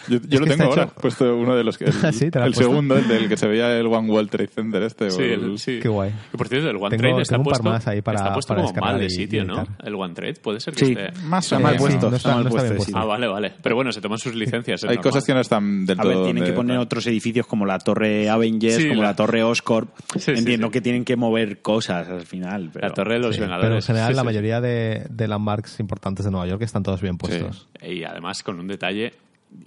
Yo, 0.09 0.19
yo 0.29 0.41
lo 0.41 0.47
tengo 0.47 0.65
ahora, 0.65 0.85
hecho- 0.85 0.95
puesto 0.95 1.37
uno 1.37 1.55
de 1.57 1.63
los 1.65 1.77
que... 1.77 1.85
El, 2.05 2.13
Sí, 2.15 2.31
¿te 2.31 2.39
lo 2.39 2.47
el 2.47 2.53
puesto? 2.53 2.71
segundo, 2.71 2.97
el 2.97 3.07
del 3.09 3.29
que 3.29 3.37
se 3.37 3.47
veía 3.49 3.77
el 3.77 3.87
One 3.87 4.09
World 4.11 4.31
Trade 4.31 4.47
Center 4.49 4.83
este. 4.83 5.11
Sí, 5.11 5.21
o 5.21 5.25
el- 5.25 5.59
sí. 5.59 5.79
Qué 5.83 5.89
guay. 5.89 6.11
Que, 6.31 6.39
por 6.39 6.49
cierto, 6.49 6.71
el 6.71 6.77
OneTrade 6.77 7.03
Tengo- 7.03 7.21
está 7.21 7.35
tengo 7.35 7.43
un 7.43 7.45
par 7.53 7.61
puesto, 7.61 7.71
más 7.71 7.87
ahí 7.89 8.01
para- 8.01 8.19
está 8.19 8.33
puesto 8.33 8.55
para 8.55 8.67
como 8.69 8.81
mal 8.81 8.99
de 9.01 9.11
sitio, 9.11 9.45
¿no? 9.45 9.67
El 9.85 9.95
OneTrade 9.95 10.35
puede 10.35 10.61
ser 10.61 10.75
que 10.75 10.87
Sí, 10.87 10.93
esté... 10.93 11.21
más 11.25 11.45
está 11.45 11.57
Eh, 11.57 11.63
mal 11.63 11.77
puesto. 11.77 12.09
no 12.11 12.17
está 12.17 12.29
está- 12.29 12.35
mal 12.35 12.45
no 12.45 12.49
está 12.49 12.51
puesto 12.51 12.63
bien 12.63 12.71
de 12.73 12.77
puesto. 12.77 12.85
sitio. 12.87 13.01
Ah, 13.03 13.05
vale, 13.05 13.27
vale. 13.27 13.53
Pero 13.63 13.75
bueno, 13.75 13.93
se 13.93 14.01
toman 14.01 14.19
sus 14.19 14.35
licencias. 14.35 14.85
Hay 14.85 14.89
normal. 14.97 15.03
cosas 15.03 15.25
que 15.27 15.35
no 15.35 15.41
están 15.41 15.85
del 15.85 15.99
A 16.01 16.03
todo... 16.03 16.15
ver, 16.15 16.25
tienen 16.25 16.45
que 16.45 16.53
poner 16.53 16.79
otros 16.79 17.07
edificios 17.07 17.47
como 17.47 17.67
la 17.67 17.79
Torre 17.79 18.29
Avengers, 18.31 18.77
Sí, 18.77 18.89
como 19.01 19.09
la- 19.11 19.17
Torre 19.17 19.43
Oscorp. 19.43 19.89
Sí, 20.19 20.33
Entiendo 20.33 20.69
sí. 20.69 20.73
que 20.73 20.81
tienen 20.81 21.05
que 21.05 21.17
mover 21.17 21.61
cosas 21.63 22.09
al 22.09 22.27
final. 22.27 22.71
Pero... 22.73 22.89
La 22.89 22.95
Torre 22.95 23.15
de 23.15 23.21
los 23.21 23.35
Sí, 23.35 23.41
Vengadores. 23.41 23.67
pero 23.69 23.77
en 23.77 23.83
general 23.83 24.09
Sí, 24.11 24.15
la 24.17 24.21
sí, 24.23 24.27
mayoría 24.27 24.61
de, 24.61 25.07
de 25.11 25.29
landmarks 25.29 25.81
importantes 25.81 26.25
de 26.25 26.31
Nueva 26.31 26.47
York 26.47 26.63
están 26.63 26.83
todos 26.83 27.01
bien 27.01 27.17
puestos. 27.19 27.69
sí. 27.81 27.87
Y 27.89 28.05
además 28.05 28.43
con 28.43 28.59
un 28.61 28.67
detalle 28.69 29.15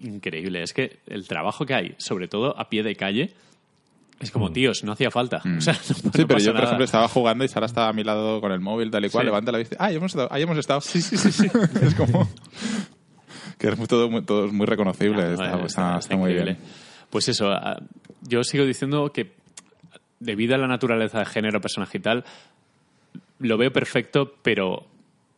increíble. 0.02 0.64
Es 0.64 0.74
que 0.74 1.00
el 1.08 1.28
trabajo 1.28 1.66
que 1.66 1.74
hay, 1.74 1.96
sobre 1.98 2.28
todo 2.28 2.58
a 2.60 2.70
pie 2.70 2.84
de 2.84 2.96
calle, 2.96 3.34
es 4.20 4.32
como, 4.32 4.52
tíos, 4.54 4.84
no 4.86 4.94
hacía 4.94 5.12
falta. 5.12 5.42
O 5.58 5.60
sea, 5.62 5.74
no, 5.78 5.80
Sí, 5.84 6.02
no 6.06 6.12
pero 6.28 6.40
yo, 6.40 6.46
por 6.48 6.54
nada. 6.54 6.66
ejemplo, 6.68 6.86
estaba 6.86 7.08
jugando 7.10 7.44
y 7.44 7.50
Sara 7.50 7.66
estaba 7.66 7.90
a 7.90 7.94
mi 7.94 8.04
lado 8.06 8.40
con 8.40 8.54
el 8.54 8.62
móvil, 8.62 8.90
tal 8.90 9.04
y 9.04 9.10
cual, 9.10 9.24
Sí. 9.24 9.26
levanta 9.26 9.52
la 9.52 9.58
vista. 9.58 9.76
Ah, 9.80 9.88
ahí 9.88 9.96
hemos 9.96 10.12
estado. 10.12 10.30
Ahí 10.32 10.44
hemos 10.44 10.58
estado. 10.58 10.80
Sí, 10.80 11.02
sí, 11.02 11.18
sí. 11.18 11.32
sí. 11.32 11.48
es 11.82 11.96
como... 11.96 12.30
Que 13.58 13.68
es 13.70 13.78
muy- 13.78 13.88
todo, 13.88 14.10
muy, 14.10 14.22
todo 14.24 14.46
es 14.46 14.54
muy 14.54 14.66
reconocible. 14.66 15.22
Ah, 15.24 15.28
no, 15.28 15.34
está, 15.34 15.44
está- 15.46 15.66
está- 15.66 15.66
está 15.66 15.98
está 16.00 16.16
muy 16.18 16.32
increíble. 16.32 16.54
bien. 16.54 16.83
Pues 17.14 17.30
eso, 17.30 17.46
yo 18.28 18.44
sigo 18.44 18.66
diciendo 18.66 19.12
que 19.14 19.34
debido 20.20 20.56
a 20.56 20.58
la 20.58 20.68
naturaleza 20.68 21.20
de 21.20 21.26
género, 21.26 21.62
personaje 21.62 22.00
y 22.00 22.02
tal, 22.02 22.26
lo 23.38 23.56
veo 23.58 23.72
perfecto, 23.72 24.34
pero 24.42 24.88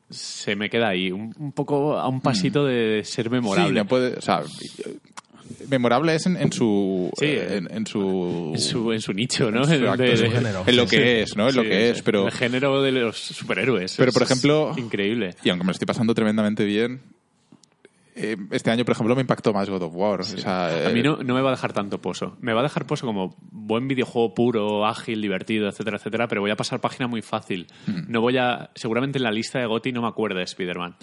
se 0.09 0.55
me 0.55 0.69
queda 0.69 0.87
ahí, 0.87 1.11
un, 1.11 1.35
un 1.37 1.51
poco 1.51 1.97
a 1.99 2.07
un 2.07 2.21
pasito 2.21 2.63
de 2.63 3.01
ser 3.03 3.29
memorable. 3.29 3.67
Sí, 3.71 3.75
no 3.75 3.85
puede... 3.87 4.15
O 4.15 4.21
sea, 4.21 4.41
memorable 5.67 6.15
es 6.15 6.25
en, 6.27 6.37
en 6.37 6.51
su... 6.53 7.11
Sí. 7.17 7.25
en, 7.27 7.67
en 7.71 7.85
su... 7.87 8.51
en 8.53 8.61
su, 8.61 8.91
en 8.93 9.01
su 9.01 9.11
nicho, 9.13 9.51
¿no? 9.51 9.63
en 9.63 9.65
su 9.67 9.73
En- 9.73 9.87
acto, 9.87 10.03
de- 10.03 10.11
en 10.11 10.17
su 10.17 10.23
de- 10.23 10.31
género. 10.31 10.63
En 10.65 10.77
lo 10.77 10.85
que 10.87 10.95
sí. 10.97 11.03
es, 11.31 11.35
¿no? 11.35 11.49
En 11.49 11.55
lo 11.55 11.63
que 11.63 11.89
es, 11.89 12.01
pero... 12.03 12.25
El 12.27 12.31
género 12.31 12.81
de 12.81 12.91
los 12.93 13.17
superhéroes. 13.17 13.95
Pero, 13.97 14.11
por 14.13 14.23
ejemplo- 14.23 14.73
increíble. 14.77 15.35
Y 15.43 15.49
aunque 15.49 15.63
me 15.65 15.67
lo 15.69 15.73
estoy 15.73 15.87
pasando 15.87 16.13
tremendamente 16.13 16.63
bien, 16.63 17.01
eh, 18.15 18.37
este 18.51 18.71
año, 18.71 18.85
por 18.85 18.93
ejemplo, 18.93 19.13
me 19.15 19.21
impactó 19.21 19.53
más 19.53 19.69
God 19.69 19.83
of 19.83 19.93
War. 19.95 20.21
O 20.21 20.23
sea, 20.23 20.87
A 20.87 20.89
mí 20.91 21.01
eh, 21.01 21.03
no, 21.03 21.17
no 21.17 21.33
me 21.35 21.41
va 21.41 21.49
a 21.49 21.51
dejar 21.51 21.73
tanto 21.73 22.01
pozo. 22.01 22.37
Me 22.41 22.53
va 22.53 22.61
a 22.61 22.63
dejar 22.63 22.85
pozo 22.85 23.05
como 23.05 23.35
buen 23.39 23.87
videojuego 23.87 24.33
puro, 24.33 24.85
ágil, 24.85 25.21
divertido, 25.21 25.67
etcétera, 25.67 25.97
etcétera, 25.97 26.27
pero 26.27 26.41
voy 26.41 26.51
a 26.51 26.55
pasar 26.55 26.79
página 26.81 27.07
muy 27.07 27.21
fácil. 27.21 27.67
Mm. 27.87 28.11
No 28.11 28.21
voy 28.21 28.37
a... 28.37 28.69
Seguramente 28.75 29.17
en 29.17 29.23
la 29.23 29.31
lista 29.31 29.59
de 29.59 29.65
GOTY 29.67 29.91
no 29.91 30.01
me 30.01 30.07
acuerdo 30.07 30.37
de 30.37 30.43
Spider-Man. 30.43 30.95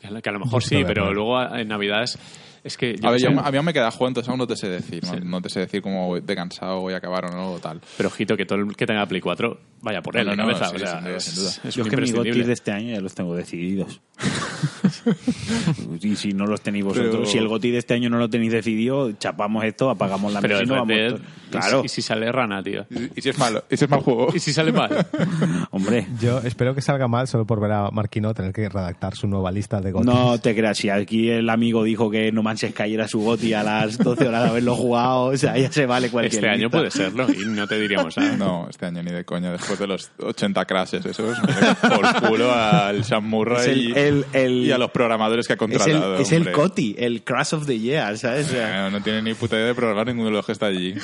Que 0.00 0.06
a 0.28 0.32
lo- 0.32 0.38
mejor 0.40 0.62
sí, 0.62 0.82
pero 0.86 1.12
luego 1.12 1.42
en 1.54 1.68
Navidades... 1.68 2.18
Es 2.66 2.76
que... 2.76 2.96
yo 2.96 3.08
A 3.08 3.12
ver, 3.12 3.20
yo- 3.20 3.28
a 3.28 3.50
mí 3.50 3.56
aún 3.56 3.66
me 3.66 3.72
queda 3.72 3.90
juego, 3.90 4.08
entonces 4.08 4.28
aún 4.28 4.38
no 4.38 4.46
te 4.46 4.56
sé 4.56 4.68
decir. 4.68 5.02
¿no? 5.04 5.18
No 5.20 5.40
te 5.42 5.48
sé 5.48 5.60
decir 5.60 5.82
cómo 5.82 6.18
de 6.20 6.34
cansado 6.36 6.80
voy 6.80 6.94
a 6.94 6.96
acabar 6.96 7.24
o 7.26 7.30
no 7.30 7.52
o 7.52 7.58
tal. 7.60 7.80
Pero 7.96 8.08
ojito, 8.08 8.36
que 8.36 8.44
todo 8.44 8.58
el 8.58 8.76
que 8.76 8.86
tenga 8.86 9.06
Play 9.06 9.20
4 9.20 9.58
vaya 9.82 10.02
por 10.02 10.16
él 10.16 10.26
No, 10.26 10.34
no, 10.34 10.42
cabeza. 10.44 10.68
sí, 10.70 10.76
o 10.76 10.78
sea, 10.80 10.94
sin 10.96 11.04
duda, 11.04 11.16
es, 11.16 11.24
sin 11.24 11.34
duda. 11.36 11.50
es 11.64 11.74
Yo 11.74 11.82
es 11.84 11.88
que 11.88 11.96
mis 11.96 12.14
gotis 12.14 12.46
de 12.46 12.52
este 12.52 12.72
año 12.72 12.92
ya 12.94 13.00
los 13.00 13.14
tengo 13.14 13.36
decididos. 13.36 14.00
y 16.00 16.16
si 16.16 16.32
no 16.32 16.46
los 16.46 16.60
tenéis 16.60 16.84
vosotros, 16.84 17.14
Pero- 17.14 17.26
si 17.26 17.38
el 17.38 17.48
goti 17.48 17.70
de 17.70 17.78
este 17.78 17.94
año 17.94 18.08
no 18.10 18.18
lo 18.18 18.28
tenéis 18.28 18.52
decidido, 18.52 19.12
chapamos 19.12 19.64
esto, 19.64 19.90
apagamos 19.90 20.32
la 20.32 20.40
Pero 20.40 20.54
mesa 20.58 20.64
y 20.64 20.66
nos 20.76 20.88
Red 20.88 21.10
vamos. 21.12 21.20
Claro, 21.50 21.82
Y 21.84 21.88
si 21.88 22.02
sale 22.02 22.30
rana, 22.32 22.62
tío. 22.62 22.86
¿Y, 22.90 23.18
y 23.18 23.22
si 23.22 23.28
es 23.30 23.38
malo? 23.38 23.64
¿Y 23.70 23.76
si 23.76 23.84
es 23.84 23.90
mal 23.90 24.00
juego? 24.00 24.28
¿Y 24.34 24.40
si 24.40 24.52
sale 24.52 24.72
mal? 24.72 25.06
hombre. 25.70 26.06
Yo 26.20 26.38
espero 26.40 26.74
que 26.74 26.82
salga 26.82 27.06
mal 27.08 27.28
solo 27.28 27.46
por 27.46 27.60
ver 27.60 27.72
a 27.72 27.90
Marquino 27.90 28.34
tener 28.34 28.52
que 28.52 28.68
redactar 28.68 29.14
su 29.14 29.28
nueva 29.28 29.52
lista 29.52 29.80
de 29.80 29.92
gotis. 29.92 30.06
No 30.06 30.38
te 30.40 30.54
creas, 30.56 30.78
si 30.78 30.88
aquí 30.90 31.28
el 31.30 31.48
amigo 31.48 31.84
dijo 31.84 32.10
que 32.10 32.32
No 32.32 32.42
Manches 32.56 32.70
Sky 32.70 32.94
era 32.94 33.06
su 33.06 33.20
goti 33.20 33.52
a 33.52 33.62
las 33.62 33.98
12 33.98 34.28
horas 34.28 34.44
de 34.44 34.48
haberlo 34.48 34.74
jugado, 34.76 35.24
o 35.26 35.36
sea, 35.36 35.58
ya 35.58 35.70
se 35.70 35.84
vale 35.84 36.08
cualquier 36.08 36.42
Este 36.42 36.48
año 36.48 36.62
lista. 36.68 36.78
puede 36.78 36.90
serlo 36.90 37.26
y 37.30 37.44
no 37.46 37.66
te 37.66 37.78
diríamos 37.78 38.16
nada. 38.16 38.34
No, 38.36 38.66
este 38.70 38.86
año 38.86 39.02
ni 39.02 39.10
de 39.12 39.24
coña. 39.26 39.52
Después 39.52 39.78
de 39.78 39.86
los 39.86 40.10
80 40.18 40.64
crashes, 40.64 41.04
eso 41.04 41.30
es 41.30 41.38
por 41.80 42.28
culo 42.30 42.50
al 42.54 43.04
Sam 43.04 43.28
Murray 43.28 43.58
Es 43.60 43.66
el- 43.66 43.78
y, 43.78 43.92
el- 43.92 44.24
el- 44.32 44.52
y 44.64 44.72
a 44.72 44.78
los 44.78 44.90
programadores 44.90 45.46
que 45.46 45.52
ha 45.52 45.56
Es 45.56 45.60
el, 45.62 45.68
contratado. 45.78 46.16
es 46.16 46.32
el 46.32 46.38
hombre. 46.38 46.52
Coti, 46.52 46.94
el 46.98 47.22
Crash 47.24 47.54
of 47.54 47.66
the 47.66 47.78
Year, 47.78 48.16
¿sabes? 48.16 48.46
O 48.46 48.50
sea, 48.52 48.86
Eh, 48.86 48.90
No 48.90 49.02
tiene 49.02 49.20
ni 49.20 49.34
puta 49.34 49.56
idea 49.56 49.66
de 49.66 49.74
programar 49.74 50.06
ninguno 50.06 50.30
de 50.30 50.32
los 50.36 50.46
que 50.46 50.52
está 50.52 50.66
allí. 50.66 50.94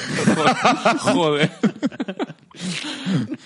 Joder. 1.00 1.50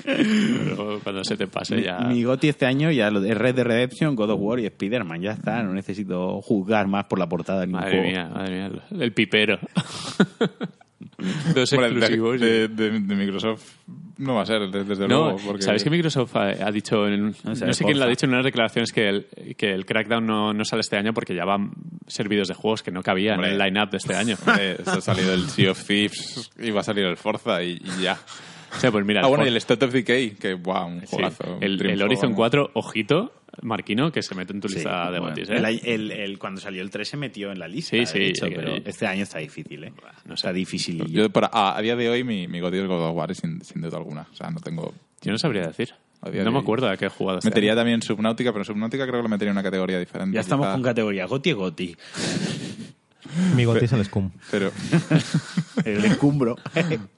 Pero 0.05 1.01
cuando 1.03 1.25
se 1.25 1.37
te 1.37 1.47
pase 1.47 1.83
ya... 1.83 1.99
Mi 2.01 2.23
goti 2.25 2.49
este 2.49 2.67
año 2.67 2.91
ya 2.91 3.11
lo 3.11 3.21
de 3.21 3.35
Red 3.35 3.55
Dead 3.57 3.65
Redemption, 3.67 4.15
God 4.15 4.31
of 4.31 4.41
War 4.41 4.61
y 4.61 4.67
Spider-Man, 4.67 5.21
ya 5.23 5.33
está, 5.33 5.63
no 5.63 5.73
necesito 5.73 6.41
juzgar 6.43 6.87
más 6.89 7.05
por 7.07 7.19
la 7.19 7.29
portada 7.29 7.61
de 7.61 7.67
ningún 7.67 7.81
Madre 7.83 7.99
juego. 7.99 8.11
mía, 8.13 8.29
madre 8.33 8.69
mía. 8.71 8.83
El 9.01 9.13
pipero. 9.13 9.59
Dos 11.55 11.73
exclusivos. 11.73 12.41
de, 12.41 12.69
de- 12.69 12.91
de- 12.91 13.01
de 13.01 13.15
Microsoft 13.15 13.63
no 14.19 14.35
va 14.35 14.43
a 14.43 14.47
ser, 14.47 14.71
de- 14.71 14.85
desde 14.85 15.07
No, 15.09 15.25
luego. 15.25 15.39
Porque... 15.47 15.63
¿sabes 15.63 15.83
que 15.85 15.91
Microsoft 15.91 16.35
ha, 16.37 16.49
ha 16.67 16.71
dicho, 16.71 17.07
en- 17.09 17.35
no, 17.45 17.55
sé, 17.55 17.73
sé 17.73 17.85
quién 17.85 17.99
lo 17.99 18.05
ha 18.05 18.09
dicho 18.09 18.27
en 18.27 18.33
unas 18.33 18.45
declaraciones 18.45 18.93
que 18.93 19.09
el, 19.09 19.27
que 19.57 19.73
el 19.73 19.85
Crackdown 19.87 20.27
no, 20.27 20.53
no 20.53 20.65
sale 20.65 20.81
este 20.81 20.97
año 20.97 21.13
porque 21.15 21.35
ya 21.35 21.45
van 21.45 21.71
servidos 22.07 22.49
de 22.49 22.55
juegos 22.55 22.83
que 22.83 22.91
no 22.91 23.03
cabían 23.03 23.37
Hombre. 23.37 23.55
en 23.55 23.61
el 23.61 23.67
line-up 23.67 23.91
de 23.91 23.97
este 23.99 24.15
año. 24.15 24.37
Hombre, 24.47 24.77
se 24.85 24.91
ha 24.91 25.01
salido 25.01 25.33
el 25.35 25.49
Sea 25.49 25.71
of 25.71 25.85
Thieves 25.87 26.51
y 26.59 26.71
va 26.71 26.81
a 26.81 26.85
salir 26.85 27.05
el 27.05 27.17
Forza 27.17 27.63
y, 27.63 27.81
y 27.99 28.03
ya. 28.03 28.19
O 28.77 28.81
sea, 28.81 28.91
pues 28.93 29.05
mira, 29.05 29.23
Ah, 29.25 29.29
bueno, 29.29 29.45
y 29.45 29.49
el 29.49 29.57
State 29.57 29.85
of 29.85 29.93
Decay, 29.93 30.31
que 30.33 30.55
wow, 30.55 30.87
un 30.87 31.01
sí, 31.03 31.07
juegazo. 31.11 31.57
un 31.57 31.63
el, 31.63 32.03
Horizon 32.03 32.31
vamos. 32.31 32.37
4, 32.37 32.71
ojito, 32.75 33.33
Marquino, 33.63 34.13
que 34.13 34.23
se 34.23 34.35
mete 34.35 34.53
en 34.53 34.61
tu 34.61 34.69
Sí, 34.69 34.75
lista 34.77 35.11
de 35.11 35.19
bueno, 35.19 35.35
botis, 35.35 35.49
¿eh? 35.51 35.57
el, 35.57 35.81
el- 35.85 36.11
el- 36.13 36.39
cuando 36.39 36.61
salió 36.61 36.83
el 36.83 36.91
3 36.91 37.09
se 37.09 37.17
metió 37.17 37.51
en 37.53 37.59
la 37.59 37.69
lista, 37.69 37.91
Sí, 37.91 37.99
de 38.01 38.07
sí, 38.07 38.19
hecho, 38.23 38.47
pero 38.55 38.77
este 38.77 39.07
año 39.07 39.23
está 39.23 39.39
difícil, 39.39 39.85
¿eh? 39.85 39.93
no 40.27 40.35
está 40.35 40.53
difícil. 40.53 41.05
Yo, 41.11 41.31
para- 41.31 41.49
a, 41.53 41.77
a 41.77 41.81
día 41.83 41.97
de 41.97 42.09
hoy, 42.11 42.23
mi, 42.25 42.47
mi 42.49 42.59
es 42.59 42.63
God 42.87 43.09
of 43.11 43.17
War, 43.17 43.35
sin, 43.35 43.63
sin 43.65 43.81
duda 43.81 43.97
alguna. 43.97 44.27
O 44.31 44.35
sea, 44.35 44.51
no 44.51 44.61
tengo... 44.61 44.93
Yo 45.23 45.33
no 45.33 45.39
sabría 45.39 45.67
decir. 45.67 45.95
No 46.23 46.31
de 46.31 46.51
me 46.51 46.59
acuerdo 46.59 46.89
a 46.89 46.97
qué 46.97 47.07
he 47.07 47.09
jugado 47.09 47.39
este 47.39 47.49
Metería 47.51 47.75
también 47.77 48.03
Subnautica, 48.03 48.53
pero 48.53 48.65
Subnautica 48.65 49.05
creo 49.07 49.19
que 49.21 49.23
lo 49.23 49.29
metería 49.29 49.51
en 49.51 49.57
una 49.57 49.63
categoría 49.63 49.99
diferente. 49.99 50.35
Ya 50.35 50.41
estamos 50.41 50.67
quizá. 50.67 50.73
con 50.75 50.83
categoría 50.83 51.27
Goti 51.27 51.53
Goti. 51.53 51.97
Mi 53.55 53.65
goti 53.65 53.85
es 53.85 53.93
el 53.93 54.05
Scum. 54.05 54.31
Pero, 54.51 54.71
El 55.85 56.05
escumbro. 56.05 56.57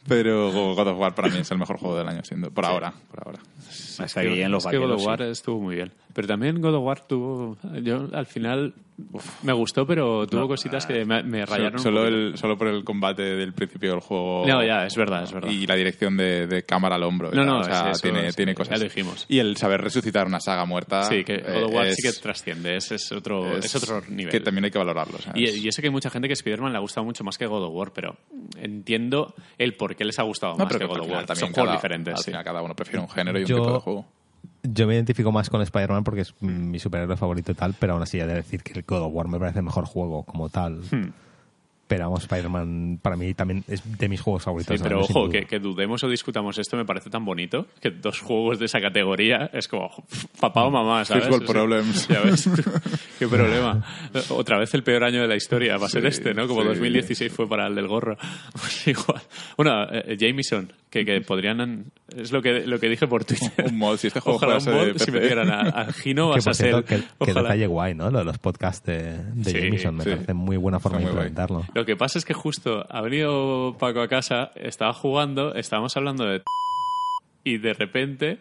pero 0.06 0.52
God 0.74 0.88
of 0.88 0.98
War 0.98 1.14
para 1.14 1.28
mí 1.28 1.38
es 1.38 1.50
el 1.50 1.58
mejor 1.58 1.78
juego 1.78 1.96
del 1.96 2.08
año, 2.08 2.22
siendo, 2.24 2.50
por 2.50 2.64
ahora. 2.64 2.92
Por 3.10 3.26
ahora. 3.26 3.38
Hasta 3.98 4.22
que 4.22 4.28
lleguen 4.30 4.50
los 4.52 4.64
es 4.64 4.70
que 4.70 4.78
God 4.78 4.84
vaqueros. 4.84 5.02
of 5.02 5.06
War 5.06 5.18
sí. 5.20 5.24
estuvo 5.26 5.60
muy 5.60 5.74
bien. 5.76 5.92
Pero 6.12 6.28
también 6.28 6.60
God 6.60 6.74
of 6.74 6.84
War 6.84 7.00
tuvo... 7.00 7.56
Yo 7.82 8.08
al 8.12 8.26
final 8.26 8.74
me 9.42 9.52
gustó, 9.52 9.86
pero 9.86 10.26
tuvo 10.26 10.48
cositas 10.48 10.84
que 10.84 11.04
me, 11.04 11.22
me 11.22 11.46
rayaron 11.46 11.74
un 11.74 11.78
Solo, 11.78 12.00
poquito. 12.00 12.16
el, 12.16 12.36
solo 12.36 12.58
por 12.58 12.66
el 12.68 12.82
combate 12.84 13.22
del 13.22 13.52
principio 13.52 13.92
del 13.92 14.00
juego. 14.00 14.44
No, 14.46 14.64
ya, 14.64 14.84
es 14.86 14.96
verdad, 14.96 15.22
es 15.22 15.32
verdad. 15.32 15.50
Y 15.50 15.66
la 15.66 15.76
dirección 15.76 16.16
de, 16.16 16.46
de 16.48 16.64
cámara 16.64 16.96
al 16.96 17.04
hombro. 17.04 17.30
No, 17.32 17.44
no, 17.44 17.60
o 17.60 17.64
sea, 17.64 17.90
es 17.90 17.98
eso, 17.98 18.02
tiene, 18.02 18.26
es- 18.28 18.34
tiene 18.36 18.52
ya 18.52 18.56
cosas. 18.56 18.78
lo 18.78 18.84
dijimos. 18.84 19.24
Y 19.28 19.38
el 19.38 19.56
saber 19.56 19.80
resucitar 19.80 20.26
una 20.26 20.40
saga 20.40 20.64
muerta. 20.64 21.04
Sí, 21.04 21.22
que 21.24 21.38
God 21.38 21.62
of 21.64 21.72
War 21.74 21.86
eh, 21.86 21.94
sí 21.94 22.02
que 22.02 22.12
trasciende, 22.20 22.76
es, 22.76 22.90
es 22.92 23.12
otro, 23.12 23.56
es, 23.56 23.74
otro 23.76 24.02
nivel. 24.08 24.32
Que 24.32 24.40
también 24.40 24.64
hay 24.64 24.70
que 24.70 24.78
valorarlo. 24.78 25.18
y, 25.34 25.48
y 25.48 25.62
yo 25.62 25.70
sé 25.72 25.80
que 25.80 25.88
hay 25.88 25.92
mucha 25.92 26.10
gente 26.10 26.26
que 26.26 26.34
Spider-Man 26.34 26.72
le 26.72 26.78
ha 26.78 26.80
gustado 26.80 27.04
mucho 27.04 27.22
más 27.24 27.38
que 27.38 27.46
God 27.46 27.64
of 27.64 27.74
War, 27.74 27.92
pero 27.92 28.16
entiendo 28.60 29.34
el 29.58 29.74
por 29.74 29.94
qué 29.96 30.04
les 30.04 30.18
ha 30.18 30.22
gustado 30.24 30.52
No, 30.54 30.64
más 30.64 30.68
pero 30.72 30.80
que 30.88 30.92
que 30.94 30.98
God 31.00 31.06
of 31.06 31.12
War. 31.12 31.26
también 31.26 31.46
Son 31.46 31.52
juegos 31.54 31.68
cada- 31.68 31.76
diferentes. 31.76 32.14
Al 32.14 32.18
sí. 32.20 32.30
final 32.30 32.44
cada 32.44 32.62
uno 32.62 32.74
prefiere 32.74 33.00
un 33.00 33.08
género 33.08 33.38
y 33.38 33.42
un 33.42 33.48
Yo- 33.48 33.56
tipo 33.56 33.72
de 33.74 33.78
juego. 33.80 34.06
Yo 34.72 34.86
me 34.86 34.94
identifico 34.94 35.32
más 35.32 35.50
con 35.50 35.62
Spider-Man 35.62 36.04
porque 36.04 36.22
es 36.22 36.34
mi 36.40 36.78
superhéroe 36.78 37.16
favorito 37.16 37.52
y 37.52 37.54
tal, 37.54 37.74
pero 37.78 37.94
aún 37.94 38.02
así 38.02 38.18
he 38.18 38.26
de 38.26 38.34
decir 38.34 38.62
que 38.62 38.72
el 38.72 38.82
God 38.82 39.02
of 39.02 39.14
War 39.14 39.28
me 39.28 39.38
parece 39.38 39.58
el 39.58 39.64
mejor 39.64 39.84
juego 39.84 40.24
como 40.24 40.48
tal. 40.48 40.80
Hmm. 40.90 41.12
Pero 41.88 42.04
vamos, 42.04 42.20
Spider-Man 42.22 43.00
para 43.02 43.16
mí 43.16 43.34
también 43.34 43.64
es 43.66 43.82
de 43.98 44.08
mis 44.08 44.20
juegos 44.20 44.44
favoritos. 44.44 44.76
Sí, 44.76 44.82
pero 44.82 45.00
ojo, 45.00 45.28
que, 45.28 45.46
que 45.46 45.58
dudemos 45.58 46.04
o 46.04 46.08
discutamos 46.08 46.58
esto 46.58 46.76
me 46.76 46.84
parece 46.84 47.08
tan 47.10 47.24
bonito 47.24 47.66
que 47.80 47.90
dos 47.90 48.20
juegos 48.20 48.58
de 48.58 48.66
esa 48.66 48.80
categoría 48.80 49.50
es 49.52 49.66
como 49.68 49.90
papá 50.38 50.64
o 50.64 50.70
mamá, 50.70 51.04
¿sabes? 51.04 51.26
Problems. 51.46 52.06
Ya 52.08 52.20
ves, 52.20 52.48
qué 53.18 53.26
problema. 53.26 53.84
Otra 54.28 54.58
vez 54.58 54.72
el 54.74 54.82
peor 54.82 55.02
año 55.04 55.22
de 55.22 55.28
la 55.28 55.36
historia 55.36 55.76
va 55.78 55.86
a 55.86 55.88
ser 55.88 56.02
Sí, 56.02 56.08
este, 56.08 56.34
¿no? 56.34 56.46
Como 56.46 56.60
sí. 56.62 56.68
2016 56.68 57.32
fue 57.32 57.48
para 57.48 57.66
el 57.66 57.74
del 57.74 57.88
gorro. 57.88 58.16
Pues 58.52 58.86
igual. 58.88 59.22
Bueno, 59.56 59.84
eh, 59.90 60.16
Jameson, 60.18 60.72
que, 60.90 61.04
que 61.04 61.20
podrían... 61.20 61.86
Es 62.16 62.32
lo 62.32 62.42
que, 62.42 62.66
lo 62.66 62.78
que 62.80 62.88
dije 62.88 63.06
por 63.06 63.24
Twitter. 63.24 63.66
Un 63.66 63.78
mod, 63.78 63.96
si 63.98 64.08
este 64.08 64.20
juego 64.20 64.36
Ojalá 64.36 64.58
un 64.58 64.64
de 64.64 64.72
mod, 64.72 64.86
si 64.86 64.92
PC. 65.06 65.10
metieran 65.12 65.50
a, 65.50 65.60
a 65.60 65.92
Gino, 65.92 66.28
vas 66.28 66.46
a 66.46 66.54
ser... 66.54 66.84
que, 66.84 67.02
detalle 67.26 67.66
guay, 67.66 67.94
¿no? 67.94 68.10
Lo 68.10 68.18
de 68.20 68.24
los 68.24 68.38
podcasts 68.38 68.84
de, 68.86 69.18
de 69.34 69.50
Sí, 69.50 69.58
Jameson 69.58 69.96
me 69.96 70.04
sí. 70.04 70.10
parece 70.10 70.34
muy 70.34 70.56
buena 70.56 70.80
forma 70.80 70.98
de 70.98 71.10
guay. 71.10 71.30
Lo 71.78 71.86
que 71.86 71.94
pasa 71.94 72.18
es 72.18 72.24
que 72.24 72.34
justo 72.34 72.84
ha 72.88 73.00
venido 73.02 73.76
Paco 73.78 74.00
a 74.00 74.08
casa, 74.08 74.50
estaba 74.56 74.92
jugando, 74.92 75.54
estábamos 75.54 75.96
hablando 75.96 76.24
de... 76.24 76.42
Y 77.44 77.58
de 77.58 77.72
repente... 77.72 78.40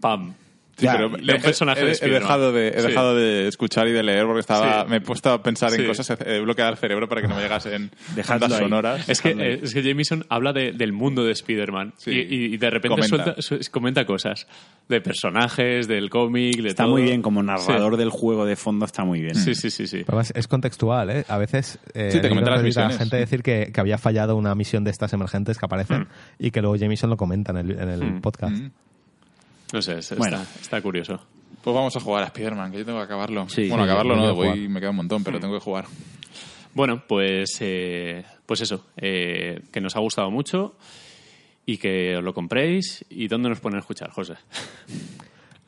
¡Pam! 0.00 0.36
Sí, 0.78 0.84
Ya, 0.84 0.92
pero 0.92 1.08
de 1.10 1.34
un 1.34 1.42
personaje 1.42 1.80
he, 1.80 1.84
de 1.84 1.90
he 1.90 1.92
Spider-Man. 1.94 2.22
dejado 2.22 2.52
de, 2.52 2.68
he 2.68 2.80
Sí. 2.80 2.86
dejado 2.86 3.14
de 3.16 3.48
escuchar 3.48 3.88
y 3.88 3.92
de 3.92 4.02
leer 4.04 4.24
porque 4.26 4.40
estaba, 4.40 4.84
Sí. 4.84 4.88
me 4.90 4.96
he 4.96 5.00
puesto 5.00 5.30
a 5.32 5.42
pensar 5.42 5.70
Sí. 5.72 5.80
en 5.82 5.88
cosas, 5.88 6.16
he 6.24 6.38
bloqueado 6.40 6.70
el 6.70 6.76
cerebro 6.78 7.08
para 7.08 7.20
que 7.20 7.26
no 7.28 7.34
me 7.34 7.42
llegasen 7.42 7.90
ahí. 8.16 8.50
sonoras. 8.50 9.08
Es 9.08 9.20
que, 9.20 9.30
ahí. 9.30 9.40
eh, 9.40 9.60
es 9.62 9.74
que 9.74 9.82
Jameson 9.82 10.24
habla 10.28 10.52
de- 10.52 10.70
del 10.72 10.92
mundo 10.92 11.24
de 11.24 11.32
Spider-Man 11.32 11.94
Sí. 11.96 12.12
y, 12.12 12.56
de 12.56 12.70
repente 12.70 12.88
Comenta. 12.88 13.08
suelta- 13.08 13.42
su- 13.42 13.58
comenta 13.72 14.06
cosas 14.06 14.46
de 14.88 15.00
personajes, 15.00 15.88
del 15.88 16.08
cómic, 16.10 16.62
de 16.62 16.68
Está 16.68 16.84
todo. 16.84 16.92
muy 16.92 17.02
bien, 17.02 17.22
como 17.22 17.42
narrador 17.42 17.96
del 17.96 18.10
juego 18.10 18.46
de 18.46 18.56
fondo 18.56 18.86
está 18.86 19.04
muy 19.04 19.20
bien. 19.20 19.34
Sí, 19.34 19.54
sí, 19.54 19.70
sí, 19.70 19.86
sí. 19.86 20.04
Además, 20.06 20.32
es 20.36 20.46
contextual, 20.48 21.10
¿eh? 21.10 21.24
A 21.28 21.38
veces 21.38 21.78
eh, 21.94 22.10
Sí, 22.12 22.20
te 22.20 22.26
he 22.26 22.28
comentan 22.30 22.54
las 22.54 22.62
leído 22.62 22.80
a 22.80 22.82
la 22.84 22.88
misiones. 22.88 22.98
gente 22.98 23.16
decir 23.16 23.42
que, 23.42 23.70
que 23.72 23.80
había 23.80 23.98
fallado 23.98 24.36
una 24.36 24.54
misión 24.54 24.84
de 24.84 24.90
estas 24.90 25.12
emergentes 25.12 25.58
que 25.58 25.66
aparecen 25.66 26.06
y 26.38 26.50
que 26.52 26.60
luego 26.60 26.76
Jameson 26.76 27.10
lo 27.10 27.16
comenta 27.16 27.50
en 27.52 27.58
el, 27.58 27.70
en 27.72 27.88
el 27.88 28.04
Mm. 28.12 28.20
podcast. 28.20 28.56
Mm. 28.56 28.70
No 29.72 29.82
sé, 29.82 29.98
es- 29.98 30.16
Bueno. 30.16 30.38
está, 30.42 30.60
está 30.60 30.82
curioso. 30.82 31.20
Pues 31.62 31.74
vamos 31.74 31.94
a 31.96 32.00
jugar 32.00 32.22
a 32.22 32.26
Spider-Man, 32.26 32.70
que 32.72 32.78
yo 32.78 32.84
tengo 32.84 32.98
que 32.98 33.04
acabarlo. 33.04 33.48
Sí, 33.48 33.68
bueno, 33.68 33.84
sí, 33.84 33.90
acabarlo 33.90 34.16
no, 34.16 34.34
voy, 34.34 34.68
me 34.68 34.80
queda 34.80 34.90
un 34.90 34.96
montón, 34.96 35.24
pero 35.24 35.40
tengo 35.40 35.54
que 35.54 35.60
jugar. 35.64 35.86
Bueno, 36.74 37.02
pues, 37.06 37.56
eh, 37.60 38.24
pues 38.46 38.60
eso, 38.60 38.84
eh, 38.96 39.60
que 39.72 39.80
nos 39.80 39.96
ha 39.96 40.00
gustado 40.00 40.30
mucho 40.30 40.76
y 41.66 41.76
que 41.78 42.16
os 42.16 42.22
lo 42.24 42.32
compréis. 42.32 43.04
¿Y 43.10 43.26
dónde 43.28 43.48
nos 43.48 43.60
ponen 43.60 43.76
a 43.78 43.80
escuchar, 43.80 44.10
José? 44.10 44.34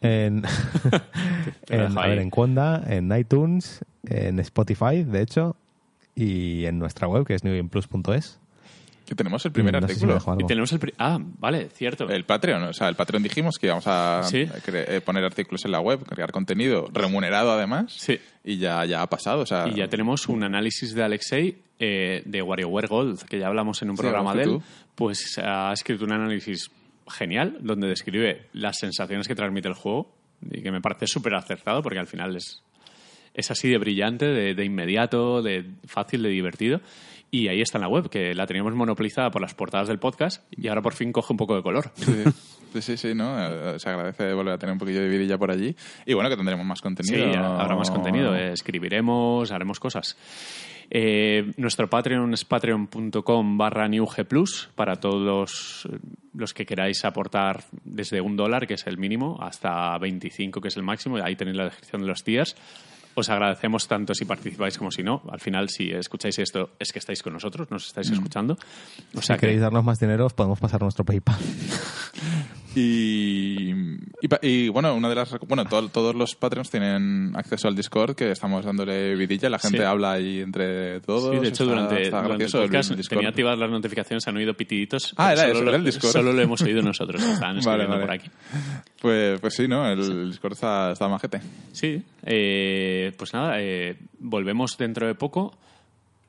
En, 0.02 0.42
en, 1.68 1.98
a 1.98 2.06
ver, 2.06 2.18
en 2.20 2.30
Conda, 2.30 2.82
en 2.88 3.14
iTunes, 3.14 3.84
en 4.08 4.38
Spotify, 4.40 5.04
de 5.04 5.20
hecho, 5.20 5.56
y 6.14 6.64
en 6.64 6.78
nuestra 6.78 7.06
web, 7.06 7.26
que 7.26 7.34
es 7.34 7.44
newgameplus.es. 7.44 8.39
Que 9.10 9.16
tenemos 9.16 9.44
el 9.44 9.50
primer 9.50 9.72
No 9.74 9.80
si 9.80 9.92
artículo. 9.92 10.12
algo. 10.14 10.36
Y 10.38 10.46
tenemos 10.46 10.72
el... 10.72 10.78
pri- 10.78 10.94
Ah, 10.96 11.18
vale, 11.20 11.68
cierto. 11.70 12.08
El 12.08 12.24
Patreon, 12.24 12.62
o 12.62 12.72
sea, 12.72 12.88
el 12.88 12.94
Patreon 12.94 13.24
dijimos 13.24 13.58
que 13.58 13.66
íbamos 13.66 13.84
a 13.88 14.22
Sí. 14.22 14.46
eh, 14.68 15.00
poner 15.04 15.24
artículos 15.24 15.64
en 15.64 15.72
la 15.72 15.80
web, 15.80 16.04
crear 16.04 16.30
contenido 16.30 16.86
remunerado 16.92 17.50
además. 17.50 17.92
Sí. 17.92 18.20
Y 18.44 18.58
ya, 18.58 18.84
ya 18.84 19.02
ha 19.02 19.08
pasado, 19.08 19.40
o 19.42 19.46
sea... 19.46 19.66
Y 19.66 19.74
ya 19.74 19.88
tenemos 19.88 20.28
un 20.28 20.44
análisis 20.44 20.94
de 20.94 21.02
Alexei 21.02 21.58
eh, 21.80 22.22
de 22.24 22.40
WarioWare 22.40 22.86
Gold, 22.86 23.24
que 23.24 23.40
ya 23.40 23.48
hablamos 23.48 23.82
en 23.82 23.90
un 23.90 23.96
Sí, 23.96 24.02
programa 24.02 24.32
de 24.32 24.42
él. 24.44 24.48
tú. 24.48 24.62
Pues 24.94 25.40
ha 25.42 25.72
escrito 25.72 26.04
un 26.04 26.12
análisis 26.12 26.70
genial 27.08 27.56
donde 27.62 27.88
describe 27.88 28.46
las 28.52 28.78
sensaciones 28.78 29.26
que 29.26 29.34
transmite 29.34 29.66
el 29.66 29.74
juego 29.74 30.14
y 30.48 30.62
que 30.62 30.70
me 30.70 30.80
parece 30.80 31.08
súper 31.08 31.34
acertado 31.34 31.82
porque 31.82 31.98
al 31.98 32.06
final 32.06 32.36
es, 32.36 32.62
es 33.34 33.50
así 33.50 33.68
de 33.68 33.78
brillante, 33.78 34.26
de, 34.26 34.54
de 34.54 34.64
inmediato, 34.64 35.42
de 35.42 35.64
fácil, 35.88 36.22
de 36.22 36.28
divertido. 36.28 36.80
Y 37.32 37.46
ahí 37.48 37.60
está 37.60 37.78
en 37.78 37.82
la 37.82 37.88
web, 37.88 38.08
que 38.10 38.34
la 38.34 38.46
teníamos 38.46 38.74
monopolizada 38.74 39.30
por 39.30 39.40
las 39.40 39.54
portadas 39.54 39.86
del 39.88 39.98
podcast 40.00 40.42
y 40.50 40.66
ahora 40.68 40.82
por 40.82 40.94
fin 40.94 41.12
coge 41.12 41.32
un 41.32 41.36
poco 41.36 41.54
de 41.54 41.62
color. 41.62 41.92
Sí, 41.94 42.24
sí, 42.72 42.82
sí, 42.82 42.96
sí, 42.96 43.14
¿no? 43.14 43.36
Eh, 43.38 43.78
Se 43.78 43.88
agradece 43.88 44.32
volver 44.34 44.54
a 44.54 44.58
tener 44.58 44.72
un 44.72 44.78
poquillo 44.78 45.00
de 45.00 45.08
vidilla 45.08 45.38
por 45.38 45.50
allí. 45.50 45.76
Y 46.06 46.14
bueno, 46.14 46.28
que 46.28 46.36
tendremos 46.36 46.66
más 46.66 46.78
Sí, 46.78 46.82
contenido. 46.82 47.44
habrá 47.44 47.76
más 47.76 47.90
contenido, 47.90 48.34
eh, 48.34 48.52
escribiremos, 48.52 49.52
haremos 49.52 49.78
cosas. 49.78 50.16
Eh, 50.92 51.52
nuestro 51.56 51.88
Patreon 51.88 52.34
es 52.34 52.44
patreon.com 52.44 53.56
barra 53.58 53.86
newgplus 53.86 54.68
para 54.74 54.96
todos 54.96 55.86
los, 56.34 56.52
que 56.52 56.66
queráis 56.66 57.04
aportar 57.04 57.62
desde 57.84 58.20
un 58.20 58.36
dólar, 58.36 58.66
que 58.66 58.74
es 58.74 58.84
el 58.88 58.98
mínimo, 58.98 59.38
hasta 59.40 59.96
25, 59.98 60.60
que 60.60 60.66
es 60.66 60.76
el 60.76 60.82
máximo. 60.82 61.16
Ahí 61.18 61.36
tenéis 61.36 61.56
la 61.56 61.64
descripción 61.66 62.02
de 62.02 62.08
los 62.08 62.24
tiers. 62.24 62.56
Os 63.14 63.28
agradecemos 63.28 63.86
tanto 63.88 64.14
si 64.14 64.24
participáis 64.24 64.78
como 64.78 64.90
si 64.90 65.02
no. 65.02 65.22
Al 65.30 65.40
final, 65.40 65.68
si 65.68 65.90
escucháis 65.90 66.38
esto, 66.38 66.70
es 66.78 66.92
que 66.92 66.98
estáis 67.00 67.22
con 67.22 67.32
nosotros, 67.32 67.70
nos 67.70 67.86
estáis 67.86 68.08
escuchando. 68.10 68.54
O 69.14 69.20
Si 69.20 69.26
sea 69.26 69.36
que- 69.36 69.40
queréis 69.40 69.60
darnos 69.60 69.84
más 69.84 69.98
dinero, 69.98 70.26
os 70.26 70.32
podemos 70.32 70.58
pasar 70.60 70.80
nuestro 70.80 71.04
PayPal. 71.04 71.38
Y, 72.74 73.70
y, 74.22 74.28
pa- 74.28 74.38
y, 74.42 74.68
bueno, 74.68 74.94
una 74.94 75.08
de 75.08 75.14
las 75.16 75.36
bueno, 75.48 75.64
to- 75.64 75.88
todos 75.88 76.14
los 76.14 76.34
Patreons 76.36 76.70
tienen 76.70 77.32
acceso 77.34 77.66
al 77.68 77.74
Discord 77.74 78.14
que 78.14 78.30
estamos 78.30 78.64
dándole 78.64 79.16
vidilla, 79.16 79.48
la 79.50 79.58
gente 79.58 79.78
Sí. 79.78 79.84
habla 79.84 80.12
ahí 80.12 80.40
entre 80.40 81.00
todos. 81.00 81.34
Sí, 81.34 81.40
de 81.40 81.48
hecho, 81.48 81.64
está- 81.64 81.74
durante, 81.74 82.02
está 82.02 82.22
durante 82.22 82.44
el 82.44 82.50
podcast 82.52 82.90
Discord. 82.92 83.18
tenía 83.18 83.28
activadas 83.30 83.58
las 83.58 83.70
notificaciones, 83.70 84.26
han 84.28 84.36
oído 84.36 84.54
pitiditos. 84.54 85.14
Ah, 85.16 85.32
era 85.32 85.42
solo 85.42 85.52
eso, 85.54 85.62
lo, 85.62 85.68
era 85.70 85.78
el 85.78 85.84
Discord. 85.84 86.12
Solo 86.12 86.32
lo 86.32 86.40
hemos 86.42 86.62
oído 86.62 86.82
nosotros, 86.82 87.22
estaban 87.22 87.58
Vale, 87.64 87.84
escribiendo 87.84 87.94
vale. 87.96 88.06
por 88.06 88.10
aquí. 88.14 88.30
Pues, 89.00 89.40
pues 89.40 89.54
sí, 89.54 89.66
¿no? 89.66 89.88
El 89.90 90.30
Discord 90.30 90.52
está, 90.52 90.92
está 90.92 91.08
majete. 91.08 91.40
Sí, 91.72 92.02
eh, 92.24 93.12
pues 93.16 93.32
nada, 93.34 93.54
eh, 93.60 93.96
volvemos 94.20 94.76
dentro 94.78 95.06
de 95.06 95.14
poco 95.14 95.56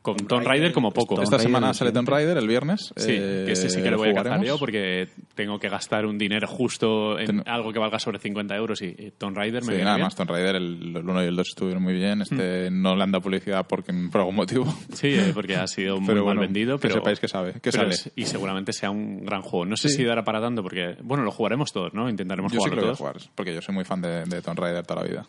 con 0.01 0.15
Tomb 0.17 0.29
Raider, 0.31 0.47
Raider 0.47 0.71
como 0.73 0.91
pues, 0.91 1.05
poco. 1.05 1.15
Tomb 1.15 1.23
Esta 1.25 1.37
Raider 1.37 1.47
semana 1.51 1.73
sale 1.73 1.91
Tomb. 1.91 2.09
Raider 2.09 2.37
el 2.37 2.47
viernes. 2.47 2.91
Sí, 2.95 3.11
eh, 3.11 3.43
que 3.45 3.51
ese 3.51 3.69
sí 3.69 3.81
que 3.83 3.91
lo 3.91 3.97
voy 3.97 4.09
a 4.09 4.13
cazar 4.13 4.23
jugaremos. 4.37 4.47
yo 4.47 4.57
porque 4.59 5.09
tengo 5.35 5.59
que 5.59 5.69
gastar 5.69 6.05
un 6.05 6.17
dinero 6.17 6.47
justo 6.47 7.19
en 7.19 7.25
Ten- 7.27 7.43
algo 7.45 7.71
que 7.71 7.79
valga 7.79 7.99
sobre 7.99 8.17
50 8.19 8.55
euros 8.55 8.81
y, 8.81 9.11
Tomb 9.17 9.35
Raider 9.37 9.61
me 9.61 9.65
Sí, 9.67 9.71
viene 9.71 9.83
nada 9.85 9.97
bien. 9.97 10.05
más, 10.05 10.15
Tomb 10.15 10.29
Raider, 10.31 10.55
el, 10.55 10.95
el 10.97 11.07
1 11.09 11.23
y 11.23 11.27
el 11.27 11.35
2 11.35 11.47
estuvieron 11.49 11.83
muy 11.83 11.93
bien. 11.93 12.21
Este 12.21 12.69
no 12.71 12.95
le 12.95 13.03
han 13.03 13.11
dado 13.11 13.21
publicidad 13.21 13.65
porque, 13.67 13.93
por 14.11 14.21
algún 14.21 14.35
motivo. 14.35 14.65
Sí, 14.93 15.09
eh, 15.09 15.31
porque 15.33 15.55
ha 15.55 15.67
sido 15.67 15.97
muy 15.99 16.07
Pero 16.07 16.17
mal 16.25 16.35
bueno, 16.35 16.41
vendido. 16.41 16.77
que 16.77 16.83
Pero, 16.87 16.95
sepáis 16.95 17.19
que 17.19 17.27
sabe, 17.27 17.53
que 17.61 17.71
sale. 17.71 17.89
es- 17.93 18.11
y 18.15 18.25
seguramente 18.25 18.73
sea 18.73 18.89
un 18.89 19.23
gran 19.25 19.41
juego. 19.41 19.65
No 19.65 19.77
sé 19.77 19.89
Sí. 19.89 19.97
si 19.97 20.03
dará 20.03 20.23
para 20.23 20.41
tanto 20.41 20.63
porque, 20.63 20.95
bueno, 21.03 21.23
lo 21.23 21.31
jugaremos 21.31 21.71
todos, 21.71 21.93
¿no? 21.93 22.09
Intentaremos 22.09 22.51
Yo 22.51 22.59
sí 22.59 22.63
que 22.65 22.69
jugarlo 22.71 22.81
lo 22.81 22.87
voy 22.87 22.93
a 22.93 22.97
todos. 22.97 23.23
jugar, 23.23 23.31
porque 23.35 23.53
yo 23.53 23.61
soy 23.61 23.75
muy 23.75 23.83
fan 23.85 24.01
de, 24.01 24.23
de 24.25 24.41
Tomb 24.41 24.57
Raider 24.59 24.85
toda 24.85 25.01
la 25.03 25.07
vida. 25.07 25.25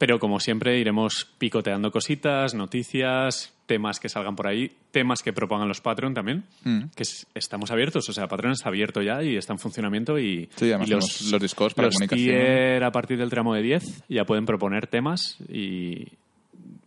Pero 0.00 0.18
como 0.18 0.40
siempre 0.40 0.78
iremos 0.78 1.26
picoteando 1.36 1.90
cositas, 1.90 2.54
noticias, 2.54 3.52
temas 3.66 4.00
que 4.00 4.08
salgan 4.08 4.34
por 4.34 4.48
ahí, 4.48 4.72
temas 4.92 5.22
que 5.22 5.34
propongan 5.34 5.68
los 5.68 5.82
Patreon 5.82 6.14
también, 6.14 6.44
Mm. 6.64 6.84
que 6.96 7.02
es- 7.02 7.26
estamos 7.34 7.70
abiertos. 7.70 8.08
O 8.08 8.12
sea, 8.14 8.26
Patreon 8.26 8.52
está 8.54 8.70
abierto 8.70 9.02
ya 9.02 9.22
y 9.22 9.36
está 9.36 9.52
en 9.52 9.58
funcionamiento 9.58 10.18
y, 10.18 10.48
Sí, 10.56 10.68
y 10.68 10.70
tenemos 10.70 10.88
los 11.30 11.42
Discords 11.42 11.74
para 11.74 11.88
los 11.88 11.96
comunicación. 11.96 12.26
tier 12.34 12.82
a 12.82 12.90
partir 12.90 13.18
del 13.18 13.28
tramo 13.28 13.54
de 13.54 13.60
10 13.60 14.02
ya 14.08 14.24
pueden 14.24 14.46
proponer 14.46 14.86
temas 14.86 15.36
y 15.50 16.08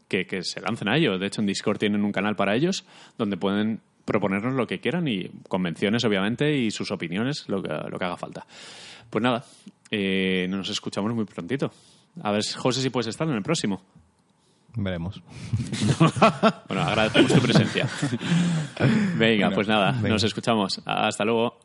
que, 0.07 0.25
que 0.25 0.41
se 0.41 0.59
lancen 0.61 0.89
a 0.89 0.97
ello. 0.97 1.19
De 1.19 1.27
hecho, 1.27 1.41
en 1.41 1.47
Discord 1.47 1.77
tienen 1.77 2.03
un 2.03 2.11
canal 2.11 2.35
para 2.35 2.55
ellos 2.55 2.83
donde 3.15 3.37
pueden 3.37 3.79
proponernos 4.05 4.55
lo 4.55 4.65
que 4.65 4.79
quieran 4.79 5.07
y 5.07 5.29
convenciones, 5.47 6.03
obviamente, 6.03 6.51
y 6.57 6.71
sus 6.71 6.89
opiniones, 6.89 7.45
lo 7.47 7.61
que, 7.61 7.69
lo 7.69 7.99
que 7.99 8.05
haga 8.05 8.17
falta. 8.17 8.45
Pues 9.11 9.21
nada, 9.21 9.43
eh, 9.91 10.47
nos 10.49 10.67
escuchamos 10.69 11.13
muy 11.13 11.25
prontito. 11.25 11.71
A 12.21 12.31
ver, 12.31 12.43
José, 12.55 12.81
si 12.81 12.89
puedes 12.89 13.07
estar 13.07 13.27
en 13.27 13.35
el 13.35 13.43
próximo. 13.43 13.81
Veremos. 14.75 15.21
Bueno, 16.67 16.83
agradecemos 16.83 17.33
tu 17.33 17.41
presencia. 17.41 17.87
Venga, 19.17 19.51
pues 19.51 19.67
nada, 19.67 19.91
venga. 19.91 20.09
nos 20.09 20.23
escuchamos. 20.23 20.81
Hasta 20.85 21.23
luego. 21.23 21.59